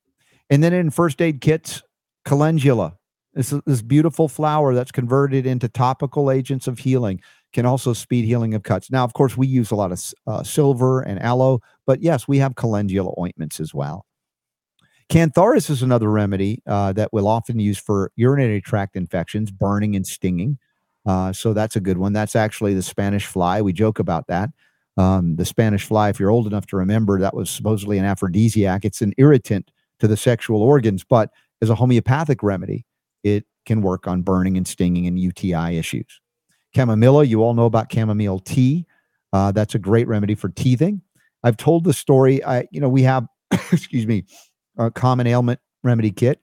And 0.49 0.64
then 0.64 0.73
in 0.73 0.91
first 0.91 1.22
aid 1.22 1.41
kits, 1.41 1.82
calendula, 2.26 2.95
this, 3.34 3.53
this 3.65 3.82
beautiful 3.82 4.27
flower 4.27 4.73
that's 4.73 4.91
converted 4.91 5.45
into 5.45 5.68
topical 5.68 6.32
agents 6.32 6.68
of 6.68 6.80
healing 6.80 7.22
can 7.53 7.65
also 7.65 7.94
speed 7.94 8.26
healing 8.26 8.53
of 8.53 8.64
cuts. 8.64 8.91
Now, 8.91 9.03
of 9.03 9.14
course, 9.14 9.36
we 9.36 9.48
use 9.48 9.72
a 9.72 9.76
lot 9.76 9.91
of 9.91 10.02
uh, 10.27 10.44
silver 10.44 11.02
and 11.02 11.22
aloe, 11.22 11.61
but 11.86 12.02
yes, 12.02 12.27
we 12.27 12.38
have 12.38 12.56
calendula 12.56 13.14
ointments 13.18 13.60
as 13.60 13.73
well. 13.73 14.06
Cantharis 15.10 15.69
is 15.69 15.84
another 15.84 16.10
remedy 16.10 16.61
uh, 16.65 16.91
that 16.94 17.14
we'll 17.14 17.27
often 17.27 17.60
use 17.60 17.77
for 17.77 18.11
urinary 18.15 18.61
tract 18.61 18.95
infections, 18.95 19.52
burning 19.52 19.95
and 19.95 20.06
stinging. 20.06 20.57
Uh, 21.06 21.32
so 21.32 21.53
that's 21.53 21.76
a 21.76 21.80
good 21.80 21.98
one. 21.98 22.14
That's 22.14 22.36
actually 22.36 22.73
the 22.73 22.82
Spanish 22.82 23.26
fly. 23.26 23.61
We 23.61 23.73
joke 23.73 23.99
about 23.99 24.27
that. 24.27 24.49
Um, 24.98 25.36
the 25.36 25.45
Spanish 25.45 25.86
fly, 25.86 26.10
if 26.10 26.19
you're 26.19 26.32
old 26.32 26.48
enough 26.48 26.65
to 26.68 26.77
remember, 26.77 27.19
that 27.19 27.36
was 27.36 27.49
supposedly 27.49 27.98
an 27.98 28.06
aphrodisiac. 28.06 28.86
It's 28.86 29.02
an 29.02 29.14
irritant 29.18 29.69
to 29.99 30.07
the 30.07 30.18
sexual 30.18 30.64
organs, 30.64 31.03
but 31.03 31.30
as 31.61 31.69
a 31.69 31.76
homeopathic 31.76 32.41
remedy, 32.41 32.86
it 33.23 33.45
can 33.65 33.82
work 33.82 34.07
on 34.07 34.22
burning 34.22 34.57
and 34.57 34.68
stinging 34.68 35.06
and 35.06 35.19
UTI 35.19 35.77
issues. 35.77 36.22
Chamomilla, 36.76 37.27
you 37.27 37.44
all 37.44 37.53
know 37.53 37.65
about 37.65 37.91
chamomile 37.91 38.40
tea. 38.40 38.86
Uh, 39.34 39.52
that's 39.52 39.76
a 39.76 39.80
great 39.80 40.07
remedy 40.07 40.36
for 40.36 40.49
teething. 40.49 41.02
I've 41.44 41.57
told 41.57 41.84
the 41.84 41.94
story. 41.94 42.44
I, 42.44 42.68
you 42.72 42.80
know, 42.80 42.90
we 42.90 43.03
have, 43.03 43.27
excuse 43.72 44.07
me, 44.07 44.26
a 44.77 44.91
common 44.91 45.27
ailment 45.27 45.60
remedy 45.84 46.11
kit. 46.11 46.39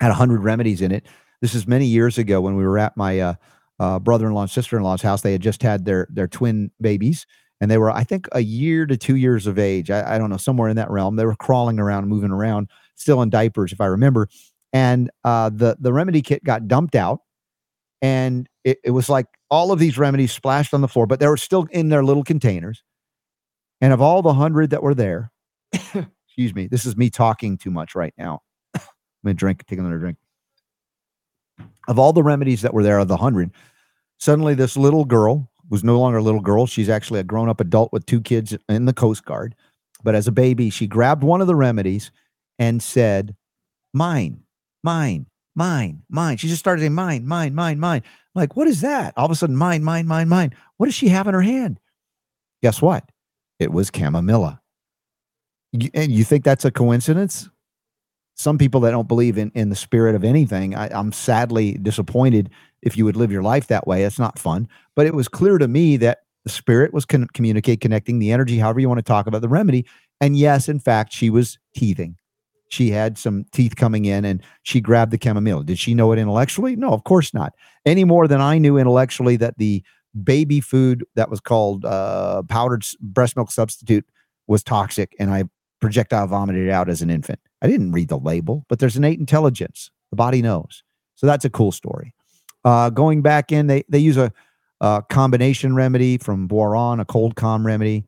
Had 0.00 0.10
a 0.10 0.14
hundred 0.14 0.42
remedies 0.42 0.80
in 0.80 0.92
it. 0.92 1.06
This 1.40 1.54
is 1.54 1.66
many 1.66 1.86
years 1.86 2.18
ago 2.18 2.40
when 2.40 2.56
we 2.56 2.64
were 2.64 2.78
at 2.78 2.96
my 2.96 3.20
uh, 3.20 3.34
uh, 3.78 3.98
brother-in-law 3.98 4.42
and 4.42 4.50
sister-in-law's 4.50 5.02
house. 5.02 5.22
They 5.22 5.32
had 5.32 5.40
just 5.40 5.62
had 5.62 5.84
their 5.84 6.06
their 6.10 6.28
twin 6.28 6.70
babies, 6.80 7.26
and 7.60 7.70
they 7.70 7.78
were, 7.78 7.90
I 7.90 8.04
think, 8.04 8.28
a 8.32 8.40
year 8.40 8.86
to 8.86 8.96
two 8.96 9.16
years 9.16 9.46
of 9.46 9.58
age. 9.58 9.90
I, 9.90 10.14
I 10.14 10.18
don't 10.18 10.30
know, 10.30 10.36
somewhere 10.36 10.68
in 10.68 10.76
that 10.76 10.90
realm. 10.90 11.16
They 11.16 11.26
were 11.26 11.36
crawling 11.36 11.78
around, 11.78 12.08
moving 12.08 12.30
around, 12.30 12.70
still 12.96 13.22
in 13.22 13.30
diapers, 13.30 13.72
if 13.72 13.80
I 13.80 13.86
remember. 13.86 14.28
And 14.72 15.10
uh, 15.22 15.50
the 15.50 15.76
the 15.78 15.92
remedy 15.92 16.22
kit 16.22 16.42
got 16.44 16.66
dumped 16.66 16.94
out, 16.94 17.20
and 18.02 18.48
it, 18.64 18.78
it 18.84 18.90
was 18.90 19.08
like 19.08 19.26
all 19.50 19.70
of 19.70 19.78
these 19.78 19.96
remedies 19.98 20.32
splashed 20.32 20.74
on 20.74 20.80
the 20.80 20.88
floor, 20.88 21.06
but 21.06 21.20
they 21.20 21.28
were 21.28 21.36
still 21.36 21.66
in 21.70 21.88
their 21.88 22.04
little 22.04 22.24
containers. 22.24 22.82
And 23.80 23.92
of 23.92 24.00
all 24.00 24.22
the 24.22 24.34
hundred 24.34 24.70
that 24.70 24.82
were 24.82 24.94
there, 24.94 25.30
excuse 26.34 26.52
me, 26.52 26.66
this 26.66 26.84
is 26.84 26.96
me 26.96 27.10
talking 27.10 27.56
too 27.56 27.70
much 27.70 27.94
right 27.94 28.12
now. 28.18 28.42
I'm 28.74 28.80
gonna 29.24 29.34
drink, 29.34 29.64
take 29.66 29.78
another 29.78 29.98
drink. 29.98 30.18
Of 31.86 31.96
all 31.96 32.12
the 32.12 32.24
remedies 32.24 32.62
that 32.62 32.74
were 32.74 32.82
there, 32.82 32.98
of 32.98 33.06
the 33.06 33.16
hundred, 33.16 33.52
suddenly 34.18 34.54
this 34.54 34.76
little 34.76 35.04
girl 35.04 35.48
was 35.70 35.84
no 35.84 36.00
longer 36.00 36.18
a 36.18 36.22
little 36.22 36.40
girl. 36.40 36.66
She's 36.66 36.88
actually 36.88 37.20
a 37.20 37.24
grown 37.24 37.48
up 37.48 37.60
adult 37.60 37.92
with 37.92 38.04
two 38.04 38.20
kids 38.20 38.56
in 38.68 38.86
the 38.86 38.92
Coast 38.92 39.24
Guard. 39.24 39.54
But 40.02 40.16
as 40.16 40.26
a 40.26 40.32
baby, 40.32 40.70
she 40.70 40.88
grabbed 40.88 41.22
one 41.22 41.40
of 41.40 41.46
the 41.46 41.54
remedies 41.54 42.10
and 42.58 42.82
said, 42.82 43.36
Mine, 43.92 44.42
mine, 44.82 45.26
mine, 45.54 46.02
mine. 46.10 46.36
She 46.36 46.48
just 46.48 46.58
started 46.58 46.82
saying, 46.82 46.94
Mine, 46.94 47.28
mine, 47.28 47.54
mine, 47.54 47.78
mine. 47.78 48.02
I'm 48.04 48.40
like, 48.40 48.56
what 48.56 48.66
is 48.66 48.80
that? 48.80 49.14
All 49.16 49.26
of 49.26 49.30
a 49.30 49.36
sudden, 49.36 49.56
mine, 49.56 49.84
mine, 49.84 50.08
mine, 50.08 50.28
mine. 50.28 50.52
What 50.78 50.86
does 50.86 50.96
she 50.96 51.08
have 51.10 51.28
in 51.28 51.34
her 51.34 51.42
hand? 51.42 51.78
Guess 52.60 52.82
what? 52.82 53.08
It 53.60 53.72
was 53.72 53.92
chamomilla. 53.92 54.58
And 55.94 56.12
you 56.12 56.24
think 56.24 56.44
that's 56.44 56.64
a 56.64 56.70
coincidence? 56.70 57.48
Some 58.36 58.58
people 58.58 58.80
that 58.80 58.90
don't 58.90 59.08
believe 59.08 59.38
in, 59.38 59.50
in 59.54 59.70
the 59.70 59.76
spirit 59.76 60.14
of 60.14 60.24
anything, 60.24 60.74
I, 60.74 60.88
I'm 60.88 61.12
sadly 61.12 61.74
disappointed 61.74 62.50
if 62.82 62.96
you 62.96 63.04
would 63.04 63.16
live 63.16 63.32
your 63.32 63.42
life 63.42 63.68
that 63.68 63.86
way. 63.86 64.04
It's 64.04 64.18
not 64.18 64.38
fun. 64.38 64.68
But 64.96 65.06
it 65.06 65.14
was 65.14 65.28
clear 65.28 65.58
to 65.58 65.68
me 65.68 65.96
that 65.98 66.18
the 66.44 66.50
spirit 66.50 66.92
was 66.92 67.04
con- 67.04 67.28
communicate, 67.32 67.80
connecting 67.80 68.18
the 68.18 68.32
energy, 68.32 68.58
however 68.58 68.80
you 68.80 68.88
want 68.88 68.98
to 68.98 69.02
talk 69.02 69.26
about 69.26 69.40
the 69.40 69.48
remedy. 69.48 69.86
And 70.20 70.36
yes, 70.36 70.68
in 70.68 70.78
fact, 70.78 71.12
she 71.12 71.30
was 71.30 71.58
teething. 71.74 72.16
She 72.70 72.90
had 72.90 73.16
some 73.18 73.44
teeth 73.52 73.76
coming 73.76 74.04
in 74.04 74.24
and 74.24 74.42
she 74.62 74.80
grabbed 74.80 75.12
the 75.12 75.18
chamomile. 75.22 75.62
Did 75.62 75.78
she 75.78 75.94
know 75.94 76.12
it 76.12 76.18
intellectually? 76.18 76.76
No, 76.76 76.92
of 76.92 77.04
course 77.04 77.32
not. 77.32 77.54
Any 77.86 78.04
more 78.04 78.26
than 78.26 78.40
I 78.40 78.58
knew 78.58 78.78
intellectually 78.78 79.36
that 79.36 79.58
the 79.58 79.82
baby 80.22 80.60
food 80.60 81.04
that 81.14 81.30
was 81.30 81.40
called 81.40 81.84
uh, 81.84 82.42
powdered 82.48 82.84
breast 83.00 83.36
milk 83.36 83.50
substitute 83.50 84.04
was 84.46 84.62
toxic 84.62 85.14
and 85.18 85.30
I 85.30 85.44
projectile 85.84 86.26
vomited 86.26 86.70
out 86.70 86.88
as 86.88 87.02
an 87.02 87.10
infant. 87.10 87.38
I 87.60 87.66
didn't 87.66 87.92
read 87.92 88.08
the 88.08 88.16
label, 88.16 88.64
but 88.70 88.78
there's 88.78 88.96
innate 88.96 89.18
intelligence. 89.18 89.90
The 90.08 90.16
body 90.16 90.40
knows. 90.40 90.82
So 91.14 91.26
that's 91.26 91.44
a 91.44 91.50
cool 91.50 91.72
story. 91.72 92.14
Uh, 92.64 92.88
going 92.88 93.20
back 93.20 93.52
in, 93.52 93.66
they, 93.66 93.84
they 93.90 93.98
use 93.98 94.16
a, 94.16 94.32
a 94.80 95.02
combination 95.10 95.74
remedy 95.74 96.16
from 96.16 96.48
Boiron, 96.48 97.02
a 97.02 97.04
cold 97.04 97.36
calm 97.36 97.66
remedy. 97.66 98.06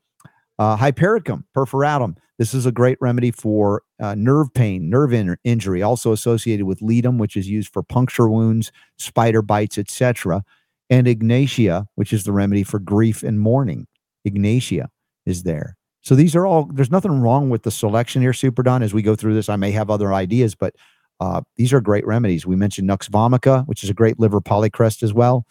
Uh, 0.58 0.74
hypericum 0.74 1.44
perforatum. 1.54 2.16
This 2.38 2.54
is 2.54 2.64
a 2.64 2.72
great 2.72 2.96
remedy 3.02 3.30
for 3.30 3.82
uh, 4.00 4.14
nerve 4.14 4.54
pain, 4.54 4.88
nerve 4.88 5.12
in- 5.12 5.36
injury, 5.44 5.82
also 5.82 6.12
associated 6.12 6.64
with 6.64 6.80
ledum, 6.80 7.18
which 7.18 7.36
is 7.36 7.46
used 7.46 7.70
for 7.74 7.82
puncture 7.82 8.30
wounds, 8.30 8.72
spider 8.96 9.42
bites, 9.42 9.76
etc. 9.76 10.42
And 10.88 11.06
ignatia, 11.06 11.88
which 11.94 12.14
is 12.14 12.24
the 12.24 12.32
remedy 12.32 12.62
for 12.62 12.78
grief 12.78 13.22
and 13.22 13.38
mourning. 13.38 13.86
Ignatia 14.24 14.88
is 15.26 15.42
there. 15.42 15.76
So 16.06 16.14
these 16.14 16.36
are 16.36 16.46
all. 16.46 16.66
There's 16.72 16.92
nothing 16.92 17.20
wrong 17.20 17.50
with 17.50 17.64
the 17.64 17.72
selection 17.72 18.22
here, 18.22 18.32
Super 18.32 18.62
Don. 18.62 18.84
As 18.84 18.94
we 18.94 19.02
go 19.02 19.16
through 19.16 19.34
this, 19.34 19.48
I 19.48 19.56
may 19.56 19.72
have 19.72 19.90
other 19.90 20.14
ideas, 20.14 20.54
but 20.54 20.76
uh, 21.18 21.40
these 21.56 21.72
are 21.72 21.80
great 21.80 22.06
remedies. 22.06 22.46
We 22.46 22.54
mentioned 22.54 22.86
Nux 22.86 23.08
vomica, 23.10 23.66
which 23.66 23.82
is 23.82 23.90
a 23.90 23.94
great 23.94 24.20
liver 24.20 24.40
polycrest 24.40 25.02
as 25.02 25.12
well. 25.12 25.44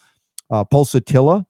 Uh, 0.50 0.64
pulsatilla 0.64 1.46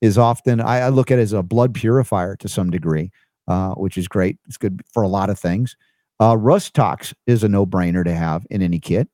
is 0.00 0.18
often 0.18 0.60
I, 0.60 0.80
I, 0.80 0.88
look 0.88 1.12
at 1.12 1.20
it 1.20 1.22
as 1.22 1.32
a 1.32 1.42
blood 1.44 1.72
purifier 1.72 2.34
to 2.34 2.48
some 2.48 2.68
degree, 2.68 3.12
uh, 3.46 3.74
which 3.74 3.96
is 3.96 4.08
great. 4.08 4.38
It's 4.48 4.56
good 4.56 4.82
for 4.92 5.04
a 5.04 5.08
lot 5.08 5.30
of 5.30 5.38
things. 5.38 5.76
Uh, 6.18 6.36
Rhus 6.36 6.68
tox 6.68 7.14
is 7.28 7.44
a 7.44 7.48
no 7.48 7.64
brainer 7.64 8.04
to 8.04 8.12
have 8.12 8.44
in 8.50 8.60
any 8.60 8.80
kit 8.80 9.08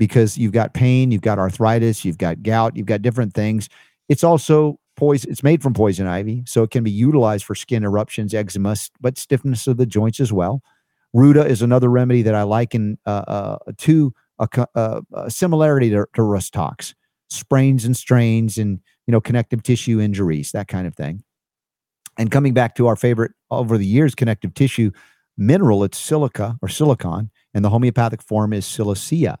because 0.00 0.36
you've 0.36 0.50
got 0.50 0.74
pain, 0.74 1.12
you've 1.12 1.22
got 1.22 1.38
arthritis, 1.38 2.04
you've 2.04 2.18
got 2.18 2.42
gout, 2.42 2.76
you've 2.76 2.86
got 2.86 3.02
different 3.02 3.34
things. 3.34 3.68
It's 4.08 4.24
also 4.24 4.79
poison. 5.00 5.30
It's 5.30 5.42
made 5.42 5.62
from 5.62 5.74
poison 5.74 6.06
ivy, 6.06 6.44
so 6.46 6.62
it 6.62 6.70
can 6.70 6.84
be 6.84 6.90
utilized 6.90 7.44
for 7.44 7.54
skin 7.54 7.82
eruptions, 7.82 8.34
eczema, 8.34 8.76
but 9.00 9.18
stiffness 9.18 9.66
of 9.66 9.78
the 9.78 9.86
joints 9.86 10.20
as 10.20 10.32
well. 10.32 10.62
Ruta 11.12 11.44
is 11.44 11.62
another 11.62 11.88
remedy 11.88 12.22
that 12.22 12.34
I 12.34 12.42
liken 12.42 12.98
uh, 13.06 13.24
uh, 13.26 13.58
to 13.78 14.14
a, 14.38 14.66
a, 14.74 15.02
a, 15.14 15.30
similarity 15.30 15.90
to, 15.90 16.06
to 16.14 16.22
Rhus 16.22 16.50
tox, 16.50 16.94
sprains 17.30 17.84
and 17.84 17.96
strains, 17.96 18.58
and 18.58 18.78
you 19.06 19.12
know 19.12 19.20
connective 19.20 19.62
tissue 19.62 20.00
injuries, 20.00 20.52
that 20.52 20.68
kind 20.68 20.86
of 20.86 20.94
thing. 20.94 21.24
And 22.18 22.30
coming 22.30 22.52
back 22.52 22.74
to 22.76 22.86
our 22.86 22.96
favorite 22.96 23.32
over 23.50 23.78
the 23.78 23.86
years, 23.86 24.14
connective 24.14 24.54
tissue 24.54 24.92
mineral, 25.36 25.82
it's 25.82 25.98
silica 25.98 26.58
or 26.60 26.68
silicon, 26.68 27.30
and 27.54 27.64
the 27.64 27.70
homeopathic 27.70 28.22
form 28.22 28.52
is 28.52 28.66
silicea. 28.66 29.38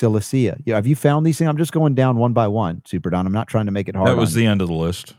Silicea. 0.00 0.60
Yeah, 0.64 0.76
have 0.76 0.86
you 0.86 0.96
found 0.96 1.26
these 1.26 1.38
things? 1.38 1.48
I'm 1.48 1.56
just 1.56 1.72
going 1.72 1.94
down 1.94 2.16
one 2.16 2.32
by 2.32 2.48
one, 2.48 2.82
Super 2.84 3.10
Don. 3.10 3.26
I'm 3.26 3.32
not 3.32 3.48
trying 3.48 3.66
to 3.66 3.72
make 3.72 3.88
it 3.88 3.96
hard. 3.96 4.08
That 4.08 4.16
was 4.16 4.34
the 4.34 4.46
end 4.46 4.60
of 4.62 4.68
the 4.68 4.74
list. 4.74 5.14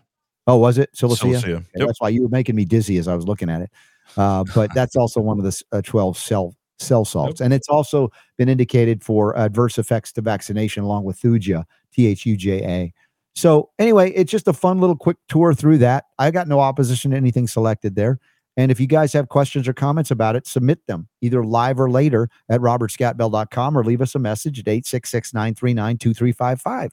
Oh, 0.48 0.58
was 0.58 0.78
it 0.78 0.94
silicea? 0.95 1.18
Silicea. 1.18 1.56
Okay, 1.56 1.66
Yep. 1.76 1.88
That's 1.88 2.02
why 2.02 2.10
you 2.10 2.24
were 2.24 2.30
making 2.30 2.56
me 2.56 2.64
dizzy 2.66 2.98
as 2.98 3.08
I 3.08 3.16
was 3.16 3.28
looking 3.28 3.49
at 3.49 3.62
it. 3.62 3.70
Uh, 4.16 4.45
but 4.56 4.74
that's 4.74 4.95
also 4.95 5.20
one 5.20 5.38
of 5.38 5.44
the 5.44 5.62
uh, 5.74 5.82
12 5.82 6.18
cell 6.18 6.54
cell 6.80 7.04
salts, 7.04 7.41
and 7.41 7.54
it's 7.54 7.68
also 7.70 8.10
been 8.38 8.48
indicated 8.48 9.04
for 9.04 9.38
adverse 9.38 9.78
effects 9.80 10.12
to 10.14 10.22
vaccination, 10.22 10.84
along 10.84 11.04
with 11.04 11.20
Thuja, 11.20 11.64
T 11.91 12.06
H 12.08 12.26
U 12.26 12.38
J 12.38 12.64
A. 12.64 12.94
So 13.36 13.70
anyway, 13.78 14.12
it's 14.12 14.32
just 14.32 14.48
a 14.48 14.54
fun 14.54 14.80
little 14.80 14.95
quick 14.95 15.18
tour 15.28 15.54
through 15.54 15.80
that. 15.80 16.06
I 16.18 16.32
got 16.32 16.48
no 16.48 16.60
opposition 16.60 17.12
to 17.12 17.18
anything 17.18 17.48
selected 17.48 17.95
there. 17.95 18.20
And 18.57 18.71
if 18.71 18.79
you 18.79 18.88
guys 18.88 19.13
have 19.13 19.29
questions 19.29 19.67
or 19.67 19.73
comments 19.73 20.09
about 20.09 20.35
it, 20.35 20.47
submit 20.47 20.85
them 20.88 21.07
either 21.21 21.43
live 21.43 21.79
or 21.79 21.89
later 21.89 22.27
at 22.49 22.59
robertscottbell.com 22.59 23.77
or 23.77 23.84
leave 23.84 24.01
us 24.01 24.15
a 24.15 24.19
message 24.19 24.59
at 24.59 24.67
866 24.67 25.34
939 25.34 25.97
2355. 25.99 26.91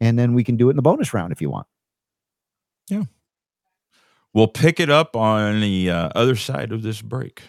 And 0.00 0.18
then 0.18 0.34
we 0.34 0.44
can 0.44 0.56
do 0.56 0.68
it 0.68 0.72
in 0.72 0.76
the 0.76 0.82
bonus 0.82 1.14
round 1.14 1.32
if 1.32 1.40
you 1.40 1.48
want. 1.48 1.66
Yeah. 2.88 3.04
We'll 4.34 4.48
pick 4.48 4.78
it 4.78 4.90
up 4.90 5.16
on 5.16 5.62
the 5.62 5.90
uh, 5.90 6.10
other 6.14 6.36
side 6.36 6.72
of 6.72 6.82
this 6.82 7.00
break. 7.00 7.42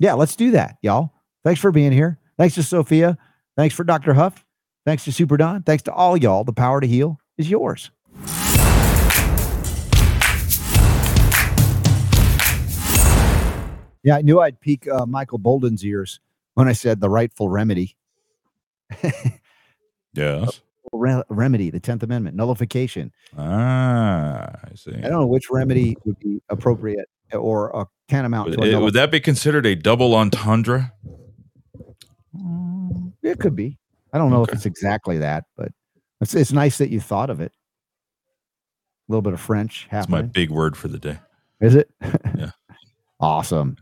Yeah, 0.00 0.14
let's 0.14 0.34
do 0.34 0.50
that, 0.50 0.76
y'all. 0.82 1.12
Thanks 1.44 1.60
for 1.60 1.70
being 1.70 1.92
here. 1.92 2.18
Thanks 2.36 2.56
to 2.56 2.62
Sofia. 2.62 3.16
Thanks 3.56 3.74
for 3.74 3.84
Dr. 3.84 4.12
Huff. 4.14 4.44
Thanks 4.84 5.04
to 5.04 5.12
Super 5.12 5.36
Don. 5.36 5.62
Thanks 5.62 5.82
to 5.84 5.92
all 5.92 6.16
y'all. 6.16 6.42
The 6.42 6.52
power 6.52 6.80
to 6.80 6.86
heal 6.86 7.20
is 7.38 7.48
yours. 7.48 7.90
Yeah, 14.02 14.16
I 14.16 14.22
knew 14.22 14.40
I'd 14.40 14.60
pique 14.60 14.88
uh, 14.88 15.06
Michael 15.06 15.38
Bolden's 15.38 15.84
ears 15.84 16.20
when 16.54 16.68
I 16.68 16.72
said 16.72 17.00
the 17.00 17.10
rightful 17.10 17.48
remedy. 17.48 17.96
Yes. 20.14 20.60
Re- 20.92 21.22
remedy, 21.28 21.70
the 21.70 21.80
10th 21.80 22.02
Amendment, 22.02 22.36
nullification. 22.36 23.12
Ah, 23.38 24.50
I 24.64 24.74
see. 24.74 24.92
I 24.92 25.02
don't 25.02 25.20
know 25.20 25.26
which 25.26 25.50
remedy 25.50 25.96
would 26.04 26.18
be 26.18 26.42
appropriate 26.48 27.08
or 27.32 27.74
uh, 27.76 27.84
tantamount 28.08 28.50
Would, 28.50 28.60
to 28.60 28.80
would 28.80 28.94
that 28.94 29.10
be 29.10 29.20
considered 29.20 29.66
a 29.66 29.76
double 29.76 30.14
entendre? 30.14 30.92
Mm, 32.36 33.12
It 33.22 33.38
could 33.38 33.54
be. 33.54 33.78
I 34.12 34.18
don't 34.18 34.30
know 34.30 34.42
if 34.42 34.52
it's 34.52 34.66
exactly 34.66 35.18
that, 35.18 35.44
but 35.56 35.70
it's, 36.20 36.34
it's 36.34 36.50
nice 36.50 36.78
that 36.78 36.90
you 36.90 37.00
thought 37.00 37.30
of 37.30 37.40
it. 37.40 37.52
A 39.08 39.12
little 39.12 39.22
bit 39.22 39.32
of 39.32 39.40
French 39.40 39.88
That's 39.92 40.08
my 40.08 40.22
big 40.22 40.50
word 40.50 40.76
for 40.76 40.88
the 40.88 40.98
day. 40.98 41.18
Is 41.60 41.76
it? 41.76 41.90
Yeah. 42.36 42.50
awesome. 43.20 43.76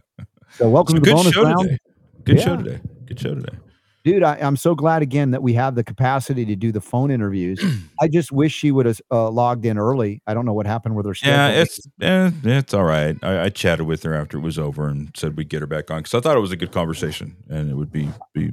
So 0.51 0.69
welcome 0.69 0.95
to 0.97 1.01
the 1.01 1.05
good 1.05 1.15
bonus 1.17 1.33
show 1.33 1.43
round. 1.45 1.61
today. 1.63 1.79
Good 2.25 2.41
show 2.41 2.57
today. 2.57 2.81
Good 3.07 3.21
show 3.21 3.35
today. 3.35 3.57
Dude, 4.05 4.23
I, 4.23 4.37
I'm 4.37 4.57
so 4.57 4.75
glad 4.75 5.03
again 5.03 5.33
that 5.33 5.43
we 5.43 5.53
have 5.55 5.75
the 5.75 5.85
capacity 5.85 6.47
to 6.47 6.57
do 6.57 6.73
the 6.73 6.81
phone 6.81 7.11
interviews. 7.11 7.63
I 8.01 8.09
just 8.09 8.33
wish 8.33 8.55
she 8.55 8.71
would 8.71 8.87
have 8.87 9.01
uh, 9.11 9.29
logged 9.31 9.67
in 9.67 9.77
early. 9.79 10.23
I 10.27 10.35
don't 10.35 10.47
know 10.47 10.53
what 10.55 10.67
happened 10.67 10.97
with 10.97 11.05
her 11.07 11.15
schedule. 11.15 11.37
Yeah, 11.37 11.63
it's 11.63 11.81
eh, 12.01 12.31
it's 12.45 12.73
all 12.75 12.85
right. 12.85 13.17
I, 13.23 13.45
I 13.45 13.49
chatted 13.51 13.87
with 13.87 14.03
her 14.05 14.15
after 14.15 14.39
it 14.39 14.41
was 14.41 14.59
over 14.59 14.89
and 14.89 15.11
said 15.17 15.37
we'd 15.37 15.49
get 15.49 15.61
her 15.61 15.67
back 15.67 15.91
on 15.91 15.99
because 15.99 16.15
I 16.15 16.21
thought 16.21 16.37
it 16.37 16.41
was 16.41 16.53
a 16.53 16.57
good 16.57 16.73
conversation 16.73 17.37
and 17.49 17.71
it 17.71 17.75
would 17.75 17.93
be 17.93 18.09
be 18.33 18.53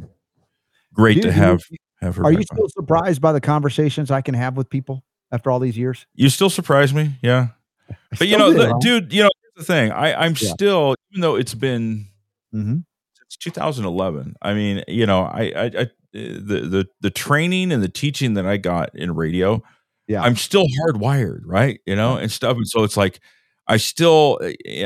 great 0.93 1.15
Dude, 1.15 1.23
to 1.23 1.27
you- 1.29 1.33
have 1.33 1.61
have 2.01 2.15
her. 2.17 2.25
Are 2.25 2.31
you 2.31 2.39
on. 2.39 2.43
still 2.45 2.69
surprised 2.69 3.21
by 3.21 3.31
the 3.31 3.41
conversations 3.41 4.11
I 4.11 4.21
can 4.21 4.33
have 4.33 4.57
with 4.57 4.69
people 4.69 5.03
after 5.31 5.51
all 5.51 5.59
these 5.59 5.77
years? 5.77 6.05
You 6.15 6.29
still 6.29 6.49
surprise 6.49 6.93
me, 6.93 7.15
yeah. 7.21 7.49
But 8.17 8.27
you 8.27 8.37
know, 8.37 8.51
the, 8.51 8.77
dude, 8.81 9.13
you 9.13 9.23
know, 9.23 9.29
the 9.55 9.63
thing. 9.63 9.91
I 9.91 10.13
I'm 10.25 10.35
Yeah. 10.39 10.49
still, 10.53 10.95
even 11.11 11.21
though 11.21 11.35
it's 11.35 11.53
been 11.55 12.07
Mhm. 12.53 12.85
since 13.15 13.37
2011. 13.39 14.35
I 14.41 14.53
mean, 14.53 14.83
you 14.87 15.05
know, 15.05 15.21
I 15.23 15.43
I, 15.55 15.65
I 15.65 15.89
the 16.13 16.59
the 16.69 16.87
the 17.01 17.09
training 17.11 17.71
and 17.71 17.83
the 17.83 17.89
teaching 17.89 18.35
that 18.35 18.45
I 18.45 18.57
got 18.57 18.95
in 18.95 19.15
radio, 19.15 19.61
Yeah. 20.07 20.21
I'm 20.23 20.35
still 20.37 20.65
hardwired, 20.81 21.41
right? 21.45 21.79
You 21.85 21.95
know, 21.95 22.17
and 22.17 22.31
stuff. 22.31 22.57
And 22.57 22.67
so 22.67 22.83
it's 22.83 22.97
like 22.97 23.19
I 23.67 23.77
still 23.77 24.39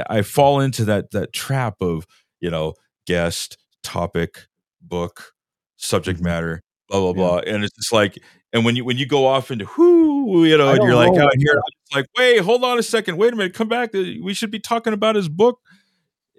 I 0.09 0.21
fall 0.23 0.61
into 0.61 0.85
that 0.85 1.11
that 1.11 1.33
trap 1.33 1.75
of 1.81 2.07
you 2.41 2.49
know 2.51 2.73
guest 3.07 3.57
topic 3.83 4.47
book 4.81 5.33
subject 5.77 6.19
Mhm. 6.19 6.23
matter 6.23 6.63
blah 6.89 6.99
blah 6.99 7.09
Yeah. 7.11 7.13
blah 7.43 7.53
and 7.53 7.63
it's 7.63 7.75
just 7.75 7.93
like 7.93 8.17
and 8.53 8.65
when 8.65 8.75
you 8.75 8.83
when 8.85 8.97
you 8.97 9.05
go 9.05 9.25
off 9.27 9.51
into 9.51 9.65
whoo 9.77 10.45
you 10.45 10.57
know 10.57 10.69
and 10.69 10.83
you're 10.83 10.95
like 10.95 11.17
out 11.19 11.33
here 11.37 11.61
like 11.95 12.05
wait 12.17 12.39
hold 12.41 12.63
on 12.63 12.77
a 12.79 12.83
second. 12.83 13.17
Wait 13.17 13.33
a 13.33 13.35
minute. 13.35 13.53
Come 13.53 13.67
back. 13.67 13.93
Uh, 13.95 14.03
we 14.23 14.33
should 14.33 14.51
be 14.51 14.59
talking 14.59 14.93
about 14.93 15.15
his 15.15 15.29
book. 15.29 15.59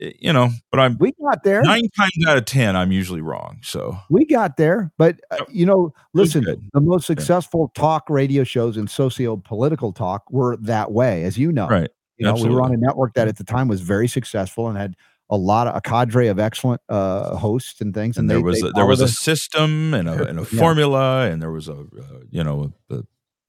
Eh, 0.00 0.12
you 0.18 0.32
know 0.32 0.48
but 0.70 0.80
i'm 0.80 0.96
We 0.98 1.12
got 1.22 1.42
there. 1.44 1.62
nine 1.62 1.88
times 1.96 2.12
out 2.26 2.36
of 2.38 2.46
ten 2.46 2.74
i'm 2.74 2.90
usually 2.90 3.20
wrong 3.20 3.58
so 3.62 3.98
We 4.08 4.24
got 4.24 4.56
there, 4.56 4.90
but 4.96 5.20
uh, 5.30 5.44
you 5.50 5.66
know, 5.66 5.92
listen, 6.14 6.44
the 6.72 6.80
most 6.80 7.06
successful 7.06 7.70
talk 7.74 8.08
radio 8.08 8.42
shows 8.44 8.76
and 8.78 8.88
socio-political 8.90 9.92
talk 9.92 10.22
were 10.30 10.56
that 10.62 10.92
way, 10.92 11.24
as 11.24 11.36
you 11.36 11.52
know. 11.52 11.68
right. 11.68 11.90
You 12.16 12.26
know, 12.26 12.34
we 12.34 12.48
were 12.50 12.62
on 12.62 12.72
a 12.72 12.76
network 12.76 13.14
that 13.14 13.28
at 13.28 13.36
the 13.38 13.44
time 13.44 13.66
was 13.68 13.80
very 13.82 14.08
successful 14.08 14.68
and 14.68 14.76
had 14.78 14.94
a 15.32 15.36
lot 15.36 15.66
of 15.68 15.76
a 15.76 15.80
cadre 15.80 16.26
of 16.26 16.38
excellent 16.38 16.80
uh, 16.88 17.36
hosts 17.36 17.80
and 17.80 17.94
things. 17.94 18.18
and 18.18 18.28
they- 18.28 18.34
there 18.34 18.42
was 18.42 18.60
they 18.60 18.68
a, 18.68 18.72
there 18.72 18.86
was 18.86 19.00
a 19.00 19.08
system 19.08 19.94
and 19.94 20.08
a, 20.08 20.26
and 20.28 20.38
a 20.38 20.42
Yeah. 20.42 20.58
formula 20.58 21.30
and 21.30 21.40
there 21.40 21.52
was 21.52 21.68
a 21.68 21.74
uh, 21.74 22.20
you 22.30 22.42
know 22.44 22.72
a, 22.90 22.96
a 22.96 23.02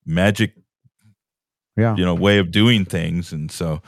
magic 0.05 0.53
Yeah. 1.77 1.95
you 1.95 2.05
know 2.05 2.13
way 2.15 2.37
of 2.37 2.51
doing 2.51 2.85
things 2.85 3.31
and 3.31 3.51
so 3.51 3.81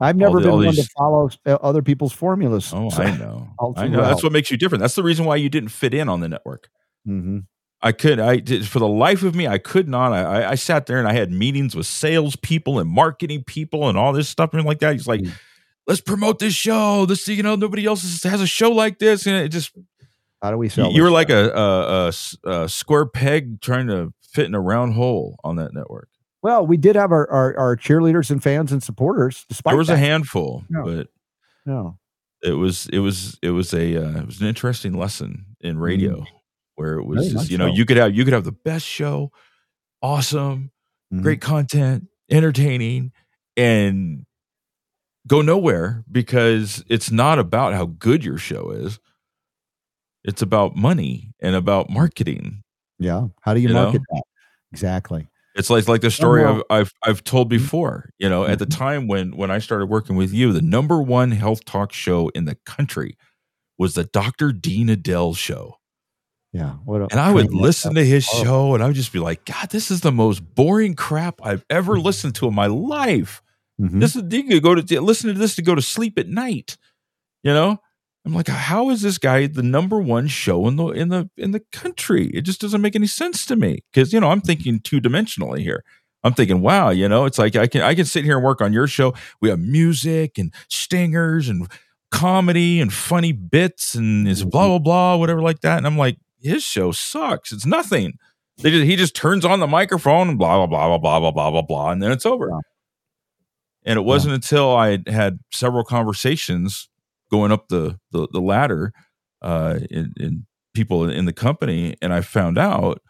I've 0.00 0.16
never 0.16 0.40
the- 0.40 0.48
been 0.50 0.56
one 0.66 0.74
to 0.74 0.88
follow 0.96 1.30
uh, 1.46 1.54
other 1.62 1.82
people's 1.82 2.12
formulas. 2.12 2.72
oh 2.74 2.90
so- 2.90 3.02
i 3.02 3.16
know 3.18 3.48
i 3.76 3.88
know 3.88 4.02
that's 4.02 4.22
what 4.22 4.32
makes 4.32 4.50
you 4.50 4.56
different 4.56 4.80
that's 4.82 4.94
the 4.94 5.02
reason 5.02 5.24
why 5.24 5.36
you 5.36 5.48
didn't 5.48 5.70
fit 5.70 5.94
in 5.94 6.08
on 6.08 6.20
the 6.20 6.28
network 6.28 6.68
Mhm. 7.06 7.46
I 7.80 7.92
could, 7.92 8.18
I 8.18 8.38
did 8.38 8.66
for 8.66 8.80
the 8.80 8.88
life 8.88 9.22
of 9.22 9.36
me, 9.36 9.46
I 9.46 9.58
could 9.58 9.86
not. 9.88 10.12
I, 10.12 10.50
I- 10.50 10.54
sat 10.56 10.86
there 10.86 10.98
and 10.98 11.06
I 11.06 11.12
had 11.12 11.30
meetings 11.30 11.76
with 11.76 11.86
salespeople 11.86 12.80
and 12.80 12.90
marketing 12.90 13.44
people 13.46 13.88
and 13.88 13.96
all 13.96 14.12
this 14.12 14.28
stuff 14.28 14.52
and 14.52 14.64
like 14.64 14.80
that. 14.80 14.94
He's 14.94 15.06
like, 15.06 15.20
Mm. 15.20 15.32
Let's 15.88 16.00
promote 16.00 16.38
this 16.38 16.54
show. 16.54 17.04
This, 17.06 17.26
you 17.26 17.42
know, 17.42 17.56
nobody 17.56 17.84
else 17.86 18.22
has 18.22 18.40
a 18.40 18.46
show 18.46 18.70
like 18.70 18.98
this. 19.00 19.26
And 19.26 19.34
it 19.36 19.48
just, 19.48 19.72
How 20.40 20.52
do 20.52 20.58
we 20.58 20.68
sell? 20.68 20.92
you 20.92 21.02
were 21.02 21.10
like 21.10 21.30
a, 21.30 21.50
a, 21.50 22.08
a, 22.48 22.62
a 22.64 22.68
square 22.68 23.06
peg 23.06 23.60
trying 23.60 23.88
to 23.88 24.12
fit 24.22 24.46
in 24.46 24.54
a 24.54 24.60
round 24.60 24.92
hole 24.94 25.36
on 25.42 25.56
that 25.56 25.72
network. 25.74 26.08
well, 26.42 26.64
we 26.64 26.76
did 26.76 26.94
have 26.94 27.10
our, 27.10 27.28
our, 27.30 27.56
our 27.58 27.76
cheerleaders 27.76 28.30
and 28.30 28.40
fans 28.42 28.70
and 28.70 28.82
supporters. 28.82 29.44
Despite 29.48 29.72
There 29.72 29.78
was 29.78 29.88
a 29.88 29.96
handful, 29.96 30.62
Yeah. 30.70 30.82
but 30.84 31.08
No. 31.66 31.98
it 32.42 32.52
was, 32.52 32.86
it 32.92 33.00
was, 33.00 33.38
it 33.42 33.50
was 33.50 33.72
a, 33.74 33.96
uh, 33.96 34.18
it 34.20 34.26
was 34.26 34.40
an 34.40 34.46
interesting 34.46 34.92
lesson 34.92 35.46
in 35.60 35.78
radio 35.78 36.24
where 36.76 36.98
it 36.98 37.04
was. 37.06 37.32
Just, 37.32 37.50
you 37.50 37.58
know, 37.58 37.68
so. 37.68 37.74
you 37.74 37.84
could 37.84 37.96
have, 37.96 38.14
you 38.14 38.22
could 38.24 38.34
have 38.34 38.44
the 38.44 38.52
best 38.52 38.86
show, 38.86 39.32
awesome, 40.02 40.70
Mhm. 41.12 41.22
great 41.22 41.40
content, 41.40 42.06
entertaining, 42.30 43.12
and 43.56 44.26
go 45.28 45.42
nowhere 45.42 46.04
because 46.10 46.84
it's 46.88 47.10
not 47.10 47.38
about 47.38 47.74
how 47.74 47.86
good 47.86 48.24
your 48.24 48.38
show 48.38 48.70
is. 48.70 48.98
It's 50.24 50.42
about 50.42 50.74
money 50.76 51.32
and 51.40 51.54
about 51.54 51.90
marketing. 51.90 52.62
Yeah. 52.98 53.28
How 53.42 53.54
do 53.54 53.60
you, 53.60 53.68
You 53.68 53.74
know? 53.74 53.84
market 53.84 54.02
that? 54.10 54.22
Exactly. 54.72 55.28
It's 55.54 55.70
like 55.70 55.88
like 55.88 56.02
the 56.02 56.10
story 56.10 56.44
I've, 56.44 56.62
I've 56.70 56.92
I've 57.04 57.24
told 57.24 57.46
Mhm. 57.48 57.50
before. 57.50 58.10
You 58.18 58.28
know, 58.28 58.44
at 58.44 58.58
the 58.58 58.66
Mhm. 58.66 58.76
time 58.76 59.06
when 59.08 59.36
when 59.36 59.50
I 59.50 59.58
started 59.58 59.86
working 59.86 60.16
with 60.16 60.32
you, 60.32 60.52
the 60.52 60.62
number 60.62 61.02
one 61.02 61.30
health 61.32 61.64
talk 61.64 61.92
show 61.92 62.28
in 62.30 62.44
the 62.44 62.56
country 62.66 63.16
was 63.78 63.94
the 63.94 64.04
Dr. 64.04 64.52
Dean 64.52 64.88
Edell 64.88 65.36
show. 65.36 65.76
Yeah. 66.52 66.76
And 66.86 67.20
I 67.20 67.32
would 67.32 67.52
listen 67.52 67.94
to 67.94 68.04
his 68.04 68.24
show 68.24 68.74
and 68.74 68.82
I 68.82 68.86
would 68.86 68.96
just 68.96 69.12
be 69.12 69.18
like, 69.18 69.44
God, 69.44 69.70
this 69.70 69.90
is 69.90 70.00
the 70.00 70.12
most 70.12 70.40
boring 70.54 70.94
crap 70.94 71.40
I've 71.44 71.64
ever 71.70 71.96
Mhm. 71.96 72.04
listened 72.04 72.34
to 72.36 72.48
in 72.48 72.54
my 72.54 72.66
life. 72.66 73.42
Mhm. 73.80 74.00
This 74.00 74.16
is 74.16 74.24
you 74.30 74.44
could 74.44 74.62
go 74.62 74.74
to 74.74 75.00
listen 75.00 75.32
to 75.32 75.38
this 75.38 75.54
to 75.56 75.62
go 75.62 75.74
to 75.74 75.82
sleep 75.82 76.18
at 76.18 76.28
night. 76.28 76.76
You 77.42 77.52
know? 77.52 77.78
I'm 78.26 78.34
like, 78.34 78.48
how 78.48 78.90
is 78.90 79.00
this 79.02 79.16
guy 79.16 79.46
the 79.46 79.62
number 79.62 80.00
one 80.00 80.26
show 80.26 80.68
in 80.68 80.76
the 80.76 80.88
in 80.88 81.08
the 81.08 81.30
in 81.38 81.52
the 81.52 81.60
country? 81.72 82.26
It 82.34 82.42
just 82.42 82.60
doesn't 82.60 82.82
make 82.82 82.94
any 82.96 83.06
sense 83.06 83.46
to 83.46 83.56
me. 83.56 83.80
Because 83.92 84.12
you 84.12 84.20
know, 84.20 84.30
I'm 84.30 84.40
thinking 84.42 84.80
two 84.80 85.00
dimensionally 85.00 85.60
here. 85.60 85.82
I'm 86.24 86.34
thinking, 86.34 86.60
wow, 86.60 86.90
you 86.90 87.08
know, 87.08 87.24
it's 87.24 87.38
like 87.38 87.56
I 87.56 87.66
can 87.68 87.80
I 87.82 87.94
can 87.94 88.04
sit 88.04 88.24
here 88.24 88.36
and 88.36 88.44
work 88.44 88.60
on 88.60 88.72
your 88.72 88.86
show. 88.86 89.14
We 89.40 89.48
have 89.48 89.60
music 89.60 90.36
and 90.36 90.52
stingers 90.68 91.48
and 91.48 91.68
comedy 92.10 92.80
and 92.80 92.92
funny 92.92 93.32
bits 93.32 93.94
and 93.94 94.26
his 94.26 94.42
blah 94.44 94.66
blah 94.66 94.78
blah 94.78 95.16
whatever 95.16 95.42
like 95.42 95.60
that 95.60 95.76
and 95.76 95.86
i'm 95.86 95.98
like 95.98 96.16
his 96.40 96.62
show 96.62 96.90
sucks 96.90 97.52
it's 97.52 97.66
nothing 97.66 98.14
they 98.62 98.70
just 98.70 98.84
he 98.84 98.96
just 98.96 99.14
turns 99.14 99.44
on 99.44 99.60
the 99.60 99.66
microphone 99.66 100.28
and 100.30 100.38
blah 100.38 100.56
blah 100.56 100.66
blah 100.66 100.88
blah 100.88 100.98
blah 100.98 101.20
blah 101.20 101.30
blah 101.30 101.50
blah 101.50 101.62
blah 101.62 101.90
and 101.90 102.02
then 102.02 102.10
it's 102.10 102.24
over. 102.26 102.50
And 103.88 103.98
it 103.98 104.02
wasn't 104.02 104.34
until 104.34 104.76
i 104.76 104.98
had 105.08 105.40
several 105.50 105.82
conversations 105.82 106.88
going 107.30 107.50
up 107.50 107.68
the 107.68 107.98
the, 108.12 108.28
the 108.32 108.40
ladder 108.40 108.92
uh 109.42 109.78
in, 109.90 110.12
in 110.18 110.46
people 110.74 111.08
in 111.10 111.24
the 111.24 111.32
company 111.32 111.96
and 112.02 112.12
i 112.12 112.20
found 112.20 112.58
out 112.58 113.00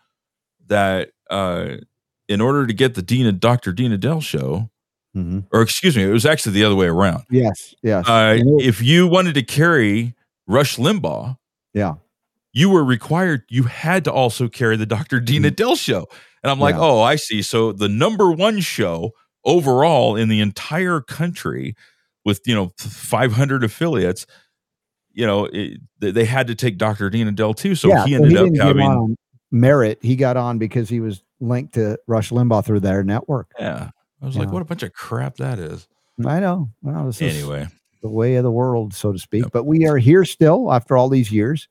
that 0.68 1.10
uh 1.30 1.76
in 2.28 2.40
order 2.40 2.66
to 2.66 2.72
get 2.74 2.94
the 2.94 3.02
Dina 3.02 3.32
Dr. 3.32 3.72
Dean 3.72 3.90
Edell 3.90 4.22
show, 4.22 4.70
Mhm. 5.16 5.46
or 5.50 5.62
excuse 5.62 5.96
me, 5.96 6.02
it 6.05 6.12
was 6.12 6.26
actually 6.26 6.52
the 6.52 6.62
other 6.64 6.74
way 6.76 6.86
around. 6.86 7.24
Yes, 7.30 7.74
yes. 7.82 8.06
Uh, 8.06 8.36
if 8.59 8.82
you 8.82 9.06
wanted 9.06 9.32
to 9.34 9.42
carry 9.42 10.14
Rush 10.46 10.76
Limbaugh, 10.76 11.38
yeah. 11.72 11.94
you 12.52 12.68
were 12.68 12.84
required, 12.84 13.44
you 13.48 13.62
had 13.62 14.05
to 14.05 14.12
also 14.12 14.46
carry 14.46 14.76
the 14.76 14.84
Dr. 14.84 15.20
Dean 15.20 15.44
Edell 15.44 15.74
show. 15.78 16.06
And 16.42 16.50
I'm 16.50 16.60
like, 16.60 16.74
Mm-hmm. 16.74 16.82
Yeah. 16.84 16.90
oh, 16.90 17.00
I 17.00 17.16
see. 17.16 17.40
So 17.40 17.72
the 17.72 17.88
number 17.88 18.30
one 18.30 18.60
show 18.60 19.12
overall 19.48 20.14
in 20.14 20.28
the 20.28 20.40
entire 20.40 21.00
country 21.00 21.74
with, 22.24 22.42
you 22.46 22.54
know, 22.54 22.70
500 22.76 23.64
affiliates, 23.64 24.26
you 25.12 25.26
know, 25.26 25.46
it, 25.46 25.80
they 25.98 26.26
had 26.26 26.46
to 26.46 26.54
take 26.54 26.76
Dr. 26.76 27.10
Dean 27.10 27.26
Edell 27.26 27.56
too. 27.56 27.74
So 27.74 27.88
yeah, 27.88 28.04
he 28.04 28.16
so 28.16 28.22
ended 28.22 28.36
up 28.36 28.66
having, 28.66 29.16
merit. 29.50 29.98
He 30.02 30.14
got 30.14 30.36
on 30.36 30.58
because 30.58 30.88
he 30.88 31.00
was 31.00 31.24
linked 31.40 31.74
to 31.74 31.98
Rush 32.06 32.30
Limbaugh 32.30 32.64
through 32.64 32.80
their 32.80 33.02
network. 33.02 33.50
yeah. 33.58 33.90
I 34.20 34.26
was 34.26 34.36
like, 34.36 34.50
what 34.50 34.62
a 34.62 34.64
bunch 34.64 34.82
of 34.82 34.92
crap 34.92 35.36
that 35.36 35.60
is. 35.60 35.86
I 36.26 36.40
know. 36.40 36.68
Well, 36.82 37.06
this 37.06 37.22
is 37.22 37.36
Anyway, 37.36 37.68
the 38.02 38.08
way 38.08 38.34
of 38.34 38.42
the 38.42 38.50
world, 38.50 38.92
so 38.92 39.12
to 39.12 39.18
speak. 39.18 39.44
Yep. 39.44 39.52
But 39.52 39.64
we 39.64 39.86
are 39.86 39.96
here 39.96 40.24
still 40.24 40.72
after 40.72 40.96
all 40.96 41.08
these 41.08 41.30
years. 41.30 41.68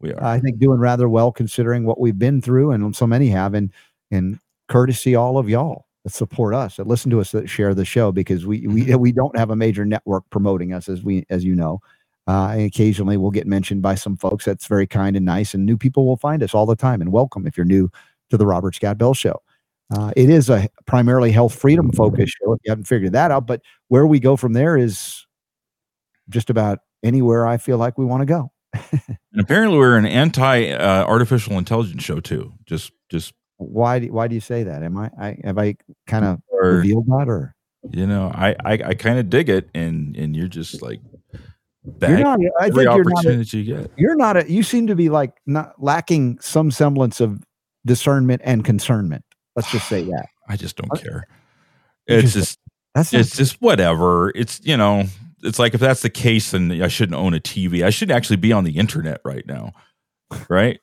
we 0.00 0.12
are. 0.12 0.22
I 0.22 0.40
think 0.40 0.58
doing 0.58 0.80
rather 0.80 1.08
well 1.08 1.30
considering 1.30 1.84
what 1.86 2.00
we've 2.00 2.18
been 2.18 2.42
through, 2.42 2.72
and 2.72 2.94
so 2.96 3.06
many 3.06 3.28
have, 3.28 3.54
and 3.54 3.70
and 4.10 4.40
courtesy 4.68 5.14
all 5.14 5.38
of 5.38 5.48
y'all 5.48 5.85
that 6.06 6.12
support 6.12 6.54
us, 6.54 6.76
that 6.76 6.86
listen 6.86 7.10
to 7.10 7.20
us, 7.20 7.32
that 7.32 7.50
share 7.50 7.74
the 7.74 7.84
show, 7.84 8.12
because 8.12 8.46
we 8.46 8.64
we 8.68 8.82
Mm-hmm. 8.82 9.00
we 9.00 9.10
don't 9.10 9.36
have 9.36 9.50
a 9.50 9.56
major 9.56 9.84
network 9.84 10.22
promoting 10.30 10.72
us, 10.72 10.88
as 10.88 11.02
we 11.02 11.26
as 11.30 11.44
you 11.44 11.56
know. 11.56 11.80
Uh, 12.28 12.50
and 12.52 12.62
occasionally 12.62 13.16
we'll 13.16 13.32
get 13.32 13.46
mentioned 13.46 13.82
by 13.82 13.96
some 13.96 14.16
folks. 14.16 14.44
That's 14.44 14.68
very 14.68 14.86
kind 14.86 15.16
and 15.16 15.26
nice, 15.26 15.52
and 15.52 15.66
new 15.66 15.76
people 15.76 16.06
will 16.06 16.16
find 16.16 16.44
us 16.44 16.54
all 16.54 16.64
the 16.64 16.76
time. 16.76 17.00
And 17.00 17.10
welcome 17.10 17.44
if 17.44 17.56
you're 17.56 17.66
new 17.66 17.90
to 18.30 18.36
the 18.36 18.46
Robert 18.46 18.76
Scott 18.76 18.98
Bell 18.98 19.14
Show. 19.14 19.42
Uh, 19.90 20.12
it 20.16 20.30
is 20.30 20.48
a 20.48 20.68
primarily 20.86 21.32
health 21.32 21.56
freedom 21.56 21.90
focused 21.90 22.36
show. 22.40 22.52
If 22.52 22.60
you 22.64 22.70
haven't 22.70 22.84
figured 22.84 23.12
that 23.12 23.32
out, 23.32 23.48
but 23.48 23.62
where 23.88 24.06
we 24.06 24.20
go 24.20 24.36
from 24.36 24.52
there 24.52 24.76
is 24.76 25.26
just 26.28 26.50
about 26.50 26.78
anywhere 27.02 27.48
I 27.48 27.56
feel 27.56 27.78
like 27.78 27.98
we 27.98 28.04
want 28.04 28.20
to 28.20 28.26
go. 28.26 28.52
And 29.32 29.44
apparently, 29.44 29.76
we're 29.76 29.98
an 29.98 30.06
anti 30.06 30.70
uh, 30.70 31.04
artificial 31.04 31.58
intelligence 31.58 32.02
show 32.02 32.20
too. 32.20 32.54
Just, 32.64 32.92
just 33.10 33.34
Why? 33.58 33.98
Do, 33.98 34.12
why 34.12 34.28
do 34.28 34.34
you 34.34 34.40
say 34.40 34.62
that? 34.64 34.82
Am 34.82 34.96
I? 34.96 35.10
I 35.18 35.38
have 35.44 35.58
I 35.58 35.76
kind 36.06 36.24
of 36.24 36.40
revealed 36.50 37.06
that, 37.06 37.28
or 37.28 37.54
you 37.90 38.06
know, 38.06 38.30
I, 38.34 38.56
I, 38.64 38.72
I 38.72 38.94
kind 38.94 39.18
of 39.18 39.30
dig 39.30 39.48
it, 39.48 39.70
and 39.74 40.16
and 40.16 40.36
you're 40.36 40.48
just 40.48 40.82
like 40.82 41.00
you're 42.00 42.18
not? 42.18 42.40
I 42.60 42.66
every 42.66 42.84
think 42.84 42.96
you're 42.96 43.04
not. 43.04 43.18
opportunity 43.18 43.58
A, 43.58 43.62
you 43.62 43.76
get. 43.76 43.90
you're 43.96 44.16
not. 44.16 44.36
A, 44.36 44.50
you 44.50 44.62
seem 44.62 44.86
to 44.88 44.96
be 44.96 45.08
like 45.08 45.32
not 45.46 45.80
lacking 45.82 46.38
some 46.40 46.70
semblance 46.70 47.20
of 47.20 47.42
discernment 47.84 48.42
and 48.44 48.64
concernment. 48.64 49.24
Let's 49.54 49.70
just 49.70 49.88
say 49.88 50.04
that. 50.04 50.26
I 50.48 50.56
just 50.56 50.76
don't 50.76 50.90
care. 51.00 51.26
It's 52.06 52.34
just, 52.34 52.58
That's 52.94 53.12
it's 53.12 53.36
just 53.36 53.60
whatever. 53.60 54.30
It's 54.30 54.60
you 54.62 54.76
know, 54.76 55.04
it's 55.42 55.58
like 55.58 55.74
if 55.74 55.80
that's 55.80 56.02
the 56.02 56.10
case, 56.10 56.52
then 56.52 56.70
I 56.82 56.88
shouldn't 56.88 57.18
own 57.18 57.34
a 57.34 57.40
TV. 57.40 57.84
I 57.84 57.90
should 57.90 58.10
actually 58.10 58.36
be 58.36 58.52
on 58.52 58.64
the 58.64 58.76
internet 58.76 59.20
right 59.24 59.46
now, 59.46 59.72
right? 60.48 60.80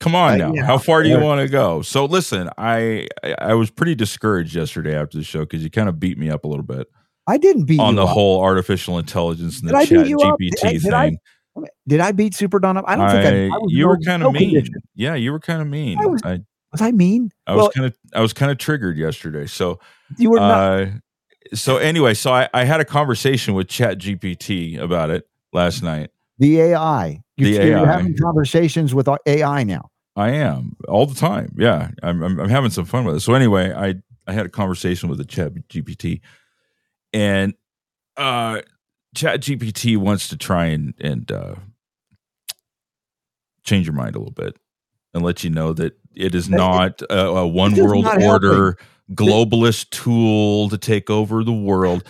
Come 0.00 0.14
on 0.14 0.34
Uh, 0.34 0.36
now. 0.48 0.52
yeah, 0.54 0.64
How 0.64 0.78
far 0.78 1.02
do 1.02 1.08
you 1.08 1.18
want 1.18 1.40
to 1.40 1.48
go? 1.48 1.82
So 1.82 2.04
listen, 2.04 2.48
I 2.56 3.08
I, 3.38 3.54
was 3.54 3.70
pretty 3.70 3.94
discouraged 3.96 4.54
yesterday 4.54 4.94
after 4.96 5.18
the 5.18 5.24
show 5.24 5.40
because 5.40 5.62
you 5.64 5.70
kind 5.70 5.88
of 5.88 5.98
beat 5.98 6.18
me 6.18 6.30
up 6.30 6.44
a 6.44 6.48
little 6.48 6.64
bit. 6.64 6.86
I 7.26 7.36
didn't 7.36 7.64
beat 7.64 7.80
on 7.80 7.96
the 7.96 8.04
up. 8.04 8.10
whole 8.10 8.40
artificial 8.42 8.98
intelligence 8.98 9.60
and 9.60 9.68
Did 9.68 9.74
the 9.74 9.78
I 9.78 9.84
chat? 9.84 10.06
GPT 10.06 10.50
Did- 10.72 10.82
did 10.82 10.92
I- 10.94 11.08
thing. 11.08 11.18
Did 11.88 11.98
I 12.00 12.12
beat 12.12 12.34
Super 12.34 12.60
Don 12.60 12.76
up? 12.76 12.84
I 12.86 12.94
don't 12.94 13.10
think 13.10 13.24
I, 13.24 13.44
I 13.56 13.58
was 13.58 13.72
you 13.72 13.82
no- 13.82 13.88
were 13.88 13.98
kind 13.98 14.22
no 14.22 14.28
of 14.28 14.34
mean. 14.34 14.50
condition. 14.50 14.74
Yeah, 14.94 15.16
you 15.16 15.32
were 15.32 15.40
kind 15.40 15.60
of 15.60 15.66
mean. 15.66 15.98
I 15.98 16.06
was- 16.06 16.22
I, 16.24 16.38
Was 16.70 16.80
I 16.82 16.92
mean? 16.92 17.30
I 17.48 17.54
was 17.56 17.62
well, 17.62 17.70
kind 17.72 17.86
of 17.86 17.96
I 18.14 18.20
was 18.20 18.32
kind 18.32 18.52
of 18.52 18.58
triggered 18.58 18.96
yesterday. 18.96 19.46
So 19.46 19.80
you 20.18 20.30
were 20.30 20.38
not. 20.38 20.60
uh 20.82 20.86
so 21.54 21.78
anyway, 21.78 22.14
so 22.14 22.30
I, 22.30 22.48
I 22.54 22.64
had 22.64 22.78
a 22.80 22.84
conversation 22.84 23.54
with 23.54 23.68
Chat 23.68 23.98
GPT 23.98 24.78
about 24.78 25.10
it 25.10 25.26
last 25.52 25.82
night. 25.82 26.10
The 26.38 26.60
AI. 26.60 27.22
You're, 27.38 27.50
The 27.50 27.68
you're 27.68 27.86
having 27.86 28.16
conversations 28.16 28.94
with 28.94 29.08
our 29.08 29.18
AI 29.26 29.64
now. 29.64 29.90
I 30.16 30.30
am 30.30 30.76
all 30.88 31.06
the 31.06 31.14
time. 31.14 31.54
Yeah, 31.56 31.90
I'm, 32.02 32.22
I'm 32.22 32.40
I'm 32.40 32.48
having 32.48 32.70
some 32.70 32.84
fun 32.84 33.04
with 33.04 33.16
it. 33.16 33.20
So 33.20 33.34
anyway, 33.34 33.72
I 33.72 33.94
I 34.26 34.32
had 34.32 34.46
a 34.46 34.50
conversation 34.50 35.08
with 35.08 35.18
the 35.18 35.24
Chat 35.24 35.52
GPT, 35.68 36.20
and 37.12 37.54
uh, 38.16 38.62
Chat 39.14 39.40
GPT 39.40 39.96
wants 39.96 40.28
to 40.28 40.36
try 40.36 40.66
and 40.66 40.94
and 41.00 41.30
uh, 41.30 41.54
change 43.64 43.86
your 43.86 43.94
mind 43.94 44.16
a 44.16 44.18
little 44.18 44.32
bit 44.32 44.56
and 45.14 45.22
let 45.24 45.44
you 45.44 45.50
know 45.50 45.72
that 45.72 45.94
it 46.14 46.34
is 46.34 46.50
not 46.50 47.00
a, 47.10 47.26
a 47.26 47.46
one 47.46 47.76
world 47.78 48.06
order 48.20 48.76
globalist 49.12 49.90
tool 49.90 50.68
to 50.68 50.78
take 50.78 51.10
over 51.10 51.44
the 51.44 51.52
world. 51.52 52.04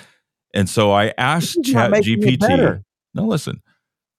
And 0.55 0.68
so 0.68 0.92
I 0.92 1.12
asked 1.18 1.56
This 1.56 1.66
is 1.68 1.74
not 1.74 1.90
Chat 1.90 2.02
GPT. 2.05 2.82
No, 3.14 3.26
listen. 3.26 3.62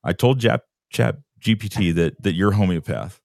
I 0.03 0.13
told 0.13 0.41
Chat 0.41 0.61
Chat 0.89 1.17
GPT 1.41 1.93
that 1.95 2.21
that 2.23 2.33
you're 2.33 2.51
homeopath 2.51 3.19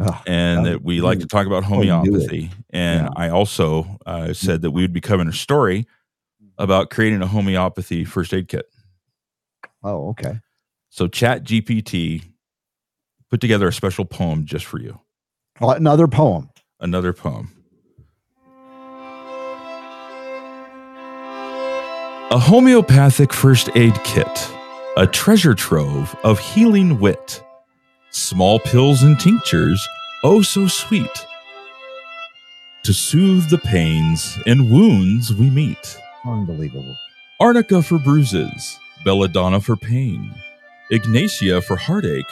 Ugh, 0.00 0.14
and 0.26 0.66
that 0.66 0.70
that 0.70 0.82
we 0.84 1.00
like 1.00 1.20
to 1.20 1.26
talk 1.26 1.46
about 1.46 1.64
Oh, 1.70 1.80
you 1.82 1.86
knew 2.02 2.16
it. 2.16 2.28
homeopathy. 2.28 2.50
And 2.70 3.02
Yeah. 3.06 3.10
I 3.16 3.28
also 3.30 3.98
uh, 4.06 4.32
said 4.32 4.62
that 4.62 4.72
we 4.72 4.82
would 4.82 4.92
be 4.92 5.00
covering 5.00 5.28
a 5.28 5.32
story 5.32 5.86
about 6.58 6.90
creating 6.90 7.22
a 7.22 7.26
homeopathy 7.26 8.04
first 8.04 8.32
aid 8.34 8.48
kit. 8.48 8.66
oh, 9.82 10.08
okay. 10.10 10.40
So 10.90 11.06
Chat 11.08 11.44
GPT 11.44 12.22
put 13.30 13.40
together 13.40 13.66
a 13.68 13.72
special 13.72 14.04
poem 14.04 14.44
just 14.44 14.64
for 14.64 14.78
you. 14.80 15.00
Well, 15.60 15.70
another 15.70 16.06
poem. 16.08 16.50
Another 16.80 17.12
poem. 17.12 17.50
A 22.30 22.38
homeopathic 22.38 23.32
first 23.32 23.70
aid 23.76 23.94
kit, 24.02 24.26
a 24.96 25.06
treasure 25.06 25.54
trove 25.54 26.14
of 26.24 26.38
healing 26.38 26.98
wit. 27.00 27.42
Small 28.10 28.60
pills 28.60 29.02
and 29.02 29.18
tinctures, 29.18 29.86
oh 30.22 30.40
so 30.42 30.68
sweet. 30.68 31.26
To 32.84 32.92
soothe 32.92 33.48
the 33.50 33.58
pains 33.58 34.38
and 34.46 34.70
wounds 34.70 35.34
we 35.34 35.50
meet. 35.50 35.98
Unbelievable. 36.24 36.96
Arnica 37.40 37.82
for 37.82 37.98
bruises, 37.98 38.78
belladonna 39.04 39.60
for 39.60 39.76
pain, 39.76 40.32
Ignatia 40.92 41.60
for 41.62 41.76
heartache, 41.76 42.24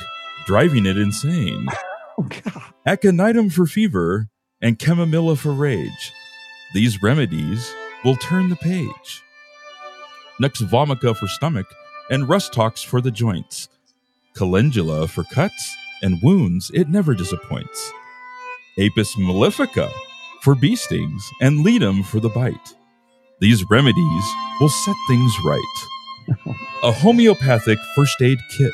driving 0.46 0.86
it 0.86 0.96
insane, 0.96 1.66
Oh, 2.18 2.24
God. 2.44 2.62
aconitum 2.86 3.50
for 3.50 3.66
fever, 3.66 4.28
and 4.60 4.78
chamomilla 4.78 5.36
for 5.36 5.52
rage. 5.52 6.12
These 6.74 7.02
remedies 7.02 7.72
will 8.04 8.16
turn 8.16 8.50
the 8.50 8.56
page. 8.56 9.22
Nux 10.38 10.50
vomica 10.60 11.16
for 11.16 11.26
stomach, 11.26 11.66
and 12.10 12.28
rhus 12.28 12.48
tox 12.48 12.82
for 12.82 13.00
the 13.00 13.10
joints. 13.10 13.68
Calendula 14.34 15.08
for 15.08 15.24
cuts 15.24 15.76
and 16.02 16.20
wounds, 16.22 16.70
it 16.74 16.88
never 16.88 17.14
disappoints. 17.14 17.92
Apis 18.78 19.14
mellifica 19.16 19.90
for 20.42 20.56
bee 20.56 20.74
stings, 20.74 21.30
and 21.40 21.64
ledum 21.64 22.02
for 22.02 22.18
the 22.18 22.28
bite. 22.28 22.74
These 23.38 23.64
remedies 23.70 24.24
will 24.60 24.68
set 24.68 24.96
things 25.08 25.32
right. 25.44 26.56
A 26.82 26.90
homeopathic 26.90 27.78
first 27.94 28.20
aid 28.20 28.38
kit, 28.56 28.72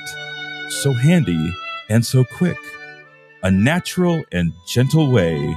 so 0.70 0.94
handy 0.94 1.52
and 1.90 2.04
so 2.04 2.24
quick. 2.24 2.58
A 3.42 3.50
natural 3.50 4.22
and 4.32 4.52
gentle 4.66 5.10
way 5.10 5.54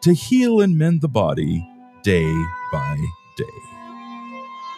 to 0.00 0.12
heal 0.12 0.60
and 0.60 0.76
mend 0.76 1.00
the 1.00 1.08
body 1.08 1.64
day 2.02 2.32
by 2.72 2.96
day. 3.36 3.44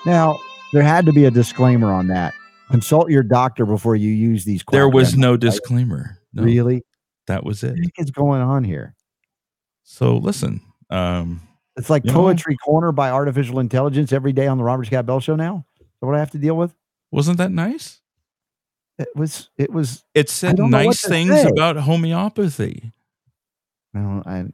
Now, 0.04 0.38
there 0.74 0.82
had 0.82 1.06
to 1.06 1.12
be 1.12 1.24
a 1.24 1.30
disclaimer 1.30 1.90
on 1.92 2.08
that. 2.08 2.34
Consult 2.70 3.08
your 3.10 3.22
doctor 3.22 3.64
before 3.64 3.94
you 3.96 4.10
use 4.10 4.44
these. 4.44 4.62
There 4.70 4.88
was 4.88 5.16
no 5.16 5.36
disclaimer. 5.36 6.18
No, 6.32 6.42
Really? 6.42 6.82
that 7.28 7.44
was 7.44 7.62
it. 7.62 7.70
What 7.78 7.92
is 7.98 8.10
going 8.10 8.42
on 8.42 8.64
here? 8.64 8.94
So 9.84 10.16
listen, 10.16 10.60
um, 10.90 11.40
It's 11.76 11.88
like 11.90 12.04
You 12.04 12.12
know- 12.12 12.18
Poetry 12.20 12.56
Corner 12.64 12.90
by 12.92 13.10
Artificial 13.10 13.60
Intelligence 13.60 14.12
every 14.12 14.32
day 14.32 14.46
on 14.46 14.58
the 14.58 14.64
Robert 14.64 14.86
Scott 14.86 15.06
Bell 15.06 15.20
Show 15.20 15.36
now. 15.36 15.64
Is 15.80 15.86
that 16.00 16.06
what 16.06 16.14
I 16.16 16.18
have 16.18 16.30
to 16.32 16.38
deal 16.38 16.56
with? 16.56 16.74
wasn't 17.10 17.38
that 17.38 17.52
nice? 17.52 18.00
It 18.98 19.08
was, 19.14 19.50
it 19.56 19.70
was, 19.72 20.04
It 20.14 20.28
said 20.28 20.56
don't 20.56 20.70
know 20.70 20.78
what 20.78 20.84
nice 20.86 21.04
things 21.06 21.30
say. 21.30 21.48
about 21.48 21.76
homeopathy. 21.76 22.92
no, 23.92 24.22
I, 24.26 24.46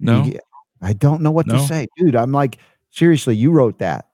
No, 0.00 0.30
I 0.82 0.92
don't 0.92 1.22
know 1.22 1.30
what 1.30 1.48
to 1.48 1.58
say, 1.60 1.86
dude. 1.96 2.14
I'm 2.16 2.32
like, 2.32 2.58
seriously, 2.90 3.34
you 3.36 3.50
wrote 3.50 3.78
that. 3.80 4.07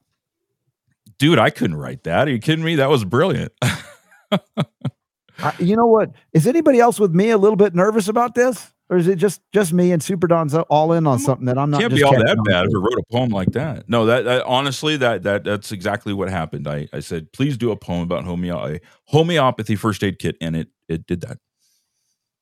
Dude, 1.18 1.38
I 1.38 1.50
couldn't 1.50 1.76
write 1.76 2.04
that. 2.04 2.28
Are 2.28 2.30
you 2.30 2.38
kidding 2.38 2.64
me? 2.64 2.76
That 2.76 2.90
was 2.90 3.04
brilliant. 3.04 3.52
I, 3.62 5.52
you 5.58 5.76
know 5.76 5.86
what? 5.86 6.10
Is 6.32 6.46
anybody 6.46 6.78
else 6.80 7.00
with 7.00 7.12
me 7.12 7.30
a 7.30 7.38
little 7.38 7.56
bit 7.56 7.74
nervous 7.74 8.08
about 8.08 8.34
this? 8.34 8.72
Or 8.90 8.98
is 8.98 9.08
it 9.08 9.16
just 9.16 9.40
just 9.52 9.72
me 9.72 9.92
and 9.92 10.02
Super 10.02 10.26
Don's 10.26 10.54
all 10.54 10.92
in 10.92 11.06
on 11.06 11.18
mm, 11.18 11.22
something 11.22 11.46
that 11.46 11.56
I'm 11.56 11.70
not? 11.70 11.80
Can't 11.80 11.94
be 11.94 12.02
all 12.02 12.12
that 12.12 12.36
bad 12.44 12.66
if 12.66 12.72
I 12.74 12.78
wrote 12.78 12.98
a 12.98 13.02
poem 13.10 13.30
like 13.30 13.52
that. 13.52 13.88
No, 13.88 14.04
that, 14.06 14.24
that 14.24 14.44
honestly, 14.44 14.98
that 14.98 15.22
that 15.22 15.42
that's 15.44 15.72
exactly 15.72 16.12
what 16.12 16.28
happened. 16.28 16.68
I 16.68 16.86
I 16.92 17.00
said, 17.00 17.32
please 17.32 17.56
do 17.56 17.70
a 17.70 17.76
poem 17.76 18.02
about 18.02 18.24
homeo- 18.24 18.76
a 18.76 18.80
homeopathy 19.06 19.76
first 19.76 20.04
aid 20.04 20.18
kit, 20.18 20.36
and 20.40 20.54
it 20.54 20.68
it 20.86 21.06
did 21.06 21.22
that. 21.22 21.38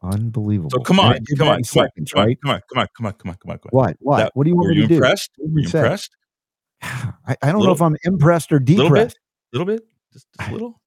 Unbelievable. 0.03 0.71
So 0.71 0.81
come 0.81 0.99
on, 0.99 1.15
come 1.15 1.15
on, 1.15 1.37
come 1.39 1.49
on, 1.49 1.65
seconds, 1.65 2.13
come 2.13 2.23
on, 2.23 2.27
right? 2.27 2.39
come 2.43 2.51
on, 2.51 2.61
come 2.69 2.81
on, 2.81 2.89
come 2.97 3.07
on, 3.07 3.13
come 3.13 3.31
on, 3.31 3.37
come 3.37 3.51
on, 3.53 3.59
come 3.59 3.71
on. 3.73 3.79
What? 3.79 3.97
What? 4.01 4.17
That- 4.19 4.31
what 4.35 4.45
do 4.45 4.51
you 4.51 4.57
want 4.57 4.71
me 4.71 4.75
to 4.83 4.87
do? 4.89 4.95
impressed? 4.95 5.31
Were 5.39 5.47
you 5.47 5.61
you 5.61 5.65
impressed? 5.67 6.11
I, 7.27 7.37
I 7.43 7.53
don't 7.53 7.65
know 7.65 7.73
if 7.73 7.81
I'm 7.83 7.97
impressed 8.05 8.53
or 8.53 8.59
Little 8.59 8.85
depressed. 8.87 9.19
bit, 9.53 9.59
little 9.59 9.67
bit, 9.67 9.87
just, 10.13 10.27
just 10.39 10.51
a 10.51 10.53
little. 10.53 10.81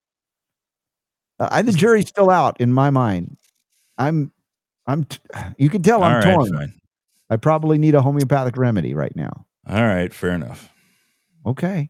Uh, 1.39 1.49
I, 1.51 1.61
the 1.61 1.71
jury's 1.71 2.07
still 2.07 2.29
out 2.29 2.59
in 2.61 2.71
my 2.73 2.89
mind. 2.89 3.37
I'm, 3.97 4.31
I'm. 4.87 5.03
T- 5.05 5.19
you 5.57 5.69
can 5.69 5.81
tell 5.81 6.03
I'm 6.03 6.21
torn. 6.21 6.73
I 7.29 7.37
probably 7.37 7.77
need 7.77 7.95
a 7.95 8.01
homeopathic 8.01 8.55
remedy 8.57 8.93
right 8.93 9.15
now. 9.15 9.45
All 9.67 9.83
right, 9.83 10.13
fair 10.13 10.31
enough. 10.31 10.69
Okay. 11.45 11.89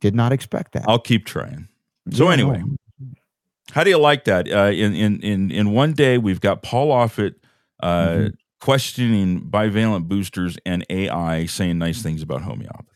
Did 0.00 0.14
not 0.14 0.32
expect 0.32 0.72
that. 0.72 0.84
I'll 0.86 0.98
keep 0.98 1.24
trying. 1.26 1.68
So 2.10 2.26
Yeah, 2.26 2.32
anyway, 2.34 2.62
no. 2.64 2.76
How 3.72 3.82
do 3.82 3.90
you 3.90 3.98
like 3.98 4.24
that? 4.24 4.50
Uh, 4.50 4.70
in 4.70 4.94
in 4.94 5.20
in 5.20 5.50
in 5.50 5.70
one 5.72 5.94
day, 5.94 6.18
we've 6.18 6.40
got 6.40 6.62
Paul 6.62 6.90
Offit 6.90 7.34
uh, 7.82 8.06
Mhm. 8.08 8.34
Questioning 8.64 9.42
bivalent 9.42 10.08
boosters 10.08 10.56
and 10.64 10.86
AI 10.88 11.44
saying 11.44 11.76
nice 11.76 12.00
things 12.00 12.22
about 12.22 12.40
homeopathy. 12.40 12.88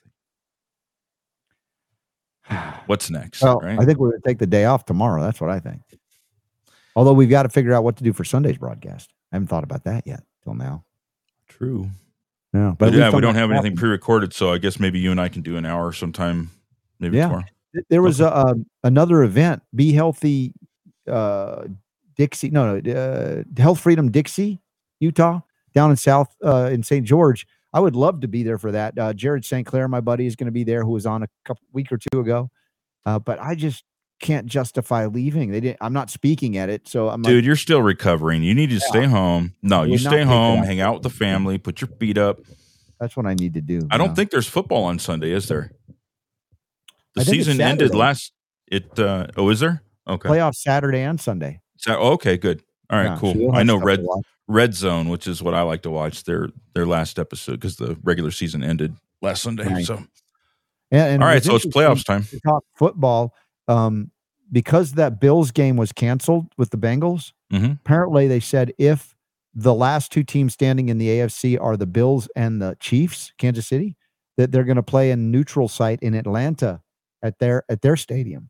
What's 2.87 3.11
next? 3.11 3.43
Well, 3.43 3.61
right? 3.61 3.79
I 3.79 3.85
think 3.85 3.99
we're 3.99 4.13
going 4.13 4.23
to 4.23 4.27
take 4.27 4.39
the 4.39 4.47
day 4.47 4.65
off 4.65 4.87
tomorrow. 4.87 5.21
That's 5.21 5.43
what 5.43 5.51
I 5.51 5.61
think. 5.61 5.83
Although 6.97 7.13
we've 7.13 7.29
got 7.29 7.43
to 7.43 7.51
figure 7.51 7.75
out 7.75 7.85
what 7.85 7.99
to 7.99 8.03
do 8.03 8.15
for 8.15 8.25
Sunday's 8.25 8.57
broadcast. 8.57 9.13
I 9.31 9.37
haven't 9.37 9.49
thought 9.49 9.63
about 9.63 9.85
that 9.85 10.07
yet 10.07 10.23
till 10.43 10.55
now. 10.55 10.87
True. 11.49 11.91
Yeah, 12.55 12.73
But 12.79 12.89
at 12.89 12.95
yeah, 12.95 13.15
we 13.15 13.21
don't 13.21 13.35
have 13.35 13.51
anything 13.53 13.77
pre-recorded, 13.77 14.33
so 14.33 14.51
I 14.51 14.57
guess 14.57 14.81
maybe 14.81 14.99
you 14.99 15.11
and 15.11 15.21
I 15.21 15.29
can 15.29 15.43
do 15.43 15.59
an 15.59 15.67
hour 15.67 15.93
sometime, 15.93 16.51
maybe 16.99 17.19
Yeah. 17.19 17.27
tomorrow. 17.27 17.45
There 17.91 18.01
was 18.01 18.21
a, 18.21 18.35
um, 18.35 18.65
another 18.85 19.23
event, 19.23 19.63
Be 19.75 19.93
Healthy 19.93 20.55
uh, 21.07 21.65
Dixie, 22.17 22.49
no, 22.49 22.81
no, 22.81 22.91
uh, 22.91 23.43
Health 23.61 23.81
Freedom 23.81 24.11
Dixie, 24.11 24.63
Utah, 24.99 25.41
down 25.75 25.91
in 25.91 25.97
South 25.97 26.35
uh, 26.45 26.71
in 26.73 26.83
St. 26.83 27.07
George. 27.07 27.47
I 27.73 27.81
would 27.81 27.97
love 27.97 28.21
to 28.23 28.29
be 28.29 28.43
there 28.43 28.59
for 28.59 28.73
that. 28.73 28.99
Uh, 28.99 29.13
Jared 29.13 29.45
St. 29.45 29.67
Clair, 29.67 29.89
my 29.89 30.01
buddy, 30.01 30.27
is 30.27 30.37
going 30.37 30.47
to 30.47 30.53
be 30.53 30.65
there, 30.65 30.83
who 30.85 30.93
was 30.93 31.07
on 31.07 31.23
a 31.23 31.29
couple 31.45 31.63
week 31.73 31.93
or 31.93 31.99
two 31.99 32.21
ago. 32.21 32.51
Uh, 33.05 33.19
but 33.19 33.39
I 33.41 33.55
just 33.55 33.85
can't 34.21 34.47
justify 34.47 35.07
leaving. 35.07 35.51
They 35.51 35.61
didn't. 35.61 35.79
I'm 35.81 35.93
not 35.93 36.11
speaking 36.11 36.57
at 36.57 36.69
it, 36.69 36.89
so 36.89 37.09
I'm 37.09 37.23
Dude, 37.23 37.37
like, 37.37 37.45
you're 37.45 37.57
still 37.57 37.83
recovering. 37.83 38.43
You 38.43 38.55
need 38.55 38.71
to 38.71 38.81
stay 38.81 39.05
home. 39.05 39.55
No, 39.63 39.83
you 39.85 39.99
stay 39.99 40.23
home, 40.25 40.63
hang 40.63 40.81
out 40.81 40.95
with 40.95 41.03
the 41.03 41.11
family, 41.11 41.59
put 41.59 41.81
your 41.81 41.89
feet 41.89 42.19
up. 42.19 42.41
that's 42.99 43.17
what 43.17 43.27
I 43.27 43.35
need 43.35 43.55
to 43.55 43.61
do. 43.61 43.87
I 43.91 43.99
don't 43.99 44.09
yeah. 44.09 44.15
think 44.15 44.31
there's 44.31 44.49
football 44.49 44.85
on 44.85 44.99
Sunday, 44.99 45.31
is 45.31 45.49
there? 45.49 45.71
The 47.15 47.23
I 47.23 47.25
think 47.25 47.39
it's 47.39 47.47
season 47.47 47.61
ended 47.61 47.95
last. 47.95 48.33
It 48.67 48.99
uh, 48.99 49.29
oh, 49.37 49.49
is 49.51 49.61
there? 49.61 49.83
Okay. 50.07 50.29
playoff 50.29 50.55
Saturday 50.55 51.03
and 51.03 51.21
Sunday. 51.21 51.61
So, 51.77 51.97
oh, 51.99 52.13
okay, 52.13 52.37
good. 52.37 52.63
All 52.91 52.99
right, 52.99 53.11
Yeah, 53.11 53.19
cool. 53.19 53.55
I 53.55 53.63
know 53.63 53.77
Red. 53.77 54.05
Red 54.49 54.75
Zone, 54.75 55.09
which 55.09 55.27
is 55.27 55.43
what 55.43 55.55
I 55.55 55.63
like 55.63 55.83
to 55.83 55.91
watch. 55.91 56.25
Their 56.25 56.49
their 56.75 56.87
last 56.87 57.19
episode 57.19 57.53
because 57.53 57.77
the 57.77 57.99
regular 58.03 58.31
season 58.31 58.63
ended 58.65 58.95
last 59.23 59.43
Sunday. 59.43 59.65
Right. 59.67 59.85
So 59.85 59.97
And, 60.91 61.03
and 61.15 61.23
all 61.23 61.29
right, 61.29 61.43
so 61.45 61.55
it's 61.55 61.67
playoffs 61.67 62.05
time. 62.05 62.25
talk 62.45 62.65
football. 62.77 63.35
Um, 63.69 64.11
because 64.51 64.93
that 64.93 65.21
Bills 65.21 65.51
game 65.51 65.77
was 65.77 65.93
canceled 65.93 66.47
with 66.57 66.71
the 66.71 66.79
Bengals, 66.79 67.33
Mhm. 67.53 67.79
apparently 67.81 68.27
they 68.27 68.41
said 68.41 68.73
if 68.79 69.15
the 69.55 69.75
last 69.75 70.11
two 70.11 70.23
teams 70.25 70.55
standing 70.55 70.89
in 70.89 70.97
the 70.97 71.09
AFC 71.11 71.59
are 71.59 71.77
the 71.77 71.87
Bills 71.87 72.29
and 72.35 72.63
the 72.63 72.75
Chiefs, 72.81 73.33
Kansas 73.37 73.67
City, 73.67 73.97
that 74.39 74.51
they're 74.53 74.65
going 74.65 74.77
to 74.77 74.83
play 74.83 75.11
a 75.11 75.17
neutral 75.17 75.69
site 75.69 76.01
in 76.03 76.15
Atlanta 76.15 76.81
at 77.23 77.39
their 77.41 77.65
at 77.69 77.83
their 77.83 77.97
stadium. 77.97 78.49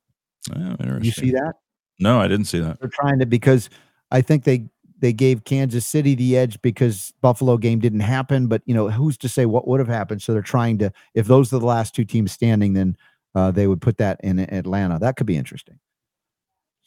Oh, 0.54 0.60
interesting. 0.78 1.04
You 1.04 1.10
see 1.10 1.30
that? 1.32 1.54
No, 1.98 2.20
I 2.20 2.28
didn't 2.28 2.46
see 2.46 2.60
that. 2.60 2.78
They're 2.78 2.90
trying 2.90 3.18
to 3.18 3.26
because 3.26 3.68
I 4.12 4.20
think 4.20 4.44
they 4.44 4.68
they 5.00 5.12
gave 5.12 5.44
Kansas 5.44 5.86
City 5.86 6.14
the 6.14 6.36
edge 6.36 6.60
because 6.62 7.12
Buffalo 7.20 7.56
game 7.56 7.78
didn't 7.78 8.00
happen, 8.00 8.46
but 8.46 8.62
you 8.66 8.74
know 8.74 8.88
who's 8.88 9.16
to 9.18 9.28
say 9.28 9.46
what 9.46 9.66
would 9.68 9.80
have 9.80 9.88
happened? 9.88 10.22
So 10.22 10.32
they're 10.32 10.42
trying 10.42 10.78
to 10.78 10.92
if 11.14 11.26
those 11.26 11.52
are 11.52 11.58
the 11.58 11.66
last 11.66 11.94
two 11.94 12.04
teams 12.04 12.32
standing, 12.32 12.72
then 12.72 12.96
uh, 13.34 13.50
they 13.50 13.66
would 13.66 13.80
put 13.80 13.98
that 13.98 14.20
in 14.22 14.38
Atlanta. 14.38 14.98
That 14.98 15.16
could 15.16 15.26
be 15.26 15.36
interesting. 15.36 15.78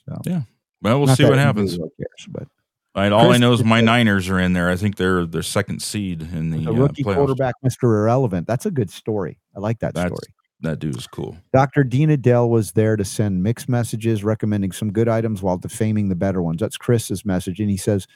So 0.08 0.18
yeah, 0.26 0.42
Well, 0.82 1.00
we'll 1.00 1.16
see 1.16 1.26
what 1.26 1.38
happens. 1.38 1.78
really 1.78 1.92
cares, 1.98 2.28
but 2.30 2.48
all 3.14 3.32
I 3.32 3.38
know 3.38 3.54
is 3.54 3.64
my 3.64 3.82
Niners 3.82 4.30
are 4.30 4.40
in 4.40 4.54
there. 4.54 4.70
I 4.70 4.76
think 4.76 4.98
they're 4.98 5.26
their 5.26 5.44
second 5.44 5.82
seed 5.82 6.22
in 6.22 6.50
the, 6.50 6.66
the 6.66 6.72
uh, 6.72 6.74
rookie 6.74 7.04
playoffs. 7.04 7.16
quarterback, 7.16 7.56
Mr. 7.66 7.84
Irrelevant. 7.84 8.48
That's 8.48 8.66
a 8.66 8.72
good 8.72 8.90
story. 8.90 9.40
I 9.56 9.60
like 9.60 9.80
that 9.80 9.94
That's 9.94 10.08
story. 10.08 10.34
That 10.62 10.80
dude 10.80 10.98
is 10.98 11.08
cool. 11.08 11.38
Dr. 11.54 11.84
Dean 11.84 12.10
Edell 12.10 12.50
was 12.50 12.74
there 12.74 12.96
to 12.96 13.04
send 13.04 13.42
mixed 13.42 13.68
messages, 13.68 14.24
recommending 14.24 14.72
some 14.72 14.92
good 14.92 15.08
items 15.08 15.42
while 15.42 15.58
defaming 15.58 16.10
the 16.10 16.16
better 16.16 16.42
ones. 16.42 16.60
That's 16.60 16.78
Chris's 16.78 17.26
message. 17.26 17.60
And 17.60 17.70
he 17.70 17.78
says, 17.78 18.08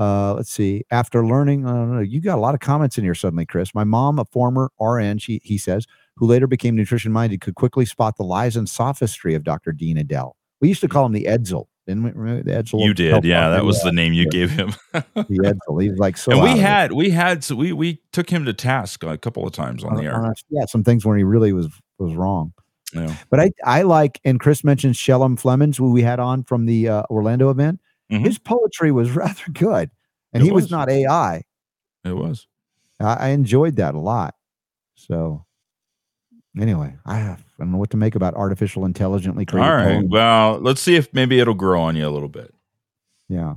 uh, 0.00 0.34
let's 0.34 0.50
see, 0.50 0.82
after 0.90 1.24
learning, 1.24 1.66
I 1.66 1.70
don't 1.70 1.94
know, 1.94 2.00
you 2.00 2.20
got 2.20 2.38
a 2.38 2.40
lot 2.40 2.54
of 2.54 2.60
comments 2.60 2.98
in 2.98 3.04
here 3.04 3.14
suddenly, 3.14 3.46
Chris. 3.46 3.74
My 3.74 3.84
mom, 3.84 4.18
a 4.18 4.24
former 4.24 4.70
RN, 4.80 5.18
she, 5.18 5.40
he 5.44 5.58
says, 5.58 5.86
who 6.16 6.26
later 6.26 6.46
became 6.48 6.74
nutrition 6.74 7.12
minded, 7.12 7.40
could 7.40 7.54
quickly 7.54 7.84
spot 7.84 8.16
the 8.16 8.24
lies 8.24 8.56
and 8.56 8.68
sophistry 8.68 9.34
of 9.34 9.44
Dr. 9.44 9.70
Dean 9.70 9.96
Edell. 9.96 10.32
We 10.60 10.68
used 10.68 10.80
to 10.80 10.88
call 10.88 11.06
him 11.06 11.12
the 11.12 11.24
Edsel, 11.24 11.66
didn't 11.86 12.04
we? 12.04 12.10
Remember 12.12 12.42
the 12.42 12.62
Edsel? 12.62 12.84
You 12.84 12.94
did, 12.94 13.24
yeah. 13.24 13.48
That 13.48 13.64
was 13.64 13.82
the 13.82 13.92
name 13.92 14.12
you 14.12 14.28
gave 14.28 14.50
him. 14.50 14.72
the 14.92 15.04
Edsel. 15.14 15.82
He's 15.82 15.98
like 15.98 16.16
so. 16.16 16.32
and 16.32 16.42
we 16.42 16.58
had 16.58 16.92
we 16.92 17.10
had 17.10 17.42
so 17.42 17.56
we 17.56 17.72
we 17.72 18.00
took 18.12 18.30
him 18.30 18.44
to 18.44 18.52
task 18.52 19.02
a 19.02 19.18
couple 19.18 19.44
of 19.44 19.52
times 19.52 19.82
on 19.82 19.96
the 19.96 20.04
air. 20.04 20.32
Yeah, 20.50 20.66
some 20.66 20.84
things 20.84 21.04
when 21.04 21.18
he 21.18 21.24
really 21.24 21.52
was 21.52 21.68
was 22.02 22.14
wrong. 22.14 22.52
Yeah. 22.94 23.14
But 23.30 23.40
I 23.40 23.50
I 23.64 23.82
like 23.82 24.20
and 24.24 24.38
Chris 24.38 24.62
mentioned 24.64 24.94
Shellam 24.94 25.38
Flemings, 25.38 25.76
who 25.78 25.90
we 25.92 26.02
had 26.02 26.20
on 26.20 26.42
from 26.42 26.66
the 26.66 26.88
uh, 26.88 27.02
Orlando 27.08 27.48
event. 27.50 27.80
Mhm. 28.10 28.20
His 28.24 28.38
poetry 28.38 28.92
was 28.92 29.10
rather 29.16 29.44
good, 29.52 29.90
and 30.32 30.42
It 30.42 30.46
he 30.46 30.52
was 30.52 30.64
was. 30.64 30.70
not 30.70 30.90
AI. 30.90 31.42
It 32.04 32.12
was. 32.16 32.46
I, 33.00 33.14
I 33.14 33.28
enjoyed 33.28 33.76
that 33.76 33.94
a 33.94 33.98
lot. 34.00 34.34
So 34.94 35.46
anyway, 36.60 36.94
I, 37.06 37.16
have, 37.16 37.38
I 37.58 37.64
don't 37.64 37.72
know 37.72 37.78
what 37.78 37.90
to 37.90 37.96
make 37.96 38.14
about 38.14 38.34
artificial 38.34 38.84
intelligently 38.84 39.44
All 39.48 39.52
created. 39.52 39.70
right. 39.72 39.84
poems. 39.94 40.10
Well, 40.10 40.58
let's 40.60 40.82
see 40.82 40.96
if 40.96 41.12
maybe 41.14 41.40
it'll 41.40 41.54
grow 41.54 41.80
on 41.80 41.96
you 41.96 42.06
a 42.06 42.10
little 42.10 42.28
bit. 42.28 42.52
yeah, 43.28 43.54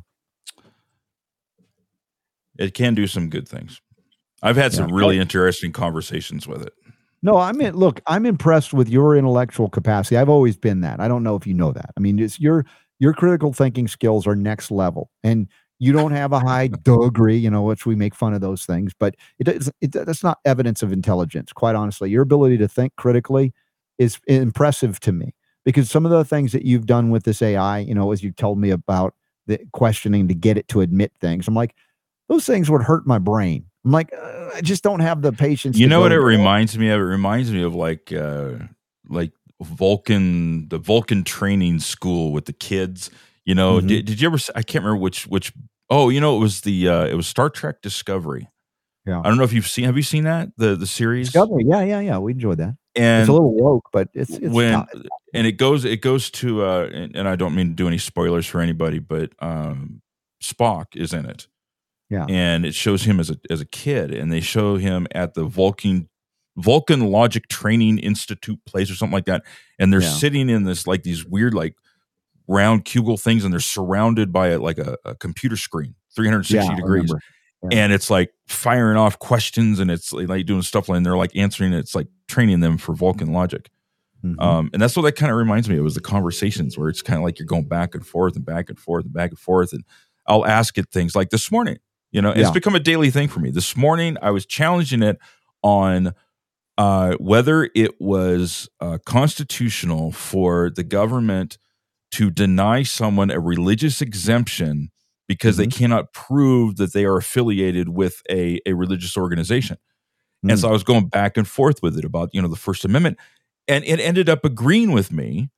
It 2.58 2.74
can 2.74 2.96
do 2.96 3.06
some 3.08 3.30
good 3.30 3.48
things. 3.48 3.82
I've 4.42 4.56
had 4.56 4.74
some 4.74 4.92
really 4.94 5.20
interesting 5.20 5.72
conversations 5.72 6.48
with 6.48 6.62
it. 6.62 6.74
No, 7.26 7.38
I 7.38 7.52
mean, 7.54 7.74
look, 7.74 8.02
I'm 8.08 8.26
impressed 8.26 8.72
with 8.74 8.88
your 8.88 9.16
intellectual 9.18 9.68
capacity. 9.70 10.16
I've 10.18 10.30
always 10.30 10.58
been 10.58 10.82
that. 10.82 11.00
I 11.00 11.08
don't 11.08 11.24
know 11.24 11.36
if 11.36 11.48
you 11.48 11.56
know 11.56 11.72
that. 11.72 11.90
I 11.98 12.00
mean, 12.00 12.20
it's 12.20 12.40
your 12.40 12.66
your 13.00 13.14
critical 13.14 13.52
thinking 13.52 13.88
skills 13.88 14.28
are 14.28 14.36
next 14.36 14.70
level, 14.72 15.10
and 15.24 15.48
you 15.80 15.92
don't 15.92 16.12
have 16.12 16.32
a 16.34 16.40
high 16.40 16.68
degree, 16.84 17.38
you 17.38 17.50
know, 17.50 17.64
which 17.64 17.86
we 17.88 17.96
make 17.96 18.14
fun 18.16 18.34
of 18.36 18.42
those 18.42 18.66
things, 18.66 18.94
but 19.00 19.16
it, 19.40 19.48
it, 19.48 19.56
is- 19.58 19.72
it 19.82 19.92
that's 19.94 20.24
not 20.24 20.38
evidence 20.46 20.84
of 20.84 20.94
intelligence. 20.94 21.52
Quite 21.52 21.76
honestly, 21.76 22.12
your 22.12 22.22
ability 22.24 22.58
to 22.60 22.68
think 22.68 22.96
critically 22.96 23.54
is 23.98 24.20
impressive 24.28 25.00
to 25.02 25.12
me 25.12 25.34
because 25.66 25.90
some 25.90 26.06
of 26.06 26.12
the 26.12 26.26
things 26.26 26.52
that 26.52 26.66
you've 26.66 26.86
done 26.86 27.10
with 27.10 27.24
this 27.24 27.42
AI, 27.42 27.80
you 27.80 27.96
know, 27.96 28.12
as 28.12 28.24
you 28.24 28.32
told 28.32 28.60
me 28.60 28.70
about 28.70 29.16
the 29.48 29.60
questioning 29.74 30.28
to 30.28 30.36
get 30.36 30.58
it 30.58 30.68
to 30.70 30.82
admit 30.82 31.12
things, 31.20 31.48
I'm 31.48 31.56
like, 31.56 31.76
those 32.30 32.46
things 32.46 32.70
would 32.70 32.84
hurt 32.84 33.08
my 33.08 33.20
brain. 33.20 33.66
I'm 33.86 33.92
like, 33.92 34.12
uh, 34.14 34.50
I 34.56 34.62
just 34.62 34.84
don't 34.84 35.00
have 35.02 35.22
the 35.22 35.32
patience. 35.32 35.78
You 35.78 35.88
know 35.88 36.00
what 36.02 36.08
it 36.12 36.16
there. 36.16 36.22
reminds 36.22 36.78
me 36.78 36.90
of? 36.90 37.00
It 37.00 37.04
reminds 37.04 37.52
me 37.52 37.62
of 37.62 37.76
like 37.76 38.12
uh 38.12 38.54
like 39.08 39.32
Vulcan 39.62 40.68
the 40.70 40.78
Vulcan 40.80 41.24
training 41.24 41.80
school 41.80 42.32
with 42.32 42.46
the 42.46 42.54
kids. 42.54 43.12
You 43.46 43.54
know, 43.56 43.80
Mhm. 43.80 43.88
did, 43.88 44.06
did 44.06 44.22
you 44.22 44.28
ever 44.28 44.38
I 44.56 44.64
can't 44.64 44.84
remember 44.84 45.02
which 45.02 45.28
which 45.28 45.54
oh, 45.90 46.10
you 46.10 46.20
know 46.20 46.36
it 46.36 46.40
was 46.40 46.62
the 46.62 46.90
uh 46.90 47.06
it 47.06 47.14
was 47.16 47.28
Star 47.28 47.50
Trek 47.50 47.82
Discovery. 47.82 48.50
Yeah. 49.06 49.20
I 49.20 49.24
don't 49.28 49.38
know 49.38 49.44
if 49.44 49.54
you've 49.54 49.68
seen 49.68 49.86
have 49.86 49.96
you 49.98 50.02
seen 50.04 50.24
that? 50.24 50.50
The 50.58 50.76
the 50.76 50.88
series? 50.88 51.28
Discovery. 51.28 51.66
Yeah, 51.68 51.84
yeah, 51.84 52.00
yeah. 52.00 52.18
We 52.18 52.32
enjoyed 52.32 52.58
that. 52.58 52.76
And 52.96 53.22
it's 53.22 53.30
a 53.30 53.34
little 53.34 53.54
woke, 53.54 53.90
but 53.94 54.10
it's 54.14 54.32
it's 54.32 54.48
when 54.54 54.72
not- 54.72 54.90
and 55.34 55.46
it 55.46 55.54
goes 55.54 55.86
it 55.86 56.02
goes 56.02 56.32
to 56.32 56.64
uh 56.66 56.90
and, 56.92 57.16
and 57.16 57.28
I 57.28 57.36
don't 57.36 57.54
mean 57.54 57.68
to 57.70 57.74
do 57.76 57.88
any 57.88 58.00
spoilers 58.00 58.48
for 58.48 58.62
anybody, 58.62 58.98
but 59.00 59.32
um 59.40 60.02
Spock 60.42 60.96
is 60.96 61.14
in 61.14 61.26
it. 61.28 61.48
Yeah. 62.10 62.26
And 62.30 62.66
it 62.66 62.76
shows 62.76 63.04
him 63.04 63.20
as 63.20 63.30
a 63.32 63.38
as 63.50 63.62
a 63.62 63.66
kid 63.66 64.14
and 64.14 64.32
they 64.32 64.42
show 64.42 64.76
him 64.78 65.08
at 65.12 65.34
the 65.34 65.46
Vulcan 65.46 66.08
Vulcan 66.58 67.10
Logic 67.12 67.48
Training 67.48 67.98
Institute 68.00 68.60
place 68.66 68.90
or 68.92 68.96
something 68.96 69.14
like 69.14 69.26
that. 69.26 69.44
And 69.80 69.92
they're 69.92 70.02
Yeah. 70.02 70.10
sitting 70.10 70.50
in 70.50 70.64
this 70.64 70.86
like 70.88 71.04
these 71.04 71.26
weird 71.26 71.54
like 71.54 71.76
round 72.48 72.86
cubicle 72.86 73.18
things 73.18 73.44
and 73.44 73.52
they're 73.52 73.60
surrounded 73.60 74.32
by 74.32 74.50
a, 74.50 74.60
like 74.60 74.78
a, 74.78 74.98
a 75.04 75.16
computer 75.16 75.58
screen 75.58 75.96
360 76.16 76.56
yeah, 76.70 76.76
degrees. 76.76 77.12
Yeah. 77.64 77.70
and 77.84 77.92
it's 77.92 78.10
like 78.12 78.32
firing 78.48 78.98
off 78.98 79.18
questions 79.18 79.80
and 79.80 79.90
it's 79.90 80.14
like 80.14 80.46
doing 80.46 80.62
stuff 80.62 80.88
like 80.88 80.98
and 80.98 81.06
they're 81.06 81.18
like 81.18 81.36
answering 81.36 81.74
it. 81.74 81.80
it's 81.80 81.96
like 81.96 82.08
training 82.28 82.60
them 82.60 82.78
for 82.78 82.94
Vulcan 82.94 83.32
logic 83.34 83.70
Mhm. 84.24 84.42
Um, 84.42 84.70
and 84.74 84.82
that's 84.82 84.96
what 84.96 85.04
that 85.04 85.12
kind 85.16 85.32
of 85.32 85.38
reminds 85.38 85.70
me 85.70 85.78
of 85.78 85.84
was 85.84 85.94
the 85.94 86.02
conversations 86.02 86.78
where 86.78 86.90
it's 86.90 87.04
kind 87.04 87.18
of 87.18 87.24
like 87.24 87.38
you're 87.38 87.46
going 87.46 87.68
back 87.68 87.94
and 87.94 88.04
forth 88.08 88.36
and 88.36 88.44
back 88.44 88.70
and 88.70 88.80
forth 88.80 89.06
and 89.06 89.14
back 89.14 89.30
and 89.30 89.38
forth. 89.38 89.72
And 89.72 89.84
I'll 90.26 90.46
ask 90.48 90.80
it 90.80 90.90
things 90.90 91.16
like 91.16 91.30
this 91.30 91.52
morning, 91.52 91.78
you 92.16 92.22
know, 92.22 92.34
Yeah. 92.34 92.42
it's 92.44 92.52
become 92.52 92.76
a 92.76 92.80
daily 92.80 93.12
thing 93.12 93.28
for 93.28 93.42
me. 93.42 93.52
This 93.52 93.76
morning, 93.76 94.18
I 94.22 94.32
was 94.32 94.46
challenging 94.46 95.04
it 95.04 95.18
on 95.62 96.14
uh, 96.78 97.16
whether 97.20 97.70
it 97.76 98.00
was 98.00 98.70
uh, 98.80 98.98
constitutional 99.06 100.12
for 100.14 100.70
the 100.70 100.84
government 100.84 101.58
to 102.12 102.30
deny 102.32 102.84
someone 102.84 103.32
a 103.32 103.40
religious 103.40 104.02
exemption 104.02 104.92
because 105.28 105.58
they 105.58 105.68
cannot 105.68 106.14
prove 106.14 106.78
that 106.78 106.94
they 106.94 107.04
are 107.04 107.18
affiliated 107.18 107.90
with 107.90 108.22
a, 108.30 108.60
a 108.66 108.74
religious 108.74 109.18
organization. 109.18 109.78
And 110.44 110.52
Mm. 110.52 110.62
so 110.62 110.70
I 110.70 110.72
was 110.72 110.84
going 110.84 111.08
back 111.08 111.36
and 111.38 111.48
forth 111.48 111.82
with 111.82 111.98
it 111.98 112.06
about, 112.06 112.30
you 112.32 112.42
know, 112.42 112.48
the 112.48 112.56
First 112.56 112.86
Amendment. 112.86 113.18
And 113.68 113.84
it 113.84 114.00
ended 114.00 114.30
up 114.30 114.46
agreeing 114.46 114.92
with 114.94 115.12
me 115.12 115.50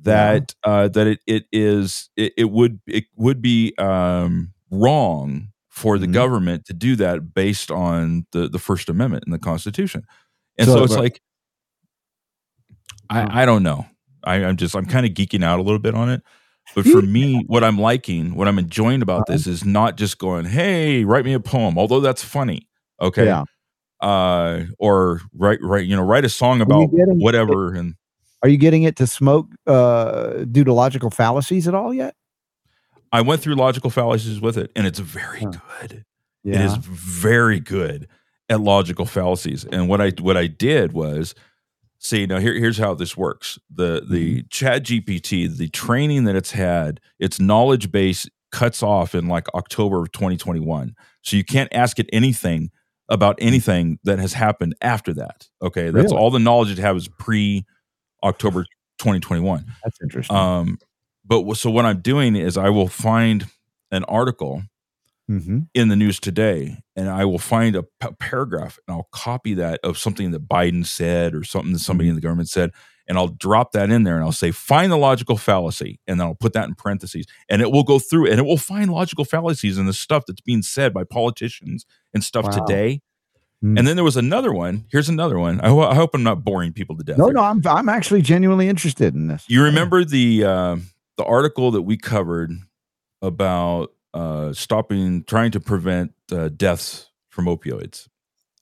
that 0.00 0.54
uh, 0.62 0.88
that 0.88 1.06
it, 1.06 1.20
it 1.26 1.46
is 1.50 2.10
it, 2.16 2.34
it 2.36 2.50
would 2.50 2.78
it 2.86 3.04
would 3.16 3.40
be 3.40 3.74
um, 3.78 4.52
wrong 4.70 5.48
for 5.74 5.98
the 5.98 6.06
Mhm. 6.06 6.12
government 6.12 6.64
to 6.66 6.72
do 6.72 6.94
that 6.94 7.34
based 7.34 7.68
on 7.72 8.24
the, 8.30 8.48
the 8.48 8.60
First 8.60 8.88
Amendment 8.88 9.24
in 9.26 9.32
the 9.32 9.40
Constitution. 9.40 10.04
And 10.56 10.68
so, 10.68 10.76
So, 10.76 10.84
it's 10.84 10.96
like 10.96 11.20
I, 13.10 13.42
I 13.42 13.44
don't 13.44 13.62
know. 13.64 13.84
I, 14.22 14.36
I'm 14.44 14.56
just 14.56 14.74
I'm 14.76 14.86
kind 14.86 15.04
of 15.04 15.12
geeking 15.12 15.44
out 15.44 15.58
a 15.58 15.62
little 15.62 15.78
bit 15.80 15.94
on 15.94 16.08
it. 16.10 16.22
But 16.74 16.86
for 16.86 17.02
me, 17.02 17.44
what 17.46 17.62
I'm 17.62 17.78
liking, 17.78 18.34
what 18.36 18.48
I'm 18.48 18.58
enjoying 18.58 19.02
about 19.02 19.22
Uh-huh. 19.22 19.32
this 19.34 19.46
is 19.46 19.64
not 19.64 19.96
just 19.98 20.18
going, 20.18 20.46
"Hey, 20.46 21.04
write 21.04 21.24
me 21.24 21.34
a 21.34 21.40
poem," 21.40 21.76
although 21.76 22.00
that's 22.00 22.22
funny. 22.24 22.68
Okay, 23.02 23.26
Yeah. 23.26 23.44
uh, 24.00 24.62
or 24.78 25.20
write 25.34 25.58
write 25.60 25.86
you 25.86 25.94
know 25.96 26.02
write 26.02 26.24
a 26.24 26.28
song 26.30 26.60
about 26.62 26.88
whatever. 26.90 27.74
And 27.74 27.96
Are 28.42 28.48
you 28.48 28.56
getting 28.56 28.84
it 28.84 28.96
to 28.96 29.06
smoke 29.06 29.48
uh, 29.66 30.44
due 30.50 30.64
to 30.64 30.72
logical 30.72 31.10
fallacies 31.10 31.68
at 31.68 31.74
all 31.74 31.92
yet? 31.92 32.14
I 33.14 33.20
went 33.22 33.40
through 33.40 33.54
logical 33.54 33.90
fallacies 33.90 34.40
with 34.40 34.58
it, 34.58 34.70
and 34.76 34.86
it's 34.86 34.98
very 34.98 35.40
Huh. 35.40 35.52
good. 35.80 36.04
It 36.44 36.60
is 36.60 36.76
very 36.76 37.60
good 37.60 38.08
at 38.50 38.60
logical 38.60 39.06
fallacies. 39.06 39.64
And 39.64 39.88
what 39.88 40.00
I 40.00 40.10
what 40.20 40.36
I 40.36 40.46
did 40.46 40.92
was 40.92 41.34
see 41.98 42.26
now 42.26 42.38
here, 42.38 42.52
here's 42.54 42.76
how 42.76 42.92
this 42.94 43.16
works. 43.16 43.58
The 43.74 44.04
the 44.06 44.42
chat 44.50 44.82
GPT, 44.84 45.46
the 45.56 45.68
training 45.68 46.24
that 46.24 46.36
it's 46.36 46.50
had, 46.52 47.00
its 47.18 47.40
knowledge 47.40 47.90
base 47.90 48.28
cuts 48.52 48.82
off 48.82 49.14
in 49.14 49.26
like 49.28 49.46
October 49.54 50.02
of 50.02 50.12
2021. 50.12 50.94
So 51.22 51.36
you 51.36 51.44
can't 51.44 51.72
ask 51.72 51.98
it 51.98 52.08
anything 52.12 52.70
about 53.08 53.36
anything 53.40 53.98
that 54.04 54.18
has 54.18 54.34
happened 54.34 54.74
after 54.82 55.12
that. 55.14 55.48
Okay. 55.62 55.90
That's 55.90 56.04
Really? 56.12 56.16
all 56.16 56.30
the 56.30 56.38
knowledge 56.38 56.70
it 56.70 56.78
has 56.78 57.02
is 57.04 57.08
pre 57.18 57.64
October 58.22 58.64
2021. 58.98 59.64
That's 59.82 59.98
interesting. 60.02 60.36
Um, 60.36 60.78
but 61.24 61.54
so 61.56 61.70
what 61.70 61.84
I'm 61.84 62.00
doing 62.00 62.36
is 62.36 62.56
I 62.56 62.68
will 62.70 62.88
find 62.88 63.46
an 63.90 64.04
article 64.04 64.62
hmm 65.28 65.60
in 65.72 65.88
the 65.88 65.96
news 65.96 66.20
today 66.20 66.76
and 66.94 67.08
I 67.08 67.24
will 67.24 67.38
find 67.38 67.74
a 67.74 67.82
p- 67.82 68.08
paragraph 68.20 68.78
and 68.86 68.94
I'll 68.94 69.08
copy 69.10 69.54
that 69.54 69.80
of 69.82 69.96
something 69.96 70.32
that 70.32 70.46
Biden 70.48 70.84
said 70.84 71.34
or 71.34 71.42
something 71.44 71.72
that 71.72 71.78
somebody 71.78 72.10
in 72.10 72.14
the 72.14 72.20
government 72.20 72.50
said 72.50 72.70
and 73.08 73.16
I'll 73.18 73.28
drop 73.28 73.72
that 73.72 73.90
in 73.90 74.02
there 74.04 74.16
and 74.16 74.24
I'll 74.24 74.32
say 74.32 74.50
find 74.50 74.92
the 74.92 74.96
logical 74.98 75.38
fallacy 75.38 75.98
and 76.06 76.20
then 76.20 76.26
I'll 76.26 76.34
put 76.34 76.52
that 76.52 76.68
in 76.68 76.74
parentheses 76.74 77.24
and 77.48 77.62
it 77.62 77.72
will 77.72 77.82
go 77.84 77.98
through 77.98 78.28
and 78.30 78.38
it 78.38 78.44
will 78.44 78.58
find 78.58 78.92
logical 78.92 79.24
fallacies 79.24 79.78
in 79.78 79.86
the 79.86 79.94
stuff 79.94 80.24
that's 80.26 80.42
being 80.42 80.62
said 80.62 80.92
by 80.92 81.04
politicians 81.04 81.86
and 82.12 82.22
stuff 82.22 82.44
Wow. 82.44 82.50
today. 82.66 83.00
Hmm. 83.62 83.78
And 83.78 83.86
then 83.86 83.96
there 83.96 84.04
was 84.04 84.18
another 84.18 84.52
one. 84.52 84.84
Here's 84.90 85.08
another 85.08 85.38
one. 85.38 85.58
I, 85.62 85.68
ho- 85.68 85.80
I 85.88 85.94
hope 85.94 86.10
I'm 86.14 86.22
not 86.22 86.44
boring 86.44 86.74
people 86.74 86.96
to 86.98 87.02
death. 87.02 87.16
No, 87.16 87.26
here. 87.26 87.34
no, 87.34 87.40
I'm 87.42 87.62
I'm 87.66 87.88
actually 87.88 88.20
genuinely 88.20 88.68
interested 88.68 89.14
in 89.14 89.26
this. 89.28 89.44
You 89.48 89.62
remember 89.64 90.04
the 90.04 90.44
uh, 90.44 90.76
the 91.16 91.24
article 91.24 91.70
that 91.72 91.82
we 91.82 91.96
covered 91.96 92.50
about 93.22 93.92
uh, 94.12 94.52
stopping, 94.52 95.24
trying 95.24 95.50
to 95.52 95.60
prevent 95.60 96.12
uh, 96.32 96.48
deaths 96.48 97.10
from 97.30 97.46
opioids, 97.46 98.08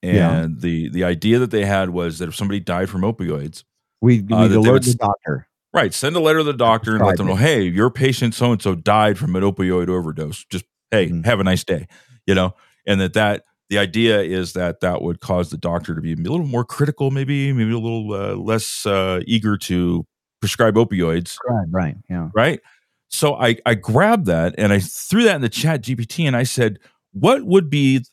and 0.02 0.54
Yeah. 0.56 0.60
the 0.60 0.88
the 0.90 1.04
idea 1.04 1.38
that 1.38 1.50
they 1.50 1.64
had 1.64 1.90
was 1.90 2.18
that 2.18 2.28
if 2.28 2.34
somebody 2.36 2.60
died 2.60 2.88
from 2.90 3.02
opioids, 3.02 3.64
We 4.00 4.20
we 4.22 4.34
uh, 4.34 4.48
alert 4.48 4.84
the 4.84 4.94
doctor. 4.94 5.46
right, 5.74 5.92
send 5.92 6.16
a 6.16 6.20
letter 6.20 6.38
to 6.38 6.44
the 6.44 6.52
doctor 6.54 6.96
and 6.96 7.04
let 7.04 7.16
them 7.16 7.26
know, 7.26 7.36
hey, 7.36 7.62
your 7.62 7.90
patient 7.90 8.34
so 8.34 8.52
and 8.52 8.62
so 8.62 8.74
died 8.74 9.18
from 9.18 9.36
an 9.36 9.42
opioid 9.42 9.88
overdose. 9.88 10.44
Just 10.50 10.64
hey, 10.90 11.08
Mhm. 11.08 11.24
have 11.26 11.40
a 11.40 11.44
nice 11.44 11.64
day, 11.64 11.86
you 12.26 12.34
know, 12.34 12.54
and 12.86 13.00
that 13.00 13.14
that. 13.14 13.44
The 13.70 13.78
idea 13.78 14.20
is 14.20 14.52
that 14.52 14.80
that 14.80 15.00
would 15.00 15.20
cause 15.20 15.48
the 15.48 15.56
doctor 15.56 15.94
to 15.94 16.00
be 16.02 16.12
a 16.12 16.16
little 16.16 16.44
more 16.44 16.62
critical, 16.64 17.10
maybe, 17.10 17.54
maybe 17.54 17.72
a 17.72 17.78
little 17.78 18.12
uh, 18.12 18.34
less 18.34 18.84
uh, 18.84 19.20
eager 19.26 19.56
to 19.56 20.06
prescribe 20.42 20.74
opioids 20.74 21.38
Right, 21.48 21.66
right. 21.70 21.96
Yeah. 22.10 22.28
right? 22.34 22.60
So 23.08 23.34
I 23.36 23.56
I 23.64 23.74
grabbed 23.74 24.26
that 24.26 24.54
and 24.58 24.72
I 24.72 24.80
threw 24.80 25.22
that 25.24 25.36
in 25.36 25.40
the 25.40 25.48
chat 25.48 25.82
GPT 25.82 26.26
and 26.26 26.36
I 26.36 26.42
said, 26.42 26.78
what 27.12 27.44
would 27.44 27.70
be 27.70 28.04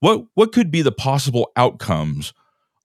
what 0.00 0.24
what 0.34 0.52
could 0.52 0.70
be 0.70 0.82
the 0.82 0.92
possible 0.92 1.52
outcomes 1.54 2.32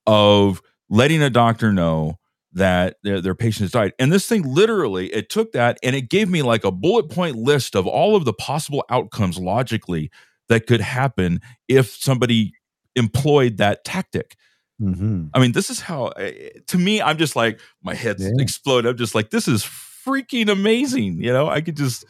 of 0.06 0.62
letting 0.90 1.22
a 1.22 1.30
doctor 1.30 1.72
know 1.72 2.18
that 2.54 2.98
their, 3.04 3.22
their 3.22 3.36
patient 3.36 3.62
has 3.62 3.72
died? 3.72 3.94
And 3.98 4.12
this 4.12 4.28
thing 4.28 4.44
literally, 4.44 5.08
it 5.14 5.30
took 5.30 5.54
that 5.54 5.80
and 5.82 5.96
it 5.96 6.10
gave 6.10 6.30
me 6.30 6.42
like 6.42 6.66
a 6.66 6.72
bullet 6.72 7.10
point 7.10 7.38
list 7.38 7.76
of 7.76 7.88
all 7.88 8.16
of 8.16 8.26
the 8.26 8.34
possible 8.34 8.84
outcomes 8.90 9.38
logically 9.38 10.12
that 10.50 10.68
could 10.68 10.82
happen 10.82 11.40
if 11.70 11.96
somebody 11.96 12.54
employed 12.96 13.58
that 13.58 13.86
tactic. 13.86 14.36
Hmm 14.82 15.28
I 15.34 15.40
mean, 15.40 15.52
this 15.54 15.70
is 15.70 15.80
how, 15.82 16.08
eh, 16.18 16.50
to 16.68 16.78
me, 16.78 17.02
I'm 17.02 17.18
just 17.18 17.36
like, 17.36 17.60
my 17.84 17.94
head's 17.94 18.24
Yeah. 18.24 18.32
exploded. 18.40 18.90
I'm 18.92 18.98
just 18.98 19.16
like, 19.16 19.30
this 19.30 19.48
is 19.48 19.64
freaking 19.64 20.50
amazing. 20.50 21.24
You 21.24 21.32
know, 21.34 21.48
I 21.50 21.62
could 21.62 21.78
just, 21.78 22.04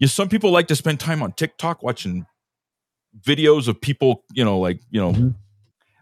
you 0.00 0.06
know, 0.06 0.08
some 0.08 0.28
people 0.28 0.50
like 0.50 0.68
to 0.68 0.76
spend 0.76 1.00
time 1.00 1.22
on 1.22 1.32
TikTok 1.32 1.82
watching 1.82 2.26
videos 3.20 3.68
of 3.68 3.80
people, 3.80 4.24
you 4.34 4.44
know, 4.44 4.58
like, 4.58 4.80
you 4.90 5.00
know, 5.00 5.12
Mhm. 5.12 5.34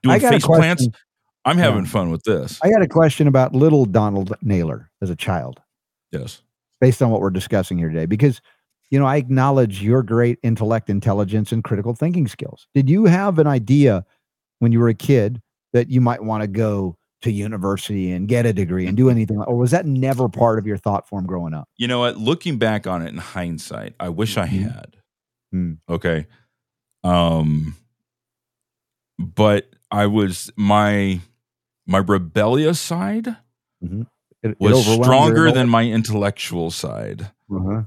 I 0.07 0.19
doing 0.19 0.20
face 0.20 0.47
plants. 0.47 0.89
I'm 1.45 1.59
having 1.59 1.85
Yeah. 1.85 1.91
fun 1.91 2.11
with 2.11 2.23
this. 2.24 2.59
I 2.62 2.70
got 2.70 2.83
a 2.83 2.89
question 2.89 3.27
about 3.28 3.55
little 3.55 3.87
Donald 3.87 4.35
Naylor 4.43 4.91
as 5.03 5.11
a 5.11 5.16
child, 5.16 5.61
yes. 6.12 6.43
based 6.81 7.03
on 7.03 7.11
what 7.11 7.20
we're 7.20 7.31
discussing 7.31 7.78
here 7.78 7.89
today, 7.89 8.07
because 8.07 8.41
you 8.91 8.99
know 8.99 9.07
I 9.07 9.16
acknowledge 9.16 9.83
your 9.83 10.03
great 10.03 10.39
intellect, 10.43 10.91
intelligence, 10.91 11.53
and 11.53 11.65
critical 11.65 11.95
thinking 11.95 12.28
skills. 12.28 12.66
Did 12.74 12.91
you 12.91 13.07
have 13.07 13.39
an 13.39 13.47
idea 13.47 14.05
when 14.61 14.73
you 14.73 14.81
were 14.81 14.89
a 14.89 14.95
kid 14.95 15.41
that 15.72 15.88
you 15.90 16.01
might 16.01 16.22
want 16.22 16.43
to 16.43 16.47
go 16.47 16.97
to 17.22 17.30
university 17.30 18.12
and 18.12 18.28
get 18.28 18.47
a 18.47 18.52
degree 18.52 18.86
and 18.86 18.97
do 18.97 19.09
anything, 19.10 19.38
or 19.38 19.56
was 19.56 19.70
that 19.70 19.86
never 19.86 20.28
part 20.28 20.59
of 20.59 20.66
your 20.66 20.76
thought 20.76 21.09
form 21.09 21.26
growing 21.26 21.55
up? 21.55 21.68
You 21.76 21.88
know 21.88 21.98
what? 22.01 22.16
Looking 22.18 22.59
back 22.59 22.86
on 22.86 23.02
it 23.02 23.09
in 23.09 23.16
hindsight, 23.18 23.94
I 23.98 24.10
wish 24.10 24.36
I 24.36 24.47
Mhm. 24.47 24.72
had. 24.72 24.97
Mm. 25.55 25.78
Okay. 25.88 26.26
Um, 27.05 27.74
but 29.18 29.70
I 29.90 30.06
was 30.06 30.51
my 30.56 31.20
my 31.86 31.98
rebellious 31.98 32.80
side 32.80 33.28
It- 33.80 34.06
it 34.43 34.56
was 34.60 34.86
your 34.86 35.02
stronger 35.05 35.51
than 35.52 35.68
my 35.68 35.84
intellectual 35.84 36.70
side. 36.70 37.30
Uh-huh. 37.51 37.82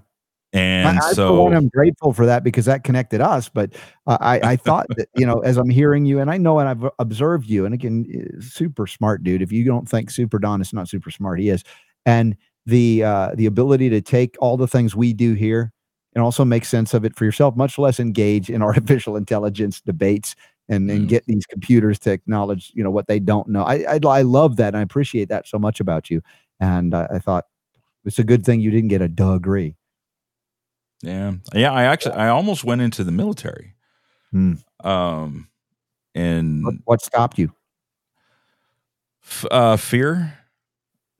And 0.53 0.97
I, 0.99 1.09
I, 1.09 1.13
so 1.13 1.43
one, 1.43 1.53
I'm 1.53 1.67
grateful 1.69 2.13
for 2.13 2.25
that 2.25 2.43
because 2.43 2.65
that 2.65 2.83
connected 2.83 3.21
us. 3.21 3.49
But 3.49 3.75
uh, 4.07 4.17
I, 4.19 4.39
I 4.51 4.55
thought 4.67 4.87
that 4.97 5.07
you 5.15 5.25
know, 5.25 5.39
as 5.39 5.57
I'm 5.57 5.69
hearing 5.69 6.05
you, 6.05 6.19
and 6.19 6.31
I 6.31 6.37
know, 6.37 6.59
and 6.59 6.69
I've 6.69 6.91
observed 6.99 7.47
you, 7.47 7.65
and 7.65 7.73
again, 7.73 8.05
eh, 8.13 8.39
super 8.41 8.87
smart 8.87 9.23
dude. 9.23 9.41
If 9.41 9.51
you 9.51 9.63
don't 9.65 9.87
think 9.87 10.09
Super 10.09 10.39
Don 10.39 10.61
is 10.61 10.73
not 10.73 10.87
super 10.89 11.11
smart, 11.11 11.39
he 11.39 11.49
is. 11.49 11.63
And 12.05 12.35
the 12.65 13.03
uh, 13.03 13.31
the 13.35 13.45
ability 13.45 13.89
to 13.89 14.01
take 14.01 14.35
all 14.39 14.57
the 14.57 14.67
things 14.67 14.95
we 14.95 15.13
do 15.13 15.33
here 15.33 15.71
and 16.15 16.23
also 16.23 16.43
make 16.43 16.65
sense 16.65 16.93
of 16.93 17.05
it 17.05 17.15
for 17.15 17.25
yourself, 17.25 17.55
much 17.55 17.77
less 17.77 17.99
engage 17.99 18.49
in 18.49 18.61
artificial 18.63 19.15
intelligence 19.15 19.81
debates 19.81 20.35
and 20.69 20.89
and 20.89 21.05
Mm. 21.05 21.09
get 21.09 21.25
these 21.25 21.45
computers 21.47 21.99
to 21.99 22.11
acknowledge 22.11 22.71
you 22.75 22.83
know 22.83 22.91
what 22.91 23.07
they 23.07 23.19
don't 23.19 23.47
know. 23.49 23.63
I 23.63 23.85
I, 23.95 23.99
I 24.05 24.21
love 24.23 24.55
that. 24.57 24.69
And 24.69 24.77
I 24.77 24.81
appreciate 24.81 25.29
that 25.29 25.47
so 25.47 25.59
much 25.59 25.79
about 25.79 26.09
you. 26.09 26.21
And 26.59 26.93
uh, 26.93 27.07
I 27.11 27.19
thought 27.19 27.45
it's 28.05 28.19
a 28.19 28.23
good 28.23 28.45
thing 28.45 28.61
you 28.61 28.71
didn't 28.71 28.89
get 28.89 29.01
a 29.01 29.07
degree. 29.09 29.75
Yeah, 31.01 31.33
yeah. 31.53 31.71
I 31.71 31.83
actually 31.83 32.15
I 32.15 32.29
almost 32.29 32.63
went 32.63 32.81
into 32.81 33.03
the 33.03 33.11
military. 33.11 33.75
Hmm. 34.31 34.53
Um, 34.83 35.47
and 36.15 36.63
What, 36.63 36.75
what 36.85 37.01
stopped 37.01 37.37
you? 37.39 37.51
f- 39.23 39.45
uh, 39.51 39.77
fear. 39.77 40.33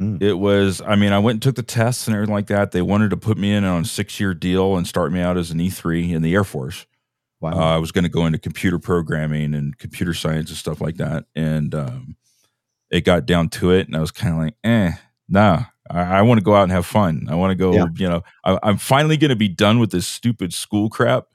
Mm. 0.02 0.22
It 0.22 0.36
was. 0.36 0.82
I 0.82 0.96
mean, 0.96 1.12
I 1.12 1.20
went 1.20 1.36
and 1.36 1.42
took 1.42 1.56
the 1.56 1.64
tests 1.64 2.08
and 2.08 2.16
everything 2.16 2.34
like 2.34 2.48
that. 2.48 2.72
They 2.72 2.82
wanted 2.82 3.10
to 3.10 3.18
put 3.18 3.38
me 3.38 3.54
in 3.54 3.64
on 3.66 3.82
a 3.82 3.86
six 3.86 4.20
year 4.20 4.34
deal 4.34 4.78
and 4.78 4.88
start 4.88 5.12
me 5.12 5.20
out 5.20 5.38
as 5.38 5.52
an 5.52 5.60
E 5.60 5.70
three 5.70 6.14
in 6.14 6.22
the 6.22 6.34
Air 6.34 6.44
Force. 6.46 6.86
Wow. 7.42 7.52
Uh, 7.52 7.76
I 7.76 7.78
was 7.78 7.92
going 7.92 8.04
to 8.04 8.10
go 8.10 8.26
into 8.26 8.38
computer 8.38 8.80
programming 8.80 9.54
and 9.54 9.78
computer 9.78 10.14
science 10.14 10.50
and 10.50 10.58
stuff 10.58 10.82
like 10.82 10.98
that. 10.98 11.26
And 11.36 11.74
um, 11.74 12.16
it 12.90 13.02
got 13.02 13.26
down 13.26 13.50
to 13.50 13.72
it, 13.72 13.88
and 13.88 13.96
I 13.96 14.00
was 14.02 14.12
kind 14.12 14.34
of 14.34 14.40
like, 14.40 14.56
eh, 14.64 14.92
nah. 15.28 15.64
I, 15.90 16.20
I 16.20 16.22
want 16.22 16.40
to 16.40 16.44
go 16.44 16.56
out 16.56 16.64
and 16.64 16.72
have 16.72 16.86
fun. 16.86 17.28
I 17.30 17.36
want 17.36 17.52
to 17.52 17.56
go. 17.56 17.74
Yeah. 17.74 17.86
You 17.96 18.10
know, 18.10 18.24
I, 18.44 18.60
I'm 18.64 18.78
finally 18.78 19.18
going 19.18 19.30
to 19.30 19.36
be 19.36 19.48
done 19.50 19.80
with 19.80 19.92
this 19.92 20.08
stupid 20.08 20.54
school 20.54 20.90
crap. 20.90 21.26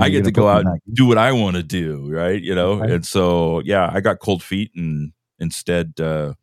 I 0.00 0.10
get 0.10 0.22
to 0.24 0.30
go 0.30 0.46
out 0.48 0.64
and 0.64 0.80
do 0.94 1.06
what 1.06 1.18
I 1.18 1.32
want 1.32 1.56
to 1.56 1.62
do, 1.64 2.08
right? 2.08 2.40
You 2.40 2.54
know, 2.54 2.80
Okay. 2.82 2.94
and 2.94 3.04
so 3.06 3.60
yeah, 3.64 3.90
I 3.92 4.00
got 4.00 4.20
cold 4.20 4.44
feet 4.44 4.70
and 4.76 5.12
instead 5.40 5.94
uh, 6.00 6.34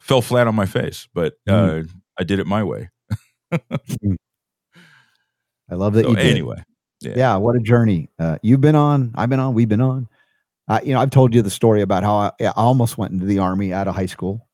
fell 0.00 0.22
flat 0.22 0.46
on 0.46 0.54
my 0.54 0.64
face, 0.64 1.06
but 1.12 1.34
uh, 1.46 1.82
I 2.18 2.24
did 2.24 2.38
it 2.38 2.46
my 2.46 2.64
way. 2.64 2.88
I 5.70 5.74
love 5.74 5.92
that 5.94 6.04
So 6.04 6.10
you 6.10 6.16
did. 6.16 6.26
anyway, 6.26 6.62
yeah. 7.00 7.12
yeah. 7.16 7.36
what 7.36 7.56
a 7.56 7.60
journey 7.60 8.08
uh, 8.18 8.38
you've 8.42 8.60
been 8.60 8.74
on. 8.76 9.12
I've 9.14 9.28
been 9.28 9.40
on. 9.40 9.54
We've 9.54 9.68
been 9.68 9.80
on. 9.80 10.08
Uh, 10.68 10.80
you 10.84 10.94
know, 10.94 11.00
I've 11.00 11.10
told 11.10 11.34
you 11.34 11.42
the 11.42 11.50
story 11.50 11.82
about 11.82 12.02
how 12.04 12.14
I, 12.16 12.32
I 12.40 12.52
almost 12.56 12.96
went 12.96 13.12
into 13.12 13.26
the 13.26 13.38
army 13.38 13.72
out 13.72 13.88
of 13.88 13.94
high 13.94 14.06
school. 14.06 14.46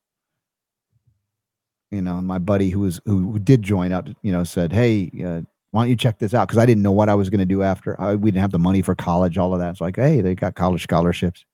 You 1.90 2.02
know, 2.02 2.20
my 2.20 2.38
buddy 2.38 2.70
who 2.70 2.80
was 2.80 3.00
who 3.06 3.38
did 3.38 3.62
join 3.62 3.92
up, 3.92 4.08
you 4.22 4.30
know, 4.32 4.44
said, 4.44 4.72
"Hey, 4.72 5.10
uh, 5.24 5.40
why 5.70 5.82
don't 5.82 5.88
you 5.88 5.96
check 5.96 6.18
this 6.18 6.34
out?" 6.34 6.48
Because 6.48 6.58
I 6.58 6.66
didn't 6.66 6.82
know 6.82 6.92
what 6.92 7.08
I 7.08 7.14
was 7.14 7.30
going 7.30 7.40
to 7.40 7.46
do 7.46 7.62
after. 7.62 7.98
I, 8.00 8.14
we 8.14 8.30
didn't 8.30 8.42
have 8.42 8.52
the 8.52 8.58
money 8.58 8.82
for 8.82 8.94
college, 8.94 9.38
all 9.38 9.54
of 9.54 9.60
that. 9.60 9.70
It's 9.70 9.80
like, 9.80 9.96
hey, 9.96 10.20
they 10.20 10.34
got 10.34 10.54
college 10.54 10.82
scholarships, 10.82 11.44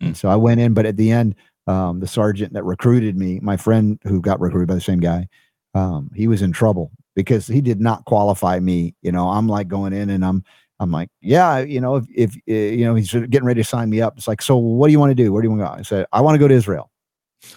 and 0.00 0.16
so 0.16 0.28
I 0.28 0.36
went 0.36 0.60
in. 0.60 0.72
But 0.72 0.86
at 0.86 0.96
the 0.96 1.10
end, 1.10 1.34
um, 1.66 2.00
the 2.00 2.06
sergeant 2.06 2.54
that 2.54 2.64
recruited 2.64 3.18
me, 3.18 3.40
my 3.40 3.56
friend 3.58 3.98
who 4.04 4.20
got 4.22 4.40
recruited 4.40 4.68
by 4.68 4.74
the 4.74 4.80
same 4.80 5.00
guy, 5.00 5.28
um, 5.74 6.10
he 6.14 6.28
was 6.28 6.40
in 6.40 6.52
trouble 6.52 6.90
because 7.14 7.46
he 7.46 7.60
did 7.60 7.80
not 7.80 8.06
qualify 8.06 8.60
me. 8.60 8.94
You 9.02 9.12
know, 9.12 9.28
I'm 9.28 9.48
like 9.48 9.68
going 9.68 9.92
in 9.92 10.08
and 10.10 10.24
I'm 10.24 10.44
I'm 10.80 10.90
like, 10.90 11.08
yeah, 11.20 11.60
you 11.60 11.80
know, 11.80 11.96
if, 11.96 12.04
if 12.14 12.36
uh, 12.48 12.74
you 12.74 12.84
know, 12.84 12.94
he's 12.94 13.12
getting 13.12 13.44
ready 13.44 13.62
to 13.62 13.68
sign 13.68 13.90
me 13.90 14.00
up. 14.00 14.16
It's 14.16 14.28
like, 14.28 14.42
so 14.42 14.56
what 14.56 14.88
do 14.88 14.92
you 14.92 14.98
want 14.98 15.10
to 15.10 15.14
do? 15.14 15.32
Where 15.32 15.42
do 15.42 15.46
you 15.46 15.50
want 15.50 15.62
to 15.62 15.66
go? 15.66 15.78
I 15.78 15.82
said, 15.82 16.06
I 16.12 16.20
want 16.20 16.34
to 16.34 16.38
go 16.38 16.48
to 16.48 16.54
Israel. 16.54 16.90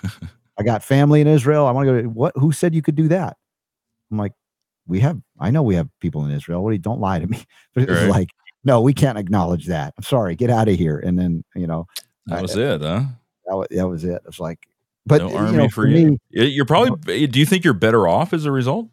I 0.60 0.64
got 0.64 0.84
family 0.84 1.22
in 1.22 1.28
Israel. 1.28 1.66
I 1.68 1.72
want 1.72 1.88
to 1.88 1.94
go 1.94 2.02
to 2.02 2.08
what? 2.10 2.34
Who 2.36 2.52
said 2.52 2.74
you 2.74 2.82
could 2.82 2.96
do 2.96 3.08
that? 3.10 3.38
I'm 4.12 4.18
like, 4.18 4.34
we 4.88 5.00
have. 5.02 5.20
I 5.40 5.52
know 5.52 5.62
we 5.64 5.76
have 5.76 5.90
people 6.00 6.26
in 6.26 6.32
Israel. 6.32 6.64
What? 6.64 6.72
do 6.72 6.76
you- 6.76 6.80
Don't 6.82 7.00
lie 7.00 7.20
to 7.20 7.28
me. 7.28 7.44
But 7.74 7.84
it 7.84 7.90
was 7.90 8.00
Right. 8.02 8.10
like, 8.10 8.30
no, 8.64 8.82
we 8.82 8.94
can't 8.94 9.18
acknowledge 9.18 9.68
that. 9.68 9.94
I'm 9.98 10.04
sorry. 10.04 10.36
Get 10.36 10.50
out 10.50 10.68
of 10.68 10.76
here. 10.76 10.98
And 11.00 11.18
then 11.18 11.44
you 11.56 11.68
know, 11.68 11.86
That 12.28 12.40
I- 12.40 12.42
was 12.42 12.58
uh, 12.58 12.60
it, 12.62 12.82
huh? 12.82 13.04
that 13.46 13.56
was, 13.56 13.68
that 13.72 13.88
was 13.88 14.04
it. 14.04 14.22
It's 14.28 14.40
like, 14.40 14.60
but 15.06 15.22
no 15.22 15.30
you 15.30 15.38
army 15.38 15.58
know, 15.58 15.68
for, 15.70 15.84
for 15.84 15.88
you. 15.88 16.12
me, 16.12 16.18
You're 16.32 16.66
probably. 16.66 16.92
Uh, 17.24 17.28
do 17.32 17.40
you 17.40 17.46
think 17.46 17.64
you're 17.64 17.74
better 17.74 18.08
off 18.08 18.34
as 18.34 18.46
a 18.46 18.52
result? 18.52 18.88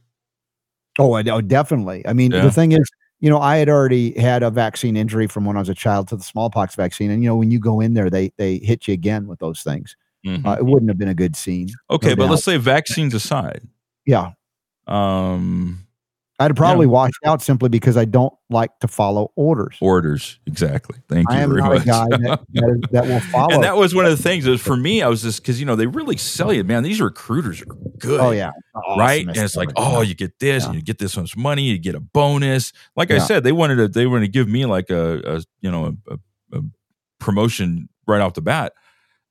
Oh, 0.99 1.15
I 1.15 1.23
know, 1.23 1.41
definitely. 1.41 2.07
I 2.07 2.13
mean, 2.13 2.31
Yeah. 2.31 2.43
the 2.43 2.53
thing 2.53 2.71
is, 2.73 2.89
you 3.21 3.31
know, 3.31 3.41
I 3.41 3.57
had 3.57 3.69
already 3.69 4.17
had 4.21 4.43
a 4.45 4.51
vaccine 4.51 4.97
injury 4.97 5.27
from 5.27 5.45
when 5.45 5.57
I 5.57 5.61
was 5.61 5.69
a 5.69 5.75
child 5.75 6.07
to 6.09 6.17
the 6.17 6.23
smallpox 6.23 6.75
vaccine, 6.77 7.11
and 7.11 7.23
you 7.23 7.29
know, 7.29 7.35
when 7.37 7.51
you 7.51 7.59
go 7.59 7.81
in 7.81 7.95
there, 7.95 8.11
they 8.11 8.31
they 8.37 8.59
hit 8.59 8.87
you 8.87 8.95
again 8.95 9.27
with 9.27 9.39
those 9.41 9.63
things. 9.63 9.97
Mhm. 10.25 10.47
Uh, 10.47 10.57
it 10.59 10.65
wouldn't 10.65 10.89
have 10.91 10.99
been 10.99 11.09
a 11.09 11.15
good 11.15 11.37
scene. 11.37 11.69
okay, 11.91 12.11
no 12.11 12.17
but 12.17 12.23
doubt. 12.25 12.31
let's 12.31 12.45
say 12.45 12.57
vaccines 12.57 13.13
aside. 13.15 13.63
Yeah, 14.07 14.33
Um, 14.87 15.81
I'd 16.41 16.57
probably 16.57 16.87
washed 16.87 17.19
out 17.25 17.41
simply 17.43 17.69
because 17.69 17.97
I 17.97 18.05
don't 18.05 18.33
like 18.51 18.71
to 18.81 18.89
follow 18.89 19.31
orders. 19.37 19.77
orders 19.81 20.41
exactly. 20.47 20.99
Thank 21.09 21.31
you 21.31 21.37
I 21.37 21.41
am 21.43 21.51
very 21.51 21.61
not 21.63 21.73
much. 21.75 21.83
a 21.83 21.87
guy 21.87 22.07
that, 22.09 22.41
that, 22.55 22.89
that 22.91 23.07
will 23.07 23.21
follow. 23.21 23.55
and 23.55 23.63
that 23.63 23.77
was 23.77 23.95
one 23.95 24.05
of 24.05 24.11
the 24.17 24.21
things. 24.23 24.45
Is 24.47 24.61
for 24.61 24.77
me, 24.77 25.01
I 25.01 25.09
was 25.09 25.23
just 25.23 25.41
because 25.43 25.61
you 25.61 25.65
know 25.67 25.77
they 25.77 25.87
really 25.87 26.17
sell 26.17 26.53
you, 26.53 26.65
man. 26.65 26.83
These 26.83 27.01
recruiters 27.01 27.63
are 27.63 27.67
good. 27.99 28.21
oh 28.21 28.33
yeah, 28.33 28.51
right? 28.99 29.25
And 29.27 29.37
it's 29.37 29.55
like, 29.57 29.71
oh, 29.77 30.01
you 30.03 30.15
get 30.15 30.39
this, 30.41 30.65
Yeah. 30.65 30.71
and 30.71 30.75
you 30.77 30.83
get 30.83 30.99
this 30.99 31.17
much 31.17 31.37
money, 31.37 31.63
you 31.63 31.79
get 31.79 31.95
a 31.95 32.01
bonus. 32.01 32.73
Like 32.97 33.11
I 33.13 33.19
said, 33.19 33.45
they 33.45 33.53
wanted 33.53 33.77
to, 33.77 33.89
they 33.89 34.07
wanted 34.07 34.27
to 34.27 34.33
give 34.33 34.49
me 34.49 34.67
like 34.67 34.91
a, 34.91 35.37
a 35.37 35.43
you 35.61 35.71
know, 35.71 35.97
a, 36.09 36.15
a, 36.15 36.59
a 36.59 36.63
promotion 37.21 37.89
right 38.09 38.21
off 38.21 38.35
the 38.35 38.43
bat. 38.43 38.73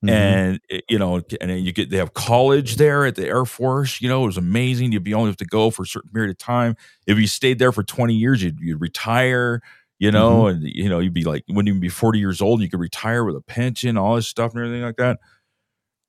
Mhm. 0.03 0.09
And 0.11 0.59
you 0.89 0.99
know, 0.99 1.21
and 1.41 1.65
you 1.65 1.71
get 1.71 1.89
they 1.89 1.97
have 1.97 2.13
college 2.13 2.75
there 2.75 3.05
at 3.05 3.15
the 3.15 3.25
Air 3.27 3.45
Force. 3.45 4.01
You 4.01 4.09
know, 4.09 4.23
it 4.23 4.27
was 4.27 4.37
amazing. 4.37 4.91
You'd 4.91 5.03
be 5.03 5.13
only 5.13 5.29
have 5.29 5.37
to 5.37 5.45
go 5.45 5.69
for 5.71 5.83
a 5.83 5.87
certain 5.87 6.11
period 6.11 6.31
of 6.31 6.37
time. 6.37 6.75
If 7.07 7.17
you 7.17 7.27
stayed 7.27 7.59
there 7.59 7.71
for 7.71 7.83
twenty 7.83 8.15
years, 8.15 8.43
you'd, 8.43 8.59
you'd 8.59 8.81
retire. 8.81 9.61
You 9.99 10.11
know, 10.11 10.43
Mm-hmm. 10.43 10.65
and 10.65 10.75
you 10.75 10.89
know, 10.89 10.99
you'd 10.99 11.13
be 11.13 11.23
like, 11.23 11.45
wouldn't 11.47 11.69
even 11.69 11.79
be 11.79 11.89
forty 11.89 12.19
years 12.19 12.41
old. 12.41 12.61
You 12.61 12.69
could 12.69 12.79
retire 12.81 13.23
with 13.23 13.35
a 13.37 13.41
pension, 13.41 13.97
all 13.97 14.15
this 14.15 14.27
stuff, 14.27 14.53
and 14.53 14.61
everything 14.63 14.83
like 14.83 14.97
that. 14.97 15.19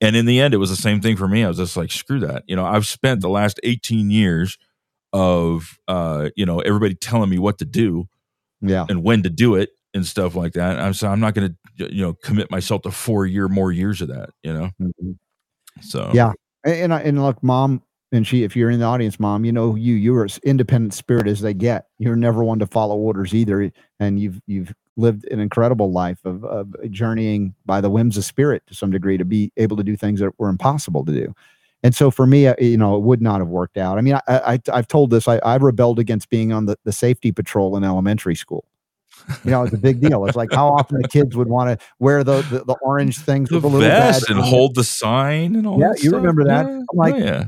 And 0.01 0.15
in 0.15 0.25
the 0.25 0.41
end, 0.41 0.53
it 0.53 0.57
was 0.57 0.69
the 0.69 0.75
same 0.75 1.01
thing 1.01 1.15
for 1.17 1.27
me. 1.27 1.43
I 1.43 1.47
was 1.47 1.57
just 1.57 1.77
like, 1.77 1.91
screw 1.91 2.19
that. 2.19 2.43
You 2.47 2.55
know, 2.55 2.65
I've 2.65 2.85
spent 2.87 3.21
the 3.21 3.29
last 3.29 3.59
18 3.63 4.09
years 4.11 4.57
of, 5.13 5.79
uh, 5.87 6.29
you 6.35 6.45
know, 6.45 6.59
everybody 6.59 6.95
telling 6.95 7.29
me 7.29 7.39
what 7.39 7.59
to 7.59 7.65
do 7.65 8.07
yeah, 8.61 8.85
and 8.89 9.03
when 9.03 9.23
to 9.23 9.29
do 9.29 9.55
it 9.55 9.69
and 9.95 10.05
stuff 10.05 10.35
like 10.35 10.53
that. 10.53 10.79
I'm 10.79 10.93
so 10.93 11.07
I'm 11.07 11.19
not 11.19 11.33
going 11.33 11.55
to, 11.77 11.91
you 11.91 12.03
know, 12.03 12.13
commit 12.13 12.51
myself 12.51 12.83
to 12.83 12.91
four 12.91 13.25
year 13.25 13.47
more 13.47 13.71
years 13.71 14.01
of 14.01 14.09
that, 14.09 14.29
you 14.43 14.53
know? 14.53 14.69
Mhm. 14.79 15.17
So, 15.81 16.11
Yeah. 16.13 16.33
and 16.63 16.75
and, 16.75 16.93
I, 16.93 17.01
and 17.01 17.23
look, 17.23 17.41
mom, 17.43 17.81
and 18.11 18.25
she, 18.27 18.43
if 18.43 18.55
you're 18.55 18.69
in 18.69 18.79
the 18.79 18.85
audience, 18.85 19.19
mom, 19.19 19.45
you 19.45 19.51
know, 19.51 19.75
you 19.75 19.95
you're 19.95 20.25
as 20.25 20.37
independent 20.39 20.93
spirit 20.93 21.27
as 21.27 21.41
they 21.41 21.53
get. 21.53 21.87
You're 21.97 22.15
never 22.15 22.43
one 22.43 22.59
to 22.59 22.67
follow 22.67 22.95
orders 22.97 23.33
either, 23.33 23.71
and 23.99 24.19
you've 24.19 24.39
you've 24.47 24.73
lived 24.97 25.25
an 25.31 25.41
incredible 25.41 25.91
life 25.91 26.19
of, 26.23 26.45
of 26.45 26.73
journeying 26.91 27.53
by 27.65 27.81
the 27.81 27.89
whims 27.89 28.17
of 28.17 28.23
spirit 28.23 28.63
to 28.67 28.73
some 28.75 28.91
degree 28.91 29.17
to 29.17 29.25
be 29.25 29.51
able 29.57 29.75
to 29.77 29.83
do 29.83 29.97
things 29.97 30.21
that 30.21 30.31
were 30.39 30.49
impossible 30.49 31.03
to 31.05 31.11
do. 31.11 31.35
And 31.83 31.93
so 31.93 32.09
for 32.09 32.25
me, 32.25 32.47
uh, 32.47 32.55
you 32.59 32.77
know, 32.77 32.95
it 32.95 33.01
would 33.03 33.21
not 33.21 33.39
have 33.41 33.49
worked 33.49 33.77
out. 33.77 33.97
I 33.97 34.01
mean, 34.01 34.15
I, 34.15 34.21
I 34.53 34.59
I've 34.73 34.87
told 34.87 35.09
this. 35.11 35.27
I, 35.27 35.37
I 35.39 35.55
rebelled 35.57 35.99
against 35.99 36.29
being 36.29 36.53
on 36.53 36.65
the, 36.65 36.77
the 36.85 36.91
safety 36.93 37.31
patrol 37.31 37.75
in 37.77 37.83
elementary 37.83 38.35
school. 38.35 38.65
You 39.43 39.51
know, 39.51 39.63
it's 39.63 39.73
a 39.73 39.77
big 39.77 40.01
deal. 40.01 40.25
It's 40.25 40.35
like 40.35 40.51
how 40.53 40.67
often 40.69 41.01
the 41.01 41.07
kids 41.07 41.35
would 41.35 41.47
want 41.47 41.79
to 41.79 41.85
wear 41.99 42.23
the, 42.23 42.41
the 42.43 42.63
the 42.65 42.75
orange 42.81 43.17
things 43.19 43.49
the 43.49 43.55
with 43.55 43.63
the 43.63 43.69
little 43.69 43.87
vest 43.87 44.21
badge 44.27 44.29
and 44.29 44.39
it. 44.39 44.45
hold 44.49 44.75
the 44.75 44.83
sign 44.83 45.55
and 45.55 45.65
all 45.65 45.79
Yeah, 45.79 45.89
that 45.89 46.03
you 46.03 46.09
stuff. 46.09 46.17
remember 46.21 46.43
that. 46.45 46.65
Yeah. 46.65 46.71
I'm 46.77 46.85
like, 46.93 47.13
oh, 47.15 47.17
yeah. 47.17 47.45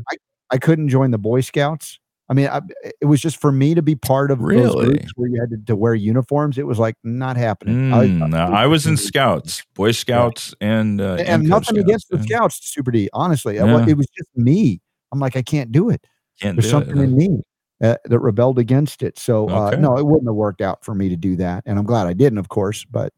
I 0.49 0.57
couldn't 0.57 0.89
join 0.89 1.11
the 1.11 1.17
Boy 1.17 1.41
Scouts. 1.41 1.99
I 2.29 2.33
mean, 2.33 2.47
I, 2.47 2.59
it 3.01 3.05
was 3.05 3.21
just 3.21 3.39
for 3.39 3.51
me 3.53 3.73
to 3.73 3.81
be 3.81 3.95
part 3.95 4.31
of 4.31 4.39
those 4.39 4.75
groups 4.75 5.11
where 5.15 5.29
you 5.29 5.39
had 5.39 5.49
to, 5.51 5.57
to 5.67 5.75
wear 5.77 5.95
uniforms. 5.95 6.57
It 6.57 6.67
was 6.67 6.77
like 6.77 6.95
not 7.03 7.37
happening. 7.37 7.93
I- 7.93 8.07
Mm, 8.07 8.29
no, 8.31 8.37
I 8.37 8.65
was 8.67 8.85
in 8.85 8.97
scouts, 8.97 9.63
Boy 9.75 9.91
Scouts, 9.91 10.53
and 10.59 10.99
uh, 10.99 11.15
and, 11.19 11.43
Cub 11.43 11.61
nothing 11.63 11.77
against 11.77 12.09
the 12.09 12.21
scouts, 12.21 12.59
Super 12.69 12.91
D. 12.91 13.09
Honestly, 13.13 13.59
I 13.59 13.87
it 13.87 13.95
was 13.97 14.07
just 14.17 14.29
me. 14.35 14.81
I'm 15.13 15.19
like, 15.19 15.37
I 15.37 15.41
can't 15.41 15.71
do 15.71 15.89
it. 15.89 16.05
Can't 16.41 16.57
There's 16.57 16.69
something 16.69 16.97
it. 16.97 17.03
in 17.03 17.15
me 17.15 17.41
uh, 17.81 17.95
that 18.05 18.19
rebelled 18.19 18.57
against 18.59 19.03
it. 19.03 19.17
So 19.19 19.49
uh, 19.49 19.67
Okay. 19.69 19.81
no, 19.81 19.97
it 19.97 20.05
wouldn't 20.05 20.27
have 20.27 20.35
worked 20.35 20.61
out 20.61 20.83
for 20.83 20.95
me 20.95 21.09
to 21.09 21.15
do 21.15 21.35
that, 21.37 21.63
and 21.65 21.77
I'm 21.77 21.85
glad 21.85 22.07
I 22.07 22.13
didn't, 22.13 22.39
of 22.39 22.49
course. 22.49 22.85
But 22.85 23.13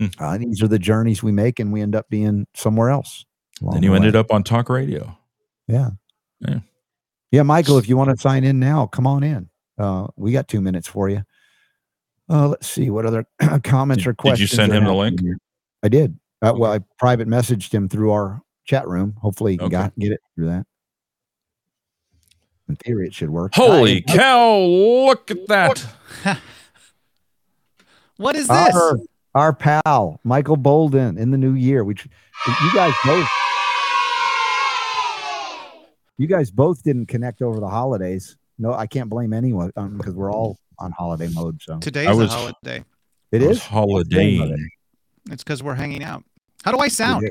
Hmm. 0.00 0.06
uh, 0.18 0.38
these 0.38 0.62
are 0.62 0.68
the 0.68 0.78
journeys 0.78 1.22
we 1.22 1.32
make, 1.32 1.58
and 1.60 1.72
we 1.72 1.80
end 1.82 1.94
up 1.94 2.08
being 2.08 2.46
somewhere 2.54 2.90
else. 2.90 3.24
Then 3.72 3.82
you 3.82 3.94
ended 3.94 4.16
up 4.16 4.32
on 4.32 4.42
talk 4.42 4.68
radio. 4.68 5.16
Yeah. 5.68 5.90
Yeah. 6.40 6.60
Yeah, 7.30 7.42
Michael, 7.42 7.78
if 7.78 7.88
you 7.88 7.96
want 7.96 8.10
to 8.10 8.16
sign 8.20 8.42
in 8.44 8.58
now, 8.58 8.86
come 8.86 9.06
on 9.06 9.22
in. 9.22 9.48
Uh, 9.78 10.08
we 10.16 10.32
got 10.32 10.48
two 10.48 10.60
minutes 10.60 10.88
for 10.88 11.08
you. 11.08 11.22
Uh, 12.28 12.48
let's 12.48 12.66
see 12.66 12.90
what 12.90 13.06
other 13.06 13.26
comments 13.62 14.04
Did- 14.04 14.10
or 14.10 14.12
did 14.12 14.18
you 14.18 14.22
questions. 14.22 14.50
send 14.52 14.72
him 14.72 14.84
the 14.84 14.92
link? 14.94 15.20
here. 15.20 15.38
I 15.82 15.88
did. 15.88 16.18
Uh, 16.40 16.52
Well, 16.56 16.72
I 16.72 16.80
private 16.98 17.28
messaged 17.28 17.72
him 17.72 17.88
through 17.88 18.10
our 18.12 18.40
chat 18.64 18.86
room. 18.88 19.14
Hopefully, 19.20 19.52
he 19.52 19.58
can 19.58 19.66
Okay. 19.66 19.70
got, 19.76 19.98
get 19.98 20.12
it 20.12 20.20
through 20.34 20.46
that. 20.48 20.66
In 22.72 22.76
theory, 22.76 23.06
it 23.06 23.12
should 23.12 23.28
work. 23.28 23.54
Holy 23.54 24.02
Hi, 24.08 24.16
cow! 24.16 24.58
Look 24.60 25.30
at 25.30 25.46
that. 25.48 25.86
What 28.16 28.36
is 28.36 28.46
this? 28.46 28.74
Our, 28.76 28.98
our 29.34 29.52
pal 29.52 30.20
Michael 30.22 30.56
Bolden 30.56 31.18
in 31.18 31.32
the 31.32 31.38
new 31.38 31.54
year. 31.54 31.82
We, 31.82 31.94
tr- 31.94 32.06
you 32.46 32.72
guys 32.72 32.94
both, 33.04 33.28
you 36.18 36.26
guys 36.28 36.50
both 36.52 36.84
didn't 36.84 37.06
connect 37.06 37.42
over 37.42 37.58
the 37.58 37.68
holidays. 37.68 38.36
No, 38.58 38.74
I 38.74 38.86
can't 38.86 39.10
blame 39.10 39.32
anyone 39.32 39.72
um, 39.76 39.96
because 39.98 40.14
we're 40.14 40.30
all 40.30 40.56
on 40.78 40.92
holiday 40.92 41.28
mode. 41.34 41.60
So 41.62 41.78
Today's 41.80 42.06
I 42.06 42.12
was- 42.12 42.32
a 42.32 42.36
holiday. 42.36 42.84
it 43.32 43.42
I 43.42 43.46
was 43.48 43.56
is 43.56 43.64
holidaying. 43.64 44.68
It's 45.30 45.42
because 45.42 45.60
we're 45.62 45.74
hanging 45.74 46.04
out. 46.04 46.22
How 46.64 46.70
do 46.70 46.78
I 46.78 46.88
sound? 46.88 47.28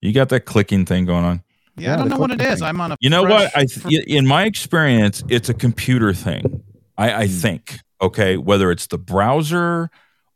You 0.00 0.12
got 0.12 0.28
that 0.28 0.40
clicking 0.44 0.84
thing 0.86 1.04
going 1.04 1.24
on. 1.24 1.42
Yeah, 1.76 1.82
Yeah, 1.88 1.94
I 1.94 1.96
don't 1.96 2.08
know 2.10 2.18
what 2.18 2.30
it 2.30 2.36
clicking 2.38 2.52
is. 2.52 2.58
thing. 2.60 2.68
I'm 2.68 2.80
on 2.80 2.92
a. 2.92 2.96
You 3.00 3.10
know 3.10 3.22
what? 3.22 3.56
I 3.56 3.64
th- 3.64 4.04
in 4.06 4.26
my 4.26 4.44
experience, 4.44 5.22
it's 5.28 5.48
a 5.48 5.54
computer 5.54 6.12
thing. 6.12 6.62
I, 6.98 7.12
I 7.22 7.26
Hmm. 7.26 7.32
think. 7.32 7.78
Okay, 8.00 8.36
whether 8.36 8.70
it's 8.72 8.88
the 8.88 8.98
browser 8.98 9.88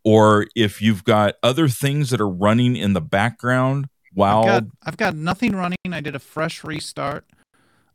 or 0.04 0.46
if 0.54 0.80
you've 0.80 1.02
got 1.04 1.34
other 1.42 1.68
things 1.68 2.10
that 2.10 2.20
are 2.20 2.28
running 2.28 2.76
in 2.76 2.92
the 2.92 3.00
background 3.00 3.88
while. 4.14 4.40
I've 4.40 4.46
got, 4.46 4.64
I've 4.84 4.96
got 4.96 5.16
nothing 5.16 5.54
running. 5.56 5.76
I 5.92 6.00
did 6.00 6.14
a 6.14 6.20
fresh 6.20 6.62
restart. 6.64 7.24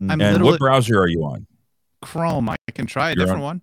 I'm 0.01 0.19
and 0.19 0.43
what 0.43 0.59
browser 0.59 0.99
are 0.99 1.07
you 1.07 1.23
on? 1.23 1.47
Chrome. 2.01 2.49
I 2.49 2.57
can 2.73 2.85
try 2.85 3.07
a 3.11 3.13
You're 3.15 3.26
different 3.26 3.38
on- 3.41 3.45
one. 3.45 3.61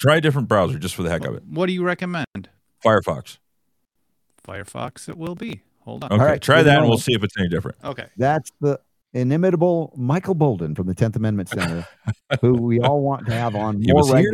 Try 0.00 0.16
a 0.16 0.20
different 0.22 0.48
browser 0.48 0.78
just 0.78 0.94
for 0.94 1.02
the 1.02 1.10
heck 1.10 1.26
of 1.26 1.34
it. 1.34 1.42
What 1.44 1.66
do 1.66 1.72
you 1.74 1.82
recommend? 1.84 2.48
Firefox. 2.82 3.36
Firefox. 4.46 5.08
It 5.08 5.18
will 5.18 5.34
be. 5.34 5.60
Hold 5.80 6.04
on. 6.04 6.12
Okay, 6.12 6.22
right, 6.24 6.40
try 6.40 6.62
that 6.62 6.78
and 6.78 6.88
we'll 6.88 6.98
see 6.98 7.12
if 7.14 7.22
it's 7.22 7.34
any 7.38 7.48
different. 7.48 7.76
Okay. 7.84 8.06
that's 8.16 8.50
the 8.60 8.80
inimitable 9.12 9.92
Michael 9.96 10.34
Bolden 10.34 10.74
from 10.74 10.86
the 10.86 10.94
Tenth 10.94 11.16
Amendment 11.16 11.48
Center, 11.48 11.86
who 12.40 12.54
we 12.54 12.80
all 12.80 13.00
want 13.02 13.26
to 13.26 13.32
have 13.32 13.54
on 13.56 13.80
He 13.82 13.92
more 13.92 14.02
was 14.02 14.08
here. 14.10 14.32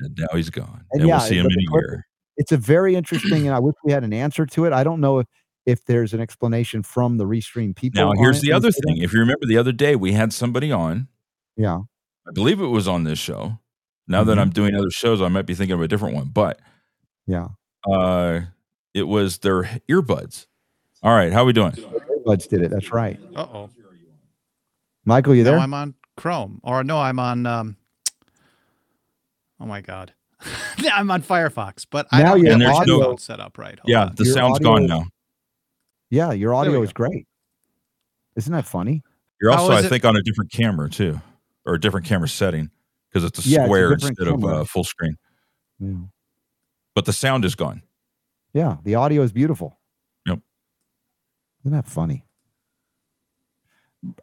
And 0.00 0.16
now 0.18 0.36
he's 0.36 0.50
gone. 0.50 0.84
And 0.92 1.00
And, 1.02 1.08
yeah, 1.08 1.18
we'll 1.18 1.26
see 1.26 1.36
him 1.38 1.44
but 1.44 1.52
in 1.52 1.58
a 1.60 1.66
clip- 1.70 1.82
year. 1.82 2.06
It's 2.36 2.52
a 2.52 2.56
very 2.56 2.94
interesting, 2.94 3.46
and 3.48 3.54
I 3.54 3.58
wish 3.58 3.74
we 3.84 3.90
had 3.90 4.04
an 4.04 4.12
answer 4.12 4.46
to 4.46 4.64
it. 4.64 4.72
I 4.72 4.84
don't 4.84 5.00
know 5.00 5.18
if 5.18 5.26
if 5.66 5.84
there's 5.84 6.14
an 6.14 6.20
explanation 6.20 6.82
from 6.82 7.18
the 7.18 7.24
restream 7.24 7.76
people. 7.76 8.02
Now, 8.02 8.12
here's 8.18 8.40
the 8.40 8.52
other 8.52 8.70
thing. 8.70 8.98
If 9.02 9.12
you 9.12 9.18
remember 9.20 9.44
the 9.44 9.58
other 9.58 9.72
day, 9.72 9.96
we 9.96 10.12
had 10.12 10.32
somebody 10.32 10.72
on. 10.72 11.08
Yeah. 11.58 11.80
I 12.26 12.30
believe 12.32 12.58
it 12.60 12.66
was 12.68 12.88
on 12.88 13.04
this 13.04 13.18
show. 13.18 13.58
Now 14.06 14.24
that 14.24 14.38
Mhm. 14.38 14.40
I'm 14.40 14.50
doing 14.50 14.74
other 14.74 14.88
shows, 14.90 15.20
I 15.20 15.28
might 15.28 15.44
be 15.44 15.54
thinking 15.54 15.74
of 15.74 15.82
a 15.82 15.88
different 15.88 16.14
one, 16.14 16.28
but 16.28 16.58
Yeah. 17.26 17.48
uh, 17.90 18.40
it 18.94 19.02
was 19.08 19.38
their 19.38 19.64
earbuds. 19.90 20.46
All 21.02 21.12
right, 21.14 21.32
how 21.34 21.42
are 21.42 21.46
we 21.46 21.52
doing? 21.52 21.74
Buds 22.24 22.46
did 22.46 22.62
it. 22.62 22.70
That's 22.70 22.90
right. 22.90 23.20
Uh 23.36 23.46
oh. 23.52 23.70
Michael, 25.08 25.34
you 25.34 25.42
there? 25.44 25.56
no. 25.56 25.62
I'm 25.62 25.74
on 25.74 25.94
Chrome, 26.16 26.60
or 26.62 26.84
no, 26.84 26.98
I'm 27.00 27.18
on. 27.18 27.46
Um, 27.46 27.76
oh 29.60 29.66
my 29.66 29.80
god, 29.80 30.12
I'm 30.92 31.10
on 31.10 31.22
Firefox, 31.22 31.86
but 31.90 32.06
I 32.12 32.22
Now 32.22 32.34
don't 32.34 32.42
your 32.44 32.50
have 32.52 32.60
there's 32.60 32.78
my 32.78 32.84
no- 32.84 33.16
set 33.16 33.40
up 33.40 33.56
right. 33.58 33.78
Hold 33.78 33.88
Yeah, 33.88 34.04
on. 34.06 34.14
the 34.16 34.24
Your 34.24 34.34
sound's 34.34 34.56
audio- 34.58 34.68
gone 34.74 34.86
now. 34.86 35.04
yeah, 36.10 36.32
your 36.32 36.52
we 36.52 36.56
audio 36.58 36.72
go. 36.74 36.82
is 36.82 36.92
great. 36.92 37.26
Isn't 38.36 38.52
that 38.52 38.66
funny? 38.66 39.02
You're 39.40 39.52
also, 39.52 39.72
is 39.72 39.82
I 39.84 39.86
it- 39.86 39.88
think, 39.88 40.04
on 40.04 40.16
a 40.16 40.22
different 40.22 40.50
camera 40.52 40.88
too, 40.90 41.20
or 41.64 41.74
a 41.74 41.80
different 41.80 42.06
camera 42.06 42.28
setting 42.28 42.70
because 43.10 43.24
it's 43.24 43.44
a 43.44 43.48
Yeah, 43.48 43.58
it's 43.60 43.64
a 43.64 43.66
square 43.66 43.92
instead 43.92 44.16
camera. 44.18 44.34
of 44.34 44.44
uh, 44.44 44.64
full 44.64 44.84
screen. 44.84 45.16
Yeah. 45.80 45.94
But 46.94 47.04
the 47.06 47.12
sound 47.12 47.44
is 47.44 47.54
gone. 47.54 47.82
Yeah, 48.52 48.76
the 48.82 48.96
audio 48.96 49.22
is 49.22 49.32
beautiful. 49.32 49.78
Yep. 50.26 50.40
Isn't 51.64 51.72
that 51.76 51.86
funny? 51.88 52.24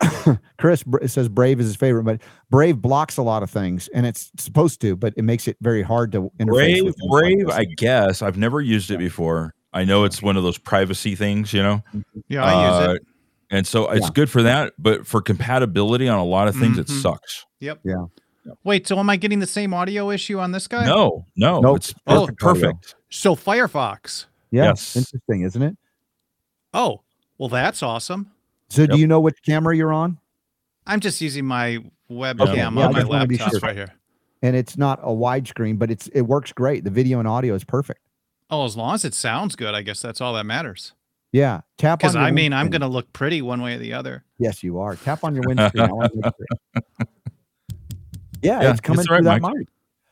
Chris 0.57 0.83
Br- 0.83 1.05
says 1.07 1.27
Brave 1.29 1.59
is 1.59 1.67
his 1.67 1.75
favorite, 1.75 2.03
but 2.03 2.21
Brave 2.49 2.81
blocks 2.81 3.17
a 3.17 3.21
lot 3.21 3.43
of 3.43 3.49
things, 3.49 3.87
and 3.89 4.05
it's 4.05 4.31
supposed 4.37 4.81
to, 4.81 4.95
but 4.95 5.13
it 5.17 5.23
makes 5.23 5.47
it 5.47 5.57
very 5.61 5.81
hard 5.81 6.11
to 6.13 6.31
interface. 6.39 6.45
Brave, 6.47 6.83
with 6.85 6.95
things 6.97 7.09
like 7.11 7.21
Brave. 7.21 7.49
I 7.49 7.65
guess. 7.75 8.21
I've 8.21 8.37
never 8.37 8.61
used 8.61 8.91
it 8.91 8.99
before. 8.99 9.53
I 9.73 9.83
know 9.83 10.05
it's 10.05 10.21
one 10.21 10.37
of 10.37 10.43
those 10.43 10.57
privacy 10.57 11.15
things, 11.15 11.51
you 11.53 11.61
know. 11.61 11.83
Yeah, 12.29 12.43
I 12.45 12.67
use 12.79 12.87
Uh, 12.89 12.93
it. 12.93 13.01
And 13.51 13.67
so 13.67 13.89
it's 13.91 14.05
Yeah. 14.05 14.11
good 14.13 14.29
for 14.29 14.41
that, 14.43 14.73
but 14.79 15.05
for 15.05 15.21
compatibility 15.21 16.07
on 16.07 16.17
a 16.17 16.23
lot 16.25 16.47
of 16.47 16.55
things, 16.55 16.77
it 16.77 16.87
Mhm. 16.87 17.01
sucks. 17.01 17.45
Yep. 17.59 17.81
Yeah. 17.83 18.05
Wait, 18.63 18.87
so 18.87 18.97
am 18.99 19.09
I 19.09 19.17
getting 19.17 19.39
the 19.39 19.45
same 19.47 19.73
audio 19.73 20.09
issue 20.11 20.39
on 20.39 20.51
this 20.51 20.67
guy? 20.67 20.85
No, 20.85 21.25
no, 21.35 21.59
Nope. 21.59 21.77
it's 21.77 21.93
Oh. 22.07 22.21
perfect. 22.27 22.39
perfect. 22.39 22.95
So 23.09 23.35
Firefox. 23.35 24.25
yeah, 24.51 24.65
yes. 24.65 24.95
interesting, 24.95 25.41
isn't 25.41 25.61
it? 25.61 25.77
Oh, 26.73 27.01
well, 27.37 27.49
that's 27.49 27.83
awesome. 27.83 28.31
So, 28.69 28.85
do 28.85 28.97
you 28.97 29.07
know 29.07 29.19
which 29.19 29.37
camera 29.45 29.75
you're 29.75 29.93
on? 29.93 30.17
I'm 30.87 30.99
just 30.99 31.21
using 31.21 31.45
my 31.45 31.79
webcam 32.09 32.41
Okay. 32.49 32.57
Yeah, 32.57 32.67
on 32.67 32.73
my 32.75 32.91
just 32.93 33.07
wanna 33.07 33.27
be 33.27 33.37
laptop 33.37 33.51
sure. 33.51 33.59
right 33.61 33.75
here. 33.75 33.93
And 34.41 34.55
it's 34.55 34.77
not 34.77 34.99
a 35.01 35.07
widescreen, 35.07 35.79
but 35.79 35.89
it's 35.89 36.07
it 36.09 36.21
works 36.21 36.51
great. 36.53 36.83
The 36.83 36.89
video 36.91 37.19
and 37.19 37.27
audio 37.27 37.53
is 37.55 37.63
perfect. 37.63 38.01
Oh, 38.49 38.65
as 38.65 38.75
long 38.77 38.93
as 38.93 39.03
it 39.05 39.13
sounds 39.15 39.55
good, 39.55 39.73
I 39.73 39.81
guess 39.81 40.01
that's 40.01 40.21
all 40.21 40.33
that 40.33 40.45
matters. 40.45 40.93
Yeah, 41.31 41.61
tap 41.77 41.93
on. 41.93 41.97
Because 41.97 42.15
I 42.15 42.31
mean, 42.31 42.53
I'm 42.53 42.69
going 42.69 42.81
to 42.81 42.87
look 42.87 43.11
pretty 43.11 43.41
one 43.41 43.61
way 43.61 43.73
or 43.75 43.77
the 43.79 43.93
other. 43.93 44.23
Yes, 44.37 44.63
you 44.63 44.77
are. 44.79 44.95
Tap 44.95 45.23
on 45.23 45.33
your 45.35 45.43
windscreen. 45.47 45.83
I 45.83 45.91
wanna 45.91 46.09
make 46.13 46.23
sure. 46.25 46.85
yeah, 48.41 48.61
Yeah, 48.61 48.71
it's 48.71 48.81
coming 48.81 48.99
it's 48.99 49.07
through 49.07 49.17
right, 49.19 49.41
that 49.41 49.53
mic. 49.55 49.67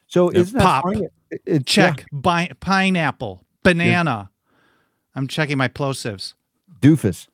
So 0.07 0.31
Yep. 0.31 0.41
isn't 0.41 0.57
that 0.57 0.63
Pop. 0.63 0.83
funny? 0.83 1.07
It, 1.31 1.41
it- 1.45 1.65
Check 1.65 2.05
Bi- 2.11 2.51
pineapple, 2.59 3.45
banana. 3.63 4.29
I'm 5.15 5.27
checking 5.27 5.57
my 5.57 5.67
plosives. 5.67 6.33
doofus. 6.81 7.27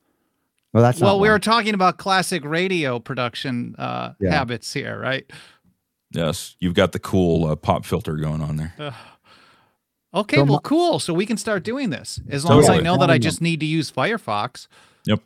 Well, 0.72 0.82
that's 0.82 1.00
well, 1.00 1.14
not 1.14 1.20
we 1.22 1.28
one. 1.28 1.34
were 1.34 1.38
talking 1.40 1.74
about 1.74 1.98
classic 1.98 2.44
radio 2.44 2.98
production 3.00 3.74
uh, 3.78 4.12
Yeah. 4.20 4.30
habits 4.30 4.72
here, 4.72 4.98
right? 4.98 5.28
Yes, 6.12 6.56
you've 6.60 6.74
got 6.74 6.92
the 6.92 6.98
cool 6.98 7.46
uh, 7.46 7.56
pop 7.56 7.84
filter 7.84 8.16
going 8.16 8.40
on 8.40 8.56
there. 8.56 8.74
Ugh. 8.78 8.94
Okay, 10.12 10.36
So 10.36 10.44
well, 10.44 10.54
my- 10.54 10.60
cool. 10.64 10.98
So 10.98 11.14
we 11.14 11.24
can 11.26 11.36
start 11.36 11.62
doing 11.62 11.90
this 11.90 12.20
as 12.28 12.44
long 12.44 12.60
as 12.60 12.68
I 12.68 12.78
know 12.80 12.96
that 12.98 13.10
I 13.10 13.18
just 13.18 13.40
need 13.40 13.60
to 13.60 13.66
use 13.66 13.90
Firefox. 13.92 14.66
Yep. 15.06 15.20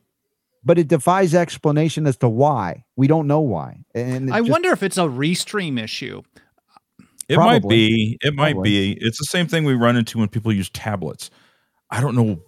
But 0.62 0.78
it 0.78 0.88
defies 0.88 1.34
explanation 1.34 2.06
as 2.06 2.16
to 2.18 2.28
why. 2.28 2.84
We 2.96 3.06
don't 3.06 3.26
know 3.26 3.40
why. 3.40 3.84
And 3.94 4.32
I 4.32 4.40
just- 4.40 4.50
wonder 4.50 4.70
if 4.72 4.82
it's 4.82 4.98
a 4.98 5.02
restream 5.04 5.82
issue. 5.82 6.22
It 7.28 7.38
might 7.38 7.66
be. 7.66 8.18
It 8.20 8.34
might 8.34 8.52
Probably. 8.52 8.94
be. 8.94 8.98
It's 9.00 9.16
the 9.18 9.24
same 9.24 9.46
thing 9.46 9.64
we 9.64 9.72
run 9.74 9.96
into 9.96 10.18
when 10.18 10.28
people 10.28 10.52
use 10.52 10.68
tablets. 10.68 11.30
I 11.90 12.02
don't 12.02 12.14
know. 12.14 12.42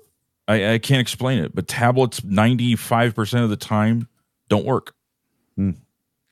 I, 0.48 0.74
I 0.74 0.78
can't 0.78 1.00
explain 1.00 1.38
it, 1.42 1.54
but 1.54 1.66
tablets 1.68 2.20
95% 2.20 3.42
of 3.42 3.50
the 3.50 3.56
time 3.56 4.08
don't 4.48 4.64
work. 4.64 4.94
Hmm. 5.56 5.72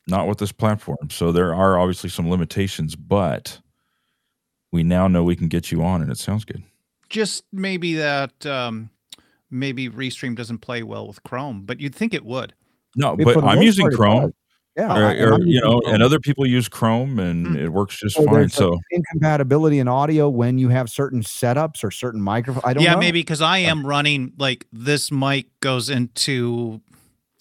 Not 0.07 0.29
with 0.29 0.39
this 0.39 0.53
platform. 0.53 1.09
So 1.11 1.33
there 1.33 1.55
are 1.55 1.79
obviously 1.79 2.11
some 2.11 2.31
limitations, 2.31 2.95
but 2.95 3.59
we 4.71 4.83
now 4.83 5.09
know 5.09 5.25
we 5.25 5.35
can 5.37 5.49
get 5.49 5.73
you 5.73 5.83
on 5.83 6.03
and 6.03 6.11
it 6.11 6.19
sounds 6.19 6.45
good. 6.45 6.63
Just 7.09 7.45
maybe 7.53 7.95
that 7.95 8.45
um, 8.47 8.91
maybe 9.51 9.89
Restream 9.89 10.37
doesn't 10.37 10.59
play 10.59 10.83
well 10.83 11.07
with 11.07 11.23
Chrome, 11.23 11.63
but 11.63 11.81
you'd 11.81 11.95
think 11.95 12.13
it 12.13 12.25
would. 12.25 12.55
No, 12.97 13.15
it- 13.15 13.25
but 13.25 13.43
I'm 13.43 13.63
using 13.63 13.91
Chrome 13.91 14.23
does. 14.23 14.33
Yeah, 14.77 14.97
or, 14.99 15.11
and 15.11 15.43
or, 15.45 15.47
you 15.47 15.61
know, 15.61 15.81
and 15.87 16.03
other 16.03 16.19
people 16.19 16.45
use 16.47 16.69
Chrome 16.69 17.19
and 17.21 17.47
Hmm. 17.47 17.57
it 17.57 17.73
works 17.73 17.97
just 18.01 18.17
So 18.17 18.25
fine. 18.25 18.49
So 18.49 18.81
incompatibility 18.91 19.79
in 19.79 19.87
audio 19.87 20.29
when 20.29 20.59
you 20.59 20.69
have 20.71 20.89
certain 20.91 21.23
setups 21.23 21.85
or 21.85 21.91
certain 21.93 22.21
microphones. 22.21 22.65
I 22.67 22.73
don't 22.75 22.83
yeah, 22.83 22.95
know. 22.95 22.99
maybe 23.01 23.21
because 23.21 23.41
I 23.41 23.59
am 23.59 23.87
running 23.87 24.33
like 24.37 24.67
this 24.73 25.13
mic 25.13 25.47
goes 25.61 25.89
into 25.91 26.81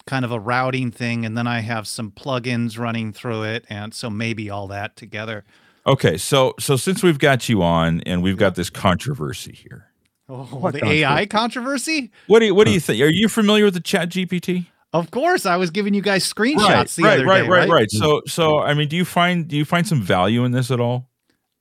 kind 0.06 0.26
of 0.26 0.32
a 0.32 0.40
routing 0.40 0.92
thing, 0.92 1.26
and 1.26 1.36
then 1.38 1.48
I 1.48 1.62
have 1.62 1.88
some 1.88 2.12
plugins 2.12 2.78
running 2.78 3.14
through 3.14 3.44
it, 3.44 3.66
and 3.70 3.94
so 3.94 4.10
maybe 4.10 4.50
all 4.50 4.68
that 4.68 4.96
together. 4.96 5.44
okay, 5.88 6.18
so 6.18 6.54
so 6.60 6.76
since 6.76 7.02
we've 7.02 7.20
got 7.20 7.50
you 7.50 7.64
on 7.64 8.02
and 8.02 8.22
we've 8.22 8.38
got 8.38 8.54
this 8.56 8.70
controversy 8.70 9.54
here. 9.54 9.88
Oh, 10.30 10.44
What 10.46 10.74
the 10.76 10.86
AI 10.86 11.26
controversy? 11.26 12.12
What 12.28 12.40
do 12.40 12.46
you 12.46 12.56
what 12.56 12.66
do 12.68 12.74
you 12.74 12.80
think? 12.80 13.02
Are 13.02 13.08
you 13.12 13.28
familiar 13.28 13.66
with 13.66 13.74
the 13.74 13.80
Chat 13.82 14.10
GPT? 14.10 14.68
Of 14.94 15.10
course, 15.12 15.46
I 15.46 15.58
was 15.58 15.72
giving 15.72 15.94
you 15.94 16.02
guys 16.02 16.32
screenshots 16.32 16.60
right, 16.68 16.90
the 16.90 17.04
right, 17.04 17.14
other 17.20 17.26
right, 17.26 17.42
day, 17.44 17.50
right, 17.50 17.70
right. 17.70 17.92
So, 17.92 18.22
so 18.28 18.60
I 18.60 18.74
mean, 18.76 18.88
do 18.88 18.96
you 18.96 19.06
find 19.06 19.48
do 19.48 19.58
you 19.58 19.66
find 19.66 19.88
some 19.88 20.02
value 20.02 20.44
in 20.46 20.52
this 20.52 20.70
at 20.70 20.80
all? 20.80 21.10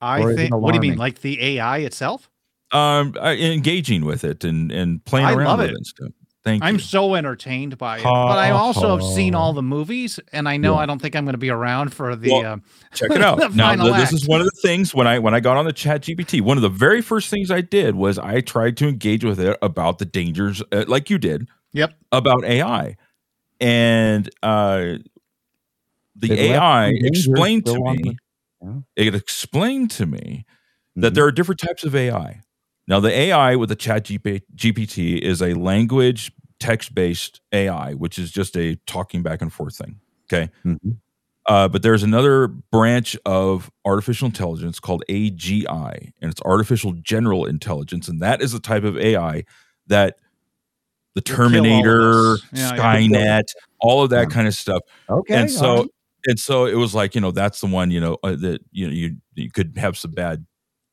I 0.01 0.21
Or 0.21 0.35
think. 0.35 0.55
What 0.55 0.71
do 0.71 0.75
you 0.75 0.81
mean, 0.81 0.97
like 0.97 1.21
the 1.21 1.41
AI 1.57 1.79
itself? 1.79 2.29
Um, 2.71 3.15
uh, 3.19 3.29
engaging 3.29 4.05
with 4.05 4.23
it 4.23 4.43
and 4.43 4.71
and 4.71 5.03
playing 5.05 5.25
I 5.27 5.33
around 5.33 5.47
love 5.47 5.59
with 5.59 5.69
it. 5.71 5.77
it 5.77 5.85
stuff. 5.85 6.09
Thank 6.43 6.61
you. 6.61 6.67
I'm 6.67 6.75
you. 6.75 6.81
so 6.81 7.15
entertained 7.15 7.77
by 7.77 7.99
it, 7.99 8.03
Ha, 8.03 8.27
but 8.27 8.37
I 8.37 8.49
also 8.49 8.97
have 8.97 9.05
seen 9.15 9.33
all 9.33 9.53
the 9.53 9.63
movies, 9.63 10.19
and 10.33 10.49
I 10.49 10.57
know 10.57 10.73
Yeah. 10.73 10.79
I 10.81 10.85
don't 10.85 11.01
think 11.01 11.15
I'm 11.15 11.23
going 11.23 11.35
to 11.35 11.37
be 11.37 11.49
around 11.49 11.93
for 11.93 12.17
the. 12.17 12.31
Well, 12.31 12.45
uh, 12.45 12.57
Check 12.93 13.11
it 13.11 13.21
out. 13.21 13.37
now, 13.55 13.69
final 13.69 13.87
th- 13.87 13.97
this 13.97 14.11
is 14.11 14.27
one 14.27 14.41
of 14.41 14.45
the 14.45 14.59
things 14.61 14.93
when 14.93 15.07
I 15.07 15.19
when 15.19 15.33
I 15.33 15.39
got 15.39 15.55
on 15.55 15.63
the 15.63 15.71
Chat 15.71 16.01
GPT. 16.01 16.41
One 16.41 16.57
of 16.57 16.61
the 16.61 16.69
very 16.69 17.01
first 17.01 17.29
things 17.29 17.49
I 17.49 17.61
did 17.61 17.95
was 17.95 18.19
I 18.19 18.41
tried 18.41 18.75
to 18.77 18.87
engage 18.89 19.23
with 19.23 19.39
it 19.39 19.57
about 19.61 19.99
the 19.99 20.05
dangers, 20.05 20.61
uh, 20.73 20.83
like 20.87 21.09
you 21.09 21.17
did, 21.17 21.47
yep. 21.71 21.93
about 22.11 22.43
AI, 22.43 22.97
and 23.63 24.29
uh, 24.43 24.97
the 26.15 26.31
It 26.33 26.39
AI 26.39 26.89
explained 26.89 27.65
to 27.65 27.79
me. 27.79 28.17
the- 28.61 28.83
It 28.95 29.15
explained 29.15 29.91
to 29.91 30.05
me 30.05 30.45
that 30.95 31.11
Mhm. 31.11 31.15
there 31.15 31.25
are 31.25 31.31
different 31.31 31.59
types 31.59 31.83
of 31.83 31.95
AI. 31.95 32.41
Now, 32.87 32.99
the 32.99 33.11
AI 33.11 33.55
with 33.55 33.69
the 33.69 33.75
Chat 33.75 34.05
GP, 34.05 34.41
GPT 34.55 35.17
is 35.17 35.41
a 35.41 35.53
language 35.53 36.31
text 36.59 36.93
based 36.93 37.41
AI, 37.51 37.93
which 37.93 38.19
is 38.19 38.31
just 38.31 38.55
a 38.55 38.75
talking 38.85 39.23
back 39.23 39.41
and 39.41 39.51
forth 39.51 39.75
thing. 39.77 39.99
Okay. 40.31 40.49
Mhm. 40.65 40.97
Uh, 41.45 41.67
but 41.67 41.81
there's 41.83 42.03
another 42.03 42.47
branch 42.47 43.17
of 43.25 43.69
artificial 43.85 44.27
intelligence 44.27 44.79
called 44.79 45.03
AGI, 45.09 46.13
and 46.21 46.31
it's 46.31 46.41
artificial 46.43 46.93
general 46.93 47.45
intelligence. 47.45 48.07
And 48.07 48.21
that 48.21 48.41
is 48.41 48.53
the 48.53 48.59
type 48.61 48.83
of 48.85 48.97
AI 48.97 49.43
that 49.87 50.19
the 51.15 51.21
You'll 51.27 51.49
kill 51.49 51.65
all 51.65 51.79
of 51.79 51.83
Terminator. 51.83 52.37
Yeah, 52.53 52.75
yeah. 52.75 52.77
Skynet, 52.77 53.43
all 53.79 54.03
of 54.03 54.09
that 54.11 54.21
Yeah. 54.29 54.33
kind 54.35 54.47
of 54.47 54.55
stuff 54.55 54.81
Okay. 55.09 55.33
and 55.35 55.51
so 55.51 55.65
all 55.67 55.77
right. 55.77 55.89
and 56.27 56.39
so 56.39 56.65
it 56.65 56.75
was 56.75 56.95
like 56.95 57.15
you 57.15 57.21
know 57.21 57.31
that's 57.31 57.59
the 57.61 57.67
one 57.67 57.91
you 57.91 57.99
know 57.99 58.17
uh, 58.23 58.35
that 58.37 58.61
you 58.71 58.87
know 58.87 58.93
you 58.93 59.17
you 59.35 59.51
could 59.51 59.77
have 59.77 59.97
some 59.97 60.11
bad 60.11 60.45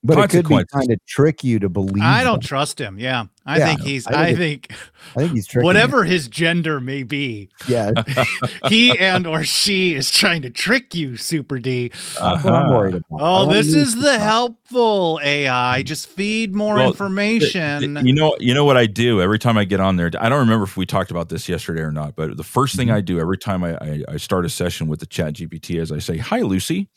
but 0.02 0.18
it 0.18 0.30
could 0.30 0.48
be 0.48 0.54
consequences. 0.54 0.70
trying 0.72 0.88
to 0.88 0.96
trick 1.06 1.44
you 1.44 1.58
to 1.58 1.68
believe. 1.68 2.02
I 2.02 2.24
don't 2.24 2.40
that. 2.42 2.48
trust 2.48 2.80
him. 2.80 2.98
Yeah, 2.98 3.24
I 3.46 3.58
Yeah, 3.58 3.66
think 3.66 3.80
he's. 3.82 4.06
I 4.06 4.12
think 4.12 4.20
I 4.22 4.34
think 4.36 4.72
I 5.16 5.18
think 5.20 5.32
he's 5.32 5.46
tricking. 5.46 5.62
you. 5.62 5.66
whatever 5.66 6.04
his 6.04 6.28
gender 6.28 6.80
may 6.80 7.02
be, 7.02 7.50
Yeah, 7.68 7.90
he 8.68 8.96
and 8.98 9.26
or 9.26 9.44
she 9.44 9.94
is 9.94 10.10
trying 10.10 10.42
to 10.42 10.50
trick 10.50 10.94
you, 10.94 11.16
Super 11.16 11.58
D. 11.58 11.88
that's 11.88 12.44
what 12.44 12.54
I'm 12.54 12.66
Uh-huh. 12.66 12.72
worried 12.78 12.94
about. 12.94 13.20
Oh, 13.20 13.46
this 13.52 13.74
is 13.74 13.96
the 13.96 14.12
up. 14.14 14.20
helpful 14.20 15.20
AI. 15.22 15.82
Just 15.82 16.08
feed 16.08 16.54
more 16.54 16.76
Well, 16.76 16.88
information. 16.88 17.96
you 18.02 18.14
know 18.14 18.34
you 18.40 18.54
know 18.54 18.64
what 18.64 18.76
I 18.76 18.86
do 18.86 19.20
every 19.20 19.38
time 19.38 19.58
I 19.58 19.64
get 19.64 19.80
on 19.80 19.96
there. 19.96 20.10
I 20.18 20.28
don't 20.28 20.38
remember 20.40 20.64
if 20.64 20.76
we 20.76 20.86
talked 20.86 21.10
about 21.10 21.28
this 21.28 21.48
yesterday 21.48 21.82
or 21.82 21.92
not, 21.92 22.16
but 22.16 22.36
the 22.36 22.44
first 22.44 22.76
thing 22.76 22.88
Mhm. 22.88 22.94
I 22.94 23.00
do 23.02 23.20
every 23.20 23.36
time 23.38 23.62
I, 23.64 23.74
I, 23.76 24.02
I 24.08 24.16
start 24.16 24.44
a 24.46 24.48
session 24.50 24.88
with 24.88 25.00
the 25.00 25.06
Chat 25.06 25.34
GPT 25.34 25.78
is 25.80 25.92
I 25.92 25.98
say, 25.98 26.16
"Hi, 26.16 26.40
Lucy," 26.40 26.88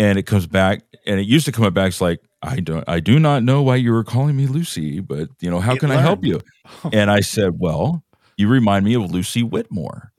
and 0.00 0.18
it 0.18 0.22
comes 0.22 0.46
back, 0.46 0.80
and 1.06 1.20
it 1.20 1.26
used 1.26 1.44
to 1.44 1.52
come 1.52 1.70
back 1.74 1.88
it's 1.88 2.00
like, 2.00 2.22
"I 2.42 2.60
don't, 2.60 2.82
I 2.88 3.00
do 3.00 3.18
not 3.18 3.42
know 3.42 3.60
why 3.60 3.76
you 3.76 3.92
were 3.92 4.02
calling 4.02 4.34
me 4.34 4.46
Lucy, 4.46 4.98
but 4.98 5.28
you 5.40 5.50
know, 5.50 5.60
how 5.60 5.74
It 5.74 5.80
can 5.80 5.90
I 5.90 6.00
help 6.00 6.24
you?" 6.24 6.40
And 6.92 7.10
I 7.10 7.20
said, 7.20 7.58
"Well, 7.58 8.02
you 8.36 8.48
remind 8.48 8.86
me 8.86 8.94
of 8.94 9.10
Lucy 9.10 9.42
Whitmore. 9.42 10.12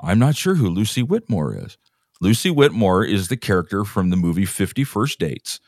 I'm 0.00 0.18
not 0.18 0.34
sure 0.34 0.54
who 0.54 0.68
Lucy 0.68 1.02
Whitmore 1.02 1.54
is. 1.54 1.76
Lucy 2.22 2.50
Whitmore 2.50 3.04
is 3.04 3.28
the 3.28 3.36
character 3.36 3.84
from 3.84 4.08
the 4.08 4.16
movie 4.16 4.46
Fifty 4.46 4.82
First 4.82 5.18
Dates." 5.18 5.60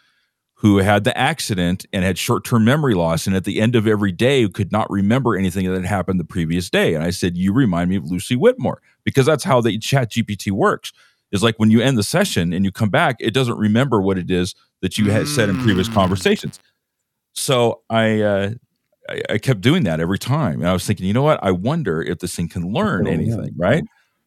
who 0.62 0.76
had 0.76 1.05
the 1.05 1.16
accident 1.16 1.86
and 1.90 2.05
had 2.05 2.18
short-term 2.18 2.62
memory 2.66 2.92
loss 2.92 3.26
and 3.26 3.34
at 3.34 3.44
the 3.44 3.62
end 3.62 3.74
of 3.74 3.86
every 3.86 4.12
day 4.12 4.47
could 4.47 4.70
not 4.70 4.90
remember 4.90 5.34
anything 5.34 5.64
that 5.64 5.74
had 5.74 5.86
happened 5.86 6.20
the 6.20 6.24
previous 6.24 6.68
day 6.68 6.92
and 6.94 7.02
i 7.02 7.08
said 7.08 7.34
you 7.34 7.50
remind 7.50 7.89
me 7.89 7.97
of 7.97 8.05
lucy 8.05 8.36
whitmore 8.36 8.82
because 9.02 9.24
that's 9.24 9.44
how 9.44 9.62
the 9.62 9.78
chat 9.78 10.12
gpt 10.12 10.50
works 10.52 10.92
is 11.33 11.42
like 11.42 11.55
when 11.59 11.70
you 11.70 11.81
end 11.81 11.97
the 11.99 12.02
session 12.02 12.52
and 12.52 12.65
you 12.65 12.73
come 12.73 12.89
back 12.91 13.17
it 13.20 13.33
doesn't 13.33 13.59
remember 13.59 14.00
what 14.00 14.18
it 14.18 14.31
is 14.31 14.55
that 14.83 14.99
you 14.99 15.10
had 15.10 15.26
said 15.28 15.49
in 15.49 15.57
previous 15.59 15.89
Mm. 15.89 15.94
conversations 15.94 16.59
so 17.34 17.83
i 17.91 18.20
uh 18.20 18.50
I, 19.09 19.23
I 19.31 19.39
kept 19.39 19.60
doing 19.62 19.83
that 19.84 19.99
every 19.99 20.18
time. 20.18 20.60
And 20.60 20.68
I 20.68 20.73
was 20.73 20.86
thinking, 20.86 21.07
you 21.07 21.12
know 21.12 21.23
what? 21.23 21.42
I 21.42 21.50
wonder 21.50 22.00
if 22.00 22.18
this 22.20 22.36
thing 22.36 22.49
can 22.49 22.73
learn 22.73 23.07
It'll 23.09 23.18
learn. 23.18 23.33
anything, 23.41 23.55
right? 23.57 23.83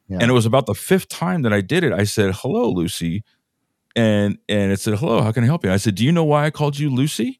Yeah. 0.09 0.17
And 0.19 0.29
it 0.29 0.33
was 0.33 0.45
about 0.45 0.65
the 0.65 0.73
fifth 0.73 1.07
time 1.07 1.43
that 1.43 1.53
I 1.53 1.61
did 1.61 1.83
it. 1.85 1.93
I 1.93 2.03
said, 2.03 2.33
"Hello, 2.35 2.69
Lucy," 2.69 3.23
and 3.95 4.37
and 4.49 4.71
it 4.73 4.79
said, 4.81 4.95
"Hello, 4.97 5.21
how 5.21 5.31
can 5.31 5.43
I 5.43 5.45
help 5.47 5.63
you?" 5.63 5.71
I 5.71 5.77
said, 5.77 5.95
"Do 5.95 6.03
you 6.03 6.11
know 6.11 6.25
why 6.25 6.45
I 6.45 6.49
called 6.49 6.77
you 6.79 6.89
Lucy?" 6.89 7.39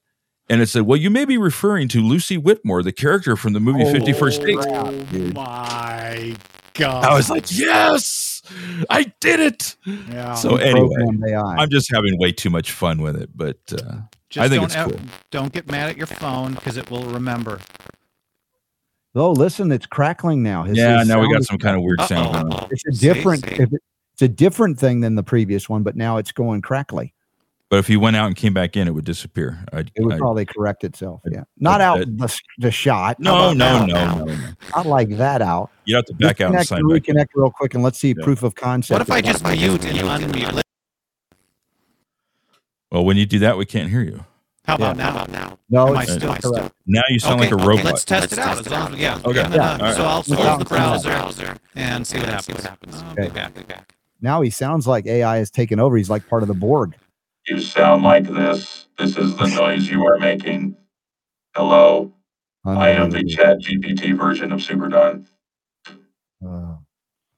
And 0.50 0.62
it 0.62 0.70
said, 0.70 0.84
"Well, 0.84 0.96
you 0.96 1.10
may 1.10 1.26
be 1.26 1.38
referring 1.38 1.90
to 1.90 2.00
Lucy 2.02 2.38
Whitmore, 2.38 2.82
the 2.84 2.94
character 2.94 3.36
from 3.36 3.52
the 3.54 3.60
movie 3.60 3.84
Fifty 3.92 4.14
First 4.14 4.42
Dates." 4.42 4.66
dude. 5.12 5.34
my 5.34 6.36
god! 6.76 7.04
I 7.04 7.14
was 7.14 7.30
like, 7.30 7.46
"Yes, 7.52 8.33
I 8.90 9.12
did 9.20 9.40
it!" 9.40 9.76
yeah. 9.86 10.34
So 10.36 10.58
anyway, 10.58 11.34
I'm 11.34 11.70
just 11.70 11.92
having 11.92 12.18
way 12.18 12.32
too 12.32 12.50
much 12.50 12.72
fun 12.72 13.02
with 13.02 13.16
it, 13.16 13.30
but 13.36 13.58
uh, 13.72 14.02
Just 14.30 14.46
I 14.46 14.50
think 14.50 14.62
don't 14.62 14.64
it's 14.66 14.76
ev- 14.76 14.90
cool. 14.90 15.00
Don't 15.32 15.54
get 15.54 15.70
mad 15.72 15.90
at 15.90 15.98
your 15.98 16.08
phone 16.08 16.54
because 16.56 16.78
it 16.78 16.90
will 16.92 17.04
remember. 17.06 17.60
oh, 19.16 19.32
listen, 19.32 19.72
it's 19.72 19.86
crackling 19.86 20.44
now. 20.44 20.64
His- 20.64 20.78
yeah, 20.78 21.00
his 21.00 21.08
now 21.08 21.22
we 21.22 21.32
got 21.32 21.44
some 21.44 21.58
kind 21.58 21.78
of 21.78 21.84
weird 21.84 22.02
sound. 22.02 22.36
Uh-oh. 22.36 22.42
going 22.44 22.54
on. 22.54 22.68
It's 22.72 22.86
a 22.88 22.94
See, 22.94 23.08
different. 23.14 23.46
see. 23.46 23.52
if 23.56 23.74
it- 23.74 23.84
It's 24.14 24.22
a 24.22 24.28
different 24.28 24.80
thing 24.80 25.00
than 25.02 25.16
the 25.16 25.24
previous 25.24 25.68
one, 25.68 25.82
but 25.84 25.96
now 25.96 26.18
it's 26.18 26.32
going 26.32 26.62
crackly. 26.62 27.13
But 27.74 27.80
if 27.80 27.88
he 27.88 27.98
went 27.98 28.16
out 28.16 28.28
and 28.28 28.36
came 28.36 28.54
back 28.54 28.78
in, 28.78 28.88
it 28.88 28.92
would 28.92 29.04
disappear. 29.04 29.66
I'd, 29.74 29.90
It 29.96 30.04
would 30.04 30.14
I'd- 30.14 30.20
probably 30.20 30.46
correct 30.46 30.84
itself. 30.84 31.22
I- 31.26 31.30
Yeah, 31.32 31.44
not 31.58 31.82
out 31.82 32.02
the, 32.06 32.40
the 32.60 32.70
shot. 32.70 33.20
no, 33.20 33.52
Not 33.52 33.58
no, 33.58 33.66
out 33.66 33.88
no, 33.88 33.94
now. 33.96 34.16
no, 34.20 34.26
no. 34.26 34.38
Not 34.76 34.86
like 34.86 35.10
that 35.18 35.42
out. 35.42 35.72
You 35.86 35.96
have 35.96 36.06
to 36.06 36.14
back 36.14 36.40
out 36.40 36.54
and 36.54 36.64
sign 36.68 36.82
and 36.82 36.92
reconnect 36.92 37.30
real 37.34 37.50
quick, 37.50 37.74
and 37.74 37.82
let's 37.82 37.98
see 37.98 38.14
Yeah. 38.16 38.24
proof 38.24 38.44
of 38.44 38.54
concept. 38.54 39.00
What 39.00 39.02
if 39.02 39.12
I 39.12 39.22
just 39.22 39.44
mute 39.44 39.86
and 39.86 39.98
you 39.98 40.04
unmute? 40.04 40.62
Well, 42.92 43.06
when 43.06 43.18
you 43.18 43.26
do 43.26 43.40
that, 43.40 43.58
we 43.58 43.66
can't 43.66 43.90
hear 43.90 44.04
you. 44.04 44.24
How 44.66 44.76
about 44.76 44.96
now? 44.96 45.58
No, 45.68 45.88
Am 45.88 45.98
I 45.98 46.04
it's 46.04 46.14
still. 46.14 46.70
Now 46.86 47.02
you 47.10 47.18
sound 47.18 47.42
okay, 47.42 47.50
like 47.50 47.52
a 47.54 47.56
okay, 47.56 47.66
robot. 47.66 47.86
Let's 47.86 48.06
test 48.06 48.34
it 48.34 48.38
out. 48.38 48.60
As 48.60 48.70
long 48.70 48.94
as, 48.94 49.00
yeah. 49.00 49.20
Okay. 49.26 49.40
yeah, 49.40 49.48
no, 49.48 49.56
Yeah. 49.56 49.78
no. 49.78 49.94
So 49.94 50.04
I'll 50.04 50.22
close 50.22 50.38
the 50.38 50.44
sound. 50.44 50.68
browser 51.04 51.58
and 51.74 52.06
see 52.06 52.20
what 52.20 52.30
happens. 52.30 52.68
I'll 53.02 53.16
be 53.16 53.24
Okay. 53.24 53.30
back. 53.68 53.96
Now 54.22 54.42
he 54.44 54.52
sounds 54.52 54.86
like 54.86 55.08
AI 55.08 55.38
has 55.38 55.50
taken 55.50 55.80
over. 55.80 55.98
He's 55.98 56.12
like 56.12 56.30
part 56.30 56.44
of 56.44 56.48
the 56.48 56.54
Borg. 56.54 56.94
You 57.48 57.60
sound 57.60 58.04
like 58.04 58.24
this. 58.26 58.88
This 58.98 59.18
is 59.18 59.36
the 59.36 59.48
noise 59.48 59.90
you 59.90 60.06
are 60.06 60.18
making. 60.18 60.76
Hello, 61.56 62.14
I 62.66 62.90
am 62.92 63.10
the 63.12 63.24
Chat 63.26 63.60
GPT 63.60 64.18
version 64.18 64.52
of 64.52 64.60
Superdon. 64.60 65.26
Uh, 66.46 66.76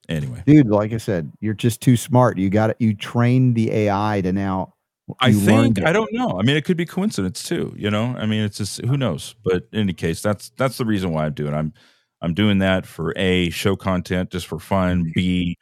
Anyway, 0.08 0.44
dude, 0.46 0.68
like 0.68 0.94
I 0.94 0.98
said, 0.98 1.32
you're 1.40 1.56
just 1.56 1.82
too 1.82 1.98
smart. 1.98 2.38
You 2.38 2.52
got 2.52 2.70
it. 2.70 2.78
You 2.80 2.94
trained 2.94 3.56
the 3.56 3.72
AI 3.72 4.22
to 4.22 4.32
now. 4.32 4.76
I 5.20 5.32
think. 5.32 5.84
I 5.84 5.92
don't 5.92 6.14
know. 6.14 6.38
I 6.40 6.44
mean, 6.44 6.56
it 6.56 6.64
could 6.64 6.78
be 6.78 6.86
coincidence 6.86 7.42
too. 7.42 7.74
You 7.76 7.90
know, 7.90 8.16
I 8.16 8.28
mean, 8.28 8.44
it's 8.44 8.58
just 8.60 8.86
who 8.86 8.98
knows. 8.98 9.34
But 9.44 9.64
in 9.74 9.80
any 9.80 9.94
case, 9.94 10.22
that's 10.22 10.52
that's 10.58 10.78
the 10.78 10.86
reason 10.86 11.12
why 11.12 11.26
I'm 11.26 11.34
doing. 11.34 11.54
it. 11.54 11.58
I'm 11.58 11.74
I'm 12.22 12.36
doing 12.36 12.60
that 12.60 12.86
for 12.86 13.14
a 13.18 13.50
show 13.50 13.76
content 13.76 14.30
just 14.30 14.46
for 14.46 14.60
fun. 14.60 15.12
B 15.16 15.58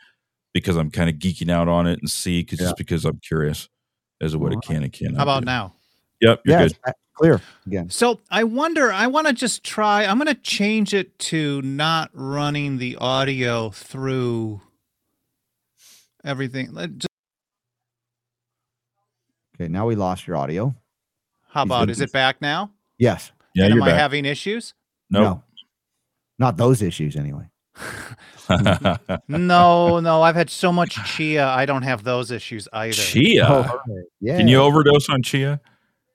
because 0.53 0.75
I'm 0.75 0.91
kind 0.91 1.09
of 1.09 1.15
geeking 1.15 1.49
out 1.49 1.69
on 1.69 1.88
it, 1.88 1.99
and 2.01 2.09
C 2.11 2.43
'cause 2.43 2.59
Yeah. 2.59 2.65
just 2.65 2.77
because 2.77 3.05
I'm 3.05 3.19
curious 3.25 3.69
as 4.22 4.32
to 4.33 4.40
what 4.40 4.53
it 4.53 4.61
can 4.61 4.83
and 4.83 4.92
cannot. 4.93 5.17
How 5.17 5.24
about 5.24 5.42
do. 5.42 5.45
now? 5.45 5.74
Yep, 6.22 6.42
you're 6.45 6.59
Yeah, 6.59 6.67
good. 6.67 6.77
Uh, 6.88 6.92
clear 7.16 7.42
again. 7.67 7.90
So 7.90 8.19
I 8.32 8.43
wonder, 8.43 8.92
I 8.92 9.08
want 9.08 9.27
to 9.27 9.33
just 9.33 9.64
try, 9.64 10.06
I'm 10.06 10.17
going 10.17 10.27
to 10.33 10.42
change 10.42 10.93
it 10.93 11.17
to 11.19 11.61
not 11.61 12.09
running 12.14 12.77
the 12.77 12.95
audio 12.98 13.69
through 13.72 14.61
everything. 16.24 16.74
Let- 16.74 16.98
just- 16.98 17.08
Okay, 19.56 19.67
now 19.67 19.85
we 19.85 19.95
lost 19.95 20.25
your 20.25 20.35
audio. 20.38 20.75
How 21.50 21.61
He's 21.64 21.67
about, 21.67 21.90
is 21.90 21.98
be- 22.00 22.06
it 22.06 22.11
back 22.11 22.42
now? 22.42 22.72
Yes. 22.98 23.32
Yeah, 23.53 23.66
and 23.66 23.75
you're 23.75 23.83
am 23.83 23.90
I 23.90 23.93
having 23.93 24.25
issues? 24.25 24.74
no. 25.09 25.43
not 26.40 26.58
those 26.58 26.82
issues 26.82 27.16
anyway. 27.16 27.48
no, 29.27 30.00
no, 30.00 30.22
I've 30.22 30.35
had 30.35 30.50
so 30.50 30.72
much 30.72 30.95
chia, 31.06 31.48
I 31.48 31.66
don't 31.66 31.82
have 31.84 32.03
those 32.03 32.32
issues 32.32 32.68
either. 32.74 32.93
chia. 32.93 33.45
Oh, 33.48 33.80
yeah. 34.19 34.38
Can 34.38 34.48
you 34.48 34.58
overdose 34.58 35.10
on 35.10 35.24
chia? 35.24 35.60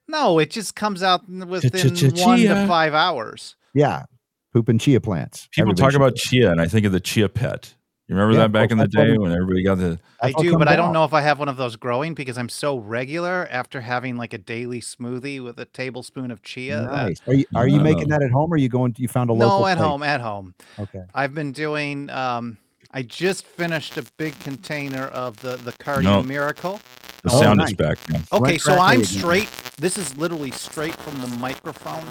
No, 0.06 0.38
it 0.38 0.50
just 0.50 0.74
comes 0.74 1.02
out 1.02 1.28
within 1.28 2.14
one 2.16 2.38
to 2.40 2.66
five 2.66 2.94
hours. 2.94 3.56
Yeah, 3.74 4.04
pooping 4.52 4.78
chia 4.78 5.00
plants. 5.00 5.48
People 5.52 5.72
Everybody 5.72 5.92
talk 5.92 5.96
about 5.96 6.12
it. 6.12 6.16
chia, 6.18 6.50
and 6.50 6.60
I 6.60 6.66
think 6.66 6.86
of 6.86 6.92
the 6.92 7.00
chia 7.00 7.28
pet. 7.28 7.74
You 8.08 8.14
remember 8.14 8.32
Yeah, 8.34 8.38
that 8.46 8.52
back 8.52 8.70
in 8.70 8.78
the 8.78 8.88
day 8.88 9.18
when 9.18 9.32
everybody 9.32 9.62
got 9.62 9.76
the 9.76 9.98
I 10.22 10.32
do, 10.32 10.52
comes 10.52 10.56
but 10.60 10.68
I 10.68 10.76
don't 10.76 10.94
know 10.94 11.04
if 11.04 11.12
I 11.12 11.20
have 11.20 11.38
one 11.38 11.48
of 11.48 11.58
those 11.58 11.76
growing 11.76 12.14
because 12.14 12.38
I'm 12.38 12.48
so 12.48 12.78
regular 12.78 13.46
after 13.50 13.82
having 13.82 14.16
like 14.16 14.32
a 14.32 14.38
daily 14.38 14.80
smoothie 14.80 15.44
with 15.44 15.58
a 15.60 15.66
tablespoon 15.66 16.30
of 16.30 16.42
chia. 16.42 16.80
that- 16.80 16.90
Nice. 16.90 17.20
Are 17.26 17.34
you 17.34 17.44
are 17.54 17.68
you 17.68 17.80
making 17.80 18.08
No. 18.08 18.16
that 18.16 18.24
at 18.24 18.30
home, 18.30 18.50
or 18.50 18.54
are 18.54 18.58
you 18.58 18.70
going? 18.70 18.94
To, 18.94 19.02
you 19.02 19.08
found 19.08 19.28
a 19.28 19.34
local? 19.34 19.60
no, 19.60 19.66
at 19.66 19.76
place? 19.76 19.86
home, 19.86 20.02
at 20.02 20.20
home. 20.22 20.54
Okay. 20.78 21.02
I've 21.14 21.34
been 21.34 21.52
doing. 21.52 22.08
Um, 22.08 22.56
I 22.92 23.02
just 23.02 23.44
finished 23.44 23.98
a 23.98 24.04
big 24.16 24.38
container 24.40 25.08
of 25.08 25.36
the 25.40 25.56
the 25.56 25.72
Cardio 25.72 26.02
No. 26.04 26.22
Miracle. 26.22 26.80
the 27.24 27.30
Oh, 27.30 27.40
sound 27.42 27.58
nice. 27.58 27.68
is 27.68 27.74
back. 27.74 27.98
now. 28.08 28.20
Okay, 28.32 28.52
Went 28.52 28.60
so 28.62 28.72
crackly 28.72 28.86
I'm 28.94 29.00
again. 29.02 29.04
straight. 29.18 29.50
This 29.76 29.98
is 29.98 30.16
literally 30.16 30.50
straight 30.52 30.94
from 30.94 31.20
the 31.20 31.26
microphone 31.36 32.04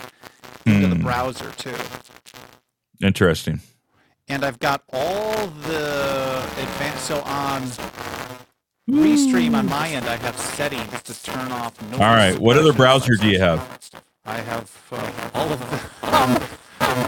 into 0.68 0.88
the 0.90 0.96
Hmm, 0.96 1.02
browser 1.02 1.50
too, 1.58 1.74
Interesting. 3.02 3.62
And 4.28 4.44
I've 4.44 4.60
got 4.60 4.84
all 4.92 5.48
the 5.48 6.44
advanced. 6.58 7.06
So 7.06 7.22
on 7.22 7.64
Restream 8.90 9.56
on 9.56 9.68
my 9.68 9.90
end, 9.90 10.06
I 10.06 10.16
have 10.18 10.38
settings 10.38 11.02
to 11.04 11.24
turn 11.24 11.52
off. 11.52 11.82
Noise 11.92 12.00
All 12.00 12.16
right, 12.16 12.40
what 12.40 12.58
other 12.58 12.74
browser 12.74 13.16
do 13.16 13.28
you 13.28 13.40
have? 13.40 13.92
I 14.26 14.38
have 14.38 14.88
uh, 14.92 15.30
all 15.34 15.52
of 15.52 15.60
the. 15.60 15.88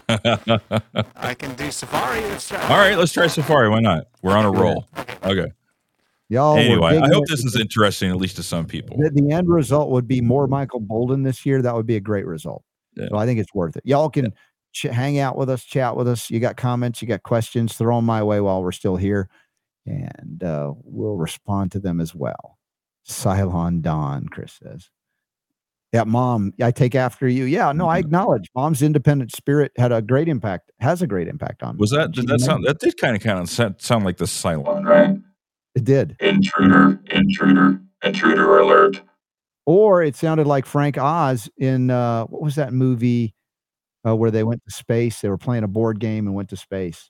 I 1.16 1.34
can 1.34 1.54
do 1.56 1.72
Safari. 1.72 2.24
All 2.64 2.78
right, 2.78 2.98
let's 2.98 3.14
try 3.14 3.28
Safari. 3.28 3.70
Why 3.70 3.80
not? 3.80 4.08
We're 4.22 4.38
on 4.38 4.46
a 4.46 4.52
roll. 4.52 4.88
Okay. 5.24 5.52
Y'all. 6.30 6.58
Anyway, 6.58 6.98
I 6.98 7.08
hope 7.08 7.28
this 7.28 7.44
is 7.44 7.60
interesting, 7.60 8.12
at 8.12 8.18
least 8.18 8.36
to 8.36 8.44
some 8.44 8.66
people. 8.66 8.98
The, 8.98 9.10
the 9.10 9.32
end 9.32 9.50
result 9.50 9.90
would 9.90 10.08
be 10.08 10.22
more 10.22 10.48
Michael 10.48 10.80
Bolden 10.80 11.24
this 11.24 11.46
year. 11.46 11.62
That 11.62 11.76
would 11.76 11.88
be 11.88 11.96
a 11.96 12.00
great 12.00 12.26
result. 12.26 12.64
Yeah. 12.96 13.08
So 13.10 13.18
I 13.18 13.26
think 13.26 13.40
it's 13.40 13.54
worth 13.54 13.76
it. 13.78 13.84
Y'all 13.86 14.10
can 14.10 14.34
ch- 14.74 14.84
hang 14.84 15.20
out 15.20 15.38
with 15.38 15.50
us, 15.50 15.64
chat 15.64 15.96
with 15.96 16.08
us. 16.08 16.30
You 16.30 16.40
got 16.40 16.58
comments, 16.58 17.02
you 17.02 17.08
got 17.08 17.24
questions, 17.24 17.76
throw 17.76 17.96
them 17.98 18.06
my 18.06 18.24
way 18.24 18.40
while 18.42 18.62
we're 18.64 18.72
still 18.72 18.96
here, 18.96 19.30
and 19.86 20.44
uh, 20.44 20.74
we'll 20.84 21.16
respond 21.18 21.72
to 21.74 21.80
them 21.80 22.00
as 22.00 22.14
well. 22.16 22.58
Cylon 23.08 23.82
Dawn, 23.82 24.28
Chris 24.30 24.60
says. 24.64 24.90
Yeah, 25.92 26.04
mom, 26.04 26.54
I 26.62 26.70
take 26.70 26.94
after 26.94 27.28
you. 27.28 27.46
Yeah, 27.46 27.72
no, 27.72 27.88
I 27.88 27.98
Mm-hmm. 28.00 28.06
acknowledge 28.08 28.50
mom's 28.56 28.84
independent 28.84 29.32
spirit 29.36 29.72
had 29.76 29.92
a 29.92 30.04
great 30.04 30.28
impact, 30.28 30.72
has 30.80 31.02
a 31.02 31.08
great 31.08 31.28
impact 31.28 31.64
on 31.64 31.76
me. 31.76 31.80
Was 31.80 31.90
that 31.90 32.12
did 32.12 32.28
that 32.28 32.42
sound? 32.42 32.64
That 32.68 32.80
did 32.80 32.96
kind 32.98 33.16
of 33.16 33.24
kind 33.24 33.40
of 33.40 33.50
sound, 33.50 33.76
sound 33.80 34.06
like 34.06 34.18
the 34.18 34.26
Cylon, 34.26 34.86
right? 34.86 35.18
It 35.74 35.84
did. 35.86 36.16
Intruder, 36.20 37.00
intruder, 37.12 37.82
intruder 38.04 38.60
alert. 38.60 39.02
or 39.66 40.04
it 40.04 40.16
sounded 40.16 40.46
like 40.46 40.68
Frank 40.68 40.98
Oz 41.00 41.50
in 41.58 41.90
uh, 41.90 42.26
what 42.26 42.42
was 42.44 42.54
that 42.56 42.72
movie 42.72 43.34
uh, 44.06 44.16
where 44.16 44.32
they 44.32 44.44
went 44.44 44.64
to 44.66 44.72
space? 44.72 45.22
They 45.22 45.30
were 45.30 45.38
playing 45.38 45.64
a 45.64 45.68
board 45.68 46.00
game 46.00 46.28
and 46.28 46.36
went 46.36 46.50
to 46.50 46.58
space. 46.58 47.10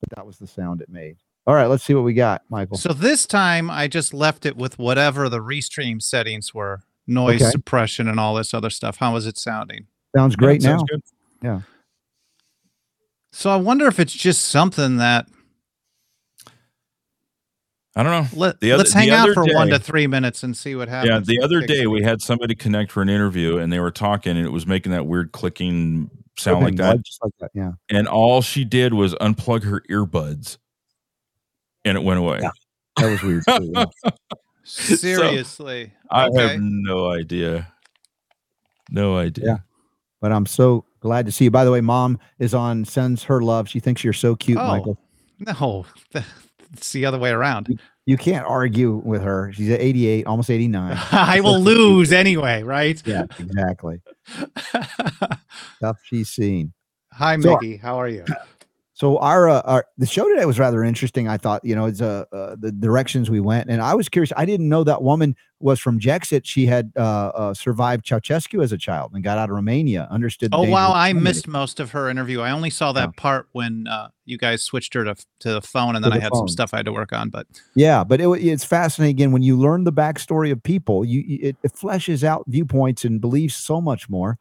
But 0.00 0.16
that 0.16 0.26
was 0.26 0.38
the 0.38 0.46
sound 0.46 0.80
it 0.80 0.88
made. 0.88 1.16
All 1.46 1.54
right, 1.54 1.66
let's 1.66 1.84
see 1.84 1.94
what 1.94 2.04
we 2.04 2.12
got, 2.12 2.42
Michael. 2.48 2.76
So 2.76 2.92
this 2.92 3.24
time 3.26 3.70
I 3.70 3.86
just 3.86 4.12
left 4.12 4.44
it 4.46 4.56
with 4.56 4.78
whatever 4.78 5.28
the 5.28 5.38
restream 5.38 6.02
settings 6.02 6.52
were, 6.52 6.82
noise 7.06 7.42
Okay. 7.42 7.50
suppression 7.50 8.08
and 8.08 8.18
all 8.18 8.34
this 8.34 8.52
other 8.52 8.70
stuff. 8.70 8.96
How 8.96 9.14
is 9.16 9.26
it 9.26 9.38
sounding? 9.38 9.86
Sounds 10.16 10.34
Yeah, 10.34 10.38
great 10.38 10.62
sounds 10.62 10.82
now. 10.82 10.86
good. 10.88 11.02
So 13.32 13.50
I 13.50 13.56
wonder 13.56 13.86
if 13.86 14.00
it's 14.00 14.14
just 14.14 14.46
something 14.46 14.96
that 14.96 15.26
I 17.98 18.02
don't 18.02 18.12
know. 18.12 18.38
let, 18.38 18.60
The 18.60 18.72
other- 18.72 18.82
let's 18.82 18.92
hang 18.92 19.08
the 19.08 19.14
out 19.16 19.24
other 19.30 19.34
for 19.34 19.44
one 19.54 19.68
to 19.68 19.78
three 19.78 20.06
minutes 20.06 20.42
and 20.42 20.54
see 20.54 20.74
what 20.76 20.88
happens. 20.88 21.10
Yeah, 21.10 21.20
the 21.38 21.42
other 21.42 21.62
day 21.66 21.82
it. 21.82 21.86
we 21.90 22.02
had 22.02 22.20
somebody 22.20 22.54
connect 22.54 22.92
for 22.92 23.00
an 23.02 23.08
interview, 23.08 23.56
and 23.56 23.72
they 23.72 23.80
were 23.80 23.90
talking, 23.90 24.36
and 24.36 24.46
it 24.46 24.50
was 24.52 24.66
making 24.66 24.92
that 24.92 25.06
weird 25.06 25.32
clicking 25.32 26.10
sound 26.38 26.62
like 26.62 26.76
that. 26.76 27.02
Just 27.02 27.24
like 27.24 27.32
that. 27.40 27.50
Yeah. 27.54 27.72
And 27.90 28.06
all 28.06 28.42
she 28.42 28.64
did 28.66 28.92
was 28.92 29.14
unplug 29.14 29.64
her 29.64 29.82
earbuds, 29.90 30.58
and 31.86 31.96
it 31.96 32.04
went 32.04 32.18
away. 32.20 32.40
Yeah. 32.42 32.50
That 32.98 33.10
was 33.12 33.22
weird. 33.22 33.44
too, 33.48 33.72
yeah. 33.74 33.84
seriously. 34.64 35.92
I 36.10 36.26
Okay. 36.26 36.48
have 36.48 36.60
no 36.60 37.10
idea. 37.10 37.72
No 38.90 39.16
idea. 39.16 39.44
Yeah. 39.46 39.56
But 40.20 40.32
I'm 40.32 40.46
so 40.46 40.84
glad 41.00 41.26
to 41.26 41.32
see 41.32 41.44
you. 41.44 41.50
By 41.50 41.64
the 41.64 41.72
way, 41.72 41.80
mom 41.80 42.18
is 42.38 42.52
on, 42.54 42.84
sends 42.84 43.24
her 43.24 43.40
love. 43.40 43.68
She 43.68 43.80
thinks 43.80 44.04
you're 44.04 44.12
so 44.12 44.36
cute, 44.36 44.58
Oh. 44.58 44.66
Michael. 44.66 44.98
No, 45.38 45.86
it's 46.72 46.92
the 46.92 47.06
other 47.06 47.18
way 47.18 47.30
around. 47.30 47.78
You 48.06 48.16
can't 48.16 48.46
argue 48.46 48.94
with 49.04 49.22
her. 49.22 49.52
She's 49.52 49.70
at 49.70 49.80
88, 49.80 50.26
almost 50.26 50.50
89. 50.50 50.96
I 51.12 51.40
will 51.40 51.60
lose 51.60 52.12
anyway, 52.12 52.62
right? 52.62 53.02
yeah, 53.06 53.24
exactly. 53.38 54.00
Stuff 55.76 55.98
she's 56.04 56.28
seen. 56.30 56.72
Hi, 57.12 57.38
So- 57.40 57.54
Mickey. 57.54 57.76
How 57.76 58.00
are 58.00 58.08
you? 58.08 58.24
So 58.96 59.18
our, 59.18 59.46
uh, 59.46 59.60
our 59.66 59.86
the 59.98 60.06
show 60.06 60.26
today 60.26 60.46
was 60.46 60.58
rather 60.58 60.82
interesting. 60.82 61.28
I 61.28 61.36
thought, 61.36 61.62
you 61.62 61.76
know, 61.76 61.84
it's 61.84 62.00
uh, 62.00 62.24
uh, 62.32 62.56
the 62.58 62.72
directions 62.72 63.28
we 63.28 63.40
went, 63.40 63.68
and 63.68 63.82
I 63.82 63.94
was 63.94 64.08
curious. 64.08 64.32
I 64.38 64.46
didn't 64.46 64.70
know 64.70 64.84
that 64.84 65.02
woman 65.02 65.36
was 65.60 65.78
from 65.78 66.00
Jexit. 66.00 66.46
She 66.46 66.64
had 66.64 66.92
uh, 66.96 67.00
uh, 67.34 67.52
survived 67.52 68.06
Ceausescu 68.06 68.64
as 68.64 68.72
a 68.72 68.78
child 68.78 69.10
and 69.12 69.22
got 69.22 69.36
out 69.36 69.50
of 69.50 69.54
Romania. 69.54 70.08
Understood. 70.10 70.50
the 70.50 70.56
Oh 70.56 70.62
wow, 70.62 70.94
I 70.94 71.12
missed 71.12 71.46
most 71.46 71.78
of 71.78 71.90
her 71.90 72.08
interview. 72.08 72.40
I 72.40 72.52
only 72.52 72.70
saw 72.70 72.92
that 72.92 73.10
Yeah. 73.10 73.12
part 73.18 73.48
when 73.52 73.86
uh, 73.86 74.08
you 74.24 74.38
guys 74.38 74.62
switched 74.62 74.94
her 74.94 75.04
to 75.04 75.14
to 75.40 75.52
the 75.52 75.60
phone, 75.60 75.94
and 75.94 76.02
then 76.02 76.14
I 76.14 76.18
had 76.18 76.30
phone. 76.32 76.38
some 76.38 76.48
stuff 76.48 76.72
I 76.72 76.78
had 76.78 76.86
to 76.86 76.92
work 76.92 77.12
on. 77.12 77.28
But 77.28 77.46
Yeah, 77.74 78.02
but 78.02 78.22
it, 78.22 78.28
it's 78.28 78.64
fascinating 78.64 79.14
again 79.14 79.30
when 79.30 79.42
you 79.42 79.58
learn 79.58 79.84
the 79.84 79.92
backstory 79.92 80.50
of 80.50 80.62
people. 80.62 81.04
You 81.04 81.22
it, 81.28 81.58
it 81.62 81.72
fleshes 81.74 82.24
out 82.24 82.44
viewpoints 82.46 83.04
and 83.04 83.20
beliefs 83.20 83.56
so 83.56 83.82
much 83.82 84.08
more, 84.08 84.38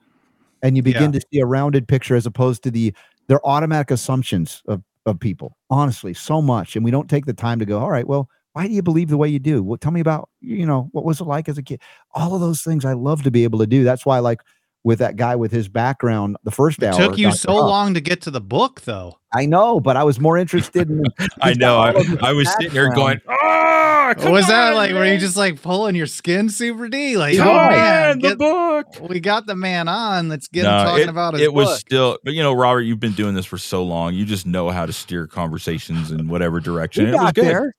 and 0.62 0.78
you 0.78 0.82
begin 0.82 1.12
to 1.12 1.20
see 1.20 1.40
a 1.42 1.46
rounded 1.46 1.90
picture 1.90 2.16
as 2.16 2.26
opposed 2.26 2.64
to 2.64 2.72
the 2.72 2.94
their 3.28 3.46
automatic 3.46 3.92
assumptions 3.92 4.62
of 4.68 4.84
of 5.06 5.20
people. 5.20 5.58
Honestly, 5.70 6.14
so 6.14 6.42
much, 6.42 6.76
and 6.76 6.84
we 6.84 6.92
don't 6.92 7.10
take 7.10 7.26
the 7.26 7.34
time 7.34 7.60
to 7.60 7.66
go. 7.66 7.80
All 7.80 7.92
right, 7.92 8.08
well, 8.08 8.30
why 8.54 8.68
do 8.68 8.74
you 8.74 8.82
believe 8.82 9.10
the 9.10 9.18
way 9.18 9.28
you 9.30 9.40
do? 9.40 9.64
Well, 9.64 9.78
tell 9.78 9.92
me 9.92 10.00
about 10.00 10.30
you 10.42 10.66
know 10.66 10.90
what 10.92 11.06
was 11.06 11.22
it 11.22 11.26
like 11.26 11.50
as 11.50 11.58
a 11.58 11.64
kid. 11.64 11.82
All 12.14 12.34
of 12.36 12.42
those 12.42 12.62
things 12.62 12.86
I 12.86 12.94
love 12.94 13.24
to 13.24 13.32
be 13.32 13.44
able 13.44 13.60
to 13.60 13.68
do. 13.68 13.84
That's 13.84 14.06
why, 14.06 14.20
like 14.20 14.42
with 14.86 15.00
that 15.00 15.16
guy 15.16 15.36
with 15.36 15.52
his 15.52 15.68
background, 15.68 16.38
the 16.44 16.52
first 16.52 16.82
it 16.82 16.86
hour 16.86 16.94
took 16.94 17.18
you 17.18 17.28
Dr. 17.30 17.38
so 17.38 17.54
Huff, 17.54 17.62
long 17.64 17.94
to 17.96 18.00
get 18.00 18.22
to 18.22 18.32
the 18.32 18.40
book, 18.40 18.82
though. 18.82 19.18
I 19.34 19.48
know, 19.48 19.80
but 19.80 19.98
I 19.98 20.04
was 20.04 20.20
more 20.20 20.38
interested 20.38 20.88
in. 20.90 21.04
I 21.42 21.54
know. 21.56 21.80
I, 21.80 21.92
all 21.92 21.98
of 21.98 22.06
his 22.06 22.18
I 22.22 22.32
was 22.32 22.54
sitting 22.54 22.74
there 22.74 22.94
going, 22.94 23.18
background. 23.18 23.40
"Ah, 23.42 24.14
What 24.20 24.32
was 24.32 24.48
that 24.48 24.70
on, 24.70 24.76
like? 24.76 24.94
Were 24.94 25.04
you 25.12 25.18
just 25.18 25.36
like 25.36 25.60
pulling 25.60 25.96
your 25.96 26.06
skin 26.06 26.50
super 26.50 26.88
D? 26.88 27.18
Like, 27.18 27.36
come 27.36 27.48
oh 27.48 27.52
on, 27.52 27.72
man, 27.72 28.20
the 28.20 28.36
book?" 28.36 29.10
we 29.10 29.20
got 29.20 29.48
the 29.48 29.56
man 29.56 29.88
on. 29.88 30.30
Let's 30.30 30.48
get 30.48 30.66
him 30.66 30.72
talking 30.72 31.04
it, 31.04 31.10
about 31.10 31.34
his 31.34 31.42
it 31.42 31.54
was 31.54 31.68
book. 31.68 31.80
still, 31.80 32.20
but 32.24 32.36
you 32.36 32.44
know, 32.44 32.54
Robert, 32.54 32.82
you've 32.82 33.00
been 33.00 33.14
doing 33.14 33.34
this 33.34 33.46
for 33.48 33.58
so 33.58 33.84
long. 33.84 34.14
You 34.14 34.24
just 34.24 34.46
know 34.46 34.70
how 34.70 34.86
to 34.86 34.94
steer 34.94 35.26
conversations 35.26 36.12
in 36.12 36.28
whatever 36.28 36.60
direction. 36.60 37.08
It 37.08 37.14
was 37.16 37.32
good. 37.34 37.46
there. 37.46 37.76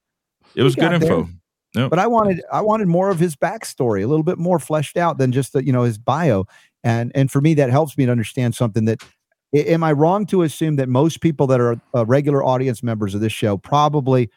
It 0.57 0.65
was 0.65 0.75
good 0.75 0.91
got 0.91 1.01
there. 1.01 1.19
info. 1.19 1.29
Yep. 1.77 1.91
but 1.91 1.99
I 1.99 2.07
wanted 2.07 2.43
I 2.51 2.63
wanted 2.63 2.89
more 2.89 3.11
of 3.11 3.19
his 3.19 3.37
backstory, 3.37 4.03
a 4.03 4.07
little 4.07 4.23
bit 4.23 4.39
more 4.39 4.59
fleshed 4.59 4.97
out 4.97 5.19
than 5.19 5.31
just 5.31 5.53
the, 5.53 5.65
you 5.65 5.73
know 5.73 5.83
his 5.83 5.99
bio. 5.99 6.47
And 6.87 7.11
and 7.15 7.31
for 7.31 7.41
me, 7.41 7.55
that 7.55 7.69
helps 7.71 7.99
me 7.99 8.07
to 8.07 8.13
understand 8.13 8.55
something 8.55 8.87
that. 8.87 9.03
Am 9.55 9.83
I 9.85 9.93
wrong 9.93 10.27
to 10.27 10.43
assume 10.43 10.77
that 10.77 10.89
most 10.89 11.21
people 11.21 11.47
that 11.47 11.61
are 11.61 11.81
uh, 11.95 12.05
regular 12.05 12.45
audience 12.45 12.83
members 12.83 13.15
of 13.15 13.21
this 13.21 13.33
show 13.33 13.57
probably 13.57 14.29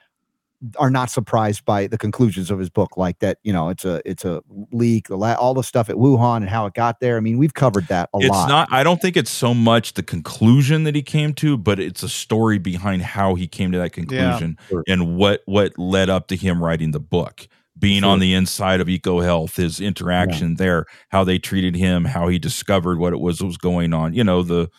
are 0.77 0.89
not 0.91 1.09
surprised 1.09 1.65
by 1.65 1.87
the 1.87 1.97
conclusions 1.97 2.51
of 2.51 2.59
his 2.59 2.69
book, 2.69 2.95
like 2.95 3.19
that? 3.19 3.37
You 3.43 3.51
know, 3.51 3.69
it's 3.69 3.83
a 3.83 4.01
it's 4.05 4.23
a 4.23 4.41
leak, 4.71 5.09
all 5.11 5.53
the 5.55 5.63
stuff 5.63 5.89
at 5.89 5.95
Wuhan 5.95 6.37
and 6.37 6.49
how 6.49 6.67
it 6.67 6.73
got 6.73 6.99
there. 7.01 7.17
I 7.17 7.21
mean, 7.21 7.37
we've 7.37 7.53
covered 7.55 7.87
that 7.87 8.09
a 8.13 8.19
it's 8.19 8.29
lot. 8.29 8.47
not 8.49 8.67
i 8.71 8.83
don't 8.83 9.01
think 9.01 9.17
it's 9.17 9.31
so 9.31 9.53
much 9.53 9.93
the 9.95 10.03
conclusion 10.03 10.83
that 10.83 10.95
he 10.95 11.01
came 11.01 11.33
to 11.33 11.57
but 11.57 11.79
it's 11.79 12.03
a 12.03 12.09
story 12.09 12.57
behind 12.59 13.01
how 13.01 13.35
he 13.35 13.47
came 13.47 13.71
to 13.71 13.77
that 13.79 13.91
conclusion 13.91 14.57
Sure. 14.69 14.83
and 14.87 15.17
what 15.17 15.41
what 15.45 15.77
led 15.77 16.09
up 16.09 16.27
to 16.27 16.35
him 16.35 16.63
writing 16.63 16.91
the 16.91 16.99
book 16.99 17.47
being 17.79 18.03
on 18.03 18.19
the 18.19 18.33
inside 18.33 18.81
of 18.81 18.87
ecohealth 18.87 19.55
his 19.55 19.79
interaction 19.79 20.55
there 20.55 20.85
how 21.09 21.23
they 21.23 21.39
treated 21.39 21.75
him 21.75 22.05
how 22.05 22.27
he 22.27 22.37
discovered 22.37 22.99
what 22.99 23.13
it 23.13 23.19
was 23.19 23.39
that 23.39 23.45
was 23.45 23.57
going 23.57 23.93
on 23.93 24.13
you 24.13 24.23
know 24.23 24.43
the 24.43 24.69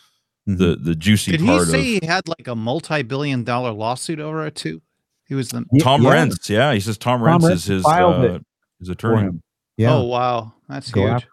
Mhm. 0.48 0.58
the 0.58 0.76
the 0.76 0.94
juicy 0.94 1.32
Did 1.32 1.40
he 1.40 1.64
say 1.64 1.78
of 1.78 1.84
he 1.84 2.06
had 2.06 2.26
like 2.26 2.48
a 2.48 2.56
multi-billion 2.56 3.44
dollar 3.44 3.72
lawsuit 3.72 4.20
over 4.20 4.46
it 4.46 4.54
too? 4.54 4.80
He 5.26 5.34
was 5.34 5.50
the 5.50 5.64
tom 5.80 6.02
yeah, 6.02 6.14
Renz 6.14 6.48
yeah 6.48 6.72
he 6.72 6.80
says 6.80 6.98
tom, 6.98 7.20
Tom 7.20 7.40
Renz 7.40 7.44
Renz 7.44 7.52
is 7.52 7.64
his 7.64 7.82
filed 7.82 8.24
uh, 8.24 8.34
it 8.34 8.46
his 8.78 8.88
attorney. 8.88 9.38
Yeah. 9.76 9.94
Oh 9.94 10.04
wow, 10.04 10.52
that's 10.68 10.90
go 10.90 11.06
huge. 11.06 11.26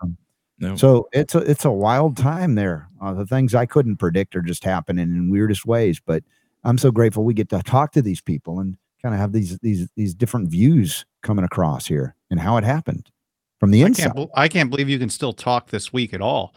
No. 0.60 0.76
So 0.76 1.08
it's 1.14 1.36
a 1.36 1.40
it's 1.40 1.66
a 1.66 1.72
wild 1.72 2.18
time 2.18 2.56
there. 2.56 2.90
Uh, 3.02 3.14
the 3.14 3.26
things 3.26 3.56
I 3.56 3.66
couldn't 3.66 3.98
predict 3.98 4.36
are 4.36 4.42
just 4.42 4.64
happening 4.64 5.04
in 5.04 5.30
weirdest 5.30 5.66
ways. 5.66 6.02
But 6.06 6.24
I'm 6.64 6.78
so 6.78 6.92
grateful 6.92 7.24
we 7.24 7.34
get 7.34 7.50
to 7.50 7.62
talk 7.64 7.92
to 7.94 8.02
these 8.02 8.22
people 8.22 8.60
and 8.60 8.78
kind 9.02 9.14
of 9.16 9.22
have 9.22 9.32
these 9.32 9.58
these 9.60 9.88
these 9.96 10.14
different 10.14 10.50
views 10.50 11.06
coming 11.28 11.46
across 11.46 11.86
here 11.86 12.16
and 12.32 12.40
how 12.40 12.58
it 12.58 12.64
happened 12.64 13.12
from 13.60 13.72
the 13.72 13.84
I 13.84 13.88
inside. 13.88 14.14
can't, 14.16 14.30
I 14.36 14.48
can't 14.48 14.70
believe 14.70 14.88
you 14.90 14.98
can 14.98 15.10
still 15.10 15.34
talk 15.34 15.70
this 15.70 15.92
week 15.94 16.14
at 16.14 16.22
all. 16.22 16.56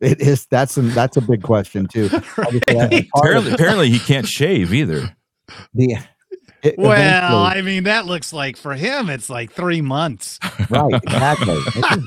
It 0.00 0.20
is 0.20 0.46
that's 0.46 0.76
a, 0.76 0.82
that's 0.82 1.16
a 1.16 1.20
big 1.20 1.42
question 1.42 1.86
too. 1.86 2.08
Right? 2.36 2.62
apparently 3.16 3.52
apparently 3.52 3.90
he 3.90 3.98
can't 3.98 4.26
shave 4.26 4.72
either 4.72 5.14
the 5.74 5.96
it- 6.62 6.78
Well, 6.78 7.42
I 7.44 7.60
mean, 7.60 7.84
that 7.84 8.06
looks 8.06 8.32
like 8.32 8.56
for 8.56 8.74
him, 8.74 9.10
it's 9.10 9.28
like 9.28 9.52
three 9.52 9.80
months. 9.82 10.38
right, 10.70 10.94
exactly. 10.94 11.58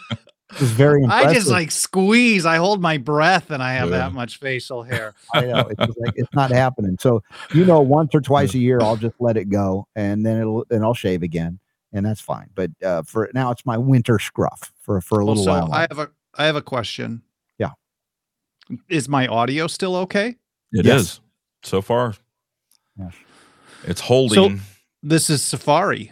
This 0.54 0.62
is, 0.62 0.72
very 0.72 1.04
impressive. 1.04 1.28
I 1.30 1.34
just 1.34 1.50
like 1.50 1.72
squeeze. 1.72 2.46
I 2.46 2.56
hold 2.56 2.82
my 2.82 2.98
breath, 2.98 3.52
and 3.52 3.62
I 3.62 3.74
have 3.74 3.90
Yeah. 3.90 3.98
that 3.98 4.14
much 4.14 4.40
facial 4.40 4.82
hair. 4.82 5.14
I 5.34 5.42
know 5.42 5.68
it's 5.70 5.86
just 5.86 6.00
like 6.00 6.14
it's 6.16 6.34
not 6.34 6.52
happening. 6.52 6.96
So 7.02 7.22
you 7.54 7.66
know, 7.66 7.82
once 7.82 8.16
or 8.16 8.22
twice 8.22 8.54
a 8.54 8.58
year, 8.58 8.80
I'll 8.82 8.96
just 8.96 9.16
let 9.20 9.36
it 9.36 9.50
go, 9.50 9.88
and 9.98 10.26
then 10.26 10.40
it'll 10.40 10.66
and 10.72 10.84
I'll 10.86 10.94
shave 10.94 11.22
again, 11.22 11.60
and 11.94 12.06
that's 12.06 12.22
fine. 12.22 12.50
But 12.56 12.72
uh, 12.84 13.04
for 13.04 13.30
now, 13.34 13.52
it's 13.52 13.66
my 13.66 13.78
winter 13.78 14.20
scruff 14.20 14.72
for 14.82 15.02
for 15.02 15.20
a 15.22 15.26
Well, 15.26 15.36
little 15.36 15.44
so 15.46 15.52
while. 15.52 15.72
I 15.74 15.82
have 15.82 16.00
a 16.00 16.10
I 16.38 16.46
have 16.46 16.56
a 16.56 16.62
question. 16.62 17.22
Yeah. 17.58 17.72
Is 18.90 19.08
my 19.10 19.28
audio 19.28 19.68
still 19.68 19.96
okay? 19.98 20.36
It 20.74 20.86
is 20.86 20.86
Yes. 20.86 21.20
so 21.64 21.82
far 21.82 22.14
Yes. 23.00 23.14
it's 23.86 24.02
holding 24.02 24.62
This 25.02 25.30
is 25.30 25.42
Safari. 25.44 26.12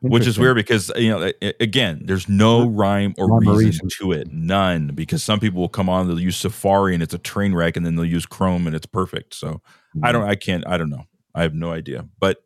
which 0.00 0.26
is 0.26 0.36
weird 0.38 0.56
because 0.56 0.90
you 0.96 1.10
know 1.10 1.22
a- 1.22 1.34
a- 1.46 1.54
again 1.62 2.02
there's 2.04 2.28
no 2.28 2.66
rhyme 2.68 3.14
or 3.18 3.38
reason 3.40 3.56
reason. 3.56 3.88
to 4.00 4.10
it 4.10 4.32
none 4.32 4.88
because 4.88 5.22
some 5.22 5.38
people 5.38 5.60
will 5.60 5.68
come 5.68 5.88
on 5.88 6.08
they'll 6.08 6.18
use 6.18 6.36
safari 6.36 6.92
and 6.94 7.04
it's 7.04 7.14
a 7.14 7.18
train 7.18 7.54
wreck 7.54 7.76
and 7.76 7.86
then 7.86 7.94
they'll 7.94 8.04
use 8.04 8.26
chrome 8.26 8.66
and 8.66 8.74
it's 8.74 8.86
perfect 8.86 9.32
so 9.34 9.62
i 10.02 10.10
Mm-hmm. 10.10 10.12
don't 10.12 10.28
i 10.28 10.34
can't 10.34 10.66
i 10.66 10.76
don't 10.76 10.90
know 10.90 11.04
i 11.36 11.42
have 11.42 11.54
no 11.54 11.70
idea 11.70 12.04
but 12.18 12.38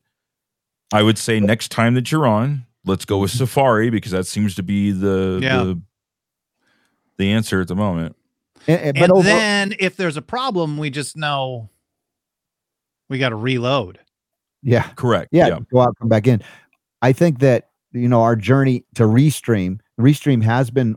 i 0.93 1.03
would 1.03 1.19
say 1.19 1.41
next 1.41 1.71
time 1.71 1.95
that 1.95 2.11
you're 2.13 2.27
on 2.27 2.65
let's 2.85 3.05
go 3.05 3.19
with 3.19 3.31
safari 3.31 3.91
because 3.91 4.13
that 4.13 4.27
seems 4.27 4.55
to 4.55 4.63
be 4.63 4.93
the 4.93 5.41
Yeah. 5.43 5.65
the, 5.65 5.81
the 7.19 7.33
answer 7.33 7.61
at 7.61 7.69
the 7.69 7.75
moment 7.77 8.15
And, 8.69 8.81
and- 8.81 8.95
but 8.95 9.03
And 9.05 9.13
over, 9.13 9.23
then 9.23 9.75
if 9.79 9.97
there's 9.97 10.17
a 10.17 10.23
problem, 10.23 10.77
we 10.79 10.91
just 10.91 11.17
know 11.17 11.71
we 13.09 13.19
got 13.19 13.29
to 13.31 13.37
reload. 13.37 13.99
yeah, 14.63 14.89
correct 14.97 15.29
yeah, 15.33 15.59
go 15.73 15.81
out, 15.81 15.95
come 15.99 16.09
back 16.09 16.27
in. 16.27 16.43
I 17.03 17.13
think 17.13 17.39
that 17.41 17.71
you 17.93 18.09
know 18.09 18.23
our 18.23 18.35
journey 18.37 18.85
to 18.95 19.05
Restream, 19.05 19.79
Restream 19.99 20.43
has 20.43 20.71
been 20.71 20.97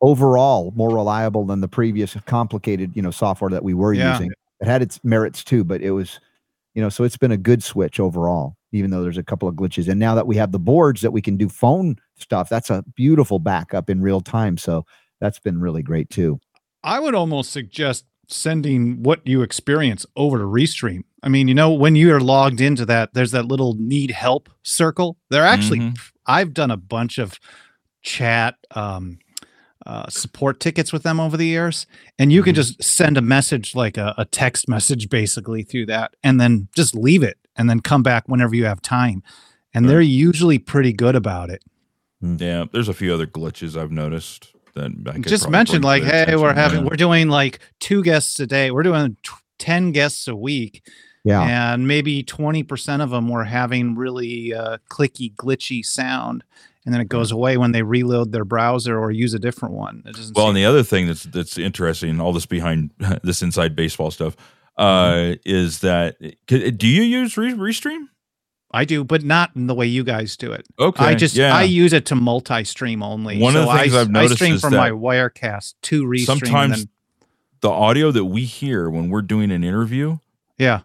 overall 0.00 0.72
more 0.76 0.90
reliable 0.90 1.46
than 1.46 1.60
the 1.60 1.68
previous 1.68 2.16
complicated 2.26 2.90
you 2.96 3.02
know 3.02 3.10
software 3.12 3.50
that 3.50 3.62
we 3.64 3.72
were 3.74 3.92
Yeah. 3.94 4.12
using. 4.12 4.32
It 4.60 4.66
had 4.66 4.82
its 4.82 5.02
merits 5.04 5.44
too, 5.44 5.62
but 5.64 5.80
it 5.80 5.92
was 5.92 6.18
you 6.74 6.82
know 6.82 6.88
so 6.88 7.04
it's 7.04 7.16
been 7.16 7.32
a 7.32 7.36
good 7.36 7.62
switch 7.62 8.00
overall, 8.00 8.56
even 8.74 8.90
though 8.90 9.02
there's 9.02 9.18
a 9.18 9.22
couple 9.22 9.48
of 9.48 9.54
glitches. 9.54 9.88
And 9.88 10.00
now 10.00 10.14
that 10.16 10.26
we 10.26 10.36
have 10.36 10.50
the 10.52 10.58
boards 10.58 11.00
that 11.02 11.12
we 11.12 11.22
can 11.22 11.36
do 11.36 11.48
phone 11.48 11.96
stuff, 12.18 12.48
that's 12.48 12.70
a 12.70 12.84
beautiful 12.96 13.38
backup 13.38 13.88
in 13.88 14.02
real 14.02 14.20
time. 14.20 14.58
So 14.58 14.84
that's 15.20 15.38
been 15.38 15.60
really 15.60 15.82
great 15.82 16.10
too. 16.10 16.40
I 16.82 16.98
would 16.98 17.14
almost 17.14 17.52
suggest 17.52 18.04
sending 18.28 19.02
what 19.02 19.24
you 19.26 19.42
experience 19.42 20.04
over 20.16 20.38
to 20.38 20.44
Restream. 20.44 21.02
I 21.22 21.28
mean, 21.28 21.46
you 21.46 21.54
know, 21.54 21.72
when 21.72 21.94
you 21.94 22.12
are 22.14 22.20
logged 22.20 22.60
into 22.60 22.84
that, 22.86 23.14
there's 23.14 23.30
that 23.30 23.46
little 23.46 23.74
need 23.78 24.10
help 24.10 24.48
circle. 24.64 25.16
They're 25.30 25.46
actually, 25.46 25.80
Mhm. 25.80 25.98
I've 26.26 26.52
done 26.52 26.70
a 26.70 26.76
bunch 26.76 27.18
of 27.18 27.38
chat 28.02 28.56
um, 28.72 29.18
uh, 29.86 30.08
support 30.08 30.60
tickets 30.60 30.92
with 30.92 31.02
them 31.02 31.20
over 31.20 31.36
the 31.36 31.46
years, 31.46 31.86
and 32.18 32.32
you 32.32 32.42
can 32.42 32.54
Mhm. 32.54 32.56
just 32.56 32.82
send 32.82 33.18
a 33.18 33.22
message, 33.22 33.74
like 33.74 33.98
a, 33.98 34.14
a 34.16 34.24
text 34.24 34.66
message, 34.68 35.10
basically 35.10 35.62
through 35.62 35.84
that, 35.86 36.14
and 36.22 36.40
then 36.40 36.68
just 36.74 36.94
leave 36.94 37.22
it, 37.22 37.36
and 37.56 37.68
then 37.70 37.80
come 37.80 38.02
back 38.02 38.28
whenever 38.28 38.54
you 38.54 38.64
have 38.64 38.80
time. 38.82 39.22
And 39.72 39.88
they're 39.88 40.00
usually 40.00 40.58
pretty 40.58 40.92
good 40.92 41.16
about 41.16 41.50
it. 41.50 41.62
yeah 42.22 42.64
there's 42.72 42.88
a 42.88 42.94
few 42.94 43.12
other 43.12 43.26
glitches 43.26 43.76
i've 43.80 43.90
noticed 43.92 44.52
that 44.74 44.90
I 45.08 45.12
could 45.14 45.26
just 45.28 45.50
mentioned 45.50 45.84
like 45.84 46.02
to 46.02 46.08
their 46.08 46.26
hey 46.26 46.36
we're 46.36 46.54
having 46.54 46.80
Yeah. 46.82 46.88
we're 46.90 46.96
doing 46.96 47.28
like 47.28 47.58
two 47.80 48.02
guests 48.02 48.40
a 48.40 48.46
day 48.46 48.70
we're 48.70 48.82
doing 48.82 49.16
t- 49.22 49.32
10 49.58 49.92
guests 49.92 50.26
a 50.26 50.34
week 50.34 50.82
Yeah. 51.24 51.42
and 51.72 51.86
maybe 51.86 52.22
20% 52.24 53.02
of 53.02 53.10
them 53.10 53.28
were 53.28 53.44
having 53.44 53.94
really 53.94 54.54
uh, 54.54 54.78
clicky 54.90 55.34
glitchy 55.34 55.84
sound 55.84 56.44
and 56.84 56.92
then 56.94 57.00
it 57.00 57.08
goes 57.08 57.30
away 57.32 57.56
when 57.56 57.72
they 57.72 57.82
reload 57.82 58.32
their 58.32 58.44
browser 58.44 58.98
or 58.98 59.10
use 59.10 59.34
a 59.34 59.38
different 59.38 59.74
one 59.74 60.02
it 60.06 60.14
doesn't 60.16 60.36
Well, 60.36 60.48
and 60.48 60.56
the 60.56 60.64
other 60.64 60.82
thing 60.82 61.06
that's 61.06 61.24
that's 61.24 61.58
interesting, 61.58 62.20
all 62.20 62.32
this 62.32 62.46
behind 62.46 62.90
this 63.22 63.42
inside 63.42 63.74
baseball 63.76 64.10
stuff, 64.10 64.34
uh, 64.76 64.84
Mm-hmm. 65.14 65.32
is 65.44 65.80
that 65.80 66.16
do 66.46 66.88
you 66.88 67.02
use 67.02 67.36
Re- 67.36 67.52
Restream? 67.54 68.08
i 68.72 68.84
do 68.84 69.04
but 69.04 69.22
not 69.22 69.50
in 69.54 69.68
the 69.68 69.74
way 69.74 69.86
you 69.86 70.02
guys 70.02 70.36
do 70.36 70.50
it 70.52 70.66
Okay, 70.80 71.04
i 71.04 71.14
just 71.14 71.36
yeah. 71.36 71.54
i 71.54 71.62
use 71.62 71.92
it 71.92 72.06
to 72.06 72.16
multi-stream 72.16 73.02
only 73.02 73.38
One 73.38 73.54
of 73.56 73.66
the 73.66 73.72
things 73.78 73.94
I, 73.94 74.00
I've 74.00 74.08
I 74.08 74.10
noticed 74.12 74.34
stream 74.36 74.54
is 74.54 74.60
from 74.62 74.74
my 74.74 74.90
wirecast 74.90 75.74
to 75.82 76.04
restream 76.04 76.24
sometimes 76.26 76.76
then, 76.78 76.88
the 77.60 77.70
audio 77.70 78.10
that 78.10 78.24
we 78.24 78.44
hear 78.44 78.90
when 78.90 79.10
we're 79.10 79.22
doing 79.22 79.50
an 79.52 79.62
interview 79.64 80.18
yeah 80.58 80.80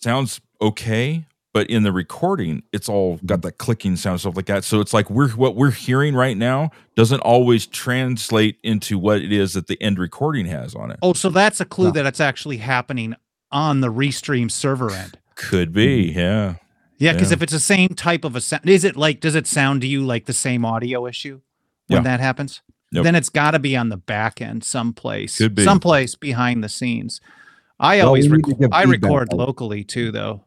sounds 0.00 0.40
okay, 0.62 1.24
but 1.52 1.68
in 1.68 1.82
the 1.82 1.90
recording, 1.92 2.62
it's 2.72 2.88
all 2.88 3.16
Mm-hmm. 3.16 3.26
got 3.26 3.42
that 3.42 3.58
clicking 3.58 3.96
sound 3.96 4.20
stuff 4.20 4.36
like 4.36 4.46
that. 4.46 4.62
So 4.64 4.80
it's 4.80 4.92
like 4.94 5.10
we're 5.10 5.30
what 5.30 5.56
we're 5.56 5.70
hearing 5.72 6.14
right 6.14 6.36
now 6.36 6.70
doesn't 6.96 7.20
always 7.20 7.66
translate 7.66 8.58
into 8.62 8.98
what 8.98 9.20
it 9.22 9.32
is 9.32 9.54
that 9.54 9.66
the 9.66 9.80
end 9.82 9.98
recording 9.98 10.46
has 10.46 10.74
on 10.74 10.90
it. 10.90 10.98
oh 11.02 11.12
so 11.14 11.28
that's 11.30 11.60
a 11.60 11.64
clue 11.64 11.86
Yeah. 11.86 11.92
that 11.92 12.06
it's 12.06 12.20
actually 12.20 12.58
happening 12.58 13.14
on 13.52 13.80
the 13.80 13.88
restream 13.88 14.50
server 14.50 14.90
end. 14.90 15.18
Could 15.34 15.72
be, 15.72 16.12
hmm. 16.12 16.18
yeah. 16.18 16.54
Yeah, 16.98 17.12
because 17.14 17.30
Yeah. 17.30 17.36
if 17.36 17.42
it's 17.42 17.52
the 17.52 17.60
same 17.60 17.88
type 17.90 18.24
of 18.24 18.36
a 18.36 18.40
sound, 18.40 18.68
is 18.68 18.84
it 18.84 18.96
like 18.96 19.20
does 19.20 19.34
it 19.34 19.46
sound 19.46 19.80
to 19.80 19.86
you 19.86 20.04
like 20.04 20.26
the 20.26 20.32
same 20.34 20.64
audio 20.64 21.06
issue 21.06 21.40
when 21.86 21.98
Yeah. 21.98 22.02
that 22.02 22.20
happens? 22.20 22.60
Nope. 22.92 23.04
Then 23.04 23.14
it's 23.14 23.28
got 23.28 23.52
to 23.52 23.58
be 23.58 23.76
on 23.76 23.88
the 23.88 23.96
back 23.96 24.42
end 24.42 24.64
someplace, 24.64 25.38
Could 25.38 25.54
be. 25.54 25.64
someplace 25.64 26.14
behind 26.16 26.62
the 26.62 26.68
scenes. 26.68 27.20
I 27.78 27.98
Well, 27.98 28.08
always 28.08 28.28
we 28.28 28.36
need 28.38 28.44
to 28.44 28.56
rec- 28.58 28.70
I 28.74 28.82
feedback, 28.84 29.02
record 29.10 29.32
locally 29.32 29.84
too, 29.84 30.10
though. 30.12 30.44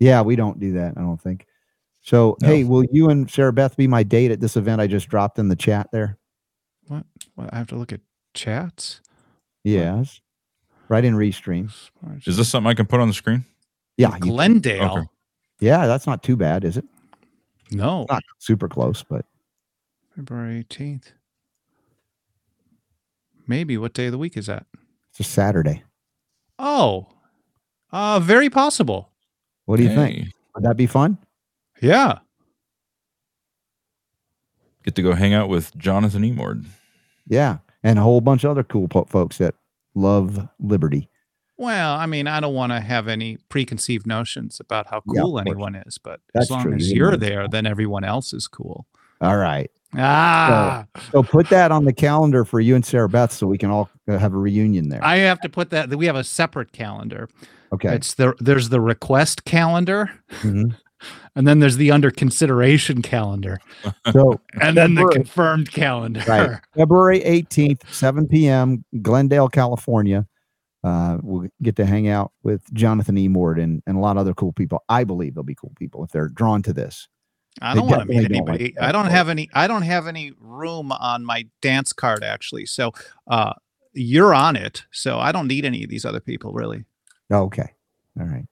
Yeah, 0.00 0.20
we 0.22 0.36
don't 0.36 0.58
do 0.58 0.72
that. 0.72 0.94
I 0.96 1.00
don't 1.00 1.20
think. 1.20 1.46
So, 2.02 2.36
No. 2.42 2.48
hey, 2.48 2.64
will 2.64 2.84
you 2.90 3.08
and 3.08 3.30
Sarah 3.30 3.52
Beth 3.52 3.76
be 3.76 3.86
my 3.86 4.02
date 4.02 4.30
at 4.30 4.40
this 4.40 4.56
event 4.56 4.80
I 4.80 4.86
just 4.86 5.08
dropped 5.08 5.38
in 5.38 5.48
the 5.48 5.56
chat 5.56 5.88
there? 5.92 6.18
What? 6.88 7.04
what? 7.36 7.50
I 7.52 7.58
have 7.58 7.68
to 7.68 7.76
look 7.76 7.92
at 7.92 8.00
chats. 8.34 9.00
Yes. 9.64 10.20
Right 10.90 11.04
in 11.04 11.14
Restream. 11.14 11.70
Is 12.26 12.36
this 12.36 12.48
something 12.48 12.68
I 12.68 12.74
can 12.74 12.84
put 12.84 12.98
on 12.98 13.06
the 13.08 13.14
screen? 13.14 13.44
Yeah. 13.96 14.12
you- 14.16 14.20
Glendale? 14.32 14.90
Okay. 14.98 15.06
yeah, 15.60 15.86
that's 15.86 16.04
not 16.06 16.22
too 16.24 16.36
bad, 16.36 16.64
is 16.64 16.76
it? 16.76 16.84
No, 17.70 18.04
Not 18.10 18.24
super 18.38 18.68
close, 18.68 19.04
but 19.04 19.24
February 20.16 20.58
eighteenth. 20.58 21.12
Maybe. 23.46 23.78
What 23.78 23.94
day 23.94 24.06
of 24.06 24.12
the 24.12 24.18
week 24.18 24.36
is 24.36 24.46
that? 24.46 24.66
it's 25.10 25.20
a 25.20 25.22
Saturday. 25.24 25.84
Oh, 26.58 27.06
uh, 27.92 28.18
very 28.20 28.50
possible. 28.50 29.10
What 29.66 29.76
do 29.76 29.84
you 29.84 29.94
think? 29.94 30.28
Would 30.56 30.64
that 30.64 30.76
be 30.76 30.86
fun? 30.86 31.16
Yeah. 31.80 32.18
Get 34.84 34.96
to 34.96 35.02
go 35.02 35.12
hang 35.14 35.32
out 35.34 35.48
with 35.48 35.76
Jonathan 35.76 36.22
Emord. 36.22 36.66
Yeah. 37.28 37.58
And 37.84 37.98
a 37.98 38.02
whole 38.02 38.20
bunch 38.20 38.42
of 38.44 38.50
other 38.50 38.64
cool 38.64 38.88
po- 38.88 39.04
folks 39.04 39.38
that 39.38 39.54
love 40.00 40.48
liberty. 40.58 41.08
Well, 41.56 41.94
I 41.94 42.06
mean, 42.06 42.26
I 42.26 42.40
don't 42.40 42.54
want 42.54 42.72
to 42.72 42.80
have 42.80 43.06
any 43.06 43.36
preconceived 43.50 44.06
notions 44.06 44.60
about 44.60 44.86
how 44.86 45.02
cool 45.02 45.32
course. 45.32 45.42
anyone 45.46 45.74
is, 45.74 45.98
but 45.98 46.20
That's 46.32 46.46
as 46.46 46.50
long 46.50 46.62
true. 46.62 46.74
as 46.74 46.90
You 46.90 46.96
you're 46.96 47.16
there, 47.18 47.48
then 47.48 47.66
everyone 47.66 48.02
else 48.02 48.32
is 48.32 48.48
cool. 48.48 48.86
All 49.20 49.36
right. 49.36 49.70
Ah, 49.98 50.86
So 51.12 51.22
put 51.22 51.50
that 51.50 51.70
on 51.72 51.84
the 51.84 51.92
calendar 51.92 52.44
for 52.46 52.60
you 52.60 52.74
and 52.76 52.86
Sarah 52.86 53.08
Beth 53.08 53.32
so 53.32 53.46
we 53.46 53.58
can 53.58 53.70
all 53.70 53.90
uh, 54.08 54.16
have 54.18 54.32
a 54.32 54.38
reunion 54.38 54.88
there. 54.88 55.04
I 55.04 55.16
have 55.18 55.40
to 55.40 55.48
put 55.50 55.68
that. 55.70 55.90
We 55.94 56.06
have 56.06 56.16
a 56.16 56.24
separate 56.24 56.72
calendar. 56.72 57.28
okay. 57.74 57.94
It's 57.94 58.14
the 58.14 58.32
there's 58.38 58.70
the 58.70 58.80
request 58.80 59.44
calendar, 59.44 60.08
Mhm. 60.42 60.76
And 61.34 61.46
then 61.46 61.60
there's 61.60 61.76
the 61.76 61.90
under 61.90 62.10
consideration 62.10 63.02
calendar, 63.02 63.60
So 64.12 64.40
and 64.60 64.76
then 64.76 64.94
the 64.94 65.06
confirmed 65.06 65.70
calendar. 65.72 66.22
Right. 66.26 66.58
February 66.76 67.20
18th, 67.20 67.82
7 67.92 68.28
p.m., 68.28 68.84
Glendale, 69.02 69.48
California. 69.48 70.26
Uh, 70.82 71.18
we'll 71.22 71.48
get 71.62 71.76
to 71.76 71.84
hang 71.84 72.08
out 72.08 72.32
with 72.42 72.62
Jonathan 72.72 73.18
E. 73.18 73.28
Mord 73.28 73.58
and, 73.58 73.82
and 73.86 73.98
a 73.98 74.00
lot 74.00 74.16
of 74.16 74.22
other 74.22 74.32
cool 74.32 74.52
people. 74.52 74.82
I 74.88 75.04
believe 75.04 75.34
they'll 75.34 75.44
be 75.44 75.54
cool 75.54 75.72
people 75.78 76.04
if 76.04 76.10
they're 76.10 76.28
drawn 76.28 76.62
to 76.62 76.72
this. 76.72 77.08
I 77.60 77.74
don't 77.74 77.88
want 77.88 78.02
to 78.02 78.08
meet 78.08 78.22
definitely 78.22 78.38
don't 78.38 78.48
like 78.48 78.60
anybody. 78.60 78.78
I 78.80 78.92
don't 78.92 79.10
have 79.10 79.28
any. 79.28 79.50
I 79.52 79.66
don't 79.66 79.82
have 79.82 80.06
any 80.06 80.32
room 80.38 80.92
on 80.92 81.24
my 81.24 81.46
dance 81.60 81.92
card 81.92 82.22
actually. 82.24 82.64
So, 82.64 82.92
uh, 83.26 83.52
you're 83.92 84.34
on 84.34 84.56
it. 84.56 84.84
So 84.92 85.18
I 85.18 85.32
don't 85.32 85.48
need 85.48 85.64
any 85.64 85.82
of 85.82 85.90
these 85.90 86.04
other 86.04 86.20
people 86.20 86.52
really. 86.52 86.84
Okay. 87.30 87.74
All 88.18 88.26
right. 88.26 88.46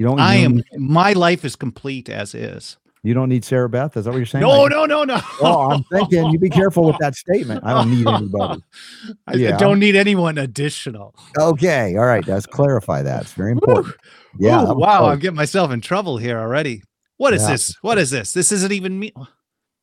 You 0.00 0.06
don't, 0.06 0.18
I 0.18 0.36
you 0.36 0.48
don't 0.48 0.58
am. 0.58 0.64
My 0.92 1.12
life 1.12 1.44
is 1.44 1.56
complete 1.56 2.08
as 2.08 2.34
is. 2.34 2.78
you 3.02 3.12
don't 3.12 3.28
need 3.28 3.44
Sarah 3.44 3.68
Beth. 3.68 3.98
Is 3.98 4.06
that 4.06 4.12
what 4.12 4.16
you're 4.16 4.24
saying? 4.24 4.40
No, 4.40 4.62
Like- 4.62 4.70
no, 4.70 4.86
no, 4.86 5.04
no. 5.04 5.20
Oh, 5.42 5.70
I'm 5.70 5.84
thinking 5.84 6.30
you 6.30 6.38
be 6.38 6.48
careful 6.48 6.84
with 6.84 6.96
that 7.00 7.14
statement. 7.16 7.62
I 7.64 7.74
don't 7.74 7.90
need 7.90 8.06
anybody. 8.06 8.62
I 9.26 9.34
Yeah. 9.34 9.58
don't 9.58 9.78
need 9.78 9.96
anyone 9.96 10.38
additional. 10.38 11.14
Okay. 11.38 11.96
All 11.98 12.06
right. 12.06 12.26
Let's 12.26 12.46
clarify 12.46 13.02
that. 13.02 13.24
It's 13.24 13.34
very 13.34 13.52
important. 13.52 13.94
Yeah. 14.38 14.62
Ooh, 14.62 14.74
wow, 14.74 15.00
close. 15.00 15.12
I'm 15.12 15.18
getting 15.18 15.36
myself 15.36 15.70
in 15.70 15.82
trouble 15.82 16.16
here 16.16 16.38
already. 16.38 16.82
What 17.18 17.34
is 17.34 17.42
Yeah. 17.42 17.50
this? 17.50 17.76
What 17.82 17.98
is 17.98 18.08
this? 18.10 18.32
This 18.32 18.52
isn't 18.52 18.72
even 18.72 18.98
me. 18.98 19.12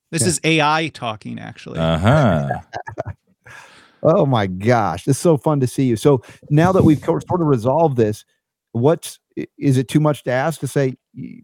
This 0.10 0.24
Yeah. 0.24 0.28
is 0.30 0.42
AI 0.44 0.88
talking, 0.96 1.38
actually. 1.38 1.78
Uh 1.78 1.98
huh. 2.00 2.50
Oh 4.02 4.26
my 4.26 4.48
gosh, 4.48 5.08
it's 5.08 5.20
so 5.20 5.38
fun 5.38 5.60
to 5.60 5.68
see 5.68 5.86
you. 5.86 5.96
So 5.96 6.24
now 6.50 6.72
that 6.72 6.84
we've 6.84 7.00
sort 7.04 7.24
of 7.30 7.42
resolved 7.48 7.98
this, 7.98 8.26
what's 8.72 9.20
is 9.58 9.78
it 9.78 9.88
too 9.88 10.00
much 10.00 10.24
to 10.24 10.32
ask 10.32 10.60
to 10.62 10.68
say, 10.68 10.96
y- 11.16 11.42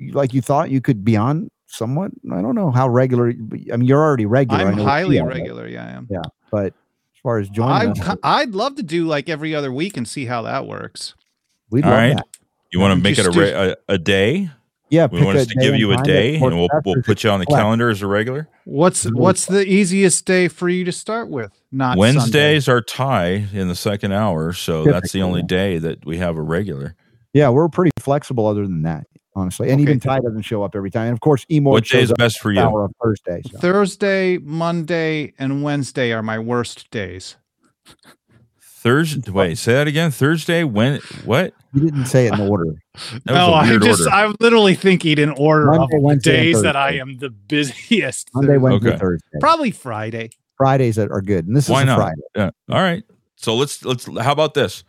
y- 0.00 0.10
like 0.12 0.32
you 0.34 0.40
thought 0.42 0.70
you 0.70 0.80
could 0.80 1.04
be 1.04 1.16
on 1.16 1.50
somewhat? 1.66 2.10
I 2.32 2.40
don't 2.42 2.54
know 2.54 2.70
how 2.70 2.88
regular. 2.88 3.28
I 3.28 3.76
mean, 3.76 3.82
you're 3.82 4.02
already 4.02 4.26
regular. 4.26 4.64
I 4.64 4.68
I'm 4.70 4.78
highly 4.78 5.16
you 5.16 5.22
are, 5.22 5.28
but- 5.28 5.36
regular. 5.36 5.66
Yeah, 5.68 5.84
I 5.86 5.90
am. 5.90 6.06
Yeah, 6.10 6.22
but 6.50 6.66
as 6.66 7.20
far 7.22 7.38
as 7.38 7.48
I, 7.48 7.52
joining, 7.52 8.00
us, 8.00 8.16
I'd 8.22 8.50
love 8.50 8.76
to 8.76 8.82
do 8.82 9.06
like 9.06 9.28
every 9.28 9.54
other 9.54 9.72
week 9.72 9.96
and 9.96 10.06
see 10.08 10.24
how 10.24 10.42
that 10.42 10.66
works. 10.66 11.14
we'd 11.70 11.84
All 11.84 11.90
love 11.90 11.98
right. 12.00 12.16
that. 12.16 12.26
You 12.72 12.80
want 12.80 12.92
to 12.92 12.98
Yeah, 12.98 13.02
make 13.02 13.18
it 13.18 13.26
a, 13.26 13.30
just 13.30 13.52
a 13.52 13.78
a 13.88 13.98
day? 13.98 14.50
Yeah, 14.90 15.06
We 15.06 15.22
want 15.22 15.36
us 15.36 15.46
to 15.48 15.54
give 15.56 15.74
you 15.76 15.92
a 15.92 16.02
day, 16.02 16.36
and 16.36 16.56
we'll 16.56 16.68
we'll 16.84 17.02
put 17.02 17.22
you 17.22 17.28
on 17.28 17.40
the 17.40 17.44
select. 17.46 17.60
calendar 17.62 17.90
as 17.90 18.00
a 18.00 18.06
regular. 18.06 18.48
What's 18.64 19.04
what's 19.12 19.44
the 19.44 19.66
easiest 19.66 20.24
day 20.24 20.48
for 20.48 20.66
you 20.70 20.82
to 20.84 20.92
start 20.92 21.28
with? 21.28 21.52
Not 21.70 21.98
Sunday. 21.98 22.00
Wednesdays 22.00 22.68
are 22.70 22.80
tie 22.80 23.46
in 23.52 23.68
the 23.68 23.74
second 23.74 24.12
hour, 24.12 24.54
so 24.54 24.84
that's 24.84 25.12
the 25.12 25.20
only 25.20 25.40
yeah. 25.40 25.46
day 25.46 25.78
that 25.78 26.06
we 26.06 26.16
have 26.18 26.38
a 26.38 26.42
regular. 26.42 26.94
Yeah, 27.34 27.50
we're 27.50 27.68
pretty 27.68 27.90
flexible 27.98 28.46
other 28.46 28.62
than 28.66 28.82
that, 28.82 29.06
honestly. 29.34 29.68
And 29.70 29.80
Okay. 29.80 29.82
even 29.90 30.00
Ty 30.00 30.20
doesn't 30.20 30.42
show 30.42 30.62
up 30.62 30.74
every 30.74 30.90
time. 30.90 31.08
And 31.08 31.12
of 31.12 31.20
course, 31.20 31.44
Emo 31.50 31.70
What 31.70 31.84
day 31.84 31.88
shows 31.88 32.02
is 32.04 32.10
up 32.12 32.18
best 32.18 32.40
for 32.40 32.50
you? 32.52 32.60
hour 32.60 32.84
of 32.84 32.92
Thursday. 33.02 33.42
So. 33.50 33.58
Thursday, 33.58 34.38
Monday, 34.38 35.34
and 35.38 35.62
Wednesday 35.62 36.12
are 36.12 36.22
my 36.22 36.38
worst 36.38 36.90
days. 36.90 37.36
Thursday. 38.60 39.30
Wait, 39.30 39.58
say 39.58 39.74
that 39.74 39.88
again. 39.88 40.10
Thursday. 40.10 40.64
When? 40.64 41.00
What? 41.24 41.52
You 41.74 41.80
didn't 41.82 42.06
say 42.06 42.26
it 42.28 42.34
in 42.34 42.40
order. 42.40 42.64
No, 43.26 43.32
was 43.34 43.68
a 43.68 43.72
I'm 43.74 43.80
just 43.80 44.00
order. 44.00 44.10
I'm 44.10 44.34
literally 44.40 44.74
thinking 44.74 45.18
in 45.18 45.30
order 45.30 45.66
Monday, 45.66 45.82
of 45.84 45.90
the 45.90 46.00
Wednesday, 46.00 46.36
and 46.36 46.44
days 46.54 46.62
that 46.62 46.74
I 46.74 46.94
am 46.94 47.18
the 47.18 47.30
busiest. 47.30 48.28
Monday, 48.34 48.56
Wednesday, 48.58 48.88
Okay. 48.90 48.98
Thursday. 48.98 49.38
Probably 49.38 49.70
Friday. 49.70 50.30
Fridays 50.56 50.96
that 50.96 51.10
are 51.12 51.20
good, 51.22 51.46
and 51.46 51.56
this 51.56 51.68
Why 51.68 51.78
is 51.80 51.82
a 51.84 51.86
not? 51.86 51.96
Friday. 51.98 52.20
Yeah. 52.34 52.50
All 52.68 52.80
right. 52.82 53.04
So 53.36 53.54
let's 53.54 53.84
let's. 53.84 54.06
How 54.20 54.32
about 54.32 54.54
this? 54.54 54.82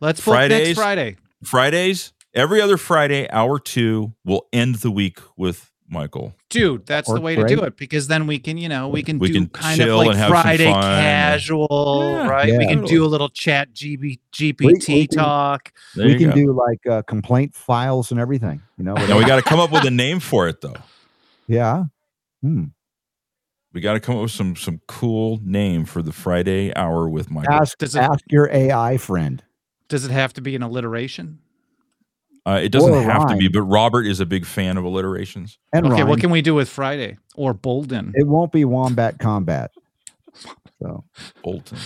Let's 0.00 0.18
book 0.24 0.34
next 0.48 0.74
Fridays? 0.74 0.76
Friday. 0.76 1.16
Fridays. 1.44 2.12
Every 2.34 2.60
other 2.62 2.76
Friday, 2.78 3.28
hour 3.30 3.58
two, 3.58 4.14
we'll 4.24 4.46
end 4.52 4.76
the 4.76 4.90
week 4.90 5.18
with 5.36 5.70
Michael. 5.86 6.34
Dude, 6.48 6.86
that's 6.86 7.06
the 7.08 7.14
Works 7.14 7.22
way 7.24 7.36
to 7.36 7.44
do 7.44 7.60
it 7.64 7.76
because 7.76 8.06
then 8.08 8.26
we 8.26 8.38
can, 8.38 8.56
you 8.56 8.70
know, 8.70 8.88
we 8.88 9.02
can 9.02 9.18
We 9.18 9.28
do 9.28 9.34
can 9.34 9.48
kind 9.48 9.78
of 9.82 9.96
like 9.98 10.08
and 10.08 10.16
have 10.16 10.28
some 10.30 10.40
Friday 10.42 10.64
casual, 10.72 12.00
Yeah, 12.04 12.28
right? 12.28 12.46
We 12.46 12.64
yeah. 12.64 12.68
can 12.70 12.84
do 12.84 13.04
a 13.04 13.08
little 13.08 13.28
chat 13.28 13.74
GB, 13.74 14.00
we 14.00 14.20
GPT 14.32 15.08
can- 15.10 15.18
talk. 15.18 15.72
There 15.94 16.06
we 16.06 16.16
can 16.16 16.30
go. 16.30 16.34
do 16.34 16.52
like 16.52 16.86
uh, 16.86 17.02
complaint 17.02 17.54
files 17.54 18.10
and 18.10 18.18
everything. 18.18 18.62
You 18.78 18.84
know. 18.84 18.94
Now 18.94 19.18
we 19.18 19.26
got 19.26 19.36
to 19.36 19.42
come 19.42 19.60
up 19.60 19.70
with 19.70 19.84
a 19.84 19.90
name 19.90 20.18
for 20.20 20.48
it, 20.48 20.62
though. 20.62 20.76
yeah. 21.46 21.84
Hmm. 22.40 22.64
We 23.74 23.80
got 23.80 23.92
to 23.94 24.00
come 24.00 24.16
up 24.16 24.22
with 24.22 24.30
some 24.32 24.56
some 24.56 24.80
cool 24.88 25.40
name 25.44 25.84
for 25.84 26.00
the 26.02 26.12
Friday 26.12 26.74
hour 26.74 27.08
with 27.08 27.30
Michael. 27.30 27.52
Ask 27.52 27.76
Does 27.78 27.94
it- 27.94 28.00
ask 28.00 28.20
your 28.30 28.50
AI 28.50 28.96
friend. 28.96 29.42
Does 29.92 30.06
it 30.06 30.10
have 30.10 30.32
to 30.32 30.40
be 30.40 30.56
an 30.56 30.62
alliteration? 30.62 31.38
Uh, 32.46 32.58
it 32.62 32.70
doesn't 32.72 32.90
Or 32.90 32.96
a 32.96 33.02
have 33.02 33.28
to 33.28 33.36
be, 33.36 33.48
but 33.48 33.60
Robert 33.60 34.06
is 34.06 34.20
a 34.20 34.24
big 34.24 34.46
fan 34.46 34.78
of 34.78 34.84
alliterations. 34.84 35.58
And 35.70 35.84
Okay, 35.84 35.96
rhyme. 36.00 36.08
what 36.08 36.18
can 36.18 36.30
we 36.30 36.40
do 36.40 36.54
with 36.54 36.70
Friday 36.70 37.18
or 37.36 37.52
Bolden? 37.52 38.10
it 38.14 38.26
won't 38.26 38.52
be 38.52 38.64
wombat 38.64 39.18
combat. 39.18 39.70
So 40.80 41.04
Bolton. 41.42 41.76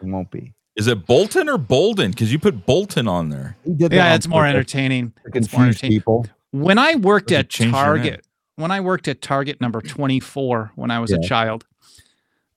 it 0.00 0.04
won't 0.06 0.30
be. 0.30 0.54
Is 0.76 0.86
it 0.86 1.04
Bolton 1.06 1.48
or 1.48 1.58
Bolden? 1.58 2.12
Because 2.12 2.32
you 2.32 2.38
put 2.38 2.64
Bolton 2.66 3.08
on 3.08 3.30
there. 3.30 3.56
He 3.64 3.72
did 3.72 3.90
that 3.90 3.96
yeah, 3.96 4.10
on 4.10 4.12
it's 4.14 4.28
more 4.28 4.46
entertaining. 4.46 5.12
It's 5.34 5.52
more 5.52 5.62
entertaining. 5.64 5.98
people. 5.98 6.26
When 6.52 6.78
I 6.78 6.94
worked 6.94 7.32
at 7.32 7.48
change 7.48 7.72
your 7.72 7.96
name. 7.96 8.04
Target, 8.04 8.26
when 8.54 8.70
I 8.70 8.80
worked 8.80 9.08
at 9.08 9.20
Target 9.20 9.60
number 9.60 9.80
24 9.80 10.70
when 10.76 10.92
I 10.92 11.00
was 11.00 11.10
a 11.10 11.20
child, 11.20 11.66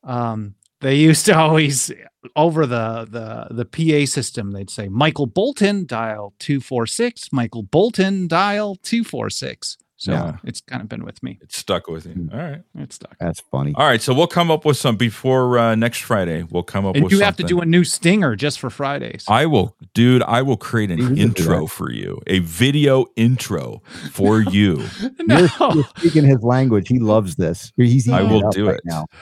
um, 0.03 0.53
they 0.81 0.95
used 0.95 1.25
to 1.25 1.37
always 1.37 1.91
over 2.35 2.65
the 2.65 3.07
the 3.09 3.47
the 3.53 3.65
PA 3.65 4.05
system, 4.09 4.51
they'd 4.51 4.69
say 4.69 4.87
Michael 4.87 5.27
Bolton 5.27 5.85
dial 5.85 6.33
246, 6.39 7.31
Michael 7.31 7.63
Bolton 7.63 8.27
dial 8.27 8.75
246. 8.75 9.77
So 9.99 10.11
Yeah. 10.11 10.37
it's 10.43 10.61
kind 10.61 10.81
of 10.83 10.87
been 10.87 11.03
with 11.03 11.21
me. 11.23 11.39
It's 11.41 11.57
stuck 11.57 11.87
with 11.87 12.05
you. 12.05 12.13
Hmm. 12.13 12.29
All 12.31 12.37
right. 12.39 12.61
It's 12.77 12.95
stuck. 12.95 13.17
That's 13.19 13.39
funny. 13.51 13.73
All 13.75 13.87
right. 13.87 14.01
So 14.01 14.13
we'll 14.13 14.27
come 14.27 14.51
up 14.51 14.63
with 14.63 14.77
some 14.77 14.95
before 14.95 15.57
uh, 15.57 15.73
next 15.75 15.99
Friday. 16.03 16.43
We'll 16.43 16.61
come 16.63 16.85
up 16.85 16.95
And 16.95 17.03
with 17.03 17.13
you 17.13 17.19
have 17.21 17.35
to 17.37 17.43
do 17.43 17.61
a 17.61 17.65
new 17.65 17.83
stinger 17.83 18.35
just 18.35 18.59
for 18.59 18.69
Fridays. 18.69 19.25
I 19.27 19.47
will, 19.47 19.75
dude. 19.95 20.21
I 20.23 20.43
will 20.43 20.55
create 20.57 20.91
an 20.91 21.17
intro 21.17 21.65
for 21.65 21.91
you, 21.91 22.21
a 22.27 22.39
video 22.39 23.07
intro 23.15 23.81
for 24.11 24.41
you. 24.51 24.83
no. 25.25 25.39
You're, 25.39 25.73
you're 25.75 25.83
speaking 25.97 26.23
his 26.25 26.43
language. 26.43 26.87
He 26.87 26.99
loves 26.99 27.35
this. 27.35 27.73
He's 27.75 28.07
I 28.07 28.19
eating 28.21 28.29
will 28.31 28.45
up 28.47 28.53
do 28.53 28.67
right 28.67 28.75
it. 28.77 28.81
now. 28.85 29.05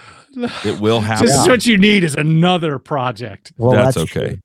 It 0.66 0.82
will 0.82 1.00
happen. 1.00 1.28
Just 1.28 1.48
what 1.48 1.66
you 1.66 1.78
need 1.78 2.04
is 2.04 2.14
another 2.14 2.78
project. 2.78 3.54
Well, 3.58 3.72
That's 3.72 3.96
that's, 3.96 4.12
okay. 4.18 4.28
true. 4.32 4.38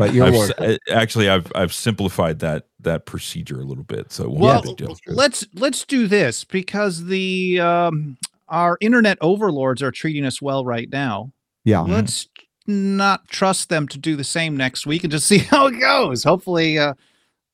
But 0.00 0.14
you're 0.14 0.26
I've, 0.26 0.34
working. 0.34 0.64
s- 0.66 0.78
uh, 0.88 0.92
actually, 0.94 1.28
I've 1.28 1.50
I've 1.54 1.72
simplified 1.72 2.40
that 2.40 2.66
that 2.80 3.06
procedure 3.06 3.60
a 3.60 3.64
little 3.64 3.84
bit, 3.84 4.10
so 4.12 4.24
it 4.24 4.30
won't 4.30 4.40
Well, 4.42 4.62
be 4.62 4.70
a 4.72 4.74
deal. 4.74 4.96
let's 5.06 5.46
let's 5.54 5.84
do 5.84 6.06
this 6.08 6.42
because 6.44 7.04
the 7.04 7.60
um, 7.60 8.16
our 8.48 8.76
internet 8.80 9.18
overlords 9.20 9.82
are 9.82 9.90
treating 9.92 10.24
us 10.24 10.40
well 10.42 10.64
right 10.64 10.88
now. 10.90 11.32
Yeah. 11.64 11.80
Let's 11.82 12.28
not 12.66 13.28
trust 13.28 13.68
them 13.68 13.86
to 13.88 13.98
do 13.98 14.16
the 14.16 14.24
same 14.24 14.56
next 14.56 14.86
week 14.86 15.04
and 15.04 15.10
just 15.10 15.26
see 15.28 15.38
how 15.38 15.66
it 15.66 15.78
goes. 15.78 16.24
Hopefully, 16.24 16.78
uh, 16.78 16.94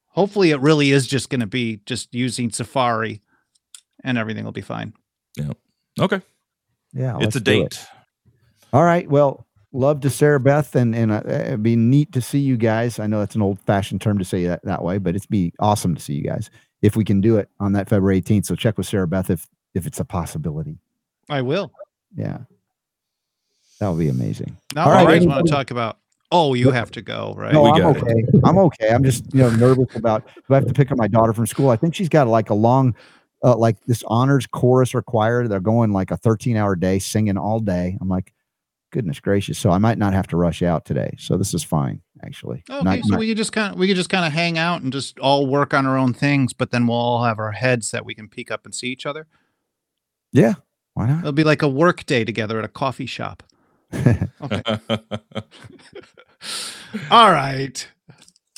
hopefully 0.09 0.51
it 0.53 0.61
really 0.61 0.93
is 0.93 1.07
just 1.07 1.29
going 1.31 1.41
to 1.41 1.47
be 1.47 1.81
just 1.87 2.15
using 2.15 2.51
Safari, 2.51 3.21
and 4.05 4.17
everything 4.19 4.45
will 4.45 4.53
be 4.53 4.61
fine. 4.63 4.93
Yeah. 5.37 5.53
Okay. 6.01 6.21
Yeah, 6.93 7.19
it's 7.21 7.37
a 7.37 7.41
do 7.41 7.63
it. 7.63 7.71
date. 7.71 7.87
All 8.73 8.85
right. 8.85 9.09
Well, 9.09 9.46
love 9.73 10.01
to 10.01 10.11
Sarah 10.11 10.41
Beth, 10.41 10.75
and 10.75 10.95
and 10.95 11.13
uh, 11.13 11.23
it'd 11.27 11.63
be 11.63 11.77
neat 11.77 12.13
to 12.13 12.21
see 12.21 12.39
you 12.39 12.57
guys. 12.57 12.99
I 12.99 13.07
know 13.07 13.19
that's 13.21 13.35
an 13.35 13.43
old 13.43 13.61
fashioned 13.61 14.01
term 14.01 14.19
to 14.19 14.25
say 14.25 14.45
that 14.47 14.65
that 14.65 14.83
way, 14.83 14.99
but 14.99 15.15
it'd 15.17 15.29
be 15.31 15.53
awesome 15.59 15.95
to 15.95 16.01
see 16.01 16.15
you 16.15 16.23
guys 16.25 16.51
if 16.83 16.97
we 16.97 17.05
can 17.05 17.21
do 17.21 17.37
it 17.39 17.49
on 17.61 17.73
that 17.73 17.89
February 17.89 18.21
18th. 18.21 18.47
So 18.47 18.55
check 18.55 18.77
with 18.79 18.87
Sarah 18.87 19.09
Beth 19.09 19.31
if 19.31 19.47
if 19.75 19.87
it's 19.87 20.01
a 20.01 20.05
possibility. 20.05 20.79
I 21.29 21.43
will. 21.43 21.73
Yeah, 22.17 22.39
that 23.81 23.89
would 23.89 23.99
be 23.99 24.09
amazing. 24.09 24.57
Now, 24.75 24.85
All 24.85 24.91
I 24.91 24.95
right, 24.97 25.07
always 25.07 25.27
want 25.27 25.47
to 25.47 25.53
talk 25.53 25.71
about. 25.71 25.99
Oh, 26.33 26.55
you 26.55 26.71
have 26.73 26.91
to 26.93 27.03
go, 27.03 27.35
right? 27.37 27.53
No, 27.53 27.63
We 27.63 27.71
I'm 27.71 27.79
got 27.81 27.97
it. 27.99 28.03
okay. 28.03 28.25
I'm 28.45 28.59
okay. 28.59 28.89
I'm 28.91 29.05
just 29.05 29.33
you 29.33 29.41
know 29.43 29.51
nervous 29.51 29.95
about 29.95 30.27
if 30.37 30.51
I 30.51 30.55
have 30.57 30.67
to 30.67 30.75
pick 30.75 30.91
up 30.91 30.99
my 30.99 31.07
daughter 31.07 31.33
from 31.33 31.47
school. 31.47 31.71
I 31.71 31.77
think 31.77 31.95
she's 31.95 32.09
got 32.09 32.27
like 32.27 32.51
a 32.51 32.55
long, 32.55 32.97
uh, 33.45 33.57
like 33.57 33.77
this 33.87 34.03
honors 34.09 34.45
chorus 34.47 34.93
or 34.95 35.03
choir. 35.03 35.47
They're 35.47 35.61
going 35.61 35.93
like 35.93 36.11
a 36.11 36.17
13 36.17 36.57
hour 36.57 36.75
day, 36.75 36.99
singing 36.99 37.37
all 37.37 37.61
day. 37.61 37.97
I'm 38.01 38.09
like, 38.09 38.33
goodness 38.97 39.21
gracious. 39.21 39.59
So 39.59 39.71
I 39.71 39.77
might 39.77 39.99
not 39.99 40.15
have 40.15 40.27
to 40.29 40.39
rush 40.39 40.63
out 40.63 40.87
today. 40.87 41.15
So 41.19 41.37
this 41.37 41.53
is 41.53 41.63
fine, 41.63 42.01
actually. 42.25 42.65
Okay, 42.71 42.83
Not- 42.83 43.01
so 43.05 43.11
not- 43.11 43.19
we 43.21 43.29
could 43.29 43.37
just 43.37 43.53
kind 43.53 43.75
of 43.75 43.79
we 43.79 43.87
could 43.87 43.97
just 43.97 44.09
kind 44.09 44.25
of 44.25 44.33
hang 44.33 44.57
out 44.57 44.81
and 44.81 44.91
just 44.91 45.19
all 45.19 45.47
work 45.47 45.75
on 45.75 45.85
our 45.85 45.99
own 45.99 46.15
things, 46.15 46.55
but 46.55 46.71
then 46.71 46.87
we'll 46.87 46.97
all 46.97 47.23
have 47.25 47.39
our 47.39 47.53
heads 47.53 47.91
that 47.91 48.07
we 48.07 48.15
can 48.15 48.27
peek 48.27 48.51
up 48.51 48.65
and 48.65 48.75
see 48.75 48.87
each 48.89 49.05
other. 49.05 49.27
yeah, 50.33 50.55
why 50.95 51.09
not? 51.09 51.19
It'll 51.21 51.33
be 51.33 51.45
like 51.45 51.61
a 51.61 51.69
work 51.69 52.07
day 52.07 52.25
together 52.25 52.59
at 52.59 52.65
a 52.65 52.69
coffee 52.69 53.05
shop. 53.07 53.43
Okay. 54.43 54.63
all 57.11 57.31
right. 57.33 57.89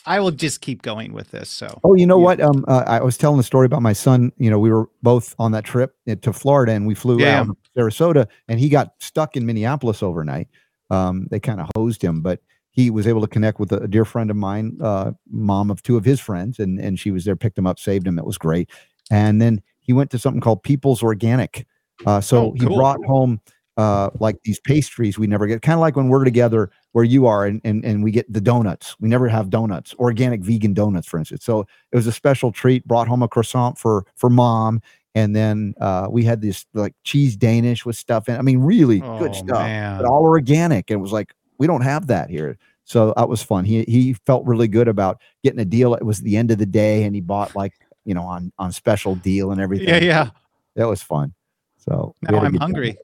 I 0.09 0.21
will 0.21 0.31
just 0.31 0.61
keep 0.63 0.81
going 0.83 1.13
with 1.13 1.31
this. 1.31 1.51
So 1.51 1.79
Oh, 1.85 1.95
you 1.95 2.07
know 2.07 2.17
You- 2.19 2.25
what? 2.25 2.41
Um, 2.41 2.65
uh, 2.67 2.85
I 2.87 3.01
was 3.03 3.19
telling 3.19 3.37
the 3.37 3.43
story 3.43 3.67
about 3.67 3.83
my 3.83 3.93
son. 3.93 4.33
You 4.39 4.51
know, 4.51 4.59
we 4.59 4.71
were 4.73 4.89
both 5.03 5.35
on 5.39 5.53
that 5.53 5.65
trip 5.65 5.95
uh, 6.11 6.15
to 6.23 6.33
Florida, 6.33 6.73
and 6.73 6.87
we 6.87 6.95
flew 6.95 7.21
Yeah. 7.21 7.41
out 7.41 7.57
Sarasota, 7.77 8.27
and 8.49 8.59
he 8.59 8.69
got 8.69 8.95
stuck 9.01 9.37
in 9.37 9.45
Minneapolis 9.45 10.03
overnight. 10.03 10.49
Um, 10.91 11.27
they 11.31 11.39
kind 11.39 11.61
of 11.61 11.69
hosed 11.77 12.03
him, 12.03 12.23
but 12.23 12.41
he 12.71 12.91
was 12.91 13.07
able 13.07 13.21
to 13.21 13.27
connect 13.27 13.61
with 13.61 13.71
a, 13.73 13.81
a 13.81 13.89
dear 13.89 14.05
friend 14.07 14.31
of 14.31 14.37
mine, 14.37 14.79
uh, 14.81 15.13
mom 15.31 15.71
of 15.71 15.83
two 15.83 15.97
of 15.99 16.05
his 16.05 16.21
friends, 16.21 16.59
and 16.59 16.79
and 16.81 16.99
she 16.99 17.11
was 17.11 17.25
there, 17.27 17.37
picked 17.37 17.59
him 17.59 17.67
up, 17.67 17.79
saved 17.79 18.07
him. 18.07 18.19
It 18.19 18.25
was 18.25 18.39
great. 18.39 18.71
And 19.11 19.43
then 19.43 19.61
he 19.81 19.93
went 19.93 20.11
to 20.13 20.19
something 20.19 20.41
called 20.41 20.63
People's 20.63 21.03
Organic. 21.03 21.67
Uh, 22.07 22.21
so 22.21 22.47
Oh, 22.47 22.53
he 22.57 22.65
brought 22.65 23.05
home 23.05 23.41
uh, 23.77 24.11
like 24.21 24.37
these 24.45 24.59
pastries 24.61 25.19
we 25.19 25.27
never 25.27 25.47
get, 25.47 25.63
kind 25.63 25.75
of 25.75 25.81
like 25.81 25.97
when 25.97 26.09
we're 26.09 26.25
together 26.25 26.71
where 26.99 27.05
you 27.05 27.27
are, 27.29 27.47
and, 27.47 27.61
and 27.63 27.85
and 27.85 28.03
we 28.03 28.11
get 28.11 28.27
the 28.33 28.41
donuts. 28.41 28.97
We 28.99 29.09
never 29.09 29.29
have 29.29 29.51
donuts, 29.51 29.95
organic 30.01 30.41
vegan 30.41 30.75
donuts, 30.75 31.07
for 31.07 31.17
instance. 31.17 31.45
So 31.45 31.61
it 31.93 31.97
was 31.97 32.09
a 32.09 32.13
special 32.13 32.51
treat. 32.51 32.85
Brought 32.89 33.07
home 33.07 33.23
a 33.23 33.29
croissant 33.29 33.79
for 33.79 34.05
for 34.17 34.29
mom, 34.29 34.83
and 35.15 35.37
then 35.37 35.75
uh, 35.81 36.09
we 36.11 36.25
had 36.25 36.41
this 36.43 36.67
like 36.75 36.97
cheese 37.05 37.37
Danish 37.37 37.87
with 37.87 37.95
stuff 37.95 38.29
in. 38.29 38.35
I 38.35 38.43
mean, 38.43 38.59
really 38.59 38.99
good 38.99 39.31
Oh, 39.31 39.33
stuff, 39.33 39.59
man. 39.61 39.97
but 40.03 40.09
all 40.11 40.23
organic. 40.25 40.91
And 40.91 40.99
it 40.99 41.01
was 41.01 41.13
like 41.13 41.33
we 41.59 41.69
don't 41.69 41.83
have 41.83 42.09
that 42.09 42.31
here. 42.31 42.59
So 42.83 43.15
that 43.17 43.29
was 43.29 43.45
fun. 43.45 43.65
He 43.65 43.85
he 43.85 44.15
felt 44.27 44.45
really 44.45 44.67
good 44.67 44.89
about 44.89 45.21
getting 45.45 45.61
a 45.61 45.65
deal. 45.65 45.95
It 45.95 46.03
was 46.03 46.19
the 46.19 46.37
end 46.37 46.51
of 46.51 46.59
the 46.59 46.67
day, 46.67 47.05
and 47.05 47.15
he 47.15 47.21
bought 47.21 47.55
like 47.55 47.75
you 48.07 48.13
know 48.15 48.23
on 48.25 48.51
on 48.59 48.73
special 48.73 49.15
deal 49.15 49.53
and 49.53 49.61
everything. 49.61 49.87
yeah, 49.89 49.99
yeah. 50.03 50.31
that 50.75 50.89
was 50.89 51.01
fun. 51.01 51.33
So 51.77 52.17
Now 52.23 52.41
I'm 52.41 52.55
hungry 52.57 52.95
time. 52.95 53.03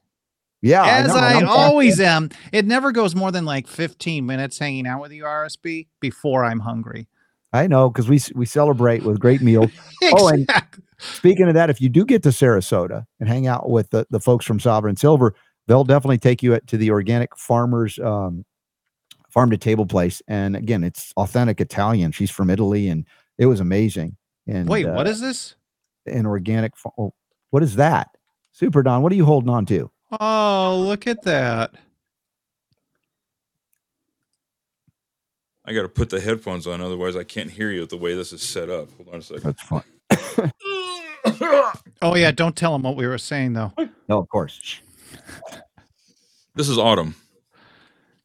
Yeah, 0.65 0.83
As 0.83 1.11
I 1.11 1.35
I'm 1.35 1.47
always 1.47 1.99
am. 1.99 2.29
It 2.51 2.65
never 2.65 2.91
goes 2.91 3.13
more 3.15 3.31
than 3.31 3.45
like 3.45 3.67
15 3.67 4.25
minutes 4.25 4.57
hanging 4.57 4.87
out 4.87 4.99
with 4.99 5.11
you, 5.11 5.23
RSB, 5.23 5.85
before 5.99 6.43
I'm 6.43 6.59
hungry. 6.59 7.07
I 7.53 7.67
know 7.67 7.89
because 7.89 8.09
we 8.09 8.19
we 8.33 8.45
celebrate 8.47 9.03
with 9.03 9.19
great 9.19 9.41
meals. 9.41 9.69
Oh, 10.03 10.27
and- 10.27 10.49
Speaking 10.97 11.47
of 11.47 11.53
that, 11.53 11.69
if 11.69 11.81
you 11.81 11.89
do 11.89 12.03
get 12.05 12.23
to 12.23 12.29
Sarasota 12.29 13.05
and 13.19 13.29
hang 13.29 13.45
out 13.47 13.69
with 13.69 13.89
the, 13.91 14.07
the 14.09 14.19
folks 14.19 14.45
from 14.45 14.59
Sovereign 14.59 14.95
Silver, 14.95 15.35
they'll 15.67 15.83
definitely 15.83 16.17
take 16.17 16.41
you 16.41 16.57
to 16.59 16.77
the 16.77 16.89
organic 16.89 17.37
farmers 17.37 17.99
um, 17.99 18.43
farm 19.29 19.51
to 19.51 19.57
table 19.57 19.85
place. 19.85 20.21
And 20.27 20.55
again, 20.55 20.83
it's 20.85 21.13
authentic 21.17 21.59
Italian. 21.61 22.11
She's 22.11 22.31
from 22.31 22.49
Italy, 22.49 22.87
and 22.87 23.05
it 23.37 23.45
was 23.47 23.59
amazing. 23.59 24.15
And 24.47 24.67
Wait, 24.69 24.85
uh, 24.87 24.93
what 24.93 25.05
is 25.07 25.19
this? 25.21 25.55
an 26.07 26.25
organic? 26.25 26.75
fa- 26.77 26.89
Oh, 26.97 27.13
what 27.51 27.61
is 27.61 27.75
that? 27.75 28.09
Super 28.51 28.81
Don, 28.81 29.01
what 29.03 29.11
are 29.11 29.15
you 29.15 29.25
holding 29.25 29.49
on 29.49 29.65
to? 29.67 29.91
Oh, 30.11 30.83
look 30.87 31.07
at 31.07 31.23
that. 31.23 31.73
I 35.65 35.73
got 35.73 35.81
to 35.81 35.89
put 35.89 36.09
the 36.09 36.19
headphones 36.21 36.67
on, 36.67 36.79
otherwise 36.79 37.15
I 37.15 37.23
can't 37.23 37.49
hear 37.49 37.71
you 37.71 37.85
the 37.87 37.97
way 37.97 38.13
this 38.13 38.31
is 38.31 38.41
set 38.43 38.69
up. 38.69 38.89
Hold 38.97 39.09
on 39.09 39.19
a 39.19 39.21
second. 39.21 39.43
That's 39.43 39.61
fun. 39.63 39.83
Oh, 42.03 42.15
yeah. 42.15 42.29
Don't 42.31 42.55
tell 42.55 42.71
them 42.73 42.83
what 42.83 42.95
we 42.95 43.07
were 43.07 43.17
saying, 43.17 43.53
though. 43.53 43.73
No, 44.07 44.19
of 44.19 44.29
course. 44.29 44.79
This 46.53 46.69
is 46.69 46.77
Autumn. 46.77 47.15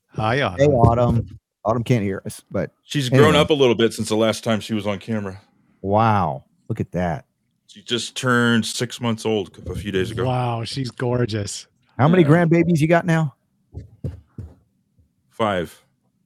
Hi, 0.09 0.43
Autumn. 0.43 0.59
Hey, 0.59 0.67
Autumn. 0.67 0.99
Autumn. 1.17 1.39
Autumn 1.65 1.85
can't 1.85 2.03
hear 2.03 2.23
us, 2.27 2.43
but 2.51 2.73
She's 2.83 3.09
grown 3.09 3.37
up 3.37 3.49
a 3.51 3.55
little 3.55 3.75
bit 3.75 3.95
since 3.95 4.09
the 4.11 4.17
last 4.17 4.45
time 4.45 4.61
she 4.61 4.75
was 4.75 4.87
on 4.87 4.99
camera. 4.99 5.41
wow, 5.83 6.45
look 6.69 6.81
at 6.81 6.93
that. 6.93 7.25
She 7.69 7.83
just 7.83 8.17
turned 8.17 8.67
six 8.67 9.01
months 9.01 9.25
old 9.25 9.57
a 9.69 9.75
few 9.75 9.93
days 9.93 10.11
ago. 10.11 10.25
Wow, 10.27 10.65
she's 10.65 10.91
gorgeous. 10.91 11.67
How 12.01 12.09
many 12.09 12.23
Yeah. 12.23 12.29
grandbabies 12.31 12.81
you 12.81 12.89
got 12.89 13.05
now? 13.05 13.35
Five, 15.29 15.83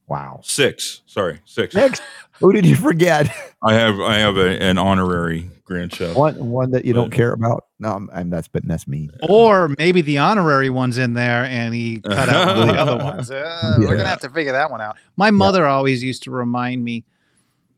Wow. 0.07 0.41
six. 0.45 1.03
Sorry, 1.07 1.41
six. 1.45 1.75
Next, 1.75 2.01
who 2.41 2.53
did 2.53 2.65
you 2.67 2.77
forget? 2.77 3.29
I 3.63 3.75
have 3.75 3.99
I 4.01 4.19
have 4.19 4.37
a, 4.37 4.63
an 4.63 4.79
honorary 4.79 5.51
grandchild. 5.65 6.17
one 6.17 6.35
one 6.51 6.71
that 6.73 6.85
you 6.85 6.93
don't 6.93 7.11
care 7.11 7.33
about. 7.33 7.65
No, 7.81 7.93
I'm, 7.93 8.11
I'm 8.13 8.31
that's 8.31 8.47
but 8.49 8.67
that's 8.69 8.87
me. 8.87 9.09
Or 9.29 9.75
maybe 9.79 10.01
the 10.01 10.19
honorary 10.19 10.71
one's 10.71 10.99
in 10.99 11.15
there 11.15 11.45
and 11.45 11.75
he 11.75 12.01
cut 12.01 12.29
out 12.29 12.55
the 12.67 12.73
other 12.75 12.97
ones. 13.03 13.31
Uh, 13.35 13.77
We're 13.79 13.97
gonna 13.97 14.09
have 14.09 14.21
to 14.21 14.31
figure 14.31 14.53
that 14.53 14.71
one 14.71 14.81
out. 14.81 14.97
My 15.17 15.31
mother 15.33 15.67
always 15.67 16.03
used 16.05 16.23
to 16.25 16.31
remind 16.31 16.85
me 16.85 17.05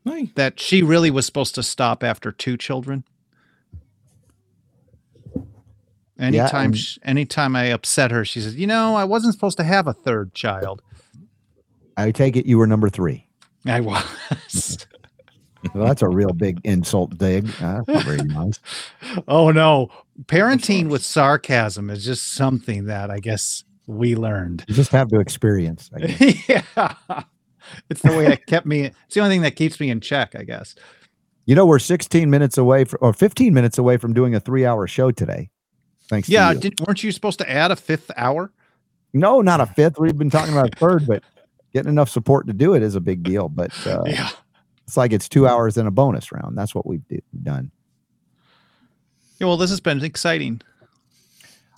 Hey. 0.05 0.31
that 0.35 0.59
she 0.59 0.83
really 0.83 1.09
was 1.11 1.25
supposed 1.25 1.55
to 1.55 1.63
stop 1.63 2.03
after 2.03 2.31
two 2.31 2.57
children. 2.57 3.03
Anytime, 6.19 6.73
sh 6.73 6.97
anytime 7.03 7.55
I 7.55 7.65
upset 7.65 8.11
her, 8.11 8.25
she 8.25 8.41
says, 8.41 8.55
"You 8.55 8.67
know, 8.67 8.95
I 8.95 9.03
wasn't 9.03 9.33
supposed 9.33 9.57
to 9.57 9.63
have 9.63 9.87
a 9.87 9.93
third 9.93 10.33
child." 10.33 10.81
I 11.95 12.11
take 12.11 12.35
it 12.35 12.45
you 12.45 12.57
were 12.57 12.67
number 12.67 12.89
three. 12.89 13.27
I 13.65 13.81
was. 13.81 14.85
Well, 15.73 15.85
that's 15.85 16.01
a 16.01 16.07
real 16.07 16.33
big 16.33 16.61
insult 16.63 17.17
dig. 17.17 17.49
Uh, 17.61 17.81
very 17.87 18.17
nice. 18.23 18.59
oh 19.27 19.51
no, 19.51 19.89
parenting 20.25 20.87
with 20.87 21.03
sarcasm 21.03 21.89
is 21.89 22.05
just 22.05 22.33
something 22.33 22.85
that 22.85 23.09
I 23.09 23.19
guess 23.19 23.63
we 23.85 24.15
learned. 24.15 24.63
You 24.67 24.75
just 24.75 24.91
have 24.91 25.09
to 25.09 25.19
experience. 25.19 25.89
I 25.95 25.99
guess. 25.99 26.49
yeah, 26.49 26.93
it's 27.89 28.01
the 28.01 28.15
way 28.15 28.25
that 28.25 28.45
kept 28.45 28.65
me. 28.65 28.91
It's 29.05 29.15
the 29.15 29.21
only 29.21 29.35
thing 29.35 29.41
that 29.41 29.55
keeps 29.55 29.79
me 29.79 29.89
in 29.89 29.99
check, 29.99 30.35
I 30.35 30.43
guess. 30.43 30.75
You 31.45 31.55
know, 31.55 31.65
we're 31.65 31.79
16 31.79 32.29
minutes 32.29 32.57
away 32.57 32.83
from, 32.83 32.99
or 33.01 33.13
15 33.13 33.53
minutes 33.53 33.77
away 33.77 33.97
from 33.97 34.13
doing 34.13 34.35
a 34.35 34.39
three-hour 34.39 34.85
show 34.87 35.11
today. 35.11 35.49
Thanks. 36.09 36.29
Yeah, 36.29 36.49
To 36.49 36.53
you. 36.55 36.59
did, 36.61 36.79
weren't 36.81 37.03
you 37.03 37.11
supposed 37.11 37.39
to 37.39 37.49
add 37.49 37.71
a 37.71 37.75
fifth 37.75 38.11
hour? 38.17 38.51
no, 39.13 39.41
not 39.41 39.59
a 39.61 39.65
fifth. 39.65 39.97
We've 39.99 40.17
been 40.17 40.29
talking 40.29 40.53
about 40.53 40.73
a 40.73 40.77
third, 40.77 41.07
but 41.07 41.23
getting 41.73 41.89
enough 41.89 42.09
support 42.09 42.45
to 42.47 42.53
do 42.53 42.73
it 42.75 42.83
is 42.83 42.95
a 42.95 42.99
big 43.01 43.23
deal. 43.23 43.49
But 43.49 43.71
uh, 43.87 44.03
yeah. 44.05 44.29
it's 44.85 44.95
like 44.97 45.11
it's 45.13 45.27
two 45.27 45.47
hours 45.47 45.77
and 45.77 45.87
a 45.87 45.91
bonus 45.91 46.31
round. 46.31 46.57
That's 46.57 46.75
what 46.75 46.85
we've 46.85 47.07
d- 47.07 47.21
done. 47.43 47.71
Yeah. 49.39 49.47
Well, 49.47 49.57
this 49.57 49.69
has 49.69 49.79
been 49.79 50.03
exciting. 50.03 50.61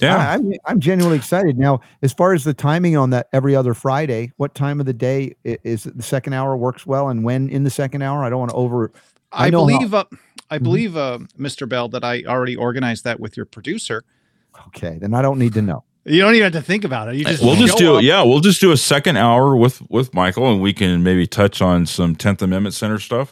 Yeah. 0.01 0.17
I, 0.17 0.33
I'm 0.35 0.53
I'm 0.65 0.79
genuinely 0.79 1.17
excited. 1.17 1.57
Now, 1.57 1.81
as 2.01 2.13
far 2.13 2.33
as 2.33 2.43
the 2.45 2.53
timing 2.53 2.95
on 2.97 3.09
that 3.11 3.27
every 3.33 3.55
other 3.55 3.73
Friday, 3.73 4.31
what 4.37 4.55
time 4.55 4.79
of 4.79 4.85
the 4.85 4.93
day 4.93 5.35
i- 5.45 5.57
is 5.63 5.83
the 5.83 6.03
second 6.03 6.33
hour 6.33 6.55
works 6.57 6.85
well, 6.85 7.09
and 7.09 7.23
when 7.23 7.49
in 7.49 7.63
the 7.63 7.69
second 7.69 8.01
hour? 8.01 8.23
I 8.23 8.29
don't 8.29 8.39
want 8.39 8.51
to 8.51 8.55
over. 8.57 8.91
I 9.31 9.47
I, 9.47 9.49
know 9.49 9.65
how- 9.67 9.77
believe. 9.77 9.93
Uh, 9.93 10.05
I 10.49 10.57
Mhm. 10.57 10.63
believe, 10.63 10.97
uh, 10.97 11.19
Mr. 11.37 11.69
Bell, 11.69 11.89
that 11.89 12.03
I 12.03 12.23
already 12.23 12.55
organized 12.55 13.03
that 13.03 13.19
with 13.19 13.37
your 13.37 13.45
producer. 13.45 14.03
Okay, 14.67 14.97
then 14.99 15.13
I 15.13 15.21
don't 15.21 15.39
need 15.39 15.53
to 15.53 15.61
know. 15.61 15.83
You 16.05 16.21
don't 16.21 16.33
even 16.33 16.51
have 16.51 16.59
to 16.63 16.65
think 16.65 16.85
about 16.85 17.09
it. 17.09 17.17
You 17.17 17.25
just 17.25 17.43
we'll 17.43 17.55
just 17.55 17.77
do 17.77 17.97
up. 17.97 18.01
yeah, 18.03 18.23
we'll 18.23 18.39
just 18.39 18.59
do 18.61 18.71
a 18.71 18.77
second 18.77 19.17
hour 19.17 19.55
with 19.55 19.81
with 19.91 20.11
Michael, 20.13 20.51
and 20.51 20.59
we 20.59 20.73
can 20.73 21.03
maybe 21.03 21.27
touch 21.27 21.61
on 21.61 21.85
some 21.85 22.15
Tenth 22.15 22.41
Amendment 22.41 22.73
Center 22.73 22.97
stuff, 22.97 23.31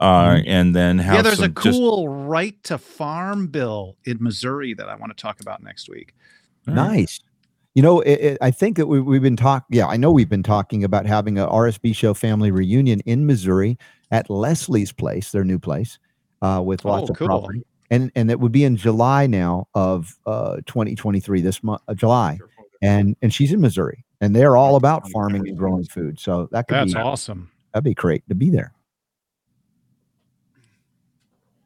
uh, 0.00 0.40
and 0.46 0.74
then 0.74 0.98
have 0.98 1.16
Yeah, 1.16 1.22
there's 1.22 1.38
a 1.38 1.42
some 1.42 1.54
just- 1.54 1.78
cool 1.78 2.08
right 2.08 2.60
to 2.64 2.78
farm 2.78 3.46
bill 3.48 3.96
in 4.04 4.16
Missouri 4.20 4.74
that 4.74 4.88
I 4.88 4.96
want 4.96 5.16
to 5.16 5.20
talk 5.22 5.40
about 5.40 5.62
next 5.62 5.88
week. 5.88 6.14
All 6.66 6.74
right. 6.74 6.86
Nice. 6.96 7.20
You 7.74 7.82
know, 7.82 8.00
it, 8.00 8.14
it, 8.14 8.38
I 8.40 8.50
think 8.50 8.78
that 8.78 8.86
we, 8.86 9.00
we've 9.00 9.22
been 9.22 9.36
talking. 9.36 9.76
Yeah, 9.76 9.86
I 9.86 9.96
know 9.96 10.10
we've 10.10 10.30
been 10.30 10.42
talking 10.42 10.82
about 10.82 11.06
having 11.06 11.38
a 11.38 11.46
RSB 11.46 11.94
show 11.94 12.14
family 12.14 12.50
reunion 12.50 12.98
in 13.00 13.26
Missouri 13.26 13.78
at 14.10 14.28
Leslie's 14.28 14.90
place, 14.92 15.30
their 15.30 15.44
new 15.44 15.58
place, 15.60 15.98
uh, 16.42 16.60
with 16.64 16.84
lots 16.84 17.10
Oh, 17.10 17.12
of 17.12 17.18
cool. 17.18 17.28
property, 17.28 17.62
and 17.90 18.10
and 18.14 18.30
it 18.30 18.40
would 18.40 18.52
be 18.52 18.64
in 18.64 18.76
July 18.76 19.26
now 19.26 19.66
of 19.74 20.16
uh, 20.26 20.56
2023, 20.66 21.40
this 21.40 21.62
month, 21.62 21.80
uh, 21.88 21.94
July, 21.94 22.38
and 22.82 23.16
and 23.22 23.32
she's 23.32 23.52
in 23.52 23.60
Missouri, 23.60 24.04
and 24.20 24.34
they're 24.36 24.56
all 24.56 24.76
about 24.76 25.08
farming 25.10 25.48
and 25.48 25.56
growing 25.56 25.84
food. 25.84 26.20
So 26.20 26.48
that 26.52 26.68
could 26.68 26.76
That's 26.76 26.94
be 26.94 27.00
awesome. 27.00 27.50
that'd 27.72 27.84
be 27.84 27.94
great 27.94 28.28
to 28.28 28.34
be 28.34 28.50
there. 28.50 28.72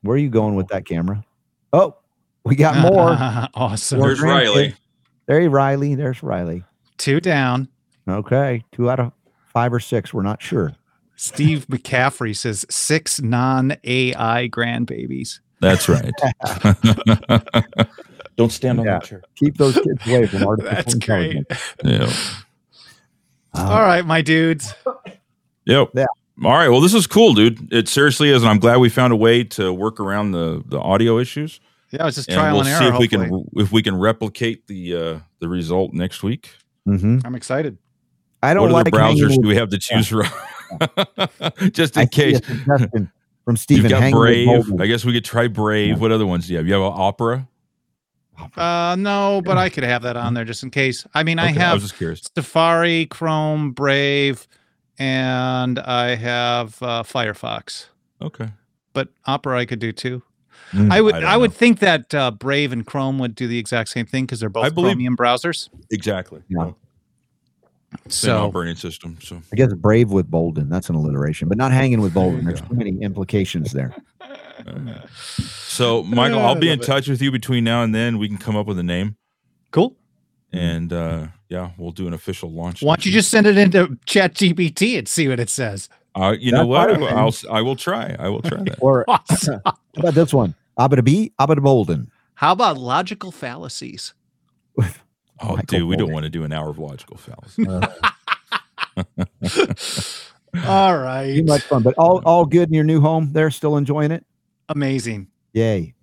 Where 0.02 0.14
are 0.14 0.18
you 0.18 0.30
going 0.30 0.54
with 0.54 0.68
that 0.68 0.84
camera? 0.84 1.24
Oh, 1.72 1.96
we 2.44 2.56
got 2.56 2.76
more. 2.92 3.16
awesome. 3.54 3.98
More 3.98 4.08
There's 4.08 4.20
grandkids. 4.20 4.24
Riley. 4.54 4.74
There, 5.26 5.50
Riley. 5.50 5.94
There's 5.94 6.22
Riley. 6.22 6.64
Two 6.98 7.20
down. 7.20 7.68
Okay, 8.08 8.64
two 8.72 8.90
out 8.90 8.98
of 9.00 9.12
five 9.52 9.72
or 9.72 9.78
six. 9.80 10.12
We're 10.12 10.22
not 10.22 10.42
sure. 10.42 10.74
Steve 11.14 11.66
McCaffrey 11.68 12.36
says 12.36 12.66
six 12.68 13.20
non 13.20 13.76
AI 13.84 14.48
grandbabies. 14.48 15.38
That's 15.62 15.88
right. 15.88 16.12
Don't 18.36 18.50
stand 18.52 18.80
on 18.80 18.86
Yeah. 18.86 18.98
that 18.98 19.04
chair. 19.04 19.22
Keep 19.36 19.56
those 19.58 19.74
kids 19.74 20.06
away 20.06 20.26
from 20.26 20.42
artificial 20.44 20.74
That's 20.76 20.94
great. 20.94 21.36
intelligence. 21.36 22.34
Yeah. 23.54 23.60
Uh, 23.60 23.68
All 23.70 23.80
right, 23.82 24.04
my 24.04 24.20
dudes. 24.22 24.74
Yep. 25.66 25.90
Yeah. 25.94 26.06
All 26.44 26.52
right. 26.52 26.68
Well, 26.68 26.80
this 26.80 26.94
is 26.94 27.06
cool, 27.06 27.34
dude. 27.34 27.72
It 27.72 27.88
seriously 27.88 28.30
is, 28.30 28.42
and 28.42 28.50
I'm 28.50 28.58
glad 28.58 28.78
we 28.78 28.88
found 28.88 29.12
a 29.12 29.16
way 29.16 29.44
to 29.44 29.72
work 29.72 30.00
around 30.00 30.32
the 30.32 30.62
the 30.66 30.78
audio 30.80 31.18
issues. 31.18 31.60
Yeah, 31.90 32.06
it's 32.06 32.16
just 32.16 32.28
And 32.30 32.36
trial 32.38 32.56
we'll 32.56 32.66
and 32.66 32.76
see 32.78 32.84
error. 32.84 32.94
if 32.94 32.98
we 32.98 33.06
hopefully. 33.06 33.44
can 33.44 33.62
if 33.62 33.70
we 33.72 33.82
can 33.82 33.98
replicate 33.98 34.66
the 34.66 34.96
uh 34.96 35.18
the 35.40 35.48
result 35.48 35.92
next 35.92 36.22
week. 36.22 36.50
mhm. 36.88 37.20
I'm 37.24 37.34
excited. 37.34 37.76
I 38.42 38.54
don't 38.54 38.72
What 38.72 38.86
like 38.86 38.94
other 38.94 38.98
browsers 39.14 39.40
do 39.40 39.46
we 39.46 39.54
have 39.56 39.68
to 39.68 39.78
choose 39.78 40.08
from? 40.08 40.24
Just 41.72 41.96
in 41.96 42.02
I 42.02 42.06
case. 42.06 42.40
Suggestion 43.46 43.76
from 43.76 43.82
You've 43.82 43.90
got 43.90 44.00
hanging 44.02 44.14
Brave. 44.18 44.46
Bolden. 44.46 44.80
I 44.82 44.86
guess 44.86 45.04
we 45.04 45.12
could 45.12 45.24
try 45.24 45.48
Brave. 45.48 46.00
What 46.00 46.12
other 46.12 46.26
ones 46.26 46.46
do 46.46 46.52
you 46.52 46.58
have? 46.58 46.66
You 46.66 46.74
have 46.74 46.82
Opera. 46.82 47.48
Uh, 48.56 48.96
no, 48.98 49.42
but 49.44 49.56
I 49.58 49.68
could 49.68 49.84
have 49.84 50.02
that 50.02 50.16
on 50.16 50.34
there 50.34 50.44
just 50.44 50.62
in 50.62 50.70
case. 50.70 51.06
I 51.14 51.22
mean, 51.22 51.38
I 51.38 51.50
Okay, 51.50 51.60
have 51.60 51.74
was 51.74 51.82
just 51.84 51.96
curious. 51.96 52.22
Safari, 52.34 53.06
Chrome, 53.06 53.72
Brave, 53.72 54.48
and 54.98 55.78
I 55.78 56.14
have 56.16 56.82
uh, 56.82 57.02
Firefox. 57.02 57.86
Okay. 58.20 58.48
But 58.94 59.08
Opera 59.26 59.58
I 59.60 59.64
could 59.64 59.78
do 59.78 59.92
too. 59.92 60.22
Mm, 60.72 60.90
I 60.90 61.00
would 61.02 61.14
I 61.16 61.34
I, 61.34 61.36
would 61.36 61.50
know. 61.50 61.56
think 61.56 61.78
that 61.80 62.14
uh, 62.14 62.30
Brave 62.30 62.72
and 62.72 62.86
Chrome 62.86 63.18
would 63.18 63.34
do 63.34 63.46
the 63.46 63.58
exact 63.58 63.90
same 63.90 64.06
thing 64.06 64.24
because 64.24 64.40
they're 64.40 64.48
both 64.48 64.64
I 64.64 64.70
believe- 64.70 64.92
Chromium 64.92 65.16
browsers. 65.16 65.68
Exactly. 65.90 66.42
Yeah. 66.48 66.72
Same 68.08 68.30
So 68.32 68.38
operating 68.46 68.76
system. 68.76 69.18
So 69.22 69.40
I 69.52 69.56
guess 69.56 69.72
Brave 69.74 70.10
with 70.10 70.30
Bolden. 70.30 70.68
That's 70.68 70.88
an 70.88 70.94
alliteration, 70.96 71.48
but 71.48 71.56
not 71.58 71.72
hanging 71.72 72.00
with 72.00 72.12
Bolden. 72.14 72.40
you 72.40 72.46
There's 72.48 72.60
too 72.60 72.74
many 72.74 72.98
implications 73.00 73.72
there. 73.72 73.94
uh, 74.20 75.00
so 75.66 76.02
Michael, 76.04 76.40
I 76.40 76.48
I'll 76.48 76.54
be 76.60 76.70
in 76.70 76.80
it. 76.80 76.84
touch 76.86 77.08
with 77.08 77.20
you 77.22 77.30
between 77.30 77.64
now 77.64 77.82
and 77.82 77.94
then. 77.94 78.18
We 78.18 78.28
can 78.28 78.38
come 78.38 78.56
up 78.56 78.66
with 78.66 78.78
a 78.78 78.82
name 78.82 79.16
cool. 79.70 79.96
and 80.52 80.92
uh 80.92 81.28
yeah, 81.48 81.70
we'll 81.78 81.92
do 81.92 82.06
an 82.06 82.14
official 82.14 82.50
launch. 82.50 82.82
Why 82.82 82.94
don't 82.94 83.04
you 83.06 83.12
just 83.12 83.30
send 83.30 83.46
it 83.46 83.58
into 83.58 83.98
Chat 84.06 84.34
GPT 84.34 84.98
and 84.98 85.06
see 85.08 85.28
what 85.28 85.38
it 85.40 85.50
says? 85.50 85.88
Uh, 86.14 86.34
you 86.38 86.50
That's 86.50 86.62
know 86.62 86.66
what? 86.66 86.88
I 86.90 86.92
fine. 86.92 87.00
will, 87.00 87.08
I'll, 87.08 87.28
s- 87.28 87.44
I 87.50 87.60
will 87.62 87.76
try. 87.76 88.14
I 88.18 88.28
will 88.28 88.42
try 88.42 88.62
that. 88.64 88.78
Or 88.80 89.04
how 89.08 89.72
about 89.96 90.14
this 90.14 90.32
one? 90.34 90.54
Abba 90.78 91.02
B, 91.02 91.32
Abba 91.38 91.54
to 91.54 91.60
Bolden. 91.62 92.10
How 92.34 92.52
about 92.52 92.76
logical 92.78 93.30
fallacies? 93.32 94.12
Oh, 95.42 95.56
Michael 95.56 95.62
dude, 95.66 95.88
we 95.88 95.96
don't 95.96 96.12
want 96.12 96.24
to 96.24 96.30
do 96.30 96.44
an 96.44 96.52
hour 96.52 96.70
of 96.70 96.78
logical 96.78 97.16
fallacy. 97.16 97.66
All 100.66 100.98
right. 100.98 101.34
Too 101.34 101.44
much 101.44 101.62
fun, 101.62 101.82
but 101.82 101.94
all 101.96 102.18
all 102.26 102.44
good 102.44 102.68
in 102.68 102.74
your 102.74 102.84
new 102.84 103.00
home. 103.00 103.32
They're 103.32 103.50
still 103.50 103.76
enjoying 103.78 104.10
it. 104.10 104.24
Amazing. 104.68 105.28
Yay! 105.54 105.94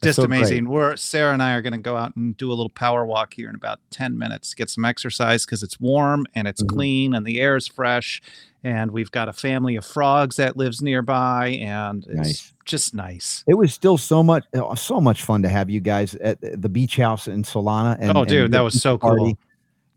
That's 0.00 0.08
Just 0.08 0.16
so 0.16 0.26
great. 0.26 0.38
amazing. 0.38 0.68
We're 0.68 0.96
Sarah 0.96 1.34
and 1.34 1.42
I 1.42 1.52
are 1.54 1.62
going 1.62 1.74
to 1.74 1.78
go 1.78 1.96
out 1.96 2.16
and 2.16 2.34
do 2.36 2.48
a 2.48 2.54
little 2.54 2.70
power 2.70 3.04
walk 3.04 3.34
here 3.34 3.48
in 3.50 3.54
about 3.54 3.80
10 3.90 4.18
minutes, 4.18 4.54
get 4.54 4.70
some 4.70 4.84
exercise 4.84 5.44
because 5.44 5.62
it's 5.62 5.78
warm 5.78 6.24
and 6.34 6.48
it's 6.48 6.62
Mhm. 6.62 6.68
clean 6.68 7.14
and 7.14 7.26
the 7.26 7.40
air 7.40 7.54
is 7.54 7.68
fresh. 7.68 8.22
And 8.64 8.92
we've 8.92 9.10
got 9.10 9.28
a 9.28 9.32
family 9.32 9.74
of 9.76 9.84
frogs 9.84 10.36
that 10.36 10.56
lives 10.56 10.80
nearby 10.82 11.48
and 11.60 12.04
it's 12.06 12.14
Nice. 12.14 12.52
just 12.64 12.94
nice. 12.94 13.42
It 13.48 13.54
was 13.54 13.74
still 13.74 13.98
so 13.98 14.22
much 14.22 14.44
oh, 14.54 14.74
so 14.76 15.00
much 15.00 15.22
fun 15.24 15.42
to 15.42 15.48
have 15.48 15.68
you 15.68 15.80
guys 15.80 16.14
at 16.16 16.38
the 16.40 16.68
beach 16.68 16.96
house 16.96 17.26
in 17.26 17.42
Solana. 17.42 17.96
And, 17.98 18.16
oh, 18.16 18.20
and 18.20 18.28
dude, 18.28 18.52
that 18.52 18.60
was 18.60 18.80
so 18.80 18.96
party. 18.98 19.18
cool. 19.18 19.38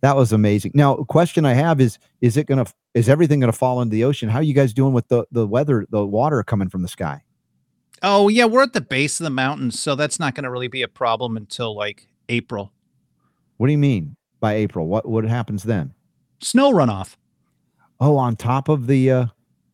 That 0.01 0.15
was 0.15 0.31
amazing. 0.33 0.71
Now, 0.75 0.95
question 0.97 1.45
I 1.45 1.53
have 1.53 1.79
is: 1.81 1.97
Is 2.21 2.37
it 2.37 2.47
gonna? 2.47 2.65
Is 2.93 3.07
everything 3.09 3.39
gonna 3.39 3.51
fall 3.51 3.81
into 3.81 3.91
the 3.91 4.03
ocean? 4.03 4.29
How 4.29 4.39
are 4.39 4.43
you 4.43 4.53
guys 4.53 4.73
doing 4.73 4.93
with 4.93 5.07
the 5.07 5.25
the 5.31 5.47
weather, 5.47 5.85
the 5.89 6.05
water 6.05 6.43
coming 6.43 6.69
from 6.69 6.81
the 6.81 6.87
sky? 6.87 7.21
Oh, 8.03 8.27
yeah. 8.27 8.45
We're 8.45 8.61
at 8.63 8.73
the 8.73 8.81
base 8.81 9.19
of 9.19 9.23
the 9.23 9.29
mountain. 9.31 9.71
So 9.71 9.95
that's 9.95 10.19
not 10.19 10.35
going 10.35 10.43
to 10.43 10.51
really 10.51 10.67
be 10.67 10.81
a 10.83 10.87
problem 10.87 11.37
until 11.37 11.75
like 11.75 12.07
April. 12.29 12.71
What 13.57 13.67
do 13.67 13.71
you 13.71 13.77
mean 13.79 14.15
by 14.39 14.55
April? 14.55 14.85
What 14.87 15.07
what 15.07 15.23
happens 15.23 15.63
then? 15.63 15.93
Snow 16.41 16.71
runoff. 16.71 17.15
Oh, 17.99 18.17
on 18.17 18.35
top 18.35 18.69
of 18.69 18.87
the 18.87 19.11
uh, 19.11 19.25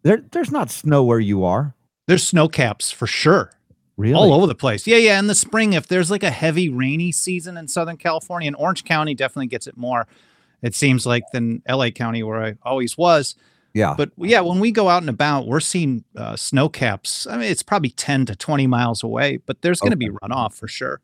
there 0.03 0.23
there's 0.31 0.51
not 0.51 0.69
snow 0.69 1.03
where 1.03 1.19
you 1.19 1.43
are. 1.43 1.75
There's 2.07 2.25
snow 2.25 2.47
caps 2.47 2.91
for 2.91 3.07
sure. 3.07 3.51
Really? 3.97 4.15
all 4.15 4.33
over 4.33 4.47
the 4.47 4.55
place. 4.55 4.87
Yeah, 4.87 4.97
yeah. 4.97 5.19
In 5.19 5.27
the 5.27 5.35
spring, 5.35 5.73
if 5.73 5.87
there's 5.87 6.09
like 6.09 6.23
a 6.23 6.31
heavy 6.31 6.69
rainy 6.69 7.11
season 7.11 7.55
in 7.55 7.67
Southern 7.67 7.97
California, 7.97 8.47
and 8.47 8.55
Orange 8.55 8.83
County 8.83 9.13
definitely 9.13 9.47
gets 9.47 9.67
it 9.67 9.77
more. 9.77 10.07
It 10.63 10.73
seems 10.73 11.05
like 11.05 11.23
than 11.33 11.61
LA 11.69 11.89
County, 11.89 12.23
where 12.23 12.43
I 12.43 12.55
always 12.63 12.97
was. 12.97 13.35
Yeah. 13.73 13.93
But 13.95 14.11
yeah, 14.17 14.41
when 14.41 14.59
we 14.59 14.71
go 14.71 14.89
out 14.89 15.03
and 15.03 15.09
about, 15.09 15.47
we're 15.47 15.59
seeing 15.59 16.03
uh, 16.17 16.35
snow 16.35 16.67
caps. 16.67 17.27
I 17.27 17.37
mean, 17.37 17.51
it's 17.51 17.63
probably 17.63 17.91
10 17.91 18.25
to 18.27 18.35
20 18.35 18.67
miles 18.67 19.03
away, 19.03 19.37
but 19.37 19.61
there's 19.61 19.79
going 19.79 19.91
to 19.91 19.97
be 19.97 20.09
runoff 20.09 20.53
for 20.53 20.67
sure. 20.67 20.99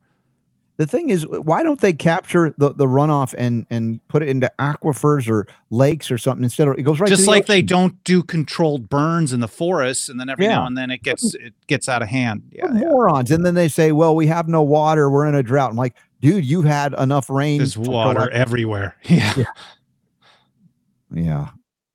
The 0.78 0.86
thing 0.86 1.10
is, 1.10 1.26
why 1.28 1.64
don't 1.64 1.82
they 1.82 1.92
capture 1.92 2.54
the, 2.60 2.72
the 2.72 2.86
runoff 2.86 3.34
and 3.38 3.66
and 3.72 4.00
put 4.10 4.22
it 4.22 4.30
into 4.30 4.52
aquifers 4.60 5.28
or 5.28 5.48
lakes 5.72 6.12
or 6.12 6.20
something 6.20 6.44
instead 6.44 6.68
of 6.68 6.78
it 6.78 6.84
goes 6.84 7.00
right 7.00 7.08
to 7.08 7.14
Just 7.16 7.26
the 7.26 7.32
like 7.32 7.48
they 7.48 7.64
don't 7.64 8.04
do 8.04 8.22
controlled 8.22 8.88
burns 8.88 9.34
in 9.34 9.40
the 9.40 9.48
forests, 9.48 10.08
and 10.08 10.20
then 10.20 10.30
every 10.30 10.46
Yeah. 10.46 10.56
now 10.58 10.66
and 10.68 10.78
then 10.78 10.92
it 10.92 11.02
gets 11.02 11.34
it 11.34 11.54
gets 11.66 11.90
out 11.90 12.04
of 12.04 12.08
hand. 12.10 12.44
Yeah, 12.52 12.66
What 12.66 12.76
morons. 12.76 13.32
And 13.32 13.44
then 13.44 13.56
they 13.56 13.68
say, 13.68 13.92
well, 13.92 14.16
we 14.16 14.28
have 14.28 14.48
no 14.48 14.62
water. 14.62 15.10
We're 15.10 15.26
in 15.28 15.34
a 15.34 15.42
drought. 15.42 15.72
I'm 15.72 15.78
like, 15.78 15.96
dude, 16.22 16.46
you've 16.46 16.66
had 16.66 16.94
enough 16.94 17.28
rain. 17.30 17.58
there's 17.58 17.76
water 17.78 18.14
collect-" 18.20 18.36
everywhere. 18.36 18.96
Yeah. 19.04 19.46
Yeah. 21.12 21.48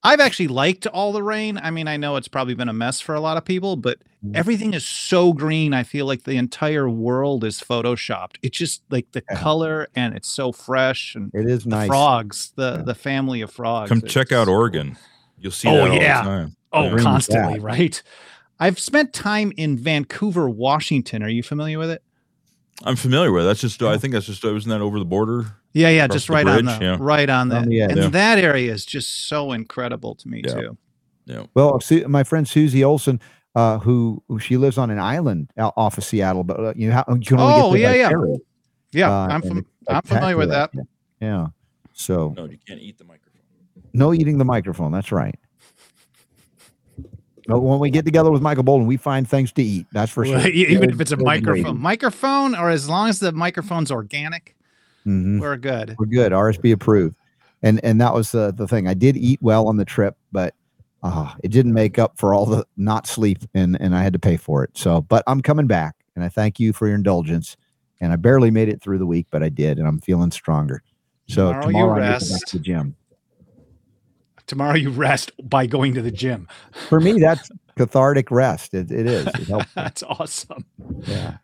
I've 0.05 0.21
actually 0.21 0.49
liked 0.49 0.87
all 0.89 1.13
the 1.13 1.23
rain. 1.23 1.59
I 1.63 1.71
mean, 1.71 1.87
I 1.87 1.97
know 1.97 2.17
it's 2.17 2.27
probably 2.29 2.55
been 2.55 2.69
a 2.69 2.73
mess 2.73 3.01
for 3.01 3.15
a 3.15 3.21
lot 3.21 3.37
of 3.37 3.45
people, 3.45 3.77
but 3.77 3.99
Mm. 4.25 4.37
everything 4.37 4.73
is 4.75 4.87
so 4.87 5.33
green. 5.33 5.73
I 5.75 5.83
feel 5.85 6.07
like 6.07 6.25
the 6.25 6.37
entire 6.37 6.89
world 6.89 7.45
is 7.45 7.61
photoshopped. 7.61 8.37
It's 8.43 8.57
just 8.59 8.83
like 8.91 9.07
the 9.13 9.23
Yeah. 9.31 9.37
color 9.41 9.89
and 9.97 10.15
it's 10.15 10.29
so 10.29 10.53
fresh 10.53 11.15
and 11.15 11.31
It 11.35 11.47
is 11.47 11.65
the 11.65 11.71
nice. 11.71 11.89
frogs, 11.89 12.53
the 12.57 12.77
Yeah. 12.79 12.83
the 12.85 12.95
family 12.95 13.41
of 13.43 13.51
frogs. 13.53 13.89
Come 13.89 14.03
check 14.03 14.31
out 14.33 14.43
it's- 14.43 14.49
Oregon. 14.49 14.97
You'll 15.41 15.51
see 15.53 15.69
Oh, 15.69 15.75
that 15.75 15.91
all 15.91 15.97
yeah. 15.97 16.23
the 16.23 16.29
time. 16.29 16.57
Oh, 16.73 16.83
Yeah. 16.85 17.03
Constantly, 17.03 17.55
back. 17.55 17.63
right? 17.63 18.03
I've 18.61 18.79
spent 18.79 19.13
time 19.13 19.53
in 19.57 19.77
Vancouver, 19.77 20.49
Washington. 20.49 21.23
Are 21.25 21.29
you 21.29 21.43
familiar 21.43 21.79
with 21.81 21.91
it? 21.91 22.03
I'm 22.85 22.97
familiar 22.97 23.33
with. 23.33 23.45
it. 23.45 23.47
That's 23.49 23.61
just. 23.61 23.83
I 23.83 23.99
think 23.99 24.15
that's 24.15 24.27
just. 24.27 24.43
Wasn't 24.45 24.71
that 24.71 24.81
over 24.81 24.99
the 25.01 25.05
border? 25.05 25.57
Yeah, 25.75 25.89
yeah, 25.89 26.05
Across 26.05 26.15
just 26.17 26.26
the 26.28 26.33
right 26.34 26.47
on 26.47 26.65
the 26.67 26.78
yeah. 26.81 26.97
right 27.01 27.31
on 27.31 27.49
the 27.49 27.57
On 27.57 27.68
the 27.68 27.81
edge. 27.81 27.91
and 27.92 28.01
Yeah. 28.02 28.09
that 28.09 28.39
area 28.39 28.73
is 28.73 28.84
just 28.84 29.28
so 29.28 29.52
incredible 29.52 30.15
to 30.17 30.28
me 30.28 30.42
Yeah. 30.44 30.55
too. 30.55 30.78
Yeah. 31.25 31.47
Well, 31.55 31.81
my 32.09 32.25
friend 32.25 32.47
Susie 32.47 32.83
Olson, 32.84 33.20
uh, 33.55 33.78
who, 33.78 34.23
who 34.28 34.39
she 34.39 34.57
lives 34.57 34.76
on 34.76 34.91
an 34.91 34.99
island 34.99 35.51
out 35.57 35.73
off 35.76 35.97
of 35.99 36.05
Seattle, 36.05 36.42
but 36.44 36.59
uh, 36.60 36.73
you, 36.76 36.91
ha- 36.92 37.05
you 37.09 37.20
can 37.20 37.39
only 37.41 37.55
Oh, 37.55 37.73
get 37.75 37.81
there 37.81 37.81
yeah, 37.81 37.91
by 37.92 37.97
yeah. 37.97 38.09
ferry, 38.09 38.36
Yeah, 38.92 39.10
uh, 39.10 39.26
I'm 39.28 39.42
from 39.42 39.59
it's 39.59 39.68
I'm 39.89 40.02
familiar 40.02 40.36
with 40.36 40.49
that. 40.51 40.70
spectacular. 40.73 40.86
Yeah. 41.20 41.47
So 41.94 42.34
No, 42.36 42.44
you 42.47 42.59
can't 42.67 42.81
eat 42.81 42.99
the 42.99 43.05
microphone. 43.05 43.41
no 43.92 44.12
eating 44.12 44.39
the 44.39 44.44
microphone. 44.44 44.91
That's 44.92 45.12
right. 45.12 45.39
But 47.47 47.60
when 47.60 47.78
we 47.81 47.91
get 47.91 48.05
together 48.05 48.31
with 48.31 48.41
Michael 48.41 48.62
Bolden, 48.62 48.86
we 48.86 48.97
find 48.97 49.28
things 49.28 49.51
to 49.52 49.62
eat. 49.62 49.86
That's 49.92 50.12
for 50.12 50.25
sure. 50.25 50.39
even 50.49 50.91
if 50.91 51.01
it's 51.01 51.10
a 51.12 51.17
microphone, 51.17 51.78
microphone, 51.81 52.55
or 52.55 52.70
as 52.70 52.89
long 52.89 53.09
as 53.09 53.18
the 53.18 53.33
microphone's 53.33 53.91
organic, 53.91 54.55
Mhm. 55.07 55.41
we're 55.41 55.57
good. 55.57 55.95
We're 55.99 56.07
good. 56.07 56.33
RSB 56.33 56.73
approved. 56.73 57.17
And 57.63 57.81
and 57.85 58.01
that 58.01 58.15
was 58.15 58.33
the 58.33 58.53
the 58.53 58.67
thing. 58.69 58.87
I 58.89 58.95
did 58.95 59.17
eat 59.17 59.41
well 59.43 59.69
on 59.69 59.77
the 59.77 59.85
trip, 59.85 60.17
but 60.33 60.55
uh, 61.03 61.33
it 61.43 61.49
didn't 61.51 61.73
make 61.75 61.99
up 61.99 62.19
for 62.19 62.35
all 62.35 62.47
the 62.47 62.65
not 62.77 63.07
sleep 63.07 63.39
and 63.55 63.77
and 63.81 63.95
I 63.95 64.03
had 64.03 64.13
to 64.15 64.19
pay 64.19 64.37
for 64.37 64.65
it. 64.65 64.71
So, 64.75 65.01
but 65.03 65.23
I'm 65.27 65.41
coming 65.43 65.67
back, 65.67 65.95
and 66.17 66.25
I 66.25 66.29
thank 66.29 66.59
you 66.61 66.73
for 66.73 66.87
your 66.87 66.97
indulgence. 66.97 67.57
And 68.01 68.13
I 68.13 68.17
barely 68.17 68.51
made 68.51 68.69
it 68.69 68.83
through 68.83 68.99
the 68.99 69.07
week, 69.07 69.29
but 69.31 69.45
I 69.45 69.49
did, 69.49 69.79
and 69.79 69.87
I'm 69.87 70.01
feeling 70.01 70.33
stronger. 70.33 70.83
So 71.29 71.47
Tomorrow 71.53 71.67
you 71.67 71.73
tomorrow, 71.73 71.93
I 71.93 71.95
to 71.97 72.01
back 72.03 72.11
rest. 72.21 72.49
to 72.49 72.59
the 72.59 72.65
gym. 72.65 72.97
Tomorrow 74.49 74.75
you 74.75 74.91
rest 74.91 75.31
by 75.49 75.67
going 75.67 75.95
to 75.95 76.03
the 76.03 76.11
gym. 76.11 76.49
For 76.89 76.99
me, 77.01 77.21
that's 77.21 77.49
cathartic 77.77 78.31
rest. 78.33 78.75
It, 78.75 78.91
it 78.91 79.07
is. 79.07 79.27
It 79.29 79.47
helps. 79.47 79.67
That's 79.75 80.03
awesome. 80.03 80.65
Yeah. 81.07 81.37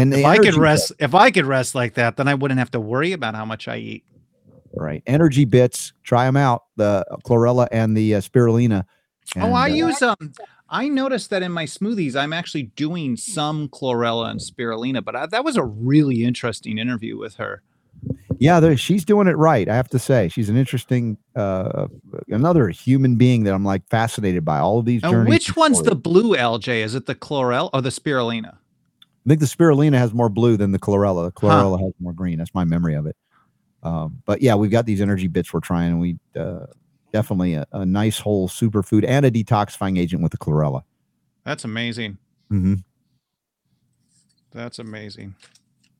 And 0.00 0.14
If 0.14 0.24
I 0.24 0.38
could 0.38 0.54
rest, 0.54 0.92
if 0.98 1.14
I 1.14 1.30
could 1.30 1.44
rest 1.44 1.74
like 1.74 1.94
that, 1.94 2.16
then 2.16 2.26
I 2.26 2.34
wouldn't 2.34 2.58
have 2.58 2.70
to 2.72 2.80
worry 2.80 3.12
about 3.12 3.34
how 3.34 3.44
much 3.44 3.68
I 3.68 3.76
eat. 3.76 4.04
Right. 4.74 5.02
Energy 5.06 5.44
bits. 5.44 5.92
Try 6.04 6.24
them 6.24 6.36
out. 6.36 6.64
The 6.76 7.04
chlorella 7.26 7.68
and 7.70 7.96
the 7.96 8.14
uh, 8.14 8.20
spirulina. 8.20 8.84
oh, 9.36 9.52
I 9.52 9.70
uh, 9.70 9.74
use 9.74 10.02
um. 10.02 10.32
I 10.72 10.88
noticed 10.88 11.30
that 11.30 11.42
in 11.42 11.50
my 11.50 11.64
smoothies, 11.64 12.14
I'm 12.14 12.32
actually 12.32 12.62
doing 12.62 13.16
some 13.16 13.68
chlorella 13.68 14.30
and 14.30 14.38
spirulina, 14.38 15.04
but 15.04 15.16
I, 15.16 15.26
that 15.26 15.44
was 15.44 15.56
a 15.56 15.64
really 15.64 16.22
interesting 16.22 16.78
interview 16.78 17.18
with 17.18 17.34
her. 17.36 17.62
Yeah, 18.38 18.76
she's 18.76 19.04
doing 19.04 19.26
it 19.26 19.36
right. 19.36 19.68
I 19.68 19.74
have 19.74 19.88
to 19.88 19.98
say, 19.98 20.28
she's 20.28 20.48
an 20.48 20.56
interesting, 20.56 21.18
uh, 21.34 21.88
another 22.28 22.68
human 22.68 23.16
being 23.16 23.42
that 23.44 23.52
I'm 23.52 23.64
like 23.64 23.86
fascinated 23.88 24.44
by. 24.44 24.60
All 24.60 24.78
of 24.78 24.86
these. 24.86 25.02
Now, 25.02 25.24
which 25.24 25.56
one's 25.56 25.82
the 25.82 25.96
blue 25.96 26.36
algae? 26.36 26.80
Is 26.80 26.94
it 26.94 27.06
the 27.06 27.16
chlorella 27.16 27.68
or 27.74 27.82
the 27.82 27.90
spirulina? 27.90 28.56
I 29.26 29.28
think 29.28 29.40
the 29.40 29.46
spirulina 29.46 29.98
has 29.98 30.14
more 30.14 30.28
blue 30.28 30.56
than 30.56 30.72
the 30.72 30.78
chlorella. 30.78 31.26
The 31.26 31.32
chlorella 31.32 31.78
huh. 31.78 31.84
has 31.84 31.92
more 32.00 32.12
green. 32.12 32.38
That's 32.38 32.54
my 32.54 32.64
memory 32.64 32.94
of 32.94 33.06
it. 33.06 33.16
Um, 33.82 34.22
but 34.24 34.42
yeah, 34.42 34.54
we've 34.54 34.70
got 34.70 34.86
these 34.86 35.00
energy 35.00 35.26
bits 35.26 35.52
we're 35.52 35.60
trying, 35.60 35.92
and 35.92 36.00
we 36.00 36.18
uh, 36.38 36.66
definitely 37.12 37.54
a, 37.54 37.66
a, 37.72 37.86
nice 37.86 38.18
whole 38.18 38.48
superfood 38.48 39.04
and 39.06 39.24
a 39.24 39.30
detoxifying 39.30 39.98
agent 39.98 40.22
with 40.22 40.32
the 40.32 40.38
chlorella. 40.38 40.82
That's 41.44 41.64
amazing. 41.64 42.18
Mm-hmm. 42.50 42.74
That's 44.52 44.78
amazing. 44.78 45.34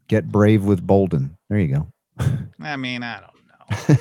Get 0.09 0.29
brave 0.29 0.65
with 0.65 0.87
Bolden. 0.87 1.37
There 1.49 1.59
you 1.59 1.75
go. 1.75 1.89
I 2.61 2.77
mean, 2.77 3.03
I 3.03 3.21
don't 3.21 3.89
know. 3.89 3.97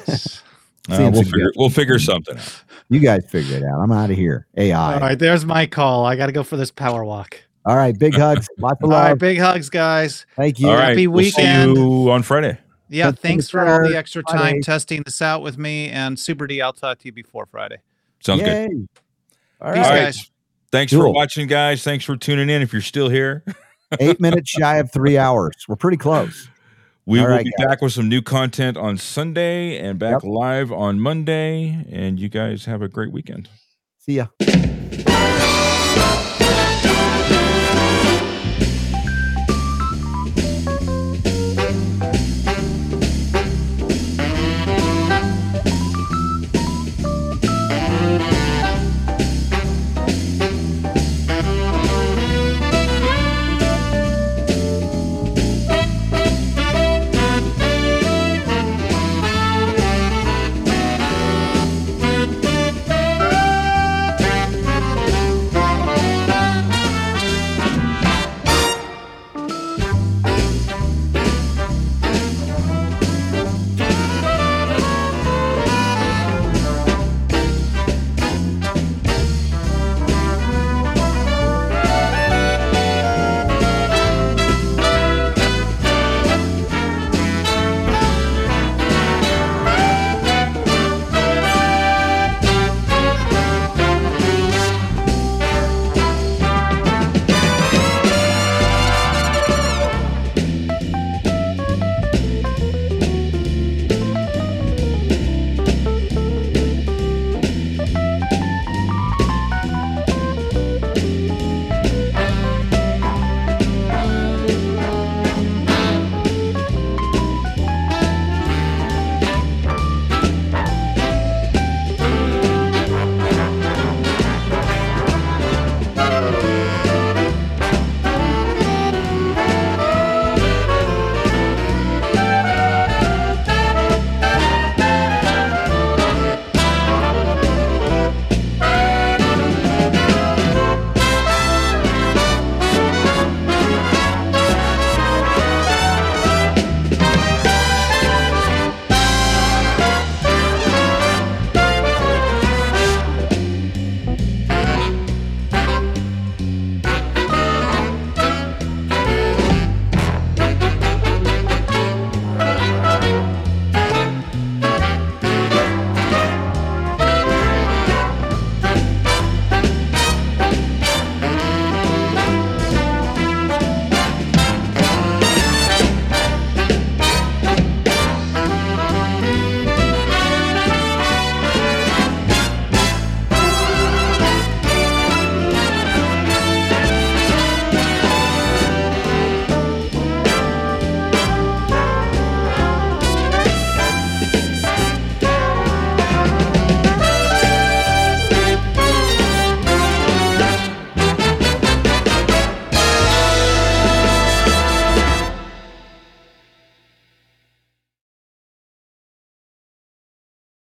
uh, 1.07 1.11
we'll 1.11 1.23
figure 1.23 1.51
we'll 1.55 1.69
figure 1.69 1.99
something 1.99 2.37
out. 2.37 2.63
You 2.89 2.99
guys 2.99 3.25
figure 3.29 3.57
it 3.57 3.63
out. 3.63 3.79
I'm 3.79 3.91
out 3.91 4.09
of 4.09 4.17
here. 4.17 4.47
AI. 4.57 4.93
All 4.95 4.99
right, 4.99 5.17
there's 5.17 5.45
my 5.45 5.67
call. 5.67 6.05
I 6.05 6.15
got 6.15 6.25
to 6.25 6.31
go 6.31 6.43
for 6.43 6.57
this 6.57 6.71
power 6.71 7.05
walk. 7.05 7.39
All 7.69 7.77
right, 7.77 7.97
big 7.97 8.15
hugs. 8.17 8.47
Lots 8.57 8.81
of 8.81 8.89
love. 8.89 9.03
All 9.03 9.09
right, 9.09 9.17
big 9.17 9.37
hugs, 9.37 9.69
guys. 9.69 10.25
Thank 10.35 10.59
you. 10.59 10.69
All 10.69 10.77
Happy 10.77 11.05
right, 11.05 11.13
weekend. 11.13 11.73
We'll 11.73 12.05
you 12.05 12.11
on 12.11 12.23
Friday. 12.23 12.57
Yeah, 12.89 13.11
thanks 13.11 13.47
for 13.47 13.59
all 13.59 13.87
the 13.87 13.95
extra 13.95 14.23
time 14.23 14.39
Friday. 14.39 14.61
testing 14.61 15.03
this 15.05 15.21
out 15.21 15.43
with 15.43 15.59
me 15.59 15.89
and 15.89 16.17
Super 16.17 16.47
D. 16.47 16.63
I'll 16.63 16.73
talk 16.73 16.97
to 16.97 17.05
you 17.05 17.11
before 17.11 17.45
Friday. 17.45 17.77
Sounds 18.21 18.41
Yay. 18.41 18.69
good. 18.69 18.87
All 19.61 19.69
right. 19.69 19.77
Peace, 19.77 19.87
guys. 19.87 20.31
Thanks 20.71 20.93
cool. 20.93 21.03
for 21.03 21.13
watching, 21.13 21.45
guys. 21.45 21.83
Thanks 21.83 22.05
for 22.05 22.17
tuning 22.17 22.49
in. 22.49 22.63
If 22.63 22.73
you're 22.73 22.81
still 22.81 23.07
here, 23.07 23.43
eight 23.99 24.19
minutes 24.19 24.49
shy 24.59 24.77
of 24.77 24.91
three 24.91 25.19
hours. 25.19 25.53
We're 25.67 25.75
pretty 25.75 25.97
close. 25.97 26.49
We 27.05 27.19
All 27.19 27.25
will 27.25 27.33
right, 27.33 27.45
be 27.45 27.51
guys. 27.59 27.67
back 27.67 27.81
with 27.83 27.93
some 27.93 28.09
new 28.09 28.23
content 28.23 28.77
on 28.77 28.97
Sunday 28.97 29.77
and 29.77 29.99
back 29.99 30.23
yep. 30.23 30.23
live 30.23 30.71
on 30.71 30.99
Monday. 30.99 31.85
And 31.91 32.19
you 32.19 32.29
guys 32.29 32.65
have 32.65 32.81
a 32.81 32.87
great 32.87 33.11
weekend. 33.11 33.47
See 33.99 34.15
ya. 34.15 34.25